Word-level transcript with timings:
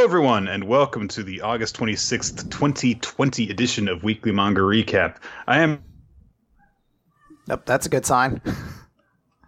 Hello, 0.00 0.08
everyone, 0.08 0.48
and 0.48 0.64
welcome 0.64 1.08
to 1.08 1.22
the 1.22 1.42
August 1.42 1.76
26th, 1.76 2.48
2020 2.50 3.50
edition 3.50 3.86
of 3.86 4.02
Weekly 4.02 4.32
Manga 4.32 4.62
Recap. 4.62 5.16
I 5.46 5.60
am 5.60 5.84
Nope, 7.46 7.66
that's 7.66 7.84
a 7.84 7.90
good 7.90 8.06
sign. 8.06 8.40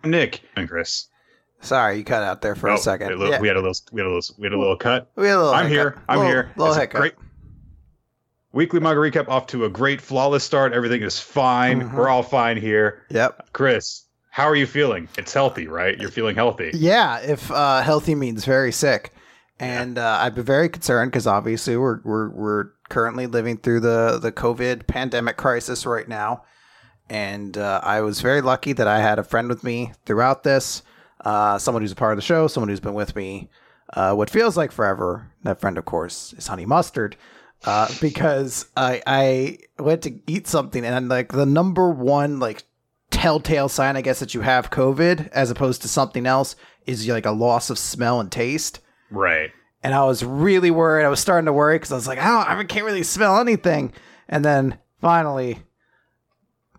Nick 0.04 0.42
and 0.54 0.68
Chris. 0.68 1.08
Sorry, 1.62 1.96
you 1.96 2.04
cut 2.04 2.22
out 2.22 2.42
there 2.42 2.54
for 2.54 2.68
Oh, 2.68 2.74
a 2.74 2.78
second. 2.78 3.06
We 3.06 3.12
had 3.12 3.16
a 3.16 3.18
little, 3.18 3.32
Yeah, 3.32 3.40
we 3.40 3.48
had 3.48 3.56
a 3.56 3.60
little, 3.62 3.82
we 3.92 4.00
had 4.02 4.06
a 4.06 4.12
little, 4.12 4.34
we 4.38 4.44
had 4.44 4.52
a 4.52 4.58
little 4.58 4.76
cut. 4.76 5.10
we 5.16 5.26
had 5.26 5.36
a 5.36 5.38
little 5.38 5.54
I'm 5.54 5.68
hiccup. 5.68 5.94
here. 5.94 6.02
I'm 6.06 6.18
Little- 6.18 6.30
here. 6.32 6.52
Little 6.56 6.72
It's 6.74 6.80
hiccup. 6.82 7.00
Great. 7.00 7.14
Weekly 8.52 8.80
Manga 8.80 9.00
Recap 9.00 9.28
off 9.30 9.46
to 9.46 9.64
a 9.64 9.70
great, 9.70 10.02
flawless 10.02 10.44
start. 10.44 10.74
Everything 10.74 11.00
is 11.00 11.18
fine. 11.18 11.80
Mhm. 11.80 11.94
We're 11.94 12.10
all 12.10 12.22
fine 12.22 12.58
here. 12.58 13.04
Yep. 13.08 13.54
Chris, 13.54 14.04
how 14.28 14.44
are 14.48 14.54
you 14.56 14.66
feeling? 14.66 15.08
It's 15.16 15.32
healthy, 15.32 15.66
right? 15.66 15.98
You're 15.98 16.10
feeling 16.10 16.34
healthy. 16.36 16.72
Yeah, 16.74 17.20
if 17.20 17.50
uh, 17.50 17.80
healthy 17.80 18.14
means 18.14 18.44
very 18.44 18.70
sick, 18.70 19.14
and 19.58 19.98
uh, 19.98 20.18
I've 20.20 20.34
been 20.34 20.44
very 20.44 20.68
concerned 20.68 21.10
because 21.10 21.26
obviously 21.26 21.76
we're 21.76 22.00
we're 22.02 22.30
we're 22.30 22.64
currently 22.88 23.26
living 23.26 23.58
through 23.58 23.80
the 23.80 24.18
the 24.20 24.32
COVID 24.32 24.86
pandemic 24.86 25.36
crisis 25.36 25.86
right 25.86 26.08
now, 26.08 26.44
and 27.08 27.56
uh, 27.56 27.80
I 27.82 28.00
was 28.00 28.20
very 28.20 28.40
lucky 28.40 28.72
that 28.72 28.88
I 28.88 29.00
had 29.00 29.18
a 29.18 29.24
friend 29.24 29.48
with 29.48 29.62
me 29.64 29.92
throughout 30.06 30.42
this, 30.42 30.82
uh, 31.24 31.58
someone 31.58 31.82
who's 31.82 31.92
a 31.92 31.96
part 31.96 32.12
of 32.12 32.16
the 32.16 32.22
show, 32.22 32.46
someone 32.46 32.68
who's 32.68 32.80
been 32.80 32.94
with 32.94 33.14
me, 33.14 33.50
uh, 33.94 34.14
what 34.14 34.30
feels 34.30 34.56
like 34.56 34.72
forever. 34.72 35.30
That 35.42 35.60
friend, 35.60 35.78
of 35.78 35.84
course, 35.84 36.32
is 36.36 36.46
Honey 36.46 36.66
Mustard. 36.66 37.16
Uh, 37.64 37.88
because 38.00 38.66
I 38.76 39.02
I 39.06 39.58
went 39.78 40.02
to 40.02 40.18
eat 40.26 40.46
something 40.46 40.84
and 40.84 41.08
like 41.08 41.32
the 41.32 41.46
number 41.46 41.90
one 41.90 42.40
like 42.40 42.64
telltale 43.10 43.68
sign, 43.68 43.96
I 43.96 44.00
guess, 44.00 44.18
that 44.20 44.34
you 44.34 44.40
have 44.40 44.70
COVID 44.70 45.28
as 45.28 45.50
opposed 45.50 45.82
to 45.82 45.88
something 45.88 46.26
else 46.26 46.56
is 46.86 47.06
like 47.06 47.26
a 47.26 47.30
loss 47.30 47.70
of 47.70 47.78
smell 47.78 48.18
and 48.18 48.32
taste. 48.32 48.80
Right. 49.12 49.50
And 49.82 49.94
I 49.94 50.04
was 50.04 50.24
really 50.24 50.70
worried. 50.70 51.04
I 51.04 51.08
was 51.08 51.20
starting 51.20 51.46
to 51.46 51.52
worry 51.52 51.76
because 51.76 51.92
I 51.92 51.96
was 51.96 52.06
like, 52.08 52.18
I 52.18 52.24
don't, 52.46 52.58
I 52.58 52.64
can't 52.64 52.84
really 52.86 53.02
smell 53.02 53.38
anything. 53.40 53.92
And 54.28 54.44
then 54.44 54.78
finally 55.00 55.58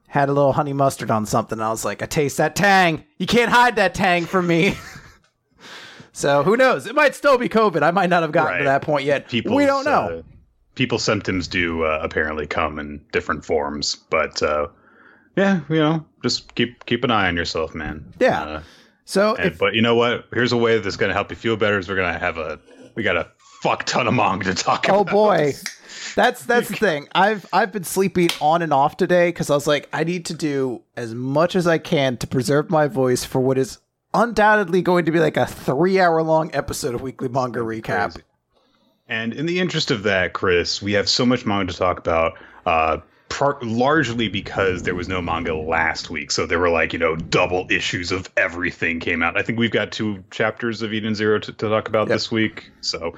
had 0.07 0.29
a 0.29 0.33
little 0.33 0.53
honey 0.53 0.73
mustard 0.73 1.11
on 1.11 1.25
something. 1.25 1.57
And 1.57 1.63
I 1.63 1.69
was 1.69 1.83
like, 1.83 2.01
I 2.01 2.05
taste 2.05 2.37
that 2.37 2.55
tang. 2.55 3.03
You 3.17 3.27
can't 3.27 3.51
hide 3.51 3.75
that 3.77 3.93
tang 3.93 4.25
from 4.25 4.47
me. 4.47 4.75
so 6.11 6.43
who 6.43 6.55
knows? 6.55 6.85
It 6.87 6.95
might 6.95 7.15
still 7.15 7.37
be 7.37 7.49
COVID. 7.49 7.81
I 7.83 7.91
might 7.91 8.09
not 8.09 8.21
have 8.21 8.31
gotten 8.31 8.53
to 8.53 8.57
Right. 8.59 8.65
that 8.65 8.81
point 8.83 9.05
yet. 9.05 9.27
People's, 9.27 9.55
we 9.55 9.65
don't 9.65 9.85
know. 9.85 10.19
Uh, 10.19 10.21
people's 10.75 11.03
symptoms 11.03 11.47
do 11.47 11.83
uh, 11.83 11.99
apparently 12.01 12.47
come 12.47 12.79
in 12.79 13.03
different 13.11 13.43
forms, 13.43 13.95
but 14.09 14.41
uh, 14.41 14.67
yeah, 15.35 15.61
you 15.69 15.75
know, 15.77 16.05
just 16.21 16.53
keep 16.55 16.85
keep 16.85 17.03
an 17.03 17.11
eye 17.11 17.27
on 17.27 17.35
yourself, 17.35 17.73
man. 17.75 18.13
Yeah. 18.19 18.61
So 19.05 19.35
and, 19.35 19.47
if, 19.51 19.57
but 19.57 19.73
you 19.73 19.81
know 19.81 19.95
what? 19.95 20.25
Here's 20.33 20.51
a 20.51 20.57
way 20.57 20.79
that's 20.79 20.97
going 20.97 21.09
to 21.09 21.13
help 21.13 21.29
you 21.29 21.35
feel 21.35 21.57
better. 21.57 21.77
Is 21.77 21.89
we're 21.89 21.95
going 21.95 22.13
to 22.13 22.19
have 22.19 22.37
a 22.37 22.59
we 22.95 23.03
got 23.03 23.17
a 23.17 23.29
fuck 23.61 23.85
ton 23.85 24.07
of 24.07 24.13
manga 24.13 24.45
to 24.45 24.55
talk 24.55 24.85
Oh 24.89 25.01
about. 25.01 25.13
Oh 25.13 25.15
boy. 25.15 25.53
That's 26.15 26.45
that's 26.45 26.67
the 26.67 26.75
thing. 26.75 27.07
I've 27.15 27.45
I've 27.53 27.71
been 27.71 27.85
sleeping 27.85 28.29
on 28.39 28.61
and 28.61 28.73
off 28.73 28.97
today 28.97 29.29
because 29.29 29.49
I 29.49 29.55
was 29.55 29.65
like, 29.65 29.89
I 29.93 30.03
need 30.03 30.25
to 30.25 30.33
do 30.35 30.81
as 30.95 31.15
much 31.15 31.55
as 31.55 31.65
I 31.65 31.79
can 31.79 32.17
to 32.17 32.27
preserve 32.27 32.69
my 32.69 32.87
voice 32.87 33.23
for 33.23 33.39
what 33.39 33.57
is 33.57 33.79
undoubtedly 34.13 34.81
going 34.81 35.05
to 35.05 35.11
be 35.11 35.19
like 35.19 35.37
a 35.37 35.45
three 35.45 35.99
hour 35.99 36.21
long 36.21 36.51
episode 36.53 36.93
of 36.93 37.01
Weekly 37.01 37.29
Manga 37.29 37.61
Recap. 37.61 38.13
Crazy. 38.13 38.21
And 39.07 39.33
in 39.33 39.45
the 39.45 39.59
interest 39.59 39.91
of 39.91 40.03
that, 40.03 40.33
Chris, 40.33 40.81
we 40.81 40.93
have 40.93 41.09
so 41.09 41.25
much 41.25 41.45
manga 41.45 41.71
to 41.71 41.77
talk 41.77 41.97
about. 41.99 42.33
Uh, 42.65 42.97
part 43.33 43.63
largely 43.63 44.29
because 44.29 44.83
there 44.83 44.93
was 44.93 45.07
no 45.07 45.19
manga 45.19 45.55
last 45.55 46.11
week, 46.11 46.29
so 46.29 46.45
there 46.45 46.59
were 46.59 46.69
like 46.69 46.93
you 46.93 46.99
know 46.99 47.15
double 47.15 47.65
issues 47.71 48.11
of 48.11 48.29
everything 48.37 48.99
came 48.99 49.23
out. 49.23 49.35
I 49.35 49.41
think 49.41 49.57
we've 49.57 49.71
got 49.71 49.91
two 49.91 50.23
chapters 50.29 50.83
of 50.83 50.93
Eden 50.93 51.15
Zero 51.15 51.39
to, 51.39 51.51
to 51.51 51.69
talk 51.69 51.87
about 51.87 52.07
Yep. 52.07 52.15
this 52.15 52.31
week. 52.31 52.71
So, 52.81 53.15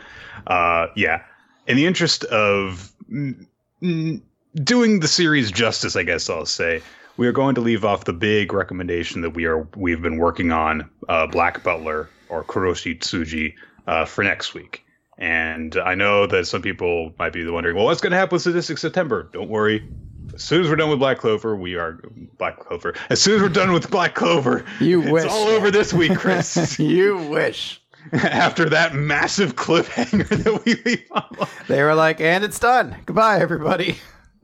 uh, 0.47 0.87
yeah. 0.95 1.21
In 1.67 1.75
the 1.75 1.85
interest 1.85 2.23
of 2.25 2.93
mm, 3.11 3.45
mm, 3.81 4.21
doing 4.63 5.01
the 5.01 5.07
series 5.07 5.51
justice, 5.51 5.97
I 5.97 6.03
guess 6.03 6.29
I'll 6.29 6.45
say 6.45 6.81
we 7.17 7.27
are 7.27 7.33
going 7.33 7.55
to 7.55 7.61
leave 7.61 7.83
off 7.83 8.05
the 8.05 8.13
big 8.13 8.53
recommendation 8.53 9.19
that 9.21 9.31
we 9.31 9.43
are 9.45 9.67
we've 9.75 10.01
been 10.01 10.17
working 10.17 10.53
on, 10.53 10.89
uh, 11.09 11.27
Black 11.27 11.61
Butler 11.61 12.09
or 12.29 12.45
Kuroshitsuji, 12.45 13.53
uh, 13.87 14.05
for 14.05 14.23
next 14.23 14.53
week. 14.53 14.84
And 15.17 15.77
I 15.77 15.95
know 15.95 16.27
that 16.27 16.45
some 16.47 16.61
people 16.61 17.13
might 17.17 17.31
be 17.33 17.47
wondering, 17.49 17.75
well, 17.75 17.85
what's 17.85 18.01
going 18.01 18.11
to 18.11 18.17
happen 18.17 18.35
with 18.35 18.41
Sadistic 18.41 18.77
September? 18.77 19.29
Don't 19.31 19.49
worry. 19.49 19.87
As 20.33 20.43
soon 20.43 20.61
as 20.61 20.69
we're 20.69 20.75
done 20.75 20.89
with 20.89 20.99
Black 20.99 21.19
Clover, 21.19 21.55
we 21.55 21.75
are 21.75 21.99
Black 22.37 22.59
Clover. 22.59 22.93
As 23.09 23.21
soon 23.21 23.35
as 23.35 23.41
we're 23.41 23.47
done 23.49 23.71
with 23.71 23.89
Black 23.89 24.15
Clover, 24.15 24.65
You 24.81 25.01
it's 25.03 25.11
wish. 25.11 25.25
all 25.31 25.47
over 25.47 25.71
this 25.71 25.93
week, 25.93 26.13
Chris. 26.17 26.77
you 26.79 27.17
wish. 27.29 27.81
After 28.11 28.69
that 28.69 28.93
massive 28.93 29.55
cliffhanger 29.55 30.27
that 30.27 30.65
we 30.65 30.75
leave 30.85 31.05
on. 31.11 31.47
They 31.67 31.81
were 31.81 31.95
like, 31.95 32.19
and 32.19 32.43
it's 32.43 32.59
done. 32.59 32.95
Goodbye, 33.05 33.39
everybody. 33.39 33.97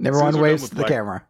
Everyone 0.03 0.40
waves 0.40 0.64
to 0.64 0.70
the 0.70 0.76
Black- 0.84 0.88
camera. 0.90 1.24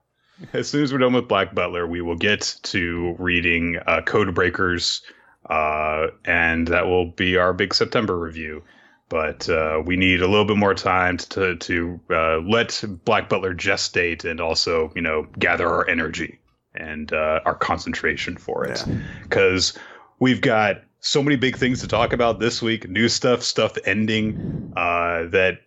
As 0.53 0.69
soon 0.69 0.83
as 0.83 0.93
we're 0.93 0.99
done 0.99 1.13
with 1.13 1.27
Black 1.27 1.53
Butler, 1.53 1.85
we 1.87 2.01
will 2.01 2.15
get 2.15 2.57
to 2.63 3.15
reading 3.19 3.77
uh, 3.85 4.01
Code 4.01 4.33
Breakers, 4.33 5.01
uh, 5.49 6.07
and 6.25 6.67
that 6.69 6.85
will 6.87 7.07
be 7.11 7.37
our 7.37 7.53
big 7.53 7.73
September 7.73 8.17
review. 8.17 8.63
But 9.11 9.49
uh, 9.49 9.83
we 9.85 9.97
need 9.97 10.21
a 10.21 10.27
little 10.27 10.45
bit 10.45 10.55
more 10.55 10.73
time 10.73 11.17
to 11.17 11.57
to 11.57 11.99
uh, 12.09 12.37
let 12.37 12.81
Black 13.03 13.27
Butler 13.27 13.53
gestate 13.53 14.23
and 14.23 14.39
also, 14.39 14.89
you 14.95 15.01
know, 15.01 15.27
gather 15.37 15.67
our 15.67 15.85
energy 15.89 16.39
and 16.75 17.11
uh, 17.11 17.41
our 17.43 17.53
concentration 17.55 18.37
for 18.37 18.65
it, 18.65 18.85
because 19.23 19.77
we've 20.19 20.39
got 20.39 20.83
so 21.01 21.21
many 21.21 21.35
big 21.35 21.57
things 21.57 21.81
to 21.81 21.89
talk 21.89 22.13
about 22.13 22.39
this 22.39 22.61
week. 22.61 22.87
New 22.87 23.09
stuff, 23.09 23.43
stuff 23.43 23.77
ending. 23.83 24.71
Uh, 24.77 25.27
that 25.27 25.59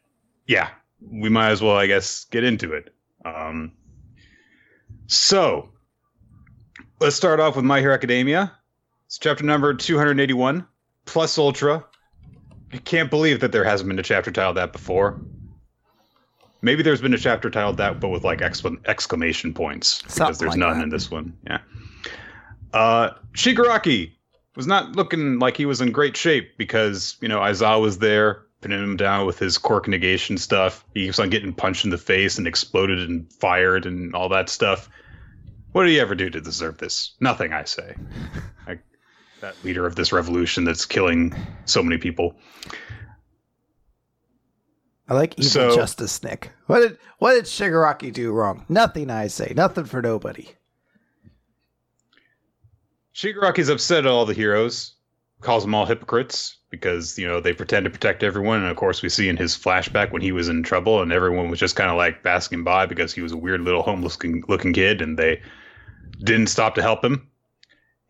yeah, 0.47 0.71
we 1.11 1.29
might 1.29 1.51
as 1.51 1.61
well, 1.61 1.77
I 1.77 1.87
guess, 1.87 2.25
get 2.25 2.45
into 2.45 2.73
it. 2.73 2.95
Um, 3.27 3.73
so, 5.07 5.69
let's 6.99 7.15
start 7.15 7.41
off 7.41 7.57
with 7.57 7.67
My 7.67 7.81
Hero 7.81 7.93
Academia. 7.93 8.53
It's 9.05 9.19
chapter 9.19 9.45
number 9.45 9.75
281, 9.75 10.67
Plus 11.05 11.37
Ultra. 11.37 11.85
I 12.75 12.79
can't 12.79 13.09
believe 13.11 13.41
that 13.41 13.53
there 13.53 13.65
hasn't 13.65 13.89
been 13.89 13.99
a 13.99 14.03
chapter 14.03 14.31
titled 14.33 14.57
that 14.57 14.73
before. 14.73 15.21
Maybe 16.61 16.83
there's 16.83 17.01
been 17.01 17.15
a 17.15 17.19
chapter 17.19 17.51
titled 17.51 17.77
that, 17.77 18.01
but 18.01 18.09
with 18.09 18.25
like 18.25 18.41
exclam- 18.41 18.85
exclamation 18.87 19.55
points, 19.55 20.03
because 20.03 20.15
Something 20.15 20.39
there's 20.39 20.51
like 20.51 20.59
none 20.59 20.79
that. 20.79 20.83
in 20.85 20.89
this 20.89 21.11
one. 21.11 21.37
Yeah. 21.47 21.59
Uh, 22.73 23.11
Shigaraki 23.35 24.11
was 24.57 24.67
not 24.67 24.97
looking 24.97 25.39
like 25.39 25.57
he 25.57 25.67
was 25.67 25.81
in 25.81 25.93
great 25.93 26.17
shape 26.17 26.57
because, 26.59 27.17
you 27.21 27.29
know, 27.29 27.39
Aizawa 27.41 27.81
was 27.81 27.99
there, 27.99 28.43
pinning 28.61 28.83
him 28.83 28.97
down 28.97 29.27
with 29.27 29.39
his 29.39 29.59
quirk 29.59 29.87
negation 29.87 30.37
stuff. 30.39 30.85
He 30.95 31.05
keeps 31.07 31.19
on 31.19 31.31
getting 31.31 31.53
punched 31.53 31.85
in 31.85 31.91
the 31.91 31.99
face 31.99 32.39
and 32.39 32.47
exploded 32.49 32.99
and 33.09 33.31
fired 33.35 33.87
and 33.87 34.15
all 34.15 34.29
that 34.31 34.49
stuff. 34.49 34.89
What 35.73 35.85
did 35.85 35.91
he 35.91 36.01
ever 36.01 36.15
do 36.15 36.31
to 36.31 36.41
deserve 36.41 36.79
this? 36.79 37.13
Nothing, 37.21 37.53
I 37.53 37.65
say. 37.65 37.95
I, 38.67 38.79
that 39.45 39.63
leader 39.63 39.85
of 39.87 39.95
this 39.95 40.11
revolution 40.11 40.65
that's 40.65 40.87
killing 40.87 41.35
so 41.67 41.83
many 41.83 41.99
people. 41.99 42.35
I 45.07 45.13
like 45.13 45.39
evil 45.39 45.51
So- 45.51 45.77
justice, 45.77 46.23
Nick. 46.23 46.51
What 46.67 46.81
did 46.81 46.99
what 47.19 47.35
did 47.35 47.45
Shigaraki 47.45 48.11
do 48.11 48.33
wrong? 48.33 48.65
Nothing, 48.71 49.11
I 49.11 49.27
say. 49.27 49.53
Nothing 49.55 49.85
for 49.85 50.01
nobody. 50.01 50.49
Shigaraki's 53.15 53.69
upset 53.69 54.07
at 54.07 54.11
all 54.11 54.25
the 54.25 54.33
heroes, 54.35 54.95
calls 55.41 55.63
them 55.63 55.75
all 55.75 55.87
hypocrites 55.87 56.57
because, 56.71 57.17
you 57.19 57.29
know, 57.29 57.41
they 57.41 57.53
pretend 57.53 57.85
to 57.85 57.91
protect 57.91 58.23
everyone. 58.25 58.61
And 58.63 58.71
of 58.71 58.77
course, 58.77 59.03
we 59.03 59.09
see 59.09 59.29
in 59.29 59.37
his 59.37 59.57
flashback 59.57 60.11
when 60.11 60.23
he 60.23 60.33
was 60.33 60.49
in 60.49 60.63
trouble 60.63 61.01
and 61.03 61.13
everyone 61.13 61.49
was 61.51 61.61
just 61.61 61.77
kind 61.77 61.91
of 61.91 61.97
like 61.97 62.23
basking 62.25 62.65
by 62.65 62.87
because 62.87 63.13
he 63.13 63.21
was 63.21 63.31
a 63.31 63.37
weird 63.37 63.61
little 63.61 63.83
homeless 63.83 64.15
looking, 64.15 64.43
looking 64.49 64.73
kid 64.73 65.01
and 65.03 65.17
they 65.19 65.41
didn't 66.25 66.49
stop 66.49 66.75
to 66.75 66.83
help 66.83 67.05
him. 67.05 67.29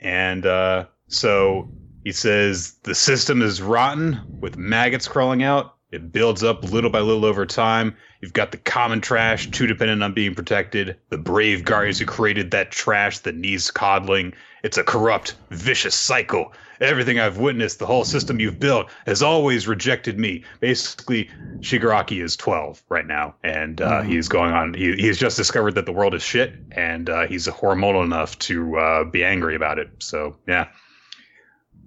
And 0.01 0.47
uh, 0.47 0.87
so 1.09 1.69
he 2.05 2.13
says 2.13 2.75
the 2.83 2.95
system 2.95 3.41
is 3.43 3.63
rotten 3.63 4.21
with 4.41 4.57
maggots 4.57 5.09
crawling 5.09 5.43
out. 5.43 5.77
It 5.91 6.11
builds 6.13 6.43
up 6.43 6.65
little 6.65 6.91
by 6.91 6.99
little 7.01 7.25
over 7.25 7.47
time. 7.47 7.97
You've 8.21 8.33
got 8.33 8.51
the 8.51 8.59
common 8.59 9.01
trash, 9.01 9.49
too 9.53 9.67
dependent 9.69 10.03
on 10.03 10.13
being 10.13 10.35
protected. 10.35 10.97
The 11.11 11.19
brave 11.19 11.65
guardians 11.65 12.01
who 12.01 12.07
created 12.07 12.51
that 12.51 12.73
trash 12.73 13.21
that 13.21 13.37
needs 13.37 13.71
coddling. 13.71 14.33
It's 14.65 14.77
a 14.77 14.83
corrupt, 14.83 15.37
vicious 15.51 15.95
cycle. 15.95 16.53
Everything 16.81 17.21
I've 17.21 17.39
witnessed, 17.39 17.79
the 17.79 17.87
whole 17.87 18.05
system 18.05 18.41
you've 18.41 18.59
built, 18.59 18.91
has 19.07 19.23
always 19.23 19.69
rejected 19.69 20.19
me. 20.19 20.43
Basically, 20.59 21.31
Shigaraki 21.61 22.21
is 22.21 22.37
12 22.37 22.83
right 22.89 23.07
now, 23.07 23.37
and 23.45 23.81
uh, 23.81 24.03
Mhm. 24.03 24.07
he's 24.09 24.27
going 24.29 24.53
on. 24.53 24.75
He, 24.75 24.95
he's 24.97 25.17
just 25.19 25.37
discovered 25.37 25.77
that 25.77 25.87
the 25.87 25.93
world 25.93 26.15
is 26.15 26.23
shit, 26.23 26.55
and 26.73 27.09
uh, 27.09 27.27
he's 27.29 27.47
hormonal 27.47 28.05
enough 28.05 28.37
to 28.41 28.77
uh, 28.79 29.05
be 29.05 29.23
angry 29.23 29.55
about 29.55 29.79
it. 29.79 29.91
So, 30.01 30.37
yeah. 30.49 30.67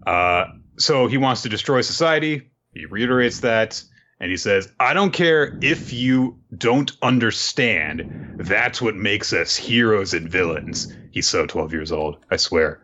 Uh, 0.07 0.45
so 0.77 1.07
he 1.07 1.17
wants 1.17 1.41
to 1.41 1.49
destroy 1.49 1.81
society. 1.81 2.49
He 2.73 2.85
reiterates 2.85 3.41
that. 3.41 3.83
And 4.19 4.31
he 4.31 4.37
says, 4.37 4.71
I 4.79 4.93
don't 4.93 5.11
care 5.11 5.59
if 5.61 5.93
you 5.93 6.39
don't 6.57 6.91
understand. 7.01 8.37
That's 8.37 8.81
what 8.81 8.95
makes 8.95 9.31
us 9.33 9.55
heroes 9.55 10.13
and 10.13 10.27
villains. 10.29 10.91
He's 11.11 11.27
so 11.27 11.45
12 11.45 11.73
years 11.73 11.91
old, 11.91 12.17
I 12.31 12.37
swear. 12.37 12.81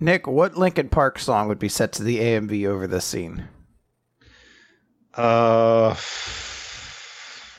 Nick, 0.00 0.26
what 0.26 0.56
Linkin 0.56 0.88
Park 0.88 1.18
song 1.18 1.48
would 1.48 1.58
be 1.58 1.68
set 1.68 1.92
to 1.92 2.02
the 2.02 2.18
AMV 2.18 2.66
over 2.66 2.86
this 2.86 3.04
scene? 3.04 3.48
Uh, 5.16 5.90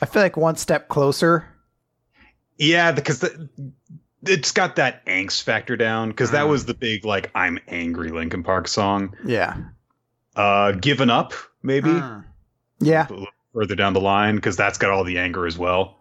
I 0.00 0.06
feel 0.06 0.22
like 0.22 0.36
one 0.36 0.56
step 0.56 0.88
closer. 0.88 1.46
yeah, 2.58 2.92
because 2.92 3.18
the, 3.18 3.50
it's 4.24 4.52
got 4.52 4.76
that 4.76 5.04
angst 5.06 5.42
factor 5.42 5.76
down. 5.76 6.08
Because 6.10 6.30
that 6.32 6.44
Mm. 6.46 6.50
was 6.50 6.66
the 6.66 6.74
big 6.74 7.04
like 7.04 7.30
"I'm 7.34 7.58
angry" 7.68 8.10
Linkin 8.10 8.42
Park 8.42 8.68
song. 8.68 9.14
Yeah. 9.24 9.56
Uh, 10.36 10.72
"Given 10.72 11.10
Up" 11.10 11.32
maybe 11.62 11.90
Mm. 11.90 12.24
Yeah. 12.80 13.06
further 13.54 13.74
down 13.74 13.92
the 13.92 14.00
line 14.00 14.36
because 14.36 14.56
that's 14.56 14.78
got 14.78 14.90
all 14.90 15.04
the 15.04 15.18
anger 15.18 15.46
as 15.46 15.58
well. 15.58 15.96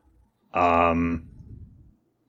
Um, 0.54 1.26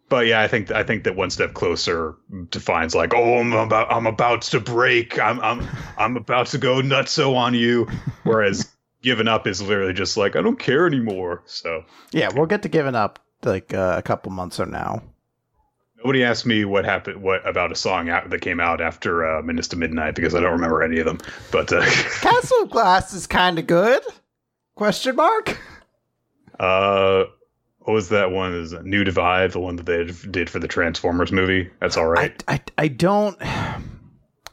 but 0.09 0.27
yeah, 0.27 0.41
I 0.41 0.49
think 0.49 0.71
I 0.73 0.83
think 0.83 1.05
that 1.05 1.15
one 1.15 1.31
step 1.31 1.55
closer 1.55 2.15
defines 2.51 2.95
like, 2.95 3.15
oh, 3.15 3.39
I'm 3.39 3.53
about 3.53 3.93
I'm 3.93 4.07
about 4.07 4.43
to 4.43 4.61
break. 4.61 5.21
I'm 5.21 5.41
I'm 5.41 5.67
I'm 5.99 6.17
about 6.17 6.47
to 6.49 6.59
go 6.59 6.77
nutso 6.83 7.37
on 7.37 7.55
you. 7.55 7.87
Whereas 8.25 8.71
giving 9.03 9.29
up 9.29 9.47
is 9.47 9.63
literally 9.63 9.93
just 9.95 10.17
like 10.17 10.37
I 10.37 10.43
don't 10.43 10.59
care 10.59 10.87
anymore. 10.87 11.43
So 11.47 11.85
Yeah, 12.13 12.29
we'll 12.35 12.47
get 12.47 12.63
to 12.63 12.69
giving 12.69 12.95
up 12.97 13.19
like 13.45 13.73
uh, 13.73 13.95
a 13.97 14.03
couple 14.03 14.33
months 14.33 14.57
from 14.57 14.71
now. 14.73 15.03
Nobody 16.03 16.25
asked 16.25 16.47
me 16.47 16.65
what 16.65 16.85
happened 16.85 17.23
what 17.23 17.47
about 17.47 17.73
a 17.73 17.77
song 17.77 18.09
out, 18.09 18.31
that 18.31 18.41
came 18.41 18.61
out 18.61 18.81
after 18.81 19.27
uh, 19.27 19.43
Minutes 19.43 19.69
to 19.69 19.77
Midnight 19.77 20.15
because 20.15 20.35
I 20.35 20.41
don't 20.41 20.53
remember 20.53 20.83
any 20.83 20.99
of 20.99 21.07
them. 21.07 21.19
But 21.51 21.73
uh, 21.73 21.83
Castle 22.21 22.67
Glass 22.67 23.13
is 23.13 23.27
kind 23.27 23.59
of 23.59 23.67
good. 23.67 24.03
Question 24.75 25.17
mark. 25.17 25.59
uh, 26.59 27.25
what 27.81 27.95
was 27.95 28.09
that 28.11 28.31
one? 28.31 28.55
Is 28.55 28.73
New 28.83 29.05
Divide, 29.05 29.53
the 29.53 29.61
one 29.61 29.77
that 29.77 29.87
they 29.87 30.05
did 30.31 30.49
for 30.51 30.59
the 30.59 30.69
Transformers 30.69 31.33
movie? 31.33 31.71
That's 31.81 31.97
all 31.97 32.09
right. 32.09 32.43
I, 32.49 32.55
I 32.55 32.61
I 32.79 32.89
don't 32.89 33.37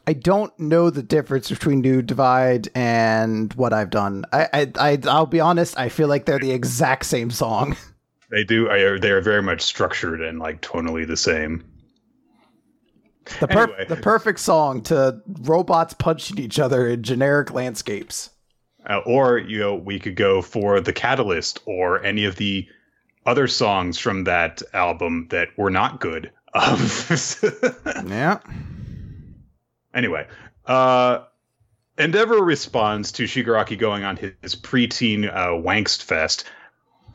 I 0.06 0.12
don't 0.14 0.58
know 0.58 0.90
the 0.90 1.02
difference 1.02 1.48
between 1.50 1.80
New 1.80 2.02
Divide 2.02 2.68
and 2.74 3.52
what 3.54 3.72
I've 3.72 3.90
done. 3.90 4.24
I 4.32 4.48
I, 4.52 4.72
I 4.78 4.98
I'll 5.06 5.26
be 5.26 5.40
honest. 5.40 5.78
I 5.78 5.88
feel 5.88 6.08
like 6.08 6.24
they're 6.24 6.38
the 6.38 6.52
exact 6.52 7.06
same 7.06 7.30
song. 7.30 7.76
They 8.30 8.44
do. 8.44 8.70
I- 8.70 8.98
They 8.98 9.10
are 9.10 9.20
very 9.20 9.42
much 9.42 9.62
structured 9.62 10.20
and 10.20 10.38
like 10.38 10.60
tonally 10.62 11.06
the 11.06 11.16
same. 11.16 11.64
The 13.40 13.48
per- 13.48 13.62
Anyway. 13.64 13.84
the 13.88 13.96
perfect 13.96 14.40
song 14.40 14.82
to 14.84 15.20
robots 15.42 15.94
punching 15.94 16.38
each 16.38 16.58
other 16.58 16.86
in 16.88 17.02
generic 17.02 17.52
landscapes. 17.52 18.30
Uh, 18.88 18.98
or 19.04 19.38
you 19.38 19.58
know, 19.58 19.74
we 19.74 19.98
could 19.98 20.16
go 20.16 20.40
for 20.40 20.80
the 20.80 20.92
Catalyst 20.92 21.60
or 21.66 22.02
any 22.04 22.24
of 22.24 22.36
the 22.36 22.66
other 23.26 23.46
songs 23.46 23.98
from 23.98 24.24
that 24.24 24.62
album 24.72 25.26
that 25.30 25.48
were 25.58 25.70
not 25.70 26.00
good. 26.00 26.30
Um, 26.54 26.78
Yeah. 28.08 28.38
anyway, 29.94 30.26
uh, 30.64 31.24
Endeavor 31.98 32.42
responds 32.42 33.12
to 33.12 33.24
Shigaraki 33.24 33.76
going 33.78 34.04
on 34.04 34.16
his, 34.16 34.32
his 34.40 34.56
preteen 34.56 35.28
uh, 35.28 35.48
wankst 35.48 36.02
fest 36.02 36.44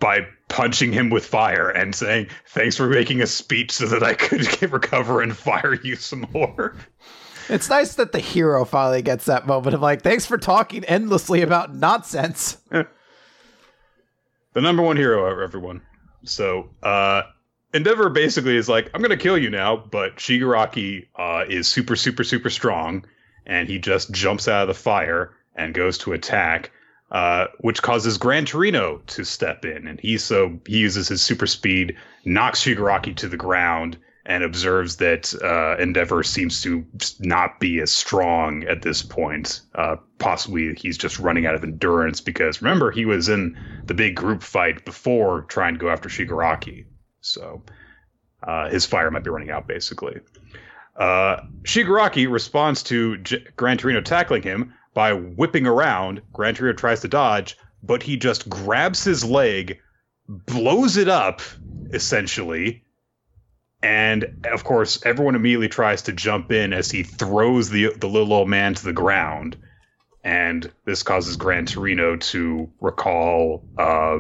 by 0.04 0.28
punching 0.50 0.92
him 0.92 1.10
with 1.10 1.26
fire 1.26 1.70
and 1.70 1.96
saying, 1.96 2.28
"Thanks 2.48 2.76
for 2.76 2.88
making 2.88 3.22
a 3.22 3.28
speech 3.28 3.72
so 3.72 3.88
that 3.88 4.04
I 4.04 4.14
could 4.14 4.62
recover 4.72 5.22
and 5.22 5.36
fire 5.36 5.76
you 5.82 5.96
some 5.96 6.28
more." 6.34 6.76
It's 7.50 7.70
nice 7.70 7.96
that 7.96 8.12
the 8.12 8.20
hero 8.20 8.66
finally 8.66 9.02
gets 9.02 9.26
that 9.26 9.48
moment 9.48 9.74
of 9.74 9.82
like, 9.82 10.02
thanks 10.02 10.26
for 10.26 10.38
talking 10.38 10.84
endlessly 10.86 11.42
about 11.42 11.74
nonsense. 11.74 12.58
the 12.70 12.88
number 14.56 14.84
one 14.84 14.98
hero, 14.98 15.42
everyone. 15.44 15.82
So, 16.24 16.70
uh, 16.82 17.24
Endeavor 17.74 18.10
basically 18.10 18.56
is 18.56 18.70
like, 18.70 18.90
I'm 18.94 19.02
going 19.02 19.10
to 19.10 19.18
kill 19.18 19.38
you 19.38 19.50
now, 19.50 19.76
but 19.76 20.18
Shigaraki 20.18 21.08
uh, 21.16 21.46
is 21.50 21.68
super, 21.68 21.96
super, 21.96 22.24
super 22.24 22.50
strong, 22.50 23.06
and 23.46 23.68
he 23.68 23.80
just 23.80 24.12
jumps 24.12 24.48
out 24.48 24.62
of 24.62 24.68
the 24.68 24.80
fire 24.82 25.34
and 25.56 25.74
goes 25.74 25.98
to 26.00 26.14
attack, 26.14 26.72
uh, 27.14 27.48
which 27.60 27.82
causes 27.82 28.18
Gran 28.18 28.44
Torino 28.46 28.98
to 29.08 29.24
step 29.24 29.64
in, 29.66 29.88
and 29.88 30.00
he 30.00 30.18
so 30.18 30.60
he 30.66 30.80
uses 30.80 31.08
his 31.08 31.22
super 31.22 31.46
speed, 31.48 31.96
knocks 32.26 32.64
Shigaraki 32.64 33.16
to 33.18 33.28
the 33.28 33.38
ground, 33.38 33.98
and 34.26 34.44
observes 34.44 34.98
that 34.98 35.32
uh, 35.44 35.80
Endeavor 35.82 36.24
seems 36.24 36.62
to 36.64 36.84
not 37.20 37.60
be 37.60 37.80
as 37.80 37.92
strong 37.92 38.64
at 38.64 38.82
this 38.82 39.04
point. 39.04 39.62
Uh, 39.76 39.98
possibly 40.18 40.74
he's 40.74 40.98
just 40.98 41.20
running 41.20 41.46
out 41.46 41.54
of 41.54 41.64
endurance 41.64 42.20
because 42.20 42.62
remember 42.62 42.90
he 42.90 43.06
was 43.06 43.30
in 43.30 43.56
the 43.86 43.94
big 43.94 44.16
group 44.16 44.42
fight 44.42 44.84
before 44.84 45.42
trying 45.44 45.76
to 45.76 45.80
go 45.80 45.90
after 45.90 46.10
Shigaraki. 46.10 46.86
So 47.22 47.62
uh, 48.42 48.70
his 48.70 48.86
fire 48.86 49.12
might 49.12 49.24
be 49.24 49.30
running 49.30 49.52
out, 49.52 49.68
basically. 49.68 50.20
Uh, 50.96 51.42
Shigaraki 51.64 52.32
responds 52.32 52.82
to 52.84 53.18
J- 53.18 53.46
Gran 53.56 53.78
Torino 53.78 54.02
tackling 54.02 54.42
him 54.42 54.74
by 54.94 55.14
whipping 55.14 55.68
around. 55.68 56.22
Gran 56.32 56.56
Torino 56.56 56.76
tries 56.76 57.02
to 57.02 57.08
dodge, 57.08 57.58
but 57.82 58.04
he 58.04 58.18
just 58.18 58.50
grabs 58.50 59.04
his 59.04 59.24
leg, 59.26 59.80
blows 60.28 60.98
it 60.98 61.10
up, 61.10 61.42
essentially. 61.92 62.84
And 63.82 64.46
of 64.52 64.64
course, 64.64 65.06
everyone 65.06 65.36
immediately 65.36 65.68
tries 65.68 66.04
to 66.04 66.14
jump 66.14 66.52
in 66.52 66.72
as 66.72 66.90
he 66.90 67.04
throws 67.04 67.70
the 67.70 67.94
the 67.94 68.08
little 68.08 68.32
old 68.32 68.48
man 68.48 68.76
to 68.76 68.86
the 68.86 68.94
ground, 68.94 69.58
and 70.24 70.72
this 70.86 71.04
causes 71.04 71.36
Gran 71.36 71.66
Torino 71.66 72.16
to 72.16 72.72
recall 72.80 73.66
uh, 73.78 74.20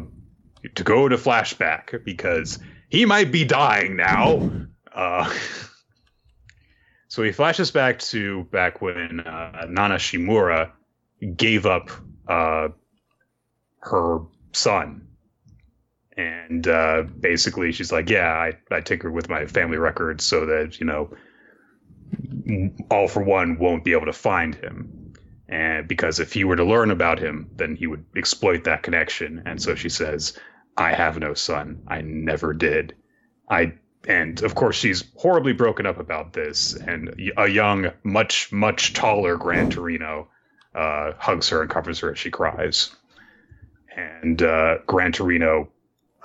to 0.75 0.83
go 0.83 1.07
to 1.07 1.15
flashback 1.15 2.03
because 2.03 2.59
he 2.89 3.05
might 3.05 3.31
be 3.31 3.45
dying 3.45 3.95
now. 3.95 4.51
Uh, 4.93 5.33
so 7.13 7.21
he 7.21 7.31
flashes 7.31 7.69
back 7.69 7.99
to 7.99 8.45
back 8.45 8.81
when 8.81 9.19
uh, 9.19 9.67
Nana 9.69 9.97
Shimura 9.97 10.71
gave 11.37 11.67
up 11.67 11.91
uh, 12.27 12.69
her 13.81 14.21
son. 14.51 15.07
And 16.17 16.67
uh, 16.67 17.03
basically, 17.19 17.71
she's 17.71 17.91
like, 17.91 18.09
Yeah, 18.09 18.31
I, 18.31 18.53
I 18.71 18.81
tinkered 18.81 19.13
with 19.13 19.29
my 19.29 19.45
family 19.45 19.77
records 19.77 20.25
so 20.25 20.47
that, 20.47 20.79
you 20.79 20.87
know, 20.87 21.15
All 22.89 23.07
for 23.07 23.21
One 23.21 23.59
won't 23.59 23.83
be 23.83 23.91
able 23.91 24.07
to 24.07 24.13
find 24.13 24.55
him. 24.55 25.13
And 25.47 25.87
because 25.87 26.19
if 26.19 26.33
he 26.33 26.43
were 26.45 26.55
to 26.55 26.65
learn 26.65 26.89
about 26.89 27.19
him, 27.19 27.47
then 27.57 27.75
he 27.75 27.85
would 27.85 28.03
exploit 28.15 28.63
that 28.63 28.81
connection. 28.81 29.43
And 29.45 29.61
so 29.61 29.75
she 29.75 29.89
says, 29.89 30.35
I 30.77 30.95
have 30.95 31.19
no 31.19 31.35
son. 31.35 31.83
I 31.87 32.01
never 32.01 32.55
did. 32.55 32.95
I 33.51 33.73
and 34.07 34.41
of 34.43 34.55
course 34.55 34.75
she's 34.75 35.03
horribly 35.15 35.53
broken 35.53 35.85
up 35.85 35.97
about 35.97 36.33
this. 36.33 36.75
And 36.75 37.31
a 37.37 37.47
young, 37.47 37.91
much 38.03 38.51
much 38.51 38.93
taller 38.93 39.37
Gran 39.37 39.69
Torino 39.69 40.27
uh, 40.75 41.13
hugs 41.17 41.49
her 41.49 41.61
and 41.61 41.69
covers 41.69 41.99
her 41.99 42.11
as 42.11 42.19
she 42.19 42.31
cries. 42.31 42.91
And 43.95 44.41
uh, 44.41 44.79
Gran 44.87 45.11
Torino 45.11 45.69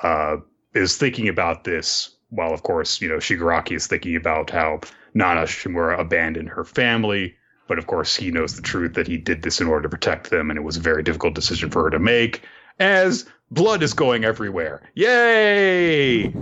uh, 0.03 0.37
is 0.75 0.97
thinking 0.97 1.29
about 1.29 1.65
this 1.65 2.17
while, 2.31 2.53
of 2.53 2.63
course, 2.63 3.01
you 3.01 3.09
know 3.09 3.17
Shigaraki 3.17 3.73
is 3.73 3.87
thinking 3.87 4.17
about 4.17 4.51
how 4.51 4.81
Nana 5.15 5.43
Shimura 5.43 5.99
abandoned 5.99 6.49
her 6.49 6.65
family. 6.65 7.35
But 7.67 7.79
of 7.79 7.87
course, 7.87 8.17
he 8.17 8.31
knows 8.31 8.57
the 8.57 8.63
truth 8.63 8.95
that 8.95 9.07
he 9.07 9.19
did 9.19 9.43
this 9.43 9.61
in 9.61 9.67
order 9.67 9.83
to 9.83 9.89
protect 9.91 10.31
them, 10.31 10.51
and 10.51 10.59
it 10.59 10.63
was 10.63 10.79
a 10.79 10.81
very 10.81 11.03
difficult 11.03 11.35
decision 11.35 11.71
for 11.71 11.85
her 11.85 11.91
to 11.91 11.99
make. 11.99 12.43
As 12.79 13.27
blood 13.51 13.83
is 13.83 13.93
going 13.93 14.25
everywhere. 14.25 14.83
Yay! 14.95 16.33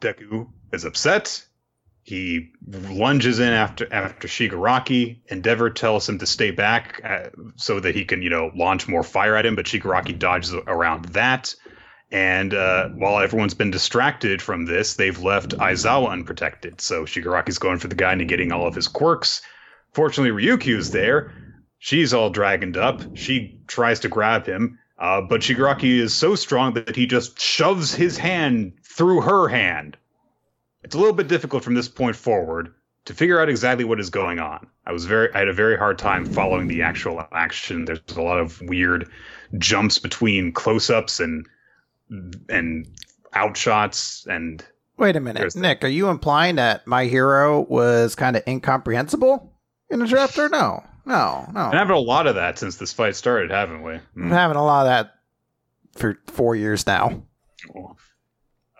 Deku 0.00 0.48
is 0.72 0.84
upset. 0.84 1.44
He 2.02 2.52
lunges 2.66 3.38
in 3.38 3.52
after 3.52 3.86
after 3.92 4.28
Shigaraki. 4.28 5.18
Endeavor 5.26 5.68
tells 5.68 6.08
him 6.08 6.18
to 6.18 6.26
stay 6.26 6.50
back 6.50 7.02
uh, 7.04 7.28
so 7.56 7.80
that 7.80 7.94
he 7.94 8.04
can, 8.06 8.22
you 8.22 8.30
know, 8.30 8.50
launch 8.54 8.88
more 8.88 9.02
fire 9.02 9.36
at 9.36 9.44
him. 9.44 9.56
But 9.56 9.66
Shigaraki 9.66 10.18
dodges 10.18 10.54
around 10.54 11.06
that. 11.06 11.54
And 12.10 12.54
uh, 12.54 12.88
while 12.90 13.18
everyone's 13.22 13.52
been 13.52 13.70
distracted 13.70 14.40
from 14.40 14.64
this, 14.64 14.94
they've 14.94 15.18
left 15.18 15.50
Aizawa 15.58 16.08
unprotected. 16.10 16.80
So 16.80 17.04
Shigaraki's 17.04 17.58
going 17.58 17.78
for 17.78 17.88
the 17.88 17.94
guy 17.94 18.12
and 18.12 18.26
getting 18.26 18.52
all 18.52 18.66
of 18.66 18.74
his 18.74 18.88
quirks. 18.88 19.42
Fortunately, 19.92 20.30
Ryukyu's 20.30 20.90
there. 20.90 21.34
She's 21.78 22.14
all 22.14 22.30
dragoned 22.30 22.76
up. 22.76 23.02
She 23.14 23.60
tries 23.66 24.00
to 24.00 24.08
grab 24.08 24.46
him, 24.46 24.78
uh, 24.98 25.20
but 25.20 25.42
Shigaraki 25.42 25.98
is 25.98 26.14
so 26.14 26.34
strong 26.34 26.74
that 26.74 26.96
he 26.96 27.06
just 27.06 27.38
shoves 27.38 27.94
his 27.94 28.16
hand 28.16 28.72
through 28.98 29.20
her 29.20 29.46
hand. 29.46 29.96
It's 30.82 30.96
a 30.96 30.98
little 30.98 31.14
bit 31.14 31.28
difficult 31.28 31.62
from 31.62 31.74
this 31.74 31.88
point 31.88 32.16
forward 32.16 32.74
to 33.04 33.14
figure 33.14 33.40
out 33.40 33.48
exactly 33.48 33.84
what 33.84 34.00
is 34.00 34.10
going 34.10 34.40
on. 34.40 34.66
I 34.86 34.92
was 34.92 35.06
very, 35.06 35.32
I 35.34 35.38
had 35.38 35.48
a 35.48 35.52
very 35.52 35.78
hard 35.78 35.98
time 35.98 36.26
following 36.26 36.66
the 36.66 36.82
actual 36.82 37.24
action. 37.32 37.84
There's 37.84 38.00
a 38.16 38.20
lot 38.20 38.40
of 38.40 38.60
weird 38.62 39.08
jumps 39.56 39.98
between 39.98 40.52
close-ups 40.52 41.20
and 41.20 41.46
and 42.48 42.86
outshots 43.34 44.26
and 44.26 44.66
Wait 44.96 45.14
a 45.14 45.20
minute, 45.20 45.54
Nick. 45.54 45.84
Are 45.84 45.88
you 45.88 46.08
implying 46.08 46.56
that 46.56 46.86
my 46.86 47.04
hero 47.04 47.60
was 47.60 48.16
kind 48.16 48.34
of 48.34 48.42
incomprehensible 48.48 49.52
in 49.90 50.00
the 50.00 50.08
chapter? 50.08 50.48
No, 50.48 50.82
no, 51.06 51.48
no. 51.52 51.66
and 51.66 51.74
having 51.74 51.94
a 51.94 52.00
lot 52.00 52.26
of 52.26 52.34
that 52.34 52.58
since 52.58 52.76
this 52.76 52.92
fight 52.92 53.14
started, 53.14 53.52
haven't 53.52 53.84
we? 53.84 53.98
Hmm. 54.14 54.24
I'm 54.24 54.30
having 54.30 54.56
a 54.56 54.64
lot 54.64 54.86
of 54.86 54.90
that 54.90 55.14
for 55.96 56.18
four 56.26 56.56
years 56.56 56.84
now. 56.84 57.22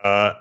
Uh, 0.02 0.34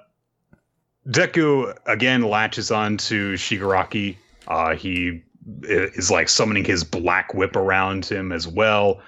Deku 1.07 1.75
again 1.85 2.21
latches 2.21 2.71
on 2.71 2.97
to 2.97 3.33
Shigaraki. 3.33 4.17
Uh, 4.47 4.75
he 4.75 5.23
is 5.63 6.11
like 6.11 6.29
summoning 6.29 6.65
his 6.65 6.83
black 6.83 7.33
whip 7.33 7.55
around 7.55 8.05
him 8.05 8.31
as 8.31 8.47
well. 8.47 9.01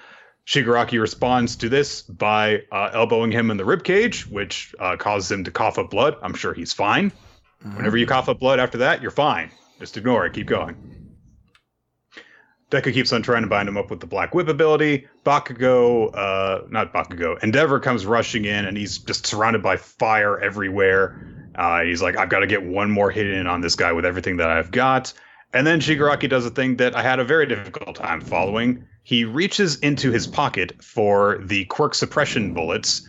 Shigaraki 0.46 1.00
responds 1.00 1.56
to 1.56 1.68
this 1.68 2.02
by 2.02 2.62
uh, 2.72 2.90
elbowing 2.92 3.30
him 3.30 3.50
in 3.50 3.56
the 3.56 3.64
rib 3.64 3.84
cage, 3.84 4.26
which 4.26 4.74
uh, 4.78 4.96
causes 4.96 5.30
him 5.30 5.44
to 5.44 5.50
cough 5.50 5.78
up 5.78 5.90
blood. 5.90 6.16
I'm 6.22 6.34
sure 6.34 6.54
he's 6.54 6.72
fine. 6.72 7.10
Mm-hmm. 7.10 7.76
Whenever 7.76 7.96
you 7.96 8.06
cough 8.06 8.28
up 8.28 8.40
blood 8.40 8.58
after 8.58 8.78
that, 8.78 9.02
you're 9.02 9.10
fine. 9.10 9.50
Just 9.78 9.96
ignore 9.96 10.26
it. 10.26 10.32
Keep 10.32 10.46
going. 10.46 10.99
Deku 12.70 12.92
keeps 12.92 13.12
on 13.12 13.22
trying 13.22 13.42
to 13.42 13.48
bind 13.48 13.68
him 13.68 13.76
up 13.76 13.90
with 13.90 13.98
the 13.98 14.06
Black 14.06 14.32
Whip 14.32 14.46
ability. 14.46 15.08
Bakugo, 15.24 16.10
uh, 16.14 16.62
not 16.70 16.92
Bakugo, 16.92 17.42
Endeavor 17.42 17.80
comes 17.80 18.06
rushing 18.06 18.44
in 18.44 18.64
and 18.64 18.76
he's 18.76 18.98
just 18.98 19.26
surrounded 19.26 19.62
by 19.62 19.76
fire 19.76 20.38
everywhere. 20.38 21.50
Uh, 21.56 21.82
he's 21.82 22.00
like, 22.00 22.16
I've 22.16 22.28
got 22.28 22.40
to 22.40 22.46
get 22.46 22.62
one 22.62 22.90
more 22.90 23.10
hit 23.10 23.26
in 23.26 23.48
on 23.48 23.60
this 23.60 23.74
guy 23.74 23.92
with 23.92 24.04
everything 24.04 24.36
that 24.36 24.50
I've 24.50 24.70
got. 24.70 25.12
And 25.52 25.66
then 25.66 25.80
Shigaraki 25.80 26.28
does 26.28 26.46
a 26.46 26.50
thing 26.50 26.76
that 26.76 26.94
I 26.94 27.02
had 27.02 27.18
a 27.18 27.24
very 27.24 27.44
difficult 27.44 27.96
time 27.96 28.20
following. 28.20 28.84
He 29.02 29.24
reaches 29.24 29.76
into 29.80 30.12
his 30.12 30.28
pocket 30.28 30.72
for 30.82 31.38
the 31.42 31.64
quirk 31.64 31.96
suppression 31.96 32.54
bullets, 32.54 33.08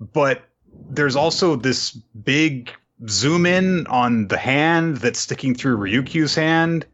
but 0.00 0.42
there's 0.90 1.14
also 1.14 1.54
this 1.54 1.92
big 1.92 2.72
zoom 3.08 3.46
in 3.46 3.86
on 3.86 4.26
the 4.26 4.38
hand 4.38 4.96
that's 4.96 5.20
sticking 5.20 5.54
through 5.54 5.76
Ryukyu's 5.78 6.34
hand 6.34 6.84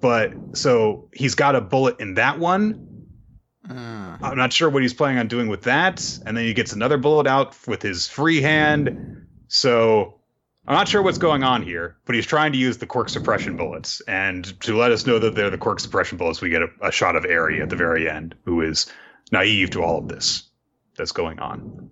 but 0.00 0.32
so 0.54 1.08
he's 1.12 1.34
got 1.34 1.54
a 1.54 1.60
bullet 1.60 2.00
in 2.00 2.14
that 2.14 2.38
one. 2.38 3.06
Uh. 3.68 4.16
I'm 4.22 4.36
not 4.36 4.52
sure 4.52 4.68
what 4.68 4.82
he's 4.82 4.94
planning 4.94 5.18
on 5.18 5.28
doing 5.28 5.48
with 5.48 5.62
that. 5.62 6.18
And 6.26 6.36
then 6.36 6.44
he 6.44 6.54
gets 6.54 6.72
another 6.72 6.98
bullet 6.98 7.26
out 7.26 7.56
with 7.66 7.82
his 7.82 8.08
free 8.08 8.40
hand. 8.40 9.26
So 9.48 10.20
I'm 10.66 10.74
not 10.74 10.88
sure 10.88 11.02
what's 11.02 11.18
going 11.18 11.42
on 11.42 11.62
here, 11.62 11.96
but 12.04 12.14
he's 12.14 12.26
trying 12.26 12.52
to 12.52 12.58
use 12.58 12.78
the 12.78 12.86
quirk 12.86 13.08
suppression 13.08 13.56
bullets. 13.56 14.00
And 14.02 14.58
to 14.60 14.76
let 14.76 14.92
us 14.92 15.06
know 15.06 15.18
that 15.18 15.34
they're 15.34 15.50
the 15.50 15.58
quirk 15.58 15.80
suppression 15.80 16.18
bullets, 16.18 16.40
we 16.40 16.50
get 16.50 16.62
a, 16.62 16.68
a 16.82 16.92
shot 16.92 17.16
of 17.16 17.24
Eri 17.24 17.62
at 17.62 17.70
the 17.70 17.76
very 17.76 18.08
end, 18.08 18.34
who 18.44 18.60
is 18.60 18.86
naive 19.32 19.70
to 19.70 19.82
all 19.82 19.98
of 19.98 20.08
this 20.08 20.48
that's 20.96 21.12
going 21.12 21.38
on. 21.38 21.90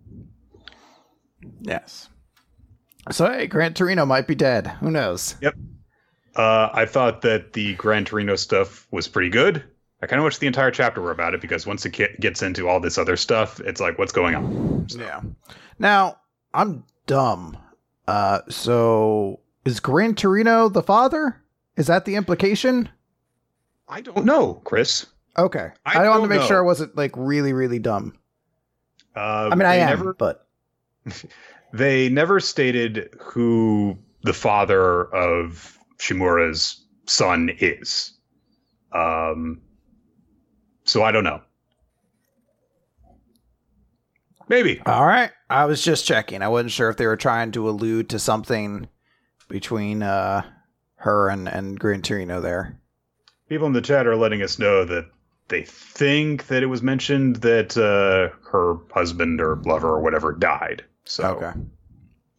Yes. 1.60 2.08
So 3.10 3.30
hey, 3.30 3.46
Gran 3.46 3.74
Torino 3.74 4.04
might 4.04 4.26
be 4.26 4.34
dead. 4.34 4.66
Who 4.66 4.90
knows? 4.90 5.36
Yep. 5.40 5.54
Uh, 6.38 6.70
I 6.72 6.86
thought 6.86 7.22
that 7.22 7.52
the 7.52 7.74
Gran 7.74 8.04
Torino 8.04 8.36
stuff 8.36 8.86
was 8.92 9.08
pretty 9.08 9.28
good. 9.28 9.64
I 10.00 10.06
kind 10.06 10.20
of 10.20 10.24
wish 10.24 10.38
the 10.38 10.46
entire 10.46 10.70
chapter 10.70 11.00
were 11.00 11.10
about 11.10 11.34
it 11.34 11.40
because 11.40 11.66
once 11.66 11.84
it 11.84 12.20
gets 12.20 12.42
into 12.42 12.68
all 12.68 12.78
this 12.78 12.96
other 12.96 13.16
stuff, 13.16 13.58
it's 13.60 13.80
like, 13.80 13.98
what's 13.98 14.12
going 14.12 14.36
on? 14.36 14.88
So. 14.88 15.00
Yeah. 15.00 15.20
Now, 15.80 16.18
I'm 16.54 16.84
dumb. 17.06 17.58
Uh, 18.06 18.40
so 18.48 19.40
is 19.64 19.80
Gran 19.80 20.14
Torino 20.14 20.68
the 20.68 20.82
father? 20.82 21.42
Is 21.76 21.88
that 21.88 22.04
the 22.04 22.14
implication? 22.14 22.88
I 23.88 24.00
don't 24.00 24.24
know, 24.24 24.54
Chris. 24.64 25.06
Okay. 25.36 25.70
I, 25.84 26.04
I 26.04 26.08
wanted 26.08 26.22
to 26.22 26.28
make 26.28 26.40
know. 26.40 26.46
sure 26.46 26.58
I 26.58 26.62
wasn't 26.62 26.96
like 26.96 27.12
really, 27.16 27.52
really 27.52 27.80
dumb. 27.80 28.16
Uh, 29.16 29.48
I 29.50 29.54
mean, 29.56 29.66
I 29.66 29.76
am, 29.76 29.88
never, 29.88 30.14
but 30.14 30.46
they 31.72 32.08
never 32.08 32.38
stated 32.38 33.10
who 33.18 33.98
the 34.22 34.32
father 34.32 35.04
of 35.12 35.77
Shimura's 35.98 36.84
son 37.06 37.50
is. 37.58 38.18
Um, 38.92 39.60
so 40.84 41.02
I 41.02 41.12
don't 41.12 41.24
know. 41.24 41.42
Maybe. 44.48 44.80
All 44.86 45.06
right. 45.06 45.30
I 45.50 45.66
was 45.66 45.82
just 45.82 46.06
checking. 46.06 46.42
I 46.42 46.48
wasn't 46.48 46.72
sure 46.72 46.88
if 46.88 46.96
they 46.96 47.06
were 47.06 47.16
trying 47.16 47.52
to 47.52 47.68
allude 47.68 48.08
to 48.10 48.18
something 48.18 48.88
between 49.48 50.02
uh, 50.02 50.42
her 50.96 51.28
and, 51.28 51.48
and 51.48 51.78
Gran 51.78 52.02
Torino 52.02 52.40
there. 52.40 52.80
People 53.48 53.66
in 53.66 53.72
the 53.72 53.80
chat 53.80 54.06
are 54.06 54.16
letting 54.16 54.42
us 54.42 54.58
know 54.58 54.84
that 54.84 55.06
they 55.48 55.62
think 55.62 56.46
that 56.48 56.62
it 56.62 56.66
was 56.66 56.82
mentioned 56.82 57.36
that 57.36 57.76
uh, 57.76 58.34
her 58.50 58.76
husband 58.92 59.40
or 59.40 59.56
lover 59.64 59.88
or 59.88 60.00
whatever 60.00 60.32
died. 60.32 60.84
So, 61.04 61.24
okay. 61.24 61.52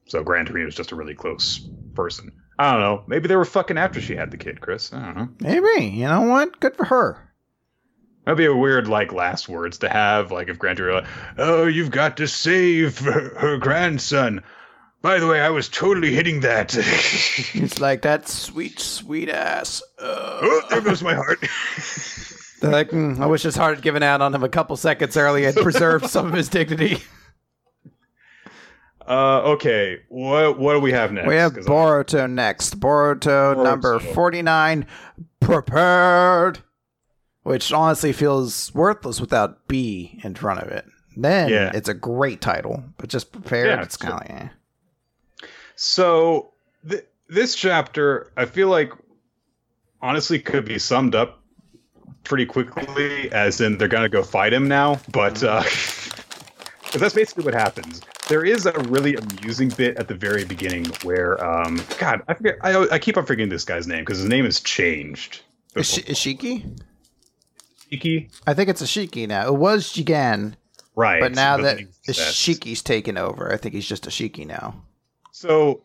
So 0.08 0.24
Gran 0.24 0.46
Torino 0.46 0.68
is 0.68 0.75
just 0.75 0.92
a 0.92 0.96
really 0.96 1.16
close 1.16 1.68
person. 1.96 2.32
I 2.60 2.72
don't 2.72 2.82
know. 2.82 3.04
Maybe 3.08 3.30
they 3.30 3.38
were 3.38 3.46
fucking 3.46 3.78
after 3.78 4.01
she 4.01 4.18
had 4.18 4.32
the 4.32 4.38
kid, 4.38 4.60
Chris. 4.60 4.92
I 4.92 5.00
don't 5.06 5.18
know. 5.18 5.30
Maybe. 5.39 5.86
You 5.86 6.08
know 6.08 6.24
what? 6.24 6.60
Good 6.60 6.75
for 6.75 6.84
her. 6.84 7.32
That'd 8.25 8.38
be 8.38 8.46
a 8.46 8.56
weird, 8.56 8.89
like, 8.89 9.13
last 9.13 9.48
words 9.48 9.78
to 9.78 9.88
have. 9.88 10.30
Like, 10.30 10.50
if 10.50 10.60
Grant 10.60 10.78
were 10.80 10.92
like, 10.92 11.08
oh, 11.38 11.66
you've 11.68 11.89
got 11.89 12.18
to 12.18 12.28
save 12.28 13.00
her, 13.00 13.34
her 13.39 13.58
grandson. 13.58 14.44
By 15.01 15.20
the 15.20 15.28
way, 15.28 15.39
I 15.39 15.50
was 15.50 15.70
totally 15.70 16.13
hitting 16.13 16.42
that. 16.42 16.75
it's 17.54 17.80
like 17.80 18.01
that 18.01 18.28
sweet, 18.28 18.80
sweet 18.80 19.30
ass. 19.30 19.82
Uh. 19.98 20.16
Oh, 20.42 20.62
there 20.70 20.82
goes 20.82 21.01
my 21.04 21.16
heart. 21.16 21.42
like, 22.62 22.92
mm, 22.92 23.20
I 23.20 23.25
wish 23.25 23.44
his 23.44 23.58
heart 23.58 23.75
had 23.75 23.84
given 23.84 24.04
out 24.04 24.22
on 24.22 24.34
him 24.34 24.44
a 24.44 24.48
couple 24.50 24.78
seconds 24.78 25.18
earlier 25.18 25.50
and 25.50 25.58
preserved 25.62 26.10
some 26.10 26.28
of 26.28 26.34
his 26.34 26.48
dignity. 26.48 27.04
Uh, 29.10 29.42
okay, 29.42 30.00
what 30.10 30.60
what 30.60 30.74
do 30.74 30.80
we 30.80 30.92
have 30.92 31.12
next? 31.12 31.28
We 31.28 31.36
have 31.36 31.54
Boruto 31.54 32.24
I... 32.24 32.28
next. 32.28 32.80
Boruto, 32.80 33.56
Boruto 33.56 33.63
number 33.63 33.98
forty 34.00 34.44
nine. 34.44 34.86
Prepared, 35.39 36.60
which 37.42 37.74
honestly 37.74 38.13
feels 38.13 38.72
worthless 38.75 39.20
without 39.20 39.68
B 39.68 40.20
in 40.24 40.36
front 40.36 40.62
of 40.62 40.68
it. 40.68 40.86
Then 41.18 41.50
yeah. 41.50 41.72
it's 41.74 41.89
a 41.89 41.94
great 41.96 42.39
title, 42.39 42.84
but 42.98 43.10
just 43.10 43.32
prepared, 43.32 43.80
yeah, 43.80 43.82
it's 43.82 43.98
kind 43.98 44.13
of 44.13 44.20
like. 44.20 44.44
Eh. 44.44 45.48
So 45.75 46.51
th- 46.88 47.06
this 47.30 47.56
chapter, 47.56 48.32
I 48.38 48.46
feel 48.46 48.68
like, 48.68 48.94
honestly, 50.01 50.38
could 50.39 50.66
be 50.66 50.78
summed 50.78 51.16
up 51.16 51.42
pretty 52.24 52.46
quickly, 52.46 53.32
as 53.32 53.60
in 53.60 53.80
they're 53.80 53.88
gonna 53.88 54.08
go 54.08 54.22
fight 54.22 54.54
him 54.54 54.68
now, 54.68 55.00
but. 55.12 55.42
Uh, 55.42 55.63
Because 56.89 57.01
that's 57.01 57.13
basically 57.13 57.43
what 57.43 57.53
happens. 57.53 58.01
There 58.29 58.43
is 58.43 58.65
a 58.65 58.72
really 58.72 59.15
amusing 59.15 59.69
bit 59.69 59.98
at 59.98 60.08
the 60.08 60.15
very 60.15 60.43
beginning 60.43 60.86
where, 61.03 61.43
um, 61.43 61.79
God, 62.00 62.24
I 62.27 62.34
forget. 62.34 62.58
I, 62.62 62.88
I 62.89 62.98
keep 62.98 63.15
on 63.15 63.27
forgetting 63.27 63.50
this 63.50 63.63
guy's 63.63 63.86
name 63.86 64.00
because 64.00 64.17
his 64.17 64.27
name 64.27 64.46
has 64.46 64.60
changed. 64.60 65.43
Is 65.75 65.88
Ishiki? 66.00 66.77
Ishiki? 67.91 68.31
I 68.48 68.55
think 68.55 68.69
it's 68.69 68.81
a 68.81 68.86
Ishiki 68.86 69.27
now. 69.27 69.46
It 69.46 69.55
was 69.55 69.93
Jigen. 69.93 70.55
Right. 70.96 71.22
But 71.22 71.36
now 71.36 71.58
that 71.58 71.77
Ishiki's 72.08 72.81
taken 72.81 73.19
over, 73.19 73.53
I 73.53 73.58
think 73.58 73.75
he's 73.75 73.88
just 73.88 74.08
a 74.08 74.10
Ishiki 74.10 74.48
now. 74.48 74.81
So 75.31 75.84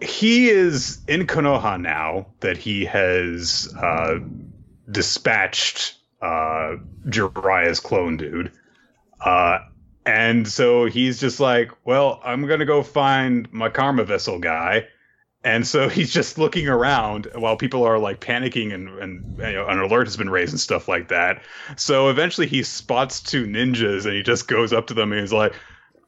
he 0.00 0.50
is 0.50 1.00
in 1.08 1.26
Konoha 1.26 1.80
now 1.80 2.26
that 2.40 2.56
he 2.56 2.84
has 2.84 3.74
uh, 3.76 4.20
dispatched 4.88 5.96
uh, 6.22 6.76
Jiraiya's 7.08 7.80
clone 7.80 8.16
dude. 8.16 8.52
Uh, 9.20 9.58
and 10.06 10.46
so 10.46 10.86
he's 10.86 11.20
just 11.20 11.40
like, 11.40 11.70
well, 11.84 12.20
I'm 12.24 12.46
going 12.46 12.60
to 12.60 12.66
go 12.66 12.82
find 12.82 13.50
my 13.52 13.68
karma 13.68 14.04
vessel 14.04 14.38
guy. 14.38 14.86
And 15.42 15.66
so 15.66 15.88
he's 15.90 16.12
just 16.12 16.38
looking 16.38 16.68
around 16.68 17.28
while 17.34 17.56
people 17.56 17.84
are 17.84 17.98
like 17.98 18.20
panicking 18.20 18.72
and, 18.74 18.88
and 18.98 19.38
you 19.38 19.52
know, 19.52 19.66
an 19.66 19.78
alert 19.78 20.06
has 20.06 20.16
been 20.16 20.30
raised 20.30 20.52
and 20.52 20.60
stuff 20.60 20.88
like 20.88 21.08
that. 21.08 21.42
So 21.76 22.08
eventually 22.08 22.46
he 22.46 22.62
spots 22.62 23.20
two 23.20 23.46
ninjas 23.46 24.04
and 24.04 24.14
he 24.14 24.22
just 24.22 24.48
goes 24.48 24.72
up 24.72 24.86
to 24.88 24.94
them 24.94 25.12
and 25.12 25.20
he's 25.20 25.32
like, 25.32 25.54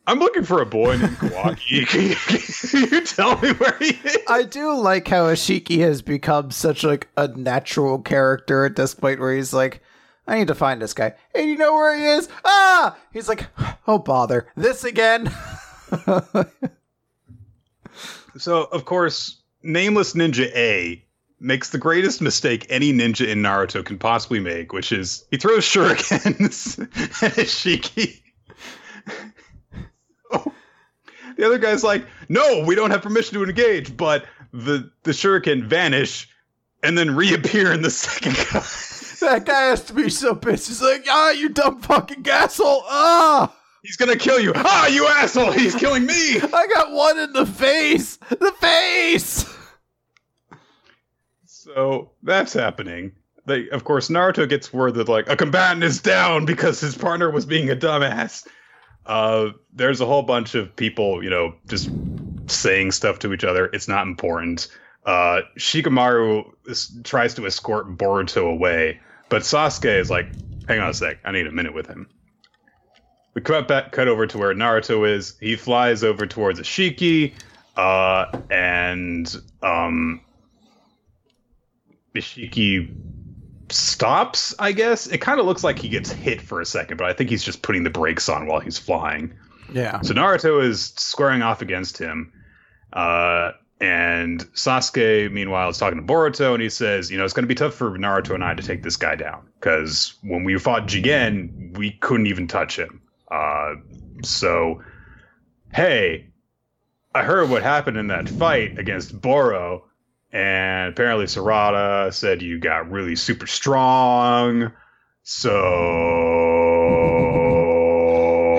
I'm 0.09 0.21
looking 0.21 0.45
for 0.45 0.63
a 0.63 0.67
boy 0.67 0.97
named 0.97 1.17
Kawaki. 1.17 1.87
can, 2.71 2.81
you, 2.93 3.01
tell 3.05 3.41
me 3.41 3.53
where 3.55 3.77
he 3.81 3.87
is? 3.87 4.19
I 4.29 4.45
do 4.45 4.73
like 4.77 5.09
how 5.09 5.25
Ishiki 5.25 5.79
has 5.81 6.01
become 6.01 6.53
such 6.53 6.85
like 6.85 7.09
a 7.17 7.27
natural 7.29 7.99
character 7.99 8.65
at 8.65 8.77
this 8.77 8.95
point 8.95 9.19
where 9.19 9.35
he's 9.35 9.53
like, 9.53 9.83
I 10.27 10.39
need 10.39 10.49
to 10.49 10.55
find 10.55 10.83
this 10.83 10.93
guy. 10.93 11.15
Hey, 11.35 11.49
you 11.49 11.57
know 11.57 11.75
where 11.75 11.97
he 11.97 12.05
is? 12.05 12.29
Ah! 12.45 12.97
He's 13.13 13.29
like, 13.29 13.47
oh, 13.87 13.99
bother. 13.99 14.49
This 14.57 14.83
again? 14.83 15.33
so, 18.37 18.65
of 18.65 18.85
course, 18.85 19.41
Nameless 19.63 20.15
Ninja 20.15 20.51
A 20.55 21.03
makes 21.39 21.71
the 21.71 21.79
greatest 21.79 22.21
mistake 22.21 22.67
any 22.71 22.93
ninja 22.93 23.27
in 23.29 23.43
Naruto 23.43 23.85
can 23.85 23.99
possibly 23.99 24.41
make, 24.41 24.73
which 24.73 24.91
is 24.91 25.25
he 25.31 25.37
throws 25.37 25.65
shurikens 25.65 26.81
at 27.23 27.33
Ishiki. 27.35 28.21
oh. 30.33 30.53
The 31.37 31.45
other 31.45 31.59
guy's 31.59 31.85
like, 31.85 32.07
no, 32.29 32.65
we 32.67 32.75
don't 32.75 32.91
have 32.91 33.03
permission 33.03 33.35
to 33.35 33.45
engage, 33.45 33.95
but 33.97 34.25
the, 34.53 34.91
the 35.03 35.11
shuriken 35.11 35.65
vanish 35.65 36.29
and 36.83 36.97
then 36.97 37.15
reappear 37.15 37.73
in 37.73 37.83
the 37.83 37.91
second 37.91 38.37
guy 38.53 38.65
that 39.21 39.45
guy 39.45 39.63
has 39.63 39.83
to 39.85 39.93
be 39.93 40.11
so 40.11 40.35
pissed. 40.35 40.69
He's 40.69 40.83
like, 40.83 41.07
ah, 41.09 41.31
you 41.31 41.49
dumb 41.49 41.81
fucking 41.81 42.27
asshole. 42.29 42.83
Ah. 42.87 43.55
He's 43.83 43.97
gonna 43.97 44.17
kill 44.17 44.41
you. 44.41 44.53
Ah, 44.57 44.89
you 44.89 45.07
asshole! 45.07 45.53
He's 45.53 45.77
killing 45.77 46.07
me. 46.07 46.41
I 46.41 46.67
got 46.75 46.91
one 46.91 47.19
in 47.19 47.33
the 47.33 47.47
face. 47.47 48.17
The 48.17 48.53
face. 48.61 49.45
So 51.45 52.11
that's 52.23 52.53
happening. 52.53 53.13
They, 53.47 53.69
of 53.71 53.85
course, 53.85 54.09
Naruto 54.09 54.49
gets 54.49 54.73
word 54.73 54.95
that 54.95 55.09
like 55.09 55.29
a 55.29 55.37
combatant 55.37 55.85
is 55.85 56.01
down 56.01 56.47
because 56.47 56.81
his 56.81 56.97
partner 56.97 57.31
was 57.31 57.47
being 57.47 57.71
a 57.71 57.77
dumbass. 57.77 58.47
Uh, 59.05 59.51
there's 59.73 60.01
a 60.01 60.07
whole 60.07 60.23
bunch 60.23 60.57
of 60.57 60.75
people, 60.75 61.23
you 61.23 61.31
know, 61.31 61.55
just 61.69 61.89
saying 62.47 62.91
stuff 62.91 63.21
to 63.21 63.33
each 63.33 63.45
other. 63.45 63.67
It's 63.67 63.87
not 63.87 64.07
important. 64.07 64.67
Uh, 65.07 65.43
Shikamaru 65.57 66.51
is, 66.67 66.93
tries 67.05 67.35
to 67.35 67.47
escort 67.47 67.97
Boruto 67.97 68.51
away, 68.51 69.01
but 69.29 69.43
Sasuke 69.43 69.99
is 69.99 70.11
like, 70.11 70.27
"Hang 70.69 70.81
on 70.81 70.91
a 70.91 70.95
sec, 70.95 71.19
I 71.25 71.31
need 71.31 71.47
a 71.47 71.53
minute 71.53 71.75
with 71.75 71.87
him." 71.87 72.09
We 73.35 73.43
cut 73.43 73.69
back, 73.69 73.93
cut 73.93 74.09
over 74.09 74.27
to 74.27 74.39
where 74.39 74.53
Naruto 74.55 75.09
is. 75.09 75.37
He 75.41 75.57
flies 75.57 76.03
over 76.03 76.27
towards 76.27 76.59
Ishiki, 76.59 77.35
uh, 77.77 78.27
and 78.51 79.35
um, 79.63 80.23
Ishiki 82.15 82.93
stops. 83.71 84.55
I 84.59 84.73
guess 84.73 85.07
it 85.07 85.19
kind 85.19 85.39
of 85.39 85.47
looks 85.47 85.63
like 85.63 85.79
he 85.79 85.89
gets 85.89 86.11
hit 86.11 86.41
for 86.41 86.61
a 86.61 86.67
second, 86.67 86.97
but 86.97 87.09
I 87.09 87.13
think 87.13 87.31
he's 87.31 87.45
just 87.45 87.63
putting 87.63 87.85
the 87.85 87.91
brakes 87.91 88.29
on 88.29 88.47
while 88.47 88.61
he's 88.61 88.79
flying. 88.79 89.35
Yeah. 89.73 90.01
So 90.01 90.15
Naruto 90.15 90.63
is 90.65 90.95
squaring 90.97 91.43
off 91.43 91.63
against 91.63 91.99
him. 91.99 92.33
Uh, 92.93 93.53
and 93.81 94.41
Sasuke, 94.55 95.31
meanwhile, 95.31 95.69
is 95.69 95.79
talking 95.79 95.99
to 95.99 96.05
Boruto, 96.05 96.55
and 96.55 96.63
he 96.63 96.71
says, 96.71 97.11
"You 97.11 97.19
know, 97.19 97.25
it's 97.25 97.35
going 97.35 97.45
to 97.45 97.49
be 97.49 97.55
tough 97.55 97.75
for 97.75 97.91
Naruto 97.91 98.35
and 98.35 98.43
I 98.43 98.55
to 98.55 98.63
take 98.63 98.83
this 98.83 98.97
guy 98.97 99.17
down 99.17 99.47
because 99.61 100.15
when 100.23 100.45
we 100.45 100.59
fought 100.59 100.87
Jigen, 100.87 101.77
we 101.77 101.93
couldn't 101.93 102.27
even 102.27 102.49
touch 102.49 102.79
him. 102.79 103.03
Uh, 103.31 103.75
so, 104.23 104.83
hey, 105.75 106.29
I 107.15 107.23
heard 107.23 107.51
what 107.51 107.63
happened 107.63 107.99
in 107.99 108.07
that 108.07 108.29
fight 108.29 108.79
against 108.79 109.21
Boro, 109.21 109.85
and 110.33 110.91
apparently 110.91 111.27
Sarada 111.27 112.13
said 112.15 112.41
you 112.43 112.59
got 112.59 112.91
really 112.91 113.17
super 113.17 113.47
strong. 113.47 114.73
So 115.23 116.87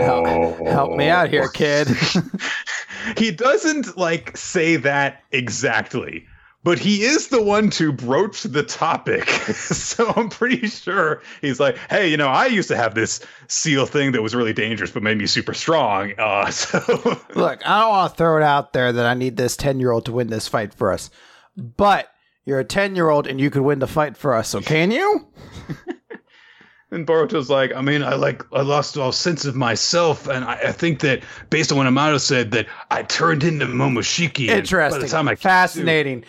Help, 0.07 0.67
help 0.67 0.95
me 0.95 1.09
out 1.09 1.29
here, 1.29 1.49
kid. 1.49 1.87
he 3.15 3.31
doesn't 3.31 3.97
like 3.97 4.35
say 4.35 4.75
that 4.77 5.23
exactly, 5.31 6.25
but 6.63 6.79
he 6.79 7.03
is 7.03 7.29
the 7.29 7.41
one 7.41 7.69
to 7.71 7.91
broach 7.91 8.43
the 8.43 8.63
topic. 8.63 9.29
so 9.53 10.11
I'm 10.15 10.29
pretty 10.29 10.67
sure 10.67 11.21
he's 11.41 11.59
like, 11.59 11.77
hey, 11.89 12.09
you 12.09 12.17
know, 12.17 12.27
I 12.27 12.47
used 12.47 12.67
to 12.69 12.75
have 12.75 12.95
this 12.95 13.21
seal 13.47 13.85
thing 13.85 14.11
that 14.11 14.21
was 14.21 14.35
really 14.35 14.53
dangerous, 14.53 14.91
but 14.91 15.03
made 15.03 15.17
me 15.17 15.27
super 15.27 15.53
strong. 15.53 16.13
Uh, 16.17 16.49
so 16.51 16.79
Look, 17.35 17.65
I 17.65 17.79
don't 17.79 17.89
want 17.89 18.11
to 18.11 18.17
throw 18.17 18.37
it 18.37 18.43
out 18.43 18.73
there 18.73 18.91
that 18.91 19.05
I 19.05 19.13
need 19.13 19.37
this 19.37 19.55
10 19.55 19.79
year 19.79 19.91
old 19.91 20.05
to 20.05 20.11
win 20.11 20.27
this 20.27 20.47
fight 20.47 20.73
for 20.73 20.91
us, 20.91 21.09
but 21.55 22.09
you're 22.45 22.59
a 22.59 22.65
10 22.65 22.95
year 22.95 23.09
old 23.09 23.27
and 23.27 23.39
you 23.39 23.49
could 23.49 23.61
win 23.61 23.79
the 23.79 23.87
fight 23.87 24.17
for 24.17 24.33
us, 24.33 24.49
so 24.49 24.61
can 24.61 24.91
you? 24.91 25.27
And 26.89 27.05
Boruto's 27.05 27.49
like, 27.49 27.73
I 27.75 27.81
mean, 27.81 28.01
I 28.01 28.15
like, 28.15 28.43
I 28.53 28.61
lost 28.61 28.97
all 28.97 29.11
sense 29.11 29.43
of 29.43 29.55
myself, 29.55 30.27
and 30.27 30.45
I, 30.45 30.53
I 30.53 30.71
think 30.71 31.01
that 31.01 31.21
based 31.49 31.69
on 31.71 31.77
what 31.77 31.85
Amato 31.85 32.17
said, 32.17 32.51
that 32.51 32.65
I 32.91 33.03
turned 33.03 33.43
into 33.43 33.65
Momoshiki. 33.65 34.47
Interesting. 34.47 35.01
By 35.01 35.05
the 35.05 35.11
time 35.11 35.27
I 35.27 35.35
Fascinating. 35.35 36.23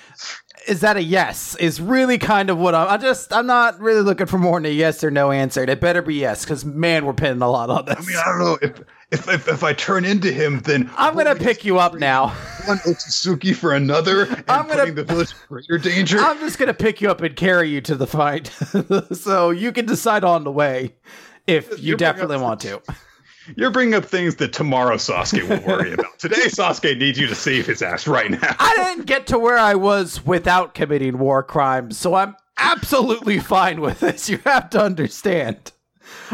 Is 0.69 0.81
that 0.83 0.97
a 0.97 1.03
yes? 1.03 1.55
Is 1.57 1.81
really 1.81 2.19
kind 2.19 2.51
of 2.51 2.59
what 2.59 2.75
I'm. 2.75 2.89
I 2.89 2.97
just 2.99 3.33
I'm 3.33 3.47
not 3.47 3.81
really 3.81 4.03
looking 4.03 4.27
for 4.27 4.39
more 4.39 4.59
than 4.61 4.67
a 4.67 4.75
yes 4.75 5.03
or 5.03 5.11
no 5.11 5.31
answer. 5.31 5.63
It 5.63 5.81
better 5.81 6.03
be 6.03 6.15
yes, 6.17 6.45
because 6.45 6.65
man, 6.65 7.07
we're 7.07 7.15
pinning 7.15 7.41
a 7.43 7.51
lot 7.51 7.71
on 7.71 7.87
this. 7.87 7.97
I 7.97 8.01
mean, 8.03 8.17
I 8.19 8.25
don't 8.27 8.39
know 8.39 8.59
if 8.61 8.81
if 9.11 9.29
if, 9.29 9.49
if 9.49 9.65
I 9.65 9.73
turn 9.73 10.05
into 10.05 10.31
him, 10.31 10.61
then 10.61 10.91
I'm 10.97 11.15
gonna 11.17 11.35
pick 11.35 11.65
you 11.65 11.79
up 11.79 11.95
now. 11.95 12.29
one 12.67 12.77
Otsutsuki 12.79 13.55
for 13.57 13.73
another, 13.75 14.25
and 14.27 14.45
I'm 14.49 14.69
gonna- 14.69 14.81
putting 14.81 14.95
the 14.95 15.05
village 15.05 15.31
in 15.33 15.37
greater 15.49 15.79
danger. 15.79 16.19
I'm 16.19 16.39
just 16.41 16.59
gonna 16.59 16.75
pick 16.75 17.01
you 17.01 17.11
up 17.11 17.23
and 17.23 17.35
carry 17.35 17.71
you 17.71 17.81
to 17.81 17.95
the 17.95 18.07
fight, 18.07 18.49
so 19.13 19.49
you 19.51 19.73
can 19.73 19.87
decide 19.87 20.23
on 20.25 20.45
the 20.45 20.53
way 20.53 20.95
if 21.47 21.71
you 21.71 21.77
You're 21.89 21.97
definitely 21.97 22.37
want 22.37 22.61
to. 22.61 22.83
You're 23.57 23.71
bringing 23.71 23.95
up 23.95 24.05
things 24.05 24.37
that 24.37 24.53
tomorrow 24.53 24.97
Sasuke 24.97 25.49
will 25.49 25.67
worry 25.67 25.93
about. 25.93 26.19
Today, 26.19 26.47
Sasuke 26.47 26.99
needs 26.99 27.19
you 27.19 27.27
to 27.27 27.35
save 27.35 27.67
his 27.67 27.83
ass 27.83 28.07
right 28.07 28.31
now. 28.31 28.57
I 28.59 28.75
didn't 28.77 29.07
get 29.07 29.27
to 29.29 29.39
where 29.39 29.59
I 29.59 29.75
was 29.75 30.25
without 30.25 30.75
committing 30.75 31.19
war 31.19 31.43
crimes, 31.43 31.99
so 31.99 32.15
I'm 32.15 32.37
absolutely 32.59 33.39
fine 33.39 33.81
with 33.81 34.01
this. 34.01 34.29
You 34.29 34.39
have 34.45 34.71
to 34.71 34.83
understand. 34.83 35.73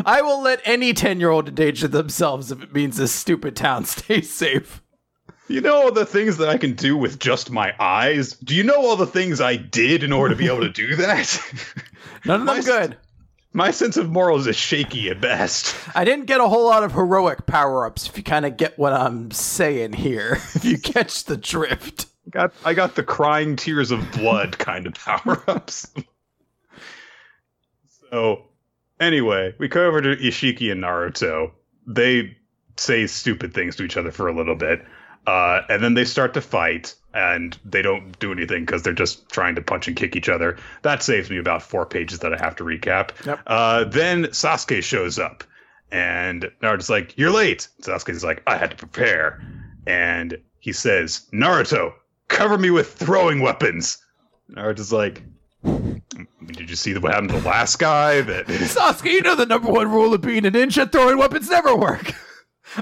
I 0.05 0.23
will 0.23 0.41
let 0.43 0.61
any 0.65 0.93
10 0.93 1.21
year 1.21 1.31
old 1.31 1.49
endanger 1.49 1.89
themselves 1.89 2.51
if 2.51 2.63
it 2.63 2.73
means 2.73 2.97
this 2.97 3.13
stupid 3.13 3.57
town 3.57 3.85
stays 3.87 4.33
safe. 4.33 4.81
You 5.47 5.61
know 5.61 5.75
all 5.77 5.93
the 5.93 6.07
things 6.07 6.39
that 6.39 6.49
I 6.49 6.57
can 6.57 6.73
do 6.73 6.97
with 6.97 7.19
just 7.19 7.51
my 7.51 7.75
eyes? 7.79 8.33
Do 8.33 8.55
you 8.55 8.63
know 8.65 8.77
all 8.77 8.97
the 8.97 9.07
things 9.07 9.43
I 9.43 9.57
did 9.57 10.03
in 10.03 10.11
order 10.11 10.35
to 10.35 10.39
be 10.39 10.47
able 10.47 10.61
to 10.63 10.71
do 10.71 10.97
that? 10.97 11.39
None 12.25 12.41
of 12.41 12.47
them 12.47 12.57
My- 12.57 12.63
good. 12.63 12.97
My 13.57 13.71
sense 13.71 13.97
of 13.97 14.11
morals 14.11 14.49
is 14.49 14.57
shaky 14.57 15.09
at 15.11 15.21
best. 15.21 15.77
I 15.95 16.05
didn't 16.05 16.27
get 16.27 16.41
a 16.41 16.49
whole 16.49 16.65
lot 16.65 16.83
of 16.83 16.91
heroic 16.91 17.47
power 17.47 17.87
ups, 17.87 18.09
if 18.09 18.17
you 18.17 18.25
kind 18.25 18.45
of 18.45 18.57
get 18.57 18.77
what 18.77 18.93
I'm 18.93 19.31
saying 19.31 19.93
here. 19.93 20.41
If 20.57 20.65
you 20.65 20.77
catch 20.77 21.25
the 21.25 21.37
drift. 21.37 22.07
Got 22.31 22.53
I 22.65 22.75
got 22.75 22.97
the 22.97 23.05
crying 23.05 23.55
tears 23.55 23.93
of 23.93 24.11
blood 24.11 24.59
kind 24.59 24.89
of 24.89 24.95
power 24.95 25.43
ups. 25.47 25.87
so 28.11 28.47
anyway, 28.99 29.55
we 29.59 29.69
go 29.69 29.87
over 29.87 30.01
to 30.01 30.17
Ishiki 30.17 30.73
and 30.73 30.83
Naruto. 30.83 31.53
They 31.87 32.37
say 32.77 33.07
stupid 33.07 33.55
things 33.55 33.77
to 33.77 33.85
each 33.85 33.97
other 33.97 34.11
for 34.11 34.27
a 34.27 34.35
little 34.35 34.57
bit. 34.57 34.85
Uh, 35.29 35.61
and 35.69 35.83
then 35.83 35.95
they 35.95 36.05
start 36.05 36.35
to 36.35 36.41
fight, 36.41 36.97
and 37.15 37.57
they 37.65 37.81
don't 37.81 38.19
do 38.19 38.33
anything 38.33 38.65
because 38.65 38.83
they're 38.83 38.93
just 38.93 39.29
trying 39.31 39.55
to 39.55 39.63
punch 39.63 39.87
and 39.87 39.97
kick 39.97 40.17
each 40.17 40.29
other. 40.29 40.59
That 40.83 41.03
saves 41.03 41.31
me 41.31 41.39
about 41.39 41.63
four 41.63 41.87
pages 41.87 42.19
that 42.19 42.35
I 42.35 42.37
have 42.37 42.57
to 42.57 42.65
recap. 42.65 43.11
Yep. 43.25 43.41
Uh, 43.47 43.85
then 43.85 44.25
Sasuke 44.25 44.83
shows 44.83 45.19
up, 45.19 45.45
and 45.93 46.51
Naruto's 46.63 46.91
like, 46.91 47.17
"You're 47.17 47.31
late." 47.31 47.69
Sasuke's 47.81 48.25
like, 48.25 48.43
"I 48.47 48.57
had 48.57 48.73
to 48.73 48.77
prepare," 48.77 49.41
and 49.87 50.37
he 50.59 50.73
says, 50.73 51.27
"Naruto, 51.33 51.93
cover 52.29 52.59
me 52.59 52.71
with 52.71 52.93
throwing 52.93 53.41
weapons." 53.41 53.99
Naruto's 54.51 54.93
like, 54.93 55.23
"Did 55.63 56.69
you 56.69 56.77
see 56.77 56.99
what 56.99 57.13
happened 57.13 57.31
to 57.31 57.39
the 57.39 57.49
last 57.49 57.79
guy?" 57.79 58.23
That 58.23 58.47
Sasuke, 58.49 59.13
you 59.13 59.23
know 59.23 59.37
the 59.37 59.47
number 59.47 59.71
one 59.71 59.91
rule 59.91 60.13
of 60.13 60.21
being 60.21 60.45
a 60.45 60.51
ninja 60.51 60.91
throwing 60.91 61.17
weapons 61.17 61.49
never 61.49 61.77
work. 61.77 62.13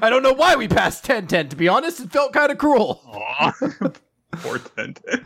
I 0.00 0.08
don't 0.08 0.22
know 0.22 0.32
why 0.32 0.56
we 0.56 0.68
passed 0.68 1.04
Tenten, 1.04 1.50
to 1.50 1.56
be 1.56 1.68
honest. 1.68 2.00
It 2.00 2.10
felt 2.10 2.32
kind 2.32 2.50
of 2.50 2.56
cruel. 2.58 3.02
Tenten. 4.76 5.24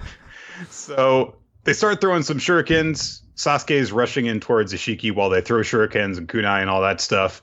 So 0.71 1.37
they 1.65 1.73
start 1.73 2.01
throwing 2.01 2.23
some 2.23 2.39
shurikens. 2.39 3.23
Sasuke 3.37 3.73
is 3.73 3.93
rushing 3.93 4.27
in 4.27 4.41
towards 4.41 4.73
Ishiki 4.73 5.15
while 5.15 5.29
they 5.31 5.41
throw 5.41 5.61
shurikens 5.61 6.17
and 6.17 6.29
kunai 6.29 6.61
and 6.61 6.71
all 6.71 6.81
that 6.83 7.01
stuff. 7.01 7.43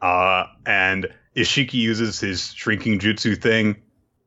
Uh, 0.00 0.46
and 0.66 1.08
Ishiki 1.36 1.74
uses 1.74 2.20
his 2.20 2.52
shrinking 2.52 2.98
jutsu 2.98 3.40
thing, 3.40 3.76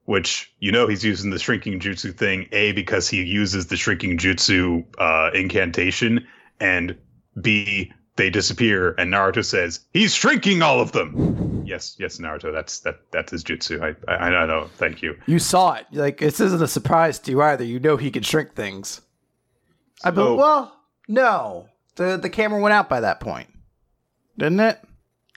which 0.05 0.53
you 0.59 0.71
know 0.71 0.87
he's 0.87 1.03
using 1.03 1.31
the 1.31 1.39
shrinking 1.39 1.79
jutsu 1.79 2.15
thing, 2.15 2.47
A, 2.51 2.71
because 2.73 3.09
he 3.09 3.23
uses 3.23 3.67
the 3.67 3.77
shrinking 3.77 4.17
jutsu 4.17 4.85
uh, 4.97 5.31
incantation, 5.33 6.27
and 6.59 6.97
B, 7.41 7.91
they 8.17 8.29
disappear, 8.29 8.93
and 8.97 9.11
Naruto 9.13 9.43
says, 9.45 9.79
He's 9.93 10.13
shrinking 10.13 10.61
all 10.61 10.79
of 10.81 10.91
them. 10.91 11.63
Yes, 11.65 11.95
yes, 11.99 12.17
Naruto, 12.17 12.51
that's 12.53 12.79
that 12.81 12.99
that's 13.11 13.31
his 13.31 13.43
jutsu. 13.43 13.81
I 13.81 14.11
I, 14.11 14.15
I 14.35 14.45
know, 14.45 14.69
thank 14.77 15.01
you. 15.01 15.17
You 15.25 15.39
saw 15.39 15.73
it. 15.75 15.85
Like, 15.91 16.19
this 16.19 16.39
isn't 16.39 16.61
a 16.61 16.67
surprise 16.67 17.19
to 17.19 17.31
you 17.31 17.41
either. 17.41 17.63
You 17.63 17.79
know 17.79 17.97
he 17.97 18.11
can 18.11 18.23
shrink 18.23 18.53
things. 18.55 19.01
I 20.03 20.13
So- 20.13 20.33
be- 20.35 20.39
well, 20.39 20.75
no. 21.07 21.69
The 21.95 22.17
the 22.17 22.29
camera 22.29 22.59
went 22.61 22.73
out 22.73 22.89
by 22.89 22.99
that 23.01 23.19
point. 23.19 23.47
Didn't 24.37 24.59
it? 24.59 24.79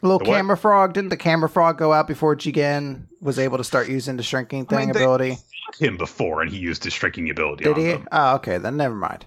little 0.03 0.19
The 0.19 0.25
what? 0.31 0.37
camera 0.37 0.57
frog. 0.57 0.93
Didn't 0.95 1.11
the 1.11 1.17
camera 1.17 1.49
frog 1.49 1.79
go 1.79 1.93
out 1.93 2.07
before 2.07 2.35
Jigen 2.37 3.07
was 3.21 3.39
able 3.39 3.59
to 3.59 3.65
start 3.65 3.89
using 3.89 4.17
the 4.17 4.23
shrinking 4.23 4.67
I 4.71 4.75
thing 4.77 4.79
mean, 4.89 4.93
they- 4.93 5.01
ability? 5.03 5.37
him 5.79 5.97
before, 5.97 6.43
and 6.43 6.51
he 6.51 6.59
used 6.59 6.83
his 6.85 6.93
shrinking 6.93 7.31
ability 7.31 7.63
Did 7.65 7.75
on 7.75 7.81
he? 7.81 7.87
them. 7.93 8.09
Oh, 8.11 8.35
okay. 8.37 8.59
Then 8.59 8.77
never 8.77 8.95
mind. 8.95 9.25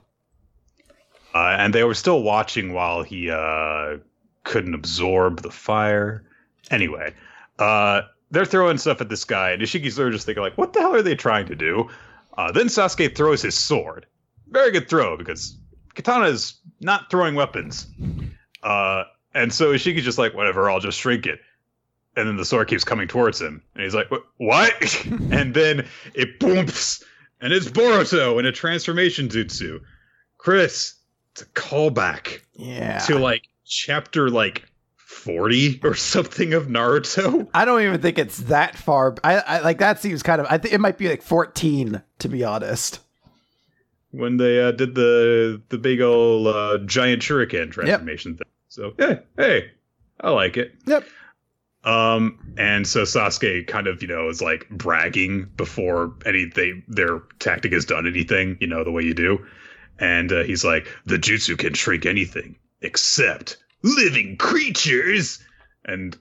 Uh, 1.33 1.55
and 1.57 1.73
they 1.73 1.83
were 1.83 1.95
still 1.95 2.21
watching 2.21 2.73
while 2.73 3.01
he 3.01 3.29
uh, 3.29 3.97
couldn't 4.43 4.73
absorb 4.73 5.41
the 5.41 5.49
fire. 5.49 6.23
Anyway, 6.69 7.13
uh, 7.59 8.01
they're 8.31 8.45
throwing 8.45 8.77
stuff 8.77 9.01
at 9.01 9.09
this 9.09 9.25
guy, 9.25 9.51
and 9.51 9.61
Ishiki's 9.61 9.97
of 9.97 10.11
just 10.11 10.25
thinking, 10.25 10.43
like, 10.43 10.57
what 10.57 10.73
the 10.73 10.79
hell 10.79 10.95
are 10.95 11.01
they 11.01 11.15
trying 11.15 11.47
to 11.47 11.55
do? 11.55 11.89
Uh, 12.37 12.51
then 12.51 12.67
Sasuke 12.67 13.15
throws 13.15 13.41
his 13.41 13.55
sword. 13.55 14.05
Very 14.49 14.71
good 14.71 14.89
throw, 14.89 15.17
because 15.17 15.57
Katana 15.95 16.25
is 16.25 16.55
not 16.81 17.09
throwing 17.09 17.35
weapons. 17.35 17.87
Uh, 18.61 19.03
and 19.33 19.53
so 19.53 19.73
Ishiki's 19.73 20.03
just 20.03 20.17
like, 20.17 20.33
whatever, 20.33 20.69
I'll 20.69 20.79
just 20.79 20.99
shrink 20.99 21.25
it. 21.25 21.39
And 22.15 22.27
then 22.27 22.37
the 22.37 22.45
sword 22.45 22.67
keeps 22.67 22.83
coming 22.83 23.07
towards 23.07 23.41
him. 23.41 23.61
And 23.73 23.83
he's 23.83 23.95
like, 23.95 24.11
what? 24.37 25.05
and 25.31 25.53
then 25.53 25.87
it 26.13 26.39
booms, 26.39 27.03
and 27.41 27.51
it's 27.51 27.67
Boruto 27.67 28.39
in 28.39 28.45
a 28.45 28.51
transformation 28.51 29.29
jutsu. 29.29 29.79
Chris, 30.37 30.95
it's 31.33 31.41
a 31.41 31.45
callback 31.47 32.41
Yeah. 32.53 32.99
to 32.99 33.17
like 33.19 33.43
chapter 33.65 34.29
like 34.29 34.63
40 34.95 35.79
or 35.83 35.95
something 35.95 36.53
of 36.53 36.67
Naruto. 36.67 37.47
I 37.53 37.65
don't 37.65 37.81
even 37.81 38.01
think 38.01 38.17
it's 38.19 38.37
that 38.43 38.75
far. 38.75 39.15
I, 39.23 39.37
I 39.37 39.59
like 39.59 39.79
that 39.79 39.99
seems 39.99 40.21
kind 40.23 40.39
of. 40.41 40.47
I 40.49 40.57
think 40.57 40.73
it 40.73 40.79
might 40.79 40.97
be 40.97 41.09
like 41.09 41.21
14 41.21 42.01
to 42.19 42.29
be 42.29 42.43
honest. 42.43 42.99
When 44.11 44.37
they 44.37 44.61
uh, 44.61 44.71
did 44.71 44.93
the 44.95 45.61
the 45.69 45.77
big 45.79 46.01
old 46.01 46.47
uh, 46.47 46.77
giant 46.85 47.21
shuriken 47.23 47.71
transformation 47.71 48.37
thing. 48.37 48.47
So, 48.69 48.93
yeah, 48.99 49.19
hey, 49.37 49.71
I 50.21 50.29
like 50.31 50.57
it. 50.57 50.73
Yep. 50.85 51.05
Um, 51.83 52.53
and 52.57 52.87
so 52.87 53.01
Sasuke 53.03 53.67
kind 53.67 53.87
of, 53.87 54.01
you 54.01 54.07
know, 54.07 54.29
is 54.29 54.41
like 54.41 54.69
bragging 54.69 55.49
before 55.57 56.13
any 56.25 56.45
they 56.45 56.83
their 56.87 57.19
tactic 57.39 57.73
has 57.73 57.85
done 57.85 58.07
anything, 58.07 58.57
you 58.61 58.67
know, 58.67 58.83
the 58.83 58.91
way 58.91 59.03
you 59.03 59.13
do. 59.13 59.45
And 59.99 60.31
uh, 60.31 60.43
he's 60.43 60.63
like, 60.65 60.87
the 61.05 61.17
jutsu 61.17 61.57
can 61.57 61.73
shrink 61.73 62.05
anything 62.05 62.55
except 62.81 63.57
living 63.83 64.37
creatures. 64.37 65.43
And 65.85 66.17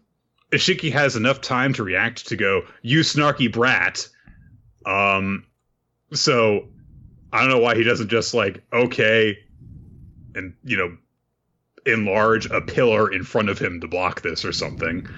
Ishiki 0.50 0.92
has 0.92 1.16
enough 1.16 1.40
time 1.40 1.72
to 1.74 1.82
react 1.82 2.26
to 2.28 2.36
go, 2.36 2.62
you 2.82 3.00
snarky 3.00 3.50
brat. 3.50 4.08
Um, 4.84 5.46
so 6.12 6.68
I 7.32 7.40
don't 7.40 7.50
know 7.50 7.58
why 7.58 7.74
he 7.74 7.82
doesn't 7.82 8.08
just 8.08 8.34
like, 8.34 8.62
okay, 8.72 9.38
and, 10.34 10.54
you 10.64 10.76
know, 10.76 10.96
enlarge 11.84 12.46
a 12.46 12.60
pillar 12.60 13.12
in 13.12 13.24
front 13.24 13.48
of 13.48 13.58
him 13.58 13.80
to 13.80 13.88
block 13.88 14.22
this 14.22 14.44
or 14.44 14.52
something. 14.52 15.08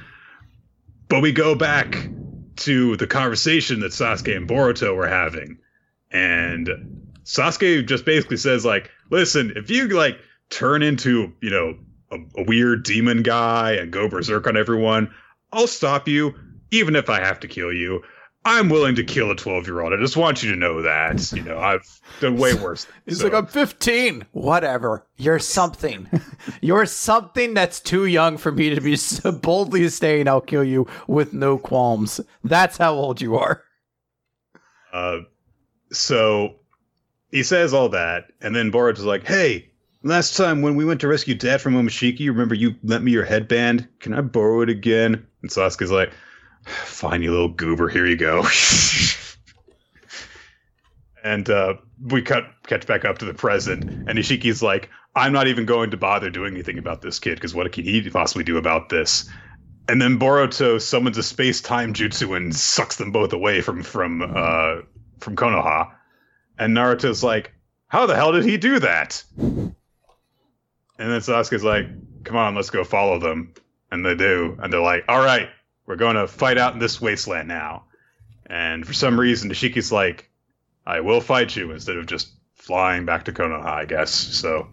But 1.09 1.21
we 1.21 1.33
go 1.33 1.55
back 1.55 2.09
to 2.57 2.97
the 2.97 3.07
conversation 3.07 3.81
that 3.81 3.93
Sasuke 3.93 4.37
and 4.37 4.49
Boruto 4.49 4.95
were 4.97 5.09
having. 5.09 5.59
And 6.11 7.04
Sasuke 7.25 7.87
just 7.87 8.05
basically 8.05 8.37
says, 8.37 8.65
like, 8.65 8.91
listen, 9.11 9.53
if 9.57 9.71
you 9.71 9.89
like 9.89 10.19
turn 10.51 10.83
into, 10.83 11.33
you 11.41 11.51
know, 11.51 11.77
a, 12.11 12.17
a 12.41 12.45
weird 12.45 12.85
demon 12.85 13.23
guy 13.23 13.73
and 13.73 13.91
go 13.93 14.09
berserk 14.09 14.47
on 14.47 14.57
everyone, 14.57 15.13
I'll 15.53 15.67
stop 15.67 16.07
you, 16.09 16.35
even 16.71 16.97
if 16.97 17.09
I 17.09 17.21
have 17.21 17.41
to 17.41 17.49
kill 17.49 17.73
you. 17.73 18.03
I'm 18.47 18.69
willing 18.69 18.95
to 18.97 19.05
kill 19.05 19.31
a 19.31 19.35
12 19.37 19.67
year 19.67 19.81
old. 19.81 19.95
I 19.95 19.97
just 19.97 20.19
want 20.19 20.43
you 20.43 20.51
to 20.51 20.57
know 20.57 20.83
that. 20.83 21.33
You 21.33 21.43
know, 21.43 21.59
I've 21.59 21.89
done 22.21 22.37
way 22.37 22.53
worse. 22.53 22.87
He's 23.07 23.21
So- 23.21 23.25
like, 23.25 23.33
I'm 23.33 23.47
15. 23.47 24.27
Whatever. 24.33 25.07
You're 25.17 25.39
something. 25.39 26.07
You're 26.61 26.85
something 26.85 27.55
that's 27.55 27.81
too 27.81 28.05
young 28.05 28.37
for 28.37 28.53
me 28.53 28.69
to 28.75 28.83
be 28.83 28.97
so 28.97 29.33
boldly 29.43 29.89
saying 29.89 30.29
I'll 30.29 30.43
kill 30.43 30.63
you 30.65 30.87
with 31.07 31.33
no 31.33 31.57
qualms. 31.57 32.21
That's 32.43 32.77
how 32.77 32.93
old 32.93 33.23
you 33.23 33.35
are. 33.37 33.63
Uh, 34.93 35.21
so 35.91 36.57
he 37.35 37.43
says 37.43 37.75
all 37.75 37.89
that, 37.89 38.31
and 38.41 38.55
then 38.55 38.71
Boruto's 38.71 39.03
like, 39.03 39.27
"Hey, 39.27 39.69
last 40.05 40.37
time 40.37 40.63
when 40.63 40.77
we 40.77 40.85
went 40.85 41.01
to 41.01 41.09
rescue 41.09 41.35
Dad 41.35 41.61
from 41.61 41.75
Momoshiki, 41.75 42.29
remember 42.29 42.55
you 42.55 42.77
lent 42.85 43.03
me 43.03 43.11
your 43.11 43.25
headband? 43.25 43.89
Can 43.99 44.15
I 44.15 44.21
borrow 44.21 44.61
it 44.61 44.69
again?" 44.69 45.27
And 45.43 45.51
Sasuke's 45.51 45.91
like, 45.91 46.13
"Fine, 46.65 47.25
you 47.25 47.33
little 47.33 47.49
goober. 47.49 47.89
Here 47.89 48.07
you 48.07 48.17
go." 48.17 48.47
and 51.25 51.51
uh, 51.51 51.75
we 52.01 52.23
cut 52.23 52.45
catch 52.69 52.87
back 52.87 53.05
up 53.05 53.19
to 53.19 53.25
the 53.25 53.35
present, 53.35 53.85
and 54.07 54.17
Ishiki's 54.17 54.63
like, 54.63 54.89
"I'm 55.17 55.33
not 55.33 55.49
even 55.49 55.67
going 55.67 55.91
to 55.91 55.97
bother 55.97 56.31
doing 56.31 56.55
anything 56.55 56.79
about 56.79 57.03
this 57.03 57.19
kid 57.19 57.35
because 57.35 57.53
what 57.53 57.73
can 57.73 57.83
he 57.83 58.09
possibly 58.11 58.45
do 58.45 58.59
about 58.59 58.91
this?" 58.91 59.29
And 59.89 60.01
then 60.01 60.21
Boruto 60.21 60.81
summons 60.81 61.19
a 61.19 61.23
space 61.25 61.61
time 61.61 61.95
jutsu 61.95 62.37
and 62.37 62.55
sucks 62.55 62.95
them 62.95 63.11
both 63.11 63.33
away 63.33 63.61
from 63.61 63.83
from 63.83 64.23
uh, 64.23 64.83
from 65.19 65.35
Konoha. 65.35 65.94
And 66.59 66.77
Naruto's 66.77 67.23
like, 67.23 67.53
"How 67.89 68.07
the 68.07 68.15
hell 68.15 68.33
did 68.33 68.45
he 68.45 68.57
do 68.57 68.79
that?" 68.81 69.23
And 69.37 69.75
then 70.99 71.21
Sasuke's 71.21 71.65
like, 71.65 71.87
"Come 72.25 72.37
on, 72.37 72.55
let's 72.55 72.71
go 72.71 72.85
follow 72.85 73.19
them." 73.19 73.53
And 73.91 74.05
they 74.05 74.15
do, 74.15 74.57
and 74.61 74.73
they're 74.73 74.81
like, 74.81 75.05
"All 75.09 75.23
right, 75.25 75.49
we're 75.87 75.97
going 75.97 76.17
to 76.17 76.27
fight 76.27 76.59
out 76.59 76.73
in 76.73 76.79
this 76.79 77.01
wasteland 77.01 77.49
now." 77.49 77.85
And 78.47 78.87
for 78.87 78.93
some 78.93 79.19
reason, 79.19 79.51
Ishiki's 79.51 79.91
like, 79.93 80.31
"I 80.87 81.01
will 81.01 81.21
fight 81.21 81.55
you," 81.57 81.73
instead 81.73 81.97
of 81.97 82.07
just 82.07 82.33
flying 82.55 83.05
back 83.05 83.25
to 83.25 83.33
Konoha, 83.33 83.67
I 83.67 83.85
guess. 83.85 84.11
So 84.13 84.69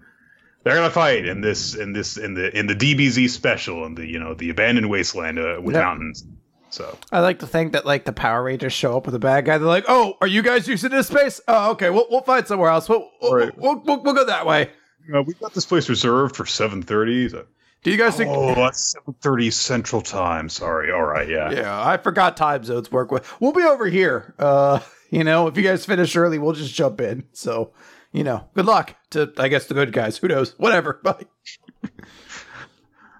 they're 0.63 0.75
gonna 0.75 0.89
fight 0.91 1.25
in 1.25 1.41
this 1.41 1.75
in 1.75 1.93
this 1.93 2.17
in 2.17 2.33
the 2.35 2.57
in 2.57 2.67
the 2.67 2.75
DBZ 2.75 3.29
special 3.29 3.85
in 3.85 3.95
the 3.95 4.05
you 4.05 4.19
know 4.19 4.33
the 4.33 4.49
abandoned 4.49 4.89
wasteland 4.89 5.39
uh, 5.39 5.59
with 5.61 5.75
Yeah. 5.75 5.81
mountains. 5.81 6.23
So 6.71 6.97
I 7.11 7.19
like 7.19 7.39
to 7.39 7.47
think 7.47 7.73
that 7.73 7.85
like 7.85 8.05
the 8.05 8.13
Power 8.13 8.43
Rangers 8.43 8.73
show 8.73 8.97
up 8.97 9.05
with 9.05 9.13
a 9.15 9.19
bad 9.19 9.45
guy. 9.45 9.57
They're 9.57 9.67
like, 9.67 9.85
"Oh, 9.87 10.17
are 10.21 10.27
you 10.27 10.41
guys 10.41 10.67
using 10.67 10.89
this 10.91 11.07
space? 11.07 11.39
Oh, 11.47 11.71
okay. 11.71 11.89
We'll 11.89 12.07
we'll 12.09 12.21
find 12.21 12.47
somewhere 12.47 12.69
else. 12.69 12.87
We'll 12.89 13.09
we'll, 13.21 13.33
Right. 13.35 13.57
we'll, 13.57 13.79
we'll, 13.85 14.01
we'll 14.01 14.13
go 14.13 14.25
that 14.25 14.45
way." 14.45 14.69
uh, 15.13 15.21
we 15.23 15.33
got 15.35 15.53
this 15.53 15.65
place 15.65 15.89
reserved 15.89 16.35
for 16.35 16.45
seven 16.45 16.81
thirty. 16.81 17.27
Do 17.29 17.89
you 17.91 17.97
guys 17.97 18.15
think? 18.15 18.29
Oh, 18.31 18.53
that's 18.55 18.91
seven 18.93 19.13
thirty 19.21 19.51
Central 19.51 20.01
Time. 20.01 20.47
Sorry. 20.49 20.91
All 20.91 21.03
right. 21.03 21.27
Yeah. 21.27 21.51
Yeah, 21.51 21.85
I 21.87 21.97
forgot 21.97 22.37
time 22.37 22.63
zones 22.63 22.91
work 22.91 23.11
with. 23.11 23.29
We'll 23.41 23.53
be 23.53 23.63
over 23.63 23.87
here. 23.87 24.33
Uh, 24.39 24.79
you 25.09 25.23
know, 25.23 25.47
if 25.47 25.57
you 25.57 25.63
guys 25.63 25.85
finish 25.85 26.15
early, 26.15 26.37
we'll 26.39 26.53
just 26.53 26.73
jump 26.73 27.01
in. 27.01 27.25
So, 27.33 27.73
you 28.13 28.23
know, 28.23 28.47
good 28.53 28.65
luck 28.65 28.95
to 29.09 29.33
I 29.37 29.47
guess 29.49 29.65
the 29.65 29.73
good 29.73 29.91
guys. 29.91 30.17
Who 30.17 30.27
knows? 30.29 30.57
Whatever. 30.57 30.93
Bye. 31.03 31.25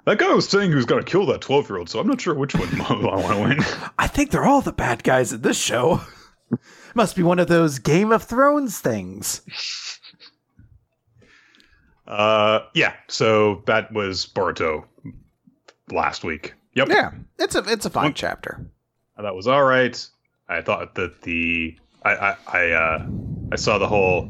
That 0.06 0.18
guy 0.18 0.34
was 0.34 0.48
saying 0.50 0.70
he 0.70 0.76
was 0.76 0.86
gonna 0.86 1.04
kill 1.04 1.26
that 1.28 1.42
twelve 1.42 1.70
year 1.70 1.78
old. 1.78 1.90
So 1.90 2.00
I'm 2.00 2.08
not 2.08 2.20
sure 2.22 2.34
which 2.34 2.56
one 2.56 2.82
I 2.82 2.94
want 3.16 3.36
to 3.36 3.42
win. 3.42 3.90
I 4.00 4.08
think 4.08 4.32
they're 4.32 4.46
all 4.46 4.62
the 4.62 4.72
bad 4.74 5.04
guys 5.04 5.32
in 5.32 5.42
this 5.42 5.58
show. 5.60 6.02
Must 6.96 7.16
be 7.16 7.24
one 7.24 7.40
of 7.40 7.48
those 7.48 7.80
Game 7.80 8.12
of 8.12 8.24
Thrones 8.24 8.80
things. 8.80 9.42
Uh, 12.08 12.62
yeah. 12.74 12.94
So 13.08 13.64
that 13.68 13.94
was 13.94 14.26
Boruto 14.26 14.86
last 15.92 16.24
week. 16.24 16.54
Yep. 16.74 16.90
Yeah, 16.90 17.12
it's 17.40 17.56
a 17.56 17.64
it's 17.68 17.86
a 17.86 17.90
fine 17.90 18.06
One- 18.06 18.14
chapter. 18.14 18.66
That 19.18 19.36
was 19.36 19.46
all 19.48 19.64
right. 19.64 20.04
I 20.50 20.62
thought 20.62 20.96
that 20.96 21.22
the 21.22 21.78
I 22.04 22.12
I 22.16 22.36
I, 22.48 22.72
uh, 22.72 23.08
I 23.52 23.56
saw 23.56 23.78
the 23.78 23.88
whole 23.88 24.30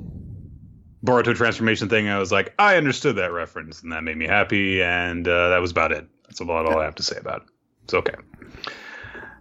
Boruto 1.03 1.35
transformation 1.35 1.89
thing. 1.89 2.07
I 2.07 2.19
was 2.19 2.31
like, 2.31 2.53
I 2.59 2.77
understood 2.77 3.15
that 3.15 3.31
reference, 3.31 3.81
and 3.81 3.91
that 3.91 4.03
made 4.03 4.17
me 4.17 4.27
happy. 4.27 4.83
And 4.83 5.27
uh, 5.27 5.49
that 5.49 5.59
was 5.59 5.71
about 5.71 5.91
it. 5.91 6.07
That's 6.23 6.39
about 6.39 6.65
all 6.65 6.79
I 6.79 6.85
have 6.85 6.95
to 6.95 7.03
say 7.03 7.17
about 7.17 7.41
it. 7.41 7.47
It's 7.83 7.93
okay. 7.93 8.13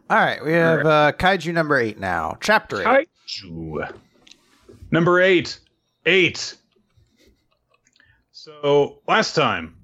All 0.08 0.16
right, 0.16 0.44
we 0.44 0.52
have 0.54 0.86
uh, 0.86 1.12
Kaiju 1.12 1.52
number 1.52 1.78
eight 1.78 2.00
now. 2.00 2.36
Chapter 2.40 2.80
eight. 2.80 3.08
Kaiju. 3.28 3.92
Number 4.90 5.20
eight. 5.20 5.60
Eight. 6.06 6.56
So 8.32 9.00
last 9.06 9.34
time, 9.34 9.76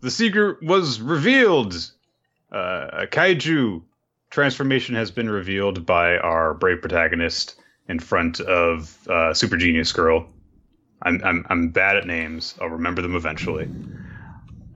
the 0.00 0.10
secret 0.10 0.62
was 0.62 1.00
revealed. 1.00 1.74
Uh, 2.50 2.88
a 2.92 3.06
kaiju 3.06 3.82
transformation 4.30 4.94
has 4.94 5.10
been 5.10 5.30
revealed 5.30 5.86
by 5.86 6.16
our 6.16 6.54
brave 6.54 6.80
protagonist 6.80 7.60
in 7.88 8.00
front 8.00 8.40
of 8.40 9.06
uh, 9.08 9.34
Super 9.34 9.56
Genius 9.56 9.92
Girl. 9.92 10.26
I'm, 11.02 11.20
I'm 11.24 11.46
I'm 11.48 11.68
bad 11.68 11.96
at 11.96 12.06
names. 12.06 12.54
I'll 12.60 12.68
remember 12.68 13.00
them 13.02 13.16
eventually. 13.16 13.68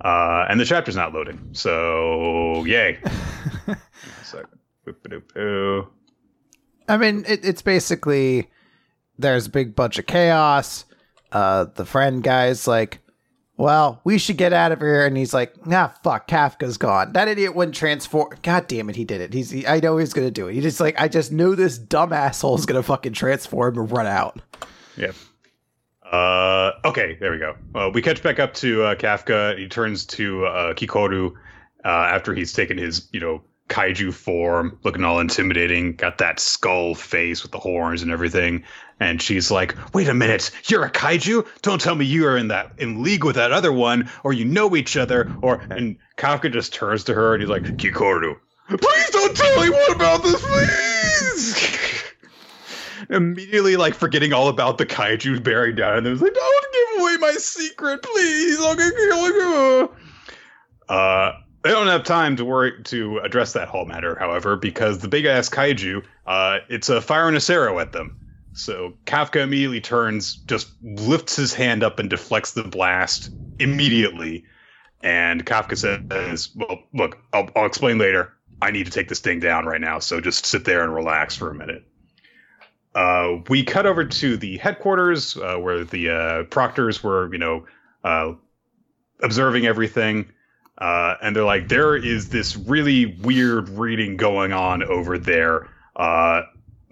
Uh, 0.01 0.47
and 0.49 0.61
the 0.61 0.65
chapter's 0.65 0.97
not 0.97 1.13
loading, 1.13 1.41
so 1.53 2.65
yay. 2.65 2.99
One 3.65 3.79
second. 4.23 4.59
Boop-a-doop-oo. 4.87 5.89
I 6.89 6.97
mean, 6.99 7.25
it, 7.27 7.45
it's 7.45 7.63
basically 7.63 8.51
there's 9.19 9.47
a 9.47 9.51
big 9.51 9.75
bunch 9.75 9.99
of 9.99 10.07
chaos. 10.07 10.85
Uh, 11.33 11.65
the 11.75 11.87
friend 11.87 12.23
guy's 12.23 12.67
like, 12.67 13.01
"Well, 13.57 14.01
we 14.05 14.19
should 14.19 14.37
get 14.37 14.53
out 14.53 14.73
of 14.73 14.81
here," 14.81 15.07
and 15.07 15.17
he's 15.17 15.33
like, 15.33 15.67
"Nah, 15.67 15.93
fuck, 16.03 16.29
Kafka's 16.29 16.77
gone. 16.77 17.13
That 17.15 17.29
idiot 17.29 17.55
wouldn't 17.55 17.75
transform. 17.75 18.31
God 18.43 18.69
damn 18.69 18.91
it, 18.91 18.97
he 18.97 19.05
did 19.05 19.23
it. 19.23 19.33
He's. 19.33 19.51
He, 19.51 19.67
I 19.67 19.81
know 19.81 19.97
he's 19.97 20.13
gonna 20.13 20.31
do 20.31 20.49
it. 20.49 20.55
He 20.55 20.61
just 20.61 20.81
like, 20.81 21.01
I 21.01 21.09
just 21.09 21.33
knew 21.33 21.57
this 21.57 21.79
dumb 21.79 22.13
asshole's 22.13 22.67
gonna 22.67 22.83
fucking 22.83 23.15
transform 23.15 23.79
and 23.79 23.91
run 23.91 24.07
out. 24.07 24.41
Yep. 24.99 25.15
Uh, 26.15 26.73
okay, 26.85 27.17
there 27.19 27.33
we 27.33 27.39
go. 27.39 27.57
Uh, 27.75 27.91
we 27.93 28.01
catch 28.01 28.23
back 28.23 28.39
up 28.39 28.55
to 28.55 28.85
uh, 28.85 28.95
Kafka. 28.95 29.59
He 29.59 29.67
turns 29.67 30.07
to 30.07 30.47
uh, 30.47 30.75
Kikoru 30.75 31.33
uh, 31.85 31.89
after 31.89 32.33
he's 32.33 32.53
taken 32.53 32.79
his, 32.79 33.09
you 33.13 33.19
know, 33.19 33.43
kaiju 33.69 34.13
form, 34.15 34.79
looking 34.85 35.03
all 35.03 35.19
intimidating, 35.19 35.97
got 35.97 36.19
that 36.19 36.39
skull 36.39 36.95
face 36.95 37.43
with 37.43 37.51
the 37.51 37.59
horns 37.59 38.03
and 38.03 38.13
everything. 38.13 38.63
And 39.01 39.21
she's 39.21 39.51
like, 39.51 39.77
"Wait 39.93 40.07
a 40.07 40.15
minute, 40.15 40.53
you're 40.67 40.85
a 40.85 40.91
kaiju? 40.91 41.49
Don't 41.63 41.81
tell 41.81 41.97
me 41.97 42.05
you 42.05 42.29
are 42.29 42.37
in 42.37 42.49
that 42.49 42.73
in 42.79 43.03
league 43.03 43.25
with 43.25 43.35
that 43.35 43.51
other 43.51 43.73
one, 43.73 44.09
or 44.23 44.33
you 44.33 44.45
know 44.45 44.77
each 44.77 44.97
other." 44.97 45.33
Or 45.43 45.63
and 45.69 45.97
Kafka 46.17 46.53
just 46.53 46.73
turns 46.73 47.03
to 47.05 47.15
her 47.15 47.35
and 47.35 47.43
he's 47.43 47.51
like, 47.51 47.65
"Kikoru, 47.77 48.37
please 48.69 49.11
don't 49.11 49.37
tell 49.37 49.61
anyone 49.61 49.97
about 49.97 50.23
this, 50.23 50.41
please." 50.41 51.81
immediately 53.11 53.77
like 53.77 53.95
forgetting 53.95 54.33
all 54.33 54.49
about 54.49 54.79
the 54.79 54.87
kaiju 54.87 55.43
bearing 55.43 55.77
down 55.77 55.99
and 55.99 56.07
it 56.07 56.11
was 56.11 56.23
like 56.23 56.35
don't 56.35 56.73
give 56.73 57.03
away 57.03 57.17
my 57.19 57.33
secret 57.33 58.03
please. 58.03 58.59
I'll 58.61 58.77
get 58.77 58.95
killed." 58.95 59.91
uh 60.89 61.33
they 61.63 61.71
don't 61.71 61.87
have 61.87 62.05
time 62.05 62.37
to 62.37 62.45
worry 62.45 62.73
to 62.85 63.19
address 63.19 63.55
that 63.55 63.69
whole 63.69 63.87
matter 63.87 64.17
however 64.19 64.57
because 64.57 64.99
the 64.99 65.09
big 65.09 65.25
ass 65.25 65.49
kaiju 65.49 66.05
uh 66.27 66.59
it's 66.69 66.89
a 66.89 67.01
firing 67.01 67.37
a 67.37 67.53
arrow 67.53 67.79
at 67.79 67.93
them. 67.93 68.17
So 68.53 68.95
kafka 69.07 69.43
immediately 69.43 69.81
turns 69.81 70.37
just 70.37 70.69
lifts 70.83 71.37
his 71.37 71.53
hand 71.53 71.83
up 71.83 71.99
and 71.99 72.09
deflects 72.09 72.53
the 72.53 72.63
blast 72.63 73.31
immediately. 73.59 74.45
And 75.03 75.45
kafka 75.45 75.77
says 75.77 76.51
well 76.55 76.83
look 76.93 77.19
i'll, 77.33 77.49
I'll 77.57 77.67
explain 77.67 77.99
later. 77.99 78.33
I 78.63 78.71
need 78.71 78.87
to 78.87 78.93
take 78.93 79.09
this 79.09 79.21
thing 79.21 79.41
down 79.41 79.67
right 79.67 79.81
now 79.81 79.99
so 79.99 80.21
just 80.21 80.47
sit 80.47 80.65
there 80.65 80.83
and 80.83 80.95
relax 80.95 81.37
for 81.37 81.51
a 81.51 81.55
minute 81.55 81.85
uh, 82.95 83.39
we 83.49 83.65
cut 83.65 83.87
over 83.87 84.05
to 84.05 84.37
the 84.37 84.57
headquarters 84.59 85.37
uh, 85.37 85.57
where 85.57 85.85
the 85.85 86.11
uh, 86.11 86.45
proctors 86.45 87.03
were, 87.03 87.33
you 87.33 87.39
know, 87.39 87.67
uh, 88.05 88.33
observing 89.23 89.67
everything. 89.67 90.31
Uh, 90.79 91.15
and 91.23 91.35
they're 91.35 91.45
like, 91.45 91.69
there 91.69 91.97
is 91.97 92.31
this 92.31 92.57
really 92.57 93.07
weird 93.23 93.69
reading 93.71 94.17
going 94.17 94.53
on 94.53 94.83
over 94.85 95.19
there. 95.19 95.69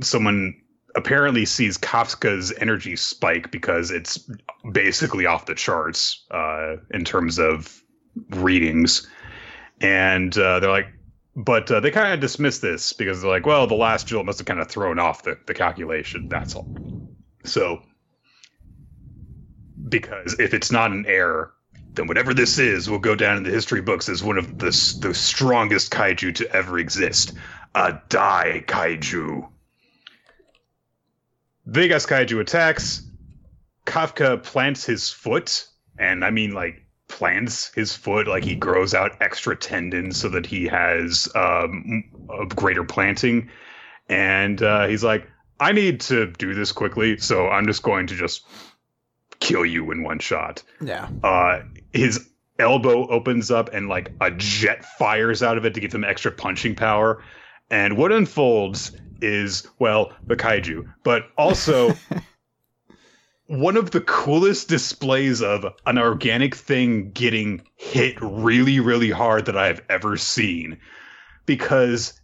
Someone 0.01 0.55
apparently 0.95 1.45
sees 1.45 1.79
Kafka's 1.79 2.53
energy 2.59 2.97
spike 2.97 3.51
because 3.51 3.91
it's 3.91 4.29
basically 4.73 5.27
off 5.27 5.47
the 5.47 5.55
charts 5.55 6.25
in 6.91 7.05
terms 7.05 7.39
of 7.39 7.83
readings. 8.31 9.09
And 9.81 10.33
they're 10.33 10.71
like, 10.71 10.89
but 11.35 11.71
uh, 11.71 11.81
they 11.81 11.91
kind 11.91 12.13
of 12.13 12.21
dismiss 12.21 12.59
this 12.59 12.93
because 12.93 13.23
they're 13.23 13.31
like, 13.31 13.47
well, 13.47 13.67
the 13.67 13.75
last 13.75 14.07
jolt 14.07 14.27
must 14.27 14.39
have 14.39 14.47
kind 14.47 14.61
of 14.61 14.69
thrown 14.69 14.99
off 14.99 15.23
the, 15.23 15.39
the 15.47 15.55
calculation. 15.55 16.29
That's 16.29 16.55
all. 16.55 16.77
So, 17.45 17.83
because 19.89 20.39
if 20.39 20.55
it's 20.55 20.71
not 20.71 20.93
an 20.93 21.07
error, 21.07 21.53
then 21.95 22.07
whatever 22.07 22.33
this 22.35 22.59
is 22.59 22.89
will 22.89 22.99
go 22.99 23.15
down 23.15 23.37
in 23.37 23.43
the 23.43 23.51
history 23.51 23.81
books 23.81 24.09
as 24.09 24.23
one 24.23 24.39
of 24.39 24.59
the, 24.59 24.67
the 25.01 25.15
strongest 25.15 25.93
kaiju 25.93 26.35
to 26.37 26.51
ever 26.53 26.79
exist. 26.79 27.35
A 27.75 27.99
Dai 28.09 28.65
kaiju. 28.67 29.49
Big 31.71 31.91
ass 31.91 32.07
kaiju 32.07 32.41
attacks. 32.41 33.09
Kafka 33.87 34.43
plants 34.43 34.85
his 34.85 35.11
foot, 35.11 35.67
and 35.99 36.25
I 36.25 36.31
mean, 36.31 36.53
like, 36.53 36.82
plants 37.13 37.71
his 37.75 37.95
foot, 37.95 38.27
like 38.27 38.43
he 38.43 38.55
grows 38.55 38.95
out 38.95 39.13
extra 39.21 39.55
tendons 39.55 40.19
so 40.19 40.31
that 40.31 40.47
he 40.47 40.67
has 40.67 41.29
um, 41.35 42.03
a 42.31 42.47
greater 42.47 42.85
planting. 42.85 43.51
And 44.09 44.63
uh, 44.63 44.87
he's 44.87 45.05
like, 45.05 45.29
I 45.61 45.73
need 45.73 46.01
to 46.03 46.27
do 46.39 46.55
this 46.55 46.73
quickly, 46.73 47.19
so 47.19 47.49
I'm 47.49 47.67
just 47.67 47.83
going 47.83 48.07
to 48.07 48.15
just 48.15 48.47
kill 49.41 49.67
you 49.67 49.91
in 49.91 50.03
one 50.03 50.21
shot. 50.21 50.63
Yeah. 50.81 51.09
Uh, 51.23 51.61
his 51.93 52.29
elbow 52.59 53.07
opens 53.09 53.51
up 53.51 53.69
and 53.75 53.89
like 53.89 54.11
a 54.23 54.31
jet 54.31 54.83
fires 54.99 55.43
out 55.43 55.59
of 55.59 55.67
it 55.67 55.75
to 55.75 55.81
give 55.81 55.95
him 55.95 56.05
extra 56.05 56.33
punching 56.33 56.75
power. 56.75 57.23
And 57.71 57.99
what 57.99 58.11
unfolds 58.11 58.93
is, 59.21 59.69
well, 59.79 60.13
the 60.27 60.37
kaiju, 60.37 60.91
but 61.05 61.27
also 61.37 61.95
one 63.53 63.77
of 63.77 63.91
the 63.91 64.01
coolest 64.01 64.67
displays 64.67 65.43
of 65.43 65.67
an 65.85 65.99
organic 65.99 66.55
thing 66.55 67.11
getting 67.11 67.61
hit 67.77 68.17
really, 68.23 68.81
really 68.81 69.11
hard 69.11 69.45
that 69.45 69.59
I've 69.59 69.83
ever 69.91 70.17
seen. 70.17 70.79
Because 71.45 72.19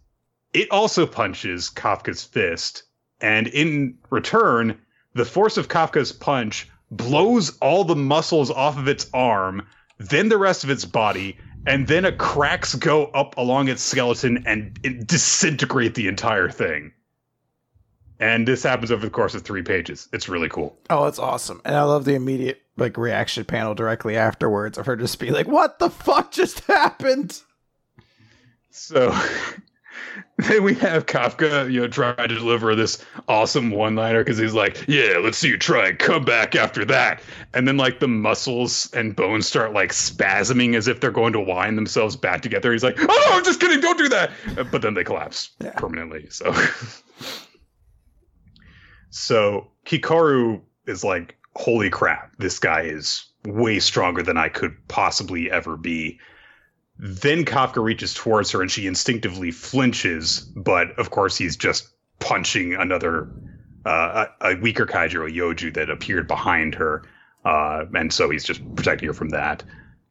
it 0.53 0.71
also 0.71 1.05
punches 1.05 1.69
Kafka's 1.69 2.23
fist. 2.23 2.81
And 3.21 3.45
in 3.45 3.95
return, 4.09 4.79
the 5.13 5.23
force 5.23 5.57
of 5.57 5.67
Kafka's 5.67 6.11
punch 6.11 6.67
blows 6.89 7.55
all 7.59 7.83
the 7.83 7.95
muscles 7.95 8.49
off 8.49 8.79
of 8.79 8.87
its 8.87 9.07
arm, 9.13 9.67
then 9.99 10.29
the 10.29 10.37
rest 10.39 10.63
of 10.63 10.71
its 10.71 10.85
body, 10.85 11.37
and 11.67 11.87
then 11.87 12.05
a 12.05 12.11
cracks 12.11 12.73
go 12.73 13.05
up 13.07 13.37
along 13.37 13.67
its 13.67 13.83
skeleton 13.83 14.43
and 14.47 14.79
disintegrate 15.05 15.93
the 15.93 16.07
entire 16.07 16.49
thing. 16.49 16.91
And 18.19 18.47
this 18.47 18.63
happens 18.63 18.91
over 18.91 19.05
the 19.05 19.11
course 19.11 19.33
of 19.33 19.43
three 19.43 19.63
pages. 19.63 20.09
It's 20.11 20.27
really 20.27 20.49
cool. 20.49 20.77
Oh, 20.89 21.05
it's 21.05 21.19
awesome. 21.19 21.61
And 21.63 21.75
I 21.75 21.83
love 21.83 22.05
the 22.05 22.15
immediate 22.15 22.61
like 22.75 22.97
reaction 22.97 23.45
panel 23.45 23.75
directly 23.75 24.17
afterwards 24.17 24.77
of 24.77 24.85
her 24.85 24.95
just 24.95 25.19
being 25.19 25.33
like, 25.33 25.47
What 25.47 25.79
the 25.79 25.89
fuck 25.89 26.31
just 26.31 26.59
happened? 26.65 27.39
So 28.71 29.17
then 30.37 30.63
we 30.63 30.73
have 30.75 31.05
Kafka, 31.05 31.71
you 31.71 31.81
know, 31.81 31.87
trying 31.87 32.15
to 32.15 32.27
deliver 32.27 32.75
this 32.75 33.03
awesome 33.27 33.71
one 33.71 33.95
liner 33.95 34.21
because 34.21 34.37
he's 34.37 34.53
like, 34.53 34.83
Yeah, 34.87 35.19
let's 35.21 35.37
see 35.37 35.49
you 35.49 35.57
try 35.57 35.87
and 35.87 35.99
come 35.99 36.25
back 36.25 36.55
after 36.55 36.83
that. 36.85 37.21
And 37.53 37.67
then 37.67 37.77
like 37.77 38.01
the 38.01 38.07
muscles 38.09 38.91
and 38.93 39.15
bones 39.15 39.47
start 39.47 39.73
like 39.73 39.91
spasming 39.91 40.75
as 40.75 40.89
if 40.89 40.99
they're 40.99 41.11
going 41.11 41.33
to 41.33 41.39
wind 41.39 41.77
themselves 41.77 42.17
back 42.17 42.41
together. 42.41 42.71
He's 42.73 42.83
like, 42.83 42.97
Oh, 42.99 43.05
no, 43.29 43.37
I'm 43.37 43.45
just 43.45 43.61
kidding, 43.61 43.79
don't 43.79 43.97
do 43.97 44.09
that. 44.09 44.31
Uh, 44.57 44.63
but 44.65 44.81
then 44.81 44.93
they 44.93 45.05
collapse 45.05 45.51
yeah. 45.61 45.71
permanently. 45.71 46.27
So 46.29 46.53
So 49.09 49.67
Kikoru 49.85 50.61
is 50.85 51.03
like, 51.03 51.37
holy 51.55 51.89
crap, 51.89 52.35
this 52.37 52.59
guy 52.59 52.81
is 52.81 53.25
way 53.45 53.79
stronger 53.79 54.21
than 54.21 54.37
I 54.37 54.49
could 54.49 54.75
possibly 54.87 55.49
ever 55.51 55.77
be. 55.77 56.19
Then 56.97 57.45
Kafka 57.45 57.81
reaches 57.81 58.13
towards 58.13 58.51
her 58.51 58.61
and 58.61 58.69
she 58.69 58.85
instinctively 58.85 59.51
flinches, 59.51 60.41
but 60.55 60.97
of 60.99 61.11
course 61.11 61.37
he's 61.37 61.55
just 61.55 61.89
punching 62.19 62.73
another 62.75 63.29
uh, 63.85 64.25
a, 64.41 64.51
a, 64.51 64.55
weaker 64.59 64.85
kaiju, 64.85 65.29
a 65.29 65.31
yoju 65.31 65.73
that 65.73 65.89
appeared 65.89 66.27
behind 66.27 66.75
her, 66.75 67.03
uh, 67.45 67.85
and 67.95 68.11
so 68.11 68.29
he's 68.29 68.43
just 68.43 68.61
protecting 68.75 69.07
her 69.07 69.13
from 69.13 69.29
that. 69.29 69.63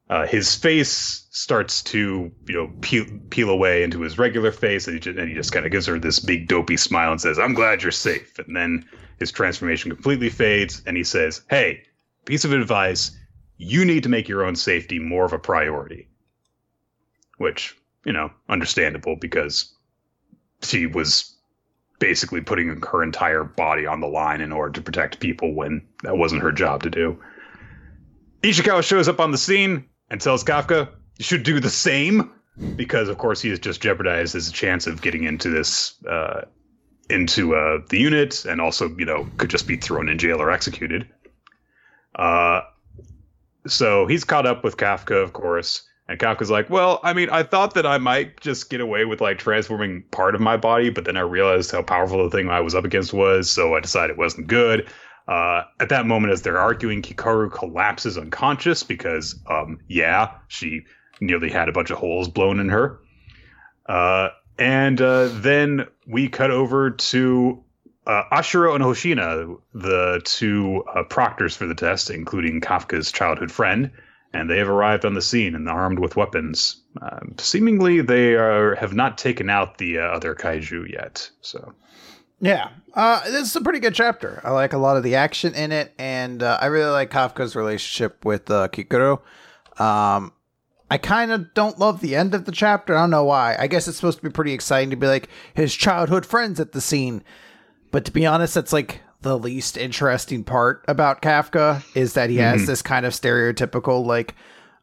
Uh, 0.08 0.26
his 0.26 0.54
face 0.54 1.26
starts 1.30 1.82
to, 1.82 2.32
you 2.46 2.54
know, 2.54 2.72
peel, 2.80 3.04
peel 3.28 3.50
away 3.50 3.82
into 3.82 4.00
his 4.00 4.18
regular 4.18 4.50
face, 4.50 4.86
and 4.86 4.94
he 4.94 5.00
just, 5.00 5.18
and 5.18 5.28
he 5.28 5.34
just 5.34 5.52
kind 5.52 5.66
of 5.66 5.72
gives 5.72 5.86
her 5.86 5.98
this 5.98 6.18
big 6.18 6.48
dopey 6.48 6.78
smile 6.78 7.12
and 7.12 7.20
says, 7.20 7.38
"I'm 7.38 7.52
glad 7.52 7.82
you're 7.82 7.92
safe." 7.92 8.38
And 8.38 8.56
then 8.56 8.86
his 9.18 9.30
transformation 9.30 9.90
completely 9.90 10.30
fades, 10.30 10.82
and 10.86 10.96
he 10.96 11.04
says, 11.04 11.42
"Hey, 11.50 11.82
piece 12.24 12.46
of 12.46 12.52
advice: 12.52 13.10
you 13.58 13.84
need 13.84 14.02
to 14.04 14.08
make 14.08 14.28
your 14.28 14.44
own 14.44 14.56
safety 14.56 14.98
more 14.98 15.26
of 15.26 15.34
a 15.34 15.38
priority." 15.38 16.08
Which, 17.36 17.76
you 18.06 18.12
know, 18.12 18.30
understandable 18.48 19.16
because 19.16 19.74
she 20.62 20.86
was 20.86 21.36
basically 21.98 22.40
putting 22.40 22.80
her 22.80 23.02
entire 23.02 23.44
body 23.44 23.84
on 23.84 24.00
the 24.00 24.06
line 24.06 24.40
in 24.40 24.52
order 24.52 24.72
to 24.72 24.80
protect 24.80 25.20
people 25.20 25.52
when 25.52 25.86
that 26.02 26.16
wasn't 26.16 26.42
her 26.42 26.52
job 26.52 26.82
to 26.84 26.90
do. 26.90 27.20
Ichikawa 28.42 28.82
shows 28.82 29.08
up 29.08 29.20
on 29.20 29.32
the 29.32 29.38
scene 29.38 29.84
and 30.10 30.20
tells 30.20 30.44
Kafka, 30.44 30.88
you 31.18 31.24
should 31.24 31.42
do 31.42 31.60
the 31.60 31.70
same 31.70 32.30
because, 32.76 33.08
of 33.08 33.18
course, 33.18 33.40
he 33.40 33.50
has 33.50 33.58
just 33.58 33.80
jeopardized 33.80 34.34
his 34.34 34.50
chance 34.50 34.86
of 34.86 35.02
getting 35.02 35.24
into 35.24 35.48
this, 35.48 35.94
uh, 36.04 36.42
into 37.10 37.54
uh, 37.54 37.78
the 37.88 37.98
unit 37.98 38.44
and 38.44 38.60
also, 38.60 38.88
you 38.96 39.04
know, 39.04 39.28
could 39.36 39.50
just 39.50 39.66
be 39.66 39.76
thrown 39.76 40.08
in 40.08 40.18
jail 40.18 40.40
or 40.40 40.50
executed. 40.50 41.08
Uh, 42.14 42.62
so 43.66 44.06
he's 44.06 44.24
caught 44.24 44.46
up 44.46 44.64
with 44.64 44.76
Kafka, 44.76 45.22
of 45.22 45.32
course. 45.32 45.82
And 46.08 46.18
Kafka's 46.18 46.50
like, 46.50 46.70
well, 46.70 47.00
I 47.02 47.12
mean, 47.12 47.28
I 47.28 47.42
thought 47.42 47.74
that 47.74 47.84
I 47.84 47.98
might 47.98 48.40
just 48.40 48.70
get 48.70 48.80
away 48.80 49.04
with 49.04 49.20
like 49.20 49.38
transforming 49.38 50.02
part 50.10 50.34
of 50.34 50.40
my 50.40 50.56
body, 50.56 50.88
but 50.88 51.04
then 51.04 51.18
I 51.18 51.20
realized 51.20 51.70
how 51.70 51.82
powerful 51.82 52.24
the 52.24 52.34
thing 52.34 52.48
I 52.48 52.60
was 52.60 52.74
up 52.74 52.86
against 52.86 53.12
was, 53.12 53.50
so 53.50 53.74
I 53.74 53.80
decided 53.80 54.12
it 54.12 54.18
wasn't 54.18 54.46
good. 54.46 54.88
Uh, 55.28 55.64
at 55.78 55.90
that 55.90 56.06
moment, 56.06 56.32
as 56.32 56.40
they're 56.40 56.58
arguing, 56.58 57.02
Kikoru 57.02 57.52
collapses 57.52 58.16
unconscious 58.16 58.82
because, 58.82 59.38
um, 59.46 59.78
yeah, 59.86 60.32
she 60.48 60.86
nearly 61.20 61.50
had 61.50 61.68
a 61.68 61.72
bunch 61.72 61.90
of 61.90 61.98
holes 61.98 62.28
blown 62.28 62.58
in 62.60 62.70
her. 62.70 62.98
Uh, 63.86 64.30
and 64.58 65.00
uh, 65.00 65.28
then 65.28 65.86
we 66.06 66.28
cut 66.28 66.50
over 66.50 66.90
to 66.90 67.62
uh, 68.06 68.22
Ashiro 68.32 68.74
and 68.74 68.82
Hoshina, 68.82 69.58
the 69.74 70.22
two 70.24 70.82
uh, 70.94 71.02
proctors 71.04 71.54
for 71.54 71.66
the 71.66 71.74
test, 71.74 72.08
including 72.08 72.62
Kafka's 72.62 73.12
childhood 73.12 73.52
friend, 73.52 73.90
and 74.32 74.48
they 74.48 74.58
have 74.58 74.70
arrived 74.70 75.04
on 75.04 75.12
the 75.12 75.22
scene 75.22 75.54
and 75.54 75.68
armed 75.68 75.98
with 75.98 76.16
weapons. 76.16 76.82
Um, 77.02 77.34
seemingly, 77.38 78.00
they 78.00 78.34
are 78.34 78.74
have 78.76 78.94
not 78.94 79.18
taken 79.18 79.50
out 79.50 79.76
the 79.76 79.98
other 79.98 80.34
kaiju 80.34 80.90
yet. 80.90 81.30
So 81.42 81.74
yeah, 82.40 82.70
uh, 82.94 83.22
this 83.24 83.48
is 83.48 83.56
a 83.56 83.60
pretty 83.60 83.80
good 83.80 83.94
chapter. 83.94 84.40
I 84.44 84.50
like 84.50 84.72
a 84.72 84.78
lot 84.78 84.96
of 84.96 85.02
the 85.02 85.14
action 85.14 85.54
in 85.54 85.72
it, 85.72 85.92
and 85.98 86.42
uh, 86.42 86.58
I 86.60 86.66
really 86.66 86.90
like 86.90 87.10
Kafka's 87.10 87.54
relationship 87.54 88.24
with 88.24 88.50
uh, 88.50 88.68
Kikoru. 88.68 89.20
Um, 89.80 90.32
I 90.90 90.98
kind 90.98 91.30
of 91.30 91.52
don't 91.54 91.78
love 91.78 92.00
the 92.00 92.16
end 92.16 92.34
of 92.34 92.44
the 92.44 92.52
chapter. 92.52 92.96
I 92.96 93.02
don't 93.02 93.10
know 93.10 93.24
why. 93.24 93.56
I 93.58 93.66
guess 93.66 93.88
it's 93.88 93.98
supposed 93.98 94.18
to 94.18 94.24
be 94.24 94.30
pretty 94.30 94.52
exciting 94.52 94.90
to 94.90 94.96
be 94.96 95.06
like 95.06 95.28
his 95.54 95.74
childhood 95.74 96.24
friends 96.24 96.58
at 96.60 96.72
the 96.72 96.80
scene, 96.80 97.22
but 97.90 98.04
to 98.06 98.12
be 98.12 98.26
honest, 98.26 98.54
that's 98.54 98.72
like 98.72 99.02
the 99.20 99.38
least 99.38 99.76
interesting 99.76 100.44
part 100.44 100.84
about 100.88 101.22
Kafka 101.22 101.84
is 101.94 102.14
that 102.14 102.30
he 102.30 102.36
has 102.36 102.60
mm-hmm. 102.60 102.66
this 102.66 102.82
kind 102.82 103.04
of 103.04 103.12
stereotypical 103.12 104.06
like, 104.06 104.34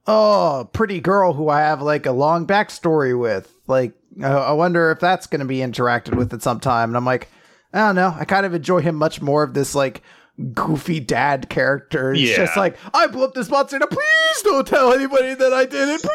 oh, 0.08 0.70
pretty 0.74 1.00
girl 1.00 1.34
who 1.34 1.50
I 1.50 1.62
have 1.62 1.82
like 1.82 2.06
a 2.06 2.12
long 2.12 2.46
backstory 2.46 3.18
with. 3.20 3.52
Like, 3.68 3.94
I 4.22 4.52
wonder 4.52 4.92
if 4.92 5.00
that's 5.00 5.28
going 5.28 5.40
to 5.40 5.46
be 5.46 5.58
interacted 5.58 6.16
with 6.16 6.34
at 6.34 6.42
some 6.42 6.60
time. 6.60 6.90
And 6.90 6.98
I'm 6.98 7.06
like, 7.06 7.30
I 7.76 7.80
don't 7.88 7.96
know. 7.96 8.16
I 8.18 8.24
kind 8.24 8.46
of 8.46 8.54
enjoy 8.54 8.80
him 8.80 8.96
much 8.96 9.22
more 9.22 9.44
of 9.44 9.54
this 9.54 9.76
like 9.76 10.02
goofy 10.54 11.00
dad 11.02 11.50
character. 11.50 12.14
It's 12.14 12.22
yeah. 12.22 12.38
just 12.38 12.56
like, 12.56 12.78
I 12.94 13.08
blew 13.08 13.26
up 13.26 13.34
this 13.34 13.50
monster. 13.50 13.78
Now 13.78 13.88
please 13.88 14.42
don't 14.44 14.66
tell 14.66 14.94
anybody 14.94 15.34
that 15.34 15.54
I 15.54 15.66
did 15.66 15.90
it, 15.90 16.06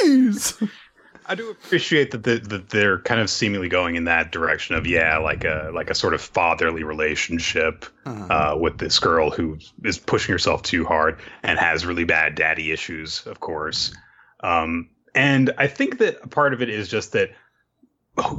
please. 0.00 0.62
I 1.26 1.34
do 1.34 1.50
appreciate 1.50 2.10
that, 2.10 2.24
the, 2.24 2.38
that 2.38 2.70
they're 2.70 2.98
kind 3.00 3.20
of 3.20 3.30
seemingly 3.30 3.68
going 3.68 3.94
in 3.94 4.04
that 4.04 4.32
direction 4.32 4.74
of 4.74 4.86
yeah, 4.86 5.18
like 5.18 5.44
a 5.44 5.70
like 5.72 5.88
a 5.88 5.94
sort 5.94 6.14
of 6.14 6.20
fatherly 6.20 6.82
relationship 6.82 7.84
uh-huh. 8.04 8.54
uh, 8.54 8.58
with 8.58 8.78
this 8.78 8.98
girl 8.98 9.30
who 9.30 9.58
is 9.84 9.98
pushing 9.98 10.32
herself 10.32 10.62
too 10.62 10.84
hard 10.84 11.20
and 11.42 11.58
has 11.58 11.86
really 11.86 12.04
bad 12.04 12.34
daddy 12.34 12.72
issues, 12.72 13.24
of 13.26 13.38
course. 13.38 13.94
Um, 14.40 14.90
and 15.14 15.52
I 15.58 15.68
think 15.68 15.98
that 15.98 16.30
part 16.30 16.54
of 16.54 16.62
it 16.62 16.68
is 16.68 16.88
just 16.88 17.12
that 17.12 17.30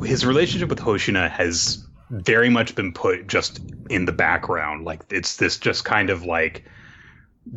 his 0.03 0.25
relationship 0.25 0.69
with 0.69 0.79
Hoshina 0.79 1.29
has 1.29 1.85
very 2.13 2.49
much 2.49 2.75
been 2.75 2.93
put 2.93 3.27
just 3.27 3.59
in 3.89 4.05
the 4.05 4.11
background. 4.11 4.85
Like 4.85 5.01
it's 5.09 5.37
this 5.37 5.57
just 5.57 5.83
kind 5.83 6.09
of 6.09 6.23
like 6.23 6.63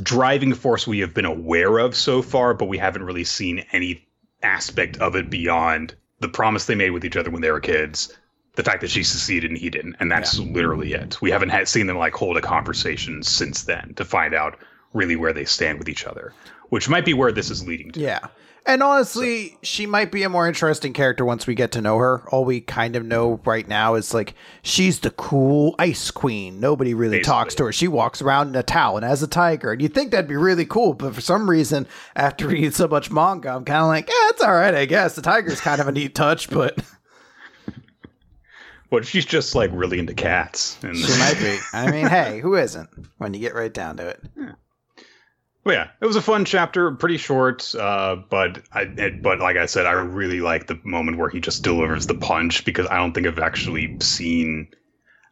driving 0.02 0.54
force 0.54 0.86
we 0.86 1.00
have 1.00 1.14
been 1.14 1.26
aware 1.26 1.78
of 1.78 1.94
so 1.94 2.22
far, 2.22 2.54
but 2.54 2.66
we 2.66 2.78
haven't 2.78 3.04
really 3.04 3.24
seen 3.24 3.64
any 3.72 4.06
aspect 4.42 4.96
of 4.98 5.14
it 5.14 5.30
beyond 5.30 5.94
the 6.20 6.28
promise 6.28 6.64
they 6.64 6.74
made 6.74 6.90
with 6.90 7.04
each 7.04 7.16
other 7.16 7.30
when 7.30 7.42
they 7.42 7.50
were 7.50 7.60
kids, 7.60 8.16
the 8.54 8.62
fact 8.62 8.80
that 8.80 8.90
she 8.90 9.04
succeeded 9.04 9.50
and 9.50 9.58
he 9.58 9.68
didn't, 9.68 9.96
and 10.00 10.10
that's 10.10 10.38
yeah. 10.38 10.50
literally 10.50 10.94
it. 10.94 11.20
We 11.20 11.30
haven't 11.30 11.50
had 11.50 11.68
seen 11.68 11.86
them 11.86 11.98
like 11.98 12.14
hold 12.14 12.38
a 12.38 12.40
conversation 12.40 13.22
since 13.22 13.64
then 13.64 13.92
to 13.96 14.04
find 14.04 14.34
out 14.34 14.58
really 14.94 15.16
where 15.16 15.34
they 15.34 15.44
stand 15.44 15.78
with 15.78 15.88
each 15.88 16.06
other, 16.06 16.32
which 16.70 16.88
might 16.88 17.04
be 17.04 17.12
where 17.12 17.32
this 17.32 17.50
is 17.50 17.66
leading 17.66 17.92
to. 17.92 18.00
Yeah. 18.00 18.26
And 18.66 18.82
honestly, 18.82 19.50
so. 19.50 19.56
she 19.62 19.86
might 19.86 20.10
be 20.10 20.24
a 20.24 20.28
more 20.28 20.48
interesting 20.48 20.92
character 20.92 21.24
once 21.24 21.46
we 21.46 21.54
get 21.54 21.70
to 21.72 21.80
know 21.80 21.98
her. 21.98 22.28
All 22.30 22.44
we 22.44 22.60
kind 22.60 22.96
of 22.96 23.04
know 23.04 23.40
right 23.44 23.66
now 23.66 23.94
is 23.94 24.12
like 24.12 24.34
she's 24.62 24.98
the 25.00 25.10
cool 25.10 25.76
ice 25.78 26.10
queen. 26.10 26.58
Nobody 26.58 26.92
really 26.92 27.18
Basically. 27.18 27.32
talks 27.32 27.54
to 27.56 27.64
her. 27.66 27.72
She 27.72 27.86
walks 27.86 28.20
around 28.20 28.48
in 28.48 28.56
a 28.56 28.64
towel 28.64 28.96
and 28.96 29.06
as 29.06 29.22
a 29.22 29.28
tiger. 29.28 29.70
And 29.70 29.80
you'd 29.80 29.94
think 29.94 30.10
that'd 30.10 30.28
be 30.28 30.34
really 30.34 30.66
cool, 30.66 30.94
but 30.94 31.14
for 31.14 31.20
some 31.20 31.48
reason, 31.48 31.86
after 32.16 32.48
reading 32.48 32.72
so 32.72 32.88
much 32.88 33.10
manga, 33.10 33.50
I'm 33.50 33.64
kind 33.64 33.82
of 33.82 33.86
like, 33.86 34.08
yeah, 34.08 34.30
it's 34.30 34.42
all 34.42 34.54
right, 34.54 34.74
I 34.74 34.84
guess. 34.84 35.14
The 35.14 35.22
tiger's 35.22 35.60
kind 35.60 35.80
of 35.80 35.86
a 35.86 35.92
neat 35.92 36.14
touch, 36.14 36.50
but. 36.50 36.78
But 38.88 39.04
she's 39.04 39.26
just 39.26 39.54
like 39.56 39.70
really 39.72 39.98
into 39.98 40.14
cats. 40.14 40.78
And 40.82 40.96
she 40.96 41.18
might 41.18 41.38
be. 41.40 41.58
I 41.72 41.90
mean, 41.90 42.06
hey, 42.06 42.38
who 42.40 42.54
isn't 42.54 42.88
when 43.18 43.34
you 43.34 43.40
get 43.40 43.54
right 43.54 43.72
down 43.74 43.96
to 43.96 44.06
it? 44.06 44.22
Yeah. 44.36 44.52
Well, 45.66 45.74
yeah, 45.74 45.88
it 46.00 46.06
was 46.06 46.14
a 46.14 46.22
fun 46.22 46.44
chapter, 46.44 46.92
pretty 46.92 47.16
short, 47.16 47.74
uh, 47.74 48.14
but 48.30 48.62
I, 48.70 48.82
it, 48.82 49.20
but 49.20 49.40
like 49.40 49.56
I 49.56 49.66
said, 49.66 49.84
I 49.84 49.94
really 49.94 50.40
like 50.40 50.68
the 50.68 50.78
moment 50.84 51.18
where 51.18 51.28
he 51.28 51.40
just 51.40 51.64
delivers 51.64 52.06
the 52.06 52.14
punch 52.14 52.64
because 52.64 52.86
I 52.86 52.98
don't 52.98 53.12
think 53.12 53.26
I've 53.26 53.40
actually 53.40 53.98
seen. 53.98 54.68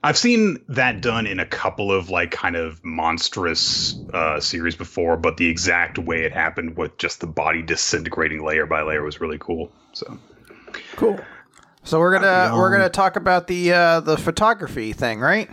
I've 0.03 0.19
seen 0.19 0.59
that 0.71 1.01
done 1.01 1.29
in 1.29 1.39
a 1.39 1.47
couple 1.47 1.93
of 1.93 2.11
like 2.11 2.33
kind 2.33 2.57
of 2.57 2.85
monstrous 2.85 3.97
uh, 4.13 4.41
series 4.41 4.75
before, 4.75 5.17
but 5.17 5.37
the 5.37 5.49
exact 5.49 6.01
way 6.01 6.25
it 6.25 6.33
happened 6.33 6.77
with 6.77 6.99
just 6.99 7.21
the 7.21 7.29
body 7.29 7.63
disintegrating 7.63 8.45
layer 8.45 8.67
by 8.67 8.83
layer 8.83 9.05
was 9.05 9.21
really 9.21 9.39
cool. 9.39 9.71
So 9.93 10.19
cool. 10.97 11.21
So 11.85 12.01
we're 12.01 12.19
gonna 12.19 12.57
we're 12.57 12.73
gonna 12.73 12.89
talk 12.89 13.15
about 13.15 13.47
the 13.47 13.73
uh, 13.73 14.01
the 14.01 14.17
photography 14.17 14.95
thing, 14.95 15.21
right? 15.21 15.49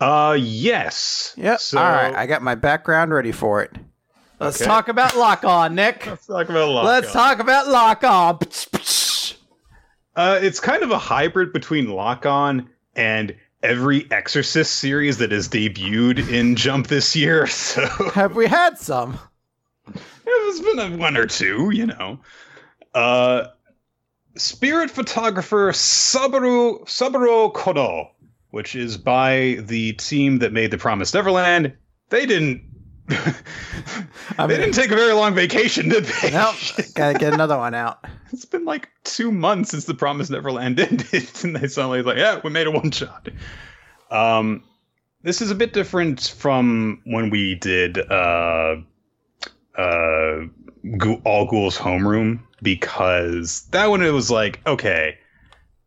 Uh, 0.00 0.36
yes. 0.38 1.34
Yep. 1.36 1.58
So, 1.58 1.78
All 1.78 1.90
right, 1.90 2.14
I 2.14 2.26
got 2.26 2.40
my 2.40 2.54
background 2.54 3.12
ready 3.12 3.32
for 3.32 3.64
it. 3.64 3.72
Let's 4.38 4.60
okay. 4.60 4.66
talk 4.66 4.88
about 4.88 5.16
lock 5.16 5.44
on, 5.44 5.74
Nick. 5.74 6.06
Let's 6.06 6.26
talk 6.26 6.48
about 6.48 6.68
lock 6.68 6.84
Let's 6.84 7.08
on. 7.08 7.12
talk 7.12 7.38
about 7.38 7.68
lock 7.68 8.04
on. 8.04 8.38
Uh, 10.14 10.38
it's 10.42 10.60
kind 10.60 10.82
of 10.82 10.90
a 10.90 10.98
hybrid 10.98 11.52
between 11.52 11.90
lock 11.90 12.26
on 12.26 12.68
and 12.94 13.34
every 13.62 14.10
Exorcist 14.10 14.76
series 14.76 15.18
that 15.18 15.32
has 15.32 15.48
debuted 15.48 16.30
in 16.30 16.56
Jump 16.56 16.88
this 16.88 17.16
year. 17.16 17.46
So 17.56 17.86
have 18.10 18.36
we 18.36 18.46
had 18.46 18.78
some? 18.78 19.18
There's 20.24 20.60
been 20.60 20.78
a 20.78 20.96
one 20.96 21.16
or 21.16 21.26
two, 21.26 21.70
you 21.72 21.86
know. 21.86 22.18
Uh, 22.94 23.48
Spirit 24.36 24.90
photographer 24.90 25.72
Saburo 25.72 26.84
Saburo 26.86 27.50
Kono, 27.50 28.10
which 28.50 28.74
is 28.74 28.96
by 28.98 29.58
the 29.60 29.94
team 29.94 30.38
that 30.38 30.52
made 30.52 30.70
The 30.70 30.78
Promised 30.78 31.14
Neverland. 31.14 31.72
They 32.10 32.26
didn't 32.26 32.62
I 34.38 34.46
they 34.46 34.56
didn't 34.56 34.74
take 34.74 34.90
a 34.90 34.96
very 34.96 35.12
long 35.12 35.34
vacation, 35.34 35.88
did 35.88 36.04
they? 36.04 36.30
Nope. 36.30 36.56
Gotta 36.94 37.18
get 37.18 37.32
another 37.32 37.56
one 37.56 37.74
out. 37.74 38.04
It's 38.32 38.44
been 38.44 38.64
like 38.64 38.90
two 39.04 39.30
months 39.30 39.70
since 39.70 39.84
the 39.84 39.94
Promise 39.94 40.30
Neverland 40.30 40.80
ended, 40.80 41.06
and 41.44 41.54
they 41.54 41.68
suddenly 41.68 42.02
like, 42.02 42.18
yeah, 42.18 42.40
we 42.42 42.50
made 42.50 42.66
a 42.66 42.72
one 42.72 42.90
shot. 42.90 43.28
Um, 44.10 44.64
this 45.22 45.40
is 45.40 45.52
a 45.52 45.54
bit 45.54 45.72
different 45.72 46.34
from 46.36 47.00
when 47.04 47.30
we 47.30 47.54
did 47.54 47.98
uh, 48.10 48.76
uh, 49.78 50.40
All 51.24 51.46
Ghouls 51.46 51.78
Homeroom 51.78 52.40
because 52.62 53.66
that 53.70 53.86
one 53.86 54.02
it 54.02 54.10
was 54.10 54.28
like, 54.28 54.60
okay, 54.66 55.18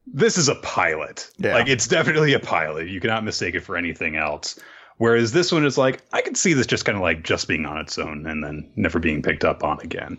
this 0.07 0.37
is 0.37 0.47
a 0.47 0.55
pilot. 0.55 1.29
Yeah. 1.37 1.55
Like 1.55 1.67
it's 1.67 1.87
definitely 1.87 2.33
a 2.33 2.39
pilot. 2.39 2.87
You 2.87 2.99
cannot 2.99 3.23
mistake 3.23 3.53
it 3.53 3.61
for 3.61 3.75
anything 3.75 4.15
else. 4.15 4.59
Whereas 4.99 5.31
this 5.31 5.49
one 5.49 5.65
is 5.65 5.77
like, 5.77 6.01
I 6.11 6.21
can 6.21 6.35
see 6.35 6.51
this 6.51 6.67
just 6.67 6.83
kind 6.83 6.97
of 6.97 7.01
like 7.01 7.23
just 7.23 7.47
being 7.47 7.65
on 7.65 7.77
its 7.77 7.97
own 7.97 8.27
and 8.27 8.43
then 8.43 8.69
never 8.75 8.99
being 8.99 9.21
picked 9.21 9.45
up 9.45 9.63
on 9.63 9.79
again. 9.79 10.17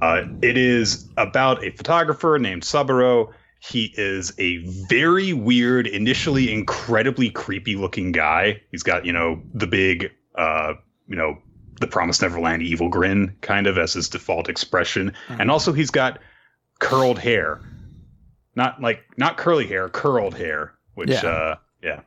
Uh, 0.00 0.22
it 0.40 0.56
is 0.56 1.08
about 1.18 1.62
a 1.62 1.70
photographer 1.72 2.38
named 2.38 2.64
Saburo. 2.64 3.32
He 3.60 3.92
is 3.98 4.32
a 4.38 4.56
very 4.88 5.34
weird, 5.34 5.86
initially 5.86 6.50
incredibly 6.50 7.28
creepy 7.28 7.76
looking 7.76 8.12
guy. 8.12 8.62
He's 8.70 8.82
got, 8.82 9.04
you 9.04 9.12
know, 9.12 9.42
the 9.52 9.66
big, 9.66 10.10
uh, 10.36 10.72
you 11.06 11.14
know, 11.14 11.36
the 11.78 11.86
Promised 11.86 12.22
Neverland 12.22 12.62
evil 12.62 12.88
grin 12.88 13.36
kind 13.42 13.66
of 13.66 13.76
as 13.76 13.92
his 13.92 14.08
default 14.08 14.48
expression. 14.48 15.12
Mm-hmm. 15.28 15.42
And 15.42 15.50
also 15.50 15.70
he's 15.74 15.90
got 15.90 16.18
curled 16.78 17.18
hair. 17.18 17.60
Not 18.56 18.80
like, 18.80 19.04
not 19.18 19.36
curly 19.36 19.66
hair, 19.66 19.90
curled 19.90 20.34
hair, 20.34 20.72
which, 20.94 21.10
yeah. 21.10 21.26
uh, 21.26 21.56
yeah. 21.82 22.00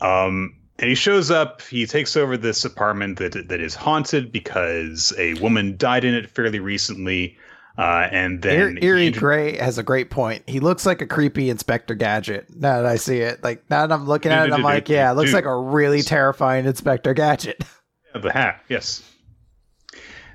Um, 0.00 0.58
and 0.78 0.88
he 0.88 0.94
shows 0.94 1.30
up. 1.30 1.62
He 1.62 1.86
takes 1.86 2.16
over 2.16 2.36
this 2.36 2.64
apartment 2.64 3.18
that 3.18 3.48
that 3.48 3.60
is 3.60 3.74
haunted 3.74 4.32
because 4.32 5.12
a 5.18 5.34
woman 5.34 5.76
died 5.76 6.04
in 6.04 6.14
it 6.14 6.30
fairly 6.30 6.58
recently. 6.58 7.36
Uh, 7.78 8.06
and 8.10 8.42
then 8.42 8.78
Eerie 8.82 9.06
inter- 9.06 9.20
Gray 9.20 9.56
has 9.56 9.78
a 9.78 9.82
great 9.82 10.10
point. 10.10 10.42
He 10.46 10.60
looks 10.60 10.84
like 10.84 11.00
a 11.00 11.06
creepy 11.06 11.48
Inspector 11.48 11.94
Gadget. 11.94 12.54
Now 12.54 12.82
that 12.82 12.86
I 12.86 12.96
see 12.96 13.18
it, 13.18 13.42
like 13.42 13.68
now 13.70 13.86
that 13.86 13.94
I'm 13.94 14.06
looking 14.06 14.30
at 14.30 14.46
it, 14.46 14.52
I'm 14.52 14.62
like, 14.62 14.90
yeah, 14.90 15.10
it 15.10 15.14
looks 15.14 15.32
like 15.32 15.46
a 15.46 15.56
really 15.56 16.02
terrifying 16.02 16.66
Inspector 16.66 17.12
Gadget. 17.14 17.62
The 18.14 18.30
hat, 18.30 18.62
yes. 18.68 19.02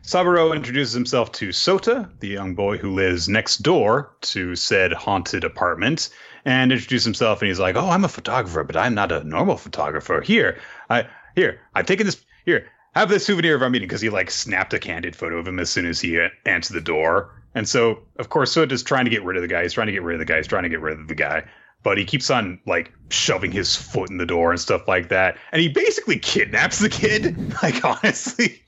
Saburo 0.01 0.51
introduces 0.51 0.93
himself 0.93 1.31
to 1.33 1.49
Sota, 1.49 2.09
the 2.21 2.29
young 2.29 2.55
boy 2.55 2.77
who 2.77 2.93
lives 2.93 3.29
next 3.29 3.57
door 3.57 4.15
to 4.21 4.55
said 4.55 4.93
haunted 4.93 5.43
apartment, 5.43 6.09
and 6.47 6.71
introduce 6.71 7.03
himself. 7.03 7.41
And 7.41 7.49
he's 7.49 7.59
like, 7.59 7.75
"Oh, 7.75 7.89
I'm 7.89 8.05
a 8.05 8.09
photographer, 8.09 8.63
but 8.63 8.77
I'm 8.77 8.95
not 8.95 9.11
a 9.11 9.23
normal 9.23 9.57
photographer. 9.57 10.21
Here, 10.21 10.57
I 10.89 11.05
here 11.35 11.59
I've 11.75 11.85
taken 11.85 12.05
this. 12.05 12.23
Here, 12.45 12.67
have 12.95 13.09
this 13.09 13.25
souvenir 13.25 13.55
of 13.55 13.61
our 13.61 13.69
meeting." 13.69 13.87
Because 13.87 14.01
he 14.01 14.09
like 14.09 14.31
snapped 14.31 14.73
a 14.73 14.79
candid 14.79 15.15
photo 15.15 15.37
of 15.37 15.47
him 15.47 15.59
as 15.59 15.69
soon 15.69 15.85
as 15.85 15.99
he 15.99 16.25
answered 16.45 16.73
the 16.73 16.81
door. 16.81 17.33
And 17.53 17.67
so, 17.67 17.99
of 18.17 18.29
course, 18.29 18.55
Sota's 18.55 18.81
trying 18.81 19.05
to 19.05 19.11
get 19.11 19.25
rid 19.25 19.35
of 19.35 19.41
the 19.41 19.47
guy. 19.47 19.63
He's 19.63 19.73
trying 19.73 19.87
to 19.87 19.93
get 19.93 20.03
rid 20.03 20.15
of 20.15 20.19
the 20.19 20.25
guy. 20.25 20.37
He's 20.37 20.47
trying 20.47 20.63
to 20.63 20.69
get 20.69 20.79
rid 20.79 20.99
of 20.99 21.07
the 21.07 21.15
guy. 21.15 21.43
But 21.83 21.97
he 21.97 22.05
keeps 22.05 22.29
on 22.29 22.59
like 22.65 22.93
shoving 23.09 23.51
his 23.51 23.75
foot 23.75 24.09
in 24.09 24.17
the 24.17 24.25
door 24.25 24.51
and 24.51 24.59
stuff 24.59 24.87
like 24.87 25.09
that. 25.09 25.37
And 25.51 25.61
he 25.61 25.67
basically 25.67 26.17
kidnaps 26.17 26.79
the 26.79 26.89
kid. 26.89 27.35
Like 27.61 27.83
honestly, 27.83 28.61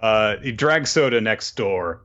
uh, 0.00 0.36
he 0.38 0.52
drags 0.52 0.94
Sota 0.94 1.22
next 1.22 1.56
door 1.56 2.02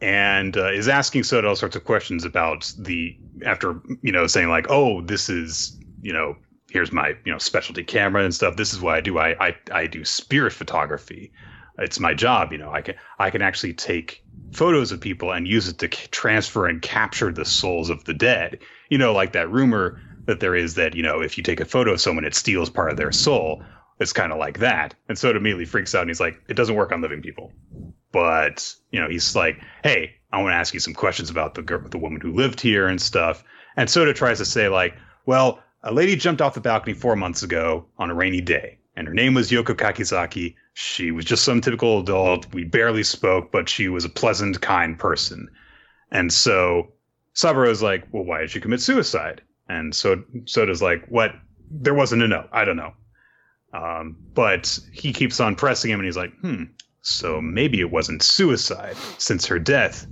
and 0.00 0.56
uh, 0.56 0.70
is 0.72 0.88
asking 0.88 1.22
Sota 1.22 1.48
all 1.48 1.56
sorts 1.56 1.76
of 1.76 1.84
questions 1.84 2.24
about 2.24 2.72
the 2.78 3.16
after 3.44 3.80
you 4.02 4.12
know 4.12 4.26
saying 4.26 4.48
like, 4.48 4.66
oh, 4.68 5.02
this 5.02 5.28
is 5.28 5.76
you 6.02 6.12
know 6.12 6.36
here's 6.70 6.92
my 6.92 7.14
you 7.24 7.32
know 7.32 7.38
specialty 7.38 7.82
camera 7.82 8.22
and 8.22 8.34
stuff. 8.34 8.56
This 8.56 8.72
is 8.72 8.80
what 8.80 8.94
I 8.94 9.00
do. 9.00 9.18
I 9.18 9.48
I, 9.48 9.56
I 9.72 9.86
do 9.86 10.04
spirit 10.04 10.52
photography. 10.52 11.32
It's 11.78 12.00
my 12.00 12.14
job. 12.14 12.52
You 12.52 12.58
know, 12.58 12.70
I 12.70 12.82
can 12.82 12.94
I 13.18 13.30
can 13.30 13.42
actually 13.42 13.72
take 13.72 14.22
photos 14.52 14.92
of 14.92 15.00
people 15.00 15.32
and 15.32 15.46
use 15.46 15.68
it 15.68 15.78
to 15.78 15.86
c- 15.86 16.08
transfer 16.10 16.66
and 16.66 16.80
capture 16.82 17.32
the 17.32 17.44
souls 17.44 17.90
of 17.90 18.04
the 18.04 18.14
dead. 18.14 18.58
You 18.90 18.98
know, 18.98 19.12
like 19.12 19.32
that 19.32 19.50
rumor 19.50 20.00
that 20.26 20.40
there 20.40 20.54
is 20.54 20.74
that 20.74 20.94
you 20.94 21.02
know 21.02 21.20
if 21.20 21.36
you 21.36 21.42
take 21.42 21.60
a 21.60 21.64
photo 21.64 21.92
of 21.92 22.00
someone, 22.00 22.24
it 22.24 22.34
steals 22.34 22.70
part 22.70 22.90
of 22.90 22.96
their 22.96 23.12
soul. 23.12 23.62
It's 24.00 24.12
kind 24.12 24.32
of 24.32 24.38
like 24.38 24.58
that. 24.58 24.94
And 25.08 25.18
so 25.18 25.28
it 25.28 25.36
immediately 25.36 25.64
freaks 25.64 25.94
out 25.94 26.02
and 26.02 26.10
he's 26.10 26.20
like, 26.20 26.40
it 26.48 26.54
doesn't 26.54 26.76
work 26.76 26.92
on 26.92 27.00
living 27.00 27.22
people. 27.22 27.52
But, 28.12 28.74
you 28.90 29.00
know, 29.00 29.08
he's 29.08 29.34
like, 29.36 29.58
hey, 29.82 30.14
I 30.32 30.42
want 30.42 30.52
to 30.52 30.56
ask 30.56 30.74
you 30.74 30.80
some 30.80 30.94
questions 30.94 31.30
about 31.30 31.54
the 31.54 31.62
girl, 31.62 31.86
the 31.88 31.98
woman 31.98 32.20
who 32.20 32.32
lived 32.32 32.60
here 32.60 32.86
and 32.88 33.00
stuff. 33.00 33.44
And 33.76 33.88
Sota 33.88 34.14
tries 34.14 34.38
to 34.38 34.44
say, 34.44 34.68
like, 34.68 34.94
well, 35.26 35.60
a 35.82 35.92
lady 35.92 36.16
jumped 36.16 36.42
off 36.42 36.54
the 36.54 36.60
balcony 36.60 36.94
four 36.94 37.16
months 37.16 37.42
ago 37.42 37.86
on 37.98 38.10
a 38.10 38.14
rainy 38.14 38.40
day, 38.40 38.78
and 38.96 39.06
her 39.06 39.14
name 39.14 39.34
was 39.34 39.50
Yoko 39.50 39.76
Kakizaki. 39.76 40.56
She 40.74 41.12
was 41.12 41.24
just 41.24 41.44
some 41.44 41.60
typical 41.60 42.00
adult. 42.00 42.52
We 42.52 42.64
barely 42.64 43.04
spoke, 43.04 43.52
but 43.52 43.68
she 43.68 43.88
was 43.88 44.04
a 44.04 44.08
pleasant, 44.08 44.60
kind 44.60 44.98
person. 44.98 45.48
And 46.10 46.32
so 46.32 46.92
Saburo's 47.34 47.82
like, 47.82 48.08
well, 48.10 48.24
why 48.24 48.40
did 48.40 48.50
she 48.50 48.60
commit 48.60 48.80
suicide? 48.80 49.42
And 49.68 49.94
so 49.94 50.16
Sota's 50.44 50.82
like, 50.82 51.06
what? 51.08 51.32
There 51.70 51.94
wasn't 51.94 52.22
a 52.22 52.28
no. 52.28 52.48
I 52.50 52.64
don't 52.64 52.76
know. 52.76 52.94
Um, 53.72 54.16
but 54.34 54.78
he 54.92 55.12
keeps 55.12 55.40
on 55.40 55.56
pressing 55.56 55.90
him, 55.90 56.00
and 56.00 56.06
he's 56.06 56.16
like, 56.16 56.32
"Hmm, 56.40 56.64
so 57.02 57.40
maybe 57.40 57.80
it 57.80 57.90
wasn't 57.90 58.22
suicide 58.22 58.96
since 59.18 59.46
her 59.46 59.58
death." 59.58 60.06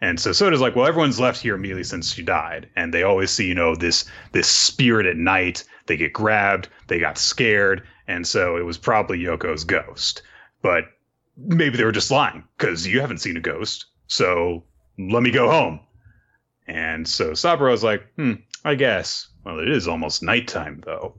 And 0.00 0.18
so 0.18 0.32
Sota's 0.32 0.62
like, 0.62 0.76
"Well, 0.76 0.86
everyone's 0.86 1.20
left 1.20 1.42
here 1.42 1.54
immediately 1.54 1.84
since 1.84 2.14
she 2.14 2.22
died, 2.22 2.70
and 2.74 2.92
they 2.94 3.02
always 3.02 3.30
see, 3.30 3.46
you 3.46 3.54
know, 3.54 3.74
this 3.74 4.06
this 4.32 4.48
spirit 4.48 5.06
at 5.06 5.16
night. 5.16 5.64
They 5.86 5.96
get 5.96 6.12
grabbed, 6.12 6.68
they 6.86 6.98
got 6.98 7.18
scared, 7.18 7.82
and 8.08 8.26
so 8.26 8.56
it 8.56 8.64
was 8.64 8.78
probably 8.78 9.18
Yoko's 9.18 9.64
ghost. 9.64 10.22
But 10.62 10.84
maybe 11.36 11.76
they 11.76 11.84
were 11.84 11.92
just 11.92 12.10
lying 12.10 12.44
because 12.56 12.86
you 12.86 13.00
haven't 13.00 13.18
seen 13.18 13.36
a 13.36 13.40
ghost. 13.40 13.86
So 14.06 14.64
let 14.98 15.22
me 15.22 15.30
go 15.30 15.50
home." 15.50 15.80
And 16.66 17.06
so 17.06 17.32
Saburo's 17.32 17.84
like, 17.84 18.06
"Hmm, 18.16 18.34
I 18.64 18.76
guess. 18.76 19.28
Well, 19.44 19.58
it 19.58 19.68
is 19.68 19.86
almost 19.86 20.22
nighttime, 20.22 20.82
though." 20.86 21.16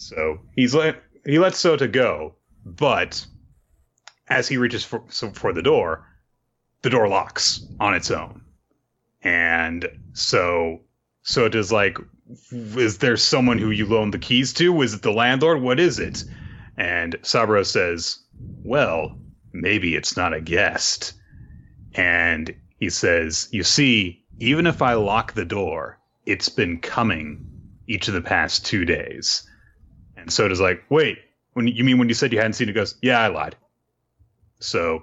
So 0.00 0.40
he's 0.56 0.74
let 0.74 1.02
he 1.26 1.38
lets 1.38 1.62
Sota 1.62 1.90
go, 1.90 2.34
But 2.64 3.26
as 4.28 4.48
he 4.48 4.56
reaches 4.56 4.82
for, 4.82 5.04
so 5.10 5.30
for 5.30 5.52
the 5.52 5.60
door, 5.60 6.06
the 6.80 6.88
door 6.88 7.06
locks 7.06 7.66
on 7.78 7.92
its 7.92 8.10
own. 8.10 8.40
And 9.22 9.86
so 10.14 10.80
so 11.20 11.44
it 11.44 11.54
is 11.54 11.70
like 11.70 11.98
is 12.50 12.98
there 12.98 13.18
someone 13.18 13.58
who 13.58 13.70
you 13.70 13.84
loan 13.84 14.10
the 14.10 14.18
keys 14.18 14.54
to? 14.54 14.80
Is 14.80 14.94
it 14.94 15.02
the 15.02 15.12
landlord? 15.12 15.60
What 15.60 15.78
is 15.78 15.98
it? 15.98 16.24
And 16.78 17.16
Saburo 17.20 17.62
says, 17.62 18.20
Well, 18.64 19.18
maybe 19.52 19.96
it's 19.96 20.16
not 20.16 20.32
a 20.32 20.40
guest. 20.40 21.12
And 21.92 22.54
he 22.78 22.88
says, 22.88 23.50
You 23.52 23.64
see, 23.64 24.24
even 24.38 24.66
if 24.66 24.80
I 24.80 24.94
lock 24.94 25.34
the 25.34 25.44
door, 25.44 25.98
it's 26.24 26.48
been 26.48 26.80
coming 26.80 27.44
each 27.86 28.08
of 28.08 28.14
the 28.14 28.22
past 28.22 28.64
two 28.64 28.86
days. 28.86 29.46
And 30.20 30.30
Sota's 30.30 30.60
like, 30.60 30.82
Wait, 30.90 31.18
when 31.54 31.66
you 31.66 31.84
mean 31.84 31.98
when 31.98 32.08
you 32.08 32.14
said 32.14 32.32
you 32.32 32.38
hadn't 32.38 32.54
seen 32.54 32.68
it? 32.68 32.72
Goes, 32.72 32.96
Yeah, 33.02 33.20
I 33.20 33.28
lied. 33.28 33.56
So 34.60 35.02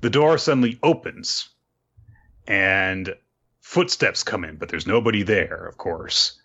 the 0.00 0.10
door 0.10 0.38
suddenly 0.38 0.78
opens 0.82 1.48
and 2.46 3.14
footsteps 3.60 4.22
come 4.22 4.44
in, 4.44 4.56
but 4.56 4.68
there's 4.68 4.86
nobody 4.86 5.22
there, 5.22 5.66
of 5.66 5.76
course. 5.76 6.40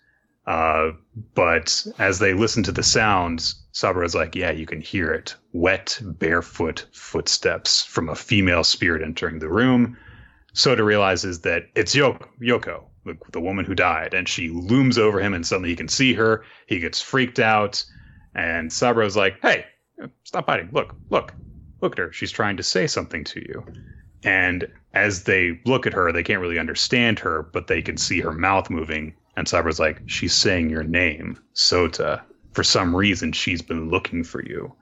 Uh, 0.46 0.90
but 1.34 1.86
as 1.98 2.18
they 2.18 2.34
listen 2.34 2.62
to 2.64 2.72
the 2.72 2.82
sounds, 2.82 3.64
Saburo's 3.72 4.14
like, 4.14 4.34
yeah, 4.34 4.50
you 4.50 4.66
can 4.66 4.80
hear 4.80 5.10
it. 5.12 5.34
Wet, 5.52 5.98
barefoot 6.02 6.86
footsteps 6.92 7.82
from 7.82 8.08
a 8.08 8.14
female 8.14 8.62
spirit 8.62 9.02
entering 9.02 9.38
the 9.38 9.48
room. 9.48 9.96
Sota 10.54 10.84
realizes 10.84 11.40
that 11.40 11.64
it's 11.74 11.94
Yoko, 11.94 12.28
Yoko 12.40 12.84
the, 13.32 13.40
woman 13.40 13.64
who 13.64 13.74
died, 13.74 14.14
and 14.14 14.28
she 14.28 14.48
looms 14.48 14.98
over 14.98 15.20
him, 15.20 15.34
and 15.34 15.46
suddenly 15.46 15.70
he 15.70 15.76
can 15.76 15.88
see 15.88 16.14
her. 16.14 16.44
He 16.66 16.78
gets 16.78 17.00
freaked 17.00 17.38
out, 17.38 17.84
and 18.34 18.72
Saburo's 18.72 19.16
like, 19.16 19.36
hey, 19.42 19.66
stop 20.24 20.46
hiding. 20.46 20.70
Look, 20.72 20.96
look, 21.10 21.34
look 21.80 21.92
at 21.92 21.98
her. 21.98 22.12
She's 22.12 22.32
trying 22.32 22.56
to 22.56 22.62
say 22.62 22.86
something 22.86 23.24
to 23.24 23.40
you. 23.40 23.64
And 24.22 24.66
as 24.94 25.24
they 25.24 25.60
look 25.66 25.86
at 25.86 25.92
her, 25.92 26.10
they 26.10 26.22
can't 26.22 26.40
really 26.40 26.58
understand 26.58 27.18
her, 27.18 27.42
but 27.52 27.66
they 27.66 27.82
can 27.82 27.96
see 27.96 28.20
her 28.20 28.32
mouth 28.32 28.70
moving. 28.70 29.14
And 29.36 29.46
Saburo's 29.46 29.80
like, 29.80 30.02
she's 30.06 30.34
saying 30.34 30.70
your 30.70 30.84
name, 30.84 31.38
Sota. 31.54 32.22
For 32.52 32.64
some 32.64 32.94
reason, 32.94 33.32
she's 33.32 33.60
been 33.60 33.90
looking 33.90 34.24
for 34.24 34.42
you. 34.42 34.72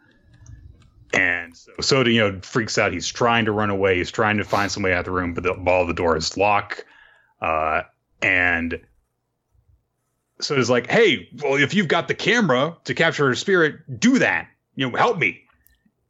And 1.15 1.57
so 1.57 1.73
Sota, 1.81 2.13
you 2.13 2.21
know, 2.21 2.39
freaks 2.43 2.79
out. 2.79 2.93
He's 2.93 3.09
trying 3.09 3.45
to 3.47 3.53
run 3.53 3.71
away. 3.71 3.97
He's 3.97 4.11
trying 4.11 4.37
to 4.39 4.45
find 4.45 4.71
some 4.71 4.83
way 4.83 4.93
out 4.93 5.01
of 5.01 5.05
the 5.07 5.11
room, 5.11 5.35
but 5.35 5.43
the, 5.43 5.53
all 5.53 5.87
the 5.87 5.93
doors 5.93 6.37
lock. 6.37 6.85
Uh, 7.41 7.83
and 8.23 8.81
so 10.41 10.57
it's 10.57 10.71
like, 10.71 10.91
hey, 10.91 11.29
well, 11.43 11.55
if 11.55 11.75
you've 11.75 11.89
got 11.89 12.09
the 12.09 12.15
camera 12.15 12.77
to 12.85 12.95
capture 12.95 13.27
her 13.27 13.35
spirit, 13.35 14.01
do 14.01 14.19
that. 14.19 14.49
You 14.75 14.89
know, 14.91 14.97
help 14.97 15.19
me. 15.19 15.43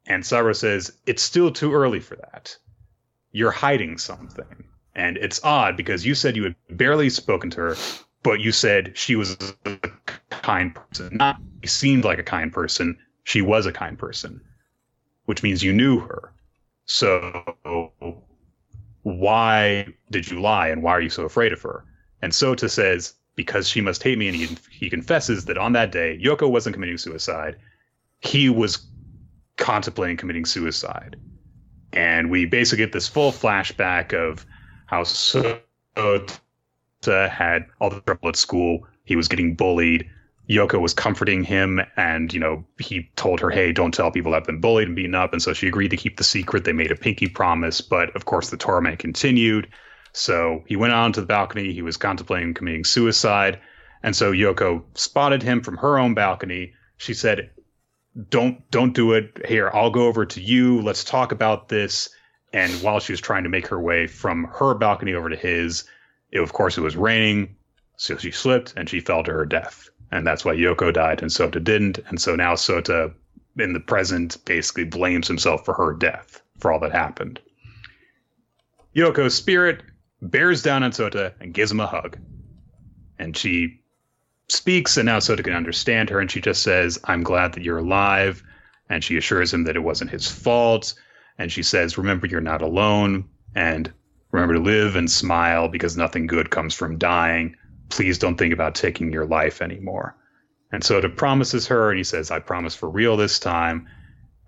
And 0.05 0.25
Saburo 0.25 0.53
says, 0.53 0.91
it's 1.05 1.21
still 1.21 1.51
too 1.51 1.73
early 1.73 1.99
for 1.99 2.15
that 2.15 2.57
you're 3.33 3.51
hiding 3.51 3.97
something. 3.97 4.63
And 4.95 5.17
it's 5.17 5.43
odd 5.43 5.75
because 5.75 6.05
you 6.05 6.15
said 6.15 6.37
you 6.37 6.43
had 6.43 6.55
barely 6.69 7.09
spoken 7.09 7.49
to 7.49 7.61
her, 7.61 7.75
but 8.21 8.39
you 8.39 8.51
said 8.53 8.95
she 8.95 9.15
was 9.15 9.35
a 9.65 9.79
kind 10.29 10.73
person. 10.73 11.17
Not 11.17 11.41
she 11.63 11.67
seemed 11.67 12.05
like 12.05 12.19
a 12.19 12.23
kind 12.23 12.53
person. 12.53 12.97
She 13.23 13.41
was 13.41 13.65
a 13.65 13.73
kind 13.73 13.97
person, 13.97 14.39
which 15.25 15.43
means 15.43 15.63
you 15.63 15.73
knew 15.73 15.99
her. 15.99 16.31
So 16.85 17.43
why 19.01 19.87
did 20.11 20.29
you 20.29 20.39
lie 20.39 20.67
and 20.67 20.83
why 20.83 20.91
are 20.91 21.01
you 21.01 21.09
so 21.09 21.23
afraid 21.23 21.53
of 21.53 21.61
her? 21.63 21.83
And 22.23 22.31
Sota 22.31 22.69
says, 22.69 23.13
because 23.35 23.67
she 23.67 23.81
must 23.81 24.01
hate 24.01 24.17
me. 24.17 24.27
And 24.27 24.37
he, 24.37 24.57
he 24.71 24.89
confesses 24.89 25.45
that 25.45 25.57
on 25.57 25.73
that 25.73 25.91
day, 25.91 26.19
Yoko 26.23 26.49
wasn't 26.49 26.73
committing 26.73 26.97
suicide. 26.97 27.55
He 28.21 28.49
was 28.49 28.87
contemplating 29.57 30.17
committing 30.17 30.45
suicide 30.45 31.17
and 31.93 32.29
we 32.29 32.45
basically 32.45 32.83
get 32.83 32.91
this 32.91 33.07
full 33.07 33.31
flashback 33.31 34.13
of 34.13 34.45
how 34.87 35.03
Sota 35.03 35.59
had 37.05 37.65
all 37.79 37.89
the 37.89 38.01
trouble 38.01 38.29
at 38.29 38.35
school. 38.35 38.85
He 39.05 39.15
was 39.15 39.27
getting 39.27 39.55
bullied. 39.55 40.09
Yoko 40.49 40.81
was 40.81 40.93
comforting 40.93 41.43
him, 41.43 41.79
and 41.95 42.33
you 42.33 42.39
know 42.39 42.65
he 42.77 43.09
told 43.15 43.39
her, 43.39 43.49
"Hey, 43.49 43.71
don't 43.71 43.93
tell 43.93 44.11
people 44.11 44.33
I've 44.33 44.43
been 44.43 44.59
bullied 44.59 44.87
and 44.87 44.95
beaten 44.95 45.15
up." 45.15 45.31
And 45.31 45.41
so 45.41 45.53
she 45.53 45.67
agreed 45.67 45.89
to 45.89 45.97
keep 45.97 46.17
the 46.17 46.23
secret. 46.23 46.65
They 46.65 46.73
made 46.73 46.91
a 46.91 46.95
pinky 46.95 47.27
promise, 47.27 47.79
but 47.79 48.13
of 48.15 48.25
course 48.25 48.49
the 48.49 48.57
torment 48.57 48.99
continued. 48.99 49.67
So 50.13 50.63
he 50.67 50.75
went 50.75 50.93
onto 50.93 51.21
the 51.21 51.27
balcony. 51.27 51.73
He 51.73 51.81
was 51.81 51.97
contemplating 51.97 52.53
committing 52.53 52.85
suicide, 52.85 53.59
and 54.03 54.15
so 54.15 54.31
Yoko 54.31 54.83
spotted 54.93 55.43
him 55.43 55.61
from 55.61 55.77
her 55.77 55.97
own 55.97 56.13
balcony. 56.13 56.73
She 56.97 57.13
said, 57.13 57.49
don't 58.29 58.69
don't 58.69 58.93
do 58.93 59.13
it. 59.13 59.43
Here 59.47 59.71
i'll 59.73 59.89
go 59.89 60.05
over 60.05 60.25
to 60.25 60.41
you. 60.41 60.81
Let's 60.81 61.03
talk 61.03 61.31
about 61.31 61.69
this. 61.69 62.09
And 62.51 62.71
while 62.83 62.99
she 62.99 63.13
was 63.13 63.21
trying 63.21 63.43
to 63.43 63.49
make 63.49 63.67
her 63.67 63.79
way 63.79 64.05
from 64.05 64.43
her 64.53 64.75
balcony 64.75 65.13
over 65.13 65.29
to 65.29 65.35
his 65.35 65.85
it, 66.31 66.39
of 66.39 66.53
course 66.53 66.77
it 66.77 66.81
was 66.81 66.95
raining. 66.95 67.55
So 67.97 68.17
she 68.17 68.31
slipped 68.31 68.73
and 68.77 68.87
she 68.87 68.99
fell 68.99 69.23
to 69.23 69.33
her 69.33 69.45
death. 69.45 69.89
And 70.11 70.27
that's 70.27 70.45
why 70.45 70.53
yoko 70.53 70.93
died 70.93 71.21
and 71.21 71.31
sota 71.31 71.63
didn't. 71.63 71.99
And 72.07 72.21
so 72.21 72.35
now 72.35 72.53
sota 72.53 73.13
in 73.57 73.73
the 73.73 73.79
present 73.79 74.37
basically 74.45 74.83
blames 74.83 75.27
himself 75.27 75.65
for 75.65 75.73
her 75.73 75.93
death 75.93 76.41
for 76.59 76.71
all 76.71 76.79
that 76.81 76.91
happened. 76.91 77.39
Yoko's 78.95 79.33
spirit 79.33 79.81
bears 80.31 80.63
down 80.63 80.83
on 80.83 80.91
sota 80.91 81.33
and 81.39 81.53
gives 81.53 81.71
him 81.71 81.79
a 81.79 81.87
hug 81.87 82.17
and 83.19 83.37
she 83.37 83.79
speaks, 84.49 84.97
and 84.97 85.05
now 85.05 85.19
Sota 85.19 85.43
can 85.43 85.53
understand 85.53 86.09
her, 86.09 86.19
and 86.19 86.29
she 86.29 86.41
just 86.41 86.63
says, 86.63 86.99
I'm 87.05 87.23
glad 87.23 87.53
that 87.53 87.63
you're 87.63 87.79
alive. 87.79 88.43
And 88.89 89.03
she 89.03 89.17
assures 89.17 89.53
him 89.53 89.63
that 89.63 89.75
it 89.75 89.83
wasn't 89.83 90.11
his 90.11 90.29
fault. 90.29 90.93
And 91.37 91.51
she 91.51 91.63
says, 91.63 91.97
Remember, 91.97 92.27
you're 92.27 92.41
not 92.41 92.61
alone. 92.61 93.25
And 93.55 93.91
remember 94.31 94.55
to 94.55 94.59
live 94.59 94.95
and 94.95 95.09
smile 95.09 95.67
because 95.67 95.97
nothing 95.97 96.27
good 96.27 96.49
comes 96.49 96.73
from 96.73 96.97
dying. 96.97 97.55
Please 97.89 98.17
don't 98.17 98.37
think 98.37 98.53
about 98.53 98.75
taking 98.75 99.11
your 99.11 99.25
life 99.25 99.61
anymore. 99.61 100.15
And 100.71 100.83
Sota 100.83 101.15
promises 101.15 101.67
her, 101.67 101.89
and 101.89 101.97
he 101.97 102.03
says, 102.03 102.29
I 102.29 102.39
promise 102.39 102.75
for 102.75 102.89
real 102.89 103.15
this 103.15 103.39
time. 103.39 103.87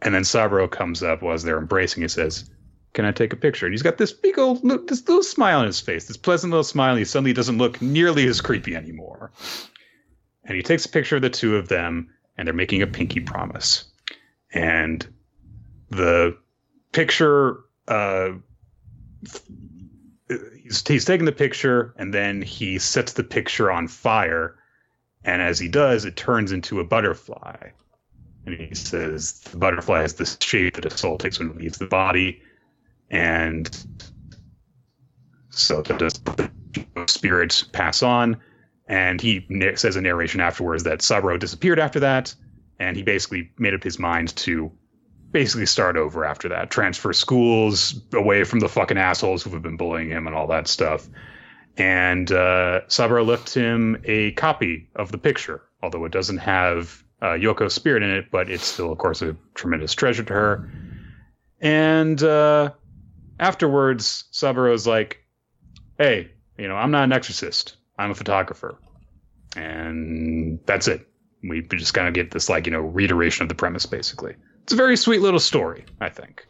And 0.02 0.14
then 0.14 0.24
Saburo 0.24 0.68
comes 0.68 1.02
up 1.02 1.22
while 1.22 1.38
they're 1.38 1.58
embracing. 1.58 2.04
He 2.04 2.10
says, 2.10 2.50
Can 2.96 3.06
I 3.06 3.12
take 3.12 3.34
a 3.34 3.38
picture? 3.38 3.68
And 3.68 3.74
he's 3.74 3.84
got 3.84 4.00
this 4.00 4.12
big 4.12 4.40
old, 4.40 4.64
this 4.88 5.08
little 5.08 5.22
smile 5.22 5.60
on 5.60 5.68
his 5.68 5.80
face, 5.80 6.08
this 6.08 6.18
pleasant 6.18 6.52
little 6.52 6.64
smile. 6.64 6.96
He 6.96 7.06
suddenly 7.06 7.34
doesn't 7.34 7.60
look 7.60 7.80
nearly 7.82 8.26
as 8.26 8.42
creepy 8.42 8.76
anymore 8.76 9.32
and 10.46 10.56
he 10.56 10.64
takes 10.64 10.86
a 10.86 10.90
picture 10.90 11.18
of 11.18 11.22
the 11.22 11.30
two 11.30 11.56
of 11.58 11.68
them 11.68 12.10
and 12.38 12.48
they're 12.48 12.54
making 12.54 12.82
a 12.82 12.88
pinky 12.88 13.20
promise 13.20 13.86
and 14.54 15.08
the 15.90 16.38
picture 16.92 17.60
uh, 17.88 18.30
he's, 20.64 20.88
he's 20.88 21.06
taking 21.06 21.26
the 21.26 21.32
picture 21.32 21.94
and 21.98 22.14
then 22.14 22.42
he 22.42 22.80
sets 22.80 23.14
the 23.14 23.24
picture 23.24 23.72
on 23.72 23.88
fire 23.88 24.56
and 25.24 25.42
as 25.42 25.60
he 25.60 25.68
does 25.68 26.06
it 26.06 26.16
turns 26.16 26.52
into 26.52 26.80
a 26.80 26.84
butterfly 26.84 27.56
and 28.46 28.56
he 28.56 28.76
says 28.76 29.40
the 29.42 29.58
butterfly 29.58 30.04
is 30.04 30.14
the 30.16 30.38
shape 30.40 30.76
that 30.76 30.86
a 30.86 30.98
soul 30.98 31.18
takes 31.18 31.40
when 31.40 31.50
it 31.50 31.58
leaves 31.58 31.78
the 31.78 31.88
body 31.88 32.42
and 33.10 33.86
so 35.50 35.82
does 35.82 36.14
the 36.14 36.52
spirits 37.08 37.64
pass 37.64 38.04
on 38.04 38.42
and 38.88 39.22
he 39.22 39.46
says 39.76 39.96
a 39.96 40.02
narration 40.02 40.40
afterwards 40.40 40.84
that 40.84 41.02
Saburo 41.02 41.38
disappeared 41.38 41.80
after 41.80 42.00
that, 42.02 42.36
and 42.80 42.96
he 42.96 43.04
basically 43.04 43.52
made 43.58 43.74
up 43.74 43.84
his 43.84 43.98
mind 43.98 44.36
to 44.38 44.72
basically 45.32 45.66
start 45.66 45.98
over 45.98 46.24
after 46.24 46.48
that, 46.50 46.70
transfer 46.70 47.12
schools 47.12 48.00
away 48.14 48.44
from 48.44 48.60
the 48.60 48.70
fucking 48.70 48.98
assholes 48.98 49.44
who 49.44 49.50
have 49.50 49.62
been 49.62 49.76
bullying 49.76 50.10
him 50.10 50.28
and 50.28 50.36
all 50.36 50.48
that 50.48 50.68
stuff. 50.68 51.10
And 51.78 52.32
uh, 52.32 52.88
Saburo 52.88 53.26
left 53.26 53.54
him 53.54 54.02
a 54.06 54.32
copy 54.34 54.88
of 54.96 55.12
the 55.12 55.18
picture, 55.18 55.62
although 55.82 56.06
it 56.06 56.12
doesn't 56.12 56.38
have 56.38 57.04
uh, 57.22 57.34
Yoko's 57.34 57.74
spirit 57.74 58.04
in 58.04 58.12
it, 58.12 58.32
but 58.32 58.50
it's 58.50 58.66
still, 58.66 58.92
of 58.92 58.98
course, 58.98 59.22
a 59.22 59.36
tremendous 59.56 59.94
treasure 59.94 60.24
to 60.24 60.34
her. 60.34 60.72
And 61.60 62.22
uh, 62.22 62.72
afterwards, 63.40 64.26
Saburo's 64.32 64.88
like, 64.88 65.24
hey, 65.98 66.32
you 66.58 66.68
know, 66.68 66.76
I'm 66.76 66.92
not 66.92 67.04
an 67.04 67.14
exorcist. 67.14 67.78
I'm 67.98 68.12
a 68.12 68.16
photographer, 68.16 68.78
and 69.56 70.60
that's 70.66 70.88
it. 70.88 71.08
We 71.48 71.62
just 71.62 71.94
kind 71.94 72.08
of 72.08 72.14
get 72.14 72.32
this 72.32 72.50
like 72.50 72.66
you 72.66 72.72
know 72.72 72.82
reiteration 72.82 73.44
of 73.44 73.50
the 73.50 73.56
premise 73.56 73.86
basically. 73.86 74.36
It's 74.64 74.74
a 74.74 74.78
very 74.78 74.98
sweet 74.98 75.22
little 75.22 75.40
story, 75.40 75.86
I 76.02 76.10
think, 76.10 76.46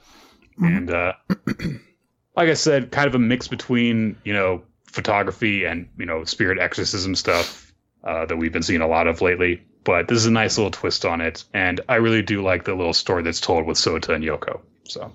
mm-hmm. 0.60 0.66
and 0.66 0.92
uh, 0.92 1.14
like 2.36 2.50
I 2.50 2.54
said, 2.54 2.92
kind 2.92 3.08
of 3.08 3.16
a 3.16 3.20
mix 3.20 3.48
between 3.48 4.18
you 4.24 4.34
know 4.34 4.64
photography 4.86 5.66
and 5.66 5.90
you 5.98 6.06
know 6.06 6.24
spirit 6.24 6.58
exorcism 6.58 7.16
stuff 7.16 7.74
uh, 8.04 8.26
that 8.26 8.38
we've 8.38 8.54
been 8.54 8.64
seeing 8.64 8.82
a 8.82 8.88
lot 8.88 9.08
of 9.08 9.22
lately. 9.22 9.62
But 9.84 10.08
this 10.08 10.18
is 10.18 10.26
a 10.26 10.32
nice 10.32 10.58
little 10.58 10.72
twist 10.72 11.06
on 11.06 11.22
it, 11.22 11.44
and 11.54 11.82
I 11.88 11.96
really 11.96 12.24
do 12.24 12.42
like 12.42 12.64
the 12.64 12.74
little 12.74 12.94
story 12.94 13.22
that's 13.22 13.40
told 13.40 13.68
with 13.68 13.78
Sota 13.78 14.16
and 14.16 14.24
Yoko. 14.24 14.62
So, 14.86 15.12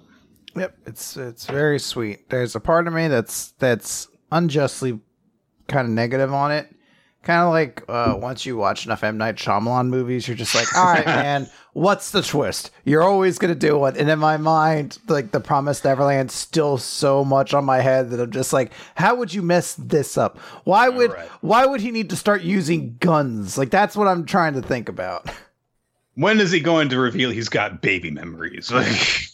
yep, 0.56 0.76
it's 0.86 1.16
it's 1.16 1.46
very 1.46 1.78
sweet. 1.78 2.30
There's 2.30 2.54
a 2.54 2.60
part 2.60 2.86
of 2.86 2.92
me 2.92 3.08
that's 3.08 3.52
that's 3.58 4.08
unjustly 4.32 5.00
kind 5.68 5.86
of 5.86 5.92
negative 5.92 6.32
on 6.32 6.52
it 6.52 6.74
kind 7.22 7.42
of 7.42 7.50
like 7.50 7.82
uh, 7.88 8.16
once 8.18 8.46
you 8.46 8.56
watch 8.56 8.86
enough 8.86 9.04
M 9.04 9.18
Night 9.18 9.36
Shyamalan 9.36 9.88
movies, 9.88 10.26
you're 10.26 10.36
just 10.36 10.54
like, 10.54 10.74
all 10.76 10.84
right, 10.84 11.06
man, 11.06 11.48
what's 11.72 12.10
the 12.10 12.22
twist? 12.22 12.70
You're 12.84 13.02
always 13.02 13.38
gonna 13.38 13.54
do 13.54 13.84
it. 13.86 13.96
And 13.96 14.08
in 14.08 14.18
my 14.18 14.36
mind, 14.36 14.98
like 15.08 15.30
the 15.30 15.40
Promised 15.40 15.84
Neverland, 15.84 16.30
still 16.30 16.78
so 16.78 17.24
much 17.24 17.52
on 17.54 17.64
my 17.64 17.80
head 17.80 18.10
that 18.10 18.20
I'm 18.20 18.30
just 18.30 18.52
like, 18.52 18.72
how 18.94 19.14
would 19.16 19.32
you 19.32 19.42
mess 19.42 19.74
this 19.74 20.16
up? 20.16 20.38
Why 20.64 20.88
would 20.88 21.12
right. 21.12 21.28
why 21.40 21.66
would 21.66 21.80
he 21.80 21.90
need 21.90 22.10
to 22.10 22.16
start 22.16 22.42
using 22.42 22.96
guns? 23.00 23.58
Like 23.58 23.70
that's 23.70 23.96
what 23.96 24.08
I'm 24.08 24.24
trying 24.24 24.54
to 24.54 24.62
think 24.62 24.88
about. 24.88 25.30
When 26.14 26.40
is 26.40 26.50
he 26.50 26.60
going 26.60 26.88
to 26.90 26.98
reveal 26.98 27.30
he's 27.30 27.48
got 27.48 27.80
baby 27.80 28.10
memories? 28.10 28.70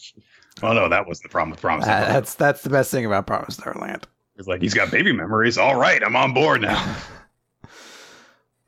well, 0.61 0.73
no, 0.73 0.89
that 0.89 1.07
was 1.07 1.19
the 1.19 1.29
problem 1.29 1.51
with 1.51 1.61
Promise. 1.61 1.85
Uh, 1.85 1.99
that's 2.07 2.35
that's 2.35 2.61
the 2.63 2.69
best 2.69 2.91
thing 2.91 3.05
about 3.05 3.27
Promised 3.27 3.65
Neverland. 3.65 4.07
It's 4.35 4.47
like 4.47 4.61
he's 4.61 4.73
got 4.73 4.91
baby 4.91 5.11
memories. 5.11 5.57
All 5.57 5.75
right, 5.79 6.03
I'm 6.03 6.15
on 6.15 6.33
board 6.33 6.61
now. 6.61 6.95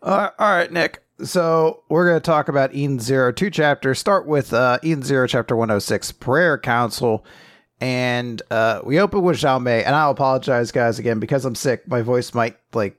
Uh, 0.01 0.29
all 0.39 0.55
right, 0.55 0.71
Nick. 0.71 1.03
So 1.23 1.83
we're 1.89 2.07
going 2.07 2.21
to 2.21 2.25
talk 2.25 2.47
about 2.47 2.73
Eden 2.73 2.99
Zero, 2.99 3.31
two 3.31 3.49
chapters. 3.49 3.99
Start 3.99 4.25
with 4.25 4.53
uh, 4.53 4.79
Eden 4.81 5.03
Zero, 5.03 5.27
chapter 5.27 5.55
106, 5.55 6.13
Prayer 6.13 6.57
Council. 6.57 7.25
And 7.81 8.41
uh, 8.49 8.81
we 8.83 8.99
open 8.99 9.21
with 9.23 9.37
Xiaomi. 9.37 9.83
And 9.85 9.95
I'll 9.95 10.11
apologize, 10.11 10.71
guys, 10.71 10.99
again, 10.99 11.19
because 11.19 11.43
I'm 11.43 11.55
sick. 11.55 11.87
My 11.87 12.01
voice 12.01 12.33
might 12.33 12.57
like 12.73 12.97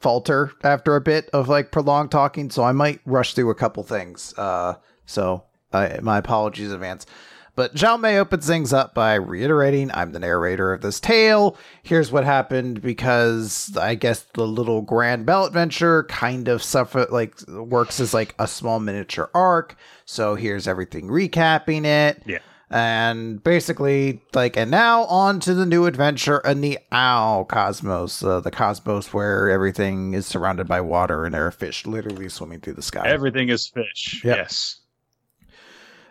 falter 0.00 0.50
after 0.64 0.96
a 0.96 1.00
bit 1.00 1.30
of 1.32 1.48
like 1.48 1.70
prolonged 1.70 2.10
talking. 2.10 2.50
So 2.50 2.64
I 2.64 2.72
might 2.72 3.00
rush 3.04 3.34
through 3.34 3.50
a 3.50 3.54
couple 3.54 3.82
things. 3.84 4.34
Uh, 4.36 4.74
so 5.06 5.44
uh, 5.72 5.98
my 6.02 6.18
apologies 6.18 6.68
in 6.68 6.74
advance. 6.74 7.06
But 7.60 7.74
Xiaomi 7.74 8.16
opens 8.16 8.46
things 8.46 8.72
up 8.72 8.94
by 8.94 9.16
reiterating, 9.16 9.90
I'm 9.92 10.12
the 10.12 10.18
narrator 10.18 10.72
of 10.72 10.80
this 10.80 10.98
tale. 10.98 11.58
Here's 11.82 12.10
what 12.10 12.24
happened 12.24 12.80
because 12.80 13.76
I 13.76 13.96
guess 13.96 14.20
the 14.32 14.46
little 14.46 14.82
Granbell 14.82 15.46
adventure 15.46 16.04
kind 16.04 16.48
of 16.48 16.62
suffer 16.62 17.04
like 17.10 17.38
works 17.48 18.00
as 18.00 18.14
like 18.14 18.34
a 18.38 18.48
small 18.48 18.80
miniature 18.80 19.28
arc. 19.34 19.76
So 20.06 20.36
here's 20.36 20.66
everything 20.66 21.08
recapping 21.08 21.84
it. 21.84 22.22
Yeah. 22.24 22.38
And 22.70 23.44
basically, 23.44 24.22
like, 24.32 24.56
and 24.56 24.70
now 24.70 25.02
on 25.04 25.38
to 25.40 25.52
the 25.52 25.66
new 25.66 25.84
adventure 25.84 26.38
in 26.38 26.62
the 26.62 26.78
Aoi 26.90 27.44
Cosmos, 27.44 28.22
uh, 28.22 28.40
the 28.40 28.50
cosmos 28.50 29.12
where 29.12 29.50
everything 29.50 30.14
is 30.14 30.26
surrounded 30.26 30.66
by 30.66 30.80
water 30.80 31.26
and 31.26 31.34
there 31.34 31.46
are 31.46 31.50
fish 31.50 31.84
literally 31.84 32.30
swimming 32.30 32.60
through 32.60 32.72
the 32.72 32.80
sky. 32.80 33.06
Everything 33.06 33.50
is 33.50 33.68
fish. 33.68 34.22
Yep. 34.24 34.36
Yes. 34.38 34.79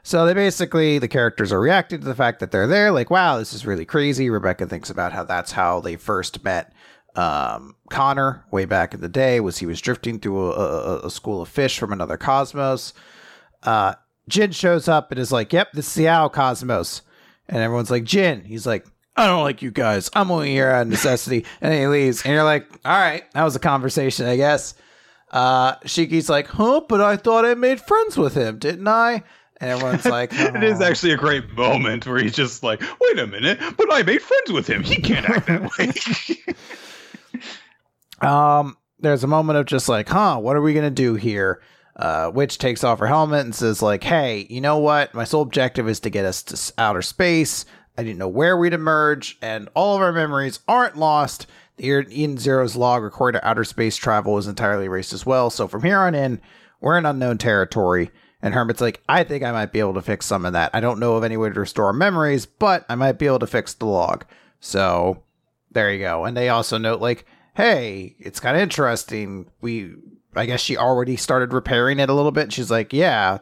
So 0.10 0.26
they 0.26 0.34
basically 0.34 0.98
the 0.98 1.08
characters 1.08 1.52
are 1.52 1.60
reacting 1.60 2.00
to 2.00 2.06
the 2.08 2.16
fact 2.16 2.40
that 2.40 2.50
they're 2.50 2.66
there, 2.66 2.92
like, 2.92 3.12
wow, 3.12 3.38
this 3.38 3.54
is 3.54 3.68
really 3.68 3.86
crazy. 3.86 4.32
Rebecca 4.32 4.66
thinks 4.66 4.90
about 4.90 5.14
how 5.14 5.24
that's 5.24 5.52
how 5.52 5.82
they 5.82 5.98
first 5.98 6.44
met 6.44 6.74
um, 7.14 7.76
Connor 7.92 8.44
way 8.50 8.66
back 8.66 8.96
in 8.96 9.02
the 9.02 9.08
day. 9.08 9.40
Was 9.40 9.60
he 9.60 9.68
was 9.68 9.80
drifting 9.80 10.20
through 10.20 10.52
a, 10.54 10.56
a, 10.56 11.00
a 11.06 11.12
school 11.12 11.44
of 11.44 11.48
fish 11.48 11.78
from 11.78 11.94
another 11.94 12.18
cosmos? 12.18 12.92
Uh, 13.62 13.94
Jin 14.28 14.50
shows 14.50 14.88
up 14.88 15.12
and 15.12 15.20
is 15.20 15.32
like, 15.32 15.54
"Yep, 15.54 15.74
this 15.74 15.90
is 15.90 15.94
the 15.94 16.10
Aoi 16.10 16.30
Cosmos," 16.30 17.04
and 17.48 17.62
everyone's 17.62 17.92
like, 17.92 18.04
"Jin." 18.04 18.46
He's 18.46 18.66
like, 18.66 18.88
"I 19.16 19.28
don't 19.28 19.44
like 19.44 19.62
you 19.62 19.70
guys. 19.70 20.10
I'm 20.14 20.32
only 20.32 20.50
here 20.50 20.72
out 20.72 20.82
of 20.82 20.88
necessity," 20.88 21.46
and 21.62 21.72
he 21.72 21.86
leaves. 21.86 22.24
And 22.24 22.34
you're 22.34 22.44
like, 22.44 22.68
"All 22.84 22.98
right, 22.98 23.32
that 23.34 23.44
was 23.44 23.56
a 23.56 23.60
conversation, 23.60 24.26
I 24.26 24.38
guess." 24.38 24.74
Uh, 25.30 25.76
Shiki's 25.86 26.32
like, 26.32 26.48
"Huh? 26.48 26.82
But 26.90 27.00
I 27.00 27.16
thought 27.16 27.46
I 27.46 27.54
made 27.54 27.80
friends 27.80 28.18
with 28.18 28.34
him, 28.34 28.58
didn't 28.58 28.88
I?" 28.88 29.24
And 29.62 29.70
everyone's 29.72 30.06
like, 30.06 30.32
It 30.34 30.64
is 30.64 30.80
"Oh." 30.82 30.86
actually 30.86 31.12
a 31.12 31.18
great 31.18 31.52
moment 31.54 32.08
where 32.08 32.20
he's 32.20 32.34
just 32.36 32.64
like, 32.64 32.82
wait 33.02 33.20
a 33.20 33.28
minute, 33.28 33.60
but 33.78 33.88
I 33.92 34.04
made 34.04 34.22
friends 34.22 34.52
with 34.52 34.68
him. 34.68 34.84
He 34.84 34.96
can't 35.02 35.30
act 35.30 35.48
that 35.48 35.70
way. 35.78 36.56
Um, 38.22 38.76
there's 39.00 39.24
a 39.24 39.28
moment 39.28 39.60
of 39.60 39.66
just 39.66 39.88
like, 39.88 40.10
huh, 40.10 40.40
what 40.40 40.58
are 40.58 40.62
we 40.62 40.74
gonna 40.74 40.90
do 40.90 41.16
here? 41.16 41.62
Uh, 41.96 42.30
Witch 42.34 42.58
takes 42.58 42.84
off 42.84 43.00
her 43.00 43.08
helmet 43.08 43.46
and 43.46 43.56
says, 43.56 43.82
like, 43.82 44.04
hey, 44.04 44.46
you 44.50 44.62
know 44.62 44.78
what? 44.78 45.14
My 45.14 45.24
sole 45.24 45.42
objective 45.42 45.88
is 45.88 46.00
to 46.02 46.10
get 46.10 46.26
us 46.26 46.44
to 46.44 46.74
outer 46.78 47.02
space. 47.02 47.66
I 47.98 48.04
didn't 48.04 48.20
know 48.20 48.28
where 48.28 48.58
we'd 48.58 48.74
emerge, 48.74 49.38
and 49.42 49.70
all 49.74 49.96
of 49.96 50.02
our 50.02 50.12
memories 50.12 50.60
aren't 50.68 50.98
lost. 50.98 51.48
The 51.78 52.06
Eden 52.10 52.38
Zero's 52.38 52.76
log 52.76 53.04
recorded 53.04 53.46
outer 53.46 53.64
space 53.64 53.96
travel 53.96 54.38
is 54.38 54.48
entirely 54.48 54.86
erased 54.86 55.14
as 55.14 55.26
well. 55.26 55.50
So 55.50 55.68
from 55.68 55.84
here 55.84 56.00
on 56.00 56.14
in, 56.16 56.42
we're 56.82 56.98
in 56.98 57.06
unknown 57.06 57.38
territory. 57.38 58.12
And 58.42 58.54
Hermit's 58.54 58.82
like, 58.82 59.02
I 59.10 59.24
think 59.24 59.44
I 59.44 59.52
might 59.52 59.72
be 59.74 59.80
able 59.80 59.96
to 59.96 60.02
fix 60.02 60.26
some 60.26 60.46
of 60.46 60.54
that. 60.54 60.72
I 60.74 60.80
don't 60.80 61.00
know 61.00 61.16
of 61.16 61.24
any 61.24 61.36
way 61.38 61.50
to 61.50 61.60
restore 61.60 61.92
memories, 61.92 62.46
but 62.46 62.86
I 62.88 62.96
might 62.96 63.20
be 63.20 63.26
able 63.28 63.40
to 63.40 63.48
fix 63.48 63.74
the 63.74 63.86
log. 63.86 64.24
So 64.62 65.24
there 65.72 65.92
you 65.92 66.00
go. 66.00 66.24
And 66.26 66.38
they 66.38 66.50
also 66.50 66.78
note 66.78 67.02
like, 67.02 67.26
hey, 67.56 68.16
it's 68.20 68.40
kind 68.40 68.56
of 68.56 68.64
interesting. 68.64 69.48
We, 69.60 69.94
I 70.36 70.46
guess 70.46 70.62
she 70.62 70.78
already 70.78 71.18
started 71.18 71.52
repairing 71.52 72.00
it 72.00 72.10
a 72.10 72.14
little 72.14 72.32
bit. 72.32 72.54
She's 72.54 72.72
like, 72.72 72.94
yeah, 72.94 73.40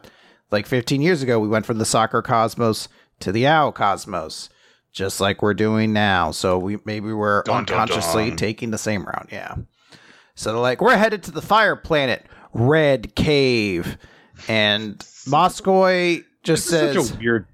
like 0.50 0.66
15 0.66 1.00
years 1.00 1.22
ago, 1.22 1.38
we 1.38 1.48
went 1.48 1.66
from 1.66 1.78
the 1.78 1.84
Sakura 1.84 2.22
cosmos 2.22 2.88
to 3.20 3.30
the 3.30 3.46
Aoi 3.46 3.70
cosmos, 3.70 4.48
just 4.92 5.20
like 5.20 5.42
we're 5.42 5.54
doing 5.54 5.92
now. 5.92 6.32
So 6.32 6.58
we 6.58 6.78
maybe 6.84 7.12
we're 7.12 7.42
Dun, 7.44 7.64
dun, 7.64 7.78
unconsciously 7.78 8.30
dun. 8.30 8.36
taking 8.36 8.70
the 8.72 8.78
same 8.78 9.04
route. 9.04 9.28
Yeah. 9.30 9.54
So 10.34 10.52
they're 10.52 10.60
like, 10.60 10.80
we're 10.80 10.96
headed 10.96 11.22
to 11.24 11.30
the 11.30 11.42
fire 11.42 11.76
planet, 11.76 12.24
Red 12.52 13.14
Cave. 13.14 13.96
And 14.46 15.04
Mosco 15.26 16.16
just 16.42 16.44
This 16.44 16.64
is 16.64 16.70
says, 16.70 17.08
such 17.08 17.16
a 17.16 17.18
weird. 17.18 17.46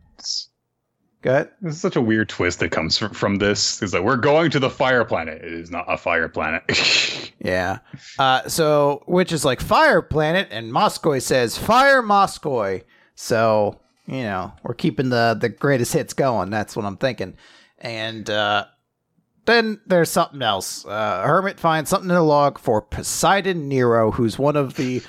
Good. 1.22 1.48
This 1.62 1.76
is 1.76 1.80
such 1.80 1.96
a 1.96 2.02
weird 2.02 2.28
twist 2.28 2.60
that 2.60 2.68
comes 2.68 2.98
from, 2.98 3.14
from 3.14 3.36
this. 3.36 3.82
Is 3.82 3.92
that 3.92 4.04
we're 4.04 4.18
going 4.18 4.50
to 4.50 4.60
the 4.60 4.68
fire 4.68 5.06
planet. 5.06 5.42
It 5.42 5.54
is 5.54 5.70
not 5.70 5.86
a 5.88 5.96
fire 5.96 6.28
planet. 6.28 6.62
Yeah. 7.44 7.80
Uh, 8.18 8.48
so, 8.48 9.04
Witch 9.06 9.30
is 9.30 9.44
like 9.44 9.60
Fire 9.60 10.00
Planet, 10.00 10.48
and 10.50 10.72
Mosco 10.72 11.18
says 11.18 11.58
Fire 11.58 12.00
Mosco. 12.00 12.80
So, 13.16 13.80
you 14.06 14.22
know, 14.22 14.54
we're 14.62 14.72
keeping 14.72 15.10
the 15.10 15.36
the 15.38 15.50
greatest 15.50 15.92
hits 15.92 16.14
going. 16.14 16.48
That's 16.48 16.74
what 16.74 16.86
I'm 16.86 16.96
thinking. 16.96 17.36
And 17.78 18.30
uh, 18.30 18.64
then 19.44 19.78
there's 19.86 20.08
something 20.10 20.40
else. 20.40 20.86
Uh, 20.86 21.22
Hermit 21.26 21.60
finds 21.60 21.90
something 21.90 22.08
in 22.08 22.14
the 22.16 22.22
log 22.22 22.58
for 22.58 22.80
Poseidon 22.80 23.68
Nero, 23.68 24.10
who's 24.10 24.38
one 24.38 24.56
of 24.56 24.76
the. 24.76 25.02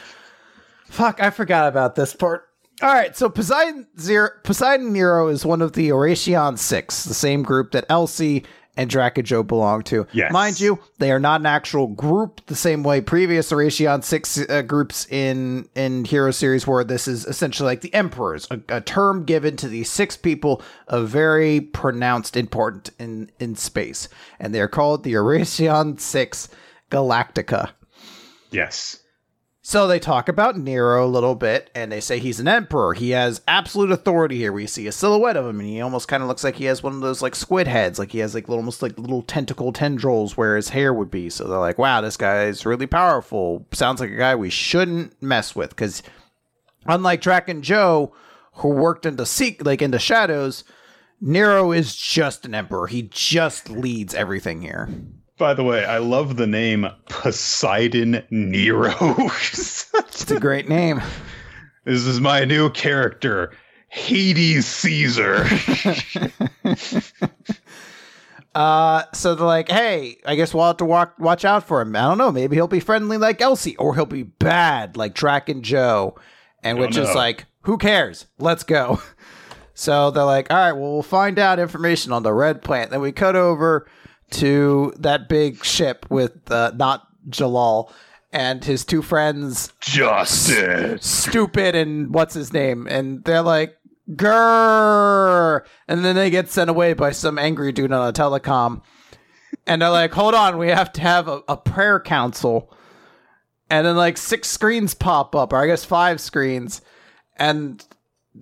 Fuck, 0.96 1.22
I 1.22 1.30
forgot 1.30 1.68
about 1.68 1.96
this 1.96 2.14
part. 2.14 2.48
All 2.82 2.88
right, 2.94 3.16
so 3.18 3.30
Poseidon 3.30 3.86
Zero, 4.00 4.30
Poseidon 4.44 4.94
Nero 4.94 5.28
is 5.28 5.46
one 5.46 5.62
of 5.62 5.74
the 5.74 5.90
Oración 5.90 6.58
Six, 6.58 7.04
the 7.04 7.14
same 7.14 7.44
group 7.44 7.72
that 7.72 7.86
Elsie 7.90 8.46
and 8.78 8.90
Drakken 8.90 9.26
Joe 9.26 9.44
belong 9.44 9.84
to. 9.84 10.08
Yes. 10.14 10.32
Mind 10.32 10.60
you, 10.60 10.80
they 11.00 11.12
are 11.12 11.20
not 11.20 11.42
an 11.42 11.48
actual 11.48 11.88
group 11.88 12.46
the 12.46 12.56
same 12.56 12.82
way 12.82 13.02
previous 13.02 13.52
Oración 13.52 14.06
Six 14.06 14.38
uh, 14.50 14.62
groups 14.62 15.06
in 15.10 15.68
in 15.76 16.06
Hiro 16.06 16.32
series 16.32 16.66
were. 16.66 16.86
This 16.86 17.10
is 17.10 17.26
essentially 17.26 17.68
like 17.68 17.82
the 17.82 17.94
Emperors, 17.94 18.48
a, 18.50 18.62
a 18.70 18.80
term 18.80 19.26
given 19.26 19.58
to 19.58 19.68
these 19.68 19.90
six 19.90 20.16
people 20.16 20.62
of 20.88 21.10
very 21.10 21.60
pronounced 21.60 22.38
important 22.38 22.92
in 23.00 23.30
in 23.38 23.56
space, 23.56 24.08
and 24.40 24.56
they 24.56 24.62
are 24.62 24.70
called 24.70 25.04
the 25.04 25.14
Oración 25.14 26.00
Six 26.00 26.48
Galactica. 26.90 27.72
yes. 28.52 29.02
So 29.68 29.88
they 29.88 29.98
talk 29.98 30.30
about 30.30 30.60
Nero 30.60 31.04
a 31.04 31.10
little 31.10 31.34
bit, 31.34 31.72
and 31.74 31.92
they 31.92 32.00
say 32.00 32.20
he's 32.20 32.40
an 32.40 32.48
emperor. 32.48 32.94
He 32.94 33.10
has 33.10 33.42
absolute 33.48 33.90
authority 33.92 34.38
here. 34.38 34.54
We 34.54 34.68
see 34.68 34.86
a 34.86 34.92
silhouette 34.92 35.38
of 35.38 35.48
him, 35.48 35.60
and 35.60 35.68
he 35.68 35.82
almost 35.82 36.08
kind 36.08 36.22
of 36.22 36.30
looks 36.30 36.44
like 36.44 36.58
he 36.58 36.66
has 36.66 36.84
one 36.84 36.94
of 36.94 37.02
those 37.02 37.24
like 37.24 37.34
squid 37.34 37.68
heads, 37.68 37.98
like 37.98 38.12
he 38.12 38.20
has 38.20 38.36
like 38.36 38.48
almost 38.48 38.84
like 38.84 39.00
little 39.00 39.24
tentacle 39.24 39.74
tendrils 39.74 40.38
where 40.38 40.56
his 40.56 40.70
hair 40.70 40.94
would 40.94 41.10
be. 41.10 41.32
So 41.32 41.46
they're 41.48 41.58
like, 41.58 41.80
"Wow, 41.80 42.02
this 42.02 42.16
guy 42.16 42.44
is 42.44 42.64
really 42.64 42.86
powerful. 42.86 43.66
Sounds 43.72 44.00
like 44.00 44.12
a 44.12 44.18
guy 44.18 44.36
we 44.36 44.52
shouldn't 44.52 45.20
mess 45.20 45.56
with." 45.56 45.72
Because 45.72 46.04
unlike 46.86 47.24
Drakken 47.24 47.62
Joe, 47.62 48.14
who 48.58 48.70
worked 48.70 49.08
into 49.08 49.26
seek 49.26 49.66
like 49.66 49.82
into 49.82 49.98
shadows, 49.98 50.64
Nero 51.20 51.72
is 51.72 51.96
just 51.96 52.46
an 52.46 52.54
emperor. 52.54 52.86
He 52.86 53.02
just 53.02 53.68
leads 53.72 54.14
everything 54.14 54.62
here. 54.62 54.90
By 55.38 55.54
the 55.54 55.64
way, 55.64 55.84
I 55.84 55.98
love 55.98 56.38
the 56.38 56.48
name 56.48 56.88
Poseidon 57.10 58.24
Nero. 58.30 58.94
It's 58.98 60.32
a 60.32 60.40
great 60.40 60.70
name. 60.70 61.02
this 61.84 62.06
is 62.06 62.22
my 62.22 62.46
new 62.46 62.70
character, 62.70 63.52
Hades 63.90 64.66
Caesar. 64.66 65.46
Uh, 68.56 69.04
so 69.14 69.36
they're 69.36 69.46
like, 69.46 69.68
hey, 69.68 70.16
I 70.26 70.38
guess 70.38 70.54
we'll 70.54 70.66
have 70.66 70.78
to 70.78 70.86
walk, 70.86 71.16
watch 71.20 71.44
out 71.44 71.68
for 71.68 71.82
him. 71.82 71.94
I 71.94 72.04
don't 72.04 72.18
know. 72.18 72.32
Maybe 72.32 72.56
he'll 72.56 72.70
be 72.70 72.80
friendly 72.80 73.18
like 73.18 73.42
Elsie, 73.42 73.76
or 73.76 73.96
he'll 73.96 74.06
be 74.06 74.24
bad 74.24 74.96
like 74.96 75.14
Drakken 75.14 75.62
Joe. 75.62 76.16
And 76.64 76.80
Witch 76.80 76.96
is 76.96 77.14
like, 77.14 77.48
who 77.64 77.78
cares? 77.78 78.28
Let's 78.40 78.64
go. 78.64 79.02
So 79.78 80.10
they're 80.10 80.24
like, 80.24 80.50
all 80.50 80.58
right, 80.58 80.72
well, 80.72 80.94
we'll 80.94 81.04
find 81.04 81.38
out 81.38 81.60
information 81.60 82.14
on 82.14 82.24
the 82.24 82.32
red 82.32 82.62
plant. 82.62 82.92
Then 82.92 83.02
we 83.02 83.12
cut 83.12 83.36
over 83.36 83.86
to 84.32 84.94
that 84.98 85.30
big 85.30 85.64
ship 85.64 86.06
with 86.10 86.52
uh, 86.52 86.72
not 86.76 87.08
Jellal 87.30 87.92
and 88.32 88.64
his 88.64 88.84
two 88.84 89.02
friends, 89.02 89.72
Justice. 89.80 91.06
Stupid 91.06 91.76
and 91.76 92.14
what's 92.14 92.34
his 92.34 92.52
name. 92.52 92.88
And 92.88 93.24
they're 93.24 93.42
like, 93.42 93.78
grrr. 94.12 95.62
And 95.88 96.04
then 96.04 96.16
they 96.16 96.30
get 96.30 96.50
sent 96.50 96.70
away 96.70 96.94
by 96.94 97.12
some 97.12 97.40
angry 97.40 97.72
dude 97.72 97.92
on 97.92 98.10
a 98.10 98.14
telecom. 98.14 98.82
And 99.66 99.82
they're 99.82 99.90
like, 99.90 100.14
hold 100.14 100.36
on, 100.36 100.58
we 100.58 100.68
have 100.68 100.92
to 100.94 101.02
have 101.02 101.28
a, 101.28 101.42
a 101.48 101.56
prayer 101.58 102.00
council. 102.00 102.72
and 103.70 103.86
then 103.86 103.96
like 103.96 104.18
six 104.18 104.48
screens 104.50 104.94
pop 104.94 105.36
up, 105.36 105.54
or 105.54 105.58
I 105.58 105.68
guess 105.68 105.84
five 105.86 106.20
screens, 106.22 106.82
and 107.38 107.84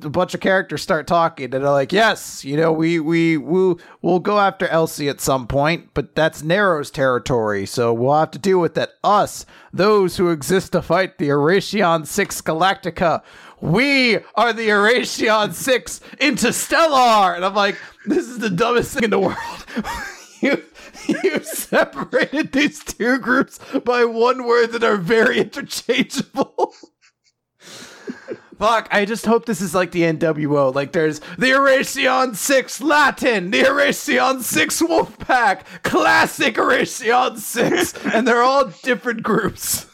a 0.02 0.10
bunch 0.10 0.34
of 0.34 0.40
characters 0.40 0.82
start 0.82 1.08
talking 1.08 1.46
and 1.46 1.54
they're 1.54 1.72
like, 1.72 1.92
"Yes, 1.92 2.44
you 2.44 2.58
know, 2.58 2.72
we 2.72 3.00
we 3.00 3.38
we 3.38 3.76
we'll 4.02 4.20
go 4.20 4.40
after 4.40 4.68
Elsie 4.68 5.10
at 5.10 5.22
some 5.22 5.48
point, 5.48 5.90
but 5.94 6.16
that's 6.16 6.44
Nero's 6.44 6.90
territory, 6.90 7.66
so 7.66 7.94
we'll 7.94 8.20
have 8.20 8.32
to 8.32 8.40
deal 8.40 8.60
with 8.60 8.74
that. 8.76 8.94
Us, 9.04 9.46
those 9.72 10.18
who 10.18 10.30
exist 10.30 10.72
to 10.72 10.82
fight 10.82 11.18
the 11.18 11.30
Erasion 11.30 12.08
Six 12.08 12.42
Galactica, 12.42 13.22
we 13.62 14.18
are 14.36 14.54
the 14.54 14.70
Erasion 14.70 15.54
Six 15.54 16.02
Interstellar." 16.20 17.36
And 17.36 17.46
I'm 17.46 17.56
like, 17.56 17.78
"This 18.06 18.28
is 18.28 18.40
the 18.40 18.50
dumbest 18.50 18.94
thing 18.94 19.04
in 19.04 19.10
the 19.12 19.20
world." 19.20 19.66
you 20.42 20.64
you 21.08 21.40
separated 21.44 22.52
these 22.52 22.84
two 22.84 23.20
groups 23.20 23.60
by 23.84 24.06
one 24.06 24.46
word 24.46 24.72
that 24.72 24.84
are 24.84 24.98
very 24.98 25.40
interchangeable. 25.42 26.74
Fuck, 28.64 28.88
I 28.92 29.04
just 29.04 29.26
hope 29.26 29.46
this 29.46 29.60
is 29.60 29.76
like 29.76 29.92
the 29.92 30.04
NWO. 30.04 30.74
Like 30.74 30.94
there's 30.94 31.20
the 31.38 31.48
Erasion 31.48 32.34
6 32.34 32.80
Latin, 32.80 33.52
the 33.52 33.60
Erasion 33.60 34.42
6 34.42 34.82
Wolfpack, 34.84 35.84
classic 35.84 36.56
Erasion 36.56 37.38
6, 37.38 38.06
and 38.14 38.26
they're 38.26 38.42
all 38.42 38.70
different 38.82 39.22
groups. 39.22 39.86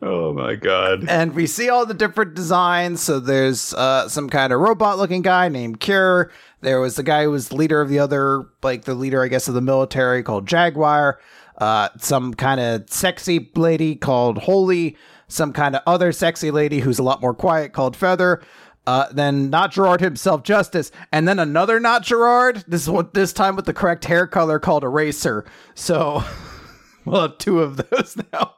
Oh 0.00 0.32
my 0.32 0.54
god. 0.54 1.08
And 1.08 1.34
we 1.34 1.48
see 1.48 1.68
all 1.68 1.84
the 1.84 1.94
different 1.94 2.34
designs. 2.34 3.02
So 3.02 3.18
there's 3.18 3.74
uh, 3.74 4.08
some 4.08 4.30
kind 4.30 4.52
of 4.52 4.60
robot 4.60 4.96
looking 4.96 5.22
guy 5.22 5.48
named 5.48 5.80
Cure. 5.80 6.30
There 6.60 6.80
was 6.80 6.94
the 6.94 7.02
guy 7.02 7.24
who 7.24 7.32
was 7.32 7.52
leader 7.52 7.80
of 7.80 7.88
the 7.88 7.98
other, 7.98 8.44
like 8.62 8.84
the 8.84 8.94
leader, 8.94 9.20
I 9.20 9.26
guess, 9.26 9.48
of 9.48 9.54
the 9.54 9.60
military 9.60 10.22
called 10.22 10.46
Jaguar. 10.46 11.18
Uh, 11.56 11.88
some 11.98 12.34
kind 12.34 12.60
of 12.60 12.88
sexy 12.88 13.50
lady 13.56 13.96
called 13.96 14.38
Holy 14.38 14.96
some 15.28 15.52
kind 15.52 15.76
of 15.76 15.82
other 15.86 16.10
sexy 16.12 16.50
lady 16.50 16.80
who's 16.80 16.98
a 16.98 17.02
lot 17.02 17.20
more 17.20 17.34
quiet 17.34 17.72
called 17.72 17.96
Feather. 17.96 18.42
Uh, 18.86 19.06
then 19.12 19.50
not 19.50 19.70
Gerard 19.70 20.00
himself, 20.00 20.42
Justice, 20.42 20.90
and 21.12 21.28
then 21.28 21.38
another 21.38 21.78
not 21.78 22.02
Gerard. 22.02 22.64
This 22.66 22.82
is 22.82 22.90
what 22.90 23.12
this 23.12 23.34
time 23.34 23.54
with 23.54 23.66
the 23.66 23.74
correct 23.74 24.06
hair 24.06 24.26
color 24.26 24.58
called 24.58 24.82
Eraser. 24.82 25.44
So 25.74 26.24
we'll 27.04 27.20
have 27.20 27.36
two 27.36 27.60
of 27.60 27.76
those 27.76 28.16
now. 28.32 28.54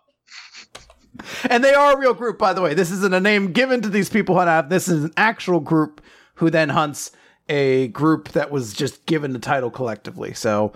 and 1.49 1.65
they 1.65 1.75
are 1.75 1.95
a 1.95 1.99
real 1.99 2.15
group, 2.15 2.39
by 2.39 2.53
the 2.53 2.63
way. 2.63 2.75
This 2.75 2.93
isn't 2.93 3.13
a 3.13 3.19
name 3.19 3.51
given 3.53 3.83
to 3.83 3.89
these 3.89 4.09
people 4.09 4.37
who 4.37 4.43
have. 4.43 4.69
This 4.69 4.87
is 4.87 5.03
an 5.03 5.13
actual 5.17 5.59
group 5.59 6.01
who 6.35 6.49
then 6.49 6.69
hunts 6.69 7.11
a 7.49 7.89
group 7.89 8.29
that 8.29 8.53
was 8.53 8.73
just 8.73 9.07
given 9.07 9.33
the 9.33 9.41
title 9.41 9.71
collectively. 9.71 10.33
So 10.33 10.73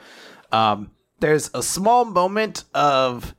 um, 0.50 0.90
there's 1.20 1.48
a 1.54 1.62
small 1.62 2.04
moment 2.04 2.64
of 2.74 3.36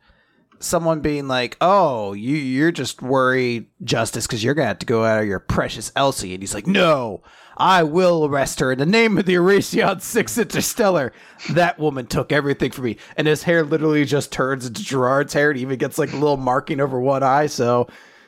someone 0.66 1.00
being 1.00 1.28
like, 1.28 1.58
"Oh, 1.62 2.14
you 2.14 2.36
you're 2.36 2.72
just 2.72 3.02
worried, 3.02 3.68
Justice, 3.84 4.28
because 4.28 4.44
you're 4.44 4.54
gonna 4.54 4.68
have 4.68 4.80
to 4.80 4.86
go 4.86 5.04
out 5.04 5.22
of 5.22 5.28
your 5.28 5.40
precious 5.40 5.92
Elsie," 5.96 6.34
and 6.34 6.44
he's 6.44 6.54
like, 6.54 6.68
"No." 6.68 7.22
I 7.58 7.84
will 7.84 8.26
arrest 8.26 8.60
her 8.60 8.74
in 8.74 8.80
the 8.80 8.86
name 8.86 9.18
of 9.18 9.26
the 9.26 9.36
Erasion 9.36 10.02
Six 10.02 10.38
Interstellar. 10.38 11.14
That 11.52 11.80
woman 11.80 12.06
took 12.06 12.32
everything 12.32 12.72
from 12.72 12.84
me, 12.86 12.98
and 13.16 13.28
his 13.28 13.44
hair 13.44 13.64
literally 13.64 14.04
just 14.04 14.32
turns 14.32 14.66
into 14.66 14.84
Gerard's 14.84 15.34
hair. 15.34 15.52
and 15.52 15.60
even 15.60 15.78
gets 15.78 15.98
like 15.98 16.12
a 16.12 16.18
little 16.18 16.38
marking 16.38 16.82
over 16.82 17.00
one 17.00 17.24
eye. 17.24 17.48
So 17.48 17.88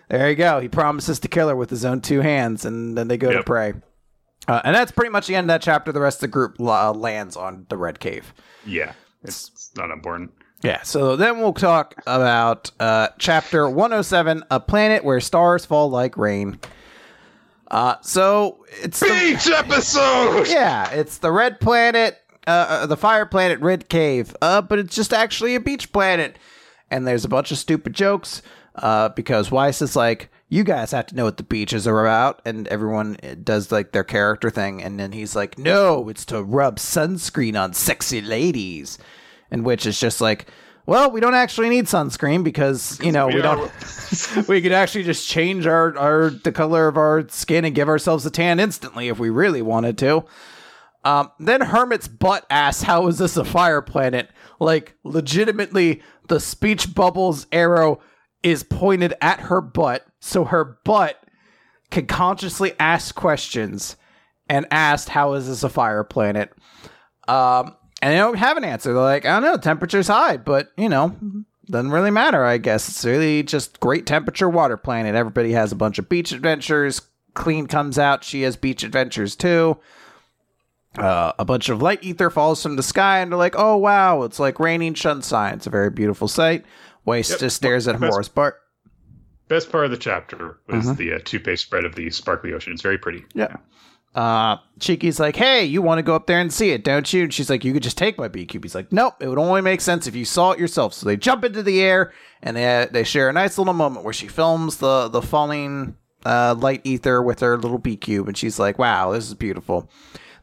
there 0.09 0.29
you 0.29 0.35
go. 0.35 0.59
He 0.59 0.69
promises 0.69 1.19
to 1.19 1.27
kill 1.27 1.49
her 1.49 1.55
with 1.55 1.69
his 1.69 1.83
own 1.83 2.01
two 2.01 2.21
hands, 2.21 2.63
and 2.63 2.97
then 2.97 3.07
they 3.07 3.17
go 3.17 3.29
yep. 3.29 3.39
to 3.39 3.43
pray. 3.43 3.73
Uh, 4.47 4.61
and 4.63 4.73
that's 4.73 4.91
pretty 4.91 5.11
much 5.11 5.27
the 5.27 5.35
end 5.35 5.45
of 5.45 5.47
that 5.49 5.61
chapter. 5.61 5.91
The 5.91 5.99
rest 5.99 6.17
of 6.17 6.21
the 6.21 6.27
group 6.29 6.59
uh, 6.59 6.93
lands 6.93 7.35
on 7.35 7.65
the 7.69 7.77
Red 7.77 7.99
Cave. 7.99 8.33
Yeah, 8.65 8.93
it's, 9.23 9.49
it's 9.49 9.71
not 9.75 9.91
important. 9.91 10.31
Yeah, 10.63 10.81
so 10.81 11.15
then 11.15 11.37
we'll 11.37 11.53
talk 11.53 11.95
about 12.07 12.71
uh, 12.79 13.09
chapter 13.19 13.69
107 13.69 14.43
A 14.49 14.59
Planet 14.59 15.03
Where 15.03 15.19
Stars 15.19 15.65
Fall 15.65 15.89
Like 15.89 16.17
Rain. 16.17 16.59
Uh, 17.69 17.95
so 18.01 18.65
it's 18.81 18.99
beach 19.01 19.45
the, 19.45 19.57
episode. 19.57 20.47
Yeah, 20.47 20.89
it's 20.91 21.19
the 21.19 21.31
red 21.31 21.59
planet, 21.59 22.17
uh, 22.47 22.65
uh, 22.69 22.85
the 22.87 22.97
fire 22.97 23.25
planet, 23.25 23.59
Red 23.59 23.87
Cave. 23.87 24.35
Uh, 24.41 24.61
but 24.61 24.79
it's 24.79 24.95
just 24.95 25.13
actually 25.13 25.53
a 25.53 25.59
beach 25.59 25.91
planet, 25.91 26.39
and 26.89 27.05
there's 27.05 27.25
a 27.25 27.29
bunch 27.29 27.51
of 27.51 27.57
stupid 27.57 27.93
jokes. 27.93 28.41
Uh, 28.73 29.09
because 29.09 29.49
Weisz 29.49 29.81
is 29.81 29.95
like, 29.95 30.29
you 30.49 30.63
guys 30.63 30.91
have 30.91 31.07
to 31.07 31.15
know 31.15 31.23
what 31.23 31.37
the 31.37 31.43
beaches 31.43 31.87
are 31.87 32.05
about, 32.05 32.41
and 32.45 32.67
everyone 32.67 33.17
does 33.43 33.71
like 33.71 33.91
their 33.91 34.03
character 34.03 34.49
thing, 34.49 34.81
and 34.81 34.99
then 34.99 35.11
he's 35.11 35.35
like, 35.35 35.57
no, 35.57 36.07
it's 36.09 36.25
to 36.25 36.43
rub 36.43 36.77
sunscreen 36.77 37.59
on 37.59 37.73
sexy 37.73 38.21
ladies 38.21 38.97
in 39.51 39.63
which 39.63 39.85
it's 39.85 39.99
just 39.99 40.21
like, 40.21 40.47
well, 40.87 41.11
we 41.11 41.19
don't 41.19 41.35
actually 41.35 41.69
need 41.69 41.85
sunscreen 41.85 42.43
because 42.43 42.99
you 43.03 43.11
know 43.13 43.27
we 43.27 43.41
don't. 43.41 43.71
we 44.47 44.61
could 44.61 44.71
actually 44.71 45.03
just 45.03 45.27
change 45.27 45.67
our 45.67 45.95
our 45.97 46.29
the 46.29 46.51
color 46.51 46.87
of 46.87 46.97
our 46.97 47.27
skin 47.29 47.65
and 47.65 47.75
give 47.75 47.89
ourselves 47.89 48.25
a 48.25 48.31
tan 48.31 48.59
instantly 48.59 49.09
if 49.09 49.19
we 49.19 49.29
really 49.29 49.61
wanted 49.61 49.97
to. 49.99 50.25
Um, 51.03 51.31
then 51.39 51.61
Hermit's 51.61 52.07
butt 52.07 52.45
asks, 52.49 52.83
"How 52.83 53.07
is 53.07 53.17
this 53.17 53.37
a 53.37 53.45
fire 53.45 53.81
planet?" 53.81 54.29
Like 54.59 54.95
legitimately, 55.03 56.01
the 56.27 56.39
speech 56.39 56.95
bubbles 56.95 57.47
arrow 57.51 57.99
is 58.41 58.63
pointed 58.63 59.13
at 59.21 59.41
her 59.41 59.61
butt, 59.61 60.05
so 60.19 60.45
her 60.45 60.79
butt 60.85 61.21
can 61.91 62.07
consciously 62.07 62.73
ask 62.79 63.13
questions 63.13 63.97
and 64.49 64.65
asked, 64.71 65.09
"How 65.09 65.33
is 65.33 65.47
this 65.47 65.63
a 65.63 65.69
fire 65.69 66.05
planet?" 66.05 66.53
Um, 67.27 67.75
and 68.01 68.13
they 68.13 68.17
don't 68.17 68.37
have 68.37 68.57
an 68.57 68.63
answer. 68.63 68.93
They're 68.93 69.01
like, 69.01 69.25
I 69.25 69.39
don't 69.39 69.43
know, 69.43 69.57
temperature's 69.57 70.07
high, 70.07 70.37
but 70.37 70.71
you 70.77 70.89
know, 70.89 71.15
doesn't 71.65 71.91
really 71.91 72.11
matter. 72.11 72.43
I 72.45 72.57
guess 72.57 72.87
it's 72.89 73.03
really 73.05 73.43
just 73.43 73.79
great 73.79 74.05
temperature 74.05 74.49
water 74.49 74.77
planet. 74.77 75.15
Everybody 75.15 75.51
has 75.53 75.71
a 75.71 75.75
bunch 75.75 75.99
of 75.99 76.09
beach 76.09 76.31
adventures. 76.31 77.01
Clean 77.33 77.67
comes 77.67 77.99
out. 77.99 78.23
She 78.23 78.43
has 78.43 78.55
beach 78.55 78.83
adventures 78.83 79.35
too. 79.35 79.77
Uh, 80.97 81.33
a 81.37 81.45
bunch 81.45 81.69
of 81.69 81.81
light 81.81 82.03
ether 82.03 82.29
falls 82.29 82.63
from 82.63 82.75
the 82.75 82.83
sky, 82.83 83.19
and 83.19 83.31
they're 83.31 83.37
like, 83.37 83.53
"Oh 83.55 83.77
wow, 83.77 84.23
it's 84.23 84.39
like 84.39 84.59
raining 84.59 84.95
sunshine. 84.95 85.55
It's 85.55 85.67
a 85.67 85.69
very 85.69 85.91
beautiful 85.91 86.27
sight." 86.27 86.65
Weisz 87.05 87.29
yep. 87.29 87.39
just 87.39 87.55
stares 87.55 87.87
at 87.87 87.99
Morris 87.99 88.27
Bart. 88.27 88.59
Best 89.47 89.71
part 89.71 89.85
of 89.85 89.91
the 89.91 89.97
chapter 89.97 90.59
was 90.67 90.85
mm-hmm. 90.85 90.95
the 90.95 91.13
uh, 91.13 91.19
two-page 91.23 91.61
spread 91.61 91.85
of 91.85 91.95
the 91.95 92.09
sparkly 92.09 92.51
ocean. 92.51 92.73
It's 92.73 92.81
very 92.81 92.97
pretty. 92.97 93.23
Yeah. 93.33 93.55
Uh, 94.17 94.57
Shiki's 94.79 95.19
like, 95.19 95.35
hey, 95.35 95.63
you 95.63 95.83
want 95.83 95.99
to 95.99 96.03
go 96.03 96.15
up 96.15 96.25
there 96.25 96.39
and 96.39 96.51
see 96.51 96.71
it, 96.71 96.83
don't 96.83 97.13
you? 97.13 97.25
And 97.25 97.33
she's 97.33 97.51
like, 97.51 97.63
you 97.63 97.71
could 97.71 97.83
just 97.83 97.99
take 97.99 98.17
my 98.17 98.27
BQB. 98.27 98.63
He's 98.63 98.73
like, 98.73 98.91
nope, 98.91 99.13
it 99.19 99.27
would 99.27 99.37
only 99.37 99.61
make 99.61 99.79
sense 99.79 100.07
if 100.07 100.15
you 100.15 100.25
saw 100.25 100.53
it 100.53 100.59
yourself. 100.59 100.95
So 100.95 101.05
they 101.05 101.15
jump 101.15 101.45
into 101.45 101.61
the 101.61 101.83
air 101.83 102.11
and 102.41 102.57
they 102.57 102.87
they 102.91 103.03
share 103.03 103.29
a 103.29 103.33
nice 103.33 103.59
little 103.59 103.75
moment 103.75 104.03
where 104.03 104.15
she 104.15 104.27
films 104.27 104.77
the 104.77 105.07
the 105.07 105.21
falling 105.21 105.97
uh, 106.25 106.55
light 106.57 106.81
ether 106.83 107.21
with 107.21 107.41
her 107.41 107.59
little 107.59 107.77
B 107.77 107.95
cube, 107.95 108.27
and 108.27 108.35
she's 108.35 108.57
like, 108.57 108.79
wow, 108.79 109.11
this 109.11 109.27
is 109.27 109.35
beautiful. 109.35 109.87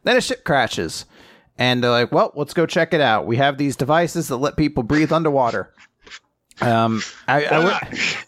Then 0.03 0.15
a 0.15 0.21
ship 0.21 0.45
crashes, 0.45 1.05
and 1.57 1.83
they're 1.83 1.91
like, 1.91 2.13
well, 2.13 2.31
let's 2.35 2.53
go 2.53 2.65
check 2.65 2.93
it 2.93 3.01
out. 3.01 3.27
We 3.27 3.35
have 3.37 3.57
these 3.57 3.75
devices 3.75 4.29
that 4.29 4.37
let 4.37 4.55
people 4.55 4.83
breathe 4.83 5.11
underwater. 5.11 5.73
Um, 6.61 7.01
I, 7.27 7.45
I, 7.45 7.49
w- 7.49 7.75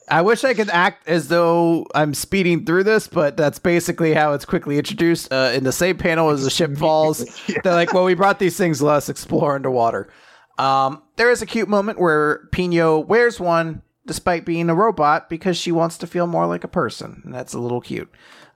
I 0.09 0.21
wish 0.21 0.43
I 0.43 0.53
could 0.53 0.69
act 0.69 1.07
as 1.07 1.29
though 1.29 1.87
I'm 1.95 2.13
speeding 2.13 2.65
through 2.65 2.83
this, 2.83 3.07
but 3.07 3.37
that's 3.37 3.57
basically 3.59 4.13
how 4.13 4.33
it's 4.33 4.43
quickly 4.45 4.77
introduced. 4.77 5.31
Uh, 5.31 5.51
in 5.53 5.63
the 5.63 5.71
same 5.71 5.97
panel 5.97 6.29
as 6.29 6.43
the 6.43 6.49
ship 6.49 6.75
falls, 6.77 7.25
yeah. 7.47 7.59
they're 7.63 7.73
like, 7.73 7.93
"Well, 7.93 8.03
we 8.03 8.15
brought 8.15 8.39
these 8.39 8.57
things. 8.57 8.81
Let 8.81 8.97
us 8.97 9.09
explore 9.09 9.55
underwater." 9.55 10.09
Um, 10.57 11.03
there 11.15 11.31
is 11.31 11.41
a 11.41 11.45
cute 11.45 11.69
moment 11.69 11.99
where 11.99 12.47
Pino 12.51 12.99
wears 12.99 13.39
one 13.39 13.81
despite 14.05 14.45
being 14.45 14.69
a 14.69 14.75
robot 14.75 15.29
because 15.29 15.57
she 15.57 15.71
wants 15.71 15.97
to 15.99 16.07
feel 16.07 16.25
more 16.27 16.47
like 16.47 16.63
a 16.63 16.69
person. 16.69 17.21
And 17.25 17.33
that's 17.33 17.53
a 17.53 17.59
little 17.59 17.81
cute. 17.81 18.09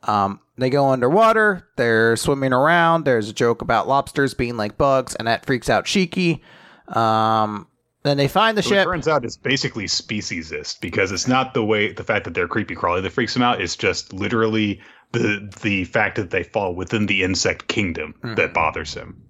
Um, 0.03 0.39
they 0.57 0.69
go 0.69 0.89
underwater. 0.89 1.67
They're 1.75 2.15
swimming 2.15 2.53
around. 2.53 3.05
There's 3.05 3.29
a 3.29 3.33
joke 3.33 3.61
about 3.61 3.87
lobsters 3.87 4.33
being 4.33 4.57
like 4.57 4.77
bugs, 4.77 5.13
and 5.15 5.27
that 5.27 5.45
freaks 5.45 5.69
out 5.69 5.85
Shiki. 5.85 6.41
Um, 6.87 7.67
then 8.03 8.17
they 8.17 8.27
find 8.27 8.57
the 8.57 8.63
so 8.63 8.69
ship. 8.69 8.87
It 8.87 8.89
turns 8.89 9.07
out 9.07 9.23
it's 9.23 9.37
basically 9.37 9.85
speciesist 9.85 10.81
because 10.81 11.11
it's 11.11 11.27
not 11.27 11.53
the 11.53 11.63
way 11.63 11.91
the 11.91 12.03
fact 12.03 12.25
that 12.25 12.33
they're 12.33 12.47
creepy 12.47 12.75
crawly 12.75 13.01
that 13.01 13.11
freaks 13.11 13.35
him 13.35 13.43
out. 13.43 13.61
It's 13.61 13.75
just 13.75 14.11
literally 14.11 14.81
the 15.11 15.49
the 15.61 15.85
fact 15.85 16.15
that 16.15 16.31
they 16.31 16.43
fall 16.43 16.73
within 16.73 17.05
the 17.05 17.23
insect 17.23 17.67
kingdom 17.67 18.15
mm-hmm. 18.23 18.35
that 18.35 18.53
bothers 18.53 18.93
him. 18.93 19.21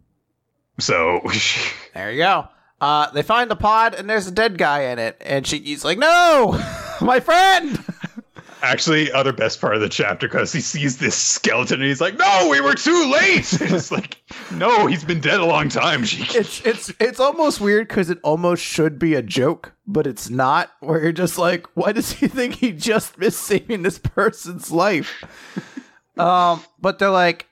So 0.79 1.21
there 1.93 2.11
you 2.11 2.19
go. 2.19 2.47
Uh, 2.79 3.11
they 3.11 3.21
find 3.21 3.51
the 3.51 3.55
pod 3.55 3.93
and 3.93 4.09
there's 4.09 4.25
a 4.25 4.31
dead 4.31 4.57
guy 4.57 4.83
in 4.85 4.99
it, 4.99 5.17
and 5.21 5.45
she, 5.45 5.59
he's 5.59 5.85
like, 5.85 5.97
"No, 5.97 6.59
my 7.01 7.19
friend." 7.19 7.83
Actually 8.61 9.11
other 9.11 9.33
best 9.33 9.59
part 9.59 9.75
of 9.75 9.81
the 9.81 9.89
chapter 9.89 10.27
because 10.27 10.51
he 10.51 10.61
sees 10.61 10.97
this 10.97 11.15
skeleton 11.15 11.81
and 11.81 11.87
he's 11.87 12.01
like, 12.01 12.17
"No, 12.17 12.47
we 12.49 12.61
were 12.61 12.73
too 12.73 13.11
late." 13.11 13.51
it's 13.61 13.91
like, 13.91 14.21
no, 14.51 14.87
he's 14.87 15.03
been 15.03 15.19
dead 15.21 15.39
a 15.39 15.45
long 15.45 15.69
time. 15.69 16.01
it's 16.03 16.65
it's 16.65 16.93
it's 16.99 17.19
almost 17.19 17.61
weird 17.61 17.87
because 17.87 18.09
it 18.09 18.19
almost 18.23 18.63
should 18.63 18.99
be 18.99 19.13
a 19.13 19.21
joke, 19.21 19.73
but 19.87 20.07
it's 20.07 20.29
not. 20.29 20.71
Where 20.79 21.01
you're 21.01 21.11
just 21.11 21.37
like, 21.37 21.67
why 21.75 21.91
does 21.91 22.13
he 22.13 22.27
think 22.29 22.55
he 22.55 22.71
just 22.71 23.17
missed 23.17 23.41
saving 23.41 23.83
this 23.83 23.99
person's 23.99 24.71
life? 24.71 25.23
um, 26.17 26.63
but 26.79 26.99
they're 26.99 27.09
like, 27.09 27.47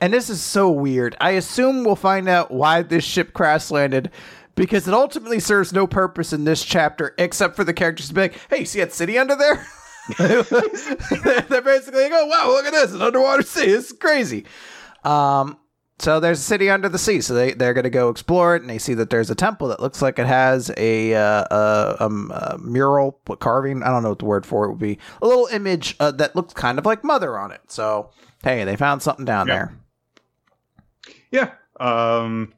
And 0.00 0.12
this 0.12 0.30
is 0.30 0.42
so 0.42 0.70
weird. 0.70 1.16
I 1.20 1.30
assume 1.30 1.84
we'll 1.84 1.96
find 1.96 2.28
out 2.28 2.50
why 2.50 2.82
this 2.82 3.04
ship 3.04 3.32
crash 3.32 3.70
landed 3.70 4.10
because 4.54 4.86
it 4.86 4.94
ultimately 4.94 5.40
serves 5.40 5.72
no 5.72 5.86
purpose 5.86 6.32
in 6.32 6.44
this 6.44 6.64
chapter 6.64 7.14
except 7.18 7.56
for 7.56 7.64
the 7.64 7.72
characters 7.72 8.08
to 8.08 8.14
be 8.14 8.20
like, 8.22 8.40
hey, 8.48 8.64
see 8.64 8.80
that 8.80 8.92
city 8.92 9.18
under 9.18 9.36
there? 9.36 9.66
They're 10.18 11.62
basically 11.62 12.02
like, 12.02 12.12
oh, 12.14 12.26
wow, 12.26 12.48
look 12.48 12.66
at 12.66 12.72
this. 12.72 12.92
An 12.92 13.02
underwater 13.02 13.42
sea. 13.42 13.64
It's 13.64 13.92
crazy. 13.92 14.44
Um, 15.04 15.58
so 15.98 16.18
there's 16.20 16.40
a 16.40 16.42
city 16.42 16.68
under 16.68 16.88
the 16.88 16.98
sea. 16.98 17.20
So 17.20 17.34
they, 17.34 17.52
they're 17.52 17.72
going 17.74 17.84
to 17.84 17.90
go 17.90 18.08
explore 18.10 18.56
it, 18.56 18.62
and 18.62 18.68
they 18.70 18.78
see 18.78 18.94
that 18.94 19.10
there's 19.10 19.30
a 19.30 19.34
temple 19.34 19.68
that 19.68 19.80
looks 19.80 20.02
like 20.02 20.18
it 20.18 20.26
has 20.26 20.70
a, 20.76 21.14
uh, 21.14 21.44
a, 21.50 21.96
um, 22.00 22.30
a 22.34 22.58
mural, 22.58 23.12
carving, 23.38 23.82
I 23.82 23.88
don't 23.88 24.02
know 24.02 24.10
what 24.10 24.18
the 24.18 24.24
word 24.24 24.44
for 24.44 24.64
it 24.66 24.70
would 24.70 24.78
be, 24.80 24.98
a 25.22 25.26
little 25.26 25.46
image 25.46 25.96
uh, 26.00 26.10
that 26.12 26.34
looks 26.36 26.52
kind 26.52 26.78
of 26.78 26.84
like 26.86 27.04
Mother 27.04 27.38
on 27.38 27.52
it. 27.52 27.60
So, 27.68 28.10
hey, 28.42 28.64
they 28.64 28.76
found 28.76 29.02
something 29.02 29.24
down 29.24 29.46
Yeah. 29.46 29.54
there. 29.54 29.78
Yeah. 31.30 31.50
Um, 31.80 32.52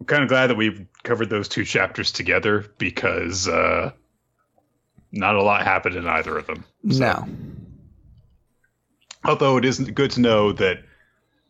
I'm 0.00 0.06
kind 0.06 0.22
of 0.22 0.28
glad 0.28 0.48
that 0.48 0.56
we've 0.56 0.86
covered 1.04 1.30
those 1.30 1.48
two 1.48 1.64
chapters 1.64 2.12
together 2.12 2.66
because 2.78 3.48
uh, 3.48 3.92
not 5.12 5.36
a 5.36 5.42
lot 5.42 5.62
happened 5.62 5.96
in 5.96 6.06
either 6.06 6.36
of 6.36 6.46
them. 6.46 6.64
No. 6.82 7.26
Although 9.24 9.56
it 9.56 9.64
isn't 9.64 9.94
good 9.94 10.10
to 10.12 10.20
know 10.20 10.52
that 10.52 10.78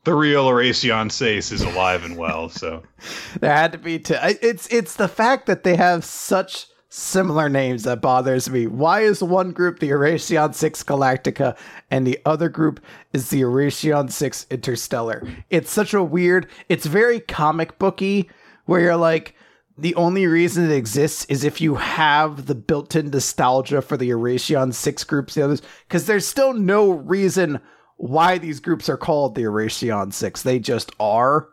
the 0.05 0.15
real 0.15 0.47
Oración 0.47 1.11
Seis 1.11 1.53
is 1.53 1.63
alive 1.63 2.05
and 2.05 2.17
well. 2.17 2.49
So 2.49 2.83
There 3.41 3.55
had 3.55 3.73
to 3.73 3.79
be 3.79 3.99
two. 3.99 4.17
It's 4.21 4.67
it's 4.69 4.97
the 4.97 5.09
fact 5.09 5.47
that 5.47 5.63
they 5.63 5.77
have 5.77 6.05
such 6.05 6.67
similar 6.89 7.49
names 7.49 7.85
that 7.85 8.03
bothers 8.03 8.51
me. 8.51 8.67
Why 8.67 9.01
is 9.01 9.23
one 9.23 9.53
group 9.53 9.79
the 9.79 9.89
Erasion 9.89 10.55
6 10.55 10.83
Galactica 10.83 11.57
and 11.91 12.07
the 12.07 12.19
other 12.27 12.51
group 12.51 12.81
is 13.15 13.31
the 13.31 13.41
Erasion 13.41 14.13
6 14.13 14.47
Interstellar? 14.51 15.27
It's 15.49 15.71
such 15.71 15.95
a 15.95 16.03
weird, 16.03 16.49
it's 16.69 16.85
very 16.85 17.19
comic 17.19 17.79
booky 17.79 18.29
where 18.67 18.83
you're 18.83 18.97
like 18.97 19.35
the 19.83 19.95
only 19.97 20.26
reason 20.26 20.70
it 20.70 20.74
exists 20.74 21.24
is 21.26 21.45
if 21.45 21.61
you 21.61 21.74
have 21.74 22.47
the 22.47 22.55
built-in 22.55 23.11
nostalgia 23.11 23.83
for 23.83 23.97
the 23.97 24.11
Erasion 24.11 24.72
6 24.72 25.05
groups 25.05 25.35
the 25.35 25.43
others 25.45 25.62
cuz 25.89 26.07
there's 26.07 26.26
still 26.26 26.53
no 26.55 26.91
reason 26.91 27.61
why 27.97 28.39
these 28.39 28.59
groups 28.61 28.89
are 28.89 28.97
called 28.97 29.35
the 29.35 29.43
Erasion 29.43 30.12
6. 30.12 30.43
They 30.43 30.59
just 30.59 30.91
are. 30.99 31.49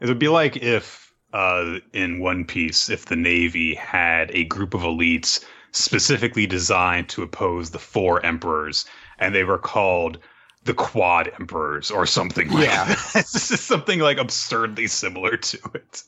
it 0.00 0.06
would 0.06 0.18
be 0.18 0.28
like 0.28 0.56
if 0.56 1.12
uh, 1.32 1.78
in 1.92 2.18
One 2.20 2.44
Piece, 2.44 2.88
if 2.90 3.06
the 3.06 3.16
Navy 3.16 3.74
had 3.74 4.30
a 4.32 4.44
group 4.44 4.74
of 4.74 4.80
elites 4.82 5.44
specifically 5.72 6.46
designed 6.46 7.08
to 7.10 7.22
oppose 7.22 7.70
the 7.70 7.78
four 7.78 8.24
emperors, 8.26 8.84
and 9.20 9.32
they 9.34 9.44
were 9.44 9.58
called 9.58 10.18
the 10.64 10.74
Quad 10.74 11.30
Emperors 11.38 11.90
or 11.90 12.04
something 12.06 12.48
like 12.50 12.64
Yeah. 12.64 12.84
that. 12.86 13.10
This 13.14 13.50
is 13.52 13.60
something 13.60 14.00
like 14.00 14.18
absurdly 14.18 14.86
similar 14.88 15.36
to 15.36 15.58
it. 15.74 16.02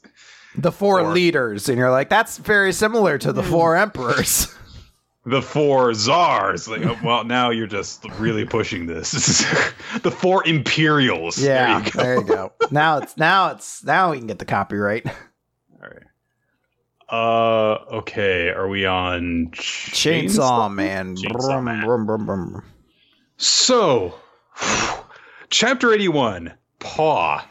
The 0.57 0.73
four 0.73 1.01
Or- 1.01 1.13
leaders, 1.13 1.69
and 1.69 1.79
you're 1.79 1.91
like, 1.91 2.09
that's 2.09 2.39
very 2.39 2.73
similar 2.73 3.19
to 3.19 3.33
the 3.33 3.43
four 3.43 3.77
emperors. 3.77 4.55
The 5.25 5.41
four 5.41 5.95
czars. 5.95 6.67
Like, 6.67 6.85
oh, 6.85 6.99
well, 7.05 7.23
now 7.23 7.51
you're 7.51 7.69
just 7.69 8.05
really 8.19 8.45
pushing 8.45 8.87
this. 8.87 9.13
the 10.03 10.11
four 10.11 10.45
imperials. 10.49 11.39
yeah, 11.39 11.79
There 11.79 11.85
you 11.85 11.93
go. 11.93 12.03
there 12.03 12.15
you 12.17 12.25
go. 12.25 12.53
Now 12.73 12.99
it's 12.99 13.17
now 13.17 13.51
it's 13.53 13.85
now 13.85 14.11
we 14.11 14.19
can 14.19 14.27
get 14.27 14.41
the 14.41 14.45
copyright. 14.45 15.07
All 15.07 15.79
right. 15.81 16.03
Uh, 17.09 17.99
okay. 17.99 18.49
Are 18.49 18.67
we 18.67 18.85
on 18.85 19.51
Chainsaw 19.53 20.75
Man. 20.75 21.15
Chainsaw 21.15 21.63
Man. 21.63 21.85
brum, 21.85 22.05
brum, 22.05 22.27
brum. 22.27 22.65
So, 23.37 24.17
chapter 25.51 25.93
81 25.93 26.53
Paw. 26.81 27.47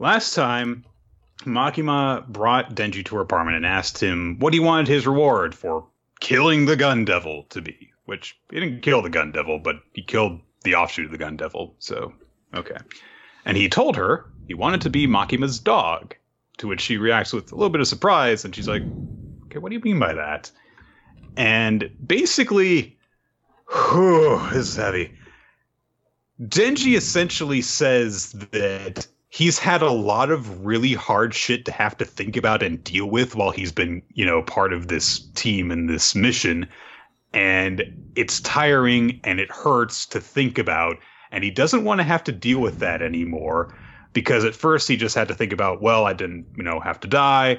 Last 0.00 0.34
time, 0.34 0.84
Makima 1.44 2.26
brought 2.26 2.74
Denji 2.74 3.04
to 3.06 3.16
her 3.16 3.20
apartment 3.20 3.56
and 3.56 3.66
asked 3.66 4.02
him 4.02 4.38
what 4.38 4.54
he 4.54 4.60
wanted 4.60 4.88
his 4.88 5.06
reward 5.06 5.54
for 5.54 5.86
killing 6.20 6.66
the 6.66 6.76
Gun 6.76 7.04
Devil 7.04 7.44
to 7.50 7.60
be. 7.60 7.92
Which, 8.04 8.36
he 8.50 8.60
didn't 8.60 8.82
kill 8.82 9.02
the 9.02 9.10
Gun 9.10 9.32
Devil, 9.32 9.58
but 9.58 9.76
he 9.92 10.02
killed 10.02 10.40
the 10.64 10.74
offshoot 10.74 11.06
of 11.06 11.12
the 11.12 11.18
Gun 11.18 11.36
Devil, 11.36 11.74
so, 11.78 12.12
okay. 12.52 12.76
And 13.44 13.56
he 13.56 13.68
told 13.68 13.96
her 13.96 14.26
he 14.46 14.54
wanted 14.54 14.80
to 14.82 14.90
be 14.90 15.06
Makima's 15.06 15.58
dog, 15.58 16.14
to 16.58 16.68
which 16.68 16.80
she 16.80 16.96
reacts 16.96 17.32
with 17.32 17.52
a 17.52 17.54
little 17.54 17.70
bit 17.70 17.80
of 17.80 17.86
surprise, 17.86 18.44
and 18.44 18.54
she's 18.54 18.68
like, 18.68 18.82
okay, 19.44 19.58
what 19.58 19.70
do 19.70 19.76
you 19.76 19.82
mean 19.82 19.98
by 19.98 20.14
that? 20.14 20.50
And 21.36 21.90
basically, 22.04 22.98
Whew, 23.72 24.40
this 24.52 24.68
is 24.68 24.76
heavy. 24.76 25.12
Denji 26.40 26.96
essentially 26.96 27.62
says 27.62 28.32
that 28.32 29.06
he's 29.32 29.58
had 29.58 29.80
a 29.80 29.90
lot 29.90 30.30
of 30.30 30.62
really 30.64 30.92
hard 30.92 31.32
shit 31.32 31.64
to 31.64 31.72
have 31.72 31.96
to 31.96 32.04
think 32.04 32.36
about 32.36 32.62
and 32.62 32.84
deal 32.84 33.06
with 33.06 33.34
while 33.34 33.50
he's 33.50 33.72
been, 33.72 34.02
you 34.12 34.26
know, 34.26 34.42
part 34.42 34.74
of 34.74 34.88
this 34.88 35.20
team 35.34 35.70
and 35.70 35.88
this 35.88 36.14
mission. 36.14 36.68
And 37.32 37.82
it's 38.14 38.40
tiring 38.40 39.18
and 39.24 39.40
it 39.40 39.50
hurts 39.50 40.04
to 40.06 40.20
think 40.20 40.58
about. 40.58 40.98
And 41.30 41.42
he 41.42 41.50
doesn't 41.50 41.84
want 41.84 41.98
to 41.98 42.04
have 42.04 42.22
to 42.24 42.32
deal 42.32 42.60
with 42.60 42.78
that 42.80 43.00
anymore 43.00 43.74
because 44.12 44.44
at 44.44 44.54
first 44.54 44.86
he 44.86 44.98
just 44.98 45.14
had 45.14 45.28
to 45.28 45.34
think 45.34 45.50
about, 45.50 45.80
well, 45.80 46.04
I 46.04 46.12
didn't, 46.12 46.46
you 46.54 46.62
know, 46.62 46.78
have 46.78 47.00
to 47.00 47.08
die. 47.08 47.58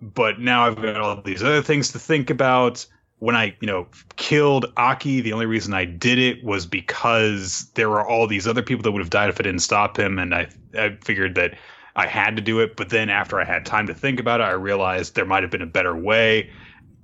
But 0.00 0.40
now 0.40 0.66
I've 0.66 0.76
got 0.76 0.96
all 0.96 1.20
these 1.20 1.42
other 1.42 1.60
things 1.60 1.92
to 1.92 1.98
think 1.98 2.30
about 2.30 2.86
when 3.18 3.36
I, 3.36 3.56
you 3.60 3.66
know, 3.66 3.86
killed 4.16 4.66
Aki, 4.76 5.20
the 5.20 5.32
only 5.32 5.46
reason 5.46 5.72
I 5.72 5.84
did 5.84 6.18
it 6.18 6.44
was 6.44 6.66
because 6.66 7.70
there 7.74 7.88
were 7.88 8.06
all 8.06 8.26
these 8.26 8.46
other 8.46 8.62
people 8.62 8.82
that 8.82 8.92
would 8.92 9.00
have 9.00 9.10
died 9.10 9.30
if 9.30 9.40
I 9.40 9.44
didn't 9.44 9.60
stop 9.60 9.98
him, 9.98 10.18
and 10.18 10.34
I, 10.34 10.48
I 10.76 10.96
figured 11.02 11.34
that 11.36 11.56
I 11.96 12.06
had 12.06 12.36
to 12.36 12.42
do 12.42 12.60
it. 12.60 12.76
But 12.76 12.90
then 12.90 13.08
after 13.10 13.40
I 13.40 13.44
had 13.44 13.64
time 13.64 13.86
to 13.86 13.94
think 13.94 14.20
about 14.20 14.40
it, 14.40 14.44
I 14.44 14.52
realized 14.52 15.14
there 15.14 15.24
might 15.24 15.42
have 15.42 15.50
been 15.50 15.62
a 15.62 15.66
better 15.66 15.96
way, 15.96 16.50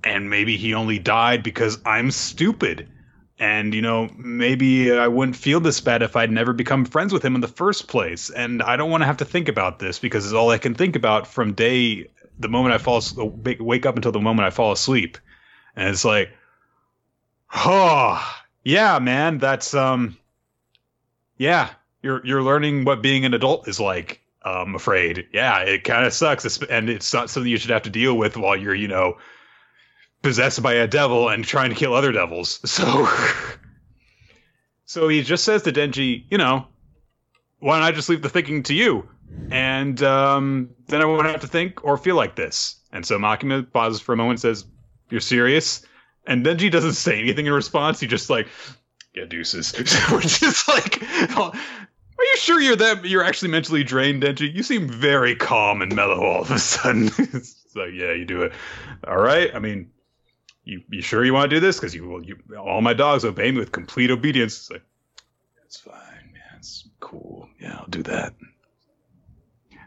and 0.03 0.29
maybe 0.29 0.57
he 0.57 0.73
only 0.73 0.99
died 0.99 1.43
because 1.43 1.79
I'm 1.85 2.11
stupid. 2.11 2.87
And 3.39 3.73
you 3.73 3.81
know, 3.81 4.09
maybe 4.15 4.91
I 4.91 5.07
wouldn't 5.07 5.35
feel 5.35 5.59
this 5.59 5.79
bad 5.79 6.03
if 6.03 6.15
I'd 6.15 6.29
never 6.29 6.53
become 6.53 6.85
friends 6.85 7.13
with 7.13 7.25
him 7.25 7.33
in 7.33 7.41
the 7.41 7.47
first 7.47 7.87
place. 7.87 8.29
And 8.29 8.61
I 8.61 8.75
don't 8.75 8.91
want 8.91 9.01
to 9.01 9.07
have 9.07 9.17
to 9.17 9.25
think 9.25 9.47
about 9.47 9.79
this 9.79 9.97
because 9.97 10.25
it's 10.25 10.35
all 10.35 10.51
I 10.51 10.59
can 10.59 10.75
think 10.75 10.95
about 10.95 11.25
from 11.25 11.53
day 11.53 12.07
the 12.37 12.49
moment 12.49 12.75
I 12.75 12.77
fall 12.77 13.01
wake 13.15 13.85
up 13.85 13.95
until 13.95 14.11
the 14.11 14.19
moment 14.19 14.45
I 14.45 14.51
fall 14.51 14.71
asleep. 14.71 15.17
And 15.75 15.89
it's 15.89 16.05
like, 16.05 16.31
oh, 17.53 18.41
yeah, 18.63 18.99
man, 18.99 19.37
that's 19.37 19.73
um, 19.73 20.17
yeah, 21.37 21.69
you're 22.01 22.25
you're 22.25 22.43
learning 22.43 22.85
what 22.85 23.01
being 23.01 23.25
an 23.25 23.33
adult 23.33 23.67
is 23.67 23.79
like. 23.79 24.21
I'm 24.43 24.73
afraid, 24.73 25.27
yeah, 25.31 25.59
it 25.59 25.83
kind 25.83 26.03
of 26.03 26.13
sucks, 26.13 26.61
and 26.63 26.89
it's 26.89 27.13
not 27.13 27.29
something 27.29 27.49
you 27.49 27.57
should 27.57 27.69
have 27.69 27.83
to 27.83 27.91
deal 27.91 28.17
with 28.17 28.37
while 28.37 28.57
you're, 28.57 28.73
you 28.73 28.87
know, 28.87 29.19
possessed 30.23 30.63
by 30.63 30.73
a 30.73 30.87
devil 30.87 31.29
and 31.29 31.45
trying 31.45 31.69
to 31.69 31.75
kill 31.75 31.93
other 31.93 32.11
devils. 32.11 32.59
So, 32.65 33.07
so 34.85 35.07
he 35.07 35.21
just 35.21 35.43
says 35.43 35.63
to 35.63 35.71
Denji, 35.71 36.25
you 36.29 36.37
know, 36.37 36.67
why 37.59 37.77
don't 37.77 37.83
I 37.87 37.91
just 37.91 38.09
leave 38.09 38.21
the 38.21 38.29
thinking 38.29 38.63
to 38.63 38.73
you? 38.73 39.07
And 39.51 40.01
um, 40.03 40.69
then 40.87 41.01
I 41.01 41.05
won't 41.05 41.25
have 41.27 41.41
to 41.41 41.47
think 41.47 41.85
or 41.85 41.97
feel 41.97 42.15
like 42.15 42.35
this. 42.35 42.75
And 42.91 43.05
so 43.05 43.17
Makima 43.17 43.71
pauses 43.71 44.01
for 44.01 44.13
a 44.13 44.17
moment 44.17 44.43
and 44.43 44.57
says, 44.57 44.65
You're 45.11 45.21
serious? 45.21 45.85
And 46.25 46.45
Denji 46.45 46.71
doesn't 46.71 46.93
say 46.93 47.19
anything 47.19 47.45
in 47.45 47.53
response. 47.53 47.99
He 47.99 48.07
just 48.07 48.29
like, 48.29 48.47
Yeah, 49.13 49.25
deuces. 49.25 49.71
Which 50.11 50.41
is 50.41 50.67
like, 50.67 51.03
Are 51.37 52.25
you 52.25 52.37
sure 52.37 52.61
you're 52.61 52.75
that 52.75 53.05
you're 53.05 53.23
actually 53.23 53.49
mentally 53.49 53.83
drained, 53.83 54.23
Denji? 54.23 54.53
You 54.53 54.61
seem 54.61 54.87
very 54.87 55.35
calm 55.35 55.81
and 55.81 55.95
mellow 55.95 56.23
all 56.23 56.41
of 56.41 56.51
a 56.51 56.59
sudden. 56.59 57.07
it's 57.17 57.75
like, 57.75 57.93
yeah, 57.93 58.13
you 58.13 58.25
do 58.25 58.43
it. 58.43 58.53
All 59.07 59.17
right. 59.17 59.49
I 59.55 59.59
mean, 59.59 59.89
you 60.63 60.81
you 60.89 61.01
sure 61.01 61.25
you 61.25 61.33
want 61.33 61.49
to 61.49 61.55
do 61.55 61.59
this? 61.59 61.77
Because 61.77 61.95
you 61.95 62.07
will 62.07 62.23
you 62.23 62.37
all 62.59 62.81
my 62.81 62.93
dogs 62.93 63.25
obey 63.25 63.51
me 63.51 63.57
with 63.57 63.71
complete 63.71 64.11
obedience. 64.11 64.57
It's 64.57 64.69
like, 64.69 64.83
that's 65.57 65.77
fine, 65.77 66.31
man. 66.33 66.57
It's 66.59 66.87
cool. 66.99 67.49
Yeah, 67.59 67.77
I'll 67.79 67.87
do 67.89 68.03
that. 68.03 68.33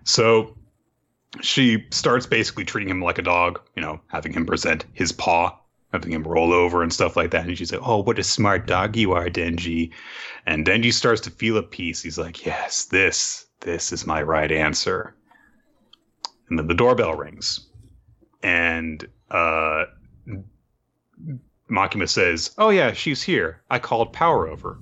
So 0.02 0.56
she 1.40 1.86
starts 1.90 2.26
basically 2.26 2.64
treating 2.64 2.90
him 2.90 3.02
like 3.02 3.18
a 3.18 3.22
dog, 3.22 3.60
you 3.76 3.82
know, 3.82 4.00
having 4.08 4.32
him 4.32 4.46
present 4.46 4.84
his 4.92 5.12
paw, 5.12 5.56
having 5.92 6.12
him 6.12 6.22
roll 6.22 6.52
over 6.52 6.82
and 6.82 6.92
stuff 6.92 7.16
like 7.16 7.30
that. 7.32 7.46
And 7.46 7.56
she's 7.56 7.72
like, 7.72 7.86
Oh, 7.86 8.02
what 8.02 8.18
a 8.18 8.24
smart 8.24 8.66
dog 8.66 8.96
you 8.96 9.12
are, 9.12 9.28
Denji. 9.28 9.90
And 10.46 10.66
Denji 10.66 10.92
starts 10.92 11.20
to 11.22 11.30
feel 11.30 11.58
at 11.58 11.70
peace. 11.70 12.02
He's 12.02 12.18
like, 12.18 12.44
Yes, 12.44 12.86
this, 12.86 13.46
this 13.60 13.92
is 13.92 14.06
my 14.06 14.22
right 14.22 14.50
answer. 14.50 15.14
And 16.48 16.58
then 16.58 16.66
the 16.66 16.74
doorbell 16.74 17.14
rings. 17.14 17.68
And 18.42 19.06
uh 19.30 19.86
Makima 21.70 22.08
says, 22.08 22.54
Oh 22.58 22.70
yeah, 22.70 22.92
she's 22.92 23.22
here. 23.22 23.62
I 23.70 23.78
called 23.78 24.12
power 24.12 24.48
over. 24.48 24.78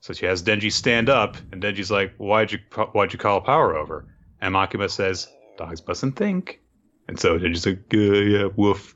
So 0.00 0.12
she 0.12 0.26
has 0.26 0.40
Denji 0.40 0.70
stand 0.70 1.08
up, 1.08 1.36
and 1.50 1.60
Denji's 1.60 1.90
like, 1.90 2.14
"Why'd 2.16 2.52
you 2.52 2.60
why'd 2.92 3.12
you 3.12 3.18
call 3.18 3.40
power 3.40 3.74
over?" 3.74 4.06
And 4.40 4.54
Makima 4.54 4.88
says, 4.88 5.26
"Dogs 5.56 5.86
mustn't 5.86 6.16
think." 6.16 6.60
And 7.08 7.18
so 7.18 7.38
Denji's 7.38 7.66
like, 7.66 7.84
uh, 7.92 7.98
"Yeah, 7.98 8.48
woof." 8.56 8.94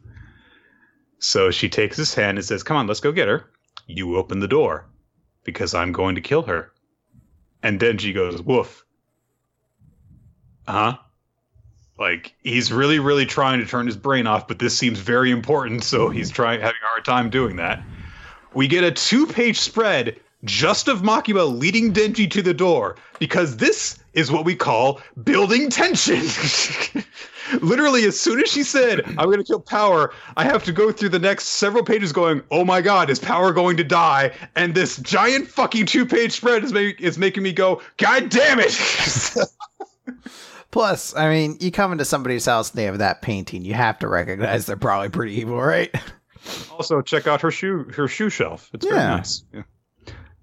So 1.18 1.50
she 1.50 1.68
takes 1.68 1.96
his 1.96 2.14
hand 2.14 2.38
and 2.38 2.44
says, 2.44 2.62
"Come 2.62 2.76
on, 2.76 2.86
let's 2.86 3.00
go 3.00 3.12
get 3.12 3.28
her. 3.28 3.50
You 3.86 4.16
open 4.16 4.40
the 4.40 4.48
door, 4.48 4.88
because 5.44 5.74
I'm 5.74 5.92
going 5.92 6.14
to 6.14 6.20
kill 6.20 6.42
her." 6.42 6.72
And 7.62 7.78
Denji 7.78 8.14
goes, 8.14 8.42
woof. 8.42 8.84
Huh? 10.66 10.96
Like 11.98 12.34
he's 12.42 12.72
really, 12.72 12.98
really 12.98 13.26
trying 13.26 13.60
to 13.60 13.66
turn 13.66 13.86
his 13.86 13.96
brain 13.96 14.26
off, 14.26 14.48
but 14.48 14.58
this 14.58 14.76
seems 14.76 14.98
very 14.98 15.30
important, 15.30 15.84
so 15.84 16.08
he's 16.08 16.30
trying 16.30 16.60
having 16.60 16.80
a 16.82 16.86
hard 16.86 17.04
time 17.04 17.28
doing 17.28 17.56
that. 17.56 17.82
We 18.54 18.66
get 18.66 18.84
a 18.84 18.90
two-page 18.90 19.60
spread 19.60 20.18
just 20.44 20.88
of 20.88 21.02
Makima 21.02 21.58
leading 21.58 21.92
Denji 21.92 22.30
to 22.30 22.42
the 22.42 22.54
door 22.54 22.96
because 23.18 23.58
this 23.58 23.98
is 24.14 24.30
what 24.30 24.44
we 24.44 24.56
call 24.56 25.00
building 25.22 25.70
tension. 25.70 26.22
Literally, 27.60 28.04
as 28.04 28.18
soon 28.18 28.40
as 28.40 28.50
she 28.50 28.62
said, 28.62 29.02
I'm 29.18 29.26
going 29.26 29.38
to 29.38 29.44
kill 29.44 29.60
Power, 29.60 30.12
I 30.36 30.44
have 30.44 30.64
to 30.64 30.72
go 30.72 30.92
through 30.92 31.08
the 31.10 31.18
next 31.18 31.48
several 31.48 31.84
pages 31.84 32.12
going, 32.12 32.42
oh 32.50 32.64
my 32.64 32.80
god, 32.80 33.10
is 33.10 33.18
Power 33.18 33.52
going 33.52 33.76
to 33.76 33.84
die? 33.84 34.32
And 34.56 34.74
this 34.74 34.98
giant 34.98 35.48
fucking 35.48 35.86
two 35.86 36.06
page 36.06 36.32
spread 36.32 36.64
is, 36.64 36.72
make, 36.72 37.00
is 37.00 37.18
making 37.18 37.42
me 37.42 37.52
go, 37.52 37.82
god 37.96 38.28
damn 38.28 38.60
it! 38.60 38.78
Plus, 40.70 41.16
I 41.16 41.28
mean, 41.28 41.56
you 41.58 41.72
come 41.72 41.90
into 41.90 42.04
somebody's 42.04 42.46
house 42.46 42.70
and 42.70 42.78
they 42.78 42.84
have 42.84 42.98
that 42.98 43.22
painting, 43.22 43.64
you 43.64 43.74
have 43.74 43.98
to 43.98 44.08
recognize 44.08 44.66
they're 44.66 44.76
probably 44.76 45.08
pretty 45.08 45.34
evil, 45.34 45.60
right? 45.60 45.92
also, 46.70 47.02
check 47.02 47.26
out 47.26 47.40
her 47.40 47.50
shoe 47.50 47.84
her 47.96 48.08
shoe 48.08 48.30
shelf. 48.30 48.70
It's 48.72 48.86
very 48.86 48.98
nice. 48.98 49.44
Yeah. 49.52 49.62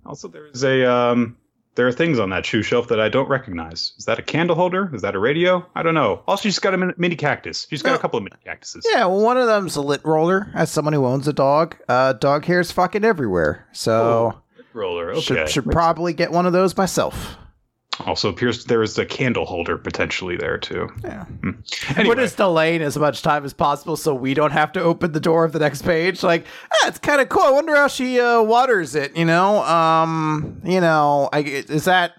Also, 0.07 0.27
there 0.27 0.47
is 0.47 0.63
a 0.63 0.89
um, 0.89 1.37
there 1.75 1.87
are 1.87 1.91
things 1.91 2.17
on 2.17 2.31
that 2.31 2.45
shoe 2.45 2.63
shelf 2.63 2.87
that 2.87 2.99
I 2.99 3.07
don't 3.07 3.29
recognize. 3.29 3.93
Is 3.97 4.05
that 4.05 4.17
a 4.17 4.23
candle 4.23 4.55
holder? 4.55 4.89
Is 4.95 5.03
that 5.03 5.13
a 5.13 5.19
radio? 5.19 5.65
I 5.75 5.83
don't 5.83 5.93
know. 5.93 6.23
Also, 6.27 6.43
she's 6.43 6.59
got 6.59 6.73
a 6.73 6.93
mini 6.97 7.15
cactus. 7.15 7.67
She's 7.69 7.83
got 7.83 7.91
well, 7.91 7.99
a 7.99 8.01
couple 8.01 8.17
of 8.17 8.23
mini 8.23 8.37
cactuses. 8.43 8.85
Yeah, 8.91 9.05
well, 9.05 9.21
one 9.21 9.37
of 9.37 9.45
them's 9.45 9.75
a 9.75 9.81
lint 9.81 10.03
roller. 10.03 10.49
As 10.55 10.71
someone 10.71 10.93
who 10.93 11.05
owns 11.05 11.27
a 11.27 11.33
dog, 11.33 11.75
uh, 11.87 12.13
dog 12.13 12.45
hair 12.45 12.59
is 12.59 12.71
fucking 12.71 13.05
everywhere. 13.05 13.67
So, 13.73 13.93
oh, 13.93 14.41
roller. 14.73 15.11
Okay. 15.11 15.21
Should, 15.21 15.49
should 15.49 15.65
probably 15.65 16.13
get 16.13 16.31
one 16.31 16.47
of 16.47 16.53
those 16.53 16.75
myself. 16.75 17.37
Also 18.05 18.29
appears 18.29 18.65
there 18.65 18.83
is 18.83 18.97
a 18.97 19.05
candle 19.05 19.45
holder 19.45 19.77
potentially 19.77 20.37
there 20.37 20.57
too. 20.57 20.89
Yeah. 21.03 21.25
Hmm. 21.25 21.51
Anyway. 21.95 22.15
We're 22.15 22.21
just 22.21 22.37
delaying 22.37 22.81
as 22.81 22.97
much 22.97 23.21
time 23.21 23.43
as 23.43 23.53
possible 23.53 23.97
so 23.97 24.13
we 24.13 24.33
don't 24.33 24.51
have 24.51 24.71
to 24.73 24.81
open 24.81 25.11
the 25.13 25.19
door 25.19 25.43
of 25.45 25.51
the 25.51 25.59
next 25.59 25.81
page. 25.81 26.23
Like, 26.23 26.45
ah, 26.71 26.87
it's 26.87 26.99
kind 26.99 27.21
of 27.21 27.29
cool. 27.29 27.43
I 27.43 27.51
wonder 27.51 27.75
how 27.75 27.87
she 27.87 28.19
uh, 28.19 28.41
waters 28.41 28.95
it. 28.95 29.15
You 29.17 29.25
know, 29.25 29.63
um, 29.63 30.61
you 30.63 30.81
know, 30.81 31.29
I, 31.33 31.39
is 31.39 31.85
that 31.85 32.13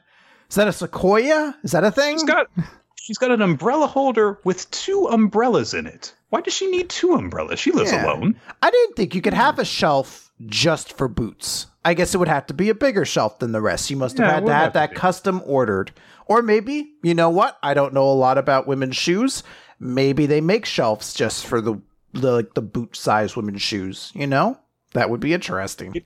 is 0.49 0.57
that 0.57 0.68
a 0.68 0.72
sequoia? 0.72 1.57
Is 1.62 1.72
that 1.72 1.85
a 1.85 1.91
thing? 1.91 2.16
She's 2.16 2.24
got 2.24 2.49
she's 2.97 3.18
got 3.18 3.31
an 3.31 3.43
umbrella 3.43 3.87
holder 3.87 4.39
with 4.45 4.70
two 4.70 5.09
umbrellas 5.11 5.74
in 5.74 5.87
it. 5.87 6.14
Why 6.31 6.41
does 6.41 6.53
she 6.53 6.70
need 6.70 6.91
two 6.91 7.14
umbrellas? 7.14 7.59
She 7.59 7.72
lives 7.72 7.93
yeah. 7.93 8.05
alone. 8.05 8.39
I 8.62 8.70
didn't 8.70 8.97
think 8.97 9.14
you 9.14 9.22
could 9.22 9.35
have 9.35 9.59
a 9.59 9.64
shelf 9.64 10.31
just 10.47 10.93
for 10.93 11.09
boots. 11.09 11.66
I 11.89 11.95
guess 11.95 12.14
it 12.14 12.18
would 12.18 12.28
have 12.28 12.45
to 12.49 12.55
be 12.55 12.68
a 12.68 12.74
bigger 12.74 13.07
shelf 13.07 13.39
than 13.39 13.53
the 13.53 13.62
rest. 13.62 13.89
You 13.89 13.97
must 13.97 14.18
have 14.18 14.26
yeah, 14.26 14.34
had 14.34 14.45
to 14.45 14.53
have, 14.53 14.62
have 14.64 14.72
that 14.74 14.95
custom 14.95 15.41
ordered. 15.47 15.91
Or 16.26 16.43
maybe, 16.43 16.93
you 17.03 17.14
know 17.14 17.30
what? 17.30 17.59
I 17.62 17.72
don't 17.72 17.95
know 17.95 18.07
a 18.07 18.12
lot 18.12 18.36
about 18.36 18.66
women's 18.66 18.95
shoes. 18.95 19.43
Maybe 19.80 20.26
they 20.26 20.43
make 20.43 20.66
shelves 20.66 21.14
just 21.14 21.47
for 21.47 21.62
the, 21.62 21.80
the 22.12 22.32
like 22.32 22.53
the 22.53 22.61
boot 22.61 22.95
size 22.95 23.36
women's 23.36 23.62
shoes, 23.62 24.12
you 24.14 24.26
know? 24.26 24.59
That 24.93 25.09
would 25.09 25.20
be 25.20 25.32
interesting. 25.32 26.05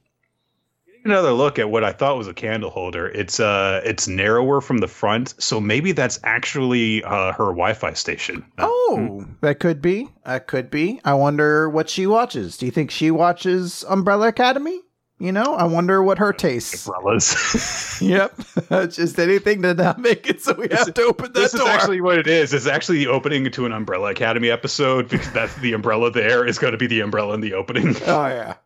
Another 1.04 1.32
look 1.32 1.58
at 1.58 1.68
what 1.68 1.82
I 1.82 1.90
thought 1.90 2.16
was 2.16 2.28
a 2.28 2.34
candle 2.34 2.70
holder. 2.70 3.08
It's 3.08 3.40
uh 3.40 3.80
it's 3.84 4.06
narrower 4.06 4.60
from 4.60 4.78
the 4.78 4.86
front, 4.86 5.34
so 5.42 5.60
maybe 5.60 5.90
that's 5.90 6.20
actually 6.22 7.02
uh, 7.02 7.32
her 7.32 7.46
Wi-Fi 7.46 7.94
station. 7.94 8.44
Oh, 8.58 9.24
hmm. 9.24 9.32
that 9.40 9.58
could 9.58 9.82
be. 9.82 10.10
That 10.24 10.46
could 10.46 10.70
be. 10.70 11.00
I 11.04 11.14
wonder 11.14 11.68
what 11.68 11.90
she 11.90 12.06
watches. 12.06 12.56
Do 12.56 12.66
you 12.66 12.72
think 12.72 12.92
she 12.92 13.10
watches 13.10 13.84
Umbrella 13.88 14.28
Academy? 14.28 14.80
You 15.22 15.30
know, 15.30 15.54
I 15.54 15.62
wonder 15.62 16.02
what 16.02 16.18
her 16.18 16.30
uh, 16.30 16.36
tastes. 16.36 16.84
Umbrellas. 16.84 17.98
yep. 18.02 18.34
Just 18.90 19.20
anything 19.20 19.62
to 19.62 19.72
not 19.72 20.00
make 20.00 20.28
it 20.28 20.42
so 20.42 20.52
we 20.54 20.66
have 20.72 20.92
to 20.92 21.02
open 21.02 21.26
that 21.26 21.34
this 21.34 21.52
door. 21.52 21.62
is 21.62 21.68
actually 21.68 22.00
what 22.00 22.18
it 22.18 22.26
is. 22.26 22.52
It's 22.52 22.66
actually 22.66 22.98
the 22.98 23.06
opening 23.06 23.48
to 23.48 23.64
an 23.64 23.70
Umbrella 23.70 24.10
Academy 24.10 24.50
episode 24.50 25.08
because 25.08 25.30
that's 25.30 25.54
the 25.58 25.74
umbrella 25.74 26.10
there 26.10 26.44
is 26.44 26.58
going 26.58 26.72
to 26.72 26.76
be 26.76 26.88
the 26.88 26.98
umbrella 26.98 27.34
in 27.34 27.40
the 27.40 27.54
opening. 27.54 27.94
Oh, 28.04 28.26
yeah. 28.26 28.56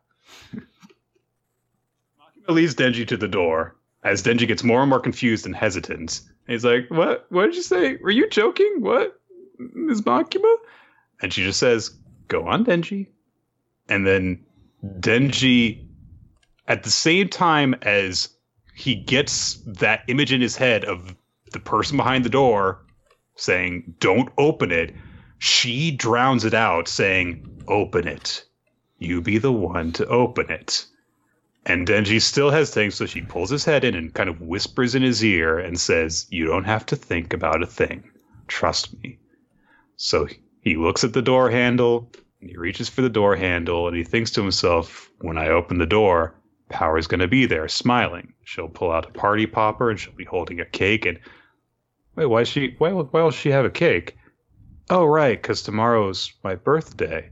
Makima 0.55 2.55
leads 2.55 2.73
Denji 2.73 3.07
to 3.07 3.17
the 3.17 3.27
door 3.27 3.75
as 4.03 4.23
Denji 4.23 4.47
gets 4.47 4.63
more 4.63 4.81
and 4.81 4.89
more 4.89 4.99
confused 4.99 5.45
and 5.45 5.55
hesitant. 5.55 6.21
He's 6.47 6.65
like, 6.65 6.87
What? 6.89 7.27
What 7.29 7.45
did 7.45 7.55
you 7.55 7.61
say? 7.61 7.97
Were 7.97 8.09
you 8.09 8.27
joking? 8.29 8.77
What? 8.79 9.21
Ms. 9.59 10.01
Makima? 10.01 10.55
And 11.21 11.31
she 11.31 11.43
just 11.43 11.59
says, 11.59 11.95
Go 12.29 12.47
on, 12.47 12.65
Denji. 12.65 13.09
And 13.89 14.07
then 14.07 14.43
Denji 14.83 15.86
at 16.67 16.83
the 16.83 16.91
same 16.91 17.29
time 17.29 17.73
as 17.81 18.29
he 18.75 18.95
gets 18.95 19.55
that 19.65 20.03
image 20.07 20.31
in 20.31 20.41
his 20.41 20.55
head 20.55 20.85
of 20.85 21.15
the 21.51 21.59
person 21.59 21.97
behind 21.97 22.25
the 22.25 22.29
door 22.29 22.85
saying, 23.35 23.95
Don't 23.99 24.29
open 24.37 24.71
it, 24.71 24.93
she 25.39 25.91
drowns 25.91 26.43
it 26.45 26.53
out 26.53 26.87
saying, 26.87 27.63
Open 27.67 28.07
it. 28.07 28.43
You 28.99 29.21
be 29.21 29.37
the 29.37 29.51
one 29.51 29.91
to 29.93 30.07
open 30.07 30.49
it. 30.49 30.85
And 31.65 31.87
Denji 31.87 32.21
still 32.21 32.49
hesitating, 32.49 32.91
so 32.91 33.05
she 33.05 33.21
pulls 33.21 33.49
his 33.49 33.65
head 33.65 33.83
in 33.83 33.93
and 33.93 34.13
kind 34.13 34.29
of 34.29 34.41
whispers 34.41 34.95
in 34.95 35.03
his 35.03 35.23
ear 35.23 35.59
and 35.59 35.79
says, 35.79 36.25
You 36.29 36.45
don't 36.45 36.63
have 36.63 36.85
to 36.87 36.95
think 36.95 37.33
about 37.33 37.61
a 37.61 37.67
thing. 37.67 38.09
Trust 38.47 39.01
me. 39.03 39.19
So 39.97 40.27
he 40.61 40.75
looks 40.75 41.03
at 41.03 41.13
the 41.13 41.21
door 41.21 41.49
handle, 41.49 42.11
and 42.41 42.49
he 42.49 42.57
reaches 42.57 42.89
for 42.89 43.01
the 43.01 43.09
door 43.09 43.35
handle, 43.35 43.87
and 43.87 43.97
he 43.97 44.03
thinks 44.03 44.31
to 44.31 44.41
himself, 44.41 45.11
When 45.19 45.37
I 45.37 45.49
open 45.49 45.77
the 45.77 45.85
door, 45.85 46.36
Power's 46.69 47.07
going 47.07 47.19
to 47.19 47.27
be 47.27 47.45
there, 47.45 47.67
smiling. 47.67 48.33
She'll 48.43 48.67
pull 48.67 48.91
out 48.91 49.09
a 49.09 49.11
party 49.11 49.45
popper 49.45 49.89
and 49.89 49.99
she'll 49.99 50.13
be 50.13 50.25
holding 50.25 50.59
a 50.59 50.65
cake. 50.65 51.05
And 51.05 51.19
wait, 52.15 52.25
why 52.25 52.43
she? 52.43 52.75
Why, 52.77 52.91
why 52.91 53.21
will 53.21 53.31
she 53.31 53.49
have 53.49 53.65
a 53.65 53.69
cake? 53.69 54.17
Oh, 54.89 55.05
right, 55.05 55.41
because 55.41 55.61
tomorrow's 55.61 56.33
my 56.43 56.55
birthday. 56.55 57.29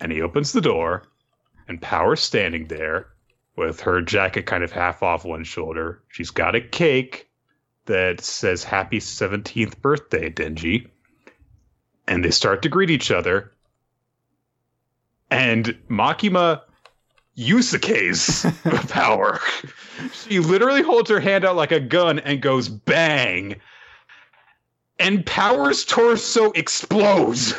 And 0.00 0.12
he 0.12 0.22
opens 0.22 0.52
the 0.52 0.60
door, 0.60 1.04
and 1.66 1.80
Power's 1.80 2.20
standing 2.20 2.68
there 2.68 3.08
with 3.56 3.80
her 3.80 4.00
jacket 4.00 4.46
kind 4.46 4.62
of 4.62 4.70
half 4.70 5.02
off 5.02 5.24
one 5.24 5.44
shoulder. 5.44 6.02
She's 6.08 6.30
got 6.30 6.54
a 6.54 6.60
cake 6.60 7.28
that 7.86 8.20
says 8.20 8.62
"Happy 8.62 9.00
17th 9.00 9.80
birthday, 9.80 10.30
Denji." 10.30 10.88
And 12.06 12.24
they 12.24 12.30
start 12.30 12.62
to 12.62 12.68
greet 12.68 12.90
each 12.90 13.10
other. 13.10 13.52
And 15.30 15.76
Makima 15.90 16.62
Yusuke's 17.38 18.44
power. 18.88 19.38
she 20.12 20.40
literally 20.40 20.82
holds 20.82 21.08
her 21.08 21.20
hand 21.20 21.44
out 21.44 21.56
like 21.56 21.72
a 21.72 21.80
gun 21.80 22.18
and 22.18 22.42
goes 22.42 22.68
bang. 22.68 23.54
And 24.98 25.24
Power's 25.24 25.84
torso 25.84 26.50
explodes. 26.52 27.54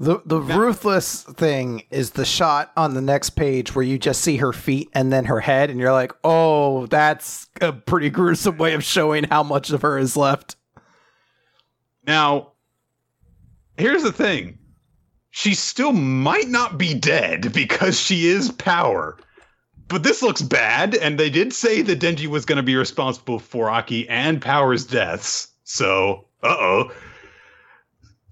The 0.00 0.22
the 0.24 0.38
now, 0.38 0.58
ruthless 0.58 1.24
thing 1.24 1.82
is 1.90 2.10
the 2.10 2.24
shot 2.24 2.70
on 2.76 2.94
the 2.94 3.00
next 3.00 3.30
page 3.30 3.74
where 3.74 3.84
you 3.84 3.98
just 3.98 4.20
see 4.20 4.36
her 4.36 4.52
feet 4.52 4.88
and 4.94 5.12
then 5.12 5.24
her 5.24 5.40
head, 5.40 5.70
and 5.70 5.80
you're 5.80 5.92
like, 5.92 6.12
oh, 6.22 6.86
that's 6.86 7.48
a 7.60 7.72
pretty 7.72 8.08
gruesome 8.08 8.58
way 8.58 8.74
of 8.74 8.84
showing 8.84 9.24
how 9.24 9.42
much 9.42 9.70
of 9.70 9.82
her 9.82 9.98
is 9.98 10.16
left. 10.16 10.54
Now, 12.06 12.52
here's 13.76 14.04
the 14.04 14.12
thing 14.12 14.57
she 15.38 15.54
still 15.54 15.92
might 15.92 16.48
not 16.48 16.78
be 16.78 16.94
dead 16.94 17.52
because 17.52 17.98
she 17.98 18.26
is 18.26 18.50
power. 18.50 19.16
But 19.86 20.02
this 20.02 20.20
looks 20.20 20.42
bad, 20.42 20.96
and 20.96 21.16
they 21.16 21.30
did 21.30 21.52
say 21.52 21.80
that 21.80 22.00
Denji 22.00 22.26
was 22.26 22.44
going 22.44 22.56
to 22.56 22.62
be 22.64 22.74
responsible 22.74 23.38
for 23.38 23.70
Aki 23.70 24.08
and 24.08 24.42
Power's 24.42 24.84
deaths. 24.84 25.46
So, 25.62 26.24
uh 26.42 26.56
oh. 26.58 26.92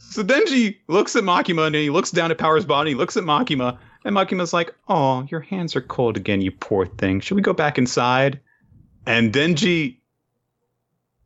So 0.00 0.24
Denji 0.24 0.78
looks 0.88 1.14
at 1.14 1.22
Makima 1.22 1.68
and 1.68 1.76
he 1.76 1.90
looks 1.90 2.10
down 2.10 2.32
at 2.32 2.38
Power's 2.38 2.64
body, 2.64 2.96
looks 2.96 3.16
at 3.16 3.22
Makima, 3.22 3.78
and 4.04 4.16
Makima's 4.16 4.52
like, 4.52 4.74
Oh, 4.88 5.28
your 5.30 5.40
hands 5.40 5.76
are 5.76 5.82
cold 5.82 6.16
again, 6.16 6.40
you 6.40 6.50
poor 6.50 6.86
thing. 6.86 7.20
Should 7.20 7.36
we 7.36 7.42
go 7.42 7.52
back 7.52 7.78
inside? 7.78 8.40
And 9.06 9.32
Denji 9.32 9.98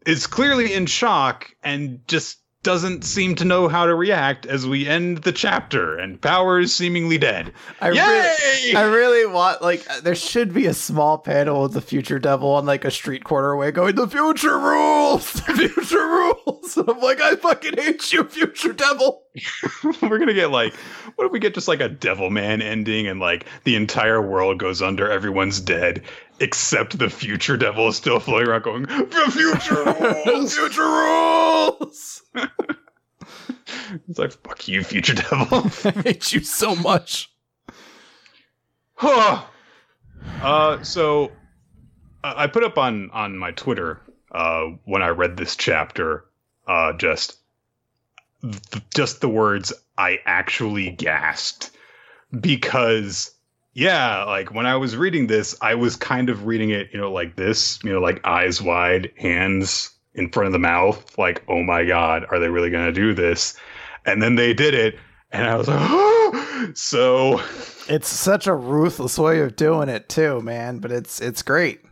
is 0.05 0.27
clearly 0.27 0.75
in 0.75 0.85
shock 0.85 1.55
and 1.63 2.07
just 2.07 2.40
doesn't 2.63 3.05
seem 3.05 3.35
to 3.37 3.45
know 3.45 3.69
how 3.69 3.87
to 3.87 3.95
react 3.95 4.45
as 4.45 4.67
we 4.67 4.87
end 4.87 5.19
the 5.19 5.33
chapter 5.33 5.97
and 5.97 6.21
Power 6.21 6.61
is 6.61 6.75
seemingly 6.75 7.17
dead. 7.17 7.53
I 7.81 7.91
Yay! 7.91 7.95
Really, 8.03 8.77
I 8.77 8.83
really 8.83 9.27
want 9.27 9.63
like 9.63 9.89
uh, 9.89 10.01
there 10.01 10.15
should 10.15 10.53
be 10.53 10.67
a 10.67 10.75
small 10.75 11.17
panel 11.17 11.65
of 11.65 11.73
the 11.73 11.81
future 11.81 12.19
devil 12.19 12.51
on 12.51 12.67
like 12.67 12.85
a 12.85 12.91
street 12.91 13.25
corner 13.25 13.53
away 13.53 13.71
going, 13.71 13.95
The 13.95 14.09
future 14.09 14.59
rules! 14.59 15.33
The 15.47 15.69
future 15.69 15.99
rules! 15.99 16.37
And 16.77 16.89
I'm 16.89 17.01
like, 17.01 17.21
I 17.21 17.35
fucking 17.35 17.77
hate 17.77 18.13
you, 18.13 18.23
future 18.25 18.73
devil. 18.73 19.25
We're 20.03 20.19
gonna 20.19 20.35
get 20.35 20.51
like 20.51 20.75
what 21.17 21.27
if 21.27 21.33
we 21.33 21.39
get 21.41 21.55
just 21.55 21.69
like 21.69 21.81
a 21.81 21.89
devil 21.89 22.31
man 22.31 22.63
ending 22.63 23.09
and 23.09 23.19
like 23.19 23.47
the 23.65 23.75
entire 23.75 24.23
world 24.23 24.59
goes 24.59 24.81
under, 24.81 25.11
everyone's 25.11 25.61
dead, 25.61 26.03
except 26.41 26.99
the 26.99 27.11
future 27.11 27.57
devil 27.57 27.89
is 27.89 27.97
still 27.97 28.19
floating 28.19 28.49
around 28.49 28.63
going, 28.63 28.83
The 28.83 29.31
future 29.31 29.85
rules! 30.27 30.55
future 30.55 30.83
rules! 30.83 32.23
it's 34.09 34.19
like 34.19 34.33
fuck 34.33 34.67
you, 34.67 34.83
future 34.83 35.15
devil. 35.15 35.47
I 35.85 35.91
hate 36.03 36.33
you 36.33 36.41
so 36.41 36.75
much. 36.75 37.31
uh, 39.03 40.83
so 40.83 41.31
I 42.23 42.47
put 42.47 42.65
up 42.65 42.77
on 42.79 43.11
on 43.13 43.39
my 43.39 43.53
Twitter 43.53 44.01
uh, 44.33 44.65
when 44.85 45.03
I 45.03 45.09
read 45.09 45.37
this 45.37 45.57
chapter, 45.57 46.25
uh, 46.67 46.93
just 46.95 47.39
th- 48.43 48.85
just 48.95 49.21
the 49.21 49.29
words 49.29 49.73
I 49.99 50.19
actually 50.27 50.91
gasped 50.91 51.71
because 52.41 53.33
yeah, 53.73 54.25
like 54.25 54.53
when 54.53 54.67
I 54.67 54.77
was 54.77 54.97
reading 54.97 55.27
this, 55.27 55.57
I 55.61 55.75
was 55.75 55.97
kind 55.97 56.29
of 56.29 56.47
reading 56.47 56.71
it, 56.71 56.89
you 56.93 57.01
know, 57.01 57.13
like 57.13 57.37
this, 57.37 57.79
you 57.85 57.93
know, 57.93 58.01
like 58.01 58.21
eyes 58.25 58.61
wide, 58.61 59.13
hands 59.17 59.91
in 60.15 60.31
front 60.31 60.47
of 60.49 60.53
the 60.53 60.59
mouth, 60.59 61.17
like 61.19 61.45
oh 61.49 61.63
my 61.63 61.85
god, 61.85 62.27
are 62.31 62.39
they 62.39 62.49
really 62.49 62.71
going 62.71 62.87
to 62.87 62.93
do 62.93 63.15
this? 63.15 63.57
And 64.07 64.23
then 64.23 64.35
they 64.35 64.55
did 64.55 64.75
it, 64.75 64.97
and 65.31 65.47
I 65.47 65.57
was 65.57 65.69
like, 65.69 65.79
oh! 65.81 66.71
so 66.75 67.41
it's 67.89 68.09
such 68.09 68.47
a 68.47 68.55
ruthless 68.55 69.19
way 69.19 69.41
of 69.41 69.57
doing 69.57 69.89
it 69.89 70.09
too, 70.09 70.41
man. 70.41 70.79
But 70.79 70.93
it's 70.93 71.21
it's 71.21 71.43
great. 71.43 71.83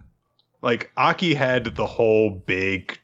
Like 0.63 0.91
Aki 0.97 1.35
had 1.35 1.77
the 1.77 1.87
whole 1.87 2.31
big 2.31 2.99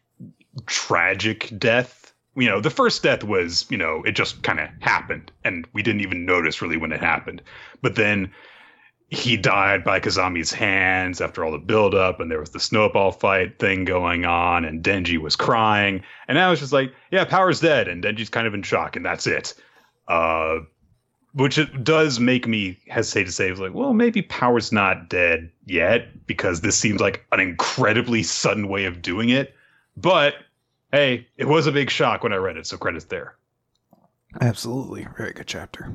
tragic 0.66 1.52
death. 1.58 2.12
You 2.36 2.48
know, 2.48 2.60
the 2.60 2.70
first 2.70 3.04
death 3.04 3.22
was, 3.22 3.64
you 3.70 3.76
know, 3.76 4.02
it 4.04 4.12
just 4.12 4.42
kind 4.42 4.58
of 4.58 4.68
happened 4.80 5.30
and 5.44 5.66
we 5.72 5.82
didn't 5.82 6.00
even 6.00 6.26
notice 6.26 6.60
really 6.60 6.76
when 6.76 6.90
it 6.90 7.00
happened. 7.00 7.40
But 7.80 7.94
then 7.94 8.32
he 9.10 9.36
died 9.36 9.84
by 9.84 10.00
Kazami's 10.00 10.52
hands 10.52 11.20
after 11.20 11.44
all 11.44 11.52
the 11.52 11.58
buildup, 11.58 12.20
and 12.20 12.30
there 12.30 12.40
was 12.40 12.50
the 12.50 12.60
snowball 12.60 13.12
fight 13.12 13.58
thing 13.58 13.84
going 13.84 14.24
on, 14.24 14.64
and 14.64 14.82
Denji 14.82 15.18
was 15.18 15.36
crying. 15.36 16.02
And 16.26 16.38
I 16.38 16.50
was 16.50 16.60
just 16.60 16.72
like, 16.72 16.92
yeah, 17.10 17.24
Power's 17.24 17.60
dead, 17.60 17.88
and 17.88 18.02
Denji's 18.02 18.30
kind 18.30 18.46
of 18.46 18.54
in 18.54 18.62
shock, 18.62 18.96
and 18.96 19.04
that's 19.04 19.26
it. 19.26 19.54
Uh, 20.08 20.60
which 21.34 21.58
it 21.58 21.82
does 21.82 22.20
make 22.20 22.46
me 22.46 22.78
hesitate 22.88 23.24
to 23.24 23.32
say, 23.32 23.52
like, 23.52 23.74
well, 23.74 23.92
maybe 23.92 24.22
Power's 24.22 24.70
not 24.70 25.08
dead 25.08 25.50
yet 25.66 26.26
because 26.26 26.60
this 26.60 26.78
seems 26.78 27.00
like 27.00 27.26
an 27.32 27.40
incredibly 27.40 28.22
sudden 28.22 28.68
way 28.68 28.84
of 28.84 29.02
doing 29.02 29.30
it. 29.30 29.54
But 29.96 30.34
hey, 30.92 31.26
it 31.36 31.46
was 31.46 31.66
a 31.66 31.72
big 31.72 31.90
shock 31.90 32.22
when 32.22 32.32
I 32.32 32.36
read 32.36 32.56
it, 32.56 32.66
so 32.66 32.76
credits 32.76 33.06
there. 33.06 33.34
Absolutely, 34.40 35.06
very 35.16 35.32
good 35.32 35.46
chapter. 35.46 35.92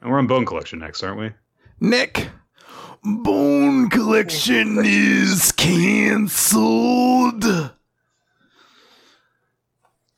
And 0.00 0.10
we're 0.10 0.18
on 0.18 0.26
Bone 0.26 0.46
Collection 0.46 0.78
next, 0.78 1.02
aren't 1.02 1.20
we? 1.20 1.30
Nick, 1.80 2.30
Bone 3.02 3.90
Collection 3.90 4.78
is 4.82 5.52
canceled. 5.52 7.44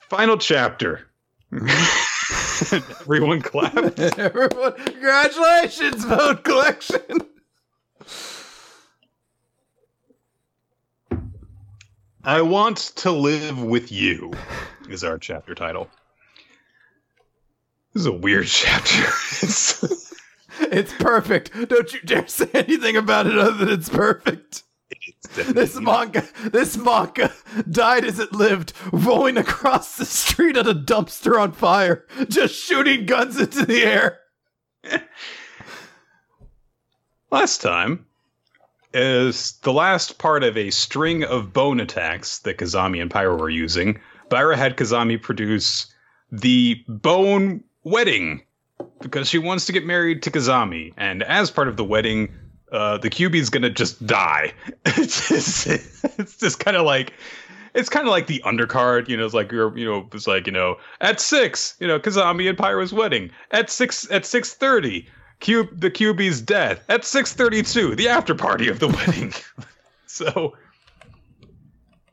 Final 0.09 0.37
chapter. 0.39 1.09
Everyone 3.01 3.43
clapped. 3.43 3.99
Everyone, 3.99 4.75
congratulations, 4.75 6.05
Bone 6.05 6.37
Collection. 6.39 7.23
I 12.25 12.41
want 12.41 12.77
to 12.97 13.11
live 13.11 13.61
with 13.63 13.91
you 13.91 14.33
is 14.89 15.03
our 15.03 15.19
chapter 15.19 15.57
title. 15.57 15.89
This 17.93 18.03
is 18.03 18.07
a 18.07 18.13
weird 18.13 18.47
chapter. 18.49 19.05
it's, 19.43 20.13
it's 20.61 20.93
perfect. 20.95 21.53
Don't 21.69 21.93
you 21.93 22.01
dare 22.01 22.27
say 22.27 22.49
anything 22.55 22.97
about 22.97 23.27
it 23.27 23.37
other 23.37 23.65
than 23.65 23.69
it's 23.69 23.89
perfect. 23.89 24.63
This 25.35 25.81
manga, 25.81 26.27
this 26.45 26.77
manga 26.77 27.33
died 27.71 28.05
as 28.05 28.19
it 28.19 28.33
lived, 28.33 28.75
rolling 28.93 29.39
across 29.39 29.97
the 29.97 30.05
street 30.05 30.57
at 30.57 30.69
a 30.69 30.75
dumpster 30.75 31.41
on 31.41 31.53
fire, 31.53 32.07
just 32.29 32.55
shooting 32.55 33.07
guns 33.07 33.41
into 33.41 33.65
the 33.65 33.83
air. 33.83 34.19
Last 37.31 37.63
time 37.63 38.05
is 38.93 39.53
the 39.63 39.73
last 39.73 40.19
part 40.19 40.45
of 40.45 40.59
a 40.59 40.69
string 40.69 41.25
of 41.25 41.55
bone 41.55 41.81
attacks 41.81 42.41
that 42.41 42.59
Kazami 42.59 43.01
and 43.01 43.11
Pyra 43.11 43.39
were 43.39 43.49
using. 43.49 43.99
Pyra 44.31 44.55
had 44.55 44.77
Kazami 44.77 45.21
produce 45.21 45.87
the 46.31 46.85
bone 46.89 47.65
wedding 47.85 48.43
because 49.01 49.29
she 49.29 49.39
wants 49.39 49.67
to 49.67 49.73
get 49.73 49.85
married 49.85 50.23
to 50.23 50.31
Kazami, 50.31 50.93
and 50.97 51.23
as 51.23 51.51
part 51.51 51.69
of 51.69 51.77
the 51.77 51.85
wedding, 51.85 52.33
uh, 52.73 52.99
the 52.99 53.11
Kyuubi's 53.11 53.51
gonna 53.51 53.71
just 53.71 54.07
die. 54.07 54.53
it's 54.87 55.29
just, 55.29 55.67
it's 56.19 56.37
just 56.39 56.61
kind 56.61 56.77
of 56.77 56.85
like 56.85 57.13
it's 57.75 57.89
kind 57.89 58.07
of 58.07 58.11
like 58.11 58.27
the 58.27 58.43
undercard, 58.45 59.09
you 59.09 59.17
know. 59.17 59.25
It's 59.25 59.35
like 59.35 59.51
you're, 59.51 59.77
you 59.77 59.85
know, 59.85 60.09
it's 60.13 60.27
like 60.27 60.47
you 60.47 60.53
know, 60.53 60.77
at 61.01 61.21
six, 61.21 61.77
you 61.81 61.87
know, 61.87 61.99
Kazami 61.99 62.49
and 62.49 62.59
Pyra's 62.59 62.93
wedding. 62.93 63.31
At 63.51 63.71
six, 63.71 64.11
at 64.11 64.27
six 64.27 64.55
thirty, 64.55 65.09
Cube, 65.41 65.69
the 65.81 65.91
Kyuubi's 65.91 66.41
death. 66.41 66.83
At 66.89 67.05
six 67.05 67.33
thirty-two, 67.33 67.95
the 67.97 68.09
after 68.09 68.35
party 68.35 68.69
of 68.69 68.79
the 68.79 68.89
wedding. 69.07 69.33
so, 70.07 70.55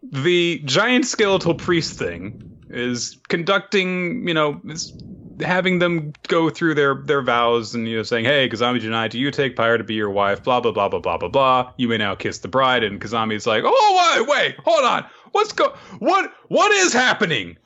the 0.01 0.61
giant 0.65 1.05
skeletal 1.05 1.55
priest 1.55 1.97
thing 1.97 2.57
is 2.70 3.17
conducting, 3.28 4.28
you 4.28 4.34
know, 4.34 4.61
is 4.65 4.93
having 5.41 5.79
them 5.79 6.13
go 6.27 6.49
through 6.49 6.75
their 6.75 6.95
their 6.95 7.21
vows 7.21 7.75
and 7.75 7.87
you 7.87 7.97
know 7.97 8.03
saying, 8.03 8.25
"Hey, 8.25 8.49
Kazami 8.49 8.79
Janai, 8.79 9.09
do 9.09 9.19
you 9.19 9.31
take 9.31 9.55
Pyra 9.55 9.77
to 9.77 9.83
be 9.83 9.95
your 9.95 10.09
wife?" 10.09 10.43
Blah 10.43 10.59
blah 10.59 10.71
blah 10.71 10.89
blah 10.89 10.99
blah 10.99 11.17
blah 11.17 11.29
blah. 11.29 11.73
You 11.77 11.87
may 11.87 11.97
now 11.97 12.15
kiss 12.15 12.39
the 12.39 12.47
bride, 12.47 12.83
and 12.83 12.99
Kazami's 12.99 13.47
like, 13.47 13.63
"Oh 13.65 14.15
wait, 14.17 14.27
wait, 14.27 14.55
hold 14.63 14.83
on, 14.83 15.05
what's 15.31 15.53
go? 15.53 15.73
What 15.99 16.31
what 16.47 16.71
is 16.71 16.93
happening?" 16.93 17.57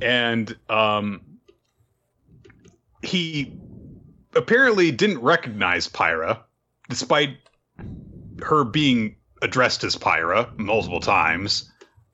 And 0.00 0.56
um, 0.68 1.22
he 3.02 3.52
apparently 4.34 4.90
didn't 4.90 5.20
recognize 5.20 5.88
Pyra, 5.88 6.40
despite 6.88 7.36
her 8.42 8.64
being 8.64 9.16
addressed 9.42 9.84
as 9.84 9.96
Pyra 9.96 10.56
multiple 10.58 11.00
times. 11.00 11.70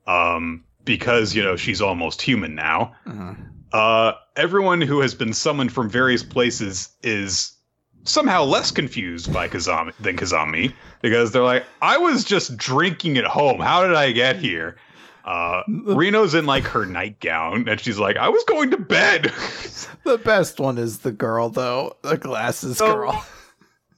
Um, 0.07 0.63
because 0.85 1.35
you 1.35 1.43
know 1.43 1.55
she's 1.55 1.81
almost 1.81 2.21
human 2.21 2.55
now. 2.55 2.95
Uh-huh. 3.05 3.33
Uh, 3.71 4.13
everyone 4.35 4.81
who 4.81 5.01
has 5.01 5.15
been 5.15 5.33
summoned 5.33 5.71
from 5.71 5.89
various 5.89 6.23
places 6.23 6.89
is 7.03 7.55
somehow 8.03 8.43
less 8.43 8.71
confused 8.71 9.33
by 9.33 9.47
Kazami 9.47 9.93
than 9.99 10.15
Kazami 10.15 10.73
because 11.01 11.31
they're 11.31 11.43
like, 11.43 11.65
I 11.81 11.97
was 11.97 12.23
just 12.23 12.55
drinking 12.55 13.17
at 13.17 13.25
home. 13.25 13.59
How 13.59 13.85
did 13.85 13.95
I 13.95 14.11
get 14.11 14.37
here? 14.37 14.77
Uh, 15.25 15.63
Reno's 15.67 16.35
in 16.35 16.45
like 16.45 16.65
her 16.65 16.85
nightgown 16.85 17.67
and 17.67 17.79
she's 17.79 17.97
like, 17.97 18.15
I 18.15 18.29
was 18.29 18.43
going 18.43 18.71
to 18.71 18.77
bed. 18.77 19.23
the 20.03 20.19
best 20.19 20.59
one 20.59 20.77
is 20.77 20.99
the 20.99 21.11
girl, 21.11 21.49
though. 21.49 21.97
The 22.03 22.17
glasses 22.17 22.77
so, 22.77 22.93
girl. 22.93 23.25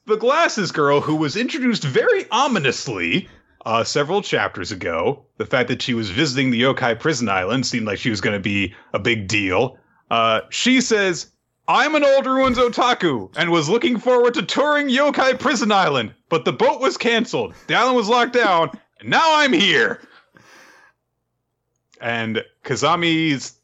The 0.06 0.16
glasses 0.16 0.72
girl 0.72 1.02
who 1.02 1.16
was 1.16 1.36
introduced 1.36 1.84
very 1.84 2.28
ominously 2.30 3.28
uh, 3.68 3.84
several 3.84 4.22
chapters 4.22 4.72
ago. 4.72 5.22
The 5.36 5.44
fact 5.44 5.68
that 5.68 5.82
she 5.82 5.92
was 5.92 6.08
visiting 6.08 6.50
the 6.50 6.62
yokai 6.62 6.98
prison 6.98 7.28
island 7.28 7.66
seemed 7.66 7.86
like 7.86 7.98
she 7.98 8.08
was 8.08 8.22
going 8.22 8.32
to 8.32 8.40
be 8.40 8.74
a 8.94 8.98
big 8.98 9.28
deal. 9.28 9.76
Uh, 10.10 10.40
she 10.48 10.80
says, 10.80 11.32
I'm 11.68 11.94
an 11.94 12.02
old 12.02 12.24
ruins 12.24 12.56
otaku 12.56 13.30
and 13.36 13.50
was 13.50 13.68
looking 13.68 13.98
forward 13.98 14.32
to 14.34 14.42
touring 14.42 14.88
yokai 14.88 15.38
prison 15.38 15.70
island, 15.70 16.14
but 16.30 16.46
the 16.46 16.52
boat 16.52 16.80
was 16.80 16.96
canceled. 16.96 17.52
The 17.66 17.74
island 17.74 17.96
was 17.96 18.08
locked 18.08 18.32
down, 18.32 18.70
and 19.00 19.10
now 19.10 19.36
I'm 19.36 19.52
here. 19.52 20.00
And 22.00 22.42
Kazami's 22.64 23.57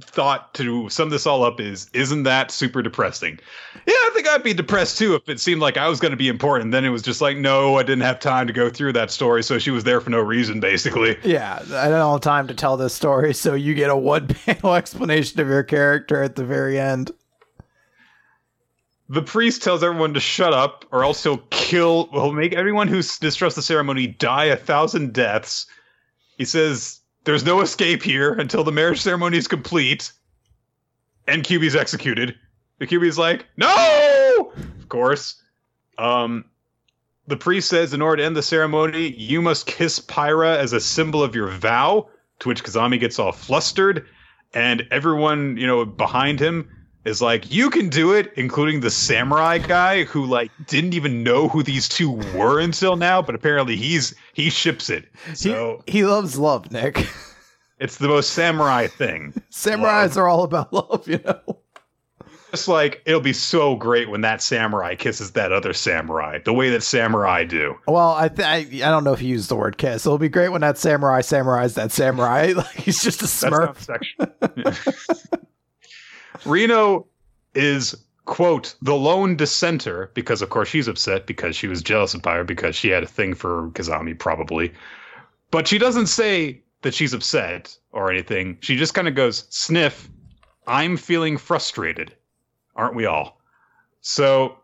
thought 0.00 0.54
to 0.54 0.88
sum 0.88 1.10
this 1.10 1.26
all 1.26 1.44
up 1.44 1.60
is 1.60 1.90
isn't 1.92 2.22
that 2.22 2.50
super 2.50 2.80
depressing? 2.80 3.38
Yeah 3.86 3.92
i 3.94 4.10
think 4.14 4.26
i'd 4.28 4.42
be 4.42 4.54
depressed 4.54 4.96
too 4.96 5.14
if 5.14 5.28
it 5.28 5.38
seemed 5.38 5.60
like 5.60 5.76
i 5.76 5.86
was 5.86 6.00
going 6.00 6.12
to 6.12 6.16
be 6.16 6.28
important. 6.28 6.72
Then 6.72 6.84
it 6.84 6.88
was 6.88 7.02
just 7.02 7.20
like 7.20 7.36
no 7.36 7.76
i 7.76 7.82
didn't 7.82 8.02
have 8.02 8.18
time 8.18 8.46
to 8.46 8.52
go 8.54 8.70
through 8.70 8.94
that 8.94 9.10
story 9.10 9.42
so 9.42 9.58
she 9.58 9.70
was 9.70 9.84
there 9.84 10.00
for 10.00 10.08
no 10.08 10.20
reason 10.20 10.60
basically. 10.60 11.18
Yeah 11.24 11.56
i 11.74 11.88
don't 11.88 12.12
have 12.12 12.20
time 12.22 12.48
to 12.48 12.54
tell 12.54 12.76
this 12.78 12.94
story 12.94 13.34
so 13.34 13.52
you 13.54 13.74
get 13.74 13.90
a 13.90 13.96
one 13.96 14.28
panel 14.46 14.74
explanation 14.74 15.40
of 15.40 15.48
your 15.48 15.62
character 15.62 16.22
at 16.22 16.36
the 16.36 16.44
very 16.44 16.78
end. 16.78 17.10
The 19.10 19.22
priest 19.22 19.62
tells 19.62 19.82
everyone 19.82 20.14
to 20.14 20.20
shut 20.20 20.54
up 20.54 20.86
or 20.90 21.04
else 21.04 21.22
he'll 21.22 21.42
kill 21.50 22.08
he'll 22.12 22.32
make 22.32 22.54
everyone 22.54 22.88
who 22.88 23.02
distrusts 23.02 23.56
the 23.56 23.62
ceremony 23.62 24.06
die 24.06 24.46
a 24.46 24.56
thousand 24.56 25.12
deaths. 25.12 25.66
He 26.38 26.46
says 26.46 27.01
there's 27.24 27.44
no 27.44 27.60
escape 27.60 28.02
here 28.02 28.32
until 28.32 28.64
the 28.64 28.72
marriage 28.72 29.00
ceremony 29.00 29.38
is 29.38 29.48
complete 29.48 30.12
and 31.26 31.44
Kyuubi's 31.44 31.76
executed. 31.76 32.34
The 32.78 32.86
Kyuubi's 32.86 33.18
like, 33.18 33.46
no! 33.56 34.52
Of 34.80 34.88
course. 34.88 35.40
Um, 35.98 36.44
the 37.26 37.36
priest 37.36 37.68
says, 37.68 37.94
in 37.94 38.02
order 38.02 38.18
to 38.18 38.26
end 38.26 38.36
the 38.36 38.42
ceremony, 38.42 39.14
you 39.16 39.40
must 39.40 39.66
kiss 39.66 40.00
Pyra 40.00 40.56
as 40.56 40.72
a 40.72 40.80
symbol 40.80 41.22
of 41.22 41.34
your 41.34 41.48
vow, 41.48 42.08
to 42.40 42.48
which 42.48 42.64
Kazami 42.64 42.98
gets 42.98 43.18
all 43.18 43.30
flustered, 43.30 44.06
and 44.52 44.86
everyone, 44.90 45.56
you 45.56 45.66
know, 45.66 45.84
behind 45.84 46.40
him 46.40 46.68
is 47.04 47.20
like, 47.20 47.52
you 47.52 47.70
can 47.70 47.88
do 47.88 48.12
it, 48.12 48.32
including 48.36 48.80
the 48.80 48.90
samurai 48.90 49.58
guy 49.58 50.04
who 50.04 50.24
like 50.24 50.50
didn't 50.66 50.94
even 50.94 51.22
know 51.22 51.48
who 51.48 51.62
these 51.62 51.88
two 51.88 52.10
were 52.34 52.60
until 52.60 52.96
now, 52.96 53.20
but 53.22 53.34
apparently 53.34 53.76
he's 53.76 54.14
he 54.34 54.50
ships 54.50 54.88
it. 54.90 55.06
So 55.34 55.82
he, 55.86 55.92
he 55.92 56.04
loves 56.04 56.38
love, 56.38 56.70
Nick. 56.70 57.08
It's 57.78 57.98
the 57.98 58.06
most 58.06 58.30
samurai 58.30 58.86
thing. 58.86 59.34
Samurais 59.50 60.10
love. 60.10 60.16
are 60.18 60.28
all 60.28 60.44
about 60.44 60.72
love, 60.72 61.08
you 61.08 61.18
know. 61.24 61.58
just 62.52 62.68
like 62.68 63.02
it'll 63.06 63.20
be 63.20 63.32
so 63.32 63.74
great 63.74 64.08
when 64.08 64.20
that 64.20 64.40
samurai 64.40 64.94
kisses 64.94 65.32
that 65.32 65.50
other 65.50 65.72
samurai, 65.72 66.38
the 66.44 66.52
way 66.52 66.70
that 66.70 66.84
samurai 66.84 67.42
do. 67.42 67.74
Well, 67.88 68.12
I 68.12 68.28
th- 68.28 68.46
I, 68.46 68.86
I 68.86 68.90
don't 68.90 69.02
know 69.02 69.12
if 69.12 69.18
he 69.18 69.26
used 69.26 69.48
the 69.48 69.56
word 69.56 69.78
kiss. 69.78 70.06
It'll 70.06 70.16
be 70.16 70.28
great 70.28 70.50
when 70.50 70.60
that 70.60 70.78
samurai 70.78 71.22
samurai's 71.22 71.74
that 71.74 71.90
samurai. 71.90 72.52
Like 72.56 72.68
he's 72.76 73.02
just 73.02 73.20
a 73.20 73.24
smurf. 73.24 73.88
Reno 76.44 77.06
is 77.54 77.94
quote 78.24 78.74
the 78.82 78.94
lone 78.94 79.36
dissenter 79.36 80.10
because 80.14 80.42
of 80.42 80.50
course 80.50 80.68
she's 80.68 80.88
upset 80.88 81.26
because 81.26 81.56
she 81.56 81.66
was 81.66 81.82
jealous 81.82 82.14
of 82.14 82.22
Pyra 82.22 82.46
because 82.46 82.76
she 82.76 82.88
had 82.88 83.02
a 83.02 83.06
thing 83.06 83.34
for 83.34 83.70
Kazami 83.70 84.18
probably. 84.18 84.72
But 85.50 85.68
she 85.68 85.78
doesn't 85.78 86.06
say 86.06 86.62
that 86.82 86.94
she's 86.94 87.12
upset 87.12 87.76
or 87.92 88.10
anything. 88.10 88.58
She 88.60 88.76
just 88.76 88.94
kind 88.94 89.08
of 89.08 89.14
goes, 89.14 89.46
"Sniff, 89.50 90.08
I'm 90.66 90.96
feeling 90.96 91.36
frustrated." 91.36 92.14
Aren't 92.74 92.94
we 92.94 93.04
all? 93.04 93.40
So 94.00 94.56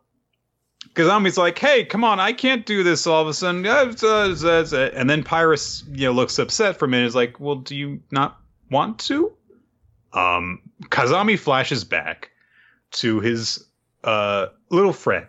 Kazami's 0.95 1.37
like, 1.37 1.59
"Hey, 1.59 1.85
come 1.85 2.05
on, 2.05 2.19
I 2.19 2.33
can't 2.33 2.64
do 2.64 2.83
this 2.83 3.07
all 3.07 3.23
of 3.23 3.29
a 3.29 3.35
sudden." 3.35 3.66
Uh, 3.66 3.93
uh, 4.03 4.91
and 4.95 5.11
then 5.11 5.23
Pyrus, 5.23 5.85
you 5.91 6.07
know, 6.07 6.12
looks 6.12 6.39
upset 6.39 6.79
for 6.79 6.87
a 6.87 6.89
minute. 6.89 7.07
Is 7.07 7.14
like, 7.14 7.39
"Well, 7.39 7.57
do 7.57 7.77
you 7.77 8.01
not 8.11 8.41
want 8.71 8.99
to?" 9.01 9.33
Um, 10.13 10.61
Kazami 10.85 11.39
flashes 11.39 11.85
back 11.85 12.31
to 12.93 13.21
his 13.21 13.65
uh, 14.05 14.47
little 14.71 14.93
friend, 14.93 15.27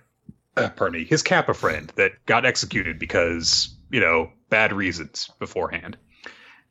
uh, 0.57 0.69
pardon 0.69 1.01
me, 1.01 1.05
his 1.05 1.21
Kappa 1.21 1.53
friend 1.53 1.91
that 1.95 2.13
got 2.25 2.45
executed 2.45 2.99
because 2.99 3.75
you 3.91 3.99
know 3.99 4.31
bad 4.49 4.73
reasons 4.73 5.29
beforehand. 5.39 5.97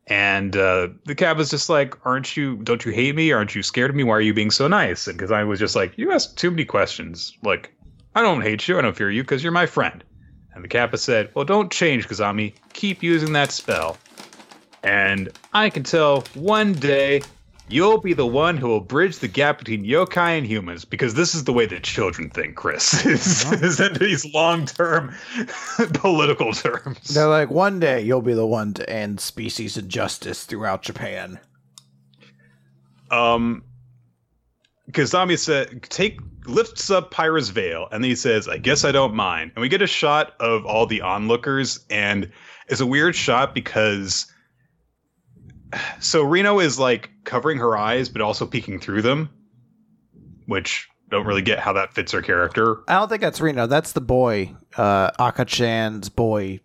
And 0.07 0.57
uh, 0.57 0.89
the 1.05 1.15
Kappa's 1.15 1.51
just 1.51 1.69
like, 1.69 1.95
"Aren't 2.07 2.37
you? 2.37 2.57
Don't 2.63 2.85
you 2.85 2.93
hate 2.93 3.15
me? 3.15 3.33
Aren't 3.33 3.55
you 3.55 3.63
scared 3.63 3.91
of 3.91 3.97
me? 3.97 4.05
Why 4.05 4.15
are 4.15 4.21
you 4.21 4.33
being 4.33 4.51
so 4.51 4.67
nice?" 4.67 5.07
And 5.07 5.21
I 5.31 5.45
was 5.45 5.59
just 5.59 5.77
like, 5.77 5.97
"You 5.99 6.13
ask 6.13 6.35
too 6.37 6.51
many 6.51 6.65
questions. 6.65 7.37
Like, 7.43 7.75
I 8.15 8.23
don't 8.23 8.41
hate 8.41 8.67
you. 8.67 8.79
I 8.79 8.83
don't 8.83 8.97
fear 8.97 9.11
you 9.11 9.23
because 9.23 9.43
you're 9.43 9.53
my 9.53 9.67
friend." 9.67 10.03
And 10.55 10.65
the 10.65 10.69
Kappa 10.69 10.97
said, 10.97 11.31
"Well, 11.35 11.45
don't 11.45 11.71
change, 11.71 12.09
Kazami. 12.09 12.55
Keep 12.73 13.03
using 13.03 13.35
that 13.35 13.53
spell." 13.53 13.99
And 14.83 15.29
I 15.53 15.69
can 15.69 15.83
tell 15.83 16.23
one 16.35 16.73
day 16.73 17.23
You'll 17.71 18.01
be 18.01 18.15
the 18.15 18.27
one 18.27 18.57
who 18.57 18.69
will 18.69 18.81
bridge 18.81 19.19
the 19.19 19.29
gap 19.29 19.59
between 19.59 19.85
yokai 19.85 20.39
and 20.39 20.47
humans 20.47 20.87
because 20.87 21.15
this 21.15 21.35
is 21.35 21.45
the 21.45 21.53
way 21.53 21.67
that 21.67 21.83
children 21.83 22.31
think, 22.31 22.57
Chris. 22.57 23.05
is, 23.07 23.53
is 23.53 23.79
in 23.79 23.93
these 23.95 24.25
long 24.33 24.65
term 24.65 25.15
political 25.95 26.53
terms. 26.53 27.09
They're 27.09 27.29
like, 27.29 27.51
one 27.51 27.79
day 27.79 28.01
you'll 28.01 28.23
be 28.23 28.33
the 28.33 28.47
one 28.47 28.73
to 28.75 28.89
end 28.89 29.21
species 29.21 29.77
injustice 29.77 30.45
throughout 30.45 30.83
Japan. 30.83 31.39
Um, 33.11 33.65
Kazami 34.93 35.39
said, 35.39 35.83
take 35.83 36.21
lifts 36.47 36.91
up 36.91 37.11
Pyra's 37.11 37.51
veil, 37.51 37.89
and 37.93 38.03
then 38.03 38.09
he 38.11 38.17
says, 38.17 38.49
"I 38.49 38.57
guess 38.59 38.85
I 38.85 38.93
don't 38.93 39.15
mind." 39.15 39.53
And 39.55 39.61
we 39.61 39.69
get 39.69 39.83
a 39.83 39.87
shot 39.87 40.35
of 40.41 40.65
all 40.65 40.87
the 40.87 41.03
onlookers, 41.03 41.81
and 41.91 42.31
it's 42.69 42.81
a 42.81 42.87
weird 42.87 43.15
shot 43.15 43.55
because 43.55 44.33
so 46.01 46.23
Reno 46.23 46.61
is 46.61 46.79
like 46.79 47.11
covering 47.25 47.59
her 47.59 47.77
eyes, 47.77 48.09
but 48.09 48.23
also 48.23 48.47
peeking 48.47 48.79
through 48.81 49.03
them, 49.03 49.31
which 50.47 50.89
don't 51.11 51.27
really 51.27 51.43
get 51.43 51.59
how 51.59 51.73
that 51.75 51.95
fits 51.95 52.13
her 52.13 52.23
character. 52.23 52.79
I 52.89 52.95
don't 52.95 53.09
think 53.09 53.21
that's 53.21 53.41
Reno. 53.41 53.67
That's 53.67 53.93
the 53.93 54.01
boy, 54.01 54.55
uh, 54.77 55.11
Akachan's 55.13 56.09
boy 56.09 56.61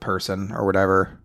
person 0.00 0.52
or 0.52 0.64
whatever. 0.66 1.20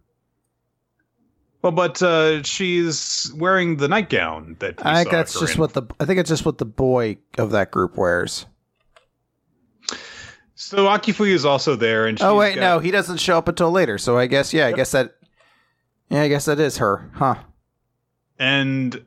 Well, 1.62 1.72
but 1.72 2.02
uh, 2.02 2.42
she's 2.44 3.32
wearing 3.36 3.78
the 3.78 3.88
nightgown 3.88 4.56
that 4.60 4.84
I 4.84 5.04
think 5.04 5.12
that's 5.12 5.40
just 5.40 5.56
in. 5.56 5.62
what 5.62 5.74
the 5.74 5.84
I 6.00 6.06
think 6.06 6.20
it's 6.20 6.30
just 6.30 6.44
what 6.44 6.58
the 6.58 6.66
boy 6.66 7.18
of 7.38 7.52
that 7.52 7.70
group 7.70 7.98
wears. 7.98 8.48
So 10.56 10.86
Akifuyu 10.86 11.34
is 11.34 11.46
also 11.46 11.76
there, 11.76 12.08
and 12.08 12.20
oh 12.22 12.36
wait, 12.36 12.56
got... 12.56 12.62
no, 12.62 12.80
he 12.80 12.90
doesn't 12.90 13.18
show 13.18 13.38
up 13.38 13.48
until 13.48 13.70
later. 13.70 14.00
So 14.00 14.18
I 14.18 14.26
guess 14.26 14.54
yeah, 14.54 14.68
yep. 14.68 14.74
I 14.74 14.78
guess 14.78 14.92
that 14.92 15.16
yeah, 16.12 16.24
I 16.24 16.28
guess 16.28 16.45
that 16.45 16.59
is 16.59 16.78
her, 16.78 17.09
huh? 17.16 17.36
And 18.38 19.05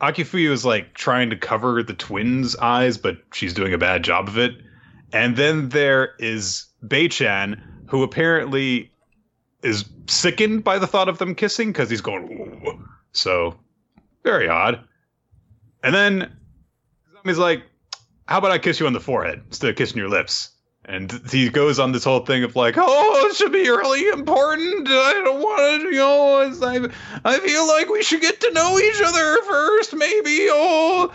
Akifuyu 0.00 0.50
is 0.50 0.64
like 0.64 0.94
trying 0.94 1.28
to 1.30 1.36
cover 1.36 1.82
the 1.82 1.92
twins' 1.92 2.56
eyes, 2.56 2.96
but 2.96 3.18
she's 3.32 3.52
doing 3.52 3.74
a 3.74 3.78
bad 3.78 4.02
job 4.02 4.26
of 4.26 4.38
it. 4.38 4.52
And 5.12 5.36
then 5.36 5.68
there 5.68 6.14
is 6.18 6.66
Beichan, 6.82 7.60
who 7.88 8.02
apparently 8.02 8.90
is 9.62 9.84
sickened 10.06 10.64
by 10.64 10.78
the 10.78 10.86
thought 10.86 11.10
of 11.10 11.18
them 11.18 11.34
kissing 11.34 11.72
because 11.72 11.90
he's 11.90 12.00
going, 12.00 12.62
Whoa. 12.62 12.80
so 13.12 13.54
very 14.24 14.48
odd. 14.48 14.82
And 15.82 15.94
then 15.94 16.32
he's 17.24 17.38
like, 17.38 17.64
How 18.26 18.38
about 18.38 18.50
I 18.50 18.58
kiss 18.58 18.80
you 18.80 18.86
on 18.86 18.94
the 18.94 19.00
forehead 19.00 19.42
instead 19.46 19.68
of 19.68 19.76
kissing 19.76 19.98
your 19.98 20.08
lips? 20.08 20.52
And 20.88 21.20
he 21.32 21.48
goes 21.48 21.80
on 21.80 21.90
this 21.90 22.04
whole 22.04 22.20
thing 22.20 22.44
of 22.44 22.54
like, 22.54 22.76
oh, 22.78 23.26
it 23.28 23.34
should 23.34 23.50
be 23.50 23.68
really 23.68 24.08
important. 24.08 24.86
I 24.88 25.20
don't 25.24 25.40
want 25.40 25.82
to, 25.82 25.88
you 25.88 25.96
know, 25.96 26.42
I, 26.42 26.88
I 27.24 27.40
feel 27.40 27.66
like 27.66 27.88
we 27.88 28.04
should 28.04 28.20
get 28.20 28.40
to 28.40 28.52
know 28.52 28.78
each 28.78 29.02
other 29.04 29.42
first, 29.42 29.94
maybe. 29.94 30.46
Oh, 30.48 31.12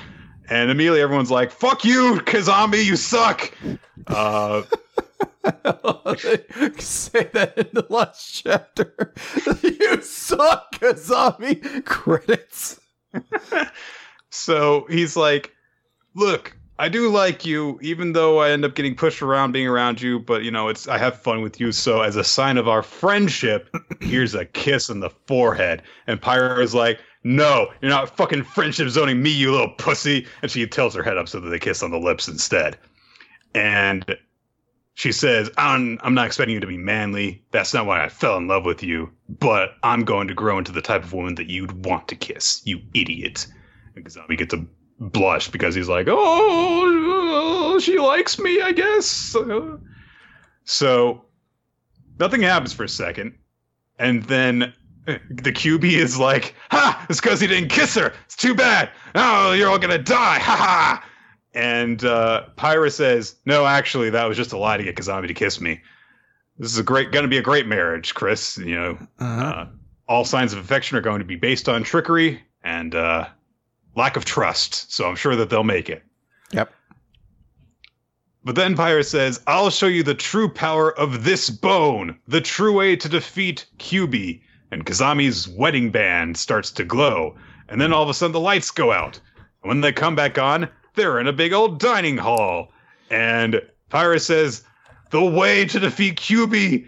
and 0.50 0.70
immediately 0.70 1.02
everyone's 1.02 1.32
like, 1.32 1.52
fuck 1.52 1.86
you, 1.86 2.20
Kazami, 2.26 2.84
you 2.84 2.98
suck. 2.98 3.54
Uh, 4.08 4.64
say 6.78 7.30
that 7.32 7.54
in 7.56 7.68
the 7.72 7.86
last 7.90 8.44
chapter. 8.44 9.14
you 9.64 10.02
suck, 10.02 10.74
Kazami. 10.74 11.86
Credits. 11.86 12.82
so 14.30 14.86
he's 14.90 15.16
like, 15.16 15.54
look, 16.16 16.58
I 16.82 16.90
do 16.90 17.12
like 17.12 17.46
you, 17.46 17.78
even 17.84 18.14
though 18.14 18.40
I 18.40 18.50
end 18.50 18.66
up 18.66 18.74
getting 18.74 18.96
pushed 18.96 19.22
around 19.22 19.52
being 19.52 19.68
around 19.68 20.02
you. 20.02 20.18
But 20.18 20.42
you 20.42 20.50
know, 20.50 20.68
it's 20.68 20.88
I 20.88 20.98
have 20.98 21.22
fun 21.22 21.44
with 21.44 21.60
you. 21.60 21.72
So 21.72 22.02
as 22.02 22.16
a 22.16 22.24
sign 22.24 22.58
of 22.58 22.68
our 22.68 22.82
friendship, 22.82 23.70
here's 24.02 24.34
a 24.34 24.46
kiss 24.46 24.90
on 24.90 25.00
the 25.00 25.12
forehead. 25.12 25.84
And 26.08 26.20
Pyra 26.20 26.60
is 26.60 26.74
like, 26.74 27.00
"No, 27.24 27.72
you're 27.82 27.92
not 27.92 28.18
fucking 28.18 28.46
friendship 28.46 28.90
zoning 28.90 29.22
me, 29.22 29.30
you 29.30 29.52
little 29.52 29.70
pussy." 29.70 30.26
And 30.42 30.50
she 30.50 30.66
tilts 30.66 30.96
her 30.96 31.04
head 31.04 31.20
up 31.20 31.30
so 31.30 31.40
that 31.40 31.50
they 31.50 31.60
kiss 31.60 31.84
on 31.84 31.92
the 31.92 32.00
lips 32.00 32.28
instead. 32.28 32.80
And 33.54 34.18
she 34.96 35.12
says, 35.12 35.52
I'm, 35.58 36.00
I'm 36.02 36.16
not 36.16 36.26
expecting 36.26 36.56
you 36.56 36.62
to 36.62 36.68
be 36.68 36.78
manly. 36.78 37.44
That's 37.52 37.76
not 37.76 37.86
why 37.86 38.04
I 38.04 38.10
fell 38.10 38.38
in 38.38 38.48
love 38.48 38.66
with 38.66 38.82
you. 38.82 39.12
But 39.30 39.76
I'm 39.84 40.04
going 40.04 40.28
to 40.30 40.34
grow 40.34 40.58
into 40.58 40.72
the 40.72 40.82
type 40.82 41.04
of 41.04 41.14
woman 41.14 41.36
that 41.36 41.48
you'd 41.48 41.86
want 41.86 42.08
to 42.08 42.16
kiss, 42.16 42.62
you 42.66 42.80
idiot. 42.96 43.46
And 43.96 44.04
Kazami 44.04 44.38
gets 44.38 44.54
a 44.54 44.66
blush 45.02 45.50
because 45.50 45.76
he's 45.76 45.90
like, 45.90 46.08
oh, 46.10 47.80
she 47.82 47.98
likes 48.00 48.40
me, 48.40 48.62
I 48.62 48.72
guess. 48.72 49.36
So 50.64 51.26
nothing 52.20 52.42
happens 52.42 52.72
for 52.72 52.84
a 52.84 52.90
second. 52.90 53.34
And 53.98 54.24
then 54.24 54.74
the 55.06 55.52
Kyuubi 55.52 55.94
is 55.94 56.18
like, 56.18 56.56
ha, 56.70 57.06
it's 57.10 57.20
because 57.20 57.42
he 57.42 57.48
didn't 57.48 57.70
kiss 57.70 57.96
her. 57.96 58.14
It's 58.26 58.36
too 58.36 58.54
bad. 58.56 58.92
Oh, 59.16 59.52
you're 59.54 59.70
all 59.70 59.80
going 59.80 59.98
to 59.98 60.04
die. 60.04 60.40
Ha 60.40 60.56
ha. 60.56 61.06
And 61.54 62.04
uh, 62.06 62.46
Pyra 62.58 62.92
says, 62.92 63.36
no, 63.46 63.66
actually, 63.66 64.12
that 64.12 64.26
was 64.26 64.38
just 64.38 64.54
a 64.54 64.58
lie 64.58 64.78
to 64.78 64.84
get 64.84 64.96
Kazami 64.96 65.28
to 65.28 65.34
kiss 65.34 65.60
me. 65.60 65.82
This 66.58 66.72
is 66.72 66.78
a 66.78 66.84
great, 66.84 67.12
going 67.12 67.24
to 67.24 67.30
be 67.30 67.40
a 67.40 67.42
great 67.42 67.68
marriage, 67.68 68.14
Chris. 68.14 68.58
You 68.58 68.76
know, 68.76 69.08
uh-huh. 69.20 69.44
uh, 69.44 69.68
all 70.08 70.24
signs 70.24 70.54
of 70.54 70.60
affection 70.60 70.98
are 70.98 71.02
going 71.02 71.20
to 71.20 71.26
be 71.26 71.36
based 71.36 71.68
on 71.68 71.84
trickery 71.84 72.42
and 72.64 72.96
uh, 72.96 73.28
lack 73.96 74.16
of 74.16 74.26
trust. 74.26 74.92
So 74.92 75.08
I'm 75.08 75.16
sure 75.16 75.36
that 75.36 75.50
they'll 75.50 75.64
make 75.64 75.90
it. 75.90 76.04
Yep. 76.52 76.74
But 78.44 78.56
then 78.56 78.76
Pyra 78.76 79.06
says, 79.06 79.40
I'll 79.46 79.70
show 79.70 79.88
you 79.88 80.04
the 80.04 80.16
true 80.16 80.50
power 80.50 80.98
of 80.98 81.24
this 81.24 81.50
bone, 81.50 82.18
the 82.28 82.42
true 82.42 82.74
way 82.74 82.96
to 82.96 83.10
defeat 83.10 83.66
Kyuubi. 83.78 84.42
And 84.72 84.86
Kazami's 84.86 85.48
wedding 85.48 85.92
band 85.92 86.38
starts 86.38 86.72
to 86.72 86.84
glow. 86.84 87.36
And 87.70 87.80
then 87.80 87.94
all 87.94 88.04
of 88.04 88.10
a 88.10 88.14
sudden 88.14 88.32
the 88.32 88.40
lights 88.40 88.72
go 88.72 88.92
out. 88.92 89.20
And 89.62 89.70
when 89.70 89.82
they 89.82 89.92
come 89.92 90.16
back 90.16 90.38
on, 90.38 90.70
they're 90.96 91.20
in 91.20 91.28
a 91.28 91.34
big 91.34 91.54
old 91.54 91.80
dining 91.80 92.18
hall. 92.18 92.72
And 93.10 93.62
Pyra 93.92 94.20
says, 94.20 94.64
The 95.12 95.24
way 95.24 95.66
to 95.66 95.80
defeat 95.80 96.20
Kyuubi 96.20 96.88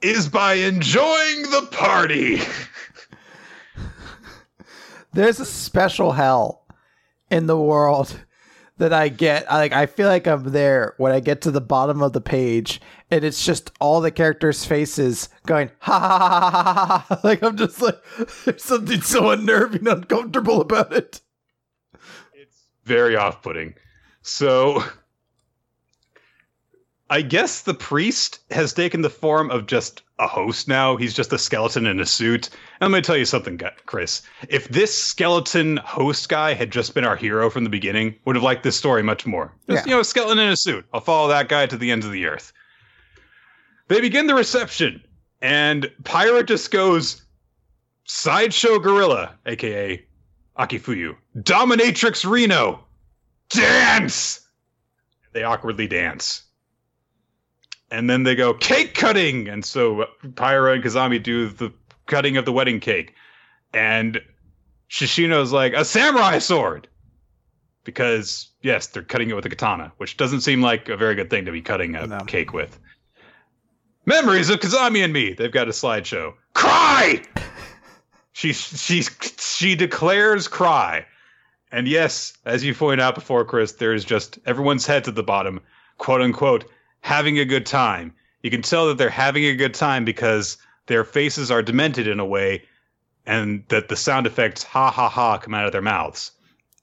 is 0.00 0.28
by 0.28 0.54
enjoying 0.54 1.42
the 1.50 1.68
party. 1.70 2.40
there's 5.14 5.40
a 5.40 5.46
special 5.46 6.12
hell 6.12 6.66
in 7.30 7.46
the 7.46 7.58
world 7.58 8.20
that 8.78 8.92
I 8.92 9.08
get. 9.08 9.50
I, 9.50 9.58
Like 9.58 9.72
I 9.72 9.86
feel 9.86 10.08
like 10.08 10.26
I'm 10.26 10.44
there 10.50 10.94
when 10.98 11.12
I 11.12 11.20
get 11.20 11.40
to 11.42 11.50
the 11.50 11.60
bottom 11.60 12.02
of 12.02 12.12
the 12.12 12.20
page, 12.20 12.80
and 13.10 13.24
it's 13.24 13.44
just 13.44 13.70
all 13.80 14.00
the 14.00 14.10
characters' 14.10 14.64
faces 14.64 15.28
going 15.46 15.70
ha 15.78 15.98
ha 15.98 16.18
ha 16.18 16.50
ha 16.50 16.50
ha. 16.50 17.06
ha. 17.08 17.20
Like 17.24 17.42
I'm 17.42 17.56
just 17.56 17.80
like 17.80 17.98
there's 18.44 18.64
something 18.64 19.00
so 19.00 19.30
unnerving, 19.30 19.86
uncomfortable 19.86 20.60
about 20.60 20.92
it. 20.92 21.20
It's 22.34 22.64
very 22.84 23.16
off-putting. 23.16 23.74
So 24.22 24.82
I 27.10 27.20
guess 27.20 27.60
the 27.60 27.74
priest 27.74 28.40
has 28.50 28.72
taken 28.72 29.02
the 29.02 29.10
form 29.10 29.50
of 29.50 29.66
just 29.66 30.02
a 30.18 30.26
host 30.26 30.68
now. 30.68 30.96
He's 30.96 31.12
just 31.12 31.32
a 31.34 31.38
skeleton 31.38 31.86
in 31.86 32.00
a 32.00 32.06
suit. 32.06 32.48
And 32.80 32.90
let 32.90 32.98
me 32.98 33.02
tell 33.02 33.16
you 33.16 33.26
something, 33.26 33.60
Chris. 33.84 34.22
If 34.48 34.68
this 34.68 34.96
skeleton 34.96 35.76
host 35.78 36.30
guy 36.30 36.54
had 36.54 36.70
just 36.70 36.94
been 36.94 37.04
our 37.04 37.16
hero 37.16 37.50
from 37.50 37.64
the 37.64 37.70
beginning, 37.70 38.14
would 38.24 38.36
have 38.36 38.42
liked 38.42 38.62
this 38.62 38.76
story 38.76 39.02
much 39.02 39.26
more. 39.26 39.52
Just, 39.68 39.86
yeah. 39.86 39.90
you 39.90 39.96
know, 39.96 40.00
a 40.00 40.04
skeleton 40.04 40.38
in 40.38 40.48
a 40.48 40.56
suit. 40.56 40.86
I'll 40.94 41.00
follow 41.00 41.28
that 41.28 41.48
guy 41.48 41.66
to 41.66 41.76
the 41.76 41.90
ends 41.90 42.06
of 42.06 42.12
the 42.12 42.24
earth. 42.24 42.52
They 43.88 44.00
begin 44.00 44.26
the 44.26 44.34
reception, 44.34 45.04
and 45.42 45.90
Pyra 46.04 46.46
just 46.46 46.70
goes, 46.70 47.22
Sideshow 48.04 48.78
Gorilla, 48.78 49.34
aka 49.44 50.02
Akifuyu, 50.58 51.16
Dominatrix 51.36 52.28
Reno, 52.28 52.86
dance! 53.50 54.40
They 55.32 55.42
awkwardly 55.42 55.86
dance 55.86 56.43
and 57.94 58.10
then 58.10 58.24
they 58.24 58.34
go 58.34 58.52
cake 58.52 58.94
cutting, 58.94 59.48
and 59.48 59.64
so 59.64 60.06
Pyra 60.24 60.74
and 60.74 60.82
Kazami 60.82 61.22
do 61.22 61.48
the 61.48 61.72
cutting 62.06 62.36
of 62.36 62.44
the 62.44 62.52
wedding 62.52 62.80
cake, 62.80 63.14
and 63.72 64.20
Shishino's 64.90 65.52
like 65.52 65.74
a 65.74 65.84
samurai 65.84 66.40
sword, 66.40 66.88
because 67.84 68.50
yes, 68.62 68.88
they're 68.88 69.04
cutting 69.04 69.30
it 69.30 69.36
with 69.36 69.46
a 69.46 69.48
katana, 69.48 69.92
which 69.98 70.16
doesn't 70.16 70.40
seem 70.40 70.60
like 70.60 70.88
a 70.88 70.96
very 70.96 71.14
good 71.14 71.30
thing 71.30 71.44
to 71.44 71.52
be 71.52 71.62
cutting 71.62 71.94
a 71.94 72.06
no. 72.08 72.18
cake 72.20 72.52
with. 72.52 72.78
Memories 74.06 74.50
of 74.50 74.58
Kazami 74.58 75.02
and 75.04 75.12
me. 75.12 75.32
They've 75.32 75.52
got 75.52 75.68
a 75.68 75.70
slideshow. 75.70 76.34
Cry. 76.52 77.22
she 78.32 78.52
she 78.52 79.02
she 79.38 79.76
declares 79.76 80.48
cry. 80.48 81.06
And 81.70 81.86
yes, 81.86 82.36
as 82.44 82.64
you 82.64 82.74
point 82.74 83.00
out 83.00 83.14
before, 83.14 83.44
Chris, 83.44 83.72
there's 83.72 84.04
just 84.04 84.38
everyone's 84.46 84.86
heads 84.86 85.08
at 85.08 85.14
the 85.14 85.22
bottom, 85.22 85.60
quote 85.98 86.20
unquote, 86.20 86.64
having 87.04 87.38
a 87.38 87.44
good 87.44 87.66
time. 87.66 88.14
You 88.42 88.50
can 88.50 88.62
tell 88.62 88.88
that 88.88 88.96
they're 88.96 89.10
having 89.10 89.44
a 89.44 89.54
good 89.54 89.74
time 89.74 90.06
because 90.06 90.56
their 90.86 91.04
faces 91.04 91.50
are 91.50 91.62
demented 91.62 92.08
in 92.08 92.18
a 92.18 92.24
way 92.24 92.62
and 93.26 93.62
that 93.68 93.88
the 93.88 93.96
sound 93.96 94.26
effects 94.26 94.62
ha 94.62 94.90
ha 94.90 95.10
ha 95.10 95.36
come 95.36 95.52
out 95.52 95.66
of 95.66 95.72
their 95.72 95.82
mouths. 95.82 96.32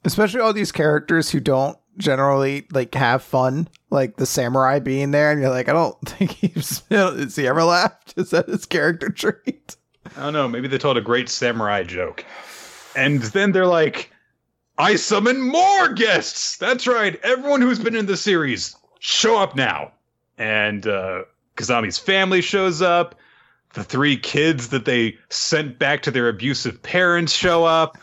Especially 0.06 0.40
all 0.40 0.54
these 0.54 0.72
characters 0.72 1.32
who 1.32 1.40
don't 1.40 1.76
generally 1.98 2.68
like 2.72 2.94
have 2.94 3.24
fun, 3.24 3.68
like 3.90 4.18
the 4.18 4.28
samurai 4.28 4.78
being 4.78 5.10
there, 5.10 5.32
and 5.32 5.42
you're 5.42 5.50
like, 5.50 5.70
I 5.70 5.74
don't 5.74 6.00
think 6.06 6.32
he's 6.32 6.84
is 6.92 7.36
he 7.36 7.48
ever 7.48 7.64
laughed? 7.64 8.14
Is 8.18 8.30
that 8.30 8.48
his 8.48 8.66
character 8.68 9.10
trait? 9.16 9.76
I 10.16 10.22
don't 10.22 10.34
know. 10.34 10.48
Maybe 10.48 10.68
they 10.68 10.78
told 10.78 10.98
a 10.98 11.02
great 11.02 11.30
samurai 11.30 11.82
joke, 11.82 12.26
and 12.96 13.22
then 13.22 13.54
they're 13.54 13.66
like, 13.66 14.12
"I 14.78 14.96
summon 14.98 15.42
more 15.42 15.94
guests." 15.94 16.58
That's 16.58 16.86
right. 16.86 17.20
Everyone 17.24 17.62
who's 17.62 17.80
been 17.80 17.96
in 17.96 18.08
the 18.08 18.18
series, 18.18 18.76
show 19.00 19.40
up 19.40 19.56
now 19.56 19.92
and 20.38 20.88
uh, 20.88 21.24
Kazami's 21.56 21.98
family 21.98 22.42
shows 22.42 22.82
up. 22.82 23.16
The 23.74 23.84
three 23.84 24.18
kids 24.18 24.70
that 24.70 24.86
they 24.86 25.18
sent 25.30 25.80
back 25.80 26.02
to 26.04 26.12
their 26.12 26.28
abusive 26.28 26.82
parents 26.84 27.32
show 27.32 27.64
up. 27.64 27.98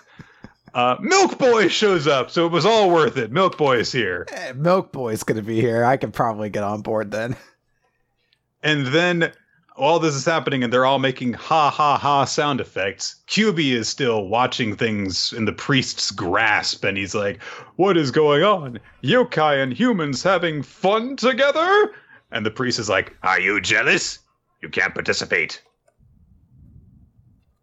Uh, 0.75 0.97
Milk 1.01 1.39
Boy 1.39 1.69
shows 1.69 2.07
up, 2.07 2.31
so 2.31 2.47
it 2.47 2.53
was 2.53 2.65
all 2.65 2.91
worth 2.91 3.17
it. 3.17 3.33
Milk 3.33 3.59
Boy 3.59 3.79
is 3.79 3.93
here. 3.93 4.27
Eh, 4.33 4.53
Milk 4.53 4.93
Boy's 4.93 5.23
gonna 5.23 5.43
be 5.43 5.61
here. 5.61 5.85
I 5.85 5.97
can 5.97 6.13
probably 6.13 6.51
get 6.51 6.63
on 6.63 6.83
board 6.83 7.11
then. 7.11 7.37
And 8.61 8.89
then 8.89 9.33
all 9.77 10.01
this 10.01 10.17
is 10.17 10.25
happening, 10.25 10.65
and 10.65 10.73
they're 10.73 10.85
all 10.85 10.99
making 10.99 11.35
ha 11.35 11.71
ha 11.71 11.97
ha 11.97 12.25
sound 12.25 12.61
effects. 12.61 13.23
Kyuubi 13.29 13.71
is 13.71 13.89
still 13.89 14.27
watching 14.27 14.75
things 14.75 15.33
in 15.33 15.45
the 15.45 15.53
priest's 15.53 16.11
grasp, 16.11 16.83
and 16.85 16.99
he's 16.99 17.15
like, 17.15 17.41
"What 17.77 17.97
is 17.97 18.11
going 18.11 18.43
on? 18.43 18.81
Yokai 19.05 19.63
and 19.63 19.73
humans 19.73 20.25
having 20.25 20.65
fun 20.65 21.15
together?" 21.17 21.93
And 22.31 22.45
the 22.45 22.51
priest 22.51 22.79
is 22.79 22.89
like, 22.89 23.17
Are 23.23 23.41
you 23.41 23.61
jealous? 23.61 24.19
You 24.63 24.69
can't 24.69 24.95
participate. 24.95 25.63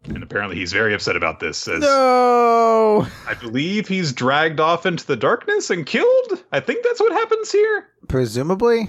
And 0.04 0.22
apparently 0.22 0.56
he's 0.56 0.72
very 0.72 0.94
upset 0.94 1.16
about 1.16 1.40
this. 1.40 1.66
As 1.66 1.80
no! 1.80 3.06
I 3.26 3.34
believe 3.34 3.88
he's 3.88 4.12
dragged 4.12 4.60
off 4.60 4.86
into 4.86 5.04
the 5.06 5.16
darkness 5.16 5.70
and 5.70 5.84
killed. 5.84 6.44
I 6.52 6.60
think 6.60 6.84
that's 6.84 7.00
what 7.00 7.12
happens 7.12 7.50
here. 7.50 7.88
Presumably. 8.08 8.88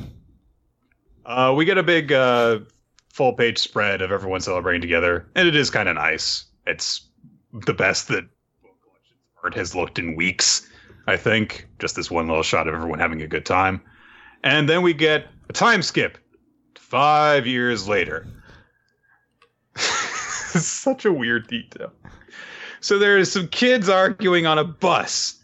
Uh, 1.26 1.54
we 1.58 1.66
get 1.66 1.78
a 1.78 1.84
big 1.84 2.12
uh, 2.12 2.60
full 3.10 3.34
page 3.34 3.58
spread 3.58 4.02
of 4.02 4.12
everyone 4.12 4.42
celebrating 4.42 4.82
together, 4.82 5.28
and 5.36 5.48
it 5.48 5.56
is 5.56 5.70
kind 5.70 5.90
of 5.90 5.96
nice. 5.96 6.46
It's 6.68 7.08
the 7.66 7.74
best 7.74 8.08
that 8.10 8.26
art 9.44 9.56
has 9.56 9.76
looked 9.76 10.00
in 10.00 10.16
weeks, 10.16 10.70
I 11.08 11.18
think. 11.18 11.68
Just 11.80 11.96
this 11.96 12.12
one 12.12 12.28
little 12.28 12.44
shot 12.44 12.68
of 12.68 12.76
everyone 12.76 13.00
having 13.00 13.22
a 13.22 13.28
good 13.28 13.46
time. 13.46 13.82
And 14.44 14.70
then 14.70 14.84
we 14.84 14.94
get 14.94 15.28
a 15.50 15.54
time 15.54 15.82
skip. 15.82 16.18
Five 16.78 17.46
years 17.46 17.88
later. 17.88 18.26
Such 19.76 21.06
a 21.06 21.12
weird 21.12 21.48
detail. 21.48 21.92
So 22.80 22.98
there's 22.98 23.32
some 23.32 23.48
kids 23.48 23.90
arguing 23.90 24.46
on 24.46 24.58
a 24.58 24.64
bus, 24.64 25.44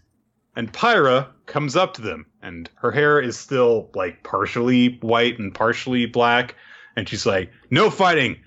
and 0.55 0.71
Pyra 0.71 1.27
comes 1.45 1.75
up 1.75 1.93
to 1.95 2.01
them, 2.01 2.25
and 2.41 2.69
her 2.75 2.91
hair 2.91 3.19
is 3.19 3.37
still 3.37 3.89
like 3.95 4.23
partially 4.23 4.97
white 5.01 5.39
and 5.39 5.53
partially 5.53 6.05
black, 6.05 6.55
and 6.95 7.09
she's 7.09 7.25
like, 7.25 7.51
"No 7.69 7.89
fighting. 7.89 8.39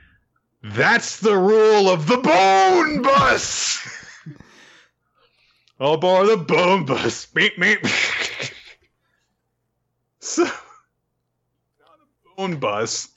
That's 0.63 1.21
the 1.21 1.37
rule 1.37 1.91
of 1.91 2.07
the 2.07 2.17
bone 2.17 3.03
bus." 3.03 3.87
All 5.81 5.95
aboard 5.95 6.29
the 6.29 6.37
bone 6.39 6.87
bus. 6.87 7.27
Meep 7.35 7.57
meep. 7.59 8.53
so 10.21 10.49
own 12.39 12.59
bus. 12.59 13.09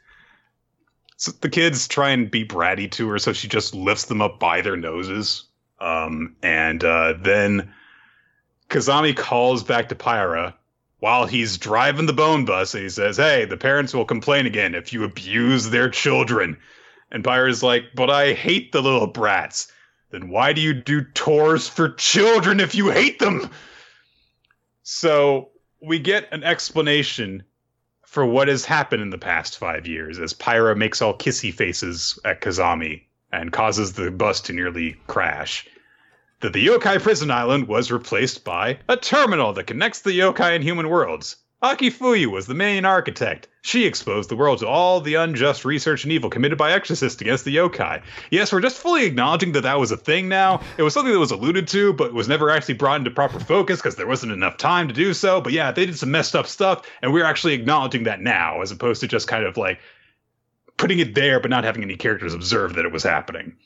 So 1.18 1.32
the 1.42 1.50
kids 1.50 1.88
try 1.88 2.12
and 2.12 2.32
be 2.32 2.46
bratty 2.46 2.90
to 2.92 3.10
her, 3.10 3.20
so 3.20 3.34
she 3.34 3.48
just 3.48 3.76
lifts 3.76 4.06
them 4.06 4.22
up 4.22 4.40
by 4.40 4.62
their 4.62 4.78
noses. 4.78 5.44
Um, 5.80 6.36
and 6.42 6.84
uh, 6.84 7.14
then 7.20 7.74
Kazami 8.70 9.16
calls 9.16 9.64
back 9.64 9.90
to 9.90 9.96
Pyra 9.96 10.54
while 11.00 11.26
he's 11.26 11.58
driving 11.58 12.06
the 12.06 12.14
bone 12.14 12.46
bus, 12.46 12.74
and 12.74 12.84
he 12.84 12.90
says, 12.90 13.18
"Hey, 13.18 13.46
the 13.46 13.58
parents 13.58 13.94
will 13.94 14.06
complain 14.06 14.46
again 14.46 14.76
if 14.76 14.94
you 14.94 15.04
abuse 15.04 15.70
their 15.70 15.90
children." 15.90 16.58
And 17.12 17.24
Pyra's 17.24 17.64
like, 17.64 17.84
"But 17.96 18.10
I 18.10 18.34
hate 18.34 18.72
the 18.72 18.82
little 18.82 19.08
brats." 19.08 19.72
Then 20.12 20.30
why 20.30 20.54
do 20.54 20.62
you 20.62 20.74
do 20.74 21.04
tours 21.04 21.68
for 21.68 21.90
children 21.90 22.60
if 22.60 22.76
you 22.76 22.90
hate 22.90 23.20
them? 23.20 23.50
So 24.84 25.50
we 25.82 26.00
get 26.00 26.28
an 26.32 26.44
explanation 26.44 27.44
for 28.10 28.26
what 28.26 28.48
has 28.48 28.66
happened 28.66 29.04
in 29.04 29.12
the 29.12 29.20
past 29.20 29.60
five 29.60 29.86
years 29.86 30.18
as 30.18 30.34
Pyra 30.34 30.76
makes 30.76 31.00
all 31.00 31.16
kissy 31.16 31.54
faces 31.54 32.18
at 32.26 32.42
Kazami 32.42 33.04
and 33.32 33.54
causes 33.54 33.94
the 33.94 34.10
bus 34.10 34.42
to 34.42 34.54
nearly 34.54 35.00
crash. 35.06 35.68
That 36.40 36.54
the 36.54 36.66
yokai 36.66 37.00
prison 37.00 37.30
island 37.30 37.68
was 37.68 37.92
replaced 37.92 38.44
by 38.44 38.80
a 38.88 38.98
terminal 38.98 39.54
that 39.54 39.68
connects 39.68 40.02
the 40.02 40.20
yokai 40.20 40.56
and 40.56 40.64
human 40.64 40.90
worlds. 40.90 41.36
Akifuyu 41.62 42.28
was 42.28 42.48
the 42.48 42.54
main 42.54 42.86
architect. 42.86 43.50
She 43.64 43.86
exposed 43.86 44.30
the 44.30 44.38
world 44.38 44.60
to 44.60 44.68
all 44.68 45.02
the 45.02 45.16
unjust 45.16 45.66
research 45.66 46.06
and 46.06 46.14
evil 46.14 46.30
committed 46.30 46.58
by 46.58 46.72
exorcists 46.72 47.20
against 47.20 47.44
the 47.44 47.58
yokai. 47.58 48.02
Yes, 48.32 48.54
we're 48.54 48.62
just 48.62 48.78
fully 48.78 49.06
acknowledging 49.06 49.52
that 49.52 49.64
that 49.64 49.78
was 49.78 49.92
a 49.92 49.98
thing 49.98 50.30
now. 50.30 50.62
It 50.78 50.84
was 50.84 50.94
something 50.94 51.12
that 51.12 51.20
was 51.20 51.32
alluded 51.32 51.68
to, 51.70 51.92
but 51.92 52.14
was 52.14 52.30
never 52.30 52.50
actually 52.50 52.76
brought 52.76 53.00
into 53.00 53.12
proper 53.12 53.42
focus 53.42 53.80
because 53.80 53.98
there 53.98 54.08
wasn't 54.08 54.32
enough 54.32 54.56
time 54.56 54.88
to 54.88 54.94
do 54.94 55.14
so. 55.14 55.42
But 55.42 55.52
yeah, 55.52 55.74
they 55.74 55.86
did 55.86 55.98
some 55.98 56.12
messed 56.12 56.34
up 56.34 56.48
stuff, 56.48 56.90
and 57.02 57.12
we're 57.12 57.26
actually 57.26 57.56
acknowledging 57.56 58.04
that 58.04 58.22
now, 58.22 58.62
as 58.62 58.72
opposed 58.72 59.02
to 59.02 59.10
just 59.10 59.28
kind 59.28 59.44
of 59.44 59.58
like 59.58 59.80
putting 60.78 61.00
it 61.00 61.14
there 61.14 61.42
but 61.42 61.52
not 61.52 61.66
having 61.66 61.84
any 61.84 61.98
characters 61.98 62.34
observe 62.34 62.76
that 62.76 62.86
it 62.86 62.94
was 62.94 63.04
happening. 63.04 63.58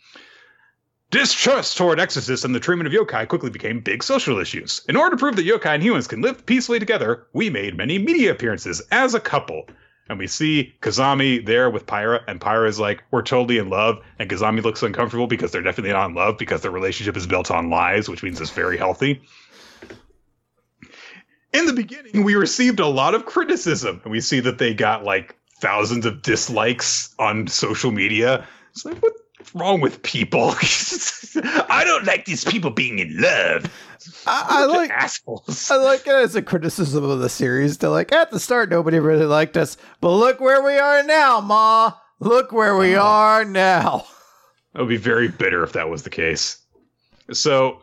Distrust 1.14 1.78
toward 1.78 2.00
exorcists 2.00 2.44
and 2.44 2.56
the 2.56 2.60
treatment 2.60 2.88
of 2.88 2.92
yokai 2.92 3.28
quickly 3.28 3.52
became 3.52 3.82
big 3.82 4.02
social 4.02 4.40
issues. 4.40 4.82
In 4.90 4.96
order 4.96 5.12
to 5.12 5.20
prove 5.20 5.36
that 5.36 5.46
yokai 5.46 5.76
and 5.76 5.84
humans 5.84 6.08
can 6.08 6.22
live 6.22 6.44
peacefully 6.48 6.80
together, 6.80 7.28
we 7.34 7.52
made 7.52 7.78
many 7.78 8.00
media 8.00 8.32
appearances 8.32 8.82
as 8.92 9.14
a 9.14 9.20
couple. 9.20 9.68
And 10.10 10.18
we 10.18 10.26
see 10.26 10.74
Kazami 10.82 11.46
there 11.46 11.70
with 11.70 11.86
Pyra, 11.86 12.22
and 12.28 12.42
Pyra 12.42 12.68
is 12.68 12.80
like, 12.80 13.04
We're 13.12 13.22
totally 13.22 13.60
in 13.60 13.70
love. 13.70 14.00
And 14.18 14.28
Kazami 14.28 14.64
looks 14.64 14.82
uncomfortable 14.82 15.28
because 15.28 15.52
they're 15.52 15.62
definitely 15.62 15.94
not 15.94 16.10
in 16.10 16.16
love 16.16 16.40
because 16.40 16.62
their 16.62 16.72
relationship 16.72 17.16
is 17.16 17.28
built 17.28 17.52
on 17.52 17.70
lies, 17.70 18.10
which 18.10 18.24
means 18.24 18.42
it's 18.42 18.50
very 18.50 18.80
healthy. 18.80 19.22
In 21.54 21.68
the 21.68 21.74
beginning, 21.74 22.24
we 22.24 22.34
received 22.34 22.80
a 22.80 22.88
lot 22.88 23.14
of 23.14 23.28
criticism, 23.28 24.02
and 24.04 24.12
we 24.12 24.20
see 24.20 24.40
that 24.40 24.58
they 24.58 24.74
got 24.74 25.04
like 25.04 25.36
thousands 25.62 26.08
of 26.08 26.24
dislikes 26.24 27.14
on 27.20 27.46
social 27.46 27.92
media. 27.92 28.48
It's 28.72 28.84
like, 28.84 29.00
what 29.04 29.14
wrong 29.54 29.82
with 29.82 30.02
people? 30.02 30.54
I 31.70 31.84
don't 31.86 32.06
like 32.06 32.26
these 32.26 32.44
people 32.44 32.72
being 32.72 33.00
in 33.00 33.20
love. 33.20 33.66
I, 34.26 34.46
I 34.50 34.66
like 34.66 34.90
assholes. 34.92 35.72
I 35.72 35.78
like 35.78 36.02
it 36.02 36.14
as 36.14 36.36
a 36.36 36.42
criticism 36.42 37.04
of 37.04 37.20
the 37.20 37.30
series. 37.30 37.78
They're 37.78 37.90
like, 37.90 38.12
at 38.12 38.32
the 38.32 38.40
start, 38.40 38.70
nobody 38.70 39.00
really 39.00 39.26
liked 39.26 39.58
us, 39.58 39.78
but 40.02 40.12
look 40.12 40.40
where 40.40 40.62
we 40.62 40.78
are 40.78 41.04
now, 41.04 41.40
Ma. 41.40 41.94
Look 42.20 42.52
where 42.52 42.78
we 42.78 42.96
oh. 42.96 43.02
are 43.02 43.46
now. 43.46 44.06
I 44.76 44.80
would 44.80 44.90
be 44.90 44.98
very 44.98 45.28
bitter 45.28 45.64
if 45.64 45.74
that 45.74 45.90
was 45.90 46.04
the 46.04 46.10
case. 46.10 46.58
So 47.32 47.82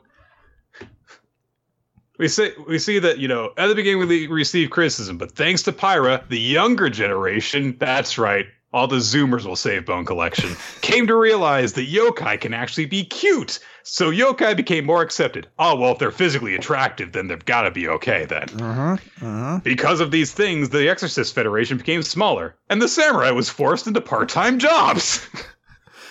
we 2.18 2.28
see 2.28 2.52
we 2.68 2.78
see 2.78 2.98
that 2.98 3.18
you 3.18 3.28
know 3.28 3.52
at 3.56 3.68
the 3.68 3.74
beginning 3.74 4.06
we 4.06 4.26
received 4.26 4.70
criticism, 4.70 5.16
but 5.18 5.32
thanks 5.32 5.62
to 5.62 5.72
Pyra, 5.72 6.26
the 6.28 6.38
younger 6.38 6.90
generation, 6.90 7.76
that's 7.78 8.18
right, 8.18 8.46
all 8.72 8.86
the 8.86 8.96
Zoomers 8.96 9.44
will 9.44 9.56
save 9.56 9.86
Bone 9.86 10.04
Collection, 10.04 10.54
came 10.80 11.06
to 11.06 11.16
realize 11.16 11.72
that 11.72 11.88
yokai 11.88 12.40
can 12.40 12.54
actually 12.54 12.86
be 12.86 13.04
cute. 13.04 13.58
So 13.82 14.10
yokai 14.10 14.56
became 14.56 14.86
more 14.86 15.02
accepted. 15.02 15.48
Oh 15.58 15.74
well, 15.74 15.92
if 15.92 15.98
they're 15.98 16.12
physically 16.12 16.54
attractive, 16.54 17.12
then 17.12 17.26
they've 17.26 17.44
got 17.44 17.62
to 17.62 17.70
be 17.70 17.88
okay 17.88 18.24
then. 18.26 18.46
Mm-hmm. 18.48 19.24
Mm-hmm. 19.24 19.58
Because 19.58 20.00
of 20.00 20.10
these 20.10 20.32
things, 20.32 20.68
the 20.68 20.88
Exorcist 20.88 21.34
Federation 21.34 21.78
became 21.78 22.02
smaller, 22.02 22.56
and 22.68 22.80
the 22.80 22.88
samurai 22.88 23.30
was 23.30 23.48
forced 23.48 23.86
into 23.86 24.00
part-time 24.00 24.58
jobs. 24.58 25.26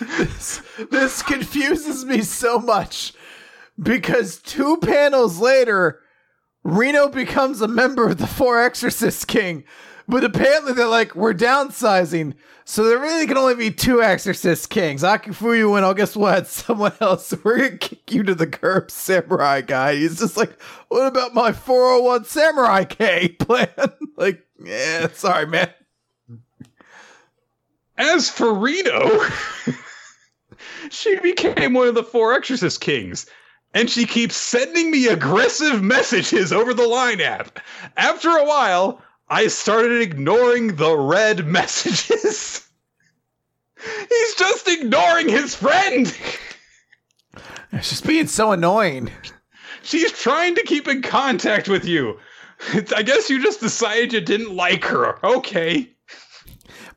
this, 0.00 0.62
this 0.90 1.22
confuses 1.22 2.04
me 2.04 2.20
so 2.22 2.58
much 2.58 3.14
because 3.82 4.38
two 4.38 4.76
panels 4.78 5.38
later, 5.38 6.00
Reno 6.62 7.08
becomes 7.08 7.60
a 7.60 7.68
member 7.68 8.06
of 8.08 8.18
the 8.18 8.26
Four 8.26 8.62
Exorcist 8.62 9.26
King. 9.26 9.64
But 10.10 10.24
apparently 10.24 10.72
they're 10.72 10.88
like, 10.88 11.14
we're 11.14 11.32
downsizing. 11.34 12.34
So 12.64 12.82
there 12.82 12.98
really 12.98 13.28
can 13.28 13.38
only 13.38 13.54
be 13.54 13.70
two 13.70 14.02
Exorcist 14.02 14.68
Kings. 14.68 15.04
I 15.04 15.18
can 15.18 15.32
fool 15.32 15.52
Akifuyu 15.52 15.76
and 15.76 15.84
oh, 15.86 15.94
guess 15.94 16.16
what? 16.16 16.46
Someone 16.48 16.92
else. 17.00 17.32
We're 17.44 17.70
to 17.70 17.78
kick 17.78 18.12
you 18.12 18.24
to 18.24 18.34
the 18.34 18.48
curb, 18.48 18.90
Samurai 18.90 19.60
guy. 19.60 19.94
He's 19.94 20.18
just 20.18 20.36
like, 20.36 20.60
what 20.88 21.06
about 21.06 21.32
my 21.32 21.52
401 21.52 22.24
Samurai 22.24 22.84
K 22.84 23.28
plan? 23.38 23.68
like, 24.16 24.44
yeah, 24.64 25.06
sorry, 25.12 25.46
man. 25.46 25.70
As 27.96 28.28
for 28.28 28.52
Reno, 28.52 29.20
she 30.90 31.20
became 31.20 31.72
one 31.74 31.86
of 31.86 31.94
the 31.94 32.02
four 32.02 32.34
Exorcist 32.34 32.80
Kings 32.80 33.26
and 33.74 33.88
she 33.88 34.06
keeps 34.06 34.36
sending 34.36 34.90
me 34.90 35.06
aggressive 35.06 35.82
messages 35.82 36.52
over 36.52 36.74
the 36.74 36.86
line 36.86 37.20
app. 37.20 37.60
After 37.96 38.30
a 38.30 38.44
while, 38.44 39.00
I 39.30 39.46
started 39.46 40.02
ignoring 40.02 40.74
the 40.74 40.96
red 40.96 41.46
messages. 41.46 42.68
He's 44.08 44.34
just 44.34 44.68
ignoring 44.68 45.28
his 45.28 45.54
friend. 45.54 46.12
She's 47.80 48.00
being 48.00 48.26
so 48.26 48.50
annoying. 48.50 49.10
She's 49.82 50.10
trying 50.12 50.56
to 50.56 50.62
keep 50.64 50.88
in 50.88 51.00
contact 51.00 51.68
with 51.68 51.84
you. 51.84 52.18
I 52.94 53.02
guess 53.02 53.30
you 53.30 53.40
just 53.42 53.60
decided 53.60 54.12
you 54.12 54.20
didn't 54.20 54.54
like 54.54 54.84
her. 54.84 55.24
Okay. 55.24 55.90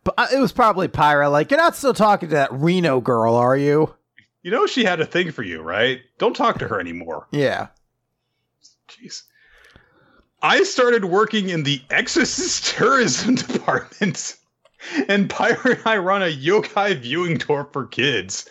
But 0.04 0.16
uh, 0.18 0.28
it 0.34 0.40
was 0.40 0.52
probably 0.52 0.88
Pyra. 0.88 1.32
Like, 1.32 1.52
you're 1.52 1.60
not 1.60 1.76
still 1.76 1.94
talking 1.94 2.30
to 2.30 2.36
that 2.36 2.52
Reno 2.52 3.00
girl, 3.00 3.36
are 3.36 3.56
you? 3.56 3.94
You 4.42 4.52
know 4.52 4.66
she 4.66 4.84
had 4.84 5.00
a 5.00 5.06
thing 5.06 5.32
for 5.32 5.44
you, 5.44 5.62
right? 5.62 6.02
Don't 6.18 6.36
talk 6.36 6.60
to 6.60 6.68
her 6.68 6.80
anymore. 6.80 7.28
Yeah. 7.32 7.68
Jeez. 8.90 9.24
I 10.44 10.64
started 10.64 11.06
working 11.06 11.48
in 11.48 11.64
the 11.64 11.82
Exorcist 11.90 12.66
tourism 12.76 13.36
department, 13.36 14.36
and 15.08 15.30
Pyra 15.30 15.78
and 15.78 15.82
I 15.86 15.98
run 15.98 16.22
a 16.22 16.26
yokai 16.26 17.00
viewing 17.00 17.38
tour 17.38 17.70
for 17.72 17.88
kids. 17.88 18.50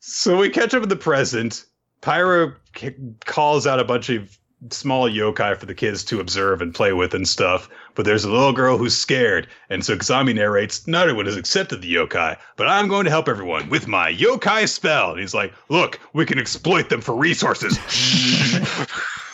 So 0.00 0.36
we 0.36 0.50
catch 0.50 0.74
up 0.74 0.82
in 0.82 0.90
the 0.90 0.96
present. 0.96 1.64
Pyra 2.02 2.54
c- 2.76 2.94
calls 3.24 3.66
out 3.66 3.80
a 3.80 3.84
bunch 3.84 4.10
of 4.10 4.38
small 4.68 5.08
yokai 5.08 5.56
for 5.56 5.64
the 5.64 5.74
kids 5.74 6.04
to 6.04 6.20
observe 6.20 6.60
and 6.60 6.74
play 6.74 6.92
with 6.92 7.14
and 7.14 7.26
stuff. 7.26 7.70
But 7.94 8.04
there's 8.04 8.24
a 8.24 8.30
little 8.30 8.52
girl 8.52 8.76
who's 8.76 8.96
scared, 8.96 9.48
and 9.70 9.82
so 9.82 9.96
Kazami 9.96 10.34
narrates, 10.34 10.86
not 10.86 11.04
everyone 11.04 11.24
has 11.24 11.36
accepted 11.36 11.80
the 11.80 11.94
yokai, 11.94 12.36
but 12.56 12.68
I'm 12.68 12.88
going 12.88 13.04
to 13.04 13.10
help 13.10 13.28
everyone 13.28 13.70
with 13.70 13.88
my 13.88 14.12
yokai 14.12 14.68
spell. 14.68 15.12
And 15.12 15.20
he's 15.20 15.34
like, 15.34 15.54
look, 15.70 16.00
we 16.12 16.26
can 16.26 16.38
exploit 16.38 16.90
them 16.90 17.00
for 17.00 17.14
resources. 17.14 17.78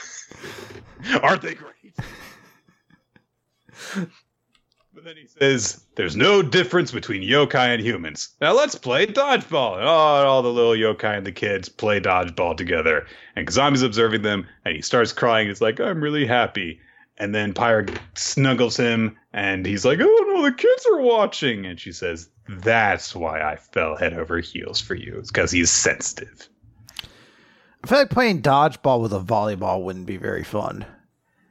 Aren't 1.22 1.42
they 1.42 1.54
great? 1.54 1.94
But 4.98 5.04
then 5.04 5.16
he 5.16 5.28
says, 5.28 5.84
There's 5.94 6.16
no 6.16 6.42
difference 6.42 6.90
between 6.90 7.22
yokai 7.22 7.72
and 7.72 7.80
humans. 7.80 8.30
Now 8.40 8.52
let's 8.52 8.74
play 8.74 9.06
dodgeball. 9.06 9.76
And 9.76 9.84
oh, 9.84 9.88
all, 9.88 10.26
all 10.26 10.42
the 10.42 10.52
little 10.52 10.72
yokai 10.72 11.18
and 11.18 11.24
the 11.24 11.30
kids 11.30 11.68
play 11.68 12.00
dodgeball 12.00 12.56
together. 12.56 13.06
And 13.36 13.46
Kazami's 13.46 13.82
observing 13.82 14.22
them, 14.22 14.48
and 14.64 14.74
he 14.74 14.82
starts 14.82 15.12
crying. 15.12 15.48
It's 15.48 15.60
like, 15.60 15.78
I'm 15.78 16.02
really 16.02 16.26
happy. 16.26 16.80
And 17.16 17.32
then 17.32 17.54
Pyra 17.54 17.96
snuggles 18.14 18.76
him, 18.76 19.16
and 19.32 19.64
he's 19.64 19.84
like, 19.84 20.00
Oh 20.02 20.24
no, 20.34 20.42
the 20.42 20.52
kids 20.52 20.86
are 20.86 21.00
watching. 21.00 21.64
And 21.64 21.78
she 21.78 21.92
says, 21.92 22.28
That's 22.48 23.14
why 23.14 23.40
I 23.40 23.54
fell 23.54 23.94
head 23.94 24.14
over 24.14 24.40
heels 24.40 24.80
for 24.80 24.96
you. 24.96 25.16
It's 25.20 25.30
because 25.30 25.52
he's 25.52 25.70
sensitive. 25.70 26.48
I 27.82 27.86
feel 27.86 27.98
like 27.98 28.10
playing 28.10 28.42
dodgeball 28.42 29.00
with 29.00 29.12
a 29.12 29.20
volleyball 29.20 29.82
wouldn't 29.82 30.06
be 30.06 30.16
very 30.16 30.44
fun. 30.44 30.84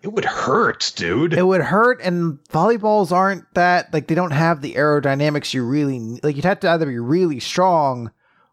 It 0.01 0.13
would 0.13 0.25
hurt, 0.25 0.93
dude. 0.95 1.33
It 1.33 1.45
would 1.45 1.61
hurt, 1.61 1.99
and 2.01 2.39
volleyballs 2.49 3.11
aren't 3.11 3.51
that 3.55 3.91
like 3.93 4.07
they 4.07 4.15
don't 4.15 4.31
have 4.31 4.61
the 4.61 4.75
aerodynamics 4.75 5.53
you 5.53 5.65
really 5.65 5.99
like. 6.21 6.35
You'd 6.35 6.45
have 6.45 6.59
to 6.61 6.69
either 6.69 6.85
be 6.85 6.99
really 6.99 7.39
strong, 7.39 8.11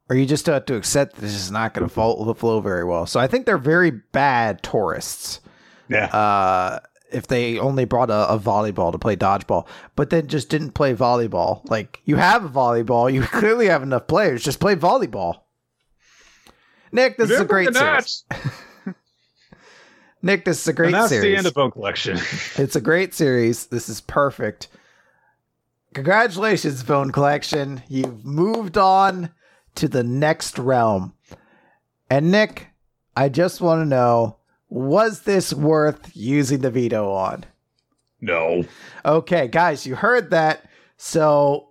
or 0.08 0.16
you 0.16 0.26
just 0.26 0.46
have 0.46 0.64
to 0.66 0.76
accept 0.76 1.16
that 1.16 1.20
this 1.20 1.34
is 1.34 1.50
not 1.50 1.74
going 1.74 1.86
to 1.86 1.92
flow, 1.92 2.32
flow 2.34 2.60
very 2.60 2.84
well. 2.84 3.06
So 3.06 3.20
I 3.20 3.26
think 3.26 3.44
they're 3.46 3.58
very 3.58 3.90
bad 3.90 4.62
tourists. 4.62 5.40
Yeah. 5.88 6.06
Uh, 6.06 6.80
if 7.12 7.26
they 7.28 7.58
only 7.58 7.84
brought 7.84 8.10
a, 8.10 8.28
a, 8.28 8.38
volleyball 8.38 8.90
to 8.90 8.98
play 8.98 9.14
dodgeball, 9.14 9.68
but 9.94 10.10
then 10.10 10.26
just 10.26 10.48
didn't 10.48 10.72
play 10.72 10.94
volleyball. 10.94 11.68
Like 11.70 12.00
you 12.04 12.16
have 12.16 12.44
a 12.44 12.48
volleyball, 12.48 13.12
you 13.12 13.22
clearly 13.32 13.66
have 13.66 13.82
enough 13.82 14.08
players. 14.08 14.42
Just 14.42 14.60
play 14.60 14.74
volleyball. 14.74 15.42
Nick, 16.94 17.16
this 17.16 17.28
is 17.28 17.40
a 17.40 17.44
great 17.44 17.74
series. 17.74 18.24
Nick, 20.22 20.44
this 20.44 20.60
is 20.62 20.68
a 20.68 20.72
great 20.72 20.86
and 20.86 20.94
that's 20.94 21.08
series. 21.08 21.24
the 21.24 21.36
end 21.36 21.46
of 21.48 21.54
Bone 21.54 21.72
Collection. 21.72 22.16
it's 22.56 22.76
a 22.76 22.80
great 22.80 23.12
series. 23.12 23.66
This 23.66 23.88
is 23.88 24.00
perfect. 24.00 24.68
Congratulations, 25.92 26.84
Bone 26.84 27.10
Collection. 27.10 27.82
You've 27.88 28.24
moved 28.24 28.78
on 28.78 29.30
to 29.74 29.88
the 29.88 30.04
next 30.04 30.56
realm. 30.56 31.14
And 32.08 32.30
Nick, 32.30 32.68
I 33.16 33.28
just 33.28 33.60
want 33.60 33.80
to 33.80 33.86
know 33.86 34.36
was 34.68 35.22
this 35.22 35.52
worth 35.52 36.12
using 36.14 36.60
the 36.60 36.70
veto 36.70 37.10
on? 37.10 37.44
No. 38.20 38.64
Okay, 39.04 39.48
guys, 39.48 39.84
you 39.84 39.96
heard 39.96 40.30
that. 40.30 40.64
So 40.96 41.70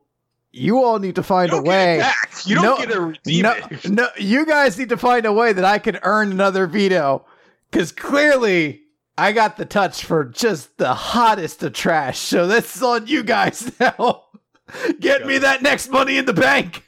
you 0.53 0.83
all 0.83 0.99
need 0.99 1.15
to 1.15 1.23
find 1.23 1.51
you 1.51 1.57
a 1.57 1.61
way. 1.61 2.01
You 2.45 2.55
don't 2.55 2.63
no, 2.63 2.77
get 2.77 2.95
a 2.95 3.01
redeem 3.01 3.41
no, 3.41 3.55
no, 3.89 4.07
you 4.17 4.45
guys 4.45 4.77
need 4.77 4.89
to 4.89 4.97
find 4.97 5.25
a 5.25 5.33
way 5.33 5.51
that 5.51 5.65
I 5.65 5.79
can 5.79 5.99
earn 6.03 6.31
another 6.31 6.67
veto. 6.67 7.25
Because 7.71 7.91
clearly, 7.91 8.83
I 9.17 9.31
got 9.31 9.57
the 9.57 9.65
touch 9.65 10.05
for 10.05 10.23
just 10.23 10.77
the 10.77 10.93
hottest 10.93 11.63
of 11.63 11.73
trash. 11.73 12.19
So 12.19 12.45
this 12.45 12.75
is 12.75 12.83
on 12.83 13.07
you 13.07 13.23
guys 13.23 13.71
now. 13.79 14.25
Get 14.99 15.25
me 15.25 15.39
that 15.39 15.63
next 15.63 15.89
money 15.89 16.17
in 16.17 16.25
the 16.25 16.33
bank. 16.33 16.83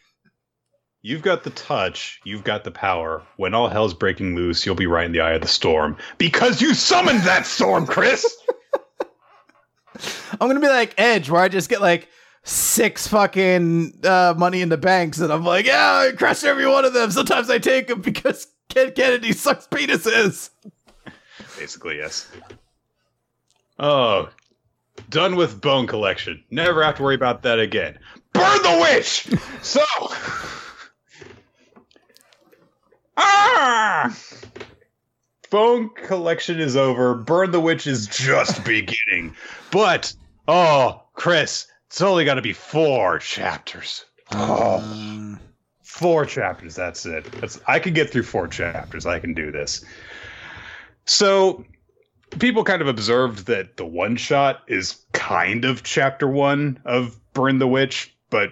You've 1.01 1.21
got 1.21 1.43
the 1.43 1.51
touch. 1.51 2.19
You've 2.23 2.43
got 2.43 2.63
the 2.63 2.71
power. 2.71 3.23
When 3.37 3.53
all 3.53 3.67
hell's 3.67 3.93
breaking 3.93 4.35
loose, 4.35 4.65
you'll 4.65 4.75
be 4.75 4.87
right 4.87 5.05
in 5.05 5.11
the 5.11 5.21
eye 5.21 5.33
of 5.33 5.41
the 5.41 5.47
storm 5.47 5.97
because 6.17 6.61
you 6.61 6.73
summoned 6.73 7.21
that 7.21 7.45
storm, 7.45 7.85
Chris. 7.85 8.25
I'm 10.39 10.47
gonna 10.47 10.59
be 10.59 10.67
like 10.67 10.93
Edge, 10.97 11.29
where 11.29 11.41
I 11.41 11.47
just 11.47 11.69
get 11.69 11.81
like 11.81 12.09
six 12.45 13.07
fucking 13.07 13.99
uh, 14.05 14.33
money 14.37 14.61
in 14.61 14.69
the 14.69 14.77
banks, 14.77 15.19
and 15.19 15.33
I'm 15.33 15.43
like, 15.43 15.65
yeah, 15.65 16.07
I 16.09 16.15
crush 16.15 16.43
every 16.43 16.67
one 16.67 16.85
of 16.85 16.93
them. 16.93 17.11
Sometimes 17.11 17.49
I 17.49 17.59
take 17.59 17.87
them 17.87 18.01
because 18.01 18.47
Ken 18.69 18.91
Kennedy 18.91 19.33
sucks 19.33 19.67
penises. 19.67 20.51
Basically, 21.59 21.97
yes. 21.97 22.31
Oh, 23.79 24.29
done 25.09 25.35
with 25.35 25.59
bone 25.59 25.87
collection. 25.87 26.41
Never 26.51 26.83
have 26.83 26.95
to 26.95 27.03
worry 27.03 27.15
about 27.15 27.41
that 27.43 27.59
again. 27.59 27.99
Burn 28.33 28.61
the 28.63 28.79
witch. 28.81 29.27
so, 29.61 29.81
ah, 33.17 34.15
bone 35.49 35.89
collection 35.95 36.59
is 36.59 36.75
over. 36.75 37.15
Burn 37.15 37.51
the 37.51 37.59
witch 37.59 37.87
is 37.87 38.07
just 38.07 38.63
beginning. 38.63 39.35
But 39.71 40.13
oh, 40.47 41.03
Chris, 41.13 41.67
it's 41.95 42.01
only 42.01 42.25
got 42.25 42.33
to 42.33 42.41
be 42.41 42.51
four 42.51 43.19
chapters. 43.19 44.03
Oh. 44.33 45.37
Four 45.81 46.25
chapters. 46.25 46.75
That's 46.75 47.05
it. 47.05 47.23
That's 47.39 47.61
I 47.67 47.79
can 47.79 47.93
get 47.93 48.09
through 48.09 48.23
four 48.23 48.49
chapters. 48.49 49.05
I 49.05 49.17
can 49.17 49.33
do 49.33 49.49
this. 49.49 49.85
So 51.05 51.63
people 52.37 52.65
kind 52.65 52.81
of 52.81 52.89
observed 52.89 53.45
that 53.45 53.77
the 53.77 53.85
one 53.85 54.17
shot 54.17 54.63
is 54.67 55.05
kind 55.13 55.63
of 55.63 55.83
chapter 55.83 56.27
one 56.27 56.81
of 56.83 57.17
Burn 57.31 57.59
the 57.59 57.67
Witch, 57.67 58.13
but 58.29 58.51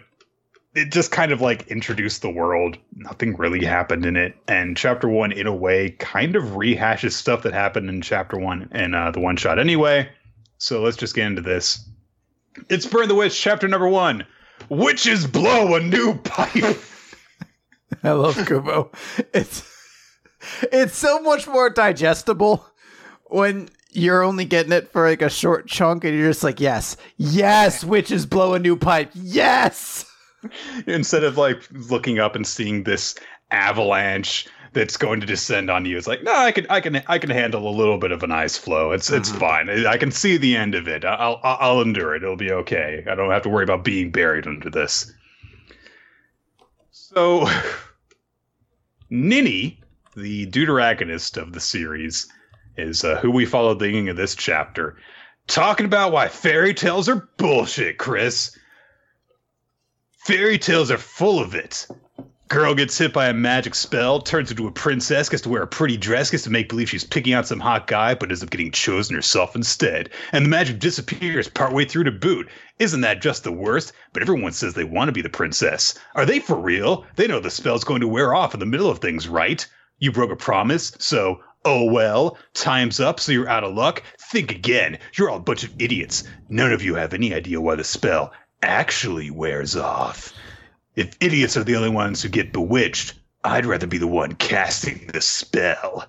it 0.73 0.89
just 0.89 1.11
kind 1.11 1.33
of 1.33 1.41
like 1.41 1.67
introduced 1.67 2.21
the 2.21 2.31
world. 2.31 2.77
Nothing 2.95 3.35
really 3.35 3.65
happened 3.65 4.05
in 4.05 4.15
it, 4.15 4.37
and 4.47 4.77
chapter 4.77 5.09
one, 5.09 5.33
in 5.33 5.47
a 5.47 5.53
way, 5.53 5.89
kind 5.89 6.37
of 6.37 6.43
rehashes 6.43 7.11
stuff 7.11 7.43
that 7.43 7.51
happened 7.51 7.89
in 7.89 8.01
chapter 8.01 8.37
one 8.37 8.69
and 8.71 8.95
uh, 8.95 9.11
the 9.11 9.19
one 9.19 9.35
shot 9.35 9.59
anyway. 9.59 10.07
So 10.59 10.81
let's 10.81 10.95
just 10.95 11.13
get 11.13 11.27
into 11.27 11.41
this. 11.41 11.89
It's 12.69 12.85
Burn 12.85 13.07
the 13.07 13.15
Witch, 13.15 13.39
chapter 13.39 13.67
number 13.67 13.87
one. 13.87 14.25
Witches 14.69 15.27
blow 15.27 15.75
a 15.75 15.79
new 15.79 16.15
pipe. 16.15 16.79
I 18.03 18.11
love 18.11 18.35
Kubo. 18.45 18.91
It's 19.33 19.69
it's 20.71 20.95
so 20.95 21.19
much 21.19 21.47
more 21.47 21.69
digestible 21.69 22.65
when 23.25 23.69
you're 23.91 24.23
only 24.23 24.45
getting 24.45 24.71
it 24.71 24.91
for 24.91 25.07
like 25.07 25.21
a 25.21 25.29
short 25.29 25.67
chunk 25.67 26.03
and 26.03 26.17
you're 26.17 26.29
just 26.29 26.43
like, 26.43 26.59
yes, 26.59 26.97
yes, 27.17 27.83
witches 27.83 28.25
blow 28.25 28.53
a 28.53 28.59
new 28.59 28.75
pipe. 28.75 29.11
Yes. 29.13 30.05
Instead 30.87 31.23
of 31.23 31.37
like 31.37 31.61
looking 31.71 32.19
up 32.19 32.35
and 32.35 32.45
seeing 32.45 32.83
this 32.83 33.15
avalanche 33.51 34.47
that's 34.73 34.97
going 34.97 35.19
to 35.21 35.25
descend 35.25 35.69
on 35.69 35.85
you, 35.85 35.97
it's 35.97 36.07
like, 36.07 36.23
no, 36.23 36.33
I 36.35 36.51
can, 36.51 36.65
I 36.69 36.81
can, 36.81 37.01
I 37.07 37.17
can 37.19 37.29
handle 37.29 37.67
a 37.67 37.75
little 37.75 37.97
bit 37.97 38.11
of 38.11 38.23
an 38.23 38.31
ice 38.31 38.57
flow. 38.57 38.91
It's, 38.91 39.09
it's 39.11 39.29
Mhm. 39.31 39.39
fine. 39.39 39.69
I 39.85 39.97
can 39.97 40.11
see 40.11 40.37
the 40.37 40.55
end 40.55 40.75
of 40.75 40.87
it. 40.87 41.05
I'll, 41.05 41.39
I'll, 41.43 41.57
I'll 41.59 41.81
endure 41.81 42.15
it. 42.15 42.23
It'll 42.23 42.35
be 42.35 42.51
okay. 42.51 43.03
I 43.09 43.15
don't 43.15 43.31
have 43.31 43.43
to 43.43 43.49
worry 43.49 43.63
about 43.63 43.83
being 43.83 44.11
buried 44.11 44.47
under 44.47 44.69
this. 44.69 45.11
So, 46.91 47.47
Ninny, 49.09 49.79
the 50.15 50.47
deuteragonist 50.47 51.41
of 51.41 51.53
the 51.53 51.59
series, 51.59 52.27
is 52.77 53.03
uh, 53.03 53.17
who 53.17 53.29
we 53.31 53.45
follow 53.45 53.71
at 53.71 53.79
the 53.79 53.85
beginning 53.85 54.09
of 54.09 54.17
this 54.17 54.35
chapter. 54.35 54.97
Talking 55.47 55.85
about 55.85 56.11
why 56.11 56.29
fairy 56.29 56.73
tales 56.73 57.09
are 57.09 57.27
bullshit, 57.37 57.97
Chris. 57.97 58.57
Fairy 60.19 60.57
tales 60.57 60.89
are 60.89 60.97
full 60.97 61.39
of 61.39 61.53
it. 61.53 61.85
Girl 62.53 62.75
gets 62.75 62.99
hit 62.99 63.13
by 63.13 63.29
a 63.29 63.33
magic 63.33 63.73
spell, 63.73 64.21
turns 64.21 64.51
into 64.51 64.67
a 64.67 64.71
princess, 64.71 65.27
gets 65.27 65.41
to 65.41 65.49
wear 65.49 65.63
a 65.63 65.67
pretty 65.67 65.97
dress, 65.97 66.29
gets 66.29 66.43
to 66.43 66.51
make 66.51 66.69
believe 66.69 66.87
she's 66.87 67.03
picking 67.03 67.33
out 67.33 67.47
some 67.47 67.59
hot 67.59 67.87
guy, 67.87 68.13
but 68.13 68.29
ends 68.29 68.43
up 68.43 68.51
getting 68.51 68.69
chosen 68.69 69.15
herself 69.15 69.55
instead. 69.55 70.11
And 70.31 70.45
the 70.45 70.49
magic 70.49 70.77
disappears 70.77 71.49
partway 71.49 71.85
through 71.85 72.03
to 72.03 72.11
boot. 72.11 72.47
Isn't 72.77 73.01
that 73.01 73.23
just 73.23 73.43
the 73.43 73.51
worst? 73.51 73.91
But 74.13 74.21
everyone 74.21 74.51
says 74.51 74.75
they 74.75 74.83
want 74.83 75.07
to 75.07 75.13
be 75.13 75.23
the 75.23 75.29
princess. 75.29 75.95
Are 76.13 76.27
they 76.27 76.39
for 76.39 76.55
real? 76.55 77.07
They 77.15 77.25
know 77.25 77.39
the 77.39 77.49
spell's 77.49 77.83
going 77.83 78.01
to 78.01 78.07
wear 78.07 78.35
off 78.35 78.53
in 78.53 78.59
the 78.59 78.67
middle 78.67 78.91
of 78.91 78.99
things, 78.99 79.27
right? 79.27 79.67
You 79.97 80.11
broke 80.11 80.29
a 80.29 80.35
promise, 80.35 80.95
so 80.99 81.39
oh 81.65 81.85
well. 81.85 82.37
Time's 82.53 82.99
up, 82.99 83.19
so 83.19 83.31
you're 83.31 83.49
out 83.49 83.63
of 83.63 83.73
luck. 83.73 84.03
Think 84.29 84.51
again. 84.51 84.99
You're 85.15 85.31
all 85.31 85.37
a 85.37 85.39
bunch 85.39 85.63
of 85.63 85.73
idiots. 85.79 86.23
None 86.49 86.71
of 86.71 86.83
you 86.83 86.93
have 86.93 87.15
any 87.15 87.33
idea 87.33 87.59
why 87.59 87.73
the 87.73 87.83
spell 87.83 88.31
actually 88.61 89.31
wears 89.31 89.75
off. 89.75 90.31
If 90.95 91.17
idiots 91.19 91.57
are 91.57 91.63
the 91.63 91.75
only 91.75 91.89
ones 91.89 92.21
who 92.21 92.29
get 92.29 92.53
bewitched, 92.53 93.15
I'd 93.43 93.65
rather 93.65 93.87
be 93.87 93.97
the 93.97 94.07
one 94.07 94.33
casting 94.35 95.09
the 95.13 95.21
spell. 95.21 96.07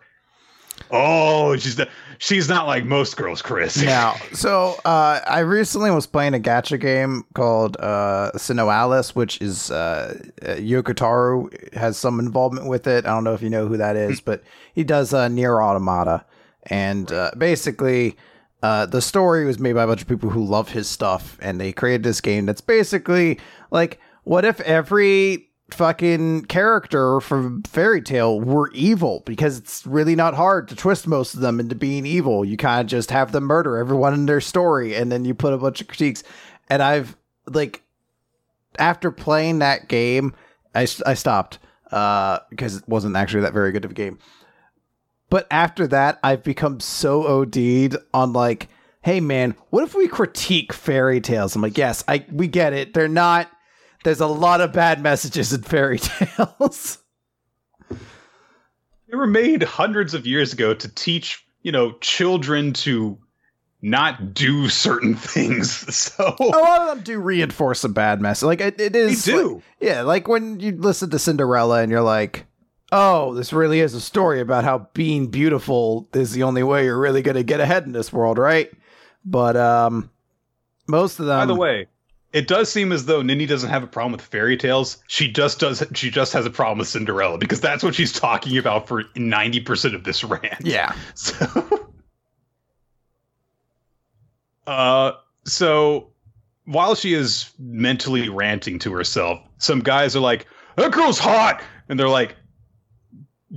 Oh, 0.91 1.57
she's 1.57 1.79
not, 1.79 1.89
she's 2.19 2.49
not 2.49 2.67
like 2.67 2.85
most 2.85 3.17
girls, 3.17 3.43
Chris. 3.43 3.83
Now, 3.83 4.15
so 4.33 4.77
uh, 4.85 5.21
I 5.27 5.41
recently 5.41 5.91
was 5.91 6.07
playing 6.07 6.35
a 6.35 6.39
gacha 6.39 6.79
game 6.81 7.25
called 7.35 7.77
uh, 7.79 8.31
Alice, 8.49 9.15
which 9.15 9.41
is 9.41 9.71
uh, 9.71 10.19
uh, 10.43 10.47
Yoko 10.57 10.95
Taro 10.95 11.49
has 11.73 11.97
some 11.97 12.21
involvement 12.21 12.69
with 12.69 12.87
it. 12.87 13.07
I 13.07 13.11
don't 13.11 13.25
know 13.25 13.35
if 13.35 13.43
you 13.43 13.51
know 13.51 13.67
who 13.67 13.77
that 13.77 13.97
is, 13.97 14.21
but 14.21 14.43
he 14.75 14.85
does 14.85 15.15
uh, 15.15 15.29
NieR:Automata, 15.29 16.25
and 16.65 17.11
uh, 17.13 17.31
basically. 17.37 18.17
Uh, 18.63 18.87
the 18.87 19.03
story 19.03 19.45
was 19.45 19.59
made 19.59 19.75
by 19.75 19.83
a 19.83 19.87
bunch 19.87 20.01
of 20.01 20.09
people 20.09 20.31
who 20.31 20.43
love 20.43 20.71
his 20.71 20.89
stuff, 20.89 21.37
and 21.43 21.61
they 21.61 21.71
created 21.71 22.03
this 22.03 22.23
game 22.23 22.47
that's 22.47 22.63
basically 22.63 23.39
like, 23.71 24.01
what 24.25 24.45
if 24.45 24.61
every 24.61 25.49
fucking 25.71 26.45
character 26.47 27.21
from 27.21 27.63
Fairy 27.63 28.03
Tale 28.03 28.41
were 28.41 28.71
evil? 28.73 29.23
Because 29.25 29.59
it's 29.59 29.87
really 29.87 30.17
not 30.17 30.35
hard 30.35 30.69
to 30.69 30.77
twist 30.77 31.07
most 31.07 31.35
of 31.35 31.41
them 31.41 31.61
into 31.61 31.75
being 31.75 32.07
evil. 32.07 32.45
You 32.45 32.57
kind 32.57 32.81
of 32.81 32.87
just 32.87 33.11
have 33.11 33.33
them 33.33 33.45
murder 33.45 33.77
everyone 33.77 34.15
in 34.15 34.27
their 34.27 34.41
story, 34.41 34.95
and 34.95 35.13
then 35.13 35.25
you 35.25 35.35
put 35.35 35.53
a 35.53 35.59
bunch 35.59 35.81
of 35.81 35.87
critiques. 35.87 36.25
And 36.69 36.83
I've 36.83 37.17
like, 37.47 37.83
after 38.79 39.11
playing 39.11 39.61
that 39.61 39.89
game, 39.89 40.35
I, 40.75 40.87
I 41.07 41.15
stopped 41.15 41.59
uh, 41.93 42.41
because 42.51 42.77
it 42.77 42.89
wasn't 42.89 43.17
actually 43.17 43.43
that 43.43 43.53
very 43.53 43.73
good 43.73 43.85
of 43.85 43.93
a 43.93 43.95
game. 43.95 44.19
But 45.31 45.47
after 45.51 45.87
that, 45.89 46.19
I've 46.23 46.43
become 46.43 46.81
so 46.81 47.27
OD'd 47.27 47.97
on 48.13 48.33
like, 48.33 48.69
hey 49.03 49.21
man, 49.21 49.55
what 49.71 49.85
if 49.85 49.95
we 49.95 50.09
critique 50.09 50.73
fairy 50.73 51.21
tales? 51.21 51.55
I'm 51.55 51.63
like, 51.63 51.79
yes, 51.79 52.05
I 52.09 52.25
we 52.31 52.47
get 52.47 52.73
it. 52.73 52.95
They're 52.95 53.09
not. 53.09 53.51
There's 54.05 54.21
a 54.21 54.27
lot 54.27 54.61
of 54.61 54.73
bad 54.73 55.03
messages 55.03 55.53
in 55.53 55.63
fairy 55.63 55.99
tales. 56.39 56.99
They 57.91 59.17
were 59.17 59.27
made 59.27 59.63
hundreds 59.63 60.15
of 60.15 60.27
years 60.27 60.53
ago 60.53 60.75
to 60.75 60.89
teach, 60.95 61.45
you 61.63 61.73
know, 61.73 61.93
children 62.01 62.73
to 62.75 63.19
not 63.83 64.35
do 64.35 64.69
certain 64.69 65.15
things. 65.15 65.71
So 65.95 66.37
a 66.39 66.45
lot 66.45 66.81
of 66.83 66.89
them 66.97 67.05
do 67.05 67.19
reinforce 67.19 67.83
a 67.85 67.89
bad 67.89 68.21
message. 68.21 68.45
Like 68.47 68.61
it, 68.61 68.81
it 68.81 68.93
they 68.93 69.15
do. 69.15 69.55
like- 69.55 69.63
yeah, 69.81 70.03
like 70.03 70.29
when 70.29 70.61
you 70.61 70.73
listen 70.73 71.11
to 71.11 71.19
Cinderella 71.19 71.81
and 71.83 71.91
you're 71.91 72.01
like, 72.03 72.47
oh, 72.93 73.35
this 73.35 73.53
really 73.53 73.81
is 73.81 73.95
a 73.95 74.01
story 74.01 74.41
about 74.41 74.65
how 74.65 74.89
being 74.95 75.29
beautiful 75.29 76.09
is 76.13 76.33
the 76.33 76.43
only 76.43 76.63
way 76.63 76.85
you're 76.85 76.99
really 77.01 77.23
going 77.23 77.37
to 77.37 77.43
get 77.43 77.61
ahead 77.61 77.85
in 77.85 77.93
this 77.93 78.13
world, 78.13 78.39
right? 78.39 78.71
But 79.25 79.57
um, 79.57 80.11
most 80.87 81.19
of 81.21 81.27
them. 81.27 81.41
By 81.41 81.47
the 81.47 81.55
way, 81.59 81.87
it 82.35 82.49
does 82.49 82.71
seem 82.71 82.91
as 82.93 83.07
though 83.07 83.23
Ninny 83.23 83.47
doesn't 83.47 83.71
have 83.71 83.85
a 83.85 83.87
problem 83.87 84.11
with 84.13 84.21
fairy 84.21 84.57
tales. 84.57 84.99
She 85.07 85.31
just 85.31 85.61
does. 85.61 85.83
She 85.95 86.11
just 86.11 86.33
has 86.33 86.45
a 86.45 86.51
problem 86.51 86.79
with 86.81 86.89
Cinderella 86.89 87.39
because 87.39 87.61
that's 87.61 87.83
what 87.83 87.95
she's 87.95 88.13
talking 88.13 88.59
about 88.59 88.89
for 88.89 89.05
ninety 89.17 89.61
percent 89.61 89.95
of 89.95 90.03
this 90.05 90.23
rant. 90.25 90.61
yeah, 90.61 90.95
So, 91.15 91.89
uh, 94.67 95.13
so 95.45 96.11
while 96.65 96.95
she 96.95 97.15
is 97.15 97.51
mentally 97.59 98.29
ranting 98.29 98.79
to 98.81 98.93
herself, 98.93 99.39
some 99.59 99.81
guys 99.81 100.17
are 100.17 100.21
like, 100.21 100.47
"That 100.77 100.91
girl's 100.93 101.19
hot," 101.21 101.63
and 101.89 101.99
they're 102.01 102.09
like 102.09 102.35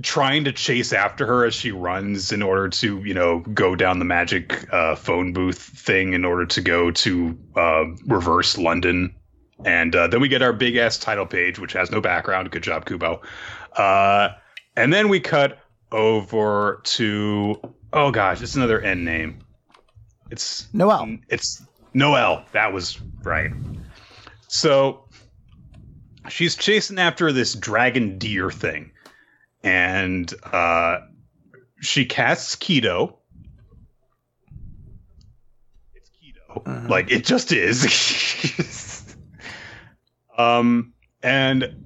trying 0.02 0.44
to 0.44 0.52
chase 0.52 0.92
after 0.92 1.26
her 1.26 1.44
as 1.44 1.54
she 1.54 1.72
runs 1.72 2.32
in 2.32 2.42
order 2.42 2.68
to, 2.68 3.02
you 3.04 3.14
know, 3.14 3.40
go 3.52 3.74
down 3.74 3.98
the 3.98 4.04
magic 4.04 4.72
uh, 4.72 4.94
phone 4.94 5.32
booth 5.32 5.58
thing 5.58 6.12
in 6.12 6.24
order 6.24 6.46
to 6.46 6.60
go 6.60 6.90
to 6.90 7.38
uh, 7.56 7.84
reverse 8.06 8.58
London. 8.58 9.14
And 9.64 9.94
uh, 9.96 10.06
then 10.06 10.20
we 10.20 10.28
get 10.28 10.42
our 10.42 10.52
big 10.52 10.76
ass 10.76 10.98
title 10.98 11.26
page, 11.26 11.58
which 11.58 11.72
has 11.72 11.90
no 11.90 12.00
background. 12.00 12.50
Good 12.50 12.62
job, 12.62 12.86
Kubo. 12.86 13.22
Uh, 13.76 14.30
and 14.76 14.92
then 14.92 15.08
we 15.08 15.18
cut 15.18 15.58
over 15.90 16.80
to 16.84 17.60
oh 17.92 18.10
gosh, 18.10 18.42
it's 18.42 18.54
another 18.54 18.80
end 18.80 19.04
name. 19.04 19.38
It's 20.30 20.72
Noel. 20.72 21.18
It's 21.28 21.62
Noel. 21.94 22.44
That 22.52 22.72
was 22.72 23.00
right. 23.22 23.50
So 24.48 25.04
she's 26.28 26.54
chasing 26.54 26.98
after 26.98 27.32
this 27.32 27.54
dragon 27.54 28.18
deer 28.18 28.50
thing, 28.50 28.90
and 29.62 30.32
uh, 30.52 30.98
she 31.80 32.04
casts 32.04 32.56
keto. 32.56 33.14
It's 35.94 36.10
keto, 36.10 36.62
Mhm. 36.64 36.88
like 36.88 37.10
it 37.10 37.24
just 37.24 37.52
is. 37.52 39.14
um, 40.38 40.92
and 41.22 41.84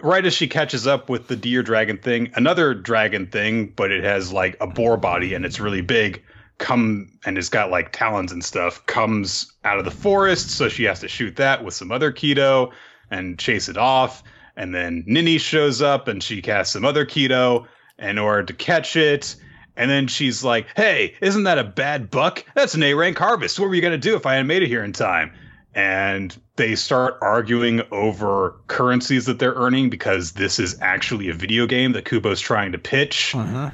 right 0.00 0.24
as 0.24 0.34
she 0.34 0.46
catches 0.46 0.86
up 0.86 1.08
with 1.08 1.28
the 1.28 1.36
deer 1.36 1.62
dragon 1.62 1.98
thing, 1.98 2.30
another 2.34 2.74
dragon 2.74 3.26
thing, 3.26 3.72
but 3.74 3.90
it 3.90 4.04
has 4.04 4.32
like 4.32 4.56
a 4.60 4.66
boar 4.66 4.96
body 4.96 5.34
and 5.34 5.44
it's 5.44 5.58
really 5.58 5.80
big, 5.80 6.22
come 6.58 7.10
and 7.24 7.38
it's 7.38 7.48
got 7.48 7.70
like 7.70 7.92
talons 7.92 8.30
and 8.32 8.44
stuff, 8.44 8.84
comes 8.86 9.52
out 9.64 9.78
of 9.78 9.84
the 9.84 9.90
forest. 9.90 10.50
So 10.50 10.68
she 10.68 10.84
has 10.84 11.00
to 11.00 11.08
shoot 11.08 11.36
that 11.36 11.64
with 11.64 11.74
some 11.74 11.90
other 11.90 12.12
keto 12.12 12.72
and 13.10 13.38
chase 13.38 13.68
it 13.68 13.76
off. 13.76 14.22
And 14.58 14.74
then 14.74 15.04
Ninny 15.06 15.38
shows 15.38 15.80
up 15.80 16.08
and 16.08 16.20
she 16.22 16.42
casts 16.42 16.72
some 16.72 16.84
other 16.84 17.06
keto 17.06 17.66
in 17.98 18.18
order 18.18 18.42
to 18.42 18.52
catch 18.52 18.96
it. 18.96 19.36
And 19.76 19.88
then 19.88 20.08
she's 20.08 20.42
like, 20.42 20.66
hey, 20.76 21.14
isn't 21.22 21.44
that 21.44 21.58
a 21.58 21.64
bad 21.64 22.10
buck? 22.10 22.44
That's 22.56 22.74
an 22.74 22.82
A 22.82 22.94
rank 22.94 23.16
harvest. 23.16 23.60
What 23.60 23.68
were 23.68 23.76
you 23.76 23.80
going 23.80 23.92
to 23.92 23.98
do 23.98 24.16
if 24.16 24.26
I 24.26 24.32
hadn't 24.32 24.48
made 24.48 24.64
it 24.64 24.68
here 24.68 24.82
in 24.82 24.92
time? 24.92 25.32
And 25.74 26.36
they 26.56 26.74
start 26.74 27.18
arguing 27.22 27.82
over 27.92 28.56
currencies 28.66 29.26
that 29.26 29.38
they're 29.38 29.54
earning 29.54 29.90
because 29.90 30.32
this 30.32 30.58
is 30.58 30.76
actually 30.80 31.28
a 31.28 31.34
video 31.34 31.64
game 31.68 31.92
that 31.92 32.04
Kubo's 32.04 32.40
trying 32.40 32.72
to 32.72 32.78
pitch, 32.78 33.34
Mhm. 33.36 33.72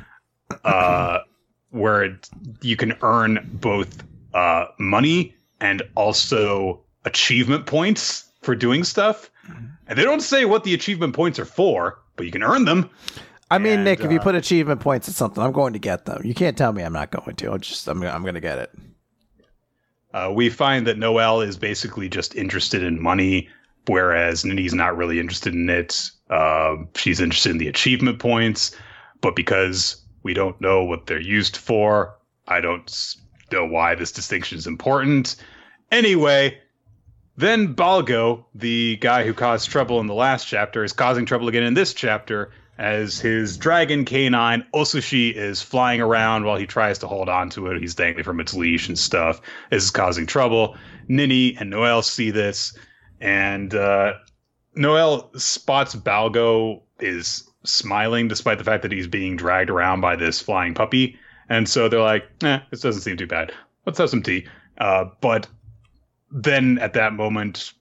uh, 0.64 1.20
where 1.70 2.02
it, 2.04 2.28
you 2.60 2.76
can 2.76 2.92
earn 3.00 3.48
both 3.54 4.04
uh, 4.34 4.66
money 4.78 5.34
and 5.60 5.82
also 5.94 6.84
achievement 7.06 7.64
points 7.64 8.26
for 8.42 8.54
doing 8.54 8.84
stuff. 8.84 9.30
And 9.86 9.98
they 9.98 10.04
don't 10.04 10.20
say 10.20 10.44
what 10.44 10.64
the 10.64 10.74
achievement 10.74 11.14
points 11.14 11.38
are 11.38 11.44
for, 11.44 12.00
but 12.16 12.26
you 12.26 12.32
can 12.32 12.42
earn 12.42 12.64
them. 12.64 12.90
I 13.50 13.58
mean, 13.58 13.74
And, 13.74 13.84
Nick, 13.84 14.00
if 14.00 14.10
you 14.10 14.18
uh, 14.18 14.22
put 14.22 14.34
achievement 14.34 14.80
points 14.80 15.08
at 15.08 15.14
something, 15.14 15.42
I'm 15.42 15.52
going 15.52 15.74
to 15.74 15.78
get 15.78 16.06
them. 16.06 16.22
You 16.24 16.34
can't 16.34 16.56
tell 16.56 16.72
me 16.72 16.82
I'm 16.82 16.92
not 16.92 17.10
going 17.10 17.36
to. 17.36 17.52
I'm 17.52 17.60
just, 17.60 17.86
I'm, 17.86 18.02
I'm 18.02 18.22
going 18.22 18.34
to 18.34 18.40
get 18.40 18.58
it. 18.58 18.70
Uh, 20.14 20.32
we 20.34 20.48
find 20.48 20.86
that 20.86 20.98
Noel 20.98 21.40
is 21.40 21.56
basically 21.56 22.08
just 22.08 22.34
interested 22.36 22.82
in 22.82 23.02
money, 23.02 23.48
whereas 23.86 24.44
Ninny's 24.44 24.72
not 24.72 24.96
really 24.96 25.18
interested 25.18 25.54
in 25.54 25.68
it. 25.68 26.10
Uh, 26.30 26.76
she's 26.94 27.20
interested 27.20 27.50
in 27.50 27.58
the 27.58 27.68
achievement 27.68 28.20
points, 28.20 28.74
but 29.20 29.36
because 29.36 29.96
we 30.22 30.32
don't 30.32 30.58
know 30.60 30.84
what 30.84 31.06
they're 31.06 31.20
used 31.20 31.56
for, 31.56 32.16
I 32.46 32.60
don't 32.60 33.16
know 33.52 33.66
why 33.66 33.94
this 33.94 34.12
distinction 34.12 34.56
is 34.56 34.66
important. 34.66 35.36
Anyway, 35.90 36.58
then 37.36 37.74
Balgo, 37.74 38.44
the 38.54 38.96
guy 38.96 39.24
who 39.24 39.34
caused 39.34 39.70
trouble 39.70 40.00
in 40.00 40.06
the 40.06 40.14
last 40.14 40.46
chapter, 40.46 40.84
is 40.84 40.92
causing 40.92 41.26
trouble 41.26 41.48
again 41.48 41.62
in 41.62 41.74
this 41.74 41.92
chapter 41.94 42.50
as 42.78 43.20
his 43.20 43.56
dragon 43.56 44.04
canine 44.04 44.66
Osushi 44.74 45.32
is 45.32 45.62
flying 45.62 46.00
around 46.00 46.44
while 46.44 46.56
he 46.56 46.66
tries 46.66 46.98
to 46.98 47.06
hold 47.06 47.28
on 47.28 47.50
to 47.50 47.68
it. 47.68 47.80
He's 47.80 47.94
dangling 47.94 48.24
from 48.24 48.40
its 48.40 48.54
leash 48.54 48.88
and 48.88 48.98
stuff. 48.98 49.40
This 49.70 49.84
is 49.84 49.90
causing 49.90 50.26
trouble. 50.26 50.76
Ninny 51.08 51.56
and 51.56 51.70
Noel 51.70 52.02
see 52.02 52.30
this, 52.30 52.76
and 53.20 53.74
uh, 53.74 54.14
Noel 54.74 55.30
spots 55.36 55.94
Balgo 55.94 56.82
is 57.00 57.48
smiling 57.64 58.28
despite 58.28 58.58
the 58.58 58.64
fact 58.64 58.82
that 58.82 58.92
he's 58.92 59.06
being 59.06 59.36
dragged 59.36 59.70
around 59.70 60.00
by 60.00 60.16
this 60.16 60.40
flying 60.40 60.74
puppy. 60.74 61.16
And 61.48 61.68
so 61.68 61.88
they're 61.88 62.00
like, 62.00 62.24
eh, 62.42 62.60
this 62.70 62.80
doesn't 62.80 63.02
seem 63.02 63.16
too 63.16 63.26
bad. 63.26 63.52
Let's 63.86 63.98
have 63.98 64.10
some 64.10 64.22
tea. 64.22 64.46
Uh, 64.78 65.06
but 65.20 65.46
then 66.34 66.78
at 66.78 66.92
that 66.94 67.12
moment, 67.12 67.72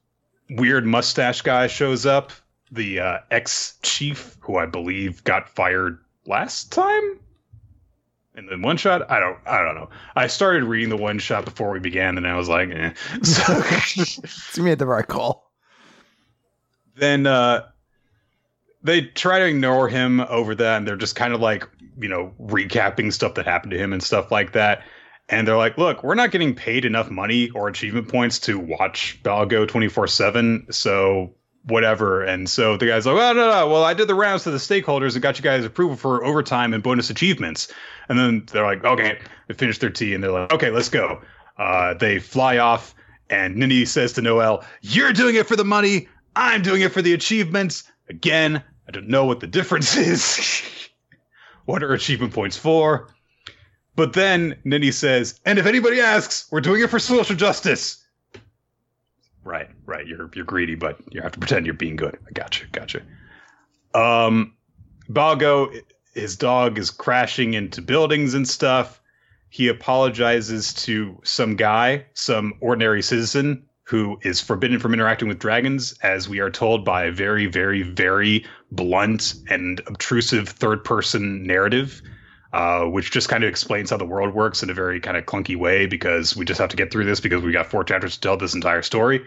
weird 0.51 0.85
mustache 0.85 1.41
guy 1.41 1.67
shows 1.67 2.05
up, 2.05 2.31
the 2.71 2.99
uh, 2.99 3.19
ex 3.31 3.77
chief, 3.81 4.37
who 4.39 4.57
I 4.57 4.67
believe 4.67 5.23
got 5.23 5.49
fired 5.49 5.99
last 6.25 6.71
time 6.71 7.19
in 8.35 8.45
the 8.45 8.57
one 8.57 8.77
shot. 8.77 9.09
I 9.11 9.19
don't, 9.19 9.37
I 9.47 9.63
don't 9.63 9.75
know. 9.75 9.89
I 10.15 10.27
started 10.27 10.63
reading 10.63 10.89
the 10.89 10.97
one 10.97 11.17
shot 11.17 11.45
before 11.45 11.71
we 11.71 11.79
began, 11.79 12.15
and 12.15 12.27
I 12.27 12.37
was 12.37 12.47
like, 12.47 12.69
eh. 12.69 12.93
So, 13.23 13.61
so 13.61 14.21
you 14.61 14.63
made 14.63 14.79
the 14.79 14.85
right 14.85 15.07
call. 15.07 15.51
Then 16.95 17.25
uh, 17.25 17.65
they 18.83 19.01
try 19.01 19.39
to 19.39 19.45
ignore 19.45 19.89
him 19.89 20.21
over 20.21 20.53
that, 20.53 20.77
and 20.77 20.87
they're 20.87 20.95
just 20.95 21.15
kind 21.15 21.33
of 21.33 21.41
like, 21.41 21.67
you 21.99 22.07
know, 22.07 22.31
recapping 22.39 23.11
stuff 23.11 23.33
that 23.33 23.45
happened 23.45 23.71
to 23.71 23.77
him 23.79 23.93
and 23.93 24.03
stuff 24.03 24.31
like 24.31 24.53
that. 24.53 24.83
And 25.29 25.47
they're 25.47 25.57
like, 25.57 25.77
look, 25.77 26.03
we're 26.03 26.15
not 26.15 26.31
getting 26.31 26.53
paid 26.53 26.85
enough 26.85 27.09
money 27.09 27.49
or 27.51 27.67
achievement 27.67 28.09
points 28.09 28.39
to 28.39 28.59
watch 28.59 29.19
Balgo 29.23 29.67
24 29.67 30.07
7. 30.07 30.67
So 30.71 31.35
whatever. 31.65 32.23
And 32.23 32.49
so 32.49 32.77
the 32.77 32.87
guy's 32.87 33.05
like, 33.05 33.15
oh, 33.15 33.33
no, 33.33 33.49
no. 33.49 33.67
Well, 33.69 33.83
I 33.83 33.93
did 33.93 34.07
the 34.07 34.15
rounds 34.15 34.43
to 34.43 34.51
the 34.51 34.57
stakeholders 34.57 35.13
and 35.13 35.21
got 35.21 35.37
you 35.37 35.43
guys 35.43 35.63
approval 35.63 35.95
for 35.95 36.23
overtime 36.23 36.73
and 36.73 36.83
bonus 36.83 37.09
achievements. 37.09 37.71
And 38.09 38.19
then 38.19 38.45
they're 38.51 38.65
like, 38.65 38.83
okay, 38.83 39.19
they 39.47 39.53
finish 39.53 39.79
their 39.79 39.89
tea 39.89 40.13
and 40.13 40.23
they're 40.23 40.31
like, 40.31 40.51
okay, 40.51 40.69
let's 40.69 40.89
go. 40.89 41.21
Uh, 41.57 41.93
they 41.93 42.19
fly 42.19 42.57
off 42.57 42.93
and 43.29 43.55
Ninny 43.55 43.85
says 43.85 44.13
to 44.13 44.21
Noel, 44.21 44.63
you're 44.81 45.13
doing 45.13 45.35
it 45.35 45.47
for 45.47 45.55
the 45.55 45.65
money. 45.65 46.07
I'm 46.35 46.61
doing 46.61 46.81
it 46.81 46.91
for 46.91 47.01
the 47.01 47.13
achievements. 47.13 47.83
Again, 48.09 48.63
I 48.87 48.91
don't 48.91 49.07
know 49.07 49.25
what 49.25 49.39
the 49.39 49.47
difference 49.47 49.95
is. 49.97 50.61
what 51.65 51.83
are 51.83 51.93
achievement 51.93 52.33
points 52.33 52.57
for? 52.57 53.12
But 53.95 54.13
then 54.13 54.55
Ninny 54.63 54.91
says, 54.91 55.39
and 55.45 55.59
if 55.59 55.65
anybody 55.65 55.99
asks, 55.99 56.47
we're 56.51 56.61
doing 56.61 56.81
it 56.81 56.89
for 56.89 56.99
social 56.99 57.35
justice. 57.35 58.03
Right, 59.43 59.69
right. 59.85 60.07
You're 60.07 60.29
you're 60.33 60.45
greedy, 60.45 60.75
but 60.75 60.97
you 61.11 61.21
have 61.21 61.33
to 61.33 61.39
pretend 61.39 61.65
you're 61.65 61.75
being 61.75 61.95
good. 61.95 62.17
I 62.27 62.31
gotcha, 62.31 62.65
gotcha. 62.71 63.01
Um, 63.93 64.55
Balgo, 65.09 65.81
his 66.13 66.35
dog 66.37 66.77
is 66.79 66.89
crashing 66.89 67.53
into 67.53 67.81
buildings 67.81 68.33
and 68.33 68.47
stuff. 68.47 69.01
He 69.49 69.67
apologizes 69.67 70.73
to 70.85 71.19
some 71.23 71.55
guy, 71.55 72.05
some 72.13 72.53
ordinary 72.61 73.03
citizen 73.03 73.65
who 73.83 74.17
is 74.23 74.39
forbidden 74.39 74.79
from 74.79 74.93
interacting 74.93 75.27
with 75.27 75.39
dragons, 75.39 75.93
as 76.01 76.29
we 76.29 76.39
are 76.39 76.49
told 76.49 76.85
by 76.85 77.03
a 77.03 77.11
very, 77.11 77.45
very, 77.45 77.83
very 77.83 78.45
blunt 78.71 79.35
and 79.49 79.81
obtrusive 79.87 80.47
third 80.47 80.83
person 80.83 81.43
narrative 81.43 82.01
uh, 82.53 82.85
which 82.85 83.11
just 83.11 83.29
kind 83.29 83.43
of 83.43 83.49
explains 83.49 83.89
how 83.89 83.97
the 83.97 84.05
world 84.05 84.33
works 84.33 84.61
in 84.61 84.69
a 84.69 84.73
very 84.73 84.99
kind 84.99 85.17
of 85.17 85.25
clunky 85.25 85.55
way 85.55 85.87
because 85.87 86.35
we 86.35 86.45
just 86.45 86.59
have 86.59 86.69
to 86.69 86.77
get 86.77 86.91
through 86.91 87.03
this 87.03 87.19
because 87.19 87.41
we 87.41 87.51
got 87.51 87.65
four 87.65 87.83
chapters 87.83 88.13
to 88.13 88.21
tell 88.21 88.37
this 88.37 88.53
entire 88.53 88.83
story. 88.83 89.25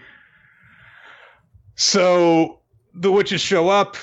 So 1.74 2.60
the 2.94 3.10
witches 3.10 3.40
show 3.40 3.68
up. 3.68 3.96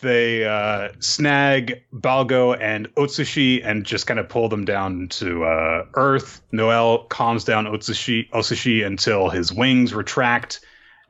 They 0.00 0.44
uh, 0.44 0.88
snag 0.98 1.84
Balgo 1.94 2.60
and 2.60 2.92
Osushi 2.96 3.64
and 3.64 3.86
just 3.86 4.08
kind 4.08 4.18
of 4.18 4.28
pull 4.28 4.48
them 4.48 4.64
down 4.64 5.06
to 5.10 5.44
uh, 5.44 5.86
Earth. 5.94 6.42
Noel 6.50 7.04
calms 7.04 7.44
down 7.44 7.66
Osushi, 7.66 8.28
Osushi 8.30 8.84
until 8.84 9.30
his 9.30 9.52
wings 9.52 9.94
retract. 9.94 10.58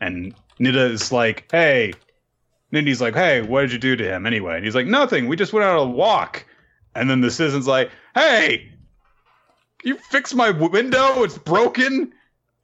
And 0.02 0.34
Nida 0.60 0.90
is 0.90 1.10
like, 1.10 1.50
hey. 1.50 1.94
Nindy's 2.70 3.00
like, 3.00 3.14
hey, 3.14 3.40
what 3.40 3.62
did 3.62 3.72
you 3.72 3.78
do 3.78 3.96
to 3.96 4.04
him 4.04 4.26
anyway? 4.26 4.56
And 4.56 4.64
he's 4.64 4.74
like, 4.74 4.86
nothing. 4.86 5.26
We 5.28 5.36
just 5.36 5.54
went 5.54 5.64
out 5.64 5.78
on 5.78 5.88
a 5.88 5.90
walk. 5.90 6.44
And 6.94 7.09
then 7.09 7.20
the 7.20 7.31
citizen's 7.31 7.66
like, 7.66 7.90
hey, 8.14 8.73
you 9.82 9.97
fix 9.97 10.35
my 10.35 10.51
window? 10.51 11.23
It's 11.23 11.39
broken. 11.39 12.12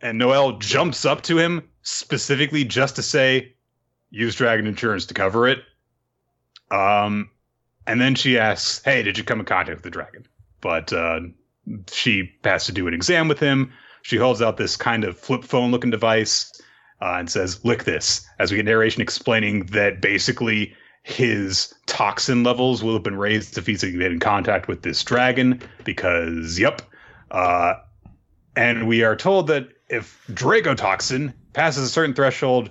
And 0.01 0.19
Noel 0.19 0.59
jumps 0.59 1.05
up 1.05 1.23
to 1.23 1.39
him 1.39 1.69
specifically 1.83 2.65
just 2.65 2.97
to 2.97 3.03
say, 3.03 3.55
use 4.11 4.35
dragon 4.35 4.67
insurance 4.67 5.07
to 5.07 5.15
cover 5.15 5.49
it. 5.49 5.59
Um, 6.71 7.31
and 7.87 8.01
then 8.01 8.15
she 8.15 8.39
asks, 8.39 8.83
hey, 8.85 9.03
did 9.03 9.19
you 9.19 9.25
come 9.25 9.41
in 9.41 9.47
contact 9.47 9.77
with 9.77 9.85
the 9.85 9.91
dragon? 9.91 10.27
But 10.61 10.93
uh, 10.93 11.21
she 11.91 12.33
has 12.45 12.67
to 12.67 12.73
do 12.73 12.87
an 12.87 12.95
exam 12.95 13.29
with 13.29 13.39
him. 13.39 13.73
She 14.03 14.17
holds 14.17 14.43
out 14.43 14.57
this 14.57 14.77
kind 14.77 15.05
of 15.05 15.19
flip 15.19 15.45
phone 15.45 15.71
looking 15.71 15.91
device 15.91 16.53
uh, 17.01 17.17
and 17.19 17.31
says, 17.31 17.65
lick 17.65 17.85
this, 17.85 18.27
as 18.39 18.51
we 18.51 18.57
get 18.57 18.67
narration 18.67 19.03
explaining 19.03 19.67
that 19.67 20.01
basically 20.01 20.75
his 21.09 21.73
toxin 21.87 22.43
levels 22.43 22.85
will 22.85 22.93
have 22.93 23.03
been 23.03 23.17
raised 23.17 23.57
if 23.57 23.67
he's 23.67 23.83
in 23.83 24.21
contact 24.21 24.69
with 24.69 24.83
this 24.83 25.03
dragon 25.03 25.59
because 25.83 26.59
yep 26.59 26.83
uh, 27.31 27.75
and 28.55 28.87
we 28.87 29.03
are 29.03 29.17
told 29.17 29.47
that 29.47 29.69
if 29.89 30.23
dragotoxin 30.31 31.33
passes 31.55 31.85
a 31.85 31.89
certain 31.89 32.15
threshold 32.15 32.71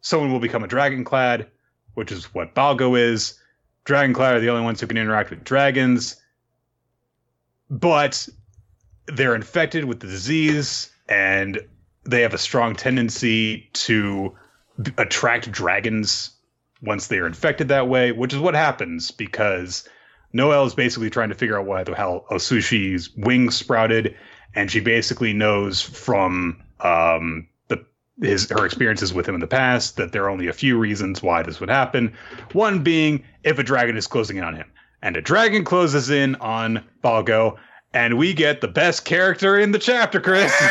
someone 0.00 0.32
will 0.32 0.40
become 0.40 0.64
a 0.64 0.68
dragonclad 0.68 1.46
which 1.94 2.10
is 2.10 2.24
what 2.34 2.54
balgo 2.56 2.98
is. 2.98 3.40
Dragonclad 3.86 4.34
are 4.34 4.40
the 4.40 4.50
only 4.50 4.64
ones 4.64 4.80
who 4.80 4.88
can 4.88 4.96
interact 4.96 5.30
with 5.30 5.44
dragons 5.44 6.20
but 7.70 8.28
they're 9.06 9.36
infected 9.36 9.84
with 9.84 10.00
the 10.00 10.08
disease 10.08 10.90
and 11.08 11.60
they 12.02 12.22
have 12.22 12.34
a 12.34 12.38
strong 12.38 12.74
tendency 12.74 13.70
to 13.74 14.36
attract 14.98 15.52
dragons 15.52 16.35
once 16.86 17.08
they 17.08 17.18
are 17.18 17.26
infected 17.26 17.68
that 17.68 17.88
way, 17.88 18.12
which 18.12 18.32
is 18.32 18.38
what 18.38 18.54
happens 18.54 19.10
because 19.10 19.88
Noel 20.32 20.64
is 20.64 20.74
basically 20.74 21.10
trying 21.10 21.28
to 21.28 21.34
figure 21.34 21.58
out 21.58 21.66
why 21.66 21.82
the 21.84 21.94
hell 21.94 22.24
Osushi's 22.30 23.10
wings 23.16 23.56
sprouted, 23.56 24.16
and 24.54 24.70
she 24.70 24.80
basically 24.80 25.32
knows 25.32 25.82
from 25.82 26.62
um, 26.80 27.48
the 27.68 27.84
his 28.20 28.48
her 28.50 28.64
experiences 28.64 29.12
with 29.12 29.28
him 29.28 29.34
in 29.34 29.40
the 29.40 29.46
past 29.46 29.96
that 29.96 30.12
there 30.12 30.24
are 30.24 30.30
only 30.30 30.46
a 30.46 30.52
few 30.52 30.78
reasons 30.78 31.22
why 31.22 31.42
this 31.42 31.60
would 31.60 31.68
happen. 31.68 32.14
One 32.52 32.82
being 32.82 33.24
if 33.44 33.58
a 33.58 33.62
dragon 33.62 33.96
is 33.96 34.06
closing 34.06 34.36
in 34.36 34.44
on 34.44 34.54
him, 34.54 34.70
and 35.02 35.16
a 35.16 35.22
dragon 35.22 35.64
closes 35.64 36.10
in 36.10 36.36
on 36.36 36.84
Balgo, 37.02 37.56
and 37.92 38.18
we 38.18 38.32
get 38.32 38.60
the 38.60 38.68
best 38.68 39.04
character 39.04 39.58
in 39.58 39.72
the 39.72 39.78
chapter, 39.78 40.20
Chris. 40.20 40.52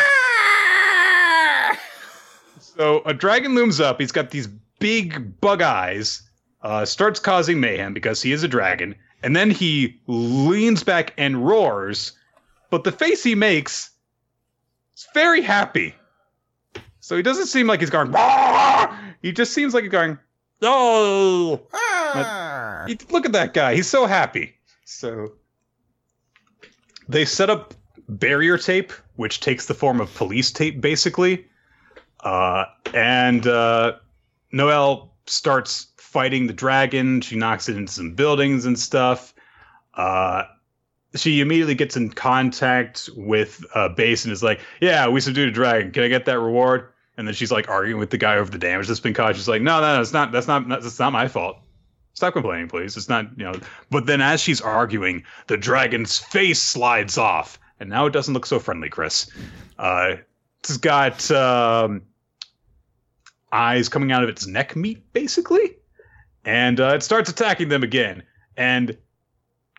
so 2.59 3.01
a 3.05 3.13
dragon 3.13 3.55
looms 3.55 3.79
up. 3.79 3.99
He's 3.99 4.11
got 4.11 4.29
these 4.29 4.47
big 4.85 5.41
bug 5.41 5.63
eyes, 5.63 6.21
uh, 6.61 6.85
starts 6.85 7.19
causing 7.19 7.59
mayhem 7.59 7.91
because 7.91 8.21
he 8.21 8.31
is 8.31 8.43
a 8.43 8.47
dragon, 8.47 8.93
and 9.23 9.35
then 9.35 9.49
he 9.49 9.99
leans 10.05 10.83
back 10.83 11.11
and 11.17 11.43
roars. 11.43 12.11
But 12.69 12.83
the 12.83 12.91
face 12.91 13.23
he 13.23 13.33
makes 13.33 13.89
is 14.95 15.07
very 15.15 15.41
happy. 15.41 15.95
So 16.99 17.17
he 17.17 17.23
doesn't 17.23 17.47
seem 17.47 17.65
like 17.65 17.79
he's 17.79 17.89
going. 17.89 18.13
He 19.23 19.31
just 19.31 19.53
seems 19.53 19.73
like 19.73 19.85
he's 19.85 19.91
going. 19.91 20.19
Oh, 20.61 21.61
ah. 21.73 22.85
look 23.09 23.25
at 23.25 23.31
that 23.31 23.55
guy. 23.55 23.73
He's 23.73 23.89
so 23.89 24.05
happy. 24.05 24.53
So 24.83 25.31
they 27.09 27.25
set 27.25 27.49
up 27.49 27.73
barrier 28.07 28.59
tape, 28.59 28.93
which 29.15 29.39
takes 29.39 29.65
the 29.65 29.73
form 29.73 29.99
of 29.99 30.13
police 30.13 30.51
tape, 30.51 30.79
basically. 30.79 31.47
Uh, 32.19 32.65
and 32.93 33.47
uh, 33.47 33.93
Noel 34.55 35.11
starts 35.25 35.87
fighting 35.97 36.47
the 36.47 36.53
dragon. 36.53 37.19
She 37.19 37.35
knocks 37.35 37.67
it 37.67 37.75
into 37.75 37.91
some 37.91 38.13
buildings 38.13 38.65
and 38.65 38.79
stuff. 38.79 39.33
Uh, 39.95 40.43
she 41.13 41.41
immediately 41.41 41.75
gets 41.75 41.97
in 41.97 42.09
contact 42.09 43.09
with 43.17 43.65
uh, 43.75 43.89
Base 43.89 44.23
and 44.23 44.31
is 44.31 44.41
like, 44.41 44.61
"Yeah, 44.79 45.09
we 45.09 45.19
subdued 45.19 45.49
a 45.49 45.51
dragon. 45.51 45.91
Can 45.91 46.03
I 46.03 46.07
get 46.07 46.23
that 46.25 46.39
reward?" 46.39 46.87
And 47.17 47.27
then 47.27 47.35
she's 47.35 47.51
like 47.51 47.67
arguing 47.67 47.99
with 47.99 48.11
the 48.11 48.17
guy 48.17 48.37
over 48.37 48.49
the 48.49 48.57
damage 48.57 48.87
that's 48.87 49.01
been 49.01 49.13
caused. 49.13 49.37
She's 49.37 49.49
like, 49.49 49.61
"No, 49.61 49.81
no, 49.81 49.95
no, 49.95 50.01
it's 50.01 50.13
not. 50.13 50.31
That's 50.31 50.47
not. 50.47 50.67
That's 50.69 50.99
not 50.99 51.11
my 51.11 51.27
fault. 51.27 51.57
Stop 52.13 52.31
complaining, 52.33 52.69
please. 52.69 52.95
It's 52.95 53.09
not. 53.09 53.37
You 53.37 53.45
know." 53.45 53.59
But 53.89 54.05
then, 54.05 54.21
as 54.21 54.39
she's 54.39 54.61
arguing, 54.61 55.23
the 55.47 55.57
dragon's 55.57 56.17
face 56.17 56.61
slides 56.61 57.17
off, 57.17 57.59
and 57.81 57.89
now 57.89 58.05
it 58.05 58.13
doesn't 58.13 58.33
look 58.33 58.45
so 58.45 58.59
friendly, 58.59 58.87
Chris. 58.87 59.29
Uh, 59.77 60.15
it's 60.61 60.77
got 60.77 61.29
um, 61.31 62.03
eyes 63.51 63.89
coming 63.89 64.11
out 64.11 64.23
of 64.23 64.29
its 64.29 64.47
neck 64.47 64.75
meat, 64.75 65.11
basically. 65.13 65.75
And 66.43 66.79
uh, 66.79 66.93
it 66.95 67.03
starts 67.03 67.29
attacking 67.29 67.69
them 67.69 67.83
again. 67.83 68.23
And 68.57 68.97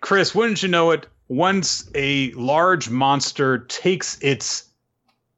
Chris, 0.00 0.34
wouldn't 0.34 0.62
you 0.62 0.68
know 0.68 0.90
it? 0.90 1.06
Once 1.28 1.90
a 1.94 2.32
large 2.32 2.88
monster 2.88 3.58
takes 3.58 4.18
its 4.20 4.68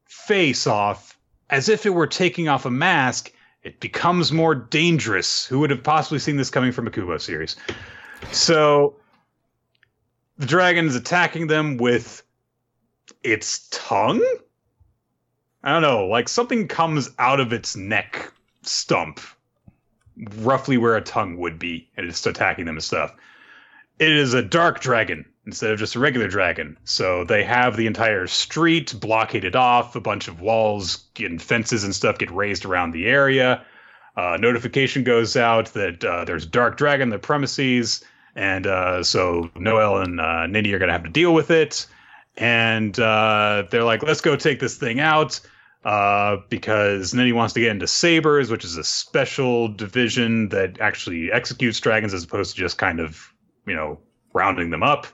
face 0.06 0.66
off, 0.66 1.18
as 1.50 1.68
if 1.68 1.86
it 1.86 1.90
were 1.90 2.06
taking 2.06 2.48
off 2.48 2.66
a 2.66 2.70
mask, 2.70 3.32
it 3.62 3.80
becomes 3.80 4.32
more 4.32 4.54
dangerous. 4.54 5.46
Who 5.46 5.60
would 5.60 5.70
have 5.70 5.82
possibly 5.82 6.18
seen 6.18 6.36
this 6.36 6.50
coming 6.50 6.72
from 6.72 6.86
a 6.86 6.90
Kubo 6.90 7.18
series? 7.18 7.56
So 8.32 8.96
the 10.36 10.46
dragon 10.46 10.86
is 10.86 10.94
attacking 10.94 11.46
them 11.46 11.76
with 11.76 12.22
its 13.22 13.68
tongue. 13.70 14.24
I 15.62 15.72
don't 15.72 15.82
know, 15.82 16.06
like 16.06 16.28
something 16.28 16.68
comes 16.68 17.10
out 17.18 17.40
of 17.40 17.52
its 17.52 17.76
neck 17.76 18.32
stump, 18.62 19.20
roughly 20.36 20.78
where 20.78 20.96
a 20.96 21.00
tongue 21.00 21.36
would 21.38 21.58
be, 21.58 21.88
and 21.96 22.06
it's 22.06 22.24
attacking 22.26 22.66
them 22.66 22.76
and 22.76 22.84
stuff. 22.84 23.12
It 23.98 24.10
is 24.10 24.34
a 24.34 24.42
dark 24.42 24.80
dragon 24.80 25.24
instead 25.46 25.70
of 25.70 25.78
just 25.78 25.96
a 25.96 25.98
regular 25.98 26.28
dragon. 26.28 26.76
So 26.84 27.24
they 27.24 27.42
have 27.42 27.76
the 27.76 27.86
entire 27.86 28.26
street 28.26 28.94
blockaded 29.00 29.56
off, 29.56 29.96
a 29.96 30.00
bunch 30.00 30.28
of 30.28 30.40
walls 30.40 31.04
and 31.18 31.40
fences 31.40 31.84
and 31.84 31.94
stuff 31.94 32.18
get 32.18 32.30
raised 32.30 32.64
around 32.64 32.92
the 32.92 33.06
area. 33.06 33.64
Uh, 34.16 34.36
notification 34.38 35.04
goes 35.04 35.36
out 35.36 35.72
that 35.72 36.04
uh, 36.04 36.24
there's 36.24 36.44
a 36.44 36.48
dark 36.48 36.76
dragon 36.76 37.04
in 37.04 37.10
the 37.10 37.18
premises, 37.18 38.04
and 38.36 38.66
uh, 38.66 39.02
so 39.02 39.50
Noel 39.56 40.02
and 40.02 40.20
uh, 40.20 40.46
Ninny 40.46 40.72
are 40.72 40.78
going 40.78 40.88
to 40.88 40.92
have 40.92 41.04
to 41.04 41.10
deal 41.10 41.32
with 41.32 41.50
it. 41.50 41.86
And 42.38 42.98
uh, 42.98 43.64
they're 43.70 43.84
like, 43.84 44.02
let's 44.02 44.20
go 44.20 44.36
take 44.36 44.60
this 44.60 44.76
thing 44.76 45.00
out 45.00 45.40
uh, 45.84 46.36
because 46.48 47.12
Ninny 47.12 47.32
wants 47.32 47.52
to 47.54 47.60
get 47.60 47.72
into 47.72 47.86
Sabers, 47.86 48.50
which 48.50 48.64
is 48.64 48.76
a 48.76 48.84
special 48.84 49.68
division 49.68 50.48
that 50.50 50.80
actually 50.80 51.32
executes 51.32 51.80
dragons 51.80 52.14
as 52.14 52.24
opposed 52.24 52.54
to 52.54 52.60
just 52.60 52.78
kind 52.78 53.00
of, 53.00 53.32
you 53.66 53.74
know, 53.74 53.98
rounding 54.32 54.70
them 54.70 54.84
up. 54.84 55.06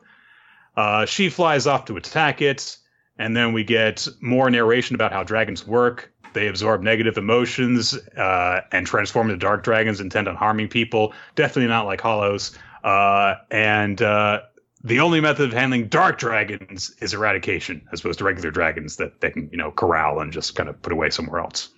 Uh, 0.76 1.06
she 1.06 1.30
flies 1.30 1.66
off 1.66 1.86
to 1.86 1.96
attack 1.96 2.42
it, 2.42 2.76
and 3.18 3.36
then 3.36 3.52
we 3.52 3.64
get 3.64 4.06
more 4.20 4.51
narration 4.51 4.94
about 4.94 5.12
how 5.12 5.22
dragons 5.22 5.66
work. 5.66 6.12
They 6.34 6.48
absorb 6.48 6.82
negative 6.82 7.16
emotions 7.16 7.96
uh, 8.18 8.60
and 8.72 8.86
transform 8.86 9.30
into 9.30 9.38
dark 9.38 9.62
dragons 9.62 10.01
intent 10.01 10.28
on 10.28 10.34
harming 10.34 10.68
people. 10.68 11.14
Definitely 11.36 11.68
not 11.68 11.86
like 11.86 12.01
hollows. 12.01 12.59
Uh, 12.82 13.36
and 13.51 14.02
uh, 14.02 14.40
the 14.85 15.01
only 15.01 15.19
method 15.19 15.47
of 15.47 15.52
handling 15.55 15.89
dark 15.89 16.19
dragons 16.19 16.94
is 17.01 17.15
eradication, 17.15 17.81
as 17.90 18.01
opposed 18.01 18.19
to 18.19 18.24
regular 18.24 18.51
dragons 18.51 18.97
that 18.97 19.19
they 19.23 19.31
can, 19.31 19.48
you 19.51 19.56
know, 19.56 19.70
corral 19.70 20.20
and 20.20 20.31
just 20.31 20.55
kind 20.55 20.69
of 20.69 20.81
put 20.82 20.93
away 20.93 21.09
somewhere 21.09 21.40
else. 21.40 21.70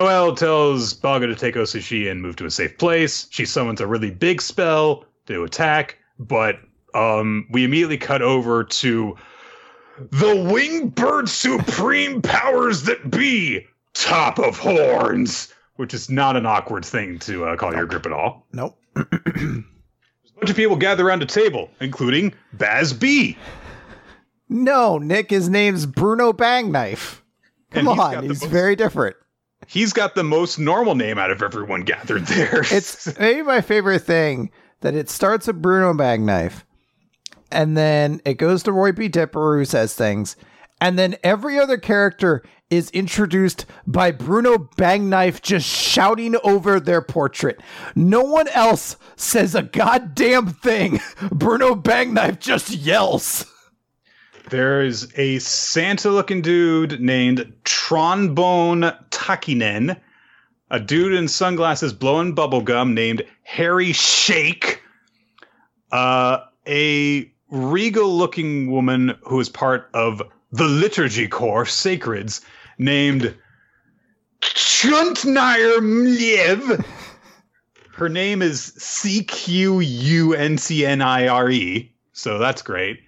Noel 0.00 0.34
tells 0.34 0.94
Baga 0.94 1.26
to 1.26 1.34
take 1.34 1.54
Osushi 1.54 2.10
and 2.10 2.22
move 2.22 2.36
to 2.36 2.46
a 2.46 2.50
safe 2.50 2.78
place. 2.78 3.26
She 3.30 3.44
summons 3.44 3.80
a 3.82 3.86
really 3.86 4.10
big 4.10 4.40
spell 4.40 5.04
to 5.26 5.44
attack, 5.44 5.98
but 6.18 6.60
um, 6.94 7.46
we 7.50 7.64
immediately 7.64 7.98
cut 7.98 8.22
over 8.22 8.64
to 8.64 9.16
the 9.98 10.34
Wingbind 10.34 11.28
Supreme 11.28 12.22
Powers 12.22 12.84
That 12.84 13.10
Be, 13.10 13.66
Top 13.92 14.38
of 14.38 14.56
Horns, 14.56 15.52
which 15.76 15.92
is 15.92 16.08
not 16.08 16.36
an 16.36 16.46
awkward 16.46 16.86
thing 16.86 17.18
to 17.20 17.44
uh, 17.44 17.56
call 17.56 17.74
your 17.74 17.84
grip 17.84 18.06
at 18.06 18.12
all. 18.12 18.46
Nope. 18.52 18.80
Bunch 20.40 20.50
of 20.50 20.56
people 20.56 20.76
gather 20.76 21.06
around 21.06 21.22
a 21.22 21.26
table, 21.26 21.68
including 21.80 22.32
Baz 22.52 22.92
B. 22.92 23.36
No, 24.48 24.98
Nick, 24.98 25.30
his 25.30 25.48
name's 25.48 25.84
Bruno 25.84 26.32
Bangnyfe. 26.32 27.20
Come 27.72 27.88
And 27.88 28.00
on, 28.00 28.22
he's 28.22 28.40
most- 28.42 28.50
very 28.50 28.76
different. 28.76 29.16
He's 29.66 29.92
got 29.92 30.14
the 30.14 30.22
most 30.24 30.58
normal 30.58 30.94
name 30.94 31.18
out 31.18 31.30
of 31.30 31.42
everyone 31.42 31.82
gathered 31.82 32.24
there. 32.26 32.62
It's 32.70 33.18
maybe 33.18 33.42
my 33.42 33.60
favorite 33.60 33.98
thing 34.00 34.50
that 34.80 34.94
it 34.94 35.10
starts 35.10 35.46
with 35.48 35.60
Bruno 35.60 35.92
Bangnyfe, 35.92 36.62
and 37.50 37.76
then 37.76 38.20
it 38.24 38.34
goes 38.34 38.62
to 38.62 38.72
Roy 38.72 38.92
B. 38.92 39.08
Dipper 39.08 39.58
who 39.58 39.64
says 39.66 39.94
things, 39.94 40.36
and 40.80 40.98
then 40.98 41.16
every 41.22 41.58
other 41.58 41.78
character 41.78 42.42
is 42.70 42.90
introduced 42.90 43.64
by 43.86 44.10
Bruno 44.10 44.58
Bangnyfe 44.76 45.40
just 45.40 45.66
shouting 45.66 46.36
over 46.44 46.78
their 46.78 47.00
portrait. 47.00 47.60
No 47.94 48.22
one 48.22 48.48
else 48.48 48.96
says 49.16 49.54
a 49.54 49.62
goddamn 49.62 50.48
thing. 50.48 51.00
Bruno 51.32 51.74
Bangnyfe 51.74 52.38
just 52.38 52.70
yells. 52.70 53.46
There's 54.50 55.12
a 55.18 55.38
Santa 55.40 56.10
looking 56.10 56.40
dude 56.40 57.00
named 57.00 57.52
Tronbone 57.64 58.96
Takinen, 59.10 59.98
a 60.70 60.80
dude 60.80 61.14
in 61.14 61.28
sunglasses 61.28 61.92
blowing 61.92 62.34
bubblegum 62.34 62.94
named 62.94 63.24
Harry 63.42 63.92
Shake, 63.92 64.82
uh, 65.92 66.38
a 66.66 67.30
regal 67.50 68.16
looking 68.16 68.70
woman 68.70 69.18
who 69.22 69.40
is 69.40 69.48
part 69.48 69.90
of 69.92 70.22
the 70.52 70.64
Liturgy 70.64 71.28
Corps 71.28 71.64
Sacreds 71.64 72.40
named 72.78 73.34
Chuntnire 74.40 75.78
Mliev. 75.78 76.84
Her 77.92 78.08
name 78.08 78.42
is 78.42 78.62
C 78.78 79.24
Q 79.24 79.80
U 79.80 80.34
N 80.34 80.56
C 80.58 80.86
N 80.86 81.02
I 81.02 81.26
R 81.26 81.50
E, 81.50 81.92
so 82.12 82.38
that's 82.38 82.62
great. 82.62 83.00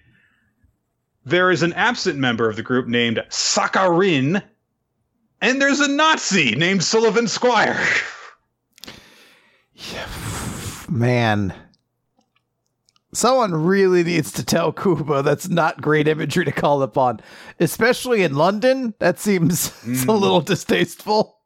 There 1.23 1.51
is 1.51 1.63
an 1.63 1.73
absent 1.73 2.17
member 2.17 2.49
of 2.49 2.55
the 2.55 2.63
group 2.63 2.87
named 2.87 3.23
Sakarin, 3.29 4.43
and 5.39 5.61
there's 5.61 5.79
a 5.79 5.87
Nazi 5.87 6.55
named 6.55 6.83
Sullivan 6.83 7.27
Squire. 7.27 7.79
Yeah, 9.75 10.07
Man. 10.89 11.53
Someone 13.13 13.53
really 13.53 14.03
needs 14.03 14.31
to 14.33 14.45
tell 14.45 14.71
Kubo 14.71 15.21
that's 15.21 15.49
not 15.49 15.81
great 15.81 16.07
imagery 16.07 16.45
to 16.45 16.51
call 16.51 16.81
upon, 16.81 17.19
especially 17.59 18.23
in 18.23 18.35
London. 18.35 18.93
That 18.99 19.19
seems 19.19 19.67
it's 19.85 20.03
a 20.03 20.07
Mm. 20.07 20.19
little 20.19 20.41
distasteful. 20.41 21.37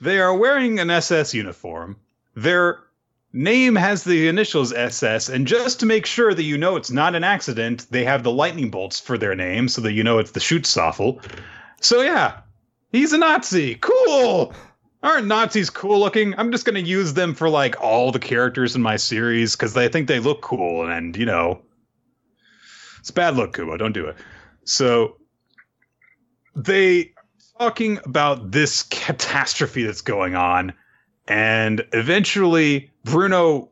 They 0.00 0.20
are 0.20 0.36
wearing 0.36 0.78
an 0.80 0.90
SS 0.90 1.34
uniform. 1.34 1.96
Their 2.36 2.78
name 3.32 3.74
has 3.76 4.04
the 4.04 4.26
initials 4.28 4.72
SS, 4.72 5.28
and 5.28 5.46
just 5.46 5.80
to 5.80 5.86
make 5.86 6.06
sure 6.06 6.34
that 6.34 6.42
you 6.44 6.56
know 6.56 6.76
it's 6.76 6.90
not 6.90 7.14
an 7.14 7.24
accident, 7.24 7.86
they 7.90 8.04
have 8.04 8.22
the 8.22 8.30
lightning 8.30 8.70
bolts 8.70 8.98
for 8.98 9.18
their 9.18 9.34
name 9.34 9.68
so 9.68 9.80
that 9.82 9.92
you 9.92 10.02
know 10.02 10.18
it's 10.18 10.30
the 10.32 10.40
Schutzstaffel. 10.40 11.20
So 11.80 12.00
yeah, 12.02 12.40
he's 12.90 13.12
a 13.12 13.18
Nazi. 13.18 13.76
Cool. 13.76 14.52
Aren't 15.02 15.26
Nazis 15.28 15.70
cool 15.70 16.00
looking? 16.00 16.34
I'm 16.36 16.50
just 16.50 16.64
gonna 16.64 16.80
use 16.80 17.14
them 17.14 17.34
for 17.34 17.48
like 17.48 17.80
all 17.80 18.10
the 18.10 18.18
characters 18.18 18.74
in 18.74 18.82
my 18.82 18.96
series 18.96 19.54
because 19.54 19.76
I 19.76 19.88
think 19.88 20.08
they 20.08 20.18
look 20.18 20.42
cool, 20.42 20.88
and 20.88 21.16
you 21.16 21.24
know, 21.24 21.62
it's 22.98 23.10
bad 23.10 23.36
look, 23.36 23.54
Kubo. 23.54 23.76
Don't 23.76 23.92
do 23.92 24.06
it. 24.06 24.16
So 24.64 25.16
they 26.56 27.12
talking 27.58 27.98
about 28.04 28.50
this 28.50 28.82
catastrophe 28.84 29.84
that's 29.84 30.00
going 30.00 30.34
on, 30.34 30.72
and 31.28 31.84
eventually 31.92 32.90
Bruno 33.04 33.70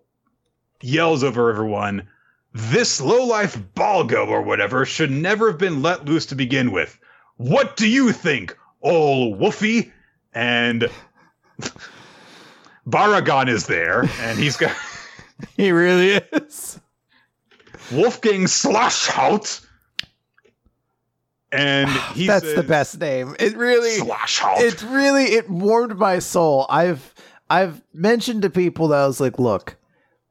yells 0.81 1.25
over 1.25 1.51
everyone, 1.51 2.09
This 2.53 3.01
lowlife 3.01 3.59
Balgo 3.75 4.29
or 4.29 4.43
whatever 4.43 4.87
should 4.87 5.11
never 5.11 5.51
have 5.51 5.59
been 5.59 5.83
let 5.83 6.05
loose 6.05 6.27
to 6.27 6.35
begin 6.35 6.71
with. 6.71 6.99
What 7.37 7.77
do 7.77 7.89
you 7.89 8.13
think, 8.13 8.57
old 8.81 9.39
Wolfie? 9.39 9.93
And 10.33 10.89
Baragon 12.87 13.49
is 13.49 13.67
there, 13.67 14.03
and 14.21 14.39
he's 14.39 14.57
got 14.57 14.75
He 15.57 15.71
really 15.71 16.13
is. 16.33 16.81
Wolfgang 17.93 18.45
Slashhout. 18.45 19.65
And 21.53 21.91
he 22.15 22.27
That's 22.27 22.55
the 22.55 22.63
best 22.63 23.01
name. 23.01 23.37
It 23.39 23.57
really 23.57 24.01
Slashhout. 24.01 24.61
it 24.61 24.83
really 24.83 25.25
it 25.25 25.49
warmed 25.49 25.99
my 25.99 26.19
soul. 26.19 26.67
I've 26.69 27.15
I've 27.49 27.83
mentioned 27.93 28.43
to 28.43 28.51
people 28.51 28.89
that 28.89 29.03
I 29.03 29.07
was 29.07 29.21
like, 29.21 29.39
look, 29.39 29.77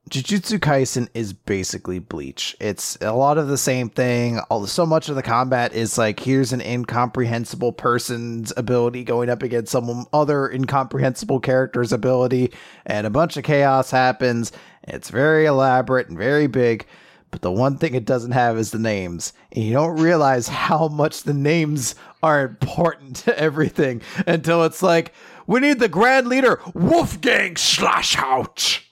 Jujutsu 0.10 0.60
Kaisen 0.60 1.10
is 1.15 1.34
basically 1.34 1.98
Bleach. 1.98 2.56
It's 2.60 2.95
a 3.02 3.14
lot 3.14 3.40
of 3.40 3.48
the 3.48 3.57
same 3.57 3.90
thing. 3.90 4.40
So 4.68 4.86
much 4.86 5.10
of 5.10 5.15
the 5.15 5.23
combat 5.23 5.73
is 5.73 5.98
like 5.98 6.19
here's 6.19 6.53
an 6.53 6.61
incomprehensible 6.61 7.72
person's 7.72 8.53
ability 8.56 9.03
going 9.03 9.32
up 9.32 9.41
against 9.41 9.72
some 9.72 10.06
other 10.14 10.52
incomprehensible 10.52 11.40
character's 11.40 11.91
ability, 11.91 12.53
and 12.86 13.07
a 13.07 13.10
bunch 13.10 13.36
of 13.36 13.45
chaos 13.45 13.90
happens. 13.90 14.52
It's 14.84 15.10
very 15.10 15.48
elaborate 15.48 16.07
and 16.07 16.18
very 16.18 16.45
big. 16.45 16.86
But 17.32 17.41
the 17.41 17.52
one 17.52 17.77
thing 17.77 17.95
it 17.95 18.06
doesn't 18.06 18.32
have 18.32 18.60
is 18.60 18.69
the 18.69 18.80
names. 18.80 19.34
And 19.52 19.65
you 19.65 19.73
don't 19.73 19.99
realize 19.99 20.48
how 20.48 20.88
much 20.88 21.23
the 21.23 21.34
names 21.34 21.95
are 22.22 22.45
important 22.45 23.15
to 23.18 23.38
everything 23.38 24.03
until 24.27 24.64
it's 24.64 24.84
like, 24.84 25.14
we 25.48 25.60
need 25.60 25.80
the 25.80 25.90
grand 25.90 26.27
leader, 26.27 26.61
Wolfgang 26.73 27.56
Slashhout. 27.56 28.85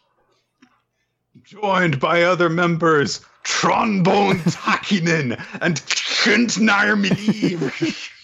Joined 1.62 2.00
by 2.00 2.24
other 2.24 2.50
members 2.50 3.22
Tronbone 3.44 4.40
Takinen 4.52 5.34
and 5.62 5.76
Kentnir 5.86 7.00
Miliv. 7.00 8.10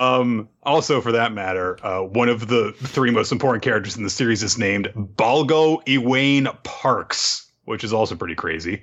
Um, 0.00 0.48
also, 0.64 1.00
for 1.00 1.12
that 1.12 1.32
matter, 1.32 1.78
uh, 1.86 2.02
one 2.02 2.28
of 2.28 2.48
the 2.48 2.72
three 2.72 3.12
most 3.12 3.30
important 3.30 3.62
characters 3.62 3.96
in 3.96 4.02
the 4.02 4.10
series 4.10 4.42
is 4.42 4.58
named 4.58 4.88
Balgo 4.96 5.80
Ewain 5.86 6.48
Parks, 6.64 7.48
which 7.66 7.84
is 7.84 7.92
also 7.92 8.16
pretty 8.16 8.34
crazy. 8.34 8.82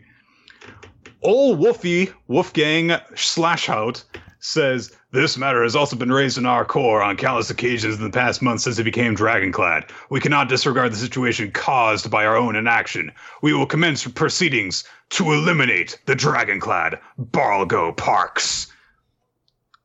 Old 1.21 1.59
Wolfie, 1.59 2.11
Wolfgang 2.27 2.91
Slashhout, 3.13 4.05
says, 4.41 4.91
This 5.11 5.37
matter 5.37 5.63
has 5.63 5.75
also 5.75 5.95
been 5.95 6.11
raised 6.11 6.37
in 6.37 6.45
our 6.45 6.65
core 6.65 7.01
on 7.01 7.15
countless 7.15 7.49
occasions 7.49 7.97
in 7.97 8.03
the 8.03 8.09
past 8.09 8.41
months 8.41 8.65
since 8.65 8.77
it 8.79 8.83
became 8.83 9.15
Dragonclad. 9.15 9.89
We 10.09 10.19
cannot 10.19 10.49
disregard 10.49 10.91
the 10.91 10.97
situation 10.97 11.51
caused 11.51 12.11
by 12.11 12.25
our 12.25 12.35
own 12.35 12.55
inaction. 12.55 13.11
We 13.41 13.53
will 13.53 13.67
commence 13.67 14.05
proceedings 14.07 14.83
to 15.11 15.31
eliminate 15.31 15.99
the 16.07 16.15
Dragonclad 16.15 16.99
Balgo 17.19 17.95
Parks. 17.95 18.67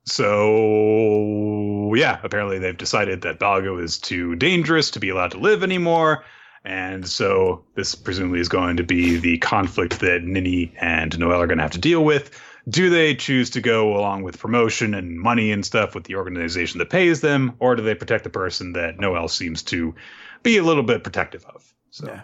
So, 0.05 1.93
yeah, 1.95 2.19
apparently 2.23 2.59
they've 2.59 2.77
decided 2.77 3.23
that 3.23 3.41
Balgo 3.41 3.83
is 3.83 3.99
too 3.99 4.37
dangerous 4.37 4.91
to 4.93 5.01
be 5.01 5.11
allowed 5.11 5.33
to 5.33 5.39
live 5.39 5.63
anymore. 5.63 6.25
And 6.65 7.07
so 7.07 7.65
this 7.75 7.95
presumably 7.95 8.41
is 8.41 8.49
going 8.49 8.77
to 8.79 8.83
be 8.83 9.19
the 9.19 9.39
conflict 9.39 10.01
that 10.01 10.25
Ninny 10.25 10.73
and 10.81 11.17
Noel 11.19 11.43
are 11.43 11.47
going 11.47 11.59
to 11.59 11.65
have 11.65 11.73
to 11.73 11.79
deal 11.79 12.05
with 12.05 12.31
do 12.69 12.91
they 12.91 13.15
choose 13.15 13.51
to 13.51 13.61
go 13.61 13.97
along 13.97 14.23
with 14.23 14.39
promotion 14.39 14.95
and 14.95 15.21
money 15.21 15.53
and 15.53 15.65
stuff 15.65 15.95
with 15.95 16.05
the 16.05 16.17
organization 16.17 16.79
that 16.79 16.91
pays 16.91 17.21
them, 17.21 17.55
or 17.61 17.77
do 17.77 17.83
they 17.83 17.95
protect 17.95 18.25
the 18.25 18.31
person 18.31 18.73
that 18.73 18.99
Noel 18.99 19.29
seems 19.29 19.63
to 19.65 19.95
be 20.43 20.57
a 20.57 20.63
little 20.63 20.83
bit 20.83 21.05
protective 21.05 21.45
of? 21.47 21.73
So. 21.91 22.07
Yeah. 22.09 22.23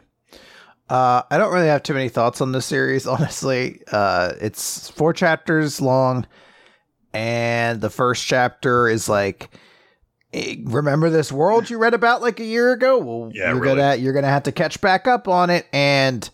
Uh, 0.88 1.22
I 1.30 1.38
don't 1.38 1.52
really 1.52 1.68
have 1.68 1.82
too 1.82 1.94
many 1.94 2.08
thoughts 2.08 2.40
on 2.40 2.52
this 2.52 2.66
series, 2.66 3.06
honestly. 3.06 3.80
Uh, 3.90 4.32
it's 4.40 4.88
four 4.90 5.12
chapters 5.12 5.80
long, 5.80 6.26
and 7.12 7.80
the 7.80 7.90
first 7.90 8.26
chapter 8.26 8.88
is 8.88 9.08
like, 9.08 9.48
remember 10.64 11.08
this 11.08 11.30
world 11.30 11.70
you 11.70 11.78
read 11.78 11.94
about 11.94 12.20
like 12.20 12.40
a 12.40 12.44
year 12.44 12.72
ago? 12.72 12.98
Well, 12.98 13.30
yeah, 13.32 13.52
you're 13.52 13.60
really. 13.60 13.76
gonna 13.76 13.96
you're 13.96 14.12
gonna 14.12 14.26
have 14.28 14.44
to 14.44 14.52
catch 14.52 14.80
back 14.80 15.06
up 15.06 15.28
on 15.28 15.50
it, 15.50 15.66
and 15.72 16.28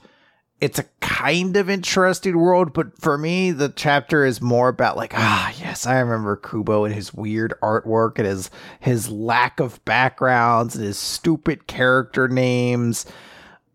it's 0.61 0.79
a 0.79 0.85
kind 1.19 1.57
of 1.57 1.69
interesting 1.69 2.39
world, 2.39 2.73
but 2.73 2.97
for 3.01 3.19
me, 3.19 3.51
the 3.51 3.69
chapter 3.71 4.25
is 4.25 4.41
more 4.41 4.69
about 4.69 4.97
like, 4.97 5.13
ah, 5.17 5.53
yes, 5.59 5.85
I 5.85 5.99
remember 5.99 6.37
Kubo 6.37 6.85
and 6.85 6.95
his 6.95 7.13
weird 7.13 7.55
artwork 7.61 8.19
and 8.19 8.27
his 8.27 8.51
his 8.79 9.11
lack 9.11 9.59
of 9.59 9.85
backgrounds 9.85 10.77
and 10.77 10.85
his 10.85 10.97
stupid 10.97 11.67
character 11.67 12.29
names. 12.29 13.05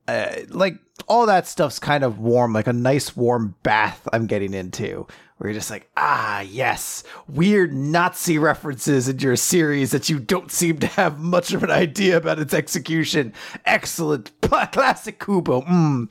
Uh, 0.07 0.35
like 0.49 0.75
all 1.09 1.25
that 1.25 1.45
stuff's 1.45 1.79
kind 1.79 2.05
of 2.05 2.17
warm, 2.17 2.53
like 2.53 2.67
a 2.67 2.73
nice 2.73 3.13
warm 3.13 3.55
bath 3.61 4.07
I'm 4.13 4.25
getting 4.25 4.53
into. 4.53 5.05
Where 5.37 5.49
you're 5.49 5.59
just 5.59 5.71
like, 5.71 5.89
ah, 5.97 6.41
yes, 6.41 7.03
weird 7.27 7.73
Nazi 7.73 8.37
references 8.37 9.09
in 9.09 9.19
your 9.19 9.35
series 9.35 9.91
that 9.91 10.07
you 10.07 10.17
don't 10.17 10.51
seem 10.51 10.77
to 10.79 10.87
have 10.87 11.19
much 11.19 11.51
of 11.53 11.63
an 11.63 11.71
idea 11.71 12.15
about 12.15 12.39
its 12.39 12.53
execution. 12.53 13.33
Excellent, 13.65 14.31
classic 14.41 15.19
Kubo. 15.19 15.63
Mm 15.63 16.09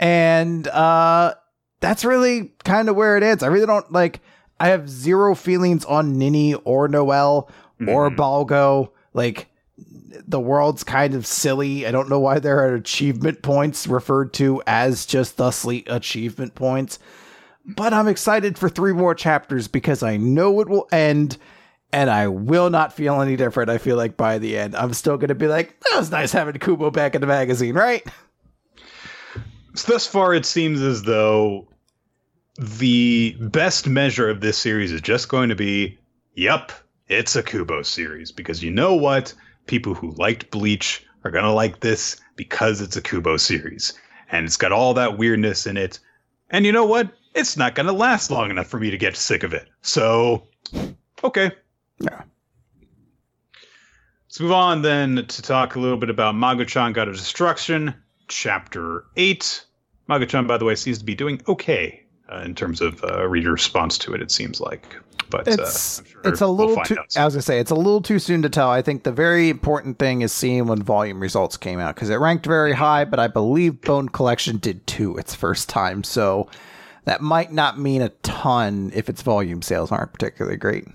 and 0.00 0.66
uh, 0.68 1.34
that's 1.80 2.04
really 2.04 2.52
kind 2.64 2.88
of 2.88 2.96
where 2.96 3.16
it 3.16 3.22
is. 3.22 3.42
I 3.42 3.48
really 3.48 3.66
don't 3.66 3.90
like. 3.92 4.20
I 4.58 4.68
have 4.68 4.88
zero 4.88 5.34
feelings 5.34 5.84
on 5.84 6.18
Ninny 6.18 6.54
or 6.54 6.88
Noel 6.88 7.50
mm-hmm. 7.80 7.88
or 7.88 8.10
Balgo. 8.10 8.90
Like 9.12 9.48
the 10.26 10.40
world's 10.40 10.84
kind 10.84 11.14
of 11.14 11.26
silly. 11.26 11.86
I 11.86 11.90
don't 11.90 12.08
know 12.08 12.20
why 12.20 12.38
there 12.38 12.58
are 12.60 12.74
achievement 12.74 13.42
points 13.42 13.86
referred 13.86 14.32
to 14.34 14.62
as 14.66 15.06
just 15.06 15.36
thusly 15.36 15.84
achievement 15.86 16.54
points. 16.54 16.98
But 17.64 17.92
I'm 17.92 18.08
excited 18.08 18.56
for 18.58 18.68
three 18.68 18.92
more 18.92 19.14
chapters 19.14 19.68
because 19.68 20.02
I 20.02 20.16
know 20.16 20.60
it 20.60 20.68
will 20.68 20.88
end 20.92 21.36
and 21.92 22.10
I 22.10 22.28
will 22.28 22.70
not 22.70 22.92
feel 22.92 23.20
any 23.20 23.36
different. 23.36 23.70
I 23.70 23.78
feel 23.78 23.96
like 23.96 24.16
by 24.16 24.38
the 24.38 24.56
end, 24.56 24.76
I'm 24.76 24.92
still 24.92 25.16
going 25.16 25.28
to 25.28 25.34
be 25.34 25.48
like, 25.48 25.78
that 25.80 25.98
was 25.98 26.10
nice 26.10 26.32
having 26.32 26.58
Kubo 26.58 26.90
back 26.90 27.14
in 27.14 27.20
the 27.20 27.26
magazine, 27.26 27.74
right? 27.74 28.06
So 29.76 29.92
thus 29.92 30.06
far, 30.06 30.34
it 30.34 30.46
seems 30.46 30.80
as 30.80 31.02
though 31.02 31.68
the 32.58 33.36
best 33.38 33.86
measure 33.86 34.30
of 34.30 34.40
this 34.40 34.56
series 34.56 34.90
is 34.90 35.02
just 35.02 35.28
going 35.28 35.50
to 35.50 35.54
be, 35.54 35.98
yep, 36.34 36.72
it's 37.08 37.36
a 37.36 37.42
Kubo 37.42 37.82
series. 37.82 38.32
Because 38.32 38.62
you 38.62 38.70
know 38.70 38.94
what? 38.94 39.34
People 39.66 39.94
who 39.94 40.12
liked 40.12 40.50
Bleach 40.50 41.04
are 41.24 41.30
going 41.30 41.44
to 41.44 41.52
like 41.52 41.80
this 41.80 42.16
because 42.36 42.80
it's 42.80 42.96
a 42.96 43.02
Kubo 43.02 43.36
series. 43.36 43.92
And 44.30 44.46
it's 44.46 44.56
got 44.56 44.72
all 44.72 44.94
that 44.94 45.18
weirdness 45.18 45.66
in 45.66 45.76
it. 45.76 45.98
And 46.50 46.64
you 46.64 46.72
know 46.72 46.86
what? 46.86 47.10
It's 47.34 47.58
not 47.58 47.74
going 47.74 47.86
to 47.86 47.92
last 47.92 48.30
long 48.30 48.50
enough 48.50 48.68
for 48.68 48.80
me 48.80 48.90
to 48.90 48.96
get 48.96 49.14
sick 49.14 49.42
of 49.42 49.52
it. 49.52 49.68
So, 49.82 50.48
okay. 51.22 51.52
Yeah. 52.00 52.22
Let's 54.24 54.40
move 54.40 54.52
on 54.52 54.80
then 54.80 55.26
to 55.26 55.42
talk 55.42 55.76
a 55.76 55.80
little 55.80 55.98
bit 55.98 56.08
about 56.08 56.34
Magu-chan 56.34 56.94
God 56.94 57.08
of 57.08 57.16
Destruction, 57.16 57.94
Chapter 58.28 59.04
8. 59.16 59.64
Magu-chan, 60.08 60.46
by 60.46 60.58
the 60.58 60.64
way, 60.64 60.74
seems 60.74 60.98
to 60.98 61.04
be 61.04 61.14
doing 61.14 61.40
okay 61.48 62.06
uh, 62.30 62.42
in 62.44 62.54
terms 62.54 62.80
of 62.80 63.02
uh, 63.04 63.26
reader 63.28 63.52
response 63.52 63.98
to 63.98 64.14
it. 64.14 64.22
It 64.22 64.30
seems 64.30 64.60
like, 64.60 64.96
but 65.30 65.46
uh, 65.48 65.52
it's 65.52 66.00
uh, 66.00 66.04
sure 66.04 66.20
it's 66.24 66.40
a 66.40 66.46
little 66.46 66.76
we'll 66.76 66.84
too. 66.84 66.96
I 67.16 67.24
was 67.24 67.34
gonna 67.34 67.42
say 67.42 67.60
it's 67.60 67.70
a 67.70 67.76
little 67.76 68.00
too 68.00 68.18
soon 68.18 68.42
to 68.42 68.48
tell. 68.48 68.70
I 68.70 68.82
think 68.82 69.04
the 69.04 69.12
very 69.12 69.48
important 69.48 69.98
thing 69.98 70.22
is 70.22 70.32
seeing 70.32 70.66
when 70.66 70.82
volume 70.82 71.20
results 71.20 71.56
came 71.56 71.78
out 71.78 71.94
because 71.94 72.10
it 72.10 72.16
ranked 72.16 72.46
very 72.46 72.72
high, 72.72 73.04
but 73.04 73.18
I 73.18 73.28
believe 73.28 73.80
Bone 73.80 74.08
Collection 74.08 74.58
did 74.58 74.86
too 74.86 75.16
its 75.16 75.34
first 75.34 75.68
time, 75.68 76.04
so 76.04 76.48
that 77.04 77.20
might 77.20 77.52
not 77.52 77.78
mean 77.78 78.02
a 78.02 78.08
ton 78.08 78.90
if 78.94 79.08
its 79.08 79.22
volume 79.22 79.62
sales 79.62 79.92
aren't 79.92 80.12
particularly 80.12 80.56
great. 80.56 80.86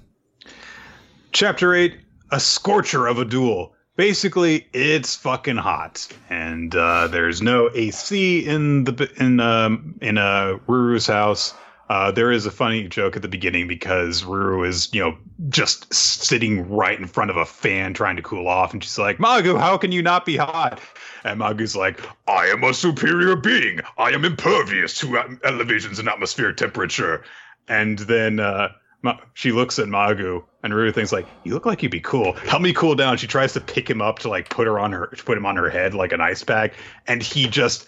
Chapter 1.32 1.74
eight: 1.74 1.98
A 2.32 2.40
Scorcher 2.40 3.08
of 3.08 3.20
a 3.20 3.26
Duel 3.26 3.74
basically 3.95 4.68
it's 4.73 5.15
fucking 5.15 5.57
hot 5.57 6.07
and 6.30 6.76
uh, 6.76 7.07
there's 7.07 7.41
no 7.41 7.69
AC 7.73 8.45
in 8.45 8.85
the 8.85 9.11
in 9.18 9.39
um 9.39 9.95
in 10.01 10.18
uh 10.18 10.57
Ruru's 10.68 11.07
house. 11.07 11.53
Uh, 11.89 12.09
there 12.09 12.31
is 12.31 12.45
a 12.45 12.51
funny 12.51 12.88
joke 12.88 13.18
at 13.18 13.22
the 13.22 13.27
beginning 13.27 13.68
because 13.68 14.23
Ruru 14.23 14.65
is, 14.65 14.88
you 14.93 15.01
know, 15.01 15.18
just 15.49 15.93
sitting 15.93 16.69
right 16.69 16.97
in 16.97 17.05
front 17.05 17.30
of 17.30 17.35
a 17.35 17.43
fan 17.43 17.93
trying 17.93 18.15
to 18.15 18.22
cool 18.22 18.47
off, 18.47 18.72
and 18.72 18.81
she's 18.81 18.97
like, 18.97 19.18
"Magu, 19.18 19.59
how 19.59 19.77
can 19.77 19.91
you 19.91 20.01
not 20.01 20.26
be 20.26 20.38
hot?" 20.38 20.80
And 21.26 21.41
Magu's 21.41 21.76
like, 21.76 21.99
"I 22.30 22.45
am 22.45 22.63
a 22.63 22.73
superior 22.73 23.35
being. 23.35 23.81
I 23.97 24.11
am 24.11 24.23
impervious 24.23 24.97
to 24.99 25.18
elevations 25.43 25.99
in 25.99 26.07
atmospheric 26.07 26.55
temperature." 26.55 27.26
And 27.68 27.99
then 27.99 28.39
uh, 28.39 28.69
Ma- 29.03 29.18
she 29.34 29.52
looks 29.52 29.80
at 29.80 29.88
Magu 29.88 30.44
and 30.64 30.73
Ruru 30.73 30.94
thinks 30.94 31.11
like, 31.11 31.28
"You 31.44 31.53
look 31.53 31.65
like 31.65 31.82
you'd 31.82 31.91
be 31.91 32.02
cool. 32.02 32.34
Help 32.34 32.61
me 32.61 32.73
cool 32.73 32.95
down." 32.95 33.18
She 33.18 33.28
tries 33.28 33.53
to 33.53 33.61
pick 33.61 33.90
him 33.90 34.02
up 34.02 34.19
to 34.19 34.30
like 34.30 34.49
put 34.49 34.68
her 34.68 34.80
on 34.80 34.91
her, 34.91 35.07
put 35.26 35.38
him 35.38 35.45
on 35.45 35.56
her 35.56 35.69
head 35.69 35.94
like 35.94 36.11
an 36.11 36.22
ice 36.22 36.44
pack, 36.44 36.73
and 37.07 37.23
he 37.23 37.48
just 37.48 37.88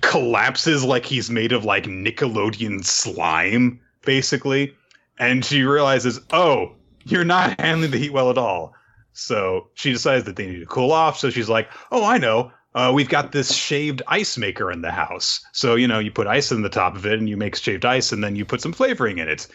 collapses 0.00 0.84
like 0.84 1.06
he's 1.06 1.30
made 1.30 1.52
of 1.52 1.64
like 1.64 1.84
Nickelodeon 1.84 2.84
slime, 2.84 3.80
basically. 4.04 4.74
And 5.18 5.44
she 5.44 5.62
realizes, 5.62 6.20
"Oh, 6.30 6.72
you're 7.04 7.24
not 7.24 7.58
handling 7.60 7.90
the 7.90 7.98
heat 7.98 8.12
well 8.12 8.30
at 8.30 8.38
all." 8.38 8.74
So 9.12 9.68
she 9.74 9.92
decides 9.92 10.24
that 10.24 10.36
they 10.36 10.46
need 10.46 10.60
to 10.60 10.66
cool 10.66 10.92
off. 10.92 11.18
So 11.18 11.30
she's 11.30 11.48
like, 11.48 11.70
"Oh, 11.90 12.04
I 12.04 12.18
know. 12.18 12.52
Uh, 12.74 12.90
we've 12.92 13.08
got 13.08 13.30
this 13.30 13.54
shaved 13.54 14.02
ice 14.08 14.36
maker 14.36 14.70
in 14.70 14.82
the 14.82 14.90
house. 14.90 15.44
So, 15.52 15.76
you 15.76 15.86
know, 15.86 16.00
you 16.00 16.10
put 16.10 16.26
ice 16.26 16.50
in 16.50 16.62
the 16.62 16.68
top 16.68 16.96
of 16.96 17.06
it 17.06 17.20
and 17.20 17.28
you 17.28 17.36
make 17.36 17.54
shaved 17.54 17.84
ice 17.84 18.10
and 18.10 18.22
then 18.22 18.34
you 18.34 18.44
put 18.44 18.60
some 18.60 18.72
flavoring 18.72 19.18
in 19.18 19.28
it. 19.28 19.46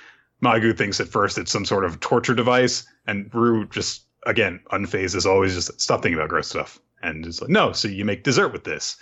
Magu 0.44 0.78
thinks 0.78 1.00
at 1.00 1.08
first 1.08 1.38
it's 1.38 1.52
some 1.52 1.66
sort 1.66 1.86
of 1.86 2.00
torture 2.00 2.34
device, 2.34 2.88
and 3.08 3.30
Rue 3.34 3.68
just 3.68 4.04
again 4.26 4.60
unfazed 4.72 5.16
as 5.16 5.26
always, 5.26 5.56
just 5.56 5.80
stop 5.80 6.02
thinking 6.02 6.18
about 6.18 6.30
gross 6.30 6.48
stuff, 6.48 6.80
and 7.02 7.26
is 7.26 7.42
like, 7.42 7.50
no, 7.50 7.72
so 7.72 7.88
you 7.88 8.06
make 8.06 8.24
dessert 8.24 8.50
with 8.54 8.64
this. 8.64 8.98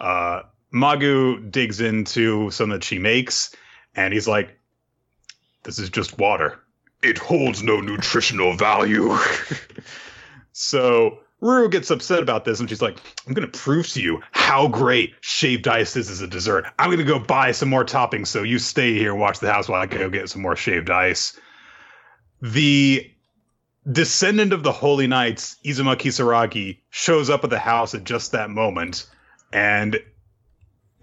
Uh, 0.00 0.42
Magu 0.72 1.50
digs 1.50 1.80
into 1.80 2.50
some 2.50 2.70
that 2.70 2.84
she 2.84 2.98
makes, 2.98 3.54
and 3.94 4.14
he's 4.14 4.28
like, 4.28 4.58
"This 5.64 5.78
is 5.78 5.90
just 5.90 6.18
water. 6.18 6.60
It 7.02 7.18
holds 7.18 7.62
no 7.62 7.80
nutritional 7.80 8.56
value." 8.56 9.16
so 10.52 11.20
Ruru 11.42 11.70
gets 11.70 11.90
upset 11.90 12.22
about 12.22 12.44
this 12.44 12.60
and 12.60 12.68
she's 12.68 12.82
like, 12.82 12.98
I'm 13.26 13.32
going 13.32 13.50
to 13.50 13.58
prove 13.58 13.88
to 13.90 14.02
you 14.02 14.20
how 14.32 14.68
great 14.68 15.14
shaved 15.20 15.66
ice 15.68 15.96
is 15.96 16.10
as 16.10 16.20
a 16.20 16.26
dessert. 16.26 16.66
I'm 16.78 16.88
going 16.88 16.98
to 16.98 17.04
go 17.04 17.18
buy 17.18 17.52
some 17.52 17.70
more 17.70 17.84
toppings 17.84 18.26
so 18.26 18.42
you 18.42 18.58
stay 18.58 18.94
here 18.94 19.12
and 19.12 19.20
watch 19.20 19.40
the 19.40 19.50
house 19.50 19.68
while 19.68 19.80
I 19.80 19.86
go 19.86 20.10
get 20.10 20.28
some 20.28 20.42
more 20.42 20.56
shaved 20.56 20.90
ice. 20.90 21.38
The 22.42 23.10
descendant 23.90 24.52
of 24.52 24.62
the 24.62 24.72
Holy 24.72 25.06
Knights, 25.06 25.56
Izuma 25.64 25.96
Kisaragi, 25.96 26.78
shows 26.90 27.30
up 27.30 27.42
at 27.44 27.50
the 27.50 27.58
house 27.58 27.94
at 27.94 28.04
just 28.04 28.32
that 28.32 28.50
moment 28.50 29.06
and 29.52 29.98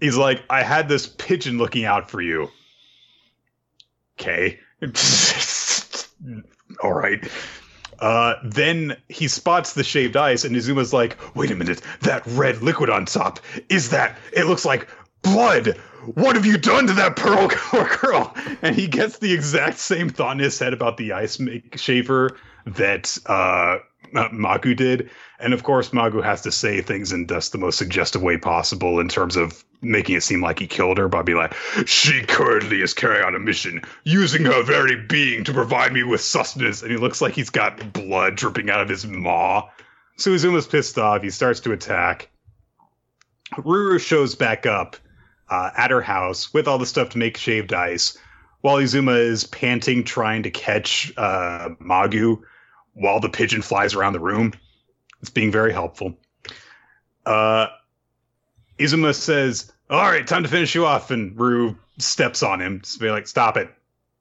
he's 0.00 0.16
like, 0.16 0.42
I 0.48 0.62
had 0.62 0.88
this 0.88 1.06
pigeon 1.06 1.58
looking 1.58 1.84
out 1.84 2.10
for 2.10 2.20
you. 2.20 2.48
Okay. 4.20 4.60
All 6.82 6.92
right. 6.92 7.28
Uh, 8.00 8.34
then 8.42 8.96
he 9.08 9.28
spots 9.28 9.72
the 9.72 9.84
shaved 9.84 10.16
ice, 10.16 10.44
and 10.44 10.54
Izuma's 10.54 10.92
like, 10.92 11.16
"Wait 11.34 11.50
a 11.50 11.56
minute! 11.56 11.80
That 12.00 12.22
red 12.26 12.62
liquid 12.62 12.90
on 12.90 13.06
top 13.06 13.40
is 13.68 13.90
that? 13.90 14.16
It 14.32 14.44
looks 14.44 14.64
like 14.64 14.88
blood. 15.22 15.76
What 16.14 16.36
have 16.36 16.46
you 16.46 16.58
done 16.58 16.86
to 16.86 16.92
that 16.94 17.16
pearl 17.16 17.48
girl?" 18.00 18.34
And 18.62 18.76
he 18.76 18.86
gets 18.86 19.18
the 19.18 19.32
exact 19.32 19.78
same 19.78 20.08
thought 20.08 20.32
in 20.32 20.38
his 20.38 20.58
head 20.58 20.72
about 20.72 20.96
the 20.96 21.12
ice 21.12 21.40
shaver 21.74 22.36
that 22.66 23.18
uh, 23.26 23.78
Magu 24.12 24.76
did, 24.76 25.10
and 25.40 25.52
of 25.52 25.62
course 25.62 25.90
Magu 25.90 26.22
has 26.22 26.42
to 26.42 26.52
say 26.52 26.80
things 26.80 27.12
in 27.12 27.26
just 27.26 27.52
the 27.52 27.58
most 27.58 27.78
suggestive 27.78 28.22
way 28.22 28.36
possible 28.36 29.00
in 29.00 29.08
terms 29.08 29.36
of 29.36 29.64
making 29.80 30.16
it 30.16 30.22
seem 30.22 30.42
like 30.42 30.58
he 30.58 30.66
killed 30.66 30.98
her 30.98 31.08
by 31.08 31.22
being 31.22 31.38
like, 31.38 31.54
she 31.86 32.22
currently 32.22 32.82
is 32.82 32.94
carrying 32.94 33.24
on 33.24 33.34
a 33.34 33.38
mission, 33.38 33.82
using 34.04 34.44
her 34.44 34.62
very 34.62 34.96
being 34.96 35.44
to 35.44 35.52
provide 35.52 35.92
me 35.92 36.02
with 36.02 36.20
sustenance. 36.20 36.82
And 36.82 36.90
he 36.90 36.96
looks 36.96 37.20
like 37.20 37.34
he's 37.34 37.50
got 37.50 37.92
blood 37.92 38.36
dripping 38.36 38.70
out 38.70 38.80
of 38.80 38.88
his 38.88 39.06
maw. 39.06 39.68
So 40.16 40.32
Izuma's 40.32 40.66
pissed 40.66 40.98
off. 40.98 41.22
He 41.22 41.30
starts 41.30 41.60
to 41.60 41.72
attack. 41.72 42.28
Ruru 43.54 44.00
shows 44.00 44.34
back 44.34 44.66
up 44.66 44.96
uh, 45.48 45.70
at 45.76 45.90
her 45.90 46.02
house 46.02 46.52
with 46.52 46.68
all 46.68 46.78
the 46.78 46.86
stuff 46.86 47.10
to 47.10 47.18
make 47.18 47.36
shaved 47.36 47.72
ice, 47.72 48.18
while 48.60 48.76
Izuma 48.76 49.18
is 49.18 49.44
panting, 49.44 50.04
trying 50.04 50.42
to 50.42 50.50
catch 50.50 51.12
uh, 51.16 51.70
Magu 51.80 52.40
while 52.94 53.20
the 53.20 53.28
pigeon 53.28 53.62
flies 53.62 53.94
around 53.94 54.12
the 54.12 54.20
room. 54.20 54.52
It's 55.20 55.30
being 55.30 55.52
very 55.52 55.72
helpful. 55.72 56.18
Uh, 57.24 57.68
Izuma 58.78 59.14
says, 59.14 59.72
"All 59.90 60.10
right, 60.10 60.26
time 60.26 60.42
to 60.42 60.48
finish 60.48 60.74
you 60.74 60.86
off," 60.86 61.10
and 61.10 61.36
Ruru 61.36 61.76
steps 61.98 62.42
on 62.42 62.60
him, 62.60 62.80
to 62.80 62.98
be 62.98 63.10
like, 63.10 63.26
"Stop 63.26 63.56
it," 63.56 63.70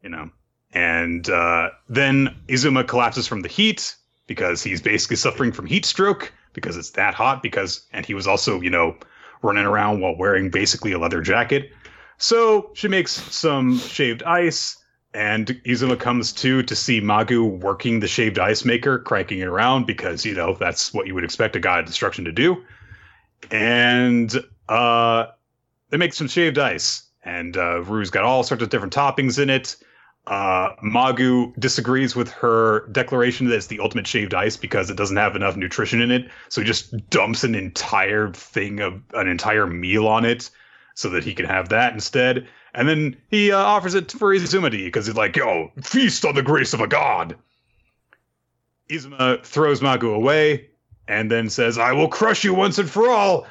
you 0.01 0.09
know. 0.09 0.29
And 0.73 1.29
uh, 1.29 1.69
then 1.89 2.35
Izuma 2.47 2.87
collapses 2.87 3.27
from 3.27 3.41
the 3.41 3.47
heat 3.47 3.95
because 4.25 4.61
he's 4.61 4.81
basically 4.81 5.15
suffering 5.15 5.51
from 5.51 5.65
heat 5.65 5.85
stroke 5.85 6.31
because 6.53 6.75
it's 6.75 6.91
that 6.91 7.13
hot. 7.13 7.41
Because 7.41 7.85
and 7.93 8.05
he 8.05 8.13
was 8.13 8.27
also, 8.27 8.59
you 8.61 8.69
know, 8.69 8.95
running 9.41 9.65
around 9.65 10.01
while 10.01 10.15
wearing 10.15 10.49
basically 10.49 10.91
a 10.91 10.99
leather 10.99 11.21
jacket. 11.21 11.71
So 12.17 12.71
she 12.73 12.87
makes 12.87 13.11
some 13.11 13.77
shaved 13.77 14.23
ice, 14.23 14.77
and 15.13 15.47
Izuma 15.65 15.99
comes 15.99 16.33
to 16.33 16.63
to 16.63 16.75
see 16.75 16.99
Magu 16.99 17.59
working 17.59 17.99
the 17.99 18.07
shaved 18.07 18.39
ice 18.39 18.65
maker, 18.65 18.99
cranking 18.99 19.39
it 19.39 19.47
around 19.47 19.85
because 19.85 20.25
you 20.25 20.33
know 20.33 20.57
that's 20.59 20.93
what 20.93 21.05
you 21.05 21.13
would 21.13 21.23
expect 21.23 21.55
a 21.55 21.59
god 21.59 21.79
of 21.79 21.85
destruction 21.85 22.25
to 22.25 22.31
do. 22.31 22.57
And 23.51 24.33
uh, 24.67 25.27
they 25.89 25.97
make 25.97 26.13
some 26.13 26.27
shaved 26.27 26.57
ice, 26.57 27.03
and 27.23 27.55
uh, 27.55 27.81
Rue's 27.83 28.09
got 28.09 28.23
all 28.23 28.43
sorts 28.43 28.63
of 28.63 28.69
different 28.69 28.93
toppings 28.93 29.41
in 29.41 29.49
it. 29.49 29.75
Uh, 30.27 30.75
Magu 30.83 31.57
disagrees 31.57 32.13
with 32.13 32.29
her 32.31 32.87
declaration 32.89 33.47
that 33.47 33.55
it's 33.55 33.67
the 33.67 33.79
ultimate 33.79 34.05
shaved 34.05 34.33
ice 34.33 34.57
because 34.57 34.89
it 34.89 34.97
doesn't 34.97 35.15
have 35.15 35.37
enough 35.37 35.55
nutrition 35.55 36.01
in 36.01 36.11
it. 36.11 36.29
So 36.49 36.59
he 36.59 36.67
just 36.67 37.09
dumps 37.09 37.45
an 37.45 37.55
entire 37.55 38.33
thing 38.33 38.81
of 38.81 39.01
an 39.13 39.29
entire 39.29 39.65
meal 39.65 40.05
on 40.05 40.25
it 40.25 40.49
so 40.95 41.09
that 41.11 41.23
he 41.23 41.33
can 41.33 41.45
have 41.45 41.69
that 41.69 41.93
instead. 41.93 42.45
And 42.73 42.89
then 42.89 43.15
he 43.29 43.53
uh, 43.53 43.57
offers 43.57 43.95
it 43.95 44.11
for 44.11 44.35
Izuma 44.35 44.69
because 44.69 45.05
he's 45.05 45.15
like, 45.15 45.37
yo, 45.37 45.71
feast 45.81 46.25
on 46.25 46.35
the 46.35 46.41
grace 46.41 46.73
of 46.73 46.81
a 46.81 46.87
god. 46.87 47.37
Izuma 48.89 49.41
throws 49.45 49.79
Magu 49.79 50.13
away 50.13 50.69
and 51.07 51.31
then 51.31 51.49
says, 51.49 51.77
I 51.77 51.93
will 51.93 52.07
crush 52.07 52.43
you 52.43 52.53
once 52.53 52.77
and 52.77 52.89
for 52.89 53.09
all 53.09 53.47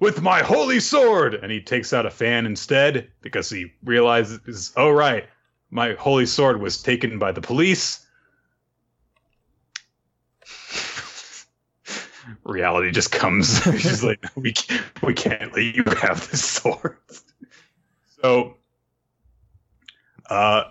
with 0.00 0.22
my 0.22 0.40
holy 0.42 0.80
sword. 0.80 1.34
And 1.34 1.50
he 1.50 1.60
takes 1.60 1.92
out 1.92 2.06
a 2.06 2.10
fan 2.10 2.46
instead 2.46 3.10
because 3.20 3.50
he 3.50 3.72
realizes, 3.82 4.72
oh, 4.76 4.90
right, 4.90 5.26
my 5.70 5.94
holy 5.94 6.26
sword 6.26 6.60
was 6.60 6.82
taken 6.82 7.18
by 7.18 7.32
the 7.32 7.40
police. 7.40 8.06
Reality 12.44 12.90
just 12.90 13.10
comes. 13.12 13.62
She's 13.78 14.04
like, 14.04 14.24
we 14.36 14.52
can't, 14.52 15.02
we 15.02 15.14
can't 15.14 15.54
let 15.54 15.62
you 15.62 15.84
have 16.00 16.30
this 16.30 16.44
sword. 16.44 16.96
So, 18.20 18.56
uh, 20.28 20.64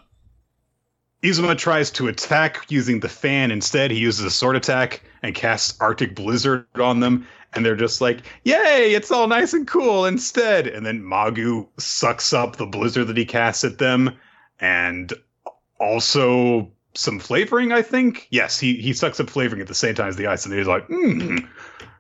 Izuma 1.28 1.58
tries 1.58 1.92
to 1.92 2.08
attack 2.08 2.66
using 2.70 3.02
the 3.02 3.10
fan 3.10 3.52
instead. 3.52 3.92
He 3.92 3.98
uses 3.98 4.24
a 4.24 4.32
sword 4.32 4.56
attack 4.56 5.04
and 5.22 5.36
casts 5.36 5.78
Arctic 5.82 6.16
Blizzard 6.16 6.66
on 6.76 7.02
them, 7.02 7.28
and 7.52 7.66
they're 7.66 7.76
just 7.76 8.00
like, 8.00 8.20
"Yay! 8.46 8.94
It's 8.94 9.12
all 9.12 9.28
nice 9.28 9.52
and 9.52 9.68
cool." 9.68 10.06
Instead, 10.06 10.68
and 10.68 10.86
then 10.86 11.02
Magu 11.02 11.68
sucks 11.78 12.32
up 12.32 12.56
the 12.56 12.66
blizzard 12.66 13.08
that 13.08 13.18
he 13.18 13.26
casts 13.26 13.66
at 13.66 13.78
them, 13.78 14.16
and 14.62 15.12
also 15.82 16.72
some 16.94 17.20
flavoring. 17.20 17.74
I 17.74 17.82
think 17.82 18.28
yes, 18.30 18.58
he 18.58 18.76
he 18.78 18.94
sucks 18.94 19.20
up 19.20 19.30
flavoring 19.30 19.62
at 19.62 19.68
the 19.68 19.76
same 19.76 19.96
time 19.96 20.08
as 20.08 20.16
the 20.16 20.28
ice, 20.28 20.46
and 20.46 20.56
he's 20.56 20.66
like, 20.66 20.88
hmm, 20.88 21.40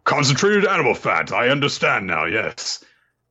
concentrated 0.05 0.65
animal 0.65 0.93
fat. 0.93 1.33
I 1.33 1.49
understand 1.49 2.07
now. 2.07 2.23
Yes. 2.23 2.81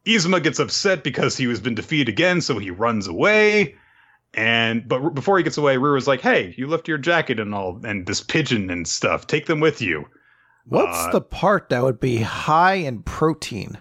Izuma 0.05 0.43
gets 0.43 0.59
upset 0.59 1.03
because 1.03 1.39
he 1.39 1.47
has 1.47 1.59
been 1.59 1.75
defeated 1.75 2.11
again, 2.11 2.43
so 2.43 2.59
he 2.59 2.71
runs 2.71 3.07
away. 3.07 3.77
And 4.37 4.87
but 4.87 5.15
before 5.15 5.39
he 5.39 5.45
gets 5.45 5.57
away, 5.57 5.77
Ruru's 5.77 6.07
like, 6.07 6.21
"Hey, 6.21 6.55
you 6.59 6.67
left 6.67 6.87
your 6.87 6.99
jacket 6.99 7.41
and 7.41 7.55
all, 7.55 7.81
and 7.85 8.07
this 8.07 8.21
pigeon 8.21 8.69
and 8.71 8.87
stuff. 8.87 9.27
Take 9.27 9.47
them 9.47 9.61
with 9.61 9.81
you." 9.81 10.05
What's 10.67 11.07
Uh, 11.07 11.11
the 11.13 11.21
part 11.21 11.71
that 11.71 11.83
would 11.83 12.01
be 12.01 12.19
high 12.19 12.75
in 12.75 13.03
protein? 13.03 13.79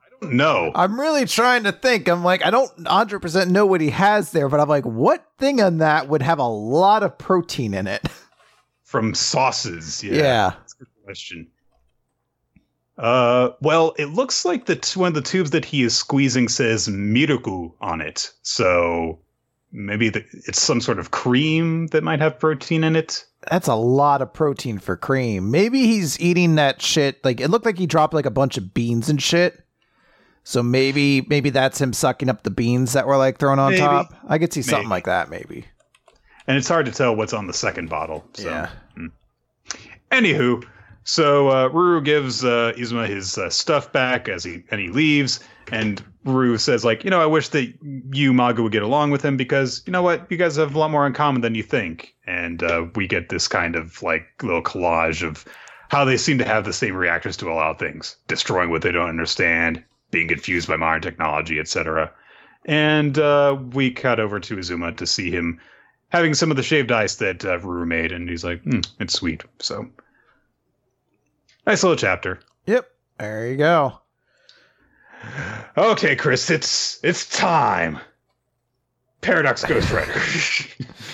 I 0.00 0.06
don't 0.20 0.34
know. 0.34 0.70
I'm 0.74 0.98
really 0.98 1.26
trying 1.26 1.64
to 1.64 1.72
think. 1.72 2.08
I'm 2.08 2.22
like, 2.22 2.46
I 2.46 2.50
don't 2.50 2.70
100% 2.84 3.50
know 3.50 3.66
what 3.66 3.80
he 3.80 3.90
has 3.90 4.30
there, 4.30 4.48
but 4.48 4.60
I'm 4.60 4.68
like, 4.68 4.84
what 4.84 5.26
thing 5.38 5.60
on 5.60 5.78
that 5.78 6.08
would 6.08 6.22
have 6.22 6.38
a 6.38 6.46
lot 6.46 7.02
of 7.02 7.18
protein 7.18 7.74
in 7.74 7.88
it? 7.88 8.06
from 8.84 9.14
sauces. 9.14 10.04
Yeah, 10.04 10.12
Yeah. 10.14 10.52
That's 10.60 10.74
a 10.74 10.76
good 10.78 10.88
question. 11.04 11.48
Uh, 12.96 13.50
well, 13.60 13.94
it 13.98 14.06
looks 14.06 14.44
like 14.44 14.66
the 14.66 14.76
t- 14.76 14.98
one 15.00 15.08
of 15.08 15.14
the 15.14 15.22
tubes 15.22 15.50
that 15.50 15.64
he 15.64 15.82
is 15.82 15.96
squeezing 15.96 16.48
says 16.48 16.86
Miruku 16.86 17.72
on 17.80 18.00
it, 18.00 18.32
so 18.42 19.18
maybe 19.74 20.08
the, 20.08 20.24
it's 20.46 20.62
some 20.62 20.80
sort 20.80 20.98
of 20.98 21.10
cream 21.10 21.88
that 21.88 22.02
might 22.02 22.20
have 22.20 22.38
protein 22.38 22.84
in 22.84 22.96
it. 22.96 23.26
That's 23.50 23.68
a 23.68 23.74
lot 23.74 24.22
of 24.22 24.32
protein 24.32 24.78
for 24.78 24.96
cream. 24.96 25.50
Maybe 25.50 25.86
he's 25.86 26.18
eating 26.18 26.54
that 26.54 26.80
shit. 26.80 27.22
Like, 27.24 27.40
it 27.40 27.48
looked 27.48 27.66
like 27.66 27.76
he 27.76 27.86
dropped 27.86 28.14
like 28.14 28.24
a 28.24 28.30
bunch 28.30 28.56
of 28.56 28.72
beans 28.72 29.10
and 29.10 29.20
shit. 29.20 29.60
So 30.44 30.62
maybe 30.62 31.22
maybe 31.22 31.48
that's 31.48 31.80
him 31.80 31.94
sucking 31.94 32.28
up 32.28 32.42
the 32.42 32.50
beans 32.50 32.92
that 32.92 33.06
were 33.06 33.16
like 33.16 33.38
thrown 33.38 33.58
on 33.58 33.72
Maybe. 33.72 33.80
top. 33.80 34.14
I 34.28 34.38
could 34.38 34.52
see 34.52 34.60
something 34.60 34.90
like 34.90 35.06
that, 35.06 35.30
maybe. 35.30 35.64
And 36.46 36.58
it's 36.58 36.68
hard 36.68 36.84
to 36.84 36.92
tell 36.92 37.16
what's 37.16 37.32
on 37.32 37.46
the 37.46 37.54
second 37.54 37.88
bottle. 37.88 38.28
So. 38.34 38.48
Yeah. 38.48 38.68
Hmm. 38.94 39.06
Anywho, 40.10 40.62
so 41.04 41.48
uh, 41.48 41.68
Ruru 41.68 42.02
gives 42.02 42.44
uh, 42.44 42.72
Izuma 42.76 43.06
his 43.06 43.36
uh, 43.36 43.50
stuff 43.50 43.92
back 43.92 44.28
as 44.28 44.42
he 44.42 44.64
and 44.70 44.80
he 44.80 44.88
leaves, 44.88 45.40
and 45.70 46.02
Ruru 46.24 46.58
says 46.58 46.84
like, 46.84 47.04
you 47.04 47.10
know, 47.10 47.20
I 47.20 47.26
wish 47.26 47.48
that 47.50 47.72
you 48.12 48.32
Magu 48.32 48.62
would 48.62 48.72
get 48.72 48.82
along 48.82 49.10
with 49.10 49.22
him 49.22 49.36
because 49.36 49.82
you 49.86 49.92
know 49.92 50.02
what, 50.02 50.26
you 50.30 50.36
guys 50.36 50.56
have 50.56 50.74
a 50.74 50.78
lot 50.78 50.90
more 50.90 51.06
in 51.06 51.12
common 51.12 51.42
than 51.42 51.54
you 51.54 51.62
think, 51.62 52.14
and 52.26 52.62
uh, 52.62 52.86
we 52.94 53.06
get 53.06 53.28
this 53.28 53.48
kind 53.48 53.76
of 53.76 54.02
like 54.02 54.26
little 54.42 54.62
collage 54.62 55.22
of 55.22 55.44
how 55.88 56.04
they 56.04 56.16
seem 56.16 56.38
to 56.38 56.44
have 56.44 56.64
the 56.64 56.72
same 56.72 56.94
reactions 56.94 57.36
to 57.36 57.50
a 57.50 57.54
lot 57.54 57.70
of 57.70 57.78
things, 57.78 58.16
destroying 58.26 58.70
what 58.70 58.82
they 58.82 58.90
don't 58.90 59.08
understand, 59.08 59.84
being 60.10 60.28
confused 60.28 60.68
by 60.68 60.76
modern 60.76 61.02
technology, 61.02 61.60
etc. 61.60 62.10
And 62.64 63.18
uh, 63.18 63.58
we 63.72 63.90
cut 63.90 64.20
over 64.20 64.40
to 64.40 64.56
Izuma 64.56 64.96
to 64.96 65.06
see 65.06 65.30
him 65.30 65.60
having 66.08 66.32
some 66.32 66.50
of 66.50 66.56
the 66.56 66.62
shaved 66.62 66.90
ice 66.90 67.16
that 67.16 67.44
uh, 67.44 67.58
Ruru 67.58 67.86
made, 67.86 68.10
and 68.10 68.28
he's 68.28 68.44
like, 68.44 68.62
hmm, 68.62 68.80
it's 69.00 69.12
sweet. 69.12 69.44
So 69.58 69.86
nice 71.66 71.82
little 71.82 71.96
chapter. 71.96 72.40
Yep. 72.66 72.88
There 73.18 73.48
you 73.48 73.56
go. 73.56 74.00
Okay, 75.76 76.16
Chris, 76.16 76.50
it's 76.50 76.98
it's 77.02 77.28
time. 77.28 77.98
Paradox 79.20 79.64
Ghostwriter. 79.64 80.86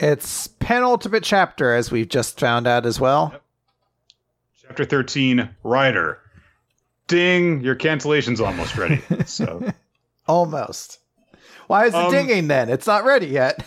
It's 0.00 0.48
penultimate 0.48 1.22
chapter, 1.22 1.76
as 1.76 1.92
we've 1.92 2.08
just 2.08 2.40
found 2.40 2.66
out 2.66 2.86
as 2.86 2.98
well. 2.98 3.40
chapter 4.60 4.84
13, 4.84 5.48
Rider. 5.62 6.18
Ding, 7.06 7.60
your 7.60 7.76
cancellation's 7.76 8.40
almost 8.40 8.76
ready. 8.76 9.00
So 9.26 9.72
Almost. 10.26 10.98
Why 11.68 11.86
is 11.86 11.94
it 11.94 11.98
Um, 11.98 12.10
dinging 12.10 12.48
then? 12.48 12.68
It's 12.68 12.88
not 12.88 13.04
ready 13.04 13.26
yet. 13.28 13.64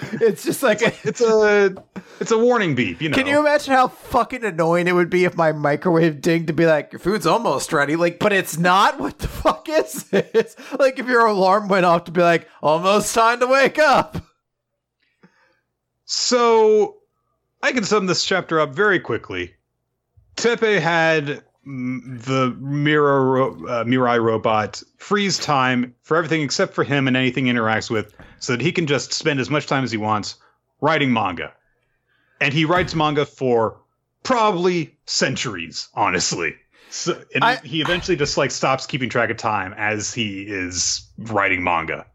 It's 0.00 0.44
just 0.44 0.62
like 0.62 0.80
a, 0.82 0.92
it's 1.02 1.20
a 1.20 1.74
it's 2.20 2.30
a 2.30 2.38
warning 2.38 2.74
beep, 2.74 3.02
you 3.02 3.08
know. 3.08 3.16
Can 3.16 3.26
you 3.26 3.38
imagine 3.38 3.74
how 3.74 3.88
fucking 3.88 4.44
annoying 4.44 4.86
it 4.86 4.92
would 4.92 5.10
be 5.10 5.24
if 5.24 5.36
my 5.36 5.52
microwave 5.52 6.20
dinged 6.20 6.46
to 6.48 6.52
be 6.52 6.66
like, 6.66 6.92
your 6.92 7.00
food's 7.00 7.26
almost 7.26 7.72
ready? 7.72 7.96
Like, 7.96 8.18
but 8.18 8.32
it's 8.32 8.58
not? 8.58 8.98
What 8.98 9.18
the 9.18 9.28
fuck 9.28 9.68
is 9.68 10.04
this? 10.04 10.56
Like, 10.78 10.98
if 10.98 11.06
your 11.06 11.26
alarm 11.26 11.68
went 11.68 11.84
off 11.86 12.04
to 12.04 12.12
be 12.12 12.20
like, 12.20 12.48
almost 12.62 13.14
time 13.14 13.40
to 13.40 13.46
wake 13.46 13.78
up. 13.78 14.18
So 16.04 16.98
I 17.62 17.72
can 17.72 17.84
sum 17.84 18.06
this 18.06 18.24
chapter 18.24 18.60
up 18.60 18.74
very 18.74 19.00
quickly. 19.00 19.54
Teppei 20.36 20.80
had 20.80 21.42
the 21.68 22.56
mirror 22.60 23.40
uh, 23.68 23.84
Mirai 23.84 24.22
robot 24.22 24.82
freeze 24.96 25.38
time 25.38 25.94
for 26.02 26.16
everything 26.16 26.40
except 26.40 26.72
for 26.72 26.82
him 26.82 27.06
and 27.06 27.16
anything 27.16 27.44
he 27.44 27.52
interacts 27.52 27.90
with, 27.90 28.14
so 28.38 28.52
that 28.54 28.62
he 28.62 28.72
can 28.72 28.86
just 28.86 29.12
spend 29.12 29.38
as 29.38 29.50
much 29.50 29.66
time 29.66 29.84
as 29.84 29.90
he 29.92 29.98
wants 29.98 30.36
writing 30.80 31.12
manga. 31.12 31.52
And 32.40 32.54
he 32.54 32.64
writes 32.64 32.94
manga 32.94 33.26
for 33.26 33.80
probably 34.22 34.96
centuries, 35.04 35.88
honestly. 35.92 36.54
So, 36.88 37.22
and 37.34 37.44
I- 37.44 37.56
he 37.56 37.82
eventually 37.82 38.16
just 38.16 38.38
like 38.38 38.50
stops 38.50 38.86
keeping 38.86 39.10
track 39.10 39.28
of 39.28 39.36
time 39.36 39.74
as 39.76 40.14
he 40.14 40.44
is 40.44 41.06
writing 41.18 41.62
manga. 41.62 42.06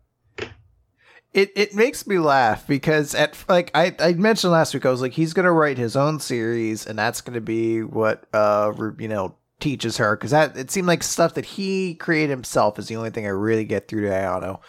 It 1.32 1.52
it 1.56 1.76
makes 1.76 2.08
me 2.08 2.18
laugh 2.18 2.66
because 2.66 3.14
at 3.14 3.38
like 3.48 3.70
I, 3.76 3.96
I 4.00 4.14
mentioned 4.14 4.52
last 4.54 4.74
week, 4.74 4.86
I 4.86 4.90
was 4.90 5.02
like, 5.02 5.14
he's 5.14 5.34
gonna 5.34 5.52
write 5.52 5.78
his 5.78 5.96
own 5.96 6.20
series, 6.20 6.86
and 6.88 6.98
that's 6.98 7.22
gonna 7.22 7.42
be 7.42 7.84
what 7.84 8.26
uh 8.34 8.72
you 8.98 9.08
know 9.08 9.36
teaches 9.64 9.96
her 9.96 10.18
because 10.18 10.32
that 10.32 10.58
it 10.58 10.70
seemed 10.70 10.88
like 10.88 11.02
stuff 11.02 11.36
that 11.36 11.46
he 11.46 11.96
created 11.96 12.30
himself 12.30 12.78
is 12.78 12.90
the 12.90 12.98
only 12.98 13.10
thing 13.10 13.26
I 13.26 13.30
really 13.30 13.64
get 13.64 13.88
through 13.88 14.02
to 14.02 14.10
Ayano. 14.10 14.60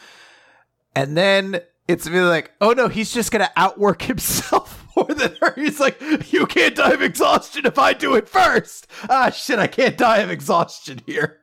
And 0.94 1.16
then 1.16 1.60
it's 1.88 2.06
really 2.06 2.28
like, 2.28 2.52
oh 2.60 2.70
no, 2.72 2.86
he's 2.86 3.12
just 3.12 3.32
gonna 3.32 3.50
outwork 3.56 4.02
himself 4.12 4.86
more 4.96 5.08
than 5.08 5.36
her. 5.40 5.52
He's 5.56 5.80
like, 5.80 6.00
you 6.32 6.46
can't 6.46 6.76
die 6.76 6.92
of 6.92 7.02
exhaustion 7.02 7.66
if 7.66 7.76
I 7.76 7.92
do 7.92 8.14
it 8.14 8.28
first. 8.28 8.86
Ah 9.10 9.30
shit, 9.30 9.58
I 9.58 9.66
can't 9.66 9.98
die 9.98 10.18
of 10.18 10.30
exhaustion 10.30 11.00
here. 11.06 11.40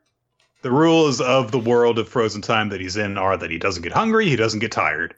The 0.61 0.71
rules 0.71 1.19
of 1.19 1.51
the 1.51 1.59
world 1.59 1.99
of 1.99 2.07
frozen 2.07 2.41
time 2.41 2.69
that 2.69 2.79
he's 2.79 2.95
in 2.95 3.17
are 3.17 3.35
that 3.35 3.51
he 3.51 3.57
doesn't 3.57 3.83
get 3.83 3.91
hungry, 3.91 4.29
he 4.29 4.37
doesn't 4.37 4.59
get 4.59 4.71
tired. 4.71 5.13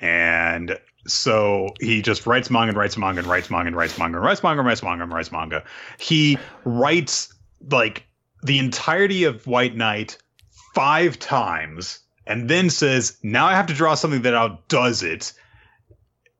And 0.00 0.76
so 1.06 1.68
he 1.78 2.02
just 2.02 2.26
writes 2.26 2.50
manga 2.50 2.70
and 2.70 2.76
writes 2.76 2.96
manga 2.96 3.20
and 3.20 3.28
writes 3.28 3.50
manga 3.50 3.68
and 3.68 3.76
writes 3.76 3.98
manga 3.98 4.18
and 4.18 4.24
writes 4.24 4.42
manga 4.42 4.58
and 4.58 4.66
writes 4.66 4.82
manga 4.82 5.04
and 5.04 5.12
writes 5.12 5.30
manga. 5.30 5.62
He 5.98 6.38
writes 6.64 7.32
like 7.70 8.06
the 8.42 8.58
entirety 8.58 9.24
of 9.24 9.46
White 9.46 9.76
Knight 9.76 10.18
five 10.74 11.18
times 11.18 12.00
and 12.26 12.48
then 12.48 12.70
says, 12.70 13.16
"Now 13.22 13.46
I 13.46 13.54
have 13.54 13.66
to 13.66 13.74
draw 13.74 13.94
something 13.94 14.22
that 14.22 14.34
outdoes 14.34 15.02
it." 15.02 15.32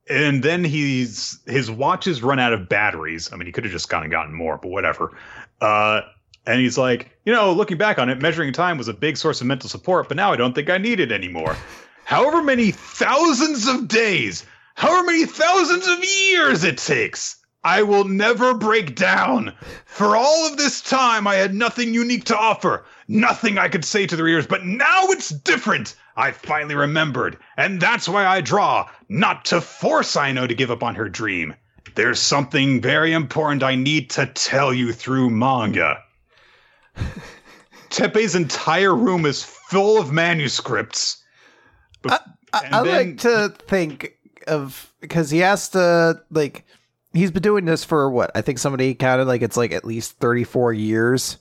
And 0.08 0.42
then 0.42 0.64
he's 0.64 1.38
his 1.46 1.70
watches 1.70 2.22
run 2.22 2.38
out 2.38 2.52
of 2.52 2.68
batteries. 2.68 3.30
I 3.32 3.36
mean, 3.36 3.46
he 3.46 3.52
could 3.52 3.64
have 3.64 3.72
just 3.72 3.88
gone 3.88 4.02
and 4.02 4.12
gotten 4.12 4.34
more, 4.34 4.58
but 4.58 4.68
whatever. 4.68 5.16
Uh, 5.60 6.02
and 6.46 6.60
he's 6.60 6.78
like, 6.78 7.10
you 7.26 7.32
know, 7.32 7.52
looking 7.52 7.76
back 7.76 7.98
on 7.98 8.08
it, 8.08 8.22
measuring 8.22 8.52
time 8.54 8.78
was 8.78 8.88
a 8.88 8.94
big 8.94 9.18
source 9.18 9.40
of 9.40 9.46
mental 9.46 9.68
support, 9.68 10.08
but 10.08 10.16
now 10.16 10.32
I 10.32 10.36
don't 10.36 10.54
think 10.54 10.70
I 10.70 10.78
need 10.78 10.98
it 10.98 11.12
anymore. 11.12 11.56
However 12.04 12.42
many 12.42 12.70
thousands 12.70 13.68
of 13.68 13.86
days, 13.86 14.46
however 14.74 15.04
many 15.04 15.26
thousands 15.26 15.86
of 15.86 16.02
years 16.02 16.64
it 16.64 16.78
takes, 16.78 17.36
I 17.64 17.82
will 17.82 18.04
never 18.04 18.54
break 18.54 18.94
down. 18.94 19.52
For 19.84 20.16
all 20.16 20.46
of 20.46 20.56
this 20.56 20.80
time, 20.80 21.26
I 21.26 21.34
had 21.34 21.54
nothing 21.54 21.92
unique 21.92 22.24
to 22.24 22.36
offer, 22.36 22.84
nothing 23.08 23.58
I 23.58 23.68
could 23.68 23.84
say 23.84 24.06
to 24.06 24.16
the 24.16 24.22
readers, 24.22 24.46
but 24.46 24.64
now 24.64 25.06
it's 25.06 25.30
different. 25.30 25.96
I 26.16 26.30
finally 26.30 26.74
remembered, 26.74 27.38
and 27.56 27.80
that's 27.80 28.08
why 28.08 28.26
I 28.26 28.40
draw, 28.40 28.88
not 29.08 29.44
to 29.46 29.60
force 29.60 30.16
Aino 30.16 30.46
to 30.46 30.54
give 30.54 30.70
up 30.70 30.82
on 30.82 30.94
her 30.94 31.08
dream. 31.08 31.54
There's 31.94 32.20
something 32.20 32.80
very 32.80 33.12
important 33.12 33.62
I 33.62 33.74
need 33.74 34.10
to 34.10 34.26
tell 34.26 34.72
you 34.72 34.92
through 34.92 35.30
manga. 35.30 36.02
Teppei's 37.90 38.34
entire 38.34 38.94
room 38.94 39.26
is 39.26 39.42
full 39.42 40.00
of 40.00 40.12
manuscripts. 40.12 41.24
I, 42.08 42.20
I, 42.52 42.68
I 42.70 42.82
then, 42.84 43.08
like 43.08 43.18
to 43.18 43.54
think 43.66 44.16
of 44.46 44.92
because 45.00 45.30
he 45.30 45.38
has 45.38 45.68
to 45.70 46.22
like 46.30 46.64
he's 47.12 47.30
been 47.30 47.42
doing 47.42 47.64
this 47.64 47.84
for 47.84 48.10
what 48.10 48.30
I 48.34 48.42
think 48.42 48.58
somebody 48.58 48.94
counted 48.94 49.26
like 49.26 49.42
it's 49.42 49.56
like 49.56 49.72
at 49.72 49.84
least 49.84 50.18
34 50.18 50.72
years 50.72 51.38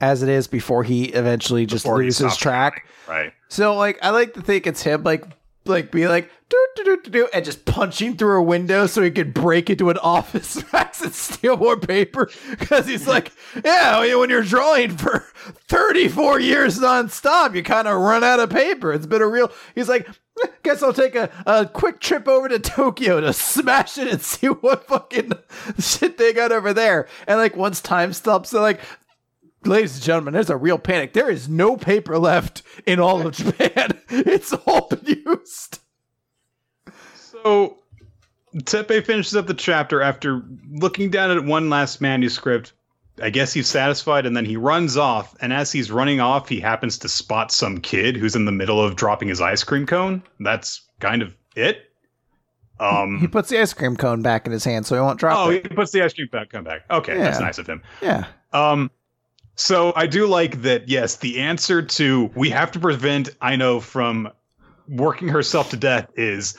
as 0.00 0.22
it 0.22 0.28
is 0.28 0.46
before 0.46 0.82
he 0.82 1.06
eventually 1.06 1.66
just 1.66 1.84
before 1.84 1.98
loses 1.98 2.36
track. 2.36 2.86
Right. 3.08 3.32
So 3.48 3.76
like 3.76 3.98
I 4.02 4.10
like 4.10 4.34
to 4.34 4.42
think 4.42 4.66
it's 4.66 4.82
him 4.82 5.02
like 5.02 5.24
like 5.66 5.90
be 5.90 6.08
like 6.08 6.30
do 6.48 6.66
do 6.76 6.84
do 6.84 7.10
do 7.10 7.28
and 7.32 7.44
just 7.44 7.64
punching 7.64 8.16
through 8.16 8.38
a 8.38 8.42
window 8.42 8.86
so 8.86 9.02
he 9.02 9.10
could 9.10 9.34
break 9.34 9.68
into 9.68 9.90
an 9.90 9.98
office 9.98 10.62
max 10.72 11.00
and 11.02 11.14
steal 11.14 11.56
more 11.56 11.76
paper 11.76 12.30
because 12.58 12.86
he's 12.86 13.06
like 13.06 13.32
yeah 13.64 14.00
when 14.16 14.30
you're 14.30 14.42
drawing 14.42 14.96
for 14.96 15.20
34 15.68 16.40
years 16.40 16.78
nonstop 16.78 17.54
you 17.54 17.62
kind 17.62 17.86
of 17.86 18.00
run 18.00 18.24
out 18.24 18.40
of 18.40 18.50
paper 18.50 18.92
it's 18.92 19.06
been 19.06 19.22
a 19.22 19.26
real 19.26 19.52
he's 19.74 19.88
like 19.88 20.08
eh, 20.42 20.48
Guess 20.62 20.82
I'll 20.82 20.92
take 20.92 21.14
a, 21.14 21.30
a 21.46 21.66
quick 21.66 22.00
trip 22.00 22.28
over 22.28 22.48
to 22.48 22.58
Tokyo 22.58 23.20
to 23.20 23.32
smash 23.32 23.96
it 23.98 24.08
and 24.08 24.20
see 24.20 24.46
what 24.46 24.86
fucking 24.86 25.32
shit 25.78 26.18
they 26.18 26.32
got 26.32 26.52
over 26.52 26.74
there. 26.74 27.08
And 27.26 27.38
like 27.38 27.56
once 27.56 27.80
time 27.80 28.12
stops, 28.12 28.50
they're 28.50 28.60
like, 28.60 28.80
ladies 29.64 29.96
and 29.96 30.02
gentlemen, 30.02 30.34
there's 30.34 30.50
a 30.50 30.56
real 30.56 30.78
panic. 30.78 31.12
There 31.12 31.30
is 31.30 31.48
no 31.48 31.76
paper 31.76 32.18
left 32.18 32.62
in 32.86 33.00
all 33.00 33.26
of 33.26 33.34
Japan. 33.34 33.90
It's 34.12 34.52
all 34.52 34.88
been 34.88 35.22
used. 35.24 35.78
So 37.14 37.78
Teppei 38.56 39.04
finishes 39.04 39.36
up 39.36 39.46
the 39.46 39.54
chapter 39.54 40.02
after 40.02 40.42
looking 40.68 41.10
down 41.10 41.30
at 41.30 41.44
one 41.44 41.70
last 41.70 42.00
manuscript 42.00 42.72
I 43.22 43.30
guess 43.30 43.52
he's 43.52 43.68
satisfied 43.68 44.26
and 44.26 44.36
then 44.36 44.44
he 44.44 44.56
runs 44.56 44.96
off. 44.96 45.34
And 45.40 45.52
as 45.52 45.70
he's 45.72 45.90
running 45.90 46.20
off, 46.20 46.48
he 46.48 46.60
happens 46.60 46.98
to 46.98 47.08
spot 47.08 47.52
some 47.52 47.78
kid 47.78 48.16
who's 48.16 48.34
in 48.34 48.44
the 48.44 48.52
middle 48.52 48.82
of 48.82 48.96
dropping 48.96 49.28
his 49.28 49.40
ice 49.40 49.62
cream 49.62 49.86
cone. 49.86 50.22
That's 50.38 50.82
kind 51.00 51.22
of 51.22 51.36
it. 51.56 51.86
Um, 52.78 53.20
he 53.20 53.28
puts 53.28 53.50
the 53.50 53.60
ice 53.60 53.74
cream 53.74 53.96
cone 53.96 54.22
back 54.22 54.46
in 54.46 54.52
his 54.52 54.64
hand 54.64 54.86
so 54.86 54.94
he 54.94 55.00
won't 55.02 55.20
drop 55.20 55.36
oh, 55.36 55.50
it. 55.50 55.66
he 55.66 55.74
puts 55.74 55.92
the 55.92 56.02
ice 56.02 56.14
cream 56.14 56.28
cone 56.28 56.64
back. 56.64 56.82
Okay, 56.90 57.16
yeah. 57.16 57.24
that's 57.24 57.40
nice 57.40 57.58
of 57.58 57.66
him. 57.66 57.82
Yeah. 58.00 58.26
Um, 58.52 58.90
so 59.60 59.92
I 59.94 60.06
do 60.06 60.26
like 60.26 60.62
that. 60.62 60.88
Yes, 60.88 61.16
the 61.16 61.40
answer 61.40 61.82
to 61.82 62.30
we 62.34 62.50
have 62.50 62.72
to 62.72 62.80
prevent 62.80 63.30
Aino 63.42 63.80
from 63.80 64.30
working 64.88 65.28
herself 65.28 65.70
to 65.70 65.76
death 65.76 66.10
is 66.16 66.56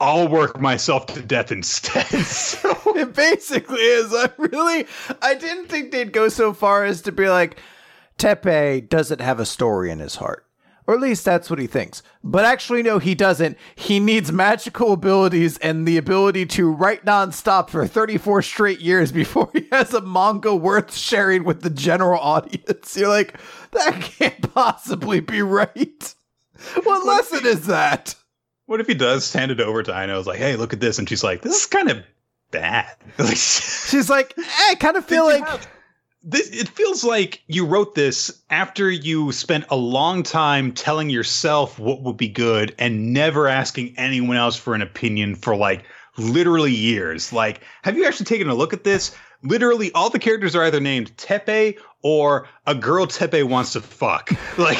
I'll 0.00 0.28
work 0.28 0.60
myself 0.60 1.06
to 1.06 1.22
death 1.22 1.50
instead. 1.50 2.06
so 2.24 2.76
it 2.96 3.14
basically 3.14 3.80
is. 3.80 4.12
I 4.14 4.28
really, 4.36 4.86
I 5.22 5.34
didn't 5.34 5.68
think 5.68 5.92
they'd 5.92 6.12
go 6.12 6.28
so 6.28 6.52
far 6.52 6.84
as 6.84 7.02
to 7.02 7.12
be 7.12 7.28
like, 7.28 7.58
Teppei 8.18 8.86
doesn't 8.86 9.20
have 9.20 9.40
a 9.40 9.46
story 9.46 9.90
in 9.90 9.98
his 9.98 10.16
heart. 10.16 10.46
Or 10.92 10.96
at 10.96 11.00
least 11.00 11.24
that's 11.24 11.48
what 11.48 11.58
he 11.58 11.66
thinks. 11.66 12.02
But 12.22 12.44
actually, 12.44 12.82
no, 12.82 12.98
he 12.98 13.14
doesn't. 13.14 13.56
He 13.74 13.98
needs 13.98 14.30
magical 14.30 14.92
abilities 14.92 15.56
and 15.56 15.88
the 15.88 15.96
ability 15.96 16.44
to 16.46 16.70
write 16.70 17.06
nonstop 17.06 17.70
for 17.70 17.86
34 17.86 18.42
straight 18.42 18.80
years 18.80 19.10
before 19.10 19.48
he 19.54 19.68
has 19.72 19.94
a 19.94 20.02
manga 20.02 20.54
worth 20.54 20.94
sharing 20.94 21.44
with 21.44 21.62
the 21.62 21.70
general 21.70 22.20
audience. 22.20 22.94
You're 22.98 23.08
like, 23.08 23.40
that 23.70 24.02
can't 24.02 24.52
possibly 24.52 25.20
be 25.20 25.40
right. 25.40 26.14
What 26.84 27.06
lesson 27.06 27.46
is 27.46 27.68
that? 27.68 28.14
What 28.66 28.80
if 28.80 28.86
he 28.86 28.92
does 28.92 29.32
hand 29.32 29.50
it 29.50 29.60
over 29.60 29.82
to 29.82 29.94
Aino? 29.94 30.20
Is 30.20 30.26
like, 30.26 30.40
hey, 30.40 30.56
look 30.56 30.74
at 30.74 30.80
this, 30.80 30.98
and 30.98 31.08
she's 31.08 31.24
like, 31.24 31.40
this 31.40 31.58
is 31.58 31.66
kind 31.66 31.90
of 31.90 32.04
bad. 32.50 32.94
she's 33.28 34.10
like, 34.10 34.34
eh, 34.36 34.42
I 34.68 34.74
kind 34.74 34.98
of 34.98 35.06
feel 35.06 35.24
like. 35.24 35.48
This, 36.24 36.48
it 36.50 36.68
feels 36.68 37.02
like 37.02 37.42
you 37.48 37.66
wrote 37.66 37.94
this 37.94 38.42
after 38.48 38.88
you 38.88 39.32
spent 39.32 39.64
a 39.70 39.76
long 39.76 40.22
time 40.22 40.72
telling 40.72 41.10
yourself 41.10 41.78
what 41.78 42.02
would 42.02 42.16
be 42.16 42.28
good 42.28 42.74
and 42.78 43.12
never 43.12 43.48
asking 43.48 43.94
anyone 43.96 44.36
else 44.36 44.56
for 44.56 44.74
an 44.74 44.82
opinion 44.82 45.34
for 45.34 45.56
like 45.56 45.84
literally 46.16 46.72
years. 46.72 47.32
Like, 47.32 47.62
have 47.82 47.96
you 47.96 48.06
actually 48.06 48.26
taken 48.26 48.48
a 48.48 48.54
look 48.54 48.72
at 48.72 48.84
this? 48.84 49.16
Literally, 49.42 49.90
all 49.92 50.10
the 50.10 50.20
characters 50.20 50.54
are 50.54 50.62
either 50.62 50.80
named 50.80 51.16
Teppei 51.16 51.76
or 52.02 52.48
a 52.66 52.74
girl 52.74 53.06
Teppei 53.06 53.44
wants 53.44 53.72
to 53.72 53.80
fuck. 53.80 54.30
Like 54.58 54.78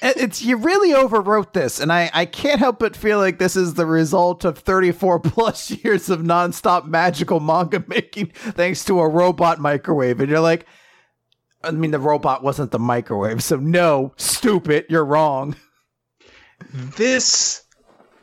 it's 0.00 0.40
you 0.40 0.56
really 0.56 0.92
overwrote 0.92 1.52
this, 1.52 1.78
and 1.78 1.92
I 1.92 2.10
I 2.14 2.24
can't 2.24 2.58
help 2.58 2.78
but 2.78 2.96
feel 2.96 3.18
like 3.18 3.38
this 3.38 3.54
is 3.54 3.74
the 3.74 3.84
result 3.84 4.44
of 4.44 4.58
34 4.58 5.20
plus 5.20 5.70
years 5.70 6.08
of 6.08 6.20
nonstop 6.20 6.86
magical 6.86 7.38
manga 7.38 7.84
making, 7.86 8.28
thanks 8.28 8.84
to 8.86 9.00
a 9.00 9.08
robot 9.08 9.60
microwave. 9.60 10.20
And 10.20 10.30
you're 10.30 10.40
like, 10.40 10.66
I 11.62 11.70
mean, 11.70 11.90
the 11.90 11.98
robot 11.98 12.42
wasn't 12.42 12.70
the 12.70 12.78
microwave, 12.78 13.42
so 13.42 13.56
no, 13.56 14.14
stupid, 14.16 14.86
you're 14.88 15.04
wrong. 15.04 15.54
This. 16.72 17.62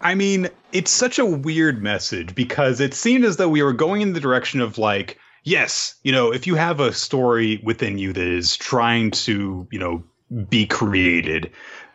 I 0.02 0.14
mean, 0.16 0.50
it's 0.72 0.92
such 0.92 1.20
a 1.20 1.26
weird 1.26 1.82
message 1.82 2.36
because 2.36 2.80
it 2.80 2.94
seemed 2.94 3.24
as 3.24 3.38
though 3.38 3.50
we 3.50 3.64
were 3.64 3.74
going 3.74 4.02
in 4.02 4.14
the 4.14 4.20
direction 4.20 4.62
of 4.62 4.78
like, 4.78 5.18
yes, 5.46 5.96
you 6.04 6.12
know, 6.12 6.34
if 6.34 6.46
you 6.46 6.56
have 6.56 6.82
a 6.82 6.92
story 6.92 7.62
within 7.64 7.98
you 7.98 8.12
that 8.12 8.28
is 8.28 8.58
trying 8.58 9.12
to, 9.12 9.66
you 9.72 9.80
know, 9.80 10.04
be 10.50 10.66
created, 10.66 11.52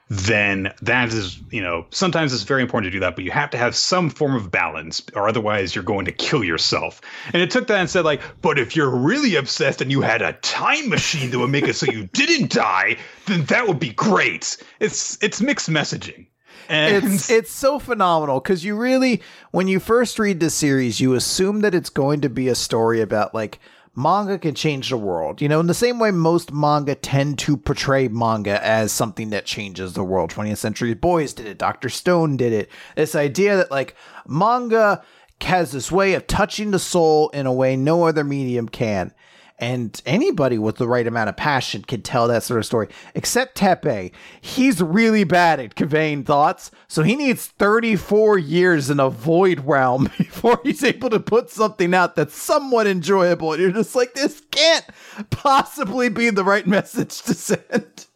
then 0.09 0.72
that 0.82 1.12
is, 1.12 1.39
you 1.51 1.62
know, 1.62 1.86
sometimes 1.90 2.32
it's 2.32 2.43
very 2.43 2.62
important 2.62 2.90
to 2.90 2.97
do 2.97 3.01
that, 3.01 3.14
but 3.14 3.24
you 3.24 3.31
have 3.31 3.51
to 3.51 3.59
have 3.59 3.77
some 3.77 4.10
form 4.10 4.35
of 4.35 4.51
balance, 4.51 5.02
or 5.14 5.28
otherwise 5.28 5.74
you're 5.74 5.85
going 5.85 6.05
to 6.05 6.12
kill 6.12 6.43
yourself. 6.43 7.01
And 7.32 7.43
it 7.43 7.51
took 7.51 7.68
that 7.68 7.78
and 7.78 7.90
said, 7.90 8.05
like, 8.05 8.20
but 8.40 8.59
if 8.59 8.74
you're 8.74 8.90
really 8.90 9.36
obsessed 9.36 9.81
and 9.81 9.90
you 9.90 10.01
had 10.01 10.22
a 10.22 10.32
time 10.32 10.89
machine 10.89 11.31
that 11.31 11.39
would 11.39 11.51
make 11.51 11.68
it 11.68 11.74
so 11.74 11.86
you 11.93 12.09
didn't 12.12 12.51
die, 12.51 12.97
then 13.27 13.44
that 13.44 13.68
would 13.68 13.78
be 13.78 13.90
great. 13.90 14.56
It's 14.81 15.16
it's 15.22 15.40
mixed 15.40 15.70
messaging. 15.70 16.27
And 16.70 17.05
it's 17.05 17.30
it's 17.30 17.51
so 17.51 17.78
phenomenal 17.78 18.40
because 18.40 18.64
you 18.64 18.76
really, 18.76 19.22
when 19.51 19.66
you 19.66 19.80
first 19.80 20.18
read 20.18 20.40
the 20.40 20.51
series, 20.51 21.01
you 21.01 21.14
assume 21.14 21.60
that 21.60 21.74
it's 21.74 21.90
going 21.90 22.20
to 22.20 22.28
be 22.28 22.48
a 22.48 22.55
story 22.55 23.01
about 23.01 23.34
like 23.34 23.59
manga 23.97 24.38
can 24.38 24.55
change 24.55 24.90
the 24.90 24.97
world. 24.97 25.42
You 25.42 25.48
know, 25.48 25.60
in 25.60 25.66
the 25.66 25.74
same 25.74 25.98
way 25.98 26.10
most 26.10 26.52
manga 26.52 26.94
tend 26.94 27.38
to 27.40 27.56
portray 27.56 28.09
manga 28.09 28.64
as 28.64 28.92
something 28.92 29.30
that 29.30 29.47
changes 29.47 29.94
the 29.94 30.05
world. 30.05 30.30
20th 30.30 30.59
Century 30.59 30.94
Boys 30.94 31.32
did 31.32 31.47
it, 31.47 31.59
Dr. 31.59 31.88
Stone 31.88 32.36
did 32.36 32.52
it. 32.52 32.70
This 32.94 33.14
idea 33.14 33.56
that 33.56 33.70
like 33.70 33.97
manga 34.26 35.02
has 35.40 35.72
this 35.72 35.90
way 35.90 36.14
of 36.14 36.26
touching 36.26 36.70
the 36.70 36.78
soul 36.78 37.30
in 37.30 37.47
a 37.47 37.52
way 37.52 37.76
no 37.76 38.05
other 38.05 38.24
medium 38.24 38.68
can. 38.68 39.12
And 39.60 40.00
anybody 40.06 40.56
with 40.56 40.76
the 40.76 40.88
right 40.88 41.06
amount 41.06 41.28
of 41.28 41.36
passion 41.36 41.82
can 41.82 42.00
tell 42.00 42.26
that 42.28 42.42
sort 42.42 42.58
of 42.58 42.66
story, 42.66 42.88
except 43.14 43.58
Teppei 43.58 44.10
He's 44.40 44.82
really 44.82 45.24
bad 45.24 45.60
at 45.60 45.74
conveying 45.74 46.24
thoughts, 46.24 46.70
so 46.88 47.02
he 47.02 47.14
needs 47.14 47.46
34 47.46 48.38
years 48.38 48.88
in 48.88 48.98
a 48.98 49.10
void 49.10 49.60
realm 49.66 50.04
before 50.18 50.58
he's 50.62 50.82
able 50.82 51.10
to 51.10 51.20
put 51.20 51.50
something 51.50 51.94
out 51.94 52.16
that's 52.16 52.34
somewhat 52.34 52.86
enjoyable. 52.86 53.52
And 53.52 53.60
you're 53.60 53.72
just 53.72 53.94
like, 53.94 54.14
this 54.14 54.40
can't 54.50 54.86
possibly 55.28 56.08
be 56.08 56.30
the 56.30 56.44
right 56.44 56.66
message 56.66 57.20
to 57.22 57.34
send. 57.34 58.06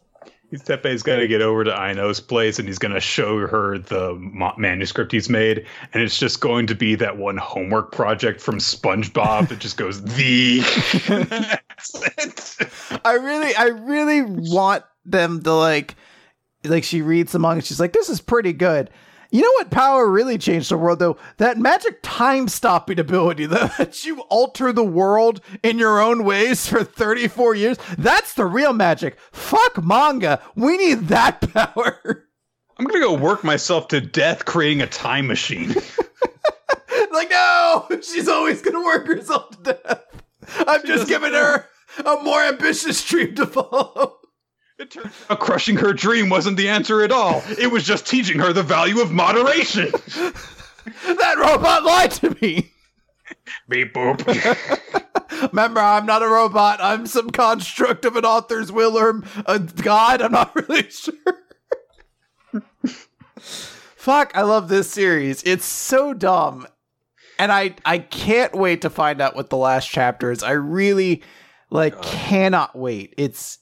Teppei's 0.63 1.03
got 1.03 1.17
to 1.17 1.27
get 1.27 1.41
over 1.41 1.63
to 1.63 1.71
Aino's 1.71 2.19
place 2.19 2.59
and 2.59 2.67
he's 2.67 2.79
going 2.79 2.93
to 2.93 2.99
show 2.99 3.45
her 3.47 3.77
the 3.77 4.15
manuscript 4.57 5.11
he's 5.11 5.29
made. 5.29 5.65
And 5.93 6.01
it's 6.03 6.19
just 6.19 6.39
going 6.39 6.67
to 6.67 6.75
be 6.75 6.95
that 6.95 7.17
one 7.17 7.37
homework 7.37 7.91
project 7.91 8.41
from 8.41 8.59
SpongeBob 8.59 9.49
that 9.49 9.59
just 9.59 9.77
goes, 9.77 10.03
the. 10.03 10.61
I 13.05 13.13
really, 13.13 13.55
I 13.55 13.65
really 13.65 14.21
want 14.21 14.83
them 15.05 15.41
to 15.43 15.53
like, 15.53 15.95
like 16.63 16.83
she 16.83 17.01
reads 17.01 17.31
the 17.31 17.39
manga. 17.39 17.61
She's 17.61 17.79
like, 17.79 17.93
this 17.93 18.09
is 18.09 18.21
pretty 18.21 18.53
good. 18.53 18.89
You 19.35 19.41
know 19.41 19.51
what 19.57 19.69
power 19.69 20.09
really 20.09 20.37
changed 20.37 20.71
the 20.71 20.77
world 20.77 20.99
though? 20.99 21.17
That 21.39 21.57
magic 21.57 21.99
time 22.01 22.47
stopping 22.47 23.01
ability 23.01 23.45
that 23.47 24.05
you 24.05 24.21
alter 24.29 24.71
the 24.71 24.81
world 24.81 25.41
in 25.61 25.77
your 25.77 25.99
own 25.99 26.23
ways 26.23 26.69
for 26.69 26.85
34 26.85 27.55
years. 27.55 27.77
That's 27.97 28.33
the 28.33 28.45
real 28.45 28.71
magic. 28.71 29.17
Fuck 29.33 29.83
manga. 29.83 30.41
We 30.55 30.77
need 30.77 31.09
that 31.09 31.41
power. 31.53 32.29
I'm 32.77 32.85
gonna 32.85 33.01
go 33.01 33.13
work 33.13 33.43
myself 33.43 33.89
to 33.89 33.99
death 33.99 34.45
creating 34.45 34.81
a 34.81 34.87
time 34.87 35.27
machine. 35.27 35.67
like, 37.11 37.29
no, 37.29 37.87
she's 38.01 38.29
always 38.29 38.61
gonna 38.61 38.85
work 38.85 39.05
herself 39.05 39.49
to 39.49 39.73
death. 39.73 40.03
I'm 40.59 40.79
she 40.79 40.87
just 40.87 41.09
giving 41.09 41.33
know. 41.33 41.43
her 41.43 41.69
a 42.05 42.23
more 42.23 42.41
ambitious 42.41 43.03
dream 43.03 43.35
to 43.35 43.47
follow. 43.47 44.15
It 44.77 44.91
turns 44.91 45.13
out 45.29 45.39
crushing 45.39 45.77
her 45.77 45.93
dream 45.93 46.29
wasn't 46.29 46.57
the 46.57 46.67
answer 46.67 47.01
at 47.01 47.11
all. 47.11 47.41
It 47.57 47.71
was 47.71 47.83
just 47.83 48.05
teaching 48.05 48.39
her 48.39 48.51
the 48.51 48.63
value 48.63 49.01
of 49.01 49.11
moderation. 49.11 49.89
that 51.05 51.35
robot 51.37 51.83
lied 51.83 52.11
to 52.11 52.35
me. 52.41 52.71
Beep 53.69 53.93
boop. 53.93 54.21
Remember, 55.51 55.79
I'm 55.79 56.05
not 56.05 56.23
a 56.23 56.27
robot. 56.27 56.79
I'm 56.81 57.07
some 57.07 57.29
construct 57.29 58.05
of 58.05 58.15
an 58.15 58.25
author's 58.25 58.71
will 58.71 58.97
or 58.97 59.23
a 59.45 59.59
god. 59.59 60.21
I'm 60.21 60.33
not 60.33 60.53
really 60.69 60.89
sure. 60.89 61.13
Fuck, 63.35 64.31
I 64.35 64.41
love 64.41 64.67
this 64.67 64.89
series. 64.89 65.41
It's 65.43 65.65
so 65.65 66.13
dumb. 66.13 66.67
And 67.39 67.51
I 67.51 67.75
I 67.85 67.99
can't 67.99 68.53
wait 68.53 68.81
to 68.81 68.89
find 68.89 69.19
out 69.21 69.35
what 69.35 69.49
the 69.49 69.57
last 69.57 69.89
chapter 69.89 70.31
is. 70.31 70.43
I 70.43 70.51
really 70.51 71.23
like 71.69 72.01
cannot 72.01 72.77
wait. 72.77 73.13
It's 73.17 73.59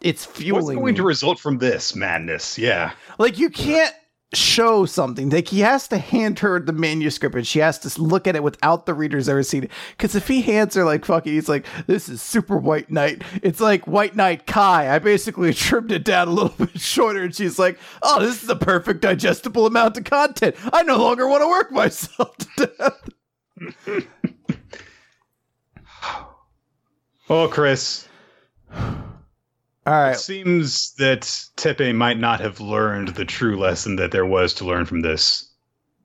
it's 0.00 0.24
fueling. 0.24 0.64
What's 0.64 0.74
going 0.74 0.94
me. 0.94 0.96
to 0.96 1.02
result 1.02 1.38
from 1.38 1.58
this 1.58 1.94
madness? 1.94 2.58
Yeah, 2.58 2.92
like 3.18 3.38
you 3.38 3.50
can't 3.50 3.94
show 4.32 4.86
something. 4.86 5.30
Like 5.30 5.48
he 5.48 5.60
has 5.60 5.88
to 5.88 5.98
hand 5.98 6.38
her 6.40 6.60
the 6.60 6.72
manuscript 6.72 7.34
and 7.34 7.46
she 7.46 7.58
has 7.58 7.78
to 7.80 8.00
look 8.00 8.26
at 8.26 8.36
it 8.36 8.42
without 8.42 8.86
the 8.86 8.94
readers 8.94 9.28
ever 9.28 9.42
seen 9.42 9.64
it. 9.64 9.70
Because 9.96 10.14
if 10.14 10.28
he 10.28 10.42
hands 10.42 10.74
her 10.74 10.84
like 10.84 11.04
fucking, 11.04 11.32
he's 11.32 11.48
like, 11.48 11.66
"This 11.86 12.08
is 12.08 12.22
super 12.22 12.56
White 12.56 12.90
Knight." 12.90 13.22
It's 13.42 13.60
like 13.60 13.86
White 13.86 14.16
Knight 14.16 14.46
Kai. 14.46 14.94
I 14.94 14.98
basically 14.98 15.52
trimmed 15.54 15.92
it 15.92 16.04
down 16.04 16.28
a 16.28 16.32
little 16.32 16.66
bit 16.66 16.78
shorter, 16.80 17.24
and 17.24 17.34
she's 17.34 17.58
like, 17.58 17.78
"Oh, 18.02 18.20
this 18.20 18.40
is 18.40 18.48
the 18.48 18.56
perfect 18.56 19.00
digestible 19.00 19.66
amount 19.66 19.96
of 19.96 20.04
content. 20.04 20.56
I 20.72 20.82
no 20.82 20.98
longer 20.98 21.26
want 21.26 21.42
to 21.42 21.48
work 21.48 21.72
myself 21.72 22.36
to 22.36 22.66
death." 22.78 23.08
oh, 27.28 27.48
Chris. 27.48 28.08
All 29.90 29.96
right. 29.96 30.14
It 30.14 30.20
seems 30.20 30.92
that 30.98 31.22
Teppei 31.56 31.92
might 31.92 32.16
not 32.16 32.38
have 32.38 32.60
learned 32.60 33.08
the 33.08 33.24
true 33.24 33.58
lesson 33.58 33.96
that 33.96 34.12
there 34.12 34.24
was 34.24 34.54
to 34.54 34.64
learn 34.64 34.84
from 34.84 35.00
this. 35.00 35.50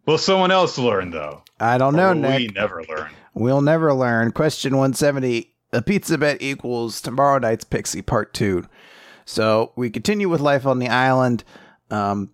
Will 0.07 0.17
someone 0.17 0.49
else 0.49 0.79
learn, 0.79 1.11
though? 1.11 1.43
I 1.59 1.77
don't 1.77 1.95
know, 1.95 2.11
Nick. 2.11 2.39
We 2.39 2.47
never 2.47 2.83
learn. 2.89 3.11
We'll 3.35 3.61
never 3.61 3.93
learn. 3.93 4.31
Question 4.31 4.73
170 4.73 5.53
A 5.71 5.83
pizza 5.83 6.17
bet 6.17 6.41
equals 6.41 6.99
tomorrow 6.99 7.37
night's 7.37 7.63
Pixie 7.63 8.01
Part 8.01 8.33
2. 8.33 8.65
So 9.25 9.71
we 9.75 9.91
continue 9.91 10.29
with 10.29 10.41
life 10.41 10.65
on 10.65 10.79
the 10.79 10.89
island. 10.89 11.43
Um, 11.91 12.31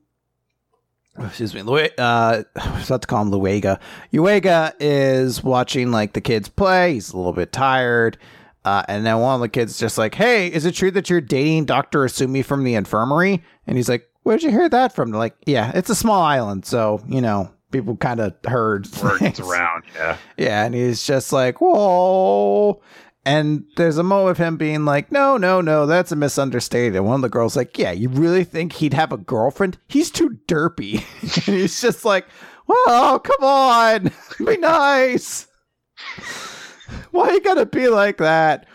excuse 1.19 1.53
me, 1.53 1.63
Lu- 1.63 1.79
uh, 1.97 2.43
I 2.55 2.77
was 2.77 2.85
about 2.89 3.01
to 3.01 3.07
call 3.09 3.23
him 3.23 3.29
Luega. 3.29 3.77
Uega 4.13 4.71
is 4.79 5.43
watching 5.43 5.91
like 5.91 6.13
the 6.13 6.21
kids 6.21 6.47
play. 6.47 6.93
He's 6.93 7.11
a 7.11 7.17
little 7.17 7.33
bit 7.33 7.51
tired. 7.51 8.17
Uh, 8.63 8.83
and 8.87 9.05
then 9.05 9.19
one 9.19 9.35
of 9.35 9.41
the 9.41 9.49
kids 9.49 9.79
just 9.79 9.97
like, 9.97 10.15
"Hey, 10.15 10.47
is 10.47 10.65
it 10.65 10.75
true 10.75 10.91
that 10.91 11.09
you're 11.09 11.21
dating 11.21 11.65
Doctor 11.65 12.05
Asumi 12.05 12.45
from 12.45 12.63
the 12.63 12.75
infirmary?" 12.75 13.43
And 13.65 13.77
he's 13.77 13.89
like, 13.89 14.07
"Where'd 14.23 14.43
you 14.43 14.51
hear 14.51 14.69
that 14.69 14.93
from?" 14.93 15.11
They're 15.11 15.19
like, 15.19 15.35
"Yeah, 15.45 15.71
it's 15.73 15.89
a 15.89 15.95
small 15.95 16.21
island, 16.21 16.65
so 16.65 17.01
you 17.07 17.21
know 17.21 17.51
people 17.71 17.95
kind 17.95 18.19
of 18.19 18.35
heard 18.45 18.87
words 19.01 19.39
around." 19.39 19.83
Yeah, 19.95 20.17
yeah, 20.37 20.65
and 20.65 20.75
he's 20.75 21.05
just 21.05 21.33
like, 21.33 21.59
"Whoa." 21.59 22.81
And 23.23 23.65
there's 23.77 23.99
a 23.99 24.03
moment 24.03 24.31
of 24.31 24.37
him 24.39 24.57
being 24.57 24.83
like, 24.83 25.11
no, 25.11 25.37
no, 25.37 25.61
no, 25.61 25.85
that's 25.85 26.11
a 26.11 26.15
misunderstanding. 26.15 26.97
And 26.97 27.05
one 27.05 27.15
of 27.15 27.21
the 27.21 27.29
girls 27.29 27.55
like, 27.55 27.77
yeah, 27.77 27.91
you 27.91 28.09
really 28.09 28.43
think 28.43 28.73
he'd 28.73 28.95
have 28.95 29.11
a 29.11 29.17
girlfriend? 29.17 29.77
He's 29.87 30.09
too 30.09 30.39
derpy. 30.47 31.03
and 31.47 31.55
he's 31.55 31.79
just 31.79 32.03
like, 32.03 32.25
well, 32.65 33.19
come 33.19 33.43
on, 33.43 34.11
be 34.43 34.57
nice. 34.57 35.47
Why 37.11 37.31
you 37.31 37.41
gotta 37.41 37.65
be 37.65 37.87
like 37.87 38.17
that? 38.17 38.65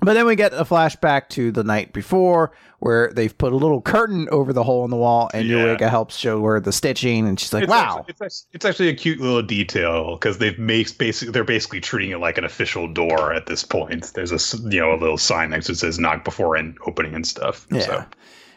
But 0.00 0.14
then 0.14 0.26
we 0.26 0.36
get 0.36 0.52
a 0.52 0.64
flashback 0.64 1.28
to 1.30 1.50
the 1.50 1.64
night 1.64 1.92
before 1.92 2.52
where 2.78 3.10
they've 3.12 3.36
put 3.36 3.52
a 3.52 3.56
little 3.56 3.80
curtain 3.80 4.28
over 4.30 4.52
the 4.52 4.62
hole 4.62 4.84
in 4.84 4.90
the 4.90 4.96
wall 4.96 5.30
and 5.32 5.48
yeah. 5.48 5.56
Eureka 5.56 5.88
helps 5.88 6.16
show 6.16 6.42
her 6.44 6.60
the 6.60 6.70
stitching 6.70 7.26
and 7.26 7.40
she's 7.40 7.52
like, 7.52 7.64
it's 7.64 7.70
wow. 7.70 8.04
Actually, 8.08 8.26
it's, 8.26 8.46
it's, 8.52 8.64
actually 8.64 8.88
a 8.88 8.94
cute 8.94 9.18
little 9.18 9.42
detail 9.42 10.14
because 10.14 10.38
they've 10.38 10.58
made 10.58 10.96
basically, 10.98 11.32
they're 11.32 11.44
basically 11.44 11.80
treating 11.80 12.10
it 12.10 12.18
like 12.18 12.36
an 12.36 12.44
official 12.44 12.86
door 12.86 13.32
at 13.32 13.46
this 13.46 13.64
point. 13.64 14.12
There's 14.14 14.30
a, 14.30 14.58
you 14.68 14.80
know, 14.80 14.92
a 14.92 15.00
little 15.00 15.18
sign 15.18 15.50
next 15.50 15.68
that 15.68 15.76
says 15.76 15.98
knock 15.98 16.24
before 16.24 16.54
and 16.56 16.76
opening 16.86 17.14
and 17.14 17.26
stuff. 17.26 17.66
Yeah. 17.72 17.80
So. 17.80 18.04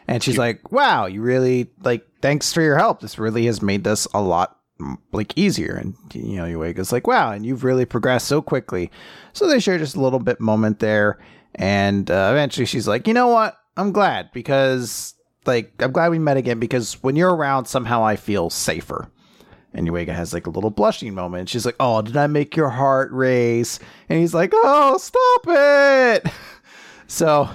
And 0.06 0.22
she's 0.22 0.34
cute. 0.34 0.38
like, 0.38 0.70
wow, 0.70 1.06
you 1.06 1.22
really, 1.22 1.70
like, 1.82 2.06
thanks 2.20 2.52
for 2.52 2.62
your 2.62 2.76
help. 2.76 3.00
This 3.00 3.18
really 3.18 3.46
has 3.46 3.62
made 3.62 3.84
this 3.84 4.06
a 4.12 4.20
lot 4.20 4.59
like 5.12 5.36
easier 5.36 5.74
and 5.74 5.94
you 6.14 6.36
know 6.36 6.44
Uega's 6.44 6.92
like 6.92 7.06
wow 7.06 7.32
and 7.32 7.44
you've 7.44 7.64
really 7.64 7.84
progressed 7.84 8.26
so 8.26 8.42
quickly 8.42 8.90
so 9.32 9.48
they 9.48 9.60
share 9.60 9.78
just 9.78 9.96
a 9.96 10.00
little 10.00 10.18
bit 10.18 10.40
moment 10.40 10.78
there 10.78 11.18
and 11.54 12.10
uh, 12.10 12.28
eventually 12.32 12.66
she's 12.66 12.88
like 12.88 13.06
you 13.06 13.14
know 13.14 13.28
what 13.28 13.56
i'm 13.76 13.92
glad 13.92 14.30
because 14.32 15.14
like 15.46 15.72
i'm 15.80 15.92
glad 15.92 16.10
we 16.10 16.18
met 16.18 16.36
again 16.36 16.58
because 16.58 16.94
when 17.02 17.16
you're 17.16 17.34
around 17.34 17.66
somehow 17.66 18.04
i 18.04 18.16
feel 18.16 18.50
safer 18.50 19.10
and 19.72 19.88
Uega 19.88 20.14
has 20.14 20.34
like 20.34 20.46
a 20.46 20.50
little 20.50 20.70
blushing 20.70 21.14
moment. 21.14 21.48
She's 21.48 21.64
like, 21.64 21.76
"Oh, 21.78 22.02
did 22.02 22.16
I 22.16 22.26
make 22.26 22.56
your 22.56 22.70
heart 22.70 23.12
race?" 23.12 23.78
And 24.08 24.18
he's 24.18 24.34
like, 24.34 24.50
"Oh, 24.52 24.98
stop 24.98 25.46
it!" 25.46 26.26
So 27.06 27.48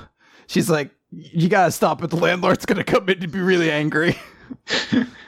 she's 0.48 0.70
like, 0.70 0.92
"You 1.12 1.48
gotta 1.48 1.72
stop 1.72 2.04
it. 2.04 2.10
The 2.10 2.18
landlord's 2.18 2.66
gonna 2.66 2.84
come 2.84 3.08
in 3.08 3.22
to 3.22 3.28
be 3.28 3.40
really 3.40 3.72
angry." 3.72 4.18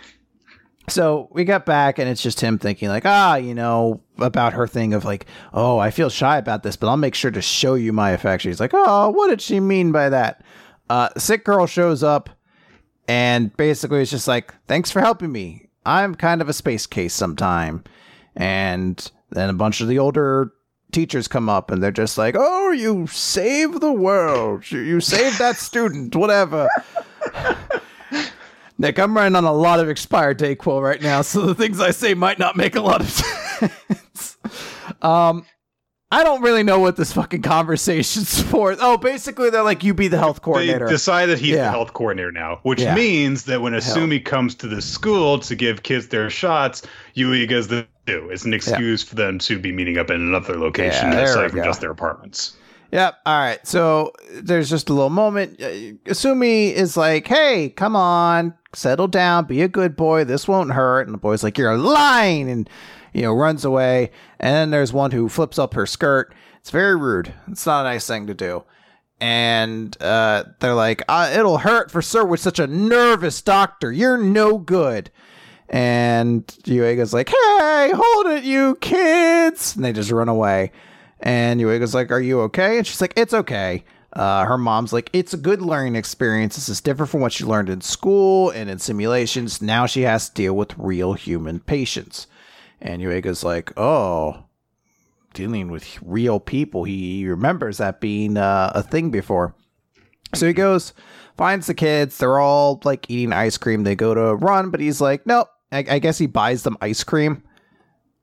so 0.89 1.27
we 1.31 1.43
got 1.43 1.65
back 1.65 1.99
and 1.99 2.07
it's 2.07 2.23
just 2.23 2.39
him 2.39 2.57
thinking 2.57 2.87
like 2.87 3.05
ah 3.05 3.35
you 3.35 3.53
know 3.53 4.01
about 4.19 4.53
her 4.53 4.65
thing 4.65 4.93
of 4.93 5.03
like 5.03 5.25
oh 5.53 5.77
i 5.77 5.91
feel 5.91 6.09
shy 6.09 6.37
about 6.37 6.63
this 6.63 6.77
but 6.77 6.87
i'll 6.87 6.95
make 6.97 7.15
sure 7.15 7.31
to 7.31 7.41
show 7.41 7.73
you 7.73 7.91
my 7.91 8.11
affection. 8.11 8.49
He's 8.49 8.59
like 8.59 8.71
oh 8.73 9.09
what 9.09 9.27
did 9.29 9.41
she 9.41 9.59
mean 9.59 9.91
by 9.91 10.09
that? 10.09 10.43
Uh 10.89 11.09
sick 11.17 11.43
girl 11.43 11.67
shows 11.67 12.03
up 12.03 12.29
and 13.07 13.55
basically 13.57 14.01
it's 14.01 14.11
just 14.11 14.27
like 14.27 14.53
thanks 14.67 14.89
for 14.89 15.01
helping 15.01 15.31
me. 15.31 15.67
I'm 15.85 16.15
kind 16.15 16.41
of 16.41 16.49
a 16.49 16.53
space 16.53 16.85
case 16.85 17.13
sometime. 17.13 17.83
And 18.35 19.11
then 19.31 19.49
a 19.49 19.53
bunch 19.53 19.81
of 19.81 19.87
the 19.87 19.99
older 19.99 20.53
teachers 20.93 21.27
come 21.27 21.49
up 21.49 21.69
and 21.69 21.83
they're 21.83 21.91
just 21.91 22.17
like 22.17 22.35
oh 22.37 22.71
you 22.71 23.07
saved 23.07 23.81
the 23.81 23.91
world. 23.91 24.71
You 24.71 25.01
saved 25.01 25.39
that 25.39 25.57
student 25.57 26.15
whatever 26.15 26.69
Nick, 28.77 28.99
I'm 28.99 29.15
running 29.15 29.35
on 29.35 29.43
a 29.43 29.53
lot 29.53 29.79
of 29.79 29.89
expired 29.89 30.37
Dayquil 30.37 30.81
right 30.81 31.01
now, 31.01 31.21
so 31.21 31.41
the 31.41 31.55
things 31.55 31.79
I 31.79 31.91
say 31.91 32.13
might 32.13 32.39
not 32.39 32.55
make 32.55 32.75
a 32.75 32.81
lot 32.81 33.01
of 33.01 33.09
sense. 34.09 34.37
um, 35.01 35.45
I 36.09 36.23
don't 36.23 36.41
really 36.41 36.63
know 36.63 36.79
what 36.79 36.95
this 36.95 37.11
fucking 37.11 37.41
conversation's 37.41 38.41
for. 38.51 38.75
Oh, 38.79 38.97
basically, 38.97 39.49
they're 39.49 39.63
like, 39.63 39.83
you 39.83 39.93
be 39.93 40.07
the 40.07 40.17
health 40.17 40.41
coordinator. 40.41 40.85
They 40.85 40.91
decided 40.91 41.39
he's 41.39 41.55
yeah. 41.55 41.65
the 41.65 41.71
health 41.71 41.93
coordinator 41.93 42.31
now, 42.31 42.59
which 42.63 42.81
yeah. 42.81 42.95
means 42.95 43.45
that 43.45 43.61
when 43.61 43.73
Asumi 43.73 44.23
Hell. 44.23 44.31
comes 44.31 44.55
to 44.55 44.67
the 44.67 44.81
school 44.81 45.39
to 45.39 45.55
give 45.55 45.83
kids 45.83 46.07
their 46.07 46.29
shots, 46.29 46.83
Uega's 47.15 47.67
the 47.67 47.87
do. 48.05 48.29
It's 48.29 48.45
an 48.45 48.53
excuse 48.53 49.03
yeah. 49.03 49.09
for 49.09 49.15
them 49.15 49.37
to 49.39 49.59
be 49.59 49.71
meeting 49.71 49.97
up 49.97 50.09
in 50.09 50.15
another 50.15 50.57
location 50.57 51.09
aside 51.09 51.51
from 51.51 51.63
just 51.63 51.81
their 51.81 51.91
apartments. 51.91 52.55
Yep. 52.91 53.17
All 53.25 53.39
right. 53.39 53.65
So 53.67 54.13
there's 54.41 54.69
just 54.69 54.89
a 54.89 54.93
little 54.93 55.09
moment. 55.09 55.61
Uh, 55.61 55.99
Asumi 56.09 56.71
is 56.71 56.95
like, 56.95 57.27
"Hey, 57.27 57.69
come 57.69 57.95
on, 57.95 58.53
settle 58.73 59.07
down, 59.07 59.45
be 59.45 59.61
a 59.61 59.67
good 59.67 59.95
boy. 59.95 60.23
This 60.23 60.47
won't 60.47 60.71
hurt." 60.71 61.07
And 61.07 61.13
the 61.13 61.19
boy's 61.19 61.43
like, 61.43 61.57
"You're 61.57 61.77
lying," 61.77 62.49
and 62.49 62.69
you 63.13 63.23
know 63.23 63.33
runs 63.33 63.65
away. 63.65 64.11
And 64.39 64.53
then 64.55 64.71
there's 64.71 64.93
one 64.93 65.11
who 65.11 65.27
flips 65.29 65.59
up 65.59 65.73
her 65.73 65.85
skirt. 65.85 66.33
It's 66.61 66.69
very 66.69 66.95
rude. 66.95 67.33
It's 67.49 67.65
not 67.65 67.85
a 67.85 67.89
nice 67.89 68.07
thing 68.07 68.27
to 68.27 68.33
do. 68.33 68.63
And 69.19 69.99
uh, 70.01 70.43
they're 70.59 70.75
like, 70.75 71.01
uh, 71.07 71.31
it'll 71.33 71.59
hurt 71.59 71.89
for 71.89 72.01
Sir 72.01 72.23
with 72.23 72.39
such 72.39 72.59
a 72.59 72.67
nervous 72.67 73.41
doctor. 73.41 73.91
You're 73.91 74.17
no 74.17 74.57
good. 74.59 75.09
And 75.69 76.45
Yuega's 76.65 77.13
like, 77.13 77.29
hey, 77.29 77.91
hold 77.95 78.27
it, 78.27 78.43
you 78.43 78.75
kids. 78.75 79.75
And 79.75 79.83
they 79.83 79.91
just 79.91 80.11
run 80.11 80.29
away. 80.29 80.71
And 81.19 81.59
Yuega's 81.59 81.93
like, 81.93 82.11
are 82.11 82.21
you 82.21 82.41
okay? 82.41 82.77
And 82.77 82.85
she's 82.85 83.01
like, 83.01 83.13
it's 83.15 83.33
okay. 83.33 83.83
Uh, 84.13 84.45
her 84.45 84.57
mom's 84.57 84.93
like, 84.93 85.09
it's 85.13 85.33
a 85.33 85.37
good 85.37 85.61
learning 85.61 85.95
experience. 85.95 86.55
This 86.55 86.69
is 86.69 86.81
different 86.81 87.11
from 87.11 87.21
what 87.21 87.33
she 87.33 87.43
learned 87.43 87.69
in 87.69 87.81
school 87.81 88.49
and 88.49 88.69
in 88.69 88.79
simulations. 88.79 89.61
Now 89.61 89.85
she 89.85 90.01
has 90.03 90.29
to 90.29 90.35
deal 90.35 90.55
with 90.55 90.77
real 90.77 91.13
human 91.13 91.59
patients. 91.59 92.27
And 92.81 93.01
Yuega's 93.01 93.43
like, 93.43 93.73
oh, 93.77 94.45
dealing 95.33 95.69
with 95.69 95.99
real 96.01 96.39
people. 96.39 96.83
He 96.83 97.27
remembers 97.27 97.77
that 97.77 97.99
being 97.99 98.37
uh, 98.37 98.71
a 98.73 98.83
thing 98.83 99.11
before. 99.11 99.55
So 100.33 100.47
he 100.47 100.53
goes, 100.53 100.93
finds 101.37 101.67
the 101.67 101.73
kids. 101.73 102.17
They're 102.17 102.39
all 102.39 102.81
like 102.83 103.09
eating 103.09 103.33
ice 103.33 103.57
cream. 103.57 103.83
They 103.83 103.95
go 103.95 104.13
to 104.13 104.35
run, 104.35 104.69
but 104.69 104.79
he's 104.79 105.01
like, 105.01 105.25
nope. 105.25 105.49
I, 105.71 105.79
I 105.89 105.99
guess 105.99 106.17
he 106.17 106.27
buys 106.27 106.63
them 106.63 106.77
ice 106.79 107.03
cream 107.03 107.43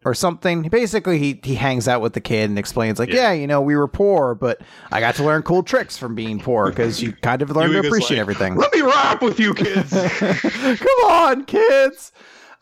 or 0.05 0.15
something. 0.15 0.63
Basically, 0.69 1.19
he 1.19 1.41
he 1.43 1.55
hangs 1.55 1.89
out 1.89 2.01
with 2.01 2.13
the 2.13 2.21
kid 2.21 2.51
and 2.51 2.59
explains 2.59 2.99
like, 2.99 3.09
yeah, 3.09 3.33
Yeah. 3.33 3.33
you 3.33 3.47
know, 3.47 3.61
we 3.61 3.75
were 3.77 3.89
poor, 3.89 4.35
but 4.35 4.61
I 4.93 5.01
got 5.01 5.15
to 5.17 5.25
learn 5.25 5.43
cool 5.43 5.63
tricks 5.63 5.97
from 5.97 6.15
being 6.15 6.39
poor 6.41 6.69
because 6.71 7.03
you 7.03 7.13
kind 7.13 7.43
of 7.43 7.51
learn 7.51 7.71
to 7.71 7.79
appreciate 7.81 8.17
like, 8.17 8.21
everything. 8.21 8.57
Let 8.57 8.73
me 8.75 8.83
rap 8.83 9.23
with 9.23 9.41
you 9.41 9.55
kids. 9.55 9.91
Come 10.19 11.11
on, 11.11 11.45
kids. 11.45 12.13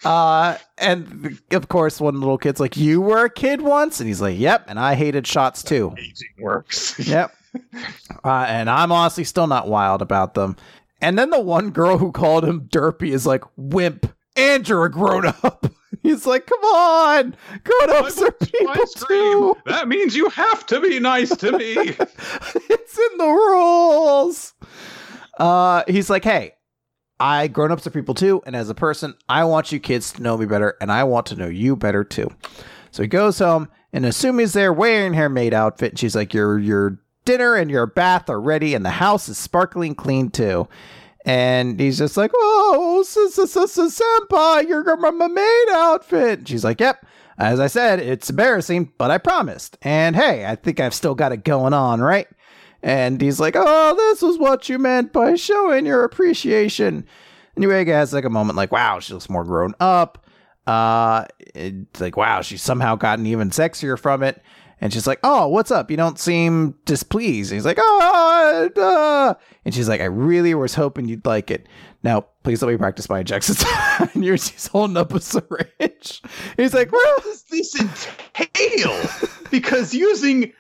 Uh, 0.05 0.59
and 0.79 1.39
of 1.53 1.69
course, 1.69 2.01
one 2.01 2.19
little 2.19 2.39
kid's 2.39 2.59
like, 2.59 2.77
"You 2.77 3.01
were 3.01 3.25
a 3.27 3.31
kid 3.31 3.61
once," 3.61 4.01
and 4.01 4.09
he's 4.09 4.21
like, 4.21 4.37
"Yep," 4.39 4.65
and 4.69 4.79
I 4.81 4.95
hated 4.95 5.27
shots 5.29 5.63
too. 5.63 5.95
Aging 5.99 6.35
works. 6.41 6.99
Yep. 6.99 7.33
Uh, 8.25 8.47
and 8.49 8.71
I'm 8.71 8.91
honestly 8.91 9.25
still 9.25 9.47
not 9.47 9.69
wild 9.69 10.01
about 10.01 10.33
them. 10.33 10.57
And 11.03 11.19
then 11.19 11.29
the 11.29 11.39
one 11.41 11.71
girl 11.71 11.99
who 11.99 12.11
called 12.13 12.45
him 12.45 12.63
derpy 12.69 13.11
is 13.13 13.27
like, 13.27 13.43
"Wimp, 13.57 14.07
and 14.37 14.67
you're 14.67 14.85
a 14.87 14.91
grown 14.91 15.27
up." 15.27 15.67
He's 16.03 16.27
like, 16.27 16.47
"Come 16.47 16.65
on, 16.65 17.37
grown 17.65 17.97
ups 17.97 18.21
are 18.23 18.33
people 18.33 18.75
too. 19.09 19.57
That 19.67 19.89
means 19.89 20.17
you 20.17 20.29
have 20.31 20.67
to 20.67 20.81
be 20.81 20.99
nice 20.99 21.35
to 21.37 21.53
me. 21.53 21.75
it's 21.77 22.99
in 22.99 23.19
the 23.19 23.27
rules." 23.27 24.55
Uh, 25.39 25.83
he's 25.87 26.09
like, 26.09 26.25
"Hey, 26.25 26.55
I 27.21 27.49
grown 27.49 27.73
ups 27.73 27.87
are 27.87 27.91
people 27.91 28.15
too, 28.15 28.43
and 28.47 28.57
as 28.57 28.71
a 28.71 28.75
person, 28.75 29.15
I 29.29 29.45
want 29.45 29.73
you 29.73 29.81
kids 29.81 30.13
to 30.13 30.23
know 30.23 30.37
me 30.37 30.47
better, 30.47 30.77
and 30.81 30.91
I 30.91 31.05
want 31.05 31.27
to 31.27 31.37
know 31.37 31.49
you 31.49 31.77
better 31.77 32.05
too." 32.05 32.31
So 32.91 33.03
he 33.03 33.09
goes 33.09 33.39
home, 33.39 33.69
and 33.93 34.05
Asumi's 34.07 34.53
there 34.53 34.73
wearing 34.73 35.15
her 35.15 35.29
maid 35.29 35.55
outfit, 35.55 35.93
and 35.93 35.99
she's 35.99 36.17
like, 36.17 36.33
"Your 36.33 36.59
your 36.59 36.99
dinner 37.25 37.55
and 37.55 37.71
your 37.71 37.87
bath 37.87 38.31
are 38.31 38.41
ready, 38.41 38.75
and 38.75 38.85
the 38.85 38.91
house 38.91 39.29
is 39.29 39.39
sparkling 39.39 39.95
clean 39.95 40.31
too." 40.31 40.69
And 41.25 41.79
he's 41.79 41.99
just 41.99 42.17
like, 42.17 42.33
"Oh, 42.35 43.05
senpai, 43.07 44.69
you're 44.69 44.97
my 44.97 45.29
maid 45.29 45.69
outfit." 45.73 46.49
She's 46.49 46.65
like, 46.65 46.81
"Yep." 46.81 47.07
As 47.39 47.61
I 47.61 47.67
said, 47.67 48.01
it's 48.01 48.31
embarrassing, 48.31 48.93
but 48.99 49.11
I 49.11 49.19
promised. 49.19 49.79
And 49.83 50.17
hey, 50.17 50.47
I 50.47 50.57
think 50.57 50.81
I've 50.81 50.95
still 50.95 51.15
got 51.15 51.33
it 51.33 51.45
going 51.45 51.73
on, 51.73 52.01
right? 52.01 52.29
And 52.83 53.21
he's 53.21 53.41
like, 53.41 53.55
"Oh, 53.57 53.95
this 53.97 54.23
was 54.23 54.39
what 54.39 54.69
you 54.69 54.79
meant 54.79 55.13
by 55.13 55.37
showing 55.37 55.87
your 55.87 56.05
appreciation." 56.05 57.07
Yuega 57.57 57.89
has 57.89 58.13
like 58.13 58.25
a 58.25 58.31
moment, 58.31 58.57
like, 58.57 58.73
"Wow, 58.73 58.99
she 58.99 59.13
looks 59.13 59.31
more 59.31 59.45
grown 59.45 59.75
up." 59.79 60.27
Uh, 60.67 61.25
it's 61.39 62.01
like, 62.01 62.17
"Wow, 62.17 62.41
she's 62.43 62.63
somehow 62.63 62.97
gotten 62.97 63.27
even 63.27 63.51
sexier 63.51 63.99
from 63.99 64.23
it." 64.23 64.43
And 64.83 64.93
she's 64.93 65.07
like, 65.07 65.21
"Oh, 65.23 65.47
what's 65.47 65.71
up? 65.71 65.91
You 65.91 65.97
don't 65.97 66.19
seem 66.19 66.75
displeased." 66.85 67.53
And 67.53 67.57
he's 67.57 67.65
like, 67.65 67.79
"Oh," 67.81 68.69
uh," 68.77 69.35
and 69.65 69.73
she's 69.75 69.89
like, 69.89 70.01
"I 70.01 70.07
really 70.07 70.55
was 70.55 70.75
hoping 70.75 71.09
you'd 71.09 71.25
like 71.25 71.51
it." 71.51 71.69
Now, 72.03 72.27
please 72.43 72.61
let 72.61 72.71
me 72.71 72.77
practice 72.77 73.09
my 73.09 73.23
ejections. 73.23 73.65
and 74.15 74.25
you're 74.25 74.37
she's 74.37 74.67
holding 74.67 74.97
up 74.97 75.15
a 75.15 75.21
syringe. 75.21 76.21
He's 76.57 76.75
like, 76.75 76.91
"Well." 76.93 77.01
what 77.01 77.23
does 77.23 77.45
this 77.45 77.81
entail? 77.81 79.09
because 79.51 79.95
using 79.95 80.53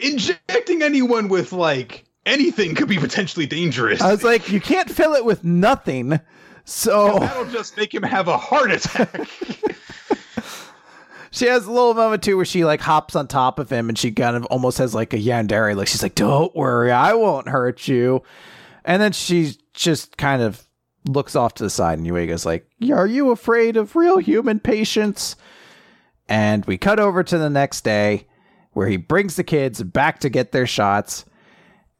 injecting 0.00 0.82
anyone 0.82 1.28
with 1.28 1.52
like 1.52 2.06
anything 2.24 2.74
could 2.74 2.88
be 2.88 2.98
potentially 2.98 3.46
dangerous. 3.46 4.00
I 4.00 4.10
was 4.12 4.24
like, 4.24 4.50
you 4.50 4.60
can't 4.60 4.90
fill 4.90 5.14
it 5.14 5.24
with 5.24 5.44
nothing. 5.44 6.20
So 6.64 7.18
That'll 7.20 7.44
just 7.46 7.76
make 7.76 7.94
him 7.94 8.02
have 8.02 8.28
a 8.28 8.36
heart 8.36 8.72
attack. 8.72 9.28
she 11.36 11.46
has 11.48 11.66
a 11.66 11.70
little 11.70 11.92
moment 11.92 12.22
too 12.22 12.36
where 12.36 12.46
she 12.46 12.64
like 12.64 12.80
hops 12.80 13.14
on 13.14 13.28
top 13.28 13.58
of 13.58 13.68
him 13.68 13.90
and 13.90 13.98
she 13.98 14.10
kind 14.10 14.36
of 14.36 14.46
almost 14.46 14.78
has 14.78 14.94
like 14.94 15.12
a 15.12 15.18
yandere. 15.18 15.76
Like 15.76 15.86
she's 15.86 16.02
like, 16.02 16.14
don't 16.14 16.54
worry, 16.56 16.90
I 16.90 17.12
won't 17.12 17.48
hurt 17.48 17.86
you. 17.86 18.22
And 18.86 19.02
then 19.02 19.12
she 19.12 19.58
just 19.74 20.16
kind 20.16 20.40
of 20.40 20.66
looks 21.04 21.36
off 21.36 21.52
to 21.54 21.62
the 21.62 21.68
side 21.68 21.98
and 21.98 22.06
Yuega's 22.06 22.46
like, 22.46 22.66
are 22.90 23.06
you 23.06 23.32
afraid 23.32 23.76
of 23.76 23.96
real 23.96 24.16
human 24.16 24.60
patients? 24.60 25.36
And 26.26 26.64
we 26.64 26.78
cut 26.78 26.98
over 26.98 27.22
to 27.22 27.36
the 27.36 27.50
next 27.50 27.84
day 27.84 28.26
where 28.72 28.88
he 28.88 28.96
brings 28.96 29.36
the 29.36 29.44
kids 29.44 29.82
back 29.82 30.20
to 30.20 30.30
get 30.30 30.52
their 30.52 30.66
shots. 30.66 31.26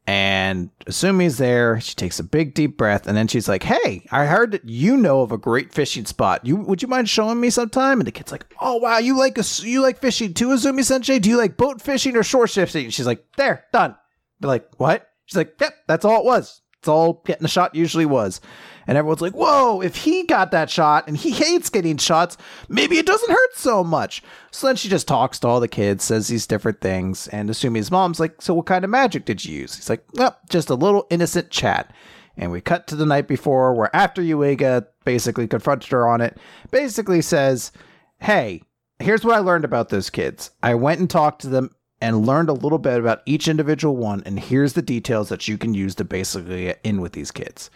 And 0.09 0.71
Asumi's 0.87 1.37
there. 1.37 1.81
She 1.81 1.97
takes 1.97 2.21
a 2.21 2.25
big 2.25 2.55
deep 2.55 2.77
breath, 2.77 3.09
and 3.09 3.17
then 3.17 3.27
she's 3.27 3.49
like, 3.49 3.65
"Hey, 3.65 4.07
I 4.13 4.27
heard 4.27 4.53
that 4.53 4.65
you 4.65 4.97
know 4.97 5.23
of 5.23 5.33
a 5.33 5.39
great 5.39 5.75
fishing 5.75 6.07
spot. 6.07 6.47
You 6.47 6.55
would 6.57 6.81
you 6.81 6.87
mind 6.87 7.09
showing 7.09 7.41
me 7.41 7.51
sometime?" 7.51 7.99
And 7.99 8.07
the 8.07 8.13
kid's 8.13 8.31
like, 8.31 8.47
"Oh 8.61 8.77
wow, 8.77 8.99
you 8.99 9.19
like 9.19 9.37
a, 9.37 9.45
you 9.63 9.83
like 9.83 9.99
fishing 9.99 10.33
too, 10.33 10.49
Azumi 10.49 10.85
Sensei? 10.85 11.19
Do 11.19 11.29
you 11.29 11.37
like 11.37 11.57
boat 11.57 11.83
fishing 11.83 12.17
or 12.17 12.23
shore 12.23 12.47
fishing?" 12.47 12.85
And 12.85 12.95
she's 12.95 13.07
like, 13.07 13.25
"There, 13.37 13.65
done." 13.73 13.97
They're 14.39 14.49
like, 14.49 14.69
"What?" 14.77 15.09
She's 15.25 15.37
like, 15.37 15.55
"Yep, 15.61 15.75
that's 15.89 16.05
all 16.05 16.21
it 16.21 16.25
was. 16.25 16.61
It's 16.79 16.89
all 16.89 17.23
getting 17.27 17.45
a 17.45 17.49
shot 17.49 17.75
usually 17.75 18.07
was." 18.07 18.41
And 18.87 18.97
everyone's 18.97 19.21
like, 19.21 19.35
"Whoa! 19.35 19.81
If 19.81 19.97
he 19.97 20.23
got 20.23 20.51
that 20.53 20.71
shot 20.71 21.09
and 21.09 21.17
he 21.17 21.31
hates 21.31 21.71
getting 21.71 21.97
shots, 21.97 22.37
maybe 22.69 22.99
it 22.99 23.07
doesn't 23.07 23.31
hurt 23.31 23.57
so 23.57 23.83
much." 23.83 24.23
So 24.51 24.67
then 24.67 24.77
she 24.77 24.89
just 24.89 25.09
talks 25.09 25.39
to 25.41 25.49
all 25.49 25.61
the 25.61 25.69
kids, 25.69 26.05
says 26.05 26.29
these 26.29 26.47
different 26.47 26.81
things, 26.81 27.27
and 27.29 27.51
Asumi's 27.51 27.91
mom's 27.91 28.21
like, 28.21 28.41
"So 28.41 28.55
what 28.55 28.67
kind 28.67 28.85
of 28.85 28.91
magic 28.91 29.25
did 29.25 29.45
you 29.45 29.59
use?" 29.61 29.75
He's 29.75 29.91
like, 29.91 30.05
"Well, 30.15 30.37
just 30.49 30.71
a 30.71 30.75
little 30.75 31.07
innocent 31.11 31.51
chat." 31.51 31.93
And 32.37 32.53
we 32.53 32.61
cut 32.61 32.87
to 32.89 32.97
the 32.97 33.07
night 33.07 33.27
before, 33.27 33.75
where 33.75 33.95
after 33.97 34.23
Yuiga 34.23 34.87
basically 35.05 35.49
confronted 35.49 35.91
her 35.91 36.07
on 36.07 36.21
it, 36.21 36.39
basically 36.71 37.23
says, 37.23 37.73
"Hey, 38.19 38.63
here's 38.99 39.25
what 39.25 39.35
I 39.35 39.41
learned 39.41 39.65
about 39.65 39.89
those 39.89 40.11
kids. 40.11 40.51
I 40.63 40.75
went 40.75 41.01
and 41.01 41.11
talked 41.11 41.41
to 41.43 41.49
them." 41.49 41.71
And 41.99 42.27
learned 42.27 42.51
a 42.51 42.53
little 42.53 42.77
bit 42.77 43.01
about 43.01 43.23
each 43.25 43.49
individual 43.49 43.97
one, 43.97 44.23
and 44.27 44.39
here's 44.39 44.75
the 44.75 44.83
details 44.83 45.31
that 45.31 45.49
you 45.49 45.57
can 45.57 45.73
use 45.73 45.95
to 45.95 46.05
basically 46.05 46.65
get 46.65 46.79
in 46.85 47.01
with 47.01 47.13
these 47.13 47.31
kids. 47.31 47.71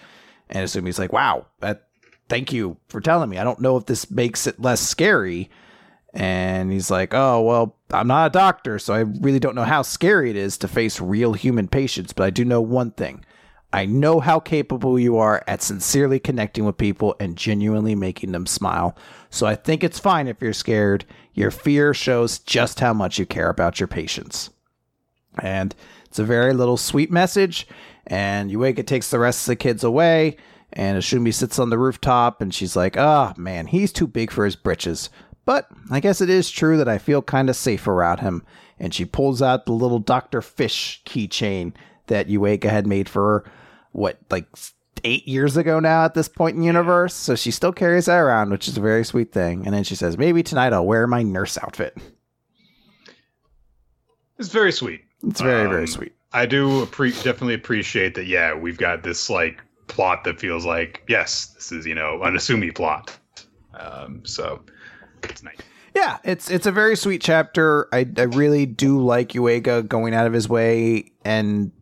And 0.51 0.64
Asumi's 0.64 0.98
like, 0.98 1.12
wow, 1.12 1.47
that, 1.60 1.86
thank 2.28 2.52
you 2.52 2.77
for 2.89 3.01
telling 3.01 3.31
me. 3.31 3.39
I 3.39 3.44
don't 3.44 3.60
know 3.60 3.77
if 3.77 3.86
this 3.86 4.10
makes 4.10 4.47
it 4.47 4.60
less 4.60 4.81
scary. 4.81 5.48
And 6.12 6.72
he's 6.72 6.90
like, 6.90 7.14
oh, 7.14 7.40
well, 7.40 7.77
I'm 7.93 8.09
not 8.09 8.27
a 8.27 8.31
doctor, 8.31 8.78
so 8.81 8.93
I 8.93 9.01
really 9.01 9.39
don't 9.39 9.55
know 9.55 9.62
how 9.62 9.82
scary 9.82 10.28
it 10.28 10.36
is 10.36 10.59
to 10.59 10.68
face 10.68 11.01
real 11.01 11.35
human 11.35 11.68
patients, 11.68 12.12
but 12.12 12.24
I 12.24 12.31
do 12.31 12.44
know 12.44 12.60
one 12.60 12.90
thing. 12.90 13.24
I 13.72 13.86
know 13.86 14.18
how 14.18 14.40
capable 14.40 14.98
you 14.98 15.18
are 15.18 15.44
at 15.47 15.62
sincerely 15.62 16.18
connecting 16.18 16.64
with 16.64 16.77
people 16.77 17.14
and 17.20 17.36
genuinely 17.36 17.94
making 17.94 18.32
them 18.32 18.47
smile. 18.47 18.97
So 19.31 19.47
I 19.47 19.55
think 19.55 19.85
it's 19.85 20.01
fine 20.01 20.27
if 20.27 20.43
you're 20.43 20.52
scared. 20.52 21.05
Your 21.35 21.52
fear 21.52 21.94
shows 21.94 22.40
just 22.40 22.81
how 22.81 22.93
much 22.93 23.20
you 23.20 23.27
care 23.27 23.48
about 23.48 23.78
your 23.78 23.86
patients. 23.86 24.51
And 25.39 25.77
it's 26.06 26.18
a 26.18 26.24
very 26.24 26.52
little 26.52 26.77
sweet 26.77 27.12
message. 27.12 27.68
And 28.11 28.51
Yueka 28.51 28.87
takes 28.87 29.09
the 29.11 29.19
rest 29.19 29.43
of 29.43 29.47
the 29.53 29.57
kids 29.57 29.82
away. 29.85 30.37
And 30.73 30.99
Ashumi 30.99 31.32
sits 31.32 31.59
on 31.59 31.70
the 31.70 31.78
rooftop 31.78 32.41
and 32.43 32.53
she's 32.55 32.77
like, 32.77 32.97
oh 32.97 33.32
man, 33.37 33.66
he's 33.66 33.93
too 33.93 34.07
big 34.07 34.31
for 34.31 34.45
his 34.45 34.57
britches. 34.57 35.09
But 35.45 35.66
I 35.91 36.01
guess 36.01 36.20
it 36.20 36.28
is 36.28 36.51
true 36.51 36.77
that 36.77 36.89
I 36.89 36.99
feel 36.99 37.23
kind 37.23 37.49
of 37.49 37.57
safe 37.57 37.89
around 37.89 38.19
him. 38.20 38.45
And 38.78 38.93
she 38.95 39.05
pulls 39.05 39.41
out 39.43 39.65
the 39.66 39.73
little 39.73 39.99
Dr. 39.99 40.43
Fish 40.43 41.03
keychain 41.07 41.73
that 42.07 42.28
Yueka 42.28 42.65
had 42.70 42.87
made 42.87 43.09
for 43.09 43.23
her, 43.45 43.51
what, 43.93 44.19
like 44.31 44.47
eight 45.03 45.27
years 45.27 45.57
ago 45.57 45.81
now 45.81 46.05
at 46.05 46.15
this 46.15 46.28
point 46.28 46.55
in 46.55 46.61
the 46.61 46.66
universe. 46.66 47.15
So 47.15 47.35
she 47.35 47.51
still 47.51 47.73
carries 47.73 48.07
that 48.07 48.19
around, 48.19 48.51
which 48.51 48.69
is 48.69 48.77
a 48.77 48.81
very 48.81 49.05
sweet 49.05 49.32
thing. 49.32 49.65
And 49.66 49.74
then 49.74 49.82
she 49.85 49.95
says, 49.97 50.16
maybe 50.19 50.43
tonight 50.43 50.73
I'll 50.73 50.87
wear 50.87 51.07
my 51.07 51.23
nurse 51.23 51.59
outfit. 51.59 51.97
it's 54.39 54.49
very 54.51 54.73
sweet. 54.73 55.03
It's 55.27 55.41
very, 55.41 55.69
very 55.69 55.82
Um, 55.82 55.87
sweet. 55.87 56.12
I 56.32 56.47
do 56.47 56.86
appre- 56.86 57.23
definitely 57.24 57.55
appreciate 57.55 58.15
that. 58.15 58.27
Yeah, 58.27 58.55
we've 58.55 58.78
got 58.78 59.02
this 59.02 59.28
like 59.28 59.61
plot 59.89 60.24
that 60.24 60.39
feels 60.39 60.65
like 60.65 61.02
yes, 61.09 61.47
this 61.55 61.73
is 61.73 61.86
you 61.86 61.94
know 61.94 62.23
an 62.23 62.35
Asumi 62.35 62.74
plot. 62.74 63.16
Um, 63.74 64.24
so 64.24 64.62
it's 65.23 65.43
nice. 65.43 65.57
Yeah, 65.94 66.19
it's 66.23 66.51
it's 66.51 66.66
a 66.66 66.73
very 66.73 66.97
sweet 66.97 67.20
chapter. 67.20 67.89
I 67.93 68.07
I 68.16 68.23
really 68.23 68.66
do 68.66 69.01
like 69.01 69.31
Uega 69.31 69.86
going 69.89 70.15
out 70.15 70.27
of 70.27 70.32
his 70.32 70.48
way 70.48 71.11
and 71.24 71.73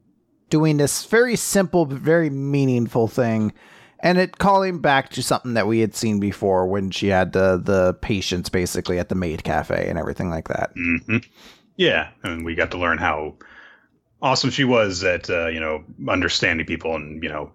doing 0.49 0.79
this 0.79 1.05
very 1.05 1.37
simple 1.37 1.85
but 1.85 1.99
very 1.99 2.31
meaningful 2.31 3.07
thing, 3.07 3.53
and 4.01 4.17
it 4.17 4.39
calling 4.39 4.79
back 4.81 5.11
to 5.11 5.23
something 5.23 5.53
that 5.55 5.67
we 5.67 5.81
had 5.81 5.95
seen 5.95 6.21
before 6.21 6.67
when 6.67 6.91
she 6.91 7.09
had 7.09 7.33
the 7.35 7.61
the 7.63 7.95
patients 8.01 8.49
basically 8.49 8.99
at 8.99 9.11
the 9.11 9.15
maid 9.15 9.45
cafe 9.45 9.89
and 9.91 9.99
everything 9.99 10.31
like 10.31 10.49
that. 10.49 10.71
hmm 10.75 11.19
Yeah, 11.77 12.09
and 12.23 12.47
we 12.47 12.55
got 12.55 12.71
to 12.71 12.79
learn 12.79 12.97
how 12.97 13.37
awesome 14.23 14.51
she 14.51 14.65
was 14.65 15.05
at 15.05 15.29
uh, 15.31 15.49
you 15.49 15.61
know 15.61 15.85
understanding 16.09 16.67
people 16.67 16.95
and 16.95 17.23
you 17.23 17.29
know 17.29 17.53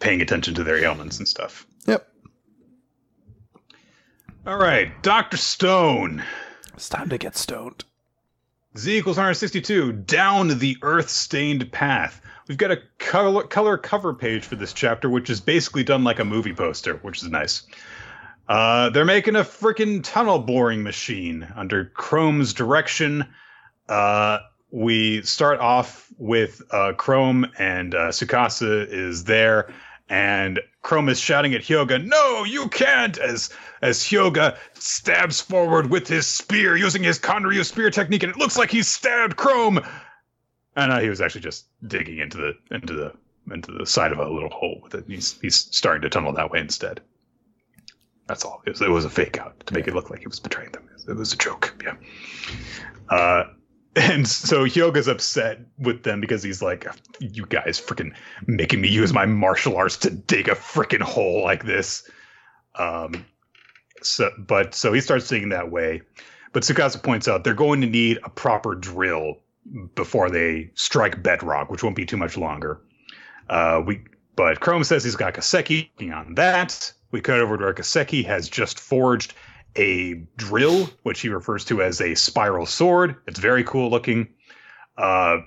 paying 0.00 0.20
attention 0.20 0.54
to 0.54 0.64
their 0.64 0.82
ailments 0.82 1.18
and 1.18 1.28
stuff. 1.28 1.66
Yep. 1.86 2.08
All 4.46 4.56
right, 4.56 4.90
Doctor 5.02 5.36
Stone. 5.36 6.22
It's 6.74 6.88
time 6.88 7.08
to 7.10 7.18
get 7.18 7.36
stoned. 7.36 7.84
Z 8.76 8.96
equals 8.96 9.16
162. 9.16 9.92
Down 9.92 10.58
the 10.58 10.76
Earth-stained 10.82 11.70
path. 11.70 12.20
We've 12.48 12.58
got 12.58 12.70
a 12.70 12.78
color, 12.98 13.44
color 13.44 13.76
cover 13.78 14.14
page 14.14 14.44
for 14.44 14.56
this 14.56 14.72
chapter, 14.72 15.08
which 15.08 15.30
is 15.30 15.40
basically 15.40 15.84
done 15.84 16.02
like 16.02 16.18
a 16.18 16.24
movie 16.24 16.54
poster, 16.54 16.94
which 16.96 17.22
is 17.22 17.28
nice. 17.28 17.62
Uh, 18.48 18.90
they're 18.90 19.04
making 19.04 19.36
a 19.36 19.40
freaking 19.44 20.02
tunnel 20.02 20.38
boring 20.38 20.82
machine 20.82 21.46
under 21.54 21.84
Chrome's 21.94 22.52
direction. 22.52 23.24
Uh, 23.88 24.38
we 24.72 25.20
start 25.22 25.60
off 25.60 26.08
with 26.18 26.62
uh, 26.70 26.94
Chrome 26.94 27.46
and 27.58 27.94
uh, 27.94 28.08
Tsukasa 28.08 28.88
is 28.88 29.24
there, 29.24 29.72
and 30.08 30.60
Chrome 30.80 31.10
is 31.10 31.20
shouting 31.20 31.54
at 31.54 31.60
Hyoga, 31.60 32.04
"No, 32.04 32.44
you 32.44 32.68
can't!" 32.68 33.18
As 33.18 33.50
as 33.82 34.00
Hyoga 34.00 34.56
stabs 34.72 35.40
forward 35.40 35.90
with 35.90 36.08
his 36.08 36.26
spear 36.26 36.76
using 36.76 37.02
his 37.02 37.18
Kanryu 37.18 37.64
spear 37.64 37.90
technique, 37.90 38.22
and 38.22 38.32
it 38.32 38.38
looks 38.38 38.56
like 38.56 38.70
he 38.70 38.82
stabbed 38.82 39.36
Chrome. 39.36 39.78
And 40.74 40.90
uh, 40.90 41.00
he 41.00 41.10
was 41.10 41.20
actually 41.20 41.42
just 41.42 41.66
digging 41.86 42.18
into 42.18 42.38
the 42.38 42.74
into 42.74 42.94
the 42.94 43.12
into 43.52 43.72
the 43.72 43.84
side 43.84 44.10
of 44.10 44.18
a 44.18 44.28
little 44.28 44.48
hole 44.48 44.80
with 44.82 44.94
it. 44.94 45.04
He's 45.06 45.38
he's 45.40 45.56
starting 45.56 46.02
to 46.02 46.08
tunnel 46.08 46.32
that 46.32 46.50
way 46.50 46.60
instead. 46.60 47.02
That's 48.26 48.44
all. 48.44 48.62
It 48.64 48.70
was, 48.70 48.80
it 48.80 48.88
was 48.88 49.04
a 49.04 49.10
fake 49.10 49.38
out 49.38 49.66
to 49.66 49.74
make 49.74 49.86
it 49.86 49.94
look 49.94 50.08
like 50.08 50.20
he 50.20 50.26
was 50.26 50.40
betraying 50.40 50.72
them. 50.72 50.88
It 51.06 51.14
was 51.14 51.34
a 51.34 51.36
joke. 51.36 51.74
Yeah. 51.84 51.96
Uh, 53.10 53.44
and 53.96 54.26
so 54.26 54.64
Hyoga's 54.64 55.08
upset 55.08 55.60
with 55.78 56.02
them 56.02 56.20
because 56.20 56.42
he's 56.42 56.62
like, 56.62 56.86
"You 57.20 57.46
guys 57.46 57.80
freaking 57.80 58.14
making 58.46 58.80
me 58.80 58.88
use 58.88 59.12
my 59.12 59.26
martial 59.26 59.76
arts 59.76 59.96
to 59.98 60.10
dig 60.10 60.48
a 60.48 60.54
freaking 60.54 61.02
hole 61.02 61.42
like 61.42 61.64
this." 61.64 62.08
Um, 62.76 63.26
so, 64.02 64.30
but 64.38 64.74
so 64.74 64.92
he 64.92 65.00
starts 65.00 65.28
thinking 65.28 65.50
that 65.50 65.70
way. 65.70 66.02
But 66.52 66.62
Tsukasa 66.62 67.02
points 67.02 67.28
out 67.28 67.44
they're 67.44 67.54
going 67.54 67.80
to 67.80 67.86
need 67.86 68.18
a 68.24 68.30
proper 68.30 68.74
drill 68.74 69.36
before 69.94 70.30
they 70.30 70.70
strike 70.74 71.22
bedrock, 71.22 71.70
which 71.70 71.82
won't 71.82 71.96
be 71.96 72.06
too 72.06 72.16
much 72.16 72.36
longer. 72.36 72.80
Uh, 73.48 73.82
we, 73.84 74.02
but 74.36 74.60
Chrome 74.60 74.84
says 74.84 75.04
he's 75.04 75.16
got 75.16 75.34
Kaseki 75.34 75.90
on 76.14 76.34
that. 76.34 76.92
We 77.10 77.20
cut 77.20 77.40
over 77.40 77.56
to 77.56 77.64
where 77.64 77.74
Kaseki 77.74 78.24
has 78.24 78.48
just 78.48 78.80
forged 78.80 79.34
a 79.76 80.14
drill, 80.36 80.88
which 81.02 81.20
he 81.20 81.28
refers 81.28 81.64
to 81.66 81.82
as 81.82 82.00
a 82.00 82.14
spiral 82.14 82.66
sword. 82.66 83.16
It's 83.26 83.38
very 83.38 83.64
cool 83.64 83.90
looking. 83.90 84.28
Uh, 84.96 85.38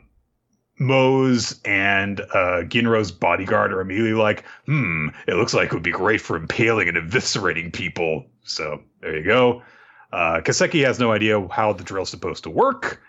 Mose 0.78 1.60
and 1.64 2.20
uh, 2.20 2.64
Ginro's 2.64 3.12
bodyguard 3.12 3.72
are 3.72 3.82
immediately 3.82 4.14
like, 4.14 4.44
hmm, 4.66 5.10
it 5.28 5.36
looks 5.36 5.54
like 5.54 5.68
it 5.68 5.74
would 5.74 5.84
be 5.84 5.92
great 5.92 6.22
for 6.22 6.36
impaling 6.36 6.90
and 6.90 6.98
eviscerating 6.98 7.72
people. 7.72 8.26
So 8.44 8.82
there 9.02 9.16
you 9.16 9.24
go. 9.24 9.64
Uh, 10.12 10.42
Kaseki 10.42 10.86
has 10.86 11.00
no 11.00 11.12
idea 11.12 11.46
how 11.50 11.74
the 11.74 11.84
drill's 11.84 12.10
supposed 12.10 12.44
to 12.44 12.50
work. 12.50 13.02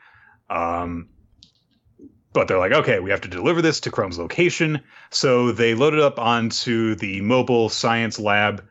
Um, 0.49 1.09
but 2.33 2.49
they're 2.49 2.59
like, 2.59 2.73
okay, 2.73 3.01
we 3.01 3.11
have 3.11 3.23
to 3.23 3.29
deliver 3.29 3.63
this 3.63 3.81
to 3.81 3.91
Chrome's 3.91 4.19
location. 4.19 4.81
So 5.11 5.53
they 5.53 5.75
load 5.75 5.95
it 5.95 6.01
up 6.01 6.19
onto 6.19 6.95
the 6.95 7.21
mobile 7.23 7.69
science 7.69 8.19
lab 8.19 8.63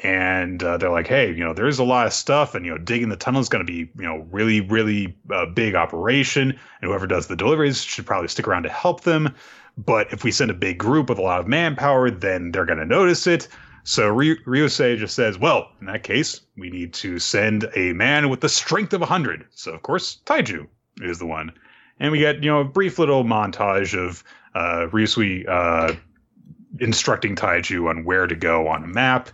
and 0.00 0.62
uh, 0.62 0.76
they're 0.76 0.90
like, 0.90 1.06
hey, 1.06 1.28
you 1.28 1.44
know, 1.44 1.54
there's 1.54 1.78
a 1.78 1.84
lot 1.84 2.06
of 2.06 2.12
stuff, 2.12 2.54
and 2.54 2.66
you 2.66 2.72
know, 2.72 2.78
digging 2.78 3.08
the 3.08 3.16
tunnel 3.16 3.40
is 3.40 3.48
going 3.48 3.64
to 3.64 3.72
be, 3.72 3.90
you 3.96 4.04
know, 4.04 4.26
really, 4.30 4.60
really 4.60 5.16
uh, 5.30 5.46
big 5.46 5.74
operation, 5.74 6.50
and 6.50 6.90
whoever 6.90 7.06
does 7.06 7.28
the 7.28 7.36
deliveries 7.36 7.82
should 7.82 8.06
probably 8.06 8.28
stick 8.28 8.48
around 8.48 8.64
to 8.64 8.68
help 8.68 9.02
them. 9.02 9.34
But 9.78 10.12
if 10.12 10.24
we 10.24 10.30
send 10.30 10.50
a 10.50 10.54
big 10.54 10.78
group 10.78 11.08
with 11.08 11.18
a 11.18 11.22
lot 11.22 11.40
of 11.40 11.48
manpower, 11.48 12.10
then 12.10 12.52
they're 12.52 12.64
going 12.64 12.78
to 12.78 12.84
notice 12.84 13.26
it. 13.26 13.48
So 13.84 14.08
Ry- 14.08 14.36
Ryusui 14.46 14.98
just 14.98 15.14
says, 15.14 15.38
well, 15.38 15.70
in 15.80 15.86
that 15.86 16.04
case, 16.04 16.40
we 16.56 16.70
need 16.70 16.94
to 16.94 17.18
send 17.18 17.68
a 17.74 17.92
man 17.92 18.30
with 18.30 18.40
the 18.40 18.48
strength 18.48 18.92
of 18.94 19.00
a 19.00 19.04
100. 19.04 19.46
So, 19.50 19.72
of 19.72 19.82
course, 19.82 20.18
Taiju 20.26 20.66
is 21.02 21.18
the 21.18 21.26
one. 21.26 21.52
And 22.00 22.12
we 22.12 22.18
get, 22.18 22.42
you 22.42 22.50
know, 22.50 22.60
a 22.60 22.64
brief 22.64 22.98
little 22.98 23.24
montage 23.24 23.98
of 23.98 24.24
uh, 24.54 24.88
Ryusui 24.90 25.48
uh, 25.48 25.94
instructing 26.80 27.36
Taiju 27.36 27.90
on 27.90 28.04
where 28.04 28.26
to 28.26 28.34
go 28.34 28.68
on 28.68 28.84
a 28.84 28.88
map 28.88 29.28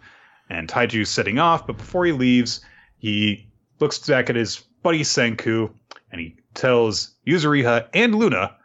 and 0.50 0.68
Taiju's 0.68 1.08
setting 1.08 1.38
off, 1.38 1.66
but 1.66 1.78
before 1.78 2.04
he 2.04 2.12
leaves, 2.12 2.60
he 2.98 3.48
looks 3.78 3.98
back 3.98 4.28
at 4.28 4.36
his 4.36 4.58
buddy 4.82 5.00
Senku 5.00 5.72
and 6.10 6.20
he 6.20 6.36
tells 6.54 7.14
Yuzuriha 7.26 7.88
and 7.94 8.14
Luna 8.16 8.56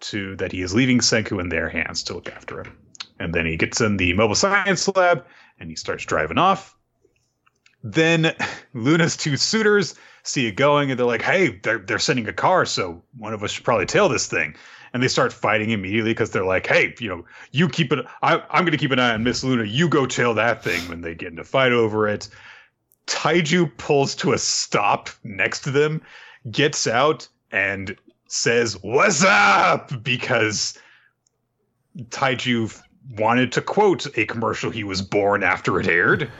to 0.00 0.36
that 0.36 0.52
he 0.52 0.62
is 0.62 0.74
leaving 0.74 0.98
Senku 0.98 1.40
in 1.40 1.48
their 1.48 1.68
hands 1.68 2.02
to 2.04 2.14
look 2.14 2.30
after 2.30 2.60
him. 2.60 2.76
And 3.18 3.34
then 3.34 3.46
he 3.46 3.56
gets 3.56 3.80
in 3.80 3.96
the 3.96 4.12
mobile 4.12 4.34
science 4.34 4.88
lab 4.94 5.24
and 5.58 5.70
he 5.70 5.76
starts 5.76 6.04
driving 6.04 6.38
off. 6.38 6.76
Then 7.82 8.34
Luna's 8.74 9.16
two 9.16 9.36
suitors 9.36 9.94
see 10.24 10.46
it 10.46 10.56
going 10.56 10.90
and 10.90 10.98
they're 10.98 11.06
like, 11.06 11.22
hey, 11.22 11.58
they're, 11.62 11.78
they're 11.78 11.98
sending 11.98 12.28
a 12.28 12.32
car, 12.32 12.66
so 12.66 13.02
one 13.16 13.32
of 13.32 13.42
us 13.42 13.52
should 13.52 13.64
probably 13.64 13.86
tail 13.86 14.08
this 14.08 14.26
thing 14.26 14.54
and 14.92 15.02
they 15.02 15.08
start 15.08 15.32
fighting 15.32 15.70
immediately 15.70 16.12
because 16.12 16.30
they're 16.30 16.44
like, 16.44 16.66
"Hey, 16.66 16.94
you 16.98 17.08
know, 17.08 17.24
you 17.52 17.68
keep 17.68 17.92
it. 17.92 18.04
I, 18.22 18.42
I'm 18.50 18.64
going 18.64 18.72
to 18.72 18.78
keep 18.78 18.90
an 18.90 18.98
eye 18.98 19.14
on 19.14 19.24
Miss 19.24 19.44
Luna. 19.44 19.64
You 19.64 19.88
go 19.88 20.06
tail 20.06 20.34
that 20.34 20.62
thing." 20.62 20.88
When 20.88 21.00
they 21.00 21.14
get 21.14 21.32
in 21.32 21.38
a 21.38 21.44
fight 21.44 21.72
over 21.72 22.08
it, 22.08 22.28
Taiju 23.06 23.76
pulls 23.76 24.14
to 24.16 24.32
a 24.32 24.38
stop 24.38 25.10
next 25.24 25.60
to 25.60 25.70
them, 25.70 26.02
gets 26.50 26.86
out, 26.86 27.28
and 27.50 27.96
says, 28.26 28.74
"What's 28.82 29.24
up?" 29.24 30.02
Because 30.02 30.78
Taiju 32.10 32.80
wanted 33.16 33.52
to 33.52 33.62
quote 33.62 34.06
a 34.18 34.26
commercial 34.26 34.70
he 34.70 34.84
was 34.84 35.02
born 35.02 35.42
after 35.42 35.80
it 35.80 35.88
aired. 35.88 36.30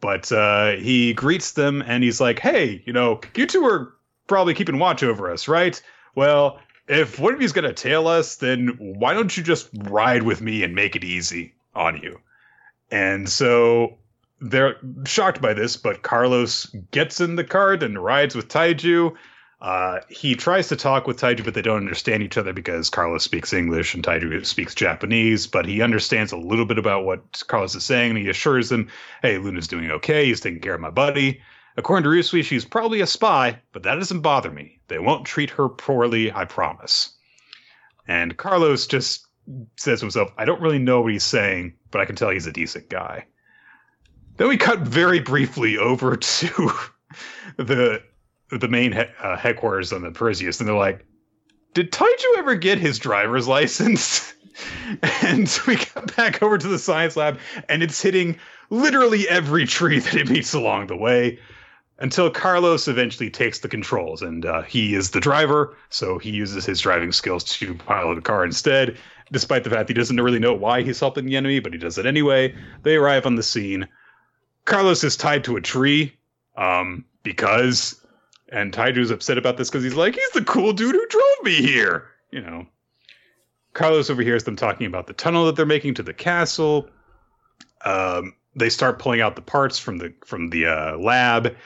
But 0.00 0.30
uh, 0.30 0.72
he 0.72 1.14
greets 1.14 1.52
them 1.52 1.82
and 1.86 2.04
he's 2.04 2.20
like, 2.20 2.38
"Hey, 2.38 2.82
you 2.86 2.92
know, 2.92 3.20
you 3.34 3.46
two 3.46 3.64
are 3.64 3.94
probably 4.26 4.54
keeping 4.54 4.78
watch 4.78 5.02
over 5.02 5.30
us, 5.30 5.48
right? 5.48 5.80
Well, 6.14 6.60
if 6.88 7.18
one 7.18 7.34
of 7.34 7.42
you's 7.42 7.52
gonna 7.52 7.72
tail 7.72 8.06
us, 8.08 8.36
then 8.36 8.76
why 8.78 9.14
don't 9.14 9.36
you 9.36 9.42
just 9.42 9.68
ride 9.74 10.22
with 10.22 10.40
me 10.40 10.62
and 10.62 10.74
make 10.74 10.96
it 10.96 11.04
easy 11.04 11.54
on 11.74 12.00
you? 12.00 12.20
And 12.90 13.28
so 13.28 13.98
they're 14.40 14.76
shocked 15.04 15.40
by 15.40 15.54
this, 15.54 15.76
but 15.76 16.02
Carlos 16.02 16.66
gets 16.90 17.20
in 17.20 17.36
the 17.36 17.44
cart 17.44 17.82
and 17.82 18.02
rides 18.02 18.34
with 18.34 18.48
Taiju. 18.48 19.14
Uh, 19.60 20.00
he 20.08 20.34
tries 20.34 20.68
to 20.68 20.76
talk 20.76 21.06
with 21.06 21.18
Taiju, 21.18 21.44
but 21.44 21.54
they 21.54 21.62
don't 21.62 21.78
understand 21.78 22.22
each 22.22 22.36
other 22.36 22.52
because 22.52 22.90
Carlos 22.90 23.24
speaks 23.24 23.54
English 23.54 23.94
and 23.94 24.04
Taiju 24.04 24.44
speaks 24.44 24.74
Japanese. 24.74 25.46
But 25.46 25.66
he 25.66 25.80
understands 25.80 26.30
a 26.30 26.36
little 26.36 26.66
bit 26.66 26.78
about 26.78 27.04
what 27.04 27.42
Carlos 27.46 27.74
is 27.74 27.84
saying, 27.84 28.10
and 28.10 28.18
he 28.18 28.28
assures 28.28 28.68
them, 28.68 28.88
"Hey, 29.22 29.38
Luna's 29.38 29.66
doing 29.66 29.90
okay. 29.90 30.26
He's 30.26 30.40
taking 30.40 30.60
care 30.60 30.74
of 30.74 30.80
my 30.80 30.90
buddy." 30.90 31.40
According 31.76 32.04
to 32.04 32.08
Ryusui, 32.10 32.42
she's 32.42 32.64
probably 32.64 33.00
a 33.02 33.06
spy, 33.06 33.60
but 33.72 33.82
that 33.82 33.96
doesn't 33.96 34.20
bother 34.20 34.50
me. 34.50 34.80
They 34.88 34.98
won't 34.98 35.26
treat 35.26 35.50
her 35.50 35.68
poorly, 35.68 36.32
I 36.32 36.46
promise. 36.46 37.14
And 38.08 38.36
Carlos 38.36 38.86
just 38.86 39.26
says 39.76 40.00
to 40.00 40.06
himself, 40.06 40.32
I 40.38 40.44
don't 40.46 40.60
really 40.60 40.78
know 40.78 41.02
what 41.02 41.12
he's 41.12 41.22
saying, 41.22 41.74
but 41.90 42.00
I 42.00 42.06
can 42.06 42.16
tell 42.16 42.30
he's 42.30 42.46
a 42.46 42.52
decent 42.52 42.88
guy. 42.88 43.26
Then 44.38 44.48
we 44.48 44.56
cut 44.56 44.80
very 44.80 45.20
briefly 45.20 45.76
over 45.76 46.16
to 46.16 46.70
the 47.56 48.02
the 48.50 48.68
main 48.68 48.92
he- 48.92 49.02
uh, 49.20 49.36
headquarters 49.36 49.92
on 49.92 50.02
the 50.02 50.12
Perseus, 50.12 50.60
and 50.60 50.68
they're 50.68 50.76
like, 50.76 51.04
"Did 51.74 51.90
Taiju 51.90 52.38
ever 52.38 52.54
get 52.54 52.78
his 52.78 52.98
driver's 52.98 53.48
license?" 53.48 54.32
and 55.22 55.60
we 55.66 55.76
got 55.76 56.14
back 56.16 56.42
over 56.42 56.56
to 56.56 56.68
the 56.68 56.78
science 56.78 57.16
lab, 57.16 57.38
and 57.68 57.82
it's 57.82 58.00
hitting 58.00 58.38
literally 58.70 59.28
every 59.28 59.66
tree 59.66 59.98
that 59.98 60.14
it 60.14 60.28
meets 60.28 60.54
along 60.54 60.86
the 60.86 60.96
way 60.96 61.38
until 61.98 62.30
Carlos 62.30 62.88
eventually 62.88 63.30
takes 63.30 63.60
the 63.60 63.68
controls, 63.68 64.20
and 64.22 64.44
uh, 64.44 64.62
he 64.62 64.94
is 64.94 65.10
the 65.10 65.20
driver, 65.20 65.76
so 65.88 66.18
he 66.18 66.30
uses 66.30 66.66
his 66.66 66.80
driving 66.80 67.12
skills 67.12 67.42
to 67.44 67.74
pilot 67.74 68.18
a 68.18 68.22
car 68.22 68.44
instead. 68.44 68.98
Despite 69.32 69.64
the 69.64 69.70
fact 69.70 69.88
he 69.88 69.94
doesn't 69.94 70.20
really 70.20 70.38
know 70.38 70.54
why 70.54 70.82
he's 70.82 71.00
helping 71.00 71.24
the 71.24 71.36
enemy, 71.36 71.58
but 71.58 71.72
he 71.72 71.78
does 71.78 71.98
it 71.98 72.06
anyway. 72.06 72.54
They 72.82 72.96
arrive 72.96 73.26
on 73.26 73.36
the 73.36 73.42
scene. 73.42 73.88
Carlos 74.66 75.02
is 75.04 75.16
tied 75.16 75.44
to 75.44 75.56
a 75.56 75.60
tree 75.60 76.12
um, 76.56 77.04
because, 77.22 78.04
and 78.50 78.72
Taiju's 78.72 79.10
upset 79.10 79.38
about 79.38 79.56
this 79.56 79.68
because 79.68 79.82
he's 79.82 79.94
like, 79.94 80.14
he's 80.14 80.30
the 80.30 80.44
cool 80.44 80.72
dude 80.72 80.94
who 80.94 81.06
drove 81.08 81.44
me 81.44 81.54
here. 81.56 82.08
You 82.30 82.42
know, 82.42 82.66
Carlos 83.72 84.10
overhears 84.10 84.44
them 84.44 84.56
talking 84.56 84.86
about 84.86 85.06
the 85.06 85.12
tunnel 85.12 85.46
that 85.46 85.56
they're 85.56 85.66
making 85.66 85.94
to 85.94 86.02
the 86.02 86.14
castle. 86.14 86.88
Um, 87.84 88.34
they 88.54 88.68
start 88.68 88.98
pulling 88.98 89.20
out 89.20 89.34
the 89.34 89.42
parts 89.42 89.78
from 89.78 89.98
the 89.98 90.12
from 90.24 90.50
the 90.50 90.66
uh, 90.66 90.98
lab 90.98 91.56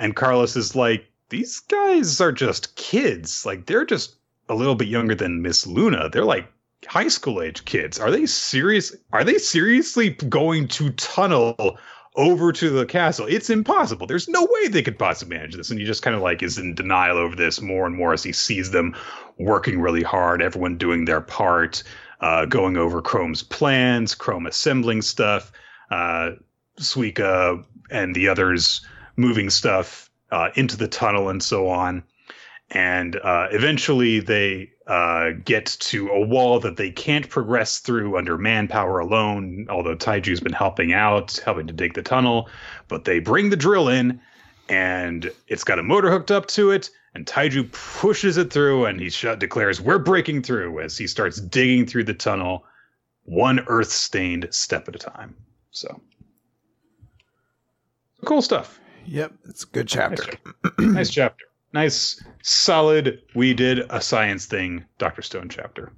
and 0.00 0.16
Carlos 0.16 0.56
is 0.56 0.74
like, 0.74 1.06
these 1.28 1.60
guys 1.60 2.20
are 2.20 2.32
just 2.32 2.74
kids. 2.74 3.46
Like 3.46 3.66
they're 3.66 3.84
just 3.84 4.16
a 4.48 4.54
little 4.54 4.74
bit 4.74 4.88
younger 4.88 5.14
than 5.14 5.42
Miss 5.42 5.66
Luna. 5.66 6.08
They're 6.08 6.24
like 6.24 6.48
high 6.86 7.08
school 7.08 7.40
age 7.40 7.64
kids. 7.64 8.00
Are 8.00 8.10
they 8.10 8.26
serious? 8.26 8.96
Are 9.12 9.22
they 9.22 9.38
seriously 9.38 10.10
going 10.10 10.66
to 10.68 10.90
tunnel 10.90 11.78
over 12.16 12.52
to 12.52 12.70
the 12.70 12.86
castle. 12.86 13.26
It's 13.26 13.50
impossible. 13.50 14.06
There's 14.06 14.28
no 14.28 14.46
way 14.50 14.68
they 14.68 14.82
could 14.82 14.98
possibly 14.98 15.36
manage 15.36 15.54
this. 15.54 15.70
And 15.70 15.78
he 15.78 15.86
just 15.86 16.02
kind 16.02 16.16
of 16.16 16.22
like 16.22 16.42
is 16.42 16.58
in 16.58 16.74
denial 16.74 17.16
over 17.16 17.36
this 17.36 17.60
more 17.60 17.86
and 17.86 17.96
more 17.96 18.12
as 18.12 18.22
he 18.22 18.32
sees 18.32 18.72
them 18.72 18.96
working 19.38 19.80
really 19.80 20.02
hard, 20.02 20.42
everyone 20.42 20.76
doing 20.76 21.04
their 21.04 21.20
part, 21.20 21.82
uh, 22.20 22.46
going 22.46 22.76
over 22.76 23.00
Chrome's 23.00 23.42
plans, 23.42 24.14
Chrome 24.14 24.46
assembling 24.46 25.02
stuff, 25.02 25.52
uh, 25.90 26.32
Suika 26.78 27.64
and 27.90 28.14
the 28.14 28.28
others 28.28 28.84
moving 29.20 29.50
stuff 29.50 30.10
uh, 30.30 30.48
into 30.54 30.76
the 30.76 30.88
tunnel 30.88 31.28
and 31.28 31.42
so 31.42 31.68
on. 31.68 32.02
And 32.70 33.16
uh, 33.16 33.48
eventually 33.50 34.20
they 34.20 34.70
uh, 34.86 35.30
get 35.44 35.66
to 35.80 36.08
a 36.08 36.20
wall 36.20 36.60
that 36.60 36.76
they 36.76 36.90
can't 36.90 37.28
progress 37.28 37.78
through 37.78 38.16
under 38.16 38.38
manpower 38.38 39.00
alone, 39.00 39.66
although 39.68 39.96
Taiju's 39.96 40.40
been 40.40 40.52
helping 40.52 40.92
out, 40.92 41.40
helping 41.44 41.66
to 41.66 41.72
dig 41.72 41.94
the 41.94 42.02
tunnel. 42.02 42.48
But 42.88 43.04
they 43.04 43.18
bring 43.18 43.50
the 43.50 43.56
drill 43.56 43.88
in, 43.88 44.20
and 44.68 45.30
it's 45.48 45.64
got 45.64 45.78
a 45.78 45.82
motor 45.82 46.10
hooked 46.10 46.30
up 46.30 46.46
to 46.48 46.70
it. 46.70 46.90
And 47.14 47.26
Taiju 47.26 47.70
pushes 47.72 48.36
it 48.36 48.52
through, 48.52 48.86
and 48.86 49.00
he 49.00 49.10
sh- 49.10 49.26
declares, 49.38 49.80
We're 49.80 49.98
breaking 49.98 50.42
through 50.42 50.80
as 50.80 50.96
he 50.96 51.08
starts 51.08 51.40
digging 51.40 51.86
through 51.86 52.04
the 52.04 52.14
tunnel, 52.14 52.64
one 53.24 53.60
earth 53.66 53.90
stained 53.90 54.46
step 54.50 54.88
at 54.88 54.94
a 54.94 54.98
time. 54.98 55.34
So, 55.72 56.00
cool 58.24 58.42
stuff. 58.42 58.79
Yep, 59.06 59.32
it's 59.48 59.64
a 59.64 59.66
good 59.66 59.88
chapter. 59.88 60.24
Nice 60.24 60.32
chapter. 60.32 60.72
nice 60.92 61.10
chapter. 61.10 61.44
Nice, 61.72 62.24
solid. 62.42 63.22
We 63.34 63.54
did 63.54 63.80
a 63.90 64.00
science 64.00 64.46
thing, 64.46 64.84
Doctor 64.98 65.22
Stone 65.22 65.48
chapter. 65.50 65.92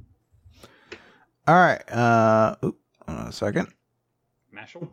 All 1.46 1.54
right. 1.54 1.90
Uh, 1.90 2.56
oop, 2.64 2.78
hold 3.06 3.18
on 3.18 3.28
a 3.28 3.32
second. 3.32 3.68
Mashle. 4.54 4.88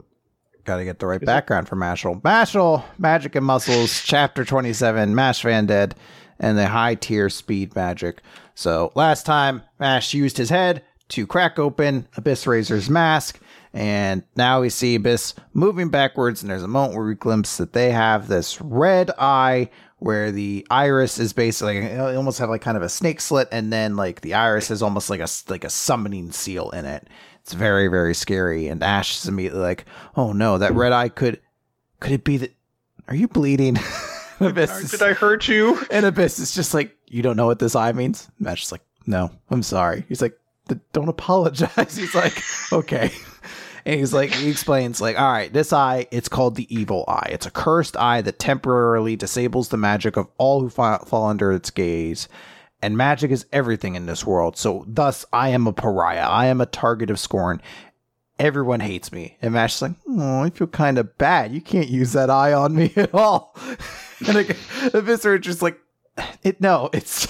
Got 0.63 0.77
to 0.77 0.85
get 0.85 0.99
the 0.99 1.07
right 1.07 1.23
background 1.23 1.67
for 1.67 1.75
Mashle. 1.75 2.21
Mashle, 2.21 2.83
Magic 2.97 3.35
and 3.35 3.45
Muscles, 3.45 4.01
Chapter 4.05 4.45
27, 4.45 5.15
Mash 5.15 5.41
Van 5.41 5.65
Dead, 5.65 5.95
and 6.39 6.57
the 6.57 6.67
high 6.67 6.95
tier 6.95 7.29
speed 7.29 7.75
magic. 7.75 8.21
So 8.55 8.91
last 8.95 9.25
time, 9.25 9.63
Mash 9.79 10.13
used 10.13 10.37
his 10.37 10.49
head 10.49 10.83
to 11.09 11.25
crack 11.25 11.57
open 11.59 12.07
Abyss 12.17 12.45
Razor's 12.45 12.89
mask, 12.89 13.39
and 13.73 14.23
now 14.35 14.61
we 14.61 14.69
see 14.69 14.95
Abyss 14.95 15.35
moving 15.53 15.89
backwards, 15.89 16.41
and 16.41 16.49
there's 16.49 16.63
a 16.63 16.67
moment 16.67 16.95
where 16.95 17.05
we 17.05 17.15
glimpse 17.15 17.57
that 17.57 17.73
they 17.73 17.91
have 17.91 18.27
this 18.27 18.59
red 18.61 19.11
eye 19.17 19.69
where 19.99 20.31
the 20.31 20.65
iris 20.69 21.19
is 21.19 21.33
basically 21.33 21.97
almost 21.97 22.39
have 22.39 22.49
like 22.49 22.61
kind 22.61 22.77
of 22.77 22.83
a 22.83 22.89
snake 22.89 23.21
slit, 23.21 23.47
and 23.51 23.71
then 23.71 23.95
like 23.95 24.21
the 24.21 24.33
iris 24.33 24.71
is 24.71 24.81
almost 24.81 25.09
like 25.09 25.19
a 25.19 25.27
like 25.49 25.63
a 25.63 25.69
summoning 25.69 26.31
seal 26.31 26.71
in 26.71 26.85
it. 26.85 27.07
It's 27.41 27.53
very 27.53 27.87
very 27.87 28.13
scary, 28.15 28.67
and 28.67 28.81
Ash 28.81 29.17
is 29.17 29.27
immediately 29.27 29.61
like, 29.61 29.85
"Oh 30.15 30.33
no, 30.33 30.57
that 30.57 30.73
red 30.73 30.91
eye 30.93 31.09
could 31.09 31.39
could 31.99 32.13
it 32.13 32.23
be 32.23 32.37
that? 32.37 32.53
Are 33.07 33.15
you 33.15 33.27
bleeding?" 33.27 33.77
Abyss 34.39 34.71
is, 34.71 34.91
Did 34.91 35.01
I 35.01 35.11
hurt 35.13 35.49
you? 35.49 35.77
And 35.91 36.05
Abyss 36.05 36.39
is 36.39 36.55
just 36.55 36.73
like, 36.73 36.95
"You 37.07 37.21
don't 37.21 37.35
know 37.35 37.45
what 37.45 37.59
this 37.59 37.75
eye 37.75 37.91
means." 37.91 38.29
And 38.39 38.47
Ash 38.47 38.63
is 38.63 38.71
like, 38.71 38.83
"No, 39.05 39.31
I'm 39.49 39.63
sorry." 39.63 40.05
He's 40.07 40.21
like, 40.21 40.39
"Don't 40.93 41.09
apologize." 41.09 41.97
He's 41.97 42.15
like, 42.15 42.41
"Okay." 42.71 43.11
And 43.89 43.97
he's 43.99 44.13
like, 44.13 44.29
he 44.29 44.51
explains, 44.51 45.01
like, 45.01 45.19
all 45.19 45.31
right, 45.31 45.51
this 45.51 45.73
eye, 45.73 46.05
it's 46.11 46.29
called 46.29 46.55
the 46.55 46.71
evil 46.73 47.05
eye. 47.07 47.29
It's 47.31 47.47
a 47.47 47.51
cursed 47.51 47.97
eye 47.97 48.21
that 48.21 48.37
temporarily 48.37 49.15
disables 49.15 49.69
the 49.69 49.77
magic 49.77 50.15
of 50.15 50.27
all 50.37 50.61
who 50.61 50.69
fa- 50.69 51.03
fall 51.07 51.25
under 51.25 51.51
its 51.51 51.71
gaze. 51.71 52.29
And 52.83 52.95
magic 52.95 53.31
is 53.31 53.47
everything 53.51 53.95
in 53.95 54.05
this 54.05 54.23
world. 54.23 54.57
So, 54.57 54.85
thus, 54.87 55.25
I 55.33 55.49
am 55.49 55.65
a 55.65 55.73
pariah. 55.73 56.27
I 56.27 56.45
am 56.45 56.61
a 56.61 56.67
target 56.67 57.09
of 57.09 57.19
scorn. 57.19 57.63
Everyone 58.37 58.79
hates 58.79 59.11
me. 59.11 59.37
And 59.41 59.55
Mash 59.55 59.77
is 59.77 59.81
like, 59.81 59.93
oh, 60.07 60.43
I 60.43 60.51
feel 60.51 60.67
kind 60.67 60.99
of 60.99 61.17
bad. 61.17 61.51
You 61.51 61.59
can't 61.59 61.89
use 61.89 62.13
that 62.13 62.29
eye 62.29 62.53
on 62.53 62.75
me 62.75 62.93
at 62.95 63.11
all. 63.15 63.57
and 64.27 65.41
just 65.41 65.61
like, 65.63 65.79
it, 66.43 66.61
no, 66.61 66.91
it's 66.93 67.25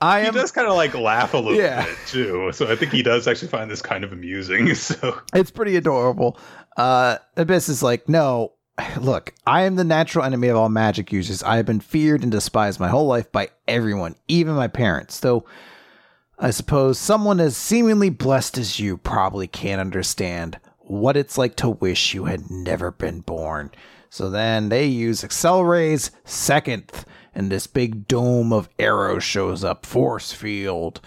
I 0.00 0.20
am. 0.20 0.34
He 0.34 0.40
does 0.40 0.52
kind 0.52 0.68
of 0.68 0.74
like 0.74 0.94
laugh 0.94 1.34
a 1.34 1.38
little 1.38 1.54
yeah. 1.54 1.84
bit 1.84 1.96
too, 2.06 2.50
so 2.52 2.70
I 2.70 2.76
think 2.76 2.92
he 2.92 3.02
does 3.02 3.26
actually 3.26 3.48
find 3.48 3.70
this 3.70 3.82
kind 3.82 4.04
of 4.04 4.12
amusing. 4.12 4.74
So 4.80 5.20
it's 5.34 5.50
pretty 5.50 5.76
adorable. 5.76 6.38
Uh, 6.76 7.18
Abyss 7.36 7.68
is 7.68 7.82
like, 7.82 8.08
no, 8.08 8.54
look, 8.98 9.34
I 9.46 9.62
am 9.62 9.76
the 9.76 9.84
natural 9.84 10.24
enemy 10.24 10.48
of 10.48 10.56
all 10.56 10.68
magic 10.68 11.12
users. 11.12 11.42
I 11.42 11.56
have 11.56 11.66
been 11.66 11.80
feared 11.80 12.22
and 12.22 12.32
despised 12.32 12.80
my 12.80 12.88
whole 12.88 13.06
life 13.06 13.30
by 13.30 13.50
everyone, 13.68 14.16
even 14.26 14.54
my 14.54 14.68
parents. 14.68 15.20
Though 15.20 15.44
I 16.38 16.50
suppose 16.50 16.98
someone 16.98 17.40
as 17.40 17.56
seemingly 17.56 18.08
blessed 18.08 18.56
as 18.58 18.80
you 18.80 18.96
probably 18.96 19.46
can't 19.46 19.80
understand 19.80 20.58
what 20.78 21.16
it's 21.16 21.36
like 21.36 21.56
to 21.56 21.68
wish 21.68 22.14
you 22.14 22.24
had 22.24 22.50
never 22.50 22.90
been 22.90 23.20
born. 23.20 23.70
So 24.08 24.30
then 24.30 24.70
they 24.70 24.86
use 24.86 25.22
Accelerate's 25.22 26.10
second 26.24 26.90
and 27.34 27.50
this 27.50 27.66
big 27.66 28.08
dome 28.08 28.52
of 28.52 28.68
arrows 28.78 29.24
shows 29.24 29.64
up, 29.64 29.86
force 29.86 30.32
field. 30.32 31.00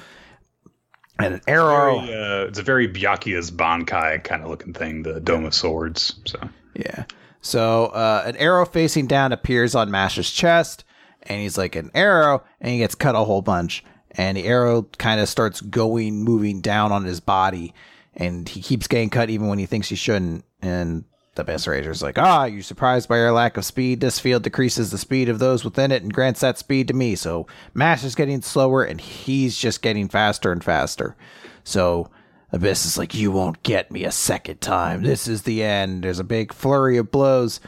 And 1.19 1.35
an 1.35 1.41
arrow. 1.47 1.99
It's, 1.99 2.07
very, 2.07 2.23
uh, 2.23 2.45
it's 2.45 2.59
a 2.59 2.63
very 2.63 2.87
Byakuya's 2.87 3.51
Bankai 3.51 4.23
kind 4.23 4.43
of 4.43 4.49
looking 4.49 4.73
thing, 4.73 5.03
the 5.03 5.19
Dome 5.19 5.45
of 5.45 5.53
Swords. 5.53 6.19
So 6.25 6.39
Yeah. 6.75 7.05
So 7.41 7.87
uh, 7.87 8.23
an 8.25 8.37
arrow 8.37 8.65
facing 8.65 9.07
down 9.07 9.31
appears 9.31 9.75
on 9.75 9.91
Mash's 9.91 10.31
chest, 10.31 10.85
and 11.23 11.41
he's 11.41 11.57
like 11.57 11.75
an 11.75 11.91
arrow, 11.93 12.43
and 12.61 12.71
he 12.71 12.77
gets 12.79 12.95
cut 12.95 13.15
a 13.15 13.19
whole 13.19 13.41
bunch. 13.41 13.83
And 14.11 14.37
the 14.37 14.45
arrow 14.45 14.83
kind 14.97 15.19
of 15.19 15.27
starts 15.27 15.59
going, 15.59 16.23
moving 16.23 16.61
down 16.61 16.91
on 16.91 17.03
his 17.03 17.19
body, 17.19 17.73
and 18.15 18.47
he 18.47 18.61
keeps 18.61 18.87
getting 18.87 19.09
cut 19.09 19.29
even 19.29 19.47
when 19.47 19.59
he 19.59 19.65
thinks 19.65 19.89
he 19.89 19.95
shouldn't. 19.95 20.45
And 20.61 21.03
the 21.35 21.41
Abyss 21.41 21.67
Razor's 21.67 22.03
like, 22.03 22.17
ah, 22.19 22.45
you're 22.45 22.61
surprised 22.61 23.09
by 23.09 23.17
your 23.17 23.31
lack 23.31 23.57
of 23.57 23.65
speed. 23.65 23.99
This 23.99 24.19
field 24.19 24.43
decreases 24.43 24.91
the 24.91 24.97
speed 24.97 25.29
of 25.29 25.39
those 25.39 25.63
within 25.63 25.91
it 25.91 26.03
and 26.03 26.13
grants 26.13 26.41
that 26.41 26.57
speed 26.57 26.87
to 26.89 26.93
me. 26.93 27.15
So 27.15 27.47
Mash 27.73 28.03
is 28.03 28.15
getting 28.15 28.41
slower 28.41 28.83
and 28.83 29.01
he's 29.01 29.57
just 29.57 29.81
getting 29.81 30.07
faster 30.09 30.51
and 30.51 30.63
faster. 30.63 31.15
So 31.63 32.09
Abyss 32.51 32.85
is 32.85 32.97
like, 32.97 33.15
you 33.15 33.31
won't 33.31 33.63
get 33.63 33.91
me 33.91 34.03
a 34.03 34.11
second 34.11 34.61
time. 34.61 35.01
This 35.01 35.27
is 35.27 35.41
the 35.41 35.63
end. 35.63 36.03
There's 36.03 36.19
a 36.19 36.23
big 36.23 36.53
flurry 36.53 36.97
of 36.97 37.11
blows. 37.11 37.59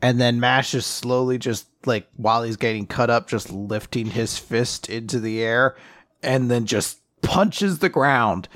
And 0.00 0.20
then 0.20 0.40
Mash 0.40 0.74
is 0.74 0.84
slowly 0.84 1.38
just 1.38 1.68
like, 1.86 2.08
while 2.16 2.42
he's 2.42 2.56
getting 2.56 2.86
cut 2.86 3.08
up, 3.08 3.28
just 3.28 3.52
lifting 3.52 4.06
his 4.06 4.36
fist 4.36 4.90
into 4.90 5.20
the 5.20 5.40
air 5.42 5.76
and 6.24 6.50
then 6.50 6.66
just 6.66 6.98
punches 7.22 7.78
the 7.78 7.88
ground 7.88 8.48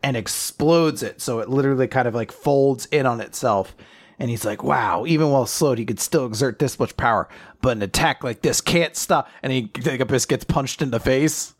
and 0.00 0.16
explodes 0.16 1.02
it. 1.02 1.20
So 1.20 1.40
it 1.40 1.48
literally 1.48 1.88
kind 1.88 2.06
of 2.06 2.14
like 2.14 2.30
folds 2.30 2.86
in 2.86 3.04
on 3.04 3.20
itself 3.20 3.74
and 4.22 4.30
he's 4.30 4.44
like, 4.44 4.62
wow, 4.62 5.04
even 5.04 5.32
while 5.32 5.46
slowed, 5.46 5.78
he 5.78 5.84
could 5.84 5.98
still 5.98 6.26
exert 6.26 6.60
this 6.60 6.78
much 6.78 6.96
power. 6.96 7.28
But 7.60 7.76
an 7.76 7.82
attack 7.82 8.22
like 8.22 8.40
this 8.40 8.60
can't 8.60 8.94
stop. 8.94 9.28
And 9.42 9.52
he, 9.52 9.68
Abyss 9.84 10.26
gets 10.26 10.44
punched 10.44 10.80
in 10.80 10.92
the 10.92 11.00
face. 11.00 11.54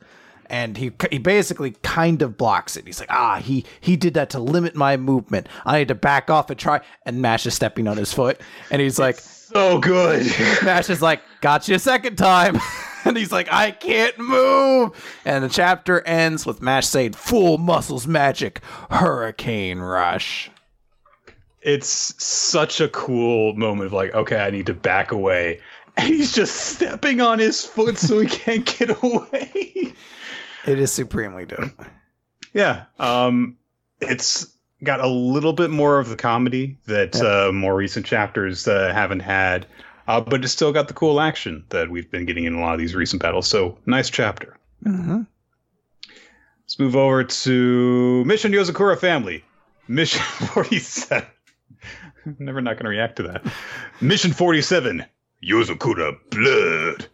And 0.46 0.76
he 0.76 0.92
he 1.10 1.18
basically 1.18 1.72
kind 1.82 2.22
of 2.22 2.36
blocks 2.36 2.76
it. 2.76 2.86
He's 2.86 3.00
like, 3.00 3.10
ah, 3.10 3.40
he 3.42 3.64
he 3.80 3.96
did 3.96 4.14
that 4.14 4.30
to 4.30 4.38
limit 4.38 4.76
my 4.76 4.96
movement. 4.96 5.48
I 5.66 5.78
need 5.78 5.88
to 5.88 5.96
back 5.96 6.30
off 6.30 6.50
and 6.50 6.60
try. 6.60 6.82
And 7.04 7.20
Mash 7.20 7.46
is 7.46 7.54
stepping 7.54 7.88
on 7.88 7.96
his 7.96 8.12
foot, 8.12 8.40
and 8.70 8.80
he's 8.80 8.98
like, 8.98 9.16
so 9.16 9.78
good. 9.78 10.24
Mash 10.62 10.88
is 10.88 11.02
like, 11.02 11.20
got 11.40 11.66
you 11.66 11.74
a 11.74 11.80
second 11.80 12.16
time. 12.16 12.60
and 13.04 13.16
he's 13.16 13.32
like, 13.32 13.48
I 13.50 13.72
can't 13.72 14.16
move. 14.20 14.92
And 15.24 15.42
the 15.42 15.48
chapter 15.48 16.00
ends 16.02 16.46
with 16.46 16.62
Mash 16.62 16.86
saying, 16.86 17.14
full 17.14 17.58
muscles 17.58 18.06
magic, 18.06 18.60
hurricane 18.90 19.80
rush 19.80 20.51
it's 21.62 22.14
such 22.22 22.80
a 22.80 22.88
cool 22.88 23.54
moment 23.54 23.86
of 23.86 23.92
like, 23.92 24.14
okay, 24.14 24.36
I 24.36 24.50
need 24.50 24.66
to 24.66 24.74
back 24.74 25.12
away. 25.12 25.60
And 25.94 26.08
he's 26.08 26.32
just 26.32 26.56
stepping 26.56 27.20
on 27.20 27.38
his 27.38 27.66
foot 27.66 27.98
so 27.98 28.18
he 28.18 28.26
can't 28.26 28.64
get 28.64 28.88
away. 29.02 29.92
It 30.66 30.78
is 30.78 30.90
supremely 30.90 31.44
dope. 31.44 31.70
Yeah. 32.54 32.84
Um 32.98 33.58
it's 34.00 34.56
got 34.82 35.00
a 35.00 35.06
little 35.06 35.52
bit 35.52 35.70
more 35.70 35.98
of 35.98 36.08
the 36.08 36.16
comedy 36.16 36.78
that 36.86 37.14
yep. 37.14 37.22
uh, 37.22 37.52
more 37.52 37.74
recent 37.74 38.06
chapters 38.06 38.66
uh, 38.66 38.90
haven't 38.92 39.20
had. 39.20 39.66
Uh, 40.08 40.20
but 40.20 40.42
it's 40.42 40.52
still 40.52 40.72
got 40.72 40.88
the 40.88 40.94
cool 40.94 41.20
action 41.20 41.64
that 41.68 41.90
we've 41.90 42.10
been 42.10 42.24
getting 42.24 42.44
in 42.44 42.54
a 42.54 42.60
lot 42.60 42.72
of 42.72 42.80
these 42.80 42.94
recent 42.94 43.22
battles. 43.22 43.46
So 43.46 43.78
nice 43.86 44.10
chapter. 44.10 44.56
Mm-hmm. 44.84 45.22
Let's 46.64 46.78
move 46.78 46.96
over 46.96 47.22
to 47.22 48.24
Mission 48.24 48.52
Yozakura 48.52 48.98
Family. 48.98 49.44
Mission 49.88 50.22
47. 50.48 51.26
Never 52.38 52.60
not 52.60 52.74
going 52.74 52.84
to 52.84 52.90
react 52.90 53.16
to 53.16 53.22
that. 53.24 53.44
Mission 54.00 54.32
47 54.32 55.04
Yozakura 55.44 56.16
Blood. 56.30 57.08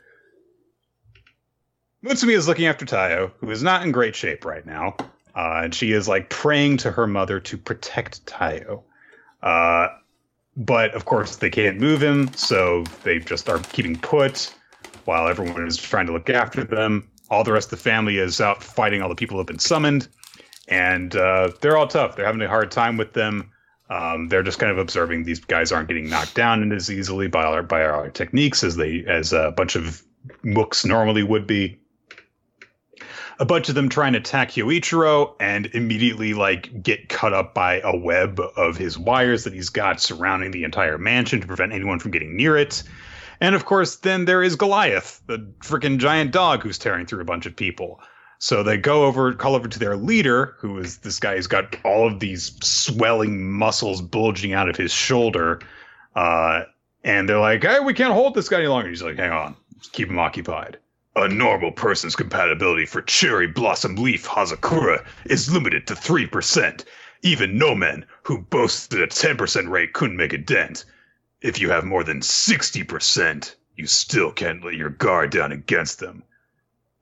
Mutsumi 2.04 2.36
is 2.36 2.46
looking 2.46 2.66
after 2.66 2.84
Taiyo, 2.86 3.32
who 3.38 3.50
is 3.50 3.62
not 3.62 3.82
in 3.82 3.90
great 3.90 4.14
shape 4.14 4.44
right 4.44 4.64
now. 4.64 4.94
Uh, 5.34 5.62
and 5.64 5.74
she 5.74 5.92
is 5.92 6.08
like 6.08 6.30
praying 6.30 6.76
to 6.78 6.90
her 6.90 7.06
mother 7.06 7.40
to 7.40 7.56
protect 7.56 8.24
Taiyo. 8.26 8.82
Uh, 9.42 9.88
but 10.56 10.94
of 10.94 11.04
course, 11.04 11.36
they 11.36 11.50
can't 11.50 11.78
move 11.78 12.02
him, 12.02 12.32
so 12.34 12.84
they 13.04 13.18
just 13.18 13.48
are 13.48 13.58
keeping 13.58 13.96
put 13.96 14.52
while 15.04 15.28
everyone 15.28 15.66
is 15.66 15.76
trying 15.76 16.06
to 16.06 16.12
look 16.12 16.28
after 16.28 16.64
them. 16.64 17.08
All 17.30 17.44
the 17.44 17.52
rest 17.52 17.72
of 17.72 17.78
the 17.78 17.82
family 17.82 18.18
is 18.18 18.40
out 18.40 18.62
fighting 18.62 19.00
all 19.00 19.08
the 19.08 19.14
people 19.14 19.34
who 19.34 19.38
have 19.38 19.46
been 19.46 19.58
summoned, 19.58 20.08
and 20.66 21.14
uh, 21.14 21.52
they're 21.60 21.76
all 21.76 21.86
tough. 21.86 22.16
They're 22.16 22.26
having 22.26 22.42
a 22.42 22.48
hard 22.48 22.70
time 22.70 22.96
with 22.96 23.12
them. 23.12 23.50
Um, 23.90 24.28
they're 24.28 24.42
just 24.42 24.58
kind 24.58 24.70
of 24.70 24.78
observing 24.78 25.24
these 25.24 25.40
guys 25.40 25.72
aren't 25.72 25.88
getting 25.88 26.10
knocked 26.10 26.34
down 26.34 26.72
as 26.72 26.90
easily 26.90 27.28
by 27.28 27.44
our 27.44 27.62
by 27.62 27.82
our 27.84 28.10
techniques 28.10 28.62
as 28.62 28.76
they 28.76 29.04
as 29.06 29.32
a 29.32 29.52
bunch 29.56 29.76
of 29.76 30.02
mooks 30.44 30.84
normally 30.84 31.22
would 31.22 31.46
be. 31.46 31.78
A 33.40 33.44
bunch 33.44 33.68
of 33.68 33.76
them 33.76 33.88
try 33.88 34.08
and 34.08 34.16
attack 34.16 34.50
Yoichiro 34.50 35.34
and 35.38 35.66
immediately 35.66 36.34
like 36.34 36.82
get 36.82 37.08
cut 37.08 37.32
up 37.32 37.54
by 37.54 37.80
a 37.80 37.96
web 37.96 38.40
of 38.56 38.76
his 38.76 38.98
wires 38.98 39.44
that 39.44 39.52
he's 39.52 39.68
got 39.68 40.00
surrounding 40.00 40.50
the 40.50 40.64
entire 40.64 40.98
mansion 40.98 41.40
to 41.40 41.46
prevent 41.46 41.72
anyone 41.72 42.00
from 42.00 42.10
getting 42.10 42.36
near 42.36 42.56
it. 42.56 42.82
And 43.40 43.54
of 43.54 43.64
course, 43.64 43.96
then 43.96 44.24
there 44.24 44.42
is 44.42 44.56
Goliath, 44.56 45.22
the 45.26 45.38
freaking 45.60 45.98
giant 45.98 46.32
dog 46.32 46.64
who's 46.64 46.78
tearing 46.78 47.06
through 47.06 47.20
a 47.20 47.24
bunch 47.24 47.46
of 47.46 47.54
people. 47.54 48.00
So 48.40 48.62
they 48.62 48.76
go 48.76 49.04
over, 49.04 49.32
call 49.34 49.56
over 49.56 49.66
to 49.66 49.78
their 49.78 49.96
leader, 49.96 50.54
who 50.58 50.78
is 50.78 50.98
this 50.98 51.18
guy 51.18 51.34
who's 51.34 51.48
got 51.48 51.74
all 51.84 52.06
of 52.06 52.20
these 52.20 52.52
swelling 52.64 53.50
muscles 53.50 54.00
bulging 54.00 54.52
out 54.52 54.68
of 54.68 54.76
his 54.76 54.92
shoulder. 54.92 55.60
Uh, 56.14 56.62
and 57.02 57.28
they're 57.28 57.40
like, 57.40 57.64
hey, 57.64 57.80
we 57.80 57.94
can't 57.94 58.12
hold 58.12 58.34
this 58.34 58.48
guy 58.48 58.58
any 58.58 58.68
longer. 58.68 58.88
He's 58.88 59.02
like, 59.02 59.16
hang 59.16 59.32
on, 59.32 59.56
keep 59.92 60.08
him 60.08 60.20
occupied. 60.20 60.78
A 61.16 61.26
normal 61.26 61.72
person's 61.72 62.14
compatibility 62.14 62.86
for 62.86 63.02
cherry 63.02 63.48
blossom 63.48 63.96
leaf 63.96 64.24
Hazakura 64.28 65.04
is 65.24 65.52
limited 65.52 65.88
to 65.88 65.94
3%. 65.94 66.84
Even 67.22 67.58
no 67.58 67.74
men 67.74 68.06
who 68.22 68.38
boasted 68.38 69.00
a 69.00 69.08
10% 69.08 69.68
rate 69.68 69.94
couldn't 69.94 70.16
make 70.16 70.32
a 70.32 70.38
dent. 70.38 70.84
If 71.40 71.60
you 71.60 71.70
have 71.70 71.84
more 71.84 72.04
than 72.04 72.20
60%, 72.20 73.54
you 73.74 73.86
still 73.86 74.30
can't 74.30 74.64
let 74.64 74.74
your 74.74 74.90
guard 74.90 75.30
down 75.30 75.50
against 75.50 75.98
them. 75.98 76.22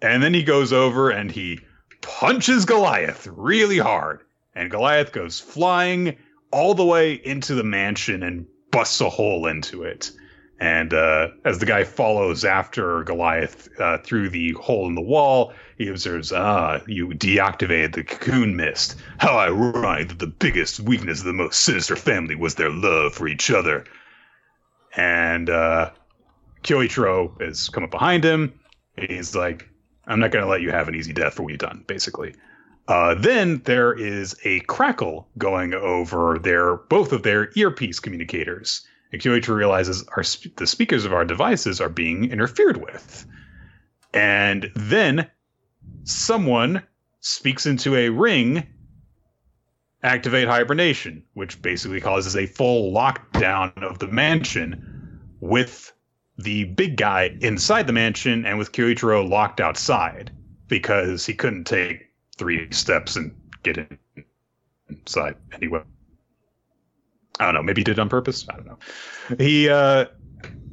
And 0.02 0.23
then 0.23 0.35
he 0.35 0.43
goes 0.43 0.73
over 0.73 1.10
and 1.10 1.31
he 1.31 1.60
punches 2.02 2.64
Goliath 2.64 3.27
really 3.31 3.78
hard. 3.78 4.23
And 4.55 4.70
Goliath 4.70 5.12
goes 5.12 5.40
flying 5.40 6.16
all 6.51 6.74
the 6.74 6.85
way 6.85 7.14
into 7.14 7.55
the 7.55 7.64
mansion 7.64 8.23
and 8.23 8.47
busts 8.70 9.01
a 9.01 9.09
hole 9.09 9.47
into 9.47 9.82
it. 9.82 10.10
And 10.59 10.94
uh, 10.94 11.28
as 11.44 11.59
the 11.59 11.66
guy 11.66 11.85
follows 11.85 12.44
after 12.44 13.02
Goliath 13.05 13.68
uh, 13.78 13.98
through 13.98 14.31
the 14.31 14.52
hole 14.52 14.86
in 14.86 14.94
the 14.94 15.02
wall, 15.02 15.52
he 15.77 15.89
observes, 15.89 16.32
ah, 16.32 16.81
you 16.86 17.09
deactivated 17.09 17.94
the 17.94 18.05
cocoon 18.05 18.56
mist. 18.56 18.97
How 19.18 19.39
ironic 19.39 20.09
that 20.09 20.18
the 20.18 20.27
biggest 20.27 20.81
weakness 20.81 21.20
of 21.20 21.27
the 21.27 21.35
most 21.35 21.60
sinister 21.60 21.97
family 21.97 22.36
was 22.36 22.55
their 22.55 22.70
love 22.70 23.12
for 23.12 23.28
each 23.28 23.51
other. 23.51 23.85
And 24.97 25.51
uh, 25.51 25.90
Kyoichiro 26.62 27.39
has 27.43 27.68
come 27.68 27.85
up 27.85 27.90
behind 27.90 28.24
him. 28.24 28.59
He's 28.97 29.36
like, 29.36 29.68
I'm 30.06 30.20
not 30.20 30.30
going 30.30 30.44
to 30.44 30.50
let 30.50 30.62
you 30.62 30.70
have 30.70 30.88
an 30.88 30.94
easy 30.94 31.12
death 31.12 31.34
for 31.34 31.42
what 31.42 31.50
you've 31.50 31.58
done, 31.58 31.84
basically. 31.86 32.34
Uh, 32.88 33.14
then 33.14 33.60
there 33.64 33.92
is 33.92 34.36
a 34.44 34.60
crackle 34.60 35.28
going 35.38 35.74
over 35.74 36.38
their 36.38 36.76
both 36.76 37.12
of 37.12 37.22
their 37.24 37.50
earpiece 37.56 37.98
communicators. 37.98 38.86
And 39.12 39.20
Kyoichiro 39.20 39.56
realizes 39.56 40.04
our, 40.16 40.22
the 40.56 40.66
speakers 40.66 41.04
of 41.04 41.12
our 41.12 41.24
devices 41.24 41.80
are 41.80 41.88
being 41.88 42.30
interfered 42.30 42.76
with. 42.76 43.26
And 44.14 44.70
then 44.74 45.28
someone 46.04 46.82
speaks 47.20 47.66
into 47.66 47.96
a 47.96 48.08
ring, 48.08 48.66
activate 50.02 50.48
hibernation, 50.48 51.24
which 51.34 51.60
basically 51.60 52.00
causes 52.00 52.36
a 52.36 52.46
full 52.46 52.92
lockdown 52.92 53.82
of 53.82 53.98
the 53.98 54.06
mansion 54.06 55.20
with 55.40 55.92
the 56.38 56.64
big 56.64 56.96
guy 56.96 57.36
inside 57.40 57.86
the 57.86 57.92
mansion 57.92 58.44
and 58.44 58.58
with 58.58 58.72
Kyoichiro 58.72 59.28
locked 59.28 59.60
outside 59.60 60.30
because 60.68 61.24
he 61.24 61.34
couldn't 61.34 61.64
take 61.64 62.10
three 62.36 62.70
steps 62.70 63.16
and 63.16 63.34
get 63.62 63.88
inside 64.88 65.36
anyway. 65.52 65.82
I 67.38 67.46
don't 67.46 67.54
know. 67.54 67.62
Maybe 67.62 67.80
he 67.80 67.84
did 67.84 67.98
on 67.98 68.08
purpose. 68.08 68.46
I 68.48 68.56
don't 68.56 68.66
know. 68.66 68.78
He 69.38 69.68
uh, 69.68 70.06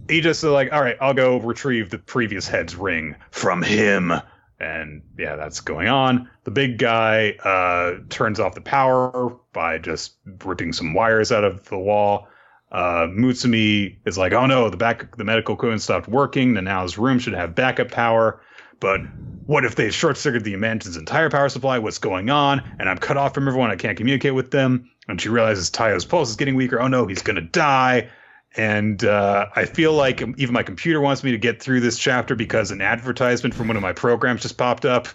he 0.10 0.22
just 0.22 0.44
like, 0.44 0.72
all 0.72 0.82
right, 0.82 0.98
I'll 1.02 1.14
go 1.14 1.38
retrieve 1.40 1.90
the 1.90 1.98
previous 1.98 2.48
head's 2.48 2.76
ring 2.76 3.16
from 3.32 3.62
him. 3.62 4.14
And 4.60 5.02
yeah, 5.18 5.36
that's 5.36 5.60
going 5.60 5.88
on. 5.88 6.30
The 6.46 6.52
big 6.52 6.78
guy 6.78 7.32
uh, 7.44 8.04
turns 8.10 8.40
off 8.40 8.56
the 8.56 8.62
power 8.62 9.36
by 9.52 9.78
just 9.78 10.16
ripping 10.46 10.72
some 10.72 10.94
wires 10.94 11.32
out 11.32 11.44
of 11.44 11.66
the 11.66 11.78
wall. 11.78 12.28
Uh, 12.74 13.08
Mutsumi 13.08 13.98
is 14.06 14.18
like, 14.18 14.34
oh 14.34 14.48
no, 14.48 14.70
the 14.70 14.78
back 14.78 15.16
the 15.16 15.24
medical 15.24 15.54
equipment 15.54 15.82
stopped 15.82 16.08
working. 16.08 16.56
His 16.56 16.98
room 16.98 17.20
should 17.20 17.34
have 17.34 17.54
backup 17.54 17.92
power. 17.92 18.42
But 18.80 19.02
what 19.46 19.64
if 19.64 19.76
they 19.76 19.92
short 19.92 20.18
circuit 20.18 20.44
the 20.44 20.56
mansion's 20.56 20.98
entire 20.98 21.30
power 21.30 21.48
supply? 21.50 21.80
What's 21.80 22.00
going 22.00 22.30
on? 22.30 22.62
And 22.80 22.90
I'm 22.90 22.98
cut 22.98 23.16
off 23.16 23.34
from 23.36 23.48
everyone. 23.48 23.70
I 23.70 23.76
can't 23.76 23.96
communicate 23.96 24.34
with 24.34 24.52
them. 24.52 24.90
And 25.08 25.22
she 25.22 25.30
realizes 25.30 25.70
Taiyo's 25.70 26.04
pulse 26.04 26.32
is 26.32 26.36
getting 26.36 26.56
weaker. 26.56 26.82
Oh 26.82 26.88
no, 26.88 27.06
he's 27.06 27.22
gonna 27.22 27.42
die. 27.42 28.10
And 28.56 29.04
uh, 29.04 29.48
I 29.56 29.66
feel 29.66 29.94
like 29.94 30.22
even 30.22 30.54
my 30.54 30.64
computer 30.64 31.00
wants 31.00 31.24
me 31.24 31.32
to 31.32 31.38
get 31.38 31.62
through 31.62 31.80
this 31.80 31.98
chapter 31.98 32.36
because 32.36 32.72
an 32.72 32.82
advertisement 32.82 33.54
from 33.54 33.68
one 33.68 33.78
of 33.78 33.84
my 33.84 33.94
programs 33.94 34.42
just 34.42 34.58
popped 34.58 34.86
up. 34.86 35.08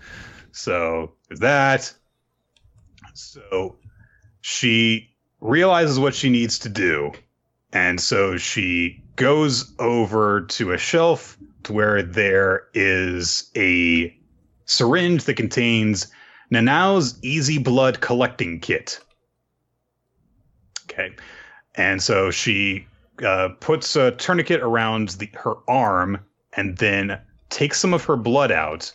So 0.52 1.12
there's 1.28 1.40
that. 1.40 1.93
So 3.14 3.78
she 4.40 5.10
realizes 5.40 5.98
what 5.98 6.14
she 6.14 6.30
needs 6.30 6.60
to 6.60 6.68
do. 6.68 7.12
And 7.72 8.00
so 8.00 8.36
she 8.36 9.02
goes 9.16 9.74
over 9.78 10.42
to 10.42 10.72
a 10.72 10.78
shelf 10.78 11.36
to 11.64 11.72
where 11.72 12.02
there 12.02 12.68
is 12.72 13.50
a 13.56 14.16
syringe 14.64 15.24
that 15.24 15.34
contains 15.34 16.06
Nanao's 16.50 17.18
Easy 17.22 17.58
Blood 17.58 18.00
Collecting 18.00 18.60
Kit. 18.60 19.00
Okay. 20.84 21.14
And 21.74 22.02
so 22.02 22.30
she 22.30 22.86
uh, 23.24 23.50
puts 23.60 23.96
a 23.96 24.12
tourniquet 24.12 24.60
around 24.60 25.10
the, 25.10 25.28
her 25.34 25.56
arm 25.68 26.24
and 26.54 26.78
then 26.78 27.20
takes 27.50 27.78
some 27.78 27.92
of 27.92 28.04
her 28.04 28.16
blood 28.16 28.50
out 28.50 28.92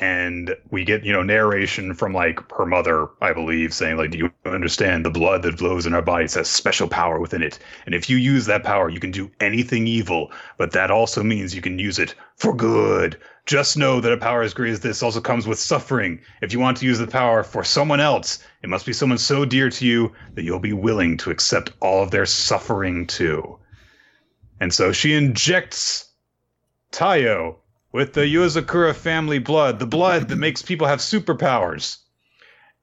and 0.00 0.56
we 0.70 0.84
get 0.84 1.04
you 1.04 1.12
know 1.12 1.22
narration 1.22 1.92
from 1.92 2.14
like 2.14 2.40
her 2.52 2.64
mother 2.64 3.08
i 3.20 3.32
believe 3.32 3.74
saying 3.74 3.96
like 3.98 4.10
do 4.10 4.18
you 4.18 4.32
understand? 4.44 5.04
The 5.04 5.10
blood 5.10 5.42
that 5.42 5.58
flows 5.58 5.86
in 5.86 5.94
our 5.94 6.02
bodies 6.02 6.34
has 6.34 6.48
special 6.48 6.88
power 6.88 7.20
within 7.20 7.42
it. 7.42 7.58
And 7.86 7.94
if 7.94 8.10
you 8.10 8.16
use 8.16 8.46
that 8.46 8.64
power 8.64 8.88
you 8.88 9.00
can 9.00 9.10
do 9.10 9.30
anything 9.40 9.86
evil 9.86 10.32
but 10.56 10.72
that 10.72 10.90
also 10.90 11.22
means 11.22 11.54
you 11.54 11.62
can 11.62 11.78
use 11.78 11.98
it 11.98 12.14
for 12.36 12.54
good. 12.54 13.18
Just 13.46 13.76
know 13.76 14.00
that 14.00 14.12
a 14.12 14.16
power 14.16 14.42
as 14.42 14.54
great 14.54 14.72
as 14.72 14.80
this 14.80 15.02
also 15.02 15.20
comes 15.20 15.46
with 15.46 15.58
suffering. 15.58 16.20
If 16.42 16.52
you 16.52 16.60
want 16.60 16.76
to 16.78 16.86
use 16.86 16.98
the 16.98 17.06
power 17.06 17.42
for 17.42 17.64
someone 17.64 18.00
else 18.00 18.44
it 18.62 18.68
must 18.68 18.86
be 18.86 18.92
someone 18.92 19.18
so 19.18 19.44
dear 19.44 19.70
to 19.70 19.86
you 19.86 20.12
that 20.34 20.42
you'll 20.42 20.58
be 20.58 20.72
willing 20.72 21.16
to 21.18 21.30
accept 21.30 21.72
all 21.80 22.02
of 22.02 22.10
their 22.10 22.26
suffering 22.26 23.06
too. 23.06 23.58
And 24.60 24.72
so 24.72 24.92
she 24.92 25.14
injects 25.14 26.10
Taiyo 26.92 27.56
with 27.92 28.14
the 28.14 28.22
Yozakura 28.22 28.94
family 28.94 29.38
blood, 29.38 29.78
the 29.78 29.86
blood 29.86 30.28
that 30.28 30.36
makes 30.36 30.62
people 30.62 30.86
have 30.86 31.00
superpowers. 31.00 31.98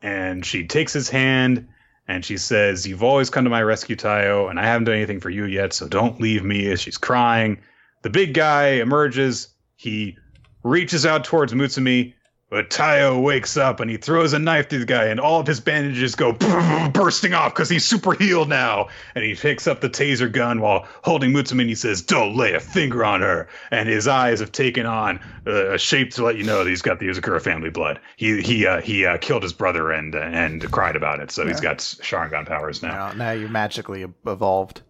And 0.02 0.46
she 0.46 0.68
takes 0.68 0.94
his 0.94 1.10
hand 1.10 1.68
and 2.08 2.24
she 2.24 2.38
says, 2.38 2.88
You've 2.88 3.04
always 3.04 3.30
come 3.30 3.44
to 3.44 3.50
my 3.50 3.62
rescue, 3.62 3.96
Taiyo, 3.96 4.50
and 4.50 4.60
I 4.60 4.66
haven't 4.66 4.86
done 4.86 4.96
anything 4.96 5.20
for 5.20 5.30
you 5.30 5.46
yet, 5.46 5.74
so 5.74 5.88
don't 5.88 6.22
leave 6.22 6.44
me 6.44 6.76
she's 6.76 6.98
crying. 6.98 7.60
The 8.02 8.10
big 8.10 8.34
guy 8.34 8.68
emerges. 8.74 9.50
He 9.76 10.18
reaches 10.64 11.06
out 11.06 11.24
towards 11.24 11.54
Mutsumi, 11.54 12.14
but 12.50 12.72
Taiyo 12.72 13.22
wakes 13.22 13.58
up 13.58 13.80
and 13.80 13.92
he 13.92 13.98
throws 13.98 14.34
a 14.34 14.40
knife 14.40 14.70
to 14.70 14.80
the 14.80 14.86
guy, 14.86 15.06
and 15.06 15.20
all 15.20 15.40
of 15.40 15.46
his 15.46 15.60
bandages 15.60 16.16
go 16.16 16.32
bursting 16.94 17.34
off 17.34 17.54
because 17.54 17.70
he's 17.70 17.86
super 17.86 18.14
healed 18.14 18.50
now. 18.50 18.88
And 19.14 19.24
he 19.24 19.36
picks 19.36 19.68
up 19.68 19.82
the 19.82 19.90
taser 19.90 20.32
gun 20.32 20.60
while 20.60 20.88
holding 21.04 21.32
Mutsumi 21.32 21.62
and 21.62 21.70
he 21.70 21.76
says, 21.76 22.02
Don't 22.02 22.36
lay 22.36 22.54
a 22.54 22.60
finger 22.60 23.06
on 23.06 23.22
her. 23.22 23.48
And 23.70 23.88
his 23.88 24.08
eyes 24.08 24.40
have 24.40 24.52
taken 24.52 24.86
on 24.86 25.20
uh, 25.46 25.74
a 25.74 25.78
shape 25.78 26.12
to 26.12 26.24
let 26.24 26.38
you 26.38 26.44
know 26.44 26.64
that 26.64 26.70
he's 26.70 26.82
got 26.82 27.00
the 27.00 27.08
Yozakura 27.08 27.42
family 27.42 27.70
blood. 27.70 28.00
He 28.18 28.42
he 28.42 28.66
uh, 28.66 28.82
he 28.82 29.06
uh, 29.06 29.18
killed 29.20 29.44
his 29.44 29.54
brother 29.54 29.92
and 29.92 30.16
uh, 30.16 30.20
and 30.20 30.72
cried 30.72 30.96
about 30.96 31.20
it, 31.20 31.32
so 31.32 31.44
yeah. 31.44 31.50
he's 31.50 31.62
got 31.62 31.78
Sharingan 31.78 32.48
powers 32.48 32.82
now. 32.82 33.10
Now, 33.10 33.14
now 33.14 33.32
you're 33.32 33.50
magically 33.50 34.06
evolved. 34.26 34.82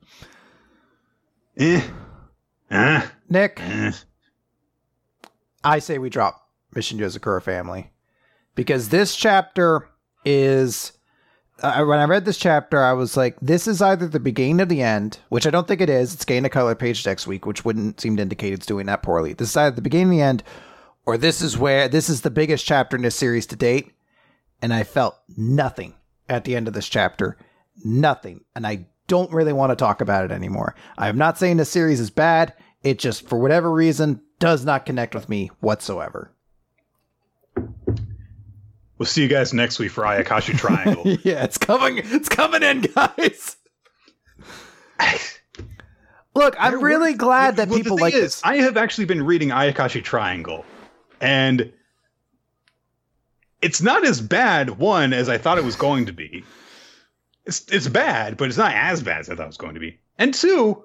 Eh. 1.58 1.82
Eh. 2.72 3.08
Nick, 3.30 3.60
Eh. 3.60 3.92
I 5.64 5.80
say 5.80 5.98
we 5.98 6.10
drop 6.10 6.49
Mission 6.74 7.00
Yozakura 7.00 7.42
family 7.42 7.92
because 8.56 8.90
this 8.90 9.16
chapter 9.16 9.90
is. 10.26 10.94
Uh, 11.62 11.84
when 11.84 12.00
I 12.00 12.06
read 12.06 12.24
this 12.24 12.38
chapter, 12.38 12.82
I 12.82 12.94
was 12.94 13.18
like, 13.18 13.38
"This 13.42 13.68
is 13.68 13.82
either 13.82 14.08
the 14.08 14.20
beginning 14.20 14.62
of 14.62 14.70
the 14.70 14.82
end, 14.82 15.20
which 15.28 15.46
I 15.46 15.50
don't 15.50 15.68
think 15.68 15.82
it 15.82 15.90
is. 15.90 16.14
It's 16.14 16.24
getting 16.24 16.46
a 16.46 16.50
color 16.50 16.74
page 16.74 17.06
next 17.06 17.28
week, 17.28 17.46
which 17.46 17.66
wouldn't 17.66 18.00
seem 18.00 18.16
to 18.16 18.22
indicate 18.22 18.54
it's 18.54 18.66
doing 18.66 18.86
that 18.86 19.04
poorly. 19.04 19.34
This 19.34 19.50
is 19.50 19.58
either 19.58 19.76
the 19.76 19.82
beginning 19.82 20.08
of 20.08 20.12
the 20.12 20.22
end, 20.22 20.44
or 21.06 21.18
this 21.18 21.42
is 21.42 21.58
where 21.58 21.90
this 21.90 22.10
is 22.10 22.22
the 22.22 22.30
biggest 22.30 22.66
chapter 22.66 22.96
in 22.96 23.04
this 23.04 23.16
series 23.16 23.46
to 23.48 23.58
date." 23.58 23.92
And 24.62 24.74
I 24.74 24.84
felt 24.84 25.18
nothing 25.38 25.96
at 26.30 26.46
the 26.46 26.56
end 26.56 26.70
of 26.70 26.74
this 26.74 26.88
chapter, 26.88 27.38
nothing, 27.84 28.46
and 28.56 28.66
I 28.66 28.88
don't 29.08 29.34
really 29.34 29.54
want 29.54 29.72
to 29.72 29.76
talk 29.76 30.00
about 30.00 30.26
it 30.26 30.32
anymore. 30.32 30.76
I'm 30.98 31.18
not 31.18 31.38
saying 31.38 31.58
the 31.58 31.66
series 31.66 32.00
is 32.00 32.10
bad. 32.10 32.54
It 32.84 33.00
just, 33.00 33.28
for 33.28 33.38
whatever 33.38 33.72
reason, 33.72 34.22
does 34.40 34.64
not 34.64 34.86
connect 34.86 35.14
with 35.14 35.28
me 35.28 35.52
whatsoever. 35.60 36.32
We'll 39.00 39.06
see 39.06 39.22
you 39.22 39.30
guys 39.30 39.54
next 39.54 39.80
week 39.80 39.92
for 39.92 40.04
Ayakashi 40.04 40.58
Triangle. 40.58 41.04
yeah, 41.24 41.46
it's 41.46 41.58
coming. 41.58 42.02
It's 42.04 42.28
coming 42.28 42.62
in, 42.62 42.82
guys. 42.82 43.56
Look, 46.36 46.56
I'm 46.60 46.82
really 46.82 47.14
glad 47.14 47.56
that 47.56 47.70
Well, 47.70 47.80
people 47.80 47.98
like 47.98 48.14
is, 48.14 48.22
this. 48.22 48.42
I 48.44 48.58
have 48.58 48.76
actually 48.78 49.06
been 49.06 49.24
reading 49.24 49.50
Ayakashi 49.50 50.04
Triangle, 50.04 50.66
and 51.22 51.72
it's 53.62 53.82
not 53.82 54.06
as 54.06 54.20
bad 54.20 54.72
one 54.72 55.14
as 55.14 55.30
I 55.30 55.38
thought 55.38 55.58
it 55.58 55.64
was 55.64 55.78
going 55.78 56.06
to 56.08 56.14
be. 56.14 56.44
It's 57.46 57.66
it's 57.72 57.88
bad, 57.88 58.36
but 58.36 58.50
it's 58.50 58.58
not 58.58 58.74
as 58.74 59.02
bad 59.02 59.22
as 59.22 59.30
I 59.30 59.36
thought 59.36 59.44
it 59.44 59.48
was 59.48 59.58
going 59.58 59.76
to 59.76 59.80
be. 59.80 59.98
And 60.18 60.34
two, 60.34 60.84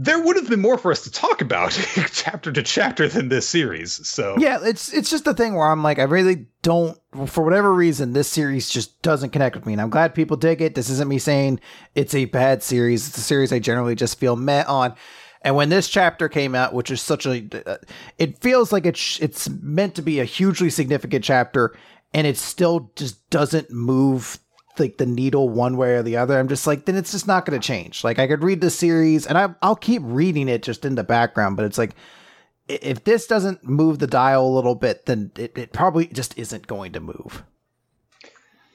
there 0.00 0.22
would 0.22 0.36
have 0.36 0.48
been 0.48 0.60
more 0.60 0.78
for 0.78 0.92
us 0.92 1.02
to 1.02 1.10
talk 1.10 1.40
about 1.40 1.72
chapter 2.12 2.52
to 2.52 2.62
chapter 2.62 3.08
than 3.08 3.28
this 3.28 3.48
series. 3.48 4.06
So 4.08 4.36
Yeah, 4.38 4.60
it's 4.62 4.92
it's 4.92 5.10
just 5.10 5.24
the 5.24 5.34
thing 5.34 5.54
where 5.54 5.68
I'm 5.68 5.82
like, 5.82 5.98
I 5.98 6.04
really 6.04 6.46
don't, 6.62 6.96
for 7.26 7.44
whatever 7.44 7.74
reason, 7.74 8.12
this 8.12 8.28
series 8.28 8.70
just 8.70 9.02
doesn't 9.02 9.30
connect 9.30 9.56
with 9.56 9.66
me, 9.66 9.72
and 9.72 9.82
I'm 9.82 9.90
glad 9.90 10.14
people 10.14 10.36
dig 10.36 10.62
it. 10.62 10.76
This 10.76 10.88
isn't 10.88 11.08
me 11.08 11.18
saying 11.18 11.60
it's 11.96 12.14
a 12.14 12.26
bad 12.26 12.62
series. 12.62 13.08
It's 13.08 13.18
a 13.18 13.22
series 13.22 13.52
I 13.52 13.58
generally 13.58 13.96
just 13.96 14.20
feel 14.20 14.36
met 14.36 14.68
on. 14.68 14.94
And 15.42 15.56
when 15.56 15.68
this 15.68 15.88
chapter 15.88 16.28
came 16.28 16.54
out, 16.54 16.74
which 16.74 16.90
is 16.90 17.00
such 17.00 17.26
a, 17.26 17.46
uh, 17.66 17.78
it 18.18 18.38
feels 18.38 18.72
like 18.72 18.86
it's 18.86 19.18
it's 19.20 19.48
meant 19.48 19.96
to 19.96 20.02
be 20.02 20.20
a 20.20 20.24
hugely 20.24 20.70
significant 20.70 21.24
chapter, 21.24 21.74
and 22.14 22.26
it 22.26 22.36
still 22.36 22.92
just 22.94 23.28
doesn't 23.30 23.70
move 23.70 24.38
like 24.80 24.98
the 24.98 25.06
needle 25.06 25.48
one 25.48 25.76
way 25.76 25.94
or 25.94 26.02
the 26.02 26.16
other. 26.16 26.38
I'm 26.38 26.48
just 26.48 26.66
like, 26.66 26.84
then 26.84 26.96
it's 26.96 27.12
just 27.12 27.26
not 27.26 27.44
going 27.44 27.60
to 27.60 27.66
change. 27.66 28.04
Like 28.04 28.18
I 28.18 28.26
could 28.26 28.42
read 28.42 28.60
the 28.60 28.70
series, 28.70 29.26
and 29.26 29.38
I, 29.38 29.54
I'll 29.62 29.76
keep 29.76 30.02
reading 30.04 30.48
it 30.48 30.62
just 30.62 30.84
in 30.84 30.94
the 30.94 31.04
background, 31.04 31.56
but 31.56 31.64
it's 31.64 31.78
like 31.78 31.94
if 32.68 33.04
this 33.04 33.26
doesn't 33.26 33.64
move 33.64 33.98
the 33.98 34.06
dial 34.06 34.46
a 34.46 34.54
little 34.54 34.74
bit, 34.74 35.06
then 35.06 35.32
it, 35.36 35.56
it 35.56 35.72
probably 35.72 36.06
just 36.06 36.38
isn't 36.38 36.66
going 36.66 36.92
to 36.92 37.00
move. 37.00 37.42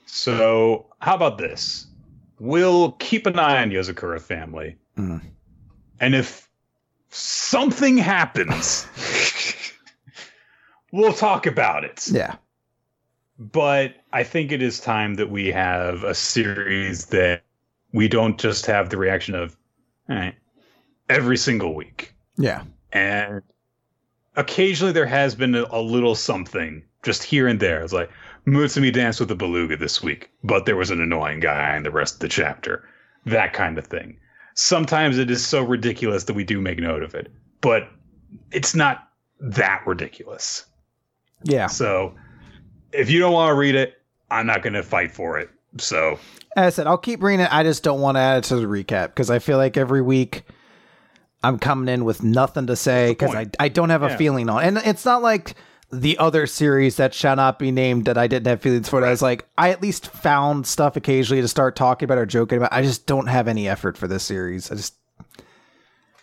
So, 0.05 0.87
how 0.99 1.15
about 1.15 1.37
this? 1.37 1.87
We'll 2.39 2.93
keep 2.93 3.25
an 3.25 3.39
eye 3.39 3.61
on 3.61 3.69
Yozakura 3.69 4.19
family. 4.19 4.75
Mm. 4.97 5.21
And 5.99 6.15
if 6.15 6.49
something 7.09 7.97
happens, 7.97 8.87
we'll 10.91 11.13
talk 11.13 11.45
about 11.45 11.83
it. 11.83 12.07
Yeah. 12.11 12.35
But 13.39 13.95
I 14.11 14.23
think 14.23 14.51
it 14.51 14.61
is 14.61 14.79
time 14.79 15.15
that 15.15 15.29
we 15.29 15.47
have 15.47 16.03
a 16.03 16.13
series 16.13 17.07
that 17.07 17.43
we 17.91 18.07
don't 18.07 18.39
just 18.39 18.65
have 18.67 18.89
the 18.89 18.97
reaction 18.97 19.35
of 19.35 19.55
all 20.09 20.15
right, 20.15 20.35
every 21.09 21.37
single 21.37 21.73
week. 21.73 22.13
Yeah. 22.37 22.63
And 22.91 23.41
occasionally 24.35 24.93
there 24.93 25.05
has 25.05 25.35
been 25.35 25.55
a, 25.55 25.65
a 25.71 25.81
little 25.81 26.15
something 26.15 26.83
just 27.03 27.23
here 27.23 27.47
and 27.47 27.59
there. 27.59 27.81
It's 27.81 27.93
like 27.93 28.11
Mutsumi 28.45 28.91
danced 28.93 29.19
with 29.19 29.29
the 29.29 29.35
beluga 29.35 29.77
this 29.77 30.01
week, 30.01 30.29
but 30.43 30.65
there 30.65 30.75
was 30.75 30.91
an 30.91 31.01
annoying 31.01 31.39
guy 31.39 31.75
in 31.75 31.83
the 31.83 31.91
rest 31.91 32.15
of 32.15 32.19
the 32.19 32.29
chapter. 32.29 32.87
That 33.25 33.53
kind 33.53 33.77
of 33.77 33.87
thing. 33.87 34.17
Sometimes 34.55 35.17
it 35.17 35.31
is 35.31 35.45
so 35.45 35.63
ridiculous 35.63 36.25
that 36.25 36.33
we 36.33 36.43
do 36.43 36.61
make 36.61 36.79
note 36.79 37.03
of 37.03 37.15
it, 37.15 37.31
but 37.61 37.89
it's 38.51 38.75
not 38.75 39.09
that 39.39 39.81
ridiculous. 39.85 40.65
Yeah. 41.43 41.67
So 41.67 42.15
if 42.93 43.09
you 43.09 43.19
don't 43.19 43.33
want 43.33 43.49
to 43.49 43.55
read 43.55 43.75
it, 43.75 44.01
I'm 44.31 44.45
not 44.45 44.61
going 44.63 44.73
to 44.73 44.83
fight 44.83 45.11
for 45.11 45.37
it. 45.39 45.49
So 45.77 46.19
As 46.55 46.65
I 46.65 46.69
said, 46.75 46.87
I'll 46.87 46.97
keep 46.97 47.21
reading 47.23 47.45
it. 47.45 47.53
I 47.53 47.63
just 47.63 47.83
don't 47.83 47.99
want 48.01 48.15
to 48.15 48.19
add 48.19 48.37
it 48.39 48.43
to 48.45 48.55
the 48.57 48.65
recap 48.65 49.07
because 49.07 49.29
I 49.29 49.39
feel 49.39 49.57
like 49.57 49.75
every 49.77 50.01
week 50.01 50.43
I'm 51.43 51.59
coming 51.59 51.91
in 51.93 52.05
with 52.05 52.23
nothing 52.23 52.67
to 52.67 52.75
say 52.75 53.11
because 53.11 53.33
I. 53.35 53.47
I 53.59 53.69
don't 53.69 53.89
have 53.89 54.03
a 54.03 54.09
Yeah. 54.09 54.17
feeling 54.17 54.49
on 54.49 54.63
And 54.63 54.77
it's 54.77 55.03
not 55.05 55.21
like 55.21 55.55
the 55.91 56.17
other 56.17 56.47
series 56.47 56.95
that 56.97 57.13
shall 57.13 57.35
not 57.35 57.59
be 57.59 57.69
named 57.71 58.05
that 58.05 58.17
I 58.17 58.25
didn't 58.27 58.47
have 58.47 58.61
feelings 58.61 58.89
for. 58.89 59.03
I 59.05 59.09
was 59.11 59.21
like, 59.21 59.47
I 59.57 59.69
at 59.71 59.81
least 59.81 60.07
found 60.07 60.65
stuff 60.65 60.95
occasionally 60.95 61.41
to 61.41 61.47
start 61.47 61.75
talking 61.75 62.05
about 62.05 62.17
or 62.17 62.25
joking 62.25 62.57
about. 62.57 62.73
I 62.73 62.81
just 62.81 63.05
don't 63.05 63.27
have 63.27 63.47
any 63.47 63.67
effort 63.67 63.97
for 63.97 64.07
this 64.07 64.23
series. 64.23 64.71
I 64.71 64.75
just, 64.75 64.95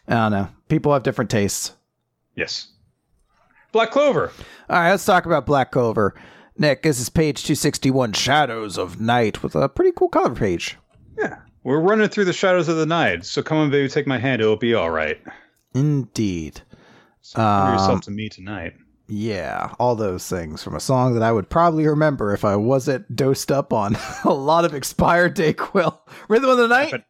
I 0.09 0.15
don't 0.15 0.33
know. 0.33 0.49
People 0.69 0.93
have 0.93 1.03
different 1.05 1.31
tastes. 1.31 1.73
yes. 2.35 2.69
Black 3.73 3.93
Clover. 3.93 4.33
All 4.69 4.77
right, 4.81 4.91
let's 4.91 5.05
talk 5.05 5.27
about 5.27 5.47
Black 5.47 5.71
Clover. 5.71 6.15
Nick, 6.61 6.83
this 6.83 7.01
is 7.01 7.09
page 7.09 7.43
261, 7.43 8.13
Shadows 8.13 8.77
of 8.77 9.01
Night, 9.01 9.43
with 9.43 9.55
a 9.55 9.67
pretty 9.67 9.93
cool 9.97 10.09
cover 10.11 10.35
page. 10.35 10.77
Yeah. 11.19 11.37
We're 11.65 11.81
running 11.81 12.09
through 12.11 12.27
the 12.27 12.35
shadows 12.35 12.69
of 12.69 12.77
the 12.77 12.85
night. 12.85 13.25
So 13.25 13.43
come 13.43 13.57
on, 13.57 13.71
baby, 13.71 13.89
take 13.89 14.07
my 14.07 14.19
hand. 14.19 14.43
It'll 14.43 14.57
be 14.57 14.75
all 14.75 14.91
right. 14.91 15.19
Indeed. 15.75 16.61
Surrender 17.23 17.51
Um, 17.69 17.73
yourself 17.73 18.01
to 18.03 18.11
me 18.11 18.29
tonight. 18.29 18.75
Yeah, 19.09 19.73
all 19.81 19.97
those 19.97 20.29
things 20.29 20.63
from 20.63 20.77
a 20.77 20.81
song 20.81 21.15
that 21.15 21.23
I 21.23 21.33
would 21.33 21.49
probably 21.49 21.87
remember 21.87 22.33
if 22.35 22.45
I 22.45 22.57
wasn't 22.57 23.17
dosed 23.17 23.51
up 23.51 23.73
on 23.73 23.97
a 24.25 24.33
lot 24.33 24.67
of 24.67 24.75
expired 24.75 25.35
DayQuil. 25.37 25.99
Rhythm 26.29 26.51
of 26.51 26.59
the 26.59 26.69
Night? 26.69 26.91
But- 26.91 27.05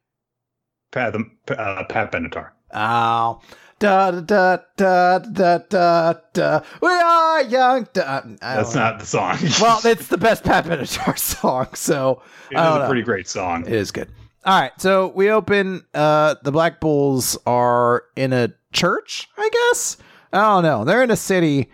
Pat, 0.92 1.14
uh, 1.58 1.84
Pat 1.88 2.12
Benatar. 2.12 2.50
Oh. 2.72 3.40
Da 3.80 4.10
da 4.10 4.58
da 4.76 5.18
da 5.20 5.58
da 5.58 6.14
da. 6.34 6.60
We 6.82 6.88
are 6.90 7.42
young. 7.44 7.88
Da, 7.94 8.20
That's 8.40 8.74
know. 8.74 8.80
not 8.80 9.00
the 9.00 9.06
song. 9.06 9.38
Well, 9.60 9.80
it's 9.84 10.08
the 10.08 10.18
best 10.18 10.44
Pat 10.44 10.66
Benatar 10.66 11.18
song, 11.18 11.68
so 11.74 12.20
it 12.50 12.56
is 12.56 12.60
a 12.60 12.78
know. 12.80 12.86
pretty 12.86 13.00
great 13.02 13.26
song. 13.26 13.64
It 13.66 13.72
is 13.72 13.90
good. 13.90 14.08
All 14.44 14.60
right, 14.60 14.72
so 14.78 15.08
we 15.14 15.30
open. 15.30 15.82
Uh, 15.94 16.34
the 16.42 16.52
Black 16.52 16.78
Bulls 16.78 17.38
are 17.46 18.04
in 18.16 18.34
a 18.34 18.52
church, 18.74 19.26
I 19.38 19.48
guess. 19.50 19.96
I 20.30 20.42
don't 20.42 20.62
know. 20.62 20.84
They're 20.84 21.02
in 21.02 21.10
a 21.10 21.16
city, 21.16 21.70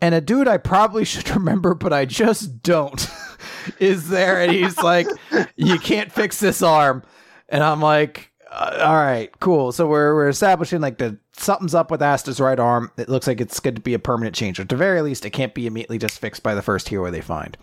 and 0.00 0.14
a 0.14 0.22
dude 0.22 0.48
I 0.48 0.56
probably 0.56 1.04
should 1.04 1.28
remember, 1.28 1.74
but 1.74 1.92
I 1.92 2.06
just 2.06 2.62
don't, 2.62 3.06
is 3.78 4.08
there, 4.08 4.40
and 4.40 4.50
he's 4.50 4.78
like, 4.78 5.08
"You 5.56 5.78
can't 5.78 6.10
fix 6.10 6.40
this 6.40 6.62
arm," 6.62 7.02
and 7.50 7.62
I'm 7.62 7.82
like, 7.82 8.29
uh, 8.50 8.78
"All 8.82 8.96
right, 8.96 9.30
cool." 9.40 9.72
So 9.72 9.86
we're 9.86 10.14
we're 10.14 10.28
establishing 10.28 10.80
like 10.80 10.98
the 10.98 11.18
something's 11.32 11.74
up 11.74 11.90
with 11.90 12.02
Asta's 12.02 12.40
right 12.40 12.58
arm. 12.58 12.90
It 12.96 13.08
looks 13.08 13.26
like 13.26 13.40
it's 13.40 13.60
going 13.60 13.76
to 13.76 13.80
be 13.80 13.94
a 13.94 13.98
permanent 13.98 14.34
change, 14.34 14.58
or 14.58 14.62
at 14.62 14.68
the 14.68 14.76
very 14.76 15.00
least, 15.02 15.24
it 15.24 15.30
can't 15.30 15.54
be 15.54 15.66
immediately 15.66 15.98
just 15.98 16.18
fixed 16.18 16.42
by 16.42 16.54
the 16.54 16.62
first 16.62 16.88
hero 16.88 17.10
they 17.10 17.20
find. 17.20 17.56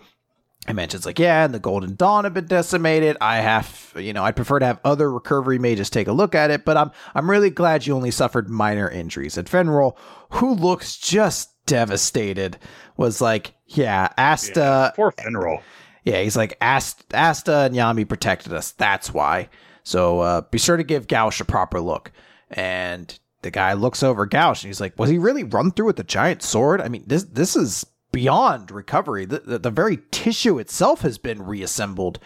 I 0.66 0.72
mentions 0.74 1.06
like, 1.06 1.18
yeah, 1.18 1.44
and 1.46 1.54
the 1.54 1.58
Golden 1.60 1.94
Dawn 1.94 2.24
have 2.24 2.34
been 2.34 2.46
decimated. 2.46 3.16
I 3.22 3.36
have, 3.36 3.92
you 3.96 4.12
know, 4.12 4.22
I'd 4.24 4.36
prefer 4.36 4.58
to 4.58 4.66
have 4.66 4.80
other 4.84 5.10
recovery 5.10 5.58
mages 5.58 5.88
take 5.88 6.08
a 6.08 6.12
look 6.12 6.34
at 6.34 6.50
it, 6.50 6.66
but 6.66 6.76
I'm 6.76 6.90
I'm 7.14 7.30
really 7.30 7.48
glad 7.48 7.86
you 7.86 7.94
only 7.94 8.10
suffered 8.10 8.50
minor 8.50 8.90
injuries. 8.90 9.38
And 9.38 9.48
Finral, 9.48 9.96
who 10.32 10.52
looks 10.54 10.98
just 10.98 11.50
devastated, 11.64 12.58
was 12.98 13.20
like, 13.22 13.54
yeah, 13.66 14.08
Asta, 14.18 14.92
Poor 14.96 15.12
Finral. 15.12 15.62
yeah, 16.04 16.20
he's 16.20 16.36
like, 16.36 16.58
Asta, 16.60 17.04
Asta 17.16 17.56
and 17.60 17.74
Yami 17.74 18.06
protected 18.06 18.52
us. 18.52 18.72
That's 18.72 19.14
why. 19.14 19.48
So 19.88 20.20
uh, 20.20 20.40
be 20.42 20.58
sure 20.58 20.76
to 20.76 20.84
give 20.84 21.08
Gauche 21.08 21.40
a 21.40 21.46
proper 21.46 21.80
look. 21.80 22.12
And 22.50 23.18
the 23.40 23.50
guy 23.50 23.72
looks 23.72 24.02
over 24.02 24.26
Gauche 24.26 24.62
and 24.62 24.68
he's 24.68 24.82
like, 24.82 24.98
was 24.98 25.08
he 25.08 25.16
really 25.16 25.44
run 25.44 25.70
through 25.70 25.86
with 25.86 25.98
a 25.98 26.04
giant 26.04 26.42
sword? 26.42 26.82
I 26.82 26.88
mean, 26.88 27.04
this 27.06 27.24
this 27.24 27.56
is 27.56 27.86
beyond 28.12 28.70
recovery. 28.70 29.24
The, 29.24 29.38
the, 29.38 29.58
the 29.58 29.70
very 29.70 30.00
tissue 30.10 30.58
itself 30.58 31.00
has 31.00 31.16
been 31.16 31.40
reassembled. 31.40 32.18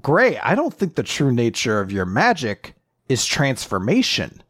Gray, 0.00 0.38
I 0.38 0.56
don't 0.56 0.74
think 0.74 0.96
the 0.96 1.04
true 1.04 1.32
nature 1.32 1.80
of 1.80 1.92
your 1.92 2.04
magic 2.04 2.74
is 3.08 3.26
transformation. 3.26 4.42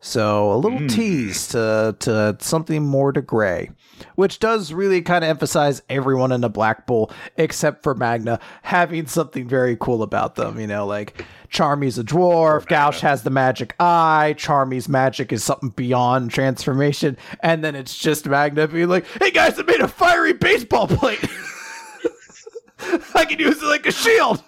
So 0.00 0.52
a 0.52 0.58
little 0.58 0.86
tease 0.88 1.48
to 1.48 1.96
to 2.00 2.36
something 2.38 2.84
more 2.84 3.12
to 3.12 3.22
Gray, 3.22 3.70
which 4.14 4.38
does 4.38 4.72
really 4.72 5.02
kind 5.02 5.24
of 5.24 5.30
emphasize 5.30 5.82
everyone 5.88 6.32
in 6.32 6.40
the 6.40 6.48
Black 6.48 6.86
Bull 6.86 7.10
except 7.36 7.82
for 7.82 7.94
Magna 7.94 8.40
having 8.62 9.06
something 9.06 9.48
very 9.48 9.76
cool 9.76 10.02
about 10.02 10.34
them. 10.34 10.58
You 10.58 10.66
know, 10.66 10.86
like 10.86 11.24
Charmy's 11.48 11.98
a 11.98 12.04
dwarf, 12.04 12.66
Gauche 12.66 13.00
has 13.00 13.22
the 13.22 13.30
magic 13.30 13.74
eye, 13.80 14.34
Charmy's 14.36 14.88
magic 14.88 15.32
is 15.32 15.44
something 15.44 15.70
beyond 15.70 16.30
transformation, 16.30 17.16
and 17.40 17.64
then 17.64 17.74
it's 17.74 17.96
just 17.96 18.26
Magna 18.26 18.68
being 18.68 18.88
like, 18.88 19.06
"Hey 19.20 19.30
guys, 19.30 19.58
I 19.58 19.62
made 19.62 19.80
a 19.80 19.88
fiery 19.88 20.32
baseball 20.32 20.86
plate. 20.88 21.24
I 23.14 23.24
can 23.24 23.38
use 23.38 23.62
it 23.62 23.66
like 23.66 23.86
a 23.86 23.92
shield." 23.92 24.42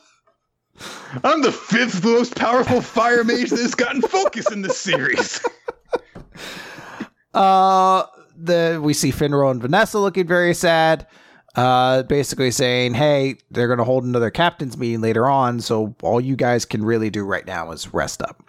I'm 1.24 1.42
the 1.42 1.52
fifth 1.52 2.02
most 2.04 2.36
powerful 2.36 2.80
fire 2.80 3.24
mage 3.24 3.50
that's 3.50 3.74
gotten 3.74 4.00
focus 4.00 4.50
in 4.50 4.62
this 4.62 4.78
series. 4.78 5.40
Uh, 7.32 8.06
the 8.44 8.80
we 8.82 8.94
see 8.94 9.12
Finral 9.12 9.50
and 9.50 9.60
Vanessa 9.60 9.98
looking 9.98 10.26
very 10.26 10.54
sad. 10.54 11.06
Uh, 11.56 12.04
basically 12.04 12.52
saying, 12.52 12.94
"Hey, 12.94 13.36
they're 13.50 13.68
gonna 13.68 13.84
hold 13.84 14.04
another 14.04 14.30
captain's 14.30 14.76
meeting 14.76 15.00
later 15.00 15.26
on, 15.28 15.60
so 15.60 15.96
all 16.02 16.20
you 16.20 16.36
guys 16.36 16.64
can 16.64 16.84
really 16.84 17.10
do 17.10 17.24
right 17.24 17.46
now 17.46 17.72
is 17.72 17.92
rest 17.92 18.22
up." 18.22 18.42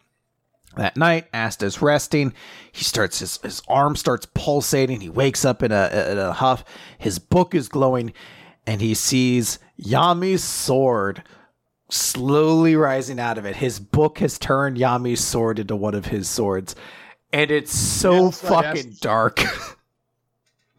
That 0.77 0.95
night, 0.95 1.25
Asta's 1.33 1.81
resting. 1.81 2.33
He 2.71 2.83
starts 2.83 3.19
his 3.19 3.39
his 3.41 3.61
arm 3.67 3.95
starts 3.95 4.27
pulsating. 4.33 5.01
He 5.01 5.09
wakes 5.09 5.43
up 5.43 5.63
in 5.63 5.71
a 5.71 6.09
in 6.11 6.17
a 6.19 6.31
huff. 6.31 6.63
His 6.97 7.17
book 7.17 7.55
is 7.55 7.67
glowing, 7.67 8.13
and 8.67 8.81
he 8.81 8.93
sees 8.93 9.57
Yami's 9.77 10.43
sword 10.43 11.23
slowly 11.89 12.75
rising 12.75 13.19
out 13.19 13.37
of 13.37 13.45
it. 13.45 13.57
His 13.57 13.79
book 13.79 14.19
has 14.19 14.39
turned 14.39 14.77
Yami's 14.77 15.21
sword 15.21 15.59
into 15.59 15.75
one 15.75 15.93
of 15.93 16.05
his 16.05 16.29
swords. 16.29 16.75
And 17.33 17.51
it's 17.51 17.77
so 17.77 18.25
Yes, 18.25 18.43
I 18.43 18.47
fucking 18.47 18.95
dark. 19.01 19.41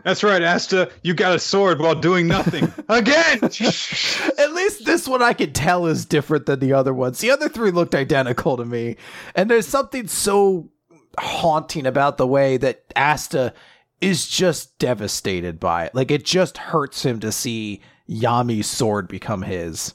That's 0.05 0.23
right, 0.25 0.43
Asta. 0.43 0.91
You 1.03 1.15
got 1.15 1.35
a 1.35 1.39
sword 1.39 1.81
while 1.81 1.95
doing 1.95 2.27
nothing. 2.27 2.73
Again! 2.89 3.39
At 3.43 4.53
least 4.53 4.85
this 4.85 5.07
one 5.07 5.23
I 5.23 5.33
can 5.33 5.53
tell 5.53 5.87
is 5.87 6.05
different 6.05 6.47
than 6.47 6.61
the 6.61 6.73
other 6.73 6.93
ones. 6.93 7.21
The 7.21 7.31
other 7.31 7.49
three 7.49 7.71
looked 7.71 7.95
identical 7.95 8.57
to 8.57 8.65
me. 8.65 8.97
And 9.35 9.51
there's 9.51 9.69
something 9.69 10.09
so 10.09 10.71
haunting 11.19 11.87
about 11.87 12.17
the 12.17 12.27
way 12.27 12.57
that 12.57 12.85
Asta 12.97 13.55
is 14.01 14.27
just 14.27 14.79
devastated 14.79 15.61
by 15.61 15.85
it. 15.85 15.95
Like 15.95 16.11
it 16.11 16.25
just 16.25 16.59
hurts 16.59 17.05
him 17.05 17.21
to 17.21 17.31
see 17.31 17.81
Yami's 18.09 18.67
sword 18.67 19.09
become 19.09 19.43
his. 19.43 19.95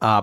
Uh, 0.00 0.22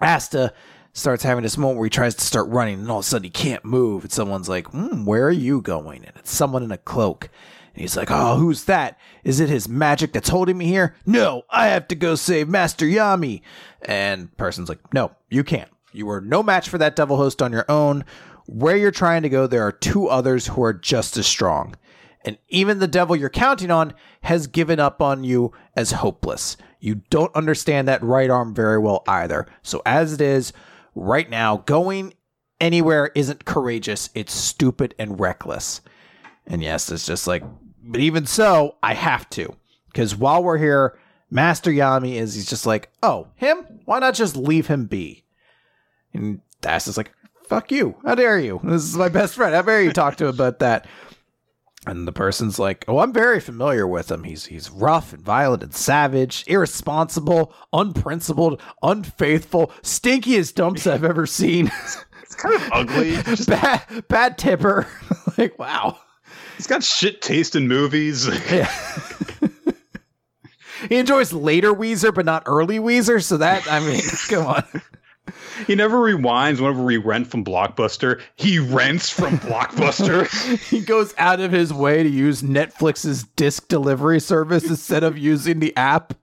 Asta 0.00 0.52
starts 0.92 1.22
having 1.22 1.42
this 1.42 1.58
moment 1.58 1.78
where 1.78 1.86
he 1.86 1.90
tries 1.90 2.14
to 2.14 2.24
start 2.24 2.48
running 2.48 2.80
and 2.80 2.90
all 2.90 2.98
of 2.98 3.04
a 3.04 3.08
sudden 3.08 3.24
he 3.24 3.30
can't 3.30 3.64
move. 3.64 4.04
And 4.04 4.12
someone's 4.12 4.48
like, 4.48 4.66
hmm, 4.68 5.04
where 5.04 5.26
are 5.26 5.30
you 5.30 5.60
going? 5.60 6.04
And 6.04 6.12
it's 6.16 6.30
someone 6.32 6.62
in 6.62 6.72
a 6.72 6.78
cloak. 6.78 7.30
And 7.76 7.82
he's 7.82 7.94
like, 7.94 8.10
oh, 8.10 8.38
who's 8.38 8.64
that? 8.64 8.98
Is 9.22 9.38
it 9.38 9.50
his 9.50 9.68
magic 9.68 10.14
that's 10.14 10.30
holding 10.30 10.56
me 10.56 10.64
here? 10.64 10.94
No, 11.04 11.42
I 11.50 11.66
have 11.66 11.86
to 11.88 11.94
go 11.94 12.14
save 12.14 12.48
Master 12.48 12.86
Yami. 12.86 13.42
And 13.82 14.34
person's 14.38 14.70
like, 14.70 14.94
no, 14.94 15.14
you 15.28 15.44
can't. 15.44 15.68
You 15.92 16.08
are 16.08 16.22
no 16.22 16.42
match 16.42 16.70
for 16.70 16.78
that 16.78 16.96
devil 16.96 17.18
host 17.18 17.42
on 17.42 17.52
your 17.52 17.66
own. 17.70 18.06
Where 18.46 18.78
you're 18.78 18.90
trying 18.90 19.24
to 19.24 19.28
go, 19.28 19.46
there 19.46 19.62
are 19.62 19.72
two 19.72 20.08
others 20.08 20.46
who 20.46 20.64
are 20.64 20.72
just 20.72 21.18
as 21.18 21.26
strong. 21.26 21.76
And 22.24 22.38
even 22.48 22.78
the 22.78 22.88
devil 22.88 23.14
you're 23.14 23.28
counting 23.28 23.70
on 23.70 23.92
has 24.22 24.46
given 24.46 24.80
up 24.80 25.02
on 25.02 25.22
you 25.22 25.52
as 25.76 25.92
hopeless. 25.92 26.56
You 26.80 27.02
don't 27.10 27.34
understand 27.36 27.88
that 27.88 28.02
right 28.02 28.30
arm 28.30 28.54
very 28.54 28.78
well 28.78 29.04
either. 29.06 29.46
So, 29.62 29.82
as 29.84 30.14
it 30.14 30.22
is, 30.22 30.54
right 30.94 31.28
now, 31.28 31.58
going 31.58 32.14
anywhere 32.58 33.10
isn't 33.14 33.44
courageous, 33.44 34.08
it's 34.14 34.32
stupid 34.32 34.94
and 34.98 35.20
reckless. 35.20 35.82
And 36.46 36.62
yes, 36.62 36.90
it's 36.90 37.04
just 37.04 37.26
like, 37.26 37.42
but 37.86 38.00
even 38.00 38.26
so, 38.26 38.76
I 38.82 38.94
have 38.94 39.28
to. 39.30 39.54
Because 39.86 40.14
while 40.14 40.42
we're 40.42 40.58
here, 40.58 40.98
Master 41.30 41.70
Yami 41.70 42.14
is, 42.14 42.34
he's 42.34 42.48
just 42.48 42.66
like, 42.66 42.90
oh, 43.02 43.28
him? 43.34 43.80
Why 43.84 43.98
not 43.98 44.14
just 44.14 44.36
leave 44.36 44.66
him 44.66 44.86
be? 44.86 45.24
And 46.12 46.40
Das 46.60 46.86
is 46.86 46.96
like, 46.96 47.12
fuck 47.48 47.70
you. 47.70 47.96
How 48.04 48.14
dare 48.14 48.38
you? 48.38 48.60
This 48.64 48.82
is 48.82 48.96
my 48.96 49.08
best 49.08 49.34
friend. 49.34 49.54
How 49.54 49.62
dare 49.62 49.82
you 49.82 49.92
talk 49.92 50.16
to 50.16 50.24
him 50.24 50.34
about 50.34 50.58
that? 50.60 50.86
And 51.86 52.06
the 52.06 52.12
person's 52.12 52.58
like, 52.58 52.84
"Oh, 52.88 52.98
I'm 52.98 53.12
very 53.12 53.38
familiar 53.38 53.86
with 53.86 54.10
him. 54.10 54.24
He's 54.24 54.46
he's 54.46 54.70
rough 54.70 55.12
and 55.12 55.22
violent 55.22 55.62
and 55.62 55.72
savage, 55.72 56.42
irresponsible, 56.48 57.54
unprincipled, 57.72 58.60
unfaithful, 58.82 59.68
stinkiest 59.82 60.56
dumps 60.56 60.88
I've 60.88 61.04
ever 61.04 61.26
seen. 61.26 61.70
it's 62.22 62.34
kind 62.34 62.56
of 62.56 62.68
ugly. 62.72 63.16
Bad 63.46 64.08
bad 64.08 64.36
tipper. 64.36 64.88
like, 65.38 65.56
wow. 65.60 65.96
He's 66.56 66.66
got 66.66 66.82
shit 66.82 67.22
taste 67.22 67.56
in 67.56 67.68
movies. 67.68 68.26
yeah. 68.50 68.70
he 70.88 70.96
enjoys 70.96 71.32
later 71.32 71.72
Weezer, 71.72 72.14
but 72.14 72.24
not 72.24 72.44
early 72.46 72.78
Weezer. 72.78 73.22
So 73.22 73.36
that 73.38 73.70
I 73.70 73.80
mean, 73.80 74.00
come 74.28 74.46
on 74.46 74.82
he 75.66 75.74
never 75.74 75.96
rewinds 75.98 76.60
whenever 76.60 76.82
we 76.82 76.96
rent 76.96 77.26
from 77.26 77.44
Blockbuster. 77.44 78.20
He 78.36 78.58
rents 78.58 79.10
from 79.10 79.38
Blockbuster. 79.38 80.28
he 80.68 80.80
goes 80.80 81.14
out 81.18 81.40
of 81.40 81.52
his 81.52 81.72
way 81.72 82.02
to 82.02 82.08
use 82.08 82.42
Netflix's 82.42 83.24
disc 83.24 83.68
delivery 83.68 84.20
service 84.20 84.68
instead 84.68 85.04
of 85.04 85.16
using 85.16 85.60
the 85.60 85.76
app. 85.76 86.14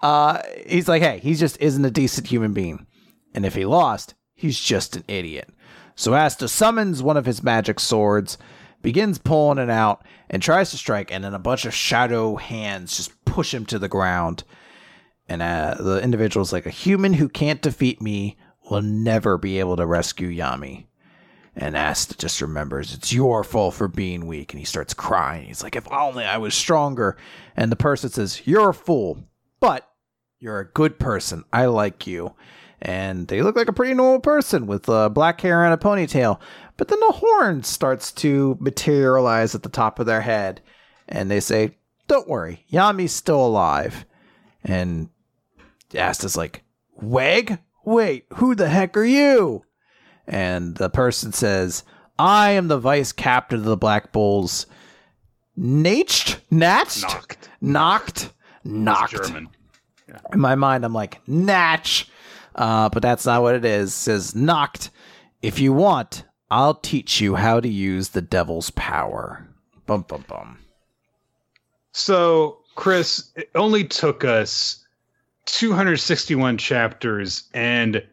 Uh, 0.00 0.40
he's 0.66 0.88
like, 0.88 1.02
hey, 1.02 1.18
he 1.18 1.34
just 1.34 1.60
isn't 1.60 1.84
a 1.84 1.90
decent 1.90 2.26
human 2.26 2.52
being. 2.52 2.86
And 3.34 3.46
if 3.46 3.54
he 3.54 3.64
lost, 3.64 4.14
he's 4.34 4.58
just 4.58 4.96
an 4.96 5.04
idiot. 5.08 5.50
So 5.94 6.14
Asta 6.14 6.48
summons 6.48 7.02
one 7.02 7.16
of 7.16 7.26
his 7.26 7.42
magic 7.42 7.78
swords, 7.78 8.38
begins 8.82 9.18
pulling 9.18 9.58
it 9.58 9.70
out, 9.70 10.04
and 10.28 10.42
tries 10.42 10.70
to 10.70 10.76
strike, 10.76 11.12
and 11.12 11.24
then 11.24 11.34
a 11.34 11.38
bunch 11.38 11.64
of 11.64 11.74
shadow 11.74 12.36
hands 12.36 12.96
just 12.96 13.24
push 13.24 13.54
him 13.54 13.66
to 13.66 13.78
the 13.78 13.88
ground. 13.88 14.44
And 15.28 15.40
uh, 15.40 15.76
the 15.78 16.02
individual's 16.02 16.52
like, 16.52 16.66
a 16.66 16.70
human 16.70 17.14
who 17.14 17.28
can't 17.28 17.62
defeat 17.62 18.02
me 18.02 18.36
will 18.70 18.82
never 18.82 19.38
be 19.38 19.58
able 19.60 19.76
to 19.76 19.86
rescue 19.86 20.28
Yami. 20.28 20.86
And 21.54 21.76
Asta 21.76 22.16
just 22.16 22.40
remembers 22.40 22.94
it's 22.94 23.12
your 23.12 23.44
fault 23.44 23.74
for 23.74 23.88
being 23.88 24.26
weak. 24.26 24.52
And 24.52 24.58
he 24.58 24.64
starts 24.64 24.94
crying. 24.94 25.46
He's 25.46 25.62
like, 25.62 25.76
if 25.76 25.90
only 25.92 26.24
I 26.24 26.38
was 26.38 26.54
stronger. 26.54 27.16
And 27.56 27.70
the 27.70 27.76
person 27.76 28.10
says, 28.10 28.46
You're 28.46 28.70
a 28.70 28.74
fool, 28.74 29.24
but 29.60 29.88
you're 30.38 30.60
a 30.60 30.70
good 30.70 30.98
person. 30.98 31.44
I 31.52 31.66
like 31.66 32.06
you. 32.06 32.34
And 32.80 33.28
they 33.28 33.42
look 33.42 33.54
like 33.54 33.68
a 33.68 33.72
pretty 33.72 33.94
normal 33.94 34.20
person 34.20 34.66
with 34.66 34.88
uh, 34.88 35.08
black 35.08 35.40
hair 35.40 35.64
and 35.64 35.72
a 35.72 35.76
ponytail. 35.76 36.40
But 36.76 36.88
then 36.88 37.00
the 37.00 37.12
horn 37.12 37.62
starts 37.62 38.12
to 38.12 38.56
materialize 38.60 39.54
at 39.54 39.62
the 39.62 39.68
top 39.68 39.98
of 39.98 40.06
their 40.06 40.22
head. 40.22 40.60
And 41.08 41.30
they 41.30 41.40
say, 41.40 41.76
Don't 42.08 42.28
worry, 42.28 42.64
Yami's 42.68 43.12
still 43.12 43.44
alive. 43.44 44.04
And 44.64 45.08
Asta's 45.94 46.36
like, 46.36 46.62
Weg? 46.94 47.58
Wait, 47.84 48.26
who 48.34 48.54
the 48.54 48.68
heck 48.68 48.96
are 48.96 49.04
you? 49.04 49.64
And 50.26 50.76
the 50.76 50.88
person 50.88 51.32
says, 51.32 51.84
I 52.18 52.50
am 52.50 52.68
the 52.68 52.78
vice 52.78 53.12
captain 53.12 53.58
of 53.58 53.64
the 53.64 53.76
Black 53.76 54.12
Bulls. 54.12 54.66
Nacht? 55.56 56.40
Natched? 56.50 57.02
Knocked. 57.02 57.48
Knocked? 57.60 58.32
Knocked. 58.64 59.12
German. 59.12 59.48
Yeah. 60.08 60.18
In 60.32 60.40
my 60.40 60.54
mind, 60.54 60.84
I'm 60.84 60.94
like, 60.94 61.20
Natch. 61.26 62.08
Uh, 62.54 62.88
but 62.90 63.02
that's 63.02 63.26
not 63.26 63.42
what 63.42 63.54
it 63.54 63.64
is. 63.64 63.90
It 63.90 63.96
says, 63.96 64.34
knocked. 64.34 64.90
If 65.40 65.58
you 65.58 65.72
want, 65.72 66.24
I'll 66.52 66.74
teach 66.74 67.18
you 67.18 67.34
how 67.34 67.60
to 67.60 67.68
use 67.68 68.10
the 68.10 68.20
devil's 68.20 68.68
power. 68.72 69.48
Bum, 69.86 70.04
bum, 70.06 70.26
bum. 70.28 70.58
So, 71.92 72.58
Chris, 72.74 73.30
it 73.36 73.48
only 73.54 73.84
took 73.84 74.22
us 74.22 74.84
261 75.46 76.58
chapters 76.58 77.44
and 77.54 78.06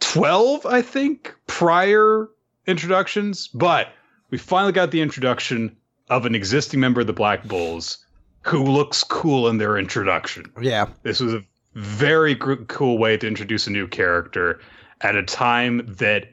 12, 0.00 0.64
I 0.64 0.80
think, 0.80 1.34
prior 1.48 2.30
introductions, 2.66 3.48
but 3.48 3.88
we 4.30 4.38
finally 4.38 4.72
got 4.72 4.90
the 4.90 5.02
introduction 5.02 5.76
of 6.08 6.24
an 6.24 6.34
existing 6.34 6.80
member 6.80 7.02
of 7.02 7.06
the 7.08 7.12
Black 7.12 7.46
Bulls 7.46 7.98
who 8.40 8.64
looks 8.64 9.04
cool 9.04 9.48
in 9.48 9.58
their 9.58 9.76
introduction. 9.76 10.50
Yeah. 10.62 10.86
This 11.02 11.20
was 11.20 11.34
a 11.34 11.44
very 11.74 12.36
cool 12.36 12.96
way 12.96 13.18
to 13.18 13.28
introduce 13.28 13.66
a 13.66 13.70
new 13.70 13.86
character 13.86 14.60
at 15.02 15.14
a 15.14 15.22
time 15.22 15.84
that 15.98 16.30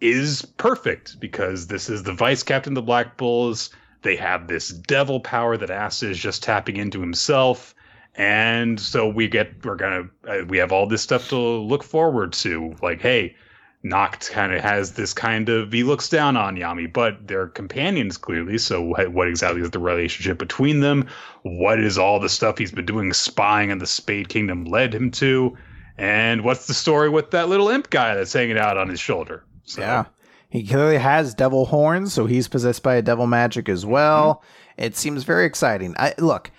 is 0.00 0.42
perfect 0.56 1.18
because 1.20 1.66
this 1.66 1.88
is 1.88 2.02
the 2.02 2.12
vice 2.12 2.42
captain 2.42 2.72
of 2.72 2.76
the 2.76 2.82
Black 2.82 3.16
Bulls. 3.16 3.70
They 4.02 4.16
have 4.16 4.46
this 4.46 4.68
devil 4.68 5.20
power 5.20 5.56
that 5.56 5.70
Asta 5.70 6.10
is 6.10 6.18
just 6.18 6.42
tapping 6.42 6.76
into 6.76 7.00
himself 7.00 7.74
and 8.16 8.80
so 8.80 9.06
we 9.08 9.28
get 9.28 9.64
we're 9.64 9.76
gonna 9.76 10.04
uh, 10.28 10.44
we 10.48 10.58
have 10.58 10.72
all 10.72 10.86
this 10.86 11.02
stuff 11.02 11.28
to 11.28 11.36
look 11.36 11.82
forward 11.82 12.32
to 12.32 12.74
like 12.82 13.00
hey 13.00 13.36
Nacht 13.82 14.30
kind 14.32 14.52
of 14.52 14.62
has 14.62 14.94
this 14.94 15.12
kind 15.12 15.48
of 15.48 15.70
he 15.70 15.84
looks 15.84 16.08
down 16.08 16.36
on 16.36 16.56
Yami, 16.56 16.92
but 16.92 17.28
they're 17.28 17.46
companions 17.46 18.16
clearly. 18.16 18.58
So 18.58 18.82
what, 18.82 19.12
what, 19.12 19.28
exactly 19.28 19.60
is 19.60 19.70
the 19.70 19.78
relationship 19.78 20.38
between 20.38 20.80
them? 20.80 21.06
What 21.42 21.78
is 21.78 21.96
all 21.96 22.18
the 22.18 22.28
stuff 22.28 22.58
he's 22.58 22.72
been 22.72 22.86
doing 22.86 23.12
spying 23.12 23.70
in 23.70 23.78
the 23.78 23.86
Spade 23.86 24.28
Kingdom 24.28 24.64
led 24.64 24.92
him 24.92 25.12
to? 25.12 25.56
And 25.98 26.42
what's 26.42 26.66
the 26.66 26.74
story 26.74 27.08
with 27.08 27.30
that 27.30 27.48
little 27.48 27.68
imp 27.68 27.90
guy 27.90 28.16
that's 28.16 28.32
hanging 28.32 28.58
out 28.58 28.76
on 28.76 28.88
his 28.88 28.98
shoulder? 28.98 29.44
So, 29.66 29.82
yeah, 29.82 30.06
he 30.48 30.66
clearly 30.66 30.98
has 30.98 31.34
devil 31.34 31.66
horns, 31.66 32.12
so 32.12 32.26
he's 32.26 32.48
possessed 32.48 32.82
by 32.82 32.94
a 32.94 33.02
devil 33.02 33.26
magic 33.26 33.68
as 33.68 33.84
well. 33.84 34.36
Mm-hmm. 34.36 34.82
It 34.84 34.96
seems 34.96 35.24
very 35.24 35.44
exciting. 35.44 35.94
I 35.98 36.14
look 36.18 36.50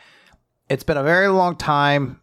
it's 0.70 0.84
been 0.84 0.98
a 0.98 1.04
very 1.04 1.28
long 1.28 1.56
time. 1.56 2.20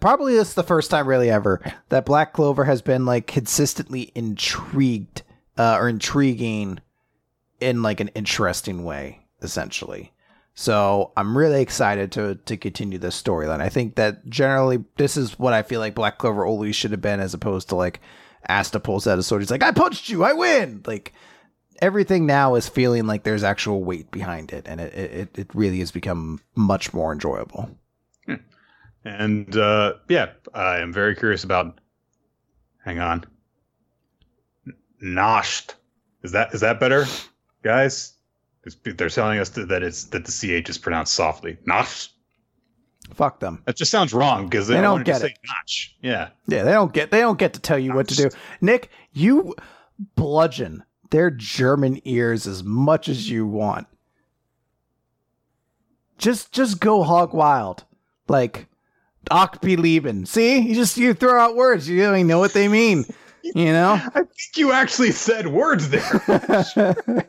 Probably 0.00 0.34
this 0.34 0.50
is 0.50 0.54
the 0.54 0.62
first 0.62 0.90
time, 0.90 1.06
really, 1.06 1.30
ever 1.30 1.60
that 1.90 2.06
Black 2.06 2.32
Clover 2.32 2.64
has 2.64 2.80
been 2.80 3.04
like 3.04 3.26
consistently 3.26 4.10
intrigued 4.14 5.22
uh, 5.58 5.76
or 5.78 5.88
intriguing 5.88 6.78
in 7.60 7.82
like 7.82 8.00
an 8.00 8.08
interesting 8.08 8.84
way, 8.84 9.26
essentially. 9.42 10.12
So 10.54 11.12
I'm 11.16 11.36
really 11.36 11.60
excited 11.60 12.12
to 12.12 12.36
to 12.36 12.56
continue 12.56 12.98
this 12.98 13.20
storyline. 13.20 13.60
I 13.60 13.68
think 13.68 13.96
that 13.96 14.28
generally 14.28 14.84
this 14.96 15.16
is 15.16 15.38
what 15.38 15.52
I 15.52 15.62
feel 15.62 15.80
like 15.80 15.94
Black 15.94 16.18
Clover 16.18 16.46
always 16.46 16.74
should 16.74 16.92
have 16.92 17.02
been, 17.02 17.20
as 17.20 17.34
opposed 17.34 17.68
to 17.68 17.74
like 17.76 18.00
Asta 18.48 18.80
pulls 18.80 19.06
out 19.06 19.18
a 19.18 19.22
sword. 19.22 19.42
He's 19.42 19.50
like, 19.50 19.62
"I 19.62 19.72
punched 19.72 20.08
you, 20.08 20.24
I 20.24 20.32
win!" 20.32 20.82
Like 20.86 21.12
everything 21.80 22.26
now 22.26 22.54
is 22.54 22.68
feeling 22.68 23.06
like 23.06 23.24
there's 23.24 23.42
actual 23.42 23.82
weight 23.82 24.10
behind 24.10 24.52
it, 24.52 24.66
and 24.66 24.80
it 24.80 24.94
it, 24.94 25.38
it 25.38 25.54
really 25.54 25.80
has 25.80 25.90
become 25.90 26.40
much 26.54 26.94
more 26.94 27.12
enjoyable. 27.12 27.70
Hmm. 28.26 28.34
And 29.04 29.56
uh, 29.56 29.94
yeah, 30.08 30.30
I 30.54 30.78
am 30.78 30.92
very 30.92 31.14
curious 31.16 31.44
about. 31.44 31.78
Hang 32.84 32.98
on. 32.98 33.24
Noshed. 35.02 35.74
Is 36.22 36.32
that 36.32 36.54
is 36.54 36.60
that 36.60 36.80
better, 36.80 37.06
guys? 37.62 38.14
They're 38.84 39.08
telling 39.08 39.40
us 39.40 39.50
that 39.50 39.82
it's 39.82 40.04
that 40.04 40.24
the 40.24 40.62
ch 40.62 40.68
is 40.70 40.78
pronounced 40.78 41.12
softly. 41.14 41.58
Noshed. 41.66 42.10
Fuck 43.14 43.40
them. 43.40 43.62
That 43.66 43.76
just 43.76 43.90
sounds 43.90 44.14
wrong 44.14 44.46
because 44.46 44.68
they, 44.68 44.76
they, 44.76 44.80
don't, 44.80 45.04
get 45.04 45.22
it. 45.22 45.38
Notch. 45.46 45.96
Yeah. 46.00 46.30
Yeah, 46.46 46.62
they 46.62 46.72
don't 46.72 46.92
get 46.92 47.10
they 47.10 47.20
don't 47.20 47.38
get 47.38 47.54
to 47.54 47.60
tell 47.60 47.78
you 47.78 47.92
what 47.92 48.08
to 48.08 48.14
do. 48.14 48.30
Nick, 48.60 48.90
you 49.12 49.54
bludgeon 50.14 50.84
their 51.10 51.30
German 51.30 52.00
ears 52.04 52.46
as 52.46 52.64
much 52.64 53.08
as 53.08 53.28
you 53.28 53.46
want. 53.46 53.86
just 56.16 56.52
just 56.52 56.80
go 56.80 57.02
hog 57.02 57.34
wild. 57.34 57.84
Like 58.28 58.68
Doc 59.24 59.60
be 59.60 59.76
leaving. 59.76 60.24
See? 60.24 60.58
You 60.60 60.74
just 60.74 60.96
you 60.96 61.14
throw 61.14 61.38
out 61.38 61.56
words. 61.56 61.88
You 61.88 62.02
don't 62.02 62.14
even 62.14 62.26
know 62.28 62.38
what 62.38 62.54
they 62.54 62.68
mean. 62.68 63.04
You 63.42 63.72
know? 63.72 63.92
I 63.92 64.20
think 64.20 64.56
you 64.56 64.72
actually 64.72 65.10
said 65.12 65.48
words 65.48 65.90
there. 65.90 66.02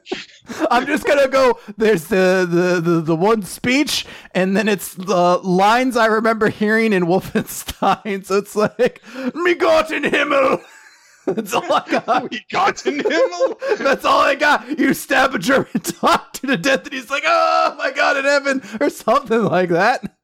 I'm 0.69 0.85
just 0.85 1.06
gonna 1.06 1.27
go. 1.27 1.59
There's 1.77 2.06
the, 2.06 2.48
the 2.50 2.80
the 2.80 3.01
the 3.01 3.16
one 3.16 3.43
speech, 3.43 4.06
and 4.32 4.56
then 4.56 4.67
it's 4.67 4.93
the 4.93 5.40
lines 5.40 5.98
I 5.98 6.06
remember 6.06 6.50
hearing 6.50 6.93
in 6.93 7.06
Wolfenstein. 7.06 8.25
So 8.25 8.38
it's 8.38 8.56
like, 8.56 9.01
"Me 9.33 9.56
got 9.56 9.92
in 9.92 10.03
Himmel." 10.03 10.61
That's 11.25 11.53
all 11.53 11.72
I 11.72 11.85
got. 11.90 12.24
we 12.32 12.45
got 12.51 12.85
in 12.85 13.00
Himmel. 13.00 13.58
That's 13.77 14.03
all 14.06 14.19
I 14.19 14.35
got. 14.35 14.77
You 14.77 14.93
stab 14.93 15.33
a 15.33 15.40
German 15.40 15.82
dog 16.01 16.33
to 16.33 16.48
the 16.48 16.58
death, 16.58 16.83
and 16.83 16.93
he's 16.93 17.09
like, 17.09 17.24
"Oh 17.25 17.75
my 17.77 17.92
god, 17.92 18.17
in 18.17 18.25
heaven," 18.25 18.61
or 18.82 18.90
something 18.90 19.43
like 19.43 19.69
that. 19.69 20.16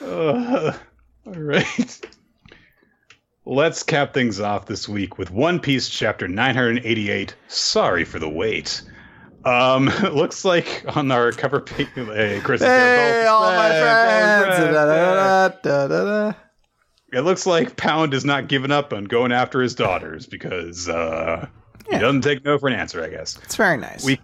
Uh, 0.00 0.72
all 1.26 1.32
right. 1.34 2.00
Let's 3.44 3.82
cap 3.82 4.14
things 4.14 4.40
off 4.40 4.66
this 4.66 4.88
week 4.88 5.18
with 5.18 5.30
One 5.30 5.58
Piece 5.58 5.88
chapter 5.88 6.28
988. 6.28 7.34
Sorry 7.48 8.04
for 8.04 8.18
the 8.18 8.28
wait. 8.28 8.82
Um, 9.44 9.86
looks 10.12 10.44
like 10.44 10.84
on 10.96 11.10
our 11.10 11.32
cover 11.32 11.60
page, 11.60 11.88
hey, 11.94 12.40
Chris, 12.44 12.62
Hey, 12.62 13.26
all 13.26 13.42
my 13.52 13.68
friends. 13.68 14.46
both 14.46 14.56
friends. 14.58 14.74
da, 14.74 14.84
da, 14.86 15.48
da, 15.62 15.88
da, 15.88 16.04
da. 16.30 16.38
It 17.12 17.20
looks 17.22 17.44
like 17.44 17.76
Pound 17.76 18.14
is 18.14 18.24
not 18.24 18.48
giving 18.48 18.70
up 18.70 18.92
on 18.92 19.04
going 19.04 19.32
after 19.32 19.60
his 19.60 19.74
daughters 19.74 20.24
because 20.26 20.88
uh, 20.88 21.46
Yeah. 21.90 21.96
he 21.96 22.00
doesn't 22.00 22.22
take 22.22 22.44
no 22.44 22.58
for 22.58 22.68
an 22.68 22.74
answer, 22.74 23.02
I 23.04 23.08
guess. 23.08 23.38
It's 23.42 23.56
very 23.56 23.76
nice. 23.76 24.04
We- 24.04 24.20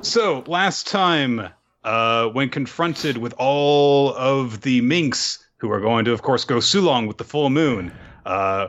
So 0.00 0.42
last 0.46 0.86
time, 0.88 1.46
uh, 1.84 2.28
when 2.28 2.48
confronted 2.48 3.18
with 3.18 3.34
all 3.36 4.14
of 4.14 4.62
the 4.62 4.80
minks 4.80 5.44
who 5.58 5.70
are 5.70 5.80
going 5.80 6.04
to, 6.06 6.12
of 6.12 6.22
course, 6.22 6.44
go 6.44 6.56
Sulong 6.56 7.06
with 7.06 7.18
the 7.18 7.24
full 7.24 7.50
moon, 7.50 7.92
uh, 8.24 8.68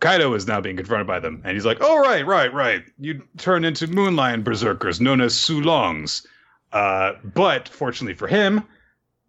Kaido 0.00 0.34
is 0.34 0.46
now 0.46 0.60
being 0.60 0.76
confronted 0.76 1.06
by 1.06 1.20
them, 1.20 1.40
and 1.44 1.54
he's 1.54 1.64
like, 1.64 1.78
"Oh 1.80 1.98
right, 2.00 2.26
right, 2.26 2.52
right. 2.52 2.84
You 2.98 3.22
turn 3.38 3.64
into 3.64 3.86
Moonlion 3.86 4.42
berserkers 4.42 5.00
known 5.00 5.20
as 5.20 5.34
Sulongs." 5.34 6.26
Uh, 6.72 7.12
but 7.22 7.68
fortunately 7.68 8.14
for 8.14 8.26
him, 8.26 8.64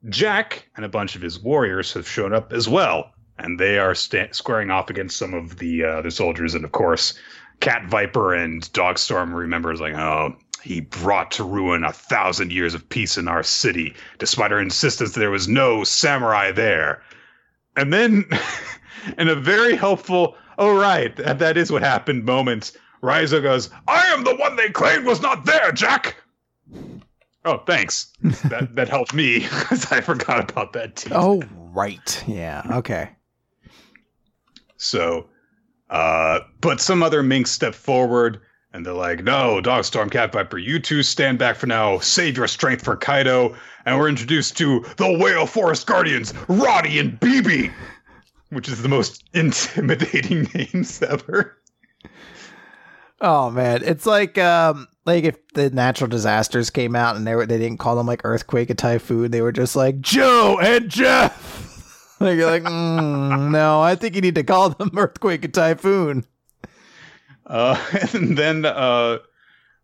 Jack 0.09 0.67
and 0.75 0.83
a 0.83 0.89
bunch 0.89 1.15
of 1.15 1.21
his 1.21 1.39
warriors 1.39 1.93
have 1.93 2.07
shown 2.07 2.33
up 2.33 2.51
as 2.51 2.67
well, 2.67 3.11
and 3.37 3.59
they 3.59 3.77
are 3.77 3.95
sta- 3.95 4.31
squaring 4.31 4.71
off 4.71 4.89
against 4.89 5.17
some 5.17 5.33
of 5.33 5.57
the 5.59 5.83
uh, 5.83 6.01
the 6.01 6.11
soldiers, 6.11 6.55
and 6.55 6.65
of 6.65 6.71
course, 6.71 7.13
Cat 7.59 7.85
Viper 7.87 8.33
and 8.33 8.61
Dogstorm 8.73 9.33
remembers 9.33 9.79
like, 9.79 9.93
oh, 9.93 10.35
he 10.65 10.81
brought 10.81 11.29
to 11.29 11.43
ruin 11.43 11.83
a 11.83 11.93
thousand 11.93 12.51
years 12.51 12.73
of 12.73 12.89
peace 12.89 13.19
in 13.19 13.27
our 13.27 13.43
city, 13.43 13.93
despite 14.17 14.51
our 14.51 14.59
insistence 14.59 15.11
that 15.11 15.19
there 15.19 15.29
was 15.29 15.47
no 15.47 15.83
samurai 15.83 16.51
there. 16.51 17.03
And 17.75 17.93
then, 17.93 18.25
in 19.19 19.27
a 19.27 19.35
very 19.35 19.75
helpful, 19.75 20.35
oh 20.57 20.75
right, 20.75 21.15
that, 21.17 21.37
that 21.37 21.55
is 21.55 21.71
what 21.71 21.83
happened 21.83 22.25
moment, 22.25 22.71
Raizo 23.03 23.43
goes, 23.43 23.69
I 23.87 24.07
am 24.07 24.23
the 24.23 24.35
one 24.35 24.55
they 24.55 24.69
claimed 24.69 25.05
was 25.05 25.21
not 25.21 25.45
there, 25.45 25.71
Jack! 25.71 26.15
Oh, 27.45 27.59
thanks. 27.67 28.11
that 28.49 28.75
that 28.75 28.89
helped 28.89 29.13
me, 29.13 29.39
because 29.59 29.91
I 29.91 30.01
forgot 30.01 30.49
about 30.49 30.73
that 30.73 30.95
too. 30.95 31.11
oh 31.13 31.43
right, 31.53 32.23
yeah, 32.27 32.63
okay. 32.71 33.11
So, 34.77 35.27
uh, 35.91 36.39
but 36.59 36.81
some 36.81 37.03
other 37.03 37.21
minks 37.21 37.51
step 37.51 37.75
forward 37.75 38.41
and 38.75 38.85
they're 38.85 38.93
like, 38.93 39.23
no, 39.23 39.61
Dogstorm, 39.61 40.11
Cat 40.11 40.33
Viper, 40.33 40.57
you 40.57 40.79
two 40.79 41.01
stand 41.01 41.39
back 41.39 41.55
for 41.55 41.65
now. 41.65 41.97
Save 41.99 42.35
your 42.35 42.47
strength 42.47 42.83
for 42.83 42.97
Kaido. 42.97 43.55
And 43.85 43.97
we're 43.97 44.09
introduced 44.09 44.57
to 44.57 44.85
the 44.97 45.17
Whale 45.17 45.45
Forest 45.45 45.87
Guardians, 45.87 46.33
Roddy 46.49 46.99
and 46.99 47.17
BB, 47.17 47.71
which 48.49 48.67
is 48.67 48.81
the 48.81 48.89
most 48.89 49.23
intimidating 49.33 50.49
names 50.53 51.01
ever. 51.01 51.57
Oh 53.21 53.49
man, 53.49 53.81
it's 53.81 54.05
like 54.05 54.37
um 54.37 54.89
like 55.05 55.23
if 55.23 55.37
the 55.53 55.69
natural 55.69 56.09
disasters 56.09 56.69
came 56.69 56.97
out 56.97 57.15
and 57.15 57.25
they 57.25 57.33
were 57.33 57.45
they 57.45 57.57
didn't 57.57 57.79
call 57.79 57.95
them 57.95 58.07
like 58.07 58.25
earthquake 58.25 58.69
and 58.69 58.77
typhoon, 58.77 59.31
they 59.31 59.41
were 59.41 59.53
just 59.53 59.77
like 59.77 60.01
Joe 60.01 60.59
and 60.61 60.89
Jeff. 60.89 62.17
like 62.19 62.35
you're 62.37 62.51
like, 62.51 62.63
mm, 62.63 63.51
no, 63.51 63.79
I 63.79 63.95
think 63.95 64.15
you 64.15 64.21
need 64.21 64.35
to 64.35 64.43
call 64.43 64.71
them 64.71 64.91
earthquake 64.97 65.45
and 65.45 65.53
typhoon. 65.53 66.25
Uh, 67.45 67.79
and 68.13 68.37
then 68.37 68.65
uh, 68.65 69.19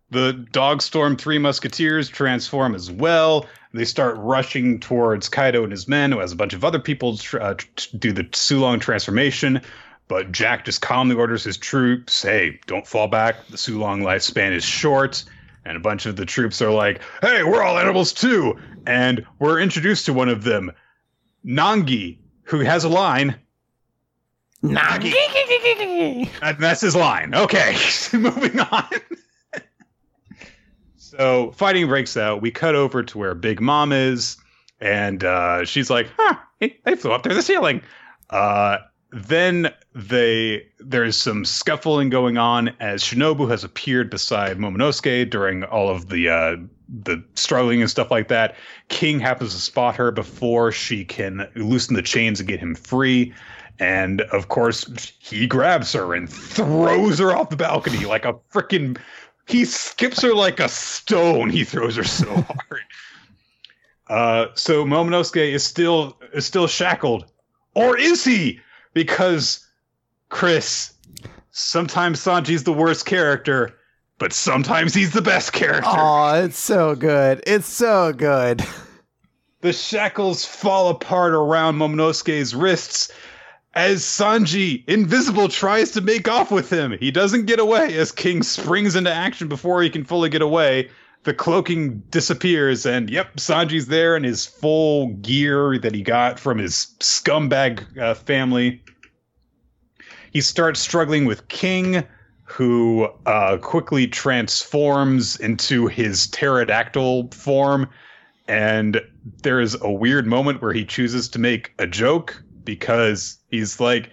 the 0.09 0.45
Dogstorm 0.51 1.17
Three 1.17 1.38
Musketeers 1.38 2.09
transform 2.09 2.75
as 2.75 2.91
well. 2.91 3.45
They 3.73 3.85
start 3.85 4.17
rushing 4.17 4.80
towards 4.80 5.30
Kaido 5.30 5.64
and 5.64 5.72
his 5.72 5.88
men, 5.88 6.11
who 6.11 6.19
has 6.19 6.33
a 6.33 6.35
bunch 6.35 6.53
of 6.53 6.65
other 6.65 6.80
people 6.80 7.17
uh, 7.40 7.56
do 7.98 8.11
the 8.11 8.25
Sulong 8.25 8.81
transformation. 8.81 9.61
But 10.09 10.33
Jack 10.33 10.65
just 10.65 10.81
calmly 10.81 11.15
orders 11.15 11.45
his 11.45 11.56
troops, 11.56 12.22
"Hey, 12.22 12.59
don't 12.67 12.85
fall 12.85 13.07
back. 13.07 13.48
The 13.48 13.56
Sulong 13.56 14.01
lifespan 14.01 14.51
is 14.51 14.65
short." 14.65 15.23
And 15.64 15.77
a 15.77 15.80
bunch 15.80 16.06
of 16.06 16.17
the 16.17 16.25
troops 16.25 16.61
are 16.61 16.72
like, 16.72 17.01
"Hey, 17.22 17.43
we're 17.43 17.64
all 17.64 17.80
animals 17.80 18.11
too!" 18.11 18.57
And 18.85 19.25
we're 19.40 19.61
introduced 19.61 20.07
to 20.07 20.14
one 20.14 20.27
of 20.27 20.43
them, 20.43 20.73
Nangi, 21.45 22.17
who 22.43 22.59
has 22.59 22.83
a 22.83 22.90
line. 22.90 23.35
Nagi. 24.64 26.30
And 26.41 26.57
that's 26.59 26.81
his 26.81 26.95
line. 26.95 27.33
Okay, 27.35 27.75
moving 28.14 28.59
on. 28.59 28.90
so 30.98 31.51
fighting 31.51 31.88
breaks 31.88 32.17
out. 32.17 32.41
We 32.41 32.51
cut 32.51 32.75
over 32.75 33.03
to 33.03 33.17
where 33.17 33.35
Big 33.35 33.61
Mom 33.61 33.91
is, 33.91 34.38
and 34.80 35.23
uh, 35.23 35.65
she's 35.65 35.90
like, 35.90 36.07
"Huh, 36.17 36.35
hey, 36.59 36.77
they 36.85 36.95
flew 36.95 37.11
up 37.11 37.23
through 37.23 37.35
the 37.35 37.41
ceiling." 37.41 37.81
Uh, 38.30 38.77
then 39.11 39.72
they 39.93 40.65
there's 40.80 41.17
some 41.17 41.43
scuffling 41.43 42.09
going 42.09 42.38
on 42.38 42.69
as 42.80 43.03
Shinobu 43.03 43.49
has 43.49 43.64
appeared 43.64 44.09
beside 44.09 44.57
Momonosuke 44.57 45.30
during 45.30 45.64
all 45.65 45.90
of 45.90 46.09
the 46.09 46.30
uh, 46.30 46.56
the 47.03 47.23
struggling 47.35 47.81
and 47.81 47.90
stuff 47.90 48.09
like 48.09 48.30
that. 48.30 48.56
King 48.90 49.19
happens 49.19 49.53
to 49.53 49.59
spot 49.59 49.95
her 49.95 50.11
before 50.11 50.72
she 50.72 51.03
can 51.03 51.48
loosen 51.56 51.95
the 51.95 52.01
chains 52.01 52.40
and 52.40 52.48
get 52.48 52.59
him 52.59 52.75
free. 52.75 53.33
And 53.82 54.22
of 54.22 54.48
course, 54.48 55.11
he 55.18 55.48
grabs 55.48 55.92
her 55.93 56.14
and 56.14 56.30
throws 56.30 57.18
her 57.18 57.35
off 57.35 57.50
the 57.50 57.56
balcony 57.56 58.06
like 58.06 58.26
a 58.26 58.35
freaking. 58.53 59.00
He 59.48 59.66
skips 59.66 60.22
her 60.22 60.35
like 60.35 60.60
a 60.60 60.69
stone. 60.69 61.50
He 61.50 61.64
throws 61.64 61.95
her 61.95 62.03
so 62.03 62.32
hard. 62.32 62.82
Uh, 64.08 64.45
so 64.53 64.85
Momonosuke 64.85 65.51
is 65.51 65.64
still 65.64 66.16
is 66.32 66.45
still 66.45 66.68
shackled, 66.68 67.26
or 67.74 67.98
is 67.98 68.24
he? 68.24 68.60
Because 68.93 69.68
Chris, 70.30 70.93
sometimes 71.50 72.19
Sanji's 72.24 72.64
the 72.64 72.74
worst 72.74 73.08
character, 73.08 73.76
but 74.19 74.32
sometimes 74.32 74.93
he's 74.93 75.14
the 75.14 75.24
best 75.24 75.53
character. 75.53 75.90
Oh, 75.92 76.43
it's 76.43 76.60
so 76.60 76.93
good. 76.93 77.42
It's 77.48 77.68
so 77.68 78.14
good. 78.14 78.64
The 79.61 79.74
shackles 79.74 80.43
fall 80.43 80.90
apart 80.90 81.34
around 81.34 81.77
Momonosuke's 81.77 82.56
wrists 82.56 83.11
as 83.74 84.01
Sanji, 84.01 84.83
invisible, 84.88 85.48
tries 85.48 85.91
to 85.91 86.01
make 86.01 86.27
off 86.27 86.51
with 86.51 86.72
him. 86.72 86.98
He 87.00 87.11
doesn't 87.11 87.45
get 87.45 87.59
away 87.59 87.98
as 87.98 88.11
King 88.11 88.43
springs 88.43 88.95
into 88.95 89.11
action 89.11 89.48
before 89.48 89.82
he 89.82 89.90
can 89.90 90.03
fully 90.03 90.30
get 90.30 90.41
away. 90.41 90.90
The 91.24 91.33
cloaking 91.33 92.00
disappears, 92.09 92.85
and 92.85 93.09
yep, 93.09 93.35
Sanji's 93.38 93.88
there 93.88 94.17
in 94.17 94.24
his 94.24 94.45
full 94.45 95.08
gear 95.22 95.77
that 95.77 95.93
he 95.93 96.01
got 96.01 96.40
from 96.40 96.58
his 96.58 96.95
scumbag 97.00 97.98
uh, 97.98 98.16
family. 98.16 98.83
He 100.33 100.41
starts 100.41 100.80
struggling 100.80 101.25
with 101.25 101.48
King, 101.48 102.03
who 102.43 103.08
uh, 103.25 103.58
quickly 103.58 104.08
transforms 104.08 105.40
into 105.40 105.88
his 105.88 106.27
pterodactyl 106.27 107.30
form. 107.32 107.88
And 108.48 109.00
there 109.43 109.61
is 109.61 109.77
a 109.82 109.91
weird 109.91 110.25
moment 110.25 110.61
where 110.61 110.74
he 110.74 110.83
chooses 110.83 111.30
to 111.30 111.40
make 111.40 111.72
a 111.80 111.88
joke 111.88 112.43
because 112.64 113.38
he's 113.49 113.80
like, 113.80 114.11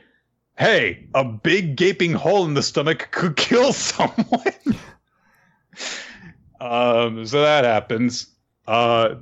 hey, 0.59 1.07
a 1.15 1.25
big 1.25 1.77
gaping 1.77 2.13
hole 2.13 2.45
in 2.45 2.55
the 2.55 2.63
stomach 2.63 3.09
could 3.11 3.37
kill 3.37 3.73
someone. 3.75 4.53
um, 6.61 7.27
so 7.27 7.41
that 7.41 7.65
happens. 7.65 8.27
Uh, 8.67 9.15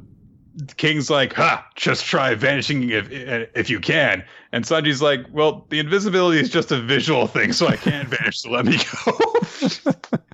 King's 0.78 1.10
like, 1.10 1.34
ha, 1.34 1.66
just 1.76 2.06
try 2.06 2.34
vanishing 2.34 2.88
if 2.88 3.08
if 3.10 3.68
you 3.68 3.78
can. 3.78 4.24
And 4.52 4.64
Sanji's 4.64 5.02
like, 5.02 5.26
well, 5.30 5.66
the 5.68 5.78
invisibility 5.78 6.40
is 6.40 6.48
just 6.48 6.72
a 6.72 6.80
visual 6.80 7.26
thing, 7.26 7.52
so 7.52 7.66
I 7.66 7.76
can't 7.76 8.08
vanish, 8.08 8.40
so 8.40 8.50
let 8.50 8.64
me 8.64 8.78
go. 9.04 10.18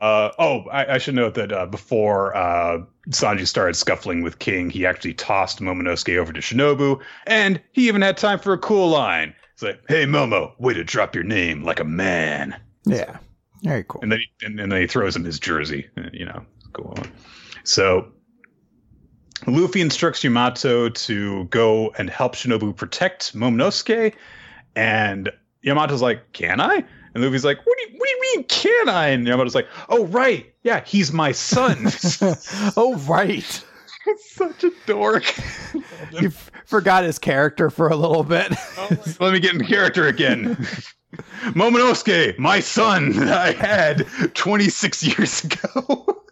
Uh, 0.00 0.30
oh, 0.38 0.64
I, 0.70 0.94
I 0.94 0.98
should 0.98 1.14
note 1.16 1.34
that 1.34 1.50
uh, 1.52 1.66
before 1.66 2.36
uh, 2.36 2.78
Sanji 3.10 3.46
started 3.46 3.74
scuffling 3.74 4.22
with 4.22 4.38
King, 4.38 4.70
he 4.70 4.86
actually 4.86 5.14
tossed 5.14 5.60
Momonosuke 5.60 6.16
over 6.16 6.32
to 6.32 6.40
Shinobu, 6.40 7.00
and 7.26 7.60
he 7.72 7.88
even 7.88 8.02
had 8.02 8.16
time 8.16 8.38
for 8.38 8.52
a 8.52 8.58
cool 8.58 8.88
line. 8.90 9.34
He's 9.54 9.62
like, 9.64 9.80
"Hey, 9.88 10.04
Momo, 10.04 10.52
way 10.60 10.72
to 10.74 10.84
drop 10.84 11.14
your 11.16 11.24
name 11.24 11.64
like 11.64 11.80
a 11.80 11.84
man," 11.84 12.56
Yeah. 12.86 13.18
Very 13.64 13.84
cool. 13.88 14.00
and 14.02 14.12
then 14.12 14.20
he, 14.20 14.46
and, 14.46 14.60
and 14.60 14.70
then 14.70 14.80
he 14.80 14.86
throws 14.86 15.16
him 15.16 15.24
his 15.24 15.40
jersey. 15.40 15.88
uh, 15.96 16.02
You 16.12 16.26
know, 16.26 16.44
go 16.72 16.84
on. 16.96 17.10
So 17.64 18.12
Luffy 19.48 19.80
instructs 19.80 20.22
Yamato 20.22 20.88
to 20.90 21.44
go 21.46 21.90
and 21.98 22.08
help 22.08 22.36
Shinobu 22.36 22.76
protect 22.76 23.34
Momonosuke, 23.34 24.14
and 24.76 25.30
Yamato's 25.64 26.02
like, 26.02 26.32
"Can 26.32 26.60
I?" 26.60 26.84
And 27.14 27.24
Luffy's 27.24 27.44
like, 27.44 27.58
"What 27.64 27.78
do 27.78 27.92
you 27.92 27.98
What 27.98 28.06
do 28.08 28.10
you 28.10 28.20
mean, 28.36 28.44
can 28.44 28.88
I?" 28.88 29.08
And 29.08 29.26
Yamato's 29.26 29.54
like, 29.54 29.68
"Oh 29.88 30.06
right, 30.06 30.52
yeah, 30.62 30.82
he's 30.84 31.12
my 31.12 31.32
son." 31.32 31.86
oh 32.76 32.96
right. 33.08 33.64
Such 34.16 34.64
a 34.64 34.70
dork. 34.86 35.24
you 36.12 36.28
f- 36.28 36.50
forgot 36.66 37.04
his 37.04 37.18
character 37.18 37.70
for 37.70 37.88
a 37.88 37.96
little 37.96 38.24
bit. 38.24 38.52
oh, 38.78 38.88
let 39.20 39.32
me 39.32 39.40
get 39.40 39.52
into 39.52 39.66
character 39.66 40.06
again. 40.06 40.56
Momonosuke, 41.54 42.38
my 42.38 42.60
son 42.60 43.12
that 43.12 43.36
I 43.36 43.52
had 43.52 44.06
26 44.34 45.04
years 45.04 45.44
ago. 45.44 46.22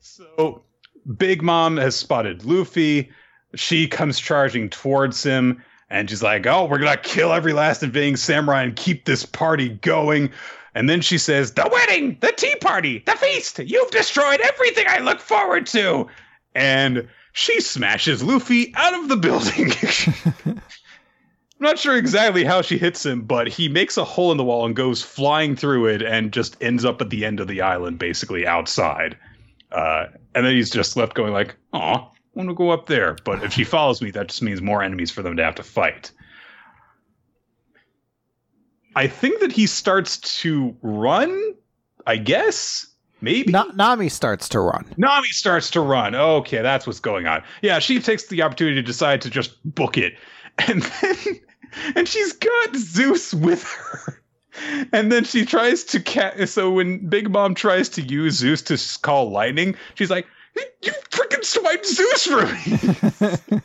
so 0.00 0.64
Big 1.16 1.42
Mom 1.42 1.76
has 1.76 1.96
spotted 1.96 2.44
Luffy. 2.44 3.10
She 3.54 3.88
comes 3.88 4.20
charging 4.20 4.70
towards 4.70 5.22
him 5.22 5.62
and 5.90 6.08
she's 6.08 6.22
like, 6.22 6.46
Oh, 6.46 6.64
we're 6.64 6.78
to 6.78 6.96
kill 6.96 7.32
every 7.32 7.52
last 7.52 7.82
invading 7.82 8.16
samurai 8.16 8.62
and 8.62 8.76
keep 8.76 9.04
this 9.04 9.26
party 9.26 9.68
going. 9.68 10.30
And 10.74 10.88
then 10.88 11.00
she 11.00 11.18
says, 11.18 11.52
The 11.52 11.68
wedding, 11.70 12.16
the 12.20 12.32
tea 12.32 12.54
party, 12.56 13.02
the 13.04 13.12
feast. 13.12 13.58
You've 13.58 13.90
destroyed 13.90 14.40
everything 14.40 14.86
I 14.88 14.98
look 15.00 15.20
forward 15.20 15.66
to. 15.66 16.06
And 16.54 17.08
she 17.32 17.60
smashes 17.60 18.22
Luffy 18.22 18.72
out 18.76 18.94
of 18.94 19.08
the 19.08 19.16
building. 19.16 19.72
I'm 20.46 20.60
not 21.60 21.78
sure 21.78 21.96
exactly 21.96 22.44
how 22.44 22.62
she 22.62 22.78
hits 22.78 23.04
him, 23.04 23.22
but 23.22 23.48
he 23.48 23.68
makes 23.68 23.96
a 23.96 24.04
hole 24.04 24.30
in 24.30 24.38
the 24.38 24.44
wall 24.44 24.66
and 24.66 24.74
goes 24.74 25.02
flying 25.02 25.56
through 25.56 25.86
it 25.86 26.02
and 26.02 26.32
just 26.32 26.56
ends 26.60 26.84
up 26.84 27.00
at 27.00 27.10
the 27.10 27.24
end 27.24 27.40
of 27.40 27.48
the 27.48 27.60
island, 27.62 27.98
basically 27.98 28.46
outside. 28.46 29.16
Uh, 29.72 30.06
and 30.34 30.46
then 30.46 30.54
he's 30.54 30.70
just 30.70 30.96
left 30.96 31.14
going 31.14 31.32
like, 31.32 31.54
"Oh, 31.72 31.78
I 31.78 32.08
want 32.40 32.50
to 32.50 32.54
go 32.54 32.70
up 32.70 32.86
there." 32.86 33.16
But 33.24 33.42
if 33.44 33.52
she 33.52 33.64
follows 33.64 34.02
me, 34.02 34.10
that 34.12 34.28
just 34.28 34.42
means 34.42 34.60
more 34.60 34.82
enemies 34.82 35.10
for 35.10 35.22
them 35.22 35.36
to 35.36 35.44
have 35.44 35.54
to 35.56 35.62
fight. 35.62 36.10
I 38.96 39.06
think 39.06 39.40
that 39.40 39.52
he 39.52 39.66
starts 39.66 40.18
to 40.42 40.76
run. 40.82 41.54
I 42.06 42.16
guess 42.16 42.86
maybe 43.20 43.52
Na- 43.52 43.72
Nami 43.74 44.08
starts 44.08 44.48
to 44.50 44.60
run. 44.60 44.92
Nami 44.96 45.28
starts 45.28 45.70
to 45.70 45.80
run. 45.80 46.14
Okay, 46.14 46.62
that's 46.62 46.86
what's 46.86 47.00
going 47.00 47.26
on. 47.26 47.42
Yeah, 47.62 47.78
she 47.78 48.00
takes 48.00 48.26
the 48.26 48.42
opportunity 48.42 48.76
to 48.76 48.82
decide 48.82 49.20
to 49.22 49.30
just 49.30 49.56
book 49.64 49.96
it, 49.96 50.14
and 50.58 50.82
then 50.82 51.40
and 51.94 52.08
she's 52.08 52.32
got 52.32 52.76
Zeus 52.76 53.32
with 53.34 53.62
her. 53.64 54.16
And 54.92 55.12
then 55.12 55.24
she 55.24 55.46
tries 55.46 55.84
to 55.84 56.00
cat. 56.00 56.48
So 56.48 56.72
when 56.72 57.08
Big 57.08 57.30
Mom 57.30 57.54
tries 57.54 57.88
to 57.90 58.02
use 58.02 58.34
Zeus 58.34 58.60
to 58.62 59.00
call 59.00 59.30
lightning, 59.30 59.76
she's 59.94 60.10
like, 60.10 60.26
"You 60.82 60.92
freaking 61.10 61.44
swiped 61.44 61.86
Zeus 61.86 62.26
for 62.26 63.50
me." 63.50 63.60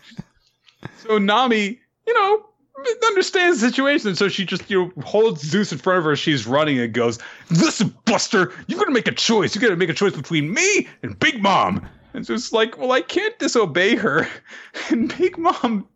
so 0.98 1.18
Nami, 1.18 1.80
you 2.08 2.14
know, 2.14 2.46
understands 3.08 3.62
the 3.62 3.70
situation. 3.70 4.16
So 4.16 4.28
she 4.28 4.46
just, 4.46 4.70
you 4.70 4.86
know, 4.86 5.04
holds 5.04 5.42
Zeus 5.42 5.72
in 5.72 5.78
front 5.78 6.00
of 6.00 6.06
her. 6.06 6.16
She's 6.16 6.46
running 6.46 6.80
and 6.80 6.94
goes, 6.94 7.20
Listen, 7.50 7.96
Buster, 8.06 8.54
you 8.68 8.78
got 8.78 8.86
to 8.86 8.92
make 8.92 9.08
a 9.08 9.14
choice. 9.14 9.56
You 9.56 9.62
got 9.62 9.70
to 9.70 9.76
make 9.76 9.90
a 9.90 9.94
choice 9.94 10.16
between 10.16 10.54
me 10.54 10.88
and 11.02 11.18
Big 11.20 11.42
Mom. 11.42 11.88
And 12.14 12.26
Zeus 12.26 12.54
like, 12.54 12.78
Well, 12.78 12.92
I 12.92 13.02
can't 13.02 13.38
disobey 13.40 13.96
her. 13.96 14.28
And 14.90 15.16
Big 15.18 15.38
Mom 15.38 15.88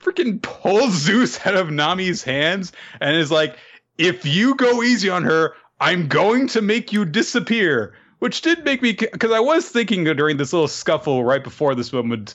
freaking 0.00 0.40
pulls 0.40 0.94
Zeus 0.94 1.44
out 1.46 1.54
of 1.54 1.70
Nami's 1.70 2.22
hands 2.22 2.72
and 3.00 3.16
is 3.16 3.30
like, 3.30 3.56
If 3.98 4.24
you 4.24 4.54
go 4.54 4.82
easy 4.82 5.10
on 5.10 5.24
her, 5.24 5.54
I'm 5.80 6.08
going 6.08 6.48
to 6.48 6.62
make 6.62 6.92
you 6.92 7.04
disappear. 7.04 7.94
Which 8.26 8.40
did 8.40 8.64
make 8.64 8.82
me, 8.82 8.90
because 8.90 9.30
I 9.30 9.38
was 9.38 9.68
thinking 9.68 10.02
during 10.02 10.36
this 10.36 10.52
little 10.52 10.66
scuffle 10.66 11.22
right 11.22 11.44
before 11.44 11.76
this 11.76 11.92
moment, 11.92 12.34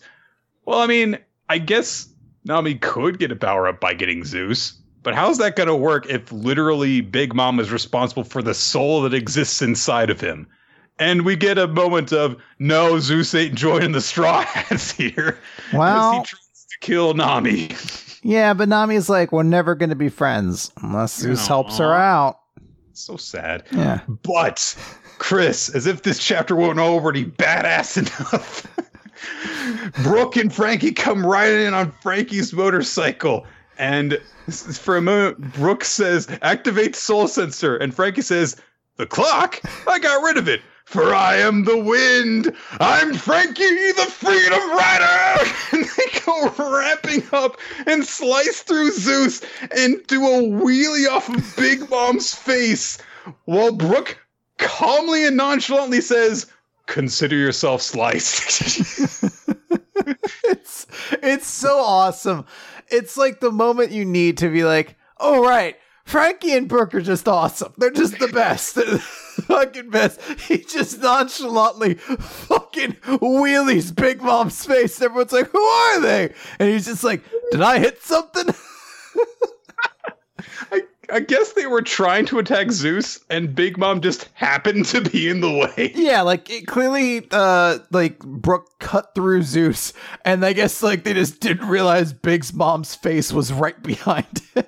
well, 0.63 0.79
I 0.79 0.87
mean, 0.87 1.19
I 1.49 1.57
guess 1.57 2.07
Nami 2.45 2.75
could 2.75 3.19
get 3.19 3.29
a 3.29 3.35
power 3.35 3.67
up 3.67 3.81
by 3.81 3.93
getting 3.93 4.23
Zeus, 4.23 4.71
but 5.03 5.15
how's 5.15 5.37
that 5.39 5.57
going 5.57 5.67
to 5.67 5.75
work 5.75 6.09
if 6.09 6.31
literally 6.31 7.01
Big 7.01 7.35
Mom 7.35 7.59
is 7.59 7.73
responsible 7.73 8.23
for 8.23 8.41
the 8.41 8.53
soul 8.53 9.01
that 9.01 9.13
exists 9.13 9.61
inside 9.61 10.09
of 10.09 10.21
him? 10.21 10.47
And 10.97 11.25
we 11.25 11.35
get 11.35 11.57
a 11.57 11.67
moment 11.67 12.13
of 12.13 12.37
no, 12.57 12.97
Zeus 12.99 13.35
ain't 13.35 13.55
joining 13.55 13.91
the 13.91 13.99
Straw 13.99 14.43
Hats 14.45 14.93
here. 14.93 15.37
Well, 15.73 16.13
he 16.13 16.17
tries 16.19 16.67
to 16.69 16.77
kill 16.79 17.15
Nami. 17.15 17.69
Yeah, 18.23 18.53
but 18.53 18.69
Nami's 18.69 19.09
like, 19.09 19.33
we're 19.33 19.43
never 19.43 19.75
going 19.75 19.89
to 19.89 19.97
be 19.97 20.07
friends 20.07 20.71
unless 20.81 21.17
Zeus 21.17 21.43
Aww. 21.43 21.47
helps 21.49 21.79
her 21.79 21.93
out. 21.93 22.37
So 22.93 23.17
sad. 23.17 23.63
Yeah. 23.71 24.01
But 24.23 24.75
Chris, 25.21 25.69
as 25.69 25.85
if 25.85 26.01
this 26.01 26.17
chapter 26.17 26.55
wasn't 26.55 26.79
already 26.79 27.23
badass 27.23 27.95
enough. 27.95 28.65
Brook 30.03 30.35
and 30.35 30.51
Franky 30.51 30.91
come 30.91 31.23
riding 31.23 31.67
in 31.67 31.73
on 31.75 31.91
Franky's 32.01 32.51
motorcycle. 32.51 33.45
And 33.77 34.19
for 34.49 34.97
a 34.97 35.01
moment, 35.01 35.53
Brook 35.53 35.85
says, 35.85 36.27
activate 36.41 36.95
soul 36.95 37.27
sensor. 37.27 37.77
And 37.77 37.93
Franky 37.93 38.23
says, 38.23 38.55
the 38.97 39.05
clock? 39.05 39.61
I 39.87 39.99
got 39.99 40.23
rid 40.23 40.37
of 40.37 40.47
it. 40.47 40.61
For 40.85 41.13
I 41.13 41.35
am 41.35 41.65
the 41.65 41.77
wind. 41.77 42.55
I'm 42.79 43.13
Franky, 43.13 43.91
the 43.91 44.07
freedom 44.09 44.71
rider. 44.71 45.51
And 45.71 45.85
they 45.85 46.19
go 46.25 46.49
ramping 46.57 47.23
up 47.31 47.57
and 47.85 48.03
slice 48.03 48.63
through 48.63 48.91
Zeus 48.93 49.43
and 49.77 50.01
do 50.07 50.25
a 50.25 50.41
wheelie 50.41 51.07
off 51.07 51.29
of 51.29 51.55
Big 51.55 51.87
Mom's 51.91 52.33
face 52.33 52.97
while 53.45 53.71
Brook 53.71 54.17
calmly 54.61 55.25
and 55.25 55.35
nonchalantly 55.35 56.01
says, 56.01 56.47
consider 56.85 57.35
yourself 57.35 57.81
sliced. 57.81 58.61
it's 60.45 60.87
it's 61.21 61.47
so 61.47 61.79
awesome. 61.79 62.45
It's 62.89 63.17
like 63.17 63.39
the 63.39 63.51
moment 63.51 63.91
you 63.91 64.05
need 64.05 64.37
to 64.37 64.49
be 64.49 64.63
like, 64.63 64.95
oh 65.19 65.43
right, 65.43 65.75
Franky 66.05 66.53
and 66.53 66.67
Brook 66.67 66.93
are 66.93 67.01
just 67.01 67.27
awesome. 67.27 67.73
They're 67.77 67.91
just 67.91 68.19
the 68.19 68.27
best. 68.27 68.75
fucking 69.41 69.89
best. 69.89 70.21
He 70.41 70.57
just 70.59 71.01
nonchalantly 71.01 71.95
fucking 71.95 72.93
wheelies 73.03 73.95
Big 73.95 74.21
Mom's 74.21 74.65
face. 74.65 75.01
Everyone's 75.01 75.31
like, 75.31 75.49
who 75.49 75.61
are 75.61 76.01
they? 76.01 76.33
And 76.59 76.69
he's 76.69 76.85
just 76.85 77.03
like, 77.03 77.23
did 77.51 77.61
I 77.61 77.79
hit 77.79 78.01
something? 78.01 78.47
I 80.71 80.81
I 81.11 81.19
guess 81.19 81.53
they 81.53 81.67
were 81.67 81.81
trying 81.81 82.25
to 82.27 82.39
attack 82.39 82.71
Zeus, 82.71 83.19
and 83.29 83.53
Big 83.53 83.77
Mom 83.77 83.99
just 83.99 84.29
happened 84.33 84.85
to 84.85 85.01
be 85.01 85.29
in 85.29 85.41
the 85.41 85.51
way. 85.51 85.91
Yeah, 86.01 86.21
like 86.21 86.49
it 86.49 86.67
clearly, 86.67 87.27
uh, 87.31 87.79
like 87.91 88.19
Brook 88.19 88.79
cut 88.79 89.13
through 89.13 89.43
Zeus, 89.43 89.93
and 90.23 90.45
I 90.45 90.53
guess 90.53 90.81
like 90.81 91.03
they 91.03 91.13
just 91.13 91.41
didn't 91.41 91.67
realize 91.67 92.13
Big 92.13 92.45
Mom's 92.53 92.95
face 92.95 93.31
was 93.31 93.51
right 93.51 93.81
behind 93.83 94.41
him. 94.53 94.65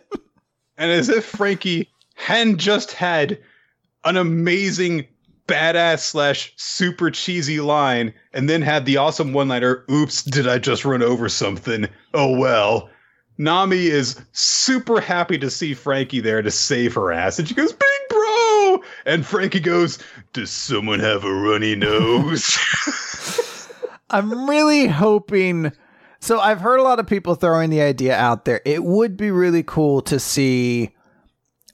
And 0.78 0.92
as 0.92 1.10
if 1.10 1.26
Franky 1.26 1.90
hadn't 2.16 2.58
just 2.58 2.92
had 2.92 3.40
an 4.04 4.18
amazing 4.18 5.08
badass 5.48 6.00
slash 6.00 6.54
super 6.58 7.10
cheesy 7.10 7.62
line, 7.62 8.14
and 8.34 8.50
then 8.50 8.62
had 8.62 8.86
the 8.86 8.98
awesome 8.98 9.32
one 9.32 9.48
liner, 9.48 9.86
"Oops, 9.90 10.24
did 10.24 10.48
I 10.48 10.60
just 10.60 10.84
run 10.84 11.02
over 11.02 11.30
something? 11.30 11.88
Oh 12.14 12.38
well." 12.38 12.90
Nami 13.38 13.88
is 13.88 14.22
super 14.32 15.02
happy 15.02 15.38
to 15.40 15.50
see 15.50 15.74
Franky 15.74 16.20
there 16.20 16.42
to 16.42 16.52
save 16.52 16.94
her 16.96 17.12
ass. 17.12 17.40
And 17.40 17.48
she 17.48 17.56
goes, 17.56 17.74
Big 17.74 18.10
bro! 18.10 18.82
And 19.06 19.26
Franky 19.26 19.60
goes, 19.60 20.00
Does 20.34 20.52
someone 20.52 21.00
have 21.00 21.24
a 21.24 21.34
runny 21.34 21.76
nose? 21.76 22.58
I'm 24.10 24.48
really 24.48 24.88
hoping. 24.88 25.72
So 26.20 26.40
I've 26.40 26.62
heard 26.62 26.80
a 26.80 26.84
lot 26.84 27.00
of 27.00 27.08
people 27.08 27.36
throwing 27.36 27.70
the 27.70 27.82
idea 27.82 28.16
out 28.16 28.46
there. 28.46 28.62
It 28.64 28.84
would 28.84 29.18
be 29.18 29.32
really 29.32 29.64
cool 29.64 30.02
to 30.04 30.20
see 30.20 30.96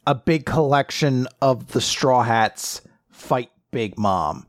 a 0.07 0.15
big 0.15 0.45
collection 0.45 1.27
of 1.41 1.67
the 1.73 1.81
Straw 1.81 2.23
Hats 2.23 2.81
fight 3.11 3.51
Big 3.71 3.97
Mom. 3.97 4.47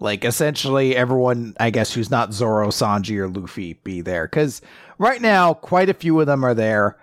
Like 0.00 0.24
essentially 0.24 0.94
everyone, 0.94 1.56
I 1.58 1.70
guess, 1.70 1.92
who's 1.92 2.10
not 2.10 2.32
Zoro, 2.32 2.68
Sanji, 2.68 3.16
or 3.16 3.28
Luffy 3.28 3.74
be 3.84 4.00
there. 4.00 4.26
Because 4.26 4.60
right 4.98 5.20
now, 5.20 5.54
quite 5.54 5.88
a 5.88 5.94
few 5.94 6.20
of 6.20 6.26
them 6.26 6.44
are 6.44 6.54
there. 6.54 6.98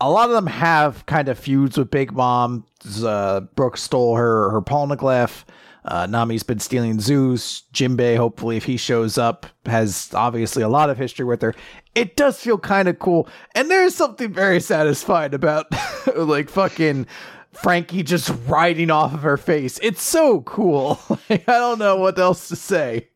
A 0.00 0.10
lot 0.10 0.30
of 0.30 0.34
them 0.34 0.46
have 0.46 1.04
kind 1.06 1.28
of 1.28 1.38
feuds 1.38 1.76
with 1.76 1.90
Big 1.90 2.12
Mom. 2.12 2.64
Uh, 3.02 3.42
stole 3.74 4.16
her 4.16 4.50
her 4.50 4.62
poneglyph. 4.62 5.44
Uh, 5.84 6.06
Nami's 6.06 6.42
been 6.42 6.58
stealing 6.58 7.00
Zeus. 7.00 7.64
Jinbei, 7.72 8.16
hopefully, 8.16 8.56
if 8.56 8.64
he 8.64 8.76
shows 8.76 9.18
up, 9.18 9.46
has 9.66 10.10
obviously 10.14 10.62
a 10.62 10.68
lot 10.68 10.90
of 10.90 10.98
history 10.98 11.24
with 11.24 11.42
her. 11.42 11.54
It 11.94 12.16
does 12.16 12.38
feel 12.38 12.58
kind 12.58 12.88
of 12.88 12.98
cool, 12.98 13.28
and 13.54 13.70
there's 13.70 13.94
something 13.94 14.32
very 14.32 14.60
satisfying 14.60 15.34
about 15.34 15.66
like 16.16 16.48
fucking 16.48 17.06
Franky 17.52 18.02
just 18.02 18.32
riding 18.46 18.90
off 18.90 19.14
of 19.14 19.22
her 19.22 19.36
face. 19.36 19.78
It's 19.82 20.02
so 20.02 20.42
cool. 20.42 21.00
I 21.30 21.42
don't 21.46 21.78
know 21.78 21.96
what 21.96 22.18
else 22.18 22.48
to 22.48 22.56
say. 22.56 23.08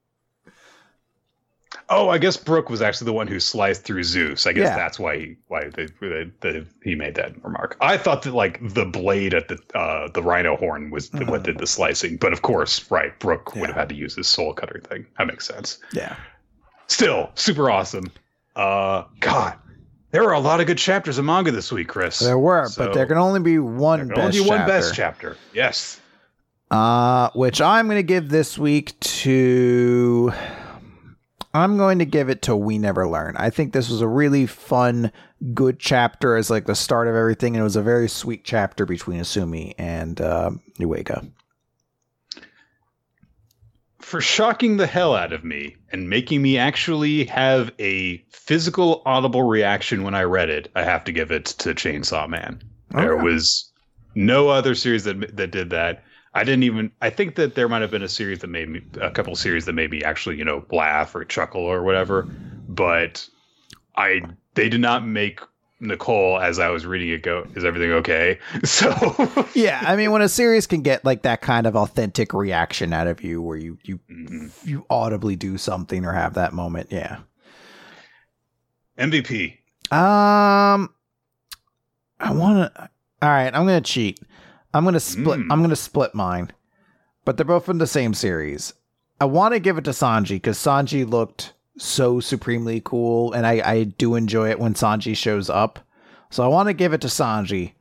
Oh, 1.91 2.09
I 2.09 2.17
guess 2.19 2.37
Brook 2.39 2.71
was 2.71 2.81
actually 2.81 3.05
the 3.07 3.13
one 3.13 3.27
who 3.27 3.39
sliced 3.39 3.85
through 3.85 4.05
Zeus. 4.05 4.47
I 4.47 4.53
guess 4.55 4.69
Yeah. 4.71 4.77
that's 4.77 4.99
why 4.99 5.19
he 5.19 5.37
why 5.49 5.65
the, 5.69 5.91
the, 6.41 6.67
he 6.83 6.95
made 6.95 7.15
that 7.17 7.35
remark. 7.45 7.77
I 7.81 7.99
thought 7.99 8.23
that 8.23 8.33
like 8.35 8.59
the 8.73 8.87
blade 8.87 9.35
at 9.35 9.49
the 9.49 9.59
uh, 9.79 10.09
the 10.15 10.23
rhino 10.23 10.57
horn 10.57 10.91
was 10.91 11.11
the, 11.11 11.27
what 11.27 11.43
Mhm. 11.43 11.45
did 11.45 11.59
the 11.59 11.67
slicing, 11.67 12.17
but 12.17 12.33
of 12.33 12.41
course, 12.43 12.91
right, 12.91 13.17
Brook 13.19 13.55
would 13.55 13.67
have 13.69 13.77
had 13.77 13.89
to 13.91 13.95
use 13.95 14.15
his 14.17 14.27
soul 14.29 14.55
cutter 14.55 14.81
thing. 14.89 15.07
That 15.19 15.27
makes 15.27 15.47
sense. 15.47 15.79
Yeah. 15.93 16.17
Still, 16.87 17.31
super 17.35 17.71
awesome. 17.71 18.11
Uh, 18.57 19.05
God, 19.21 19.55
there 20.11 20.23
were 20.23 20.33
a 20.33 20.41
lot 20.41 20.61
of 20.61 20.67
good 20.67 20.79
chapters 20.79 21.19
of 21.19 21.25
manga 21.27 21.51
this 21.51 21.71
week, 21.71 21.89
Chris. 21.89 22.19
There 22.19 22.39
were, 22.39 22.67
So, 22.69 22.87
but 22.87 22.95
there 22.95 23.05
can 23.07 23.19
only 23.19 23.41
be 23.41 23.59
one 23.59 23.99
there 23.99 24.07
can 24.07 24.15
best 24.15 24.37
only 24.39 24.45
be 24.45 24.49
one 24.49 24.59
chapter. 24.61 24.73
best 24.73 24.95
chapter. 24.95 25.37
Yes. 25.53 26.01
Uh, 26.71 27.29
which 27.35 27.61
I'm 27.61 27.87
going 27.87 27.99
to 27.99 28.03
give 28.03 28.31
this 28.31 28.57
week 28.57 28.99
to. 29.01 30.33
I'm 31.55 31.77
going 31.77 32.01
to 32.01 32.05
give 32.05 32.29
it 32.29 32.43
to 32.43 32.57
We 32.57 32.79
Never 32.79 33.07
Learn. 33.09 33.37
I 33.37 33.49
think 33.49 33.73
this 33.73 33.89
was 33.89 34.01
a 34.01 34.09
really 34.09 34.45
fun, 34.47 35.13
good 35.55 35.79
chapter 35.79 36.37
as 36.37 36.51
like 36.51 36.67
the 36.67 36.75
start 36.75 37.07
of 37.07 37.15
everything, 37.15 37.55
and 37.55 37.61
it 37.61 37.65
was 37.65 37.77
a 37.77 37.83
very 37.83 38.09
sweet 38.09 38.45
chapter 38.45 38.85
between 38.85 39.21
Asumi 39.21 39.75
and 39.79 40.21
uh, 40.21 40.51
Yuiga. 40.81 41.31
for 44.01 44.21
shocking 44.21 44.77
the 44.77 44.87
hell 44.87 45.15
out 45.15 45.33
of 45.33 45.45
me 45.45 45.77
and 45.91 46.11
making 46.11 46.43
me 46.43 46.59
actually 46.59 47.25
have 47.25 47.71
a 47.79 48.19
physical 48.31 49.01
audible 49.07 49.43
reaction 49.45 50.03
when 50.03 50.15
I 50.15 50.25
read 50.25 50.51
it, 50.51 50.71
I 50.75 50.83
have 50.83 51.05
to 51.05 51.13
give 51.13 51.31
it 51.31 51.47
to 51.47 51.71
Chainsaw 51.75 52.29
Man. 52.29 52.63
There 52.91 53.15
Okay. 53.15 53.23
was 53.25 53.73
no 54.15 54.49
other 54.49 54.75
series 54.75 55.05
that 55.05 55.37
that 55.37 55.51
did 55.53 55.71
that. 55.71 56.05
I 56.35 56.43
didn't 56.45 56.65
even. 56.65 56.91
I 57.01 57.11
think 57.11 57.37
that 57.37 57.55
there 57.55 57.69
might 57.69 57.83
have 57.83 57.91
been 57.91 58.03
a 58.03 58.09
series 58.09 58.41
that 58.41 58.49
made 58.49 58.69
me 58.69 58.83
a 59.01 59.11
couple 59.11 59.35
series 59.37 59.67
that 59.67 59.73
made 59.75 59.91
me 59.91 60.03
actually 60.03 60.37
you 60.37 60.45
know 60.45 60.65
laugh 60.71 61.15
or 61.15 61.25
chuckle 61.25 61.63
or 61.63 61.83
whatever, 61.83 62.23
but 62.69 63.29
I 63.97 64.23
they 64.55 64.69
did 64.69 64.81
not 64.81 65.07
make 65.07 65.41
Nicole 65.81 66.39
as 66.41 66.59
I 66.59 66.71
was 66.71 66.87
reading 66.87 67.11
it 67.11 67.23
go. 67.23 67.47
Is 67.55 67.65
everything 67.65 67.93
okay? 67.93 68.39
So 68.65 68.91
Yeah, 69.55 69.81
I 69.85 69.95
mean, 69.97 70.11
when 70.11 70.23
a 70.23 70.29
series 70.29 70.67
can 70.67 70.83
get 70.83 71.05
like 71.05 71.23
that 71.23 71.41
kind 71.41 71.67
of 71.67 71.77
authentic 71.77 72.33
reaction 72.35 72.93
out 72.93 73.07
of 73.07 73.23
you, 73.23 73.41
where 73.41 73.57
you 73.57 73.79
you 73.85 74.01
Mhm. 74.11 74.51
you 74.67 74.87
audibly 74.91 75.37
do 75.37 75.57
something 75.59 76.05
or 76.05 76.13
have 76.13 76.35
that 76.35 76.53
moment, 76.53 76.89
yeah. 76.91 77.19
MVP. 78.99 79.59
Um, 79.93 80.91
I 82.21 82.33
want 82.33 82.73
to. 82.75 82.91
All 83.23 83.29
right, 83.29 83.47
I'm 83.55 83.67
gonna 83.67 83.81
cheat. 83.81 84.21
I'm 84.75 84.85
gonna 84.85 85.01
split. 85.01 85.39
Mm. 85.39 85.47
I'm 85.51 85.63
gonna 85.63 85.77
split 85.77 86.15
mine, 86.15 86.51
but 87.25 87.37
they're 87.37 87.47
both 87.47 87.65
from 87.65 87.79
the 87.79 87.87
same 87.87 88.13
series. 88.13 88.75
I 89.21 89.25
want 89.25 89.55
to 89.55 89.61
give 89.61 89.79
it 89.79 89.85
to 89.85 89.93
Sanji 89.93 90.31
because 90.31 90.59
Sanji 90.59 91.09
looked 91.09 91.55
so 91.79 92.19
supremely 92.21 92.83
cool, 92.85 93.33
and 93.33 93.47
I 93.47 93.63
I 93.65 93.85
do 93.85 94.17
enjoy 94.17 94.51
it 94.51 94.59
when 94.59 94.75
Sanji 94.75 95.17
shows 95.17 95.49
up. 95.49 95.79
So 96.31 96.43
I 96.43 96.49
want 96.49 96.69
to 96.69 96.75
give 96.75 96.93
it 96.93 97.01
to 97.03 97.07
Sanji, 97.07 97.75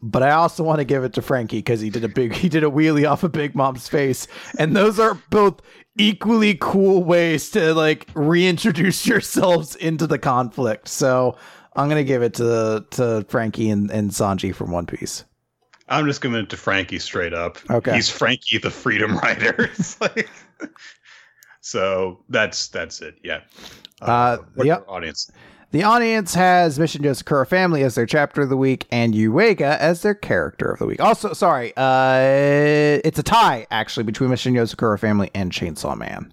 but 0.00 0.22
I 0.22 0.30
also 0.30 0.64
want 0.64 0.78
to 0.78 0.84
give 0.84 1.04
it 1.04 1.12
to 1.14 1.22
Franky 1.22 1.58
because 1.58 1.80
he 1.82 1.90
did 1.90 2.04
a 2.04 2.08
big 2.08 2.32
he 2.42 2.48
did 2.48 2.64
a 2.64 2.70
wheelie 2.70 3.08
off 3.08 3.22
of 3.22 3.32
Big 3.32 3.54
Mom's 3.54 3.86
face, 3.86 4.26
and 4.58 4.74
those 4.74 4.98
are 4.98 5.20
both 5.28 5.60
equally 5.98 6.56
cool 6.58 7.04
ways 7.04 7.50
to 7.50 7.74
like 7.74 8.08
reintroduce 8.14 9.06
yourselves 9.06 9.76
into 9.76 10.06
the 10.06 10.18
conflict. 10.18 10.88
So 10.88 11.36
I'm 11.76 11.90
gonna 11.90 12.04
give 12.04 12.22
it 12.22 12.32
to 12.34 12.86
to 12.92 13.26
Franky 13.28 13.68
and, 13.68 13.90
and 13.90 14.10
Sanji 14.10 14.54
from 14.54 14.70
One 14.70 14.86
Piece. 14.86 15.24
I'm 15.88 16.06
just 16.06 16.20
giving 16.20 16.38
it 16.38 16.50
to 16.50 16.56
Franky 16.56 16.98
straight 16.98 17.34
up. 17.34 17.58
Okay. 17.70 17.94
He's 17.94 18.08
Franky 18.10 18.58
the 18.58 18.70
Freedom 18.70 19.16
Rider. 19.16 19.70
Like 20.00 20.28
so 21.60 22.24
that's 22.28 22.68
that's 22.68 23.00
it. 23.00 23.16
Yeah. 23.22 23.40
Uh, 24.00 24.38
what's 24.54 24.66
yep. 24.66 24.84
audience. 24.88 25.30
The 25.70 25.82
audience 25.82 26.34
has 26.34 26.78
Mission 26.78 27.02
Yozakura 27.02 27.46
Family 27.46 27.82
as 27.82 27.94
their 27.94 28.06
chapter 28.06 28.40
of 28.40 28.48
the 28.48 28.56
week 28.56 28.86
and 28.90 29.12
Yuiga 29.12 29.76
as 29.78 30.00
their 30.00 30.14
character 30.14 30.72
of 30.72 30.78
the 30.78 30.86
week. 30.86 31.00
Also, 31.00 31.34
sorry, 31.34 31.74
uh, 31.76 33.00
it's 33.04 33.18
a 33.18 33.22
tie 33.22 33.66
actually 33.70 34.04
between 34.04 34.30
Mission 34.30 34.54
Yozakura 34.54 34.98
Family 34.98 35.30
and 35.34 35.52
Chainsaw 35.52 35.96
Man. 35.96 36.32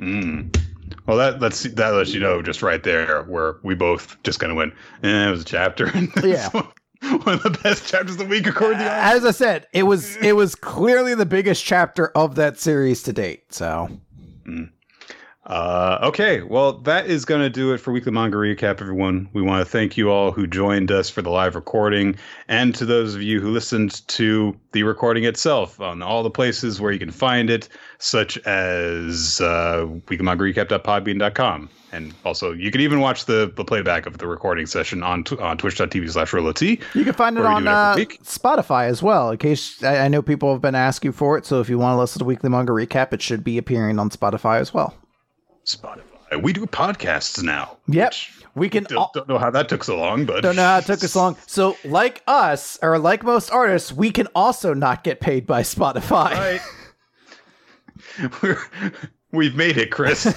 Mm. 0.00 0.60
Well, 1.06 1.16
that 1.16 1.40
lets 1.40 1.62
that 1.62 1.90
lets 1.90 2.12
you 2.12 2.20
know 2.20 2.42
just 2.42 2.62
right 2.62 2.82
there 2.82 3.22
where 3.24 3.56
we 3.62 3.74
both 3.74 4.20
just 4.24 4.40
kind 4.40 4.50
of 4.50 4.56
went. 4.56 4.74
Eh, 5.04 5.28
it 5.28 5.30
was 5.30 5.42
a 5.42 5.44
chapter. 5.44 5.90
Yeah. 6.24 6.48
One 6.50 6.66
of 7.26 7.42
the 7.42 7.58
best 7.62 7.86
chapters 7.86 8.12
of 8.12 8.18
the 8.18 8.24
week 8.24 8.46
according 8.46 8.78
to 8.78 8.84
audience. 8.84 9.16
As 9.16 9.24
I 9.24 9.30
said, 9.32 9.66
it 9.72 9.82
was 9.84 10.16
it 10.16 10.36
was 10.36 10.54
clearly 10.54 11.14
the 11.14 11.26
biggest 11.26 11.64
chapter 11.64 12.08
of 12.08 12.36
that 12.36 12.58
series 12.58 13.02
to 13.04 13.12
date. 13.12 13.52
So 13.52 13.88
mm. 14.46 14.70
Uh, 15.44 15.98
okay, 16.02 16.40
well, 16.42 16.74
that 16.74 17.06
is 17.06 17.24
going 17.24 17.40
to 17.40 17.50
do 17.50 17.72
it 17.72 17.78
for 17.78 17.90
Weekly 17.90 18.12
Manga 18.12 18.36
Recap, 18.36 18.80
everyone. 18.80 19.28
We 19.32 19.42
want 19.42 19.66
to 19.66 19.70
thank 19.70 19.96
you 19.96 20.08
all 20.08 20.30
who 20.30 20.46
joined 20.46 20.92
us 20.92 21.10
for 21.10 21.20
the 21.20 21.30
live 21.30 21.56
recording, 21.56 22.14
and 22.46 22.72
to 22.76 22.84
those 22.84 23.16
of 23.16 23.22
you 23.22 23.40
who 23.40 23.50
listened 23.50 24.06
to 24.08 24.56
the 24.70 24.84
recording 24.84 25.24
itself 25.24 25.80
on 25.80 26.00
all 26.00 26.22
the 26.22 26.30
places 26.30 26.80
where 26.80 26.92
you 26.92 27.00
can 27.00 27.10
find 27.10 27.50
it, 27.50 27.68
such 27.98 28.38
as 28.38 29.40
uh, 29.40 29.84
weeklymangarecap.podbean.com. 30.06 31.70
And 31.90 32.14
also, 32.24 32.52
you 32.52 32.70
can 32.70 32.80
even 32.80 33.00
watch 33.00 33.24
the, 33.24 33.52
the 33.54 33.64
playback 33.64 34.06
of 34.06 34.18
the 34.18 34.28
recording 34.28 34.66
session 34.66 35.02
on, 35.02 35.24
tw- 35.24 35.40
on 35.40 35.58
twitch.tv 35.58 36.10
slash 36.10 36.32
you 36.94 37.04
can 37.04 37.12
find 37.12 37.36
it 37.36 37.44
on 37.44 37.64
it 37.64 37.68
uh. 37.68 37.96
Spotify 38.22 38.86
as 38.86 39.02
well. 39.02 39.32
In 39.32 39.38
case 39.38 39.82
I, 39.82 40.04
I 40.04 40.08
know 40.08 40.22
people 40.22 40.52
have 40.52 40.62
been 40.62 40.76
asking 40.76 41.12
for 41.12 41.36
it, 41.36 41.44
so 41.44 41.60
if 41.60 41.68
you 41.68 41.78
want 41.78 41.96
to 41.96 41.98
listen 41.98 42.20
to 42.20 42.24
Weekly 42.24 42.48
Manga 42.48 42.72
Recap, 42.72 43.12
it 43.12 43.20
should 43.20 43.42
be 43.42 43.58
appearing 43.58 43.98
on 43.98 44.08
Spotify 44.08 44.60
as 44.60 44.72
well. 44.72 44.94
Spotify. 45.76 46.42
We 46.42 46.52
do 46.52 46.64
podcasts 46.66 47.42
now. 47.42 47.76
Yep. 47.88 48.14
We 48.54 48.68
can 48.68 48.84
Don't, 48.84 48.98
al- 48.98 49.10
don't 49.14 49.28
know 49.28 49.38
how 49.38 49.50
that 49.50 49.68
took 49.68 49.84
so 49.84 49.98
long, 49.98 50.24
but 50.24 50.42
don't 50.42 50.56
know 50.56 50.64
how 50.64 50.78
it 50.78 50.86
took 50.86 51.02
us 51.04 51.14
long. 51.16 51.36
So, 51.46 51.76
like 51.84 52.22
us, 52.26 52.78
or 52.82 52.98
like 52.98 53.22
most 53.22 53.50
artists, 53.50 53.92
we 53.92 54.10
can 54.10 54.28
also 54.34 54.74
not 54.74 55.04
get 55.04 55.20
paid 55.20 55.46
by 55.46 55.62
Spotify. 55.62 56.32
Right. 56.32 56.60
We're, 58.42 58.58
we've 59.30 59.54
made 59.54 59.76
it, 59.78 59.90
Chris. 59.90 60.26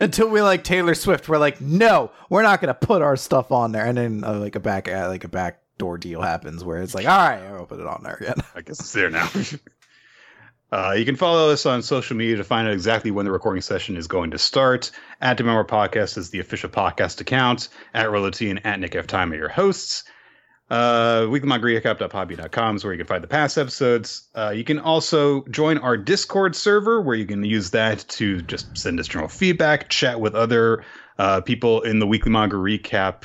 Until 0.00 0.28
we 0.28 0.40
like 0.42 0.62
Taylor 0.64 0.94
Swift, 0.94 1.28
we're 1.28 1.38
like, 1.38 1.60
no, 1.60 2.12
we're 2.30 2.42
not 2.42 2.60
gonna 2.60 2.74
put 2.74 3.02
our 3.02 3.16
stuff 3.16 3.50
on 3.50 3.72
there, 3.72 3.84
and 3.86 3.96
then 3.98 4.22
uh, 4.24 4.34
like 4.38 4.54
a 4.54 4.60
back 4.60 4.88
uh, 4.88 5.08
like 5.08 5.24
a 5.24 5.28
back 5.28 5.60
door 5.78 5.98
deal 5.98 6.20
happens 6.22 6.62
where 6.62 6.80
it's 6.82 6.94
like, 6.94 7.06
all 7.06 7.16
right, 7.28 7.40
I'll 7.40 7.66
put 7.66 7.80
it 7.80 7.86
on 7.86 8.02
there 8.04 8.14
again. 8.14 8.36
I 8.54 8.60
guess 8.60 8.78
it's 8.80 8.92
there 8.92 9.10
now. 9.10 9.28
Uh, 10.70 10.94
you 10.96 11.04
can 11.04 11.16
follow 11.16 11.50
us 11.50 11.64
on 11.64 11.82
social 11.82 12.16
media 12.16 12.36
to 12.36 12.44
find 12.44 12.68
out 12.68 12.74
exactly 12.74 13.10
when 13.10 13.24
the 13.24 13.32
recording 13.32 13.62
session 13.62 13.96
is 13.96 14.06
going 14.06 14.30
to 14.30 14.38
start. 14.38 14.90
At 15.20 15.38
Demember 15.38 15.66
Podcast 15.66 16.18
is 16.18 16.30
the 16.30 16.40
official 16.40 16.68
podcast 16.68 17.20
account. 17.20 17.68
At 17.94 18.08
Rolati 18.08 18.50
and 18.50 18.64
at 18.66 18.78
Nick 18.78 18.94
F. 18.94 19.06
Time 19.06 19.32
are 19.32 19.36
your 19.36 19.48
hosts. 19.48 20.04
Uh, 20.70 21.22
weeklymangarecap.podbean.com 21.22 22.76
is 22.76 22.84
where 22.84 22.92
you 22.92 22.98
can 22.98 23.06
find 23.06 23.24
the 23.24 23.28
past 23.28 23.56
episodes. 23.56 24.28
Uh, 24.34 24.50
you 24.50 24.64
can 24.64 24.78
also 24.78 25.42
join 25.46 25.78
our 25.78 25.96
Discord 25.96 26.54
server 26.54 27.00
where 27.00 27.16
you 27.16 27.24
can 27.24 27.42
use 27.42 27.70
that 27.70 28.04
to 28.08 28.42
just 28.42 28.76
send 28.76 29.00
us 29.00 29.08
general 29.08 29.30
feedback, 29.30 29.88
chat 29.88 30.20
with 30.20 30.34
other 30.34 30.84
uh, 31.18 31.40
people 31.40 31.80
in 31.80 31.98
the 31.98 32.06
Weekly 32.06 32.30
Manga 32.30 32.56
Recap. 32.56 33.22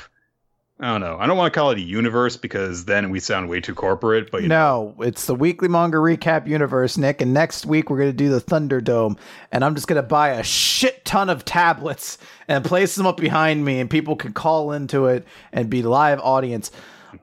I 0.80 0.90
don't 0.90 1.00
know. 1.00 1.16
I 1.20 1.26
don't 1.28 1.36
want 1.36 1.52
to 1.54 1.58
call 1.58 1.70
it 1.70 1.78
a 1.78 1.82
universe 1.82 2.36
because 2.36 2.84
then 2.84 3.10
we 3.10 3.20
sound 3.20 3.48
way 3.48 3.60
too 3.60 3.74
corporate. 3.76 4.30
But 4.32 4.42
you 4.42 4.48
know, 4.48 4.94
No, 4.96 5.04
it's 5.04 5.26
the 5.26 5.34
weekly 5.34 5.68
manga 5.68 5.98
recap 5.98 6.48
universe, 6.48 6.98
Nick. 6.98 7.20
And 7.22 7.32
next 7.32 7.64
week 7.64 7.90
we're 7.90 7.98
gonna 7.98 8.12
do 8.12 8.28
the 8.28 8.40
Thunderdome, 8.40 9.16
and 9.52 9.64
I'm 9.64 9.76
just 9.76 9.86
gonna 9.86 10.02
buy 10.02 10.30
a 10.30 10.42
shit 10.42 11.04
ton 11.04 11.30
of 11.30 11.44
tablets 11.44 12.18
and 12.48 12.64
place 12.64 12.96
them 12.96 13.06
up 13.06 13.16
behind 13.18 13.64
me, 13.64 13.78
and 13.78 13.88
people 13.88 14.16
can 14.16 14.32
call 14.32 14.72
into 14.72 15.06
it 15.06 15.24
and 15.52 15.70
be 15.70 15.82
live 15.82 16.18
audience, 16.20 16.72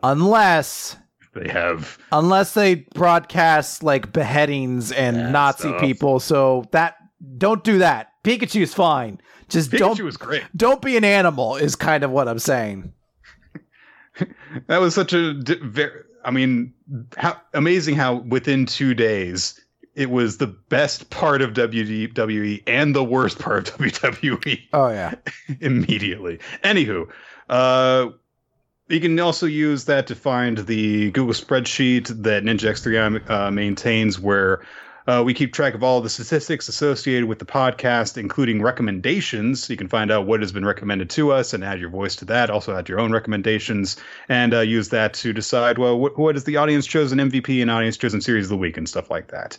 unless 0.02 0.96
they 1.34 1.50
have 1.50 1.98
unless 2.12 2.54
they 2.54 2.76
broadcast 2.76 3.84
like 3.84 4.12
beheadings 4.14 4.92
and 4.92 5.32
Nazi 5.32 5.70
stuff. 5.70 5.82
people. 5.82 6.20
So 6.20 6.66
that 6.72 6.96
don't 7.38 7.64
do 7.64 7.80
that. 7.80 8.14
Pikachu's 8.24 8.74
fine. 8.74 9.20
Just 9.50 9.72
Pikachu 9.72 9.78
don't 9.80 10.00
was 10.04 10.18
great. 10.18 10.44
don't 10.56 10.82
be 10.82 10.96
an 10.98 11.04
animal. 11.04 11.58
Is 11.58 11.76
kind 11.76 12.04
of 12.04 12.12
what 12.12 12.28
I'm 12.28 12.40
saying. 12.40 12.94
That 14.68 14.82
was 14.82 14.94
such 14.96 15.14
a 15.14 15.34
very. 15.34 16.04
I 16.24 16.32
mean, 16.32 16.74
how 17.18 17.42
amazing 17.54 17.96
how 17.96 18.16
within 18.16 18.66
two 18.66 18.94
days 18.94 19.60
it 19.96 20.10
was 20.10 20.38
the 20.38 20.48
best 20.48 21.10
part 21.10 21.42
of 21.42 21.54
WWE 21.54 22.64
and 22.68 22.96
the 22.96 23.04
worst 23.04 23.40
part 23.40 23.70
of 23.70 23.76
WWE 23.80 24.62
Oh 24.74 24.90
yeah. 24.90 25.16
immediately. 25.60 26.40
Anywho, 26.64 27.10
uh, 27.50 28.10
you 28.88 29.00
can 29.00 29.20
also 29.20 29.46
use 29.46 29.86
that 29.86 30.08
to 30.08 30.16
find 30.16 30.60
the 30.60 31.12
Google 31.12 31.34
spreadsheet 31.34 32.08
that 32.24 32.44
Ninja 32.44 32.70
X3i 32.70 33.30
uh, 33.30 33.52
maintains, 33.52 34.20
where 34.20 34.62
uh, 35.12 35.22
we 35.22 35.34
keep 35.34 35.52
track 35.52 35.74
of 35.74 35.84
all 35.84 36.00
the 36.00 36.10
statistics 36.10 36.70
associated 36.70 37.26
with 37.26 37.40
the 37.40 37.46
podcast, 37.46 38.18
including 38.18 38.62
recommendations. 38.62 39.70
You 39.70 39.76
can 39.76 39.90
find 39.90 40.10
out 40.10 40.26
what 40.26 40.40
has 40.40 40.54
been 40.54 40.64
recommended 40.64 41.10
to 41.10 41.34
us 41.34 41.54
and 41.54 41.66
add 41.66 41.82
your 41.82 41.90
voice 41.90 42.16
to 42.18 42.26
that. 42.26 42.50
Also, 42.50 42.78
add 42.78 42.88
your 42.88 42.98
own 42.98 43.12
recommendations 43.12 43.98
and 44.30 44.54
uh, 44.54 44.62
use 44.62 44.88
that 44.90 45.14
to 45.16 45.34
decide 45.34 45.78
well, 45.78 46.00
what, 46.00 46.18
what 46.18 46.38
is 46.38 46.46
the 46.46 46.56
audience 46.56 46.88
chosen 46.88 47.20
MVP 47.20 47.62
and 47.62 47.70
audience 47.70 47.98
chosen 47.98 48.22
series 48.22 48.46
of 48.46 48.50
the 48.50 48.58
week 48.58 48.78
and 48.78 48.88
stuff 48.88 49.12
like 49.12 49.28
that. 49.28 49.58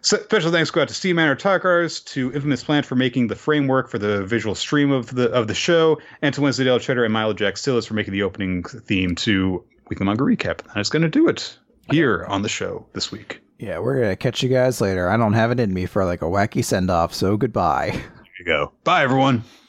So 0.00 0.16
Special 0.18 0.52
thanks 0.52 0.70
go 0.70 0.82
out 0.82 0.88
to 0.88 0.94
Steve 0.94 1.16
Manor 1.16 1.34
Takars, 1.34 2.04
to 2.04 2.32
Infamous 2.32 2.62
Plant 2.62 2.86
for 2.86 2.94
making 2.94 3.26
the 3.26 3.34
framework 3.34 3.88
for 3.88 3.98
the 3.98 4.24
visual 4.26 4.54
stream 4.54 4.92
of 4.92 5.12
the 5.12 5.28
of 5.32 5.48
the 5.48 5.54
show, 5.54 6.00
and 6.22 6.32
to 6.36 6.40
Wednesday 6.40 6.62
Dale 6.62 6.78
Cheddar 6.78 7.02
and 7.02 7.12
Milo 7.12 7.32
Jack 7.32 7.54
Stillis 7.56 7.88
for 7.88 7.94
making 7.94 8.12
the 8.12 8.22
opening 8.22 8.62
theme 8.62 9.16
to 9.16 9.64
Weekly 9.88 10.06
Manga 10.06 10.22
Recap. 10.22 10.58
That 10.72 10.78
is 10.78 10.88
going 10.88 11.02
to 11.02 11.08
do 11.08 11.26
it 11.26 11.58
here 11.90 12.24
on 12.28 12.42
the 12.42 12.48
show 12.48 12.86
this 12.92 13.10
week. 13.10 13.40
Yeah, 13.58 13.80
we're 13.80 14.00
gonna 14.00 14.16
catch 14.16 14.42
you 14.42 14.48
guys 14.48 14.80
later. 14.80 15.08
I 15.08 15.16
don't 15.16 15.32
have 15.32 15.50
it 15.50 15.58
in 15.58 15.74
me 15.74 15.86
for 15.86 16.04
like 16.04 16.22
a 16.22 16.26
wacky 16.26 16.64
send 16.64 16.90
off, 16.90 17.12
so 17.12 17.36
goodbye. 17.36 17.90
There 17.90 18.02
you 18.38 18.44
go. 18.44 18.72
Bye, 18.84 19.02
everyone. 19.02 19.42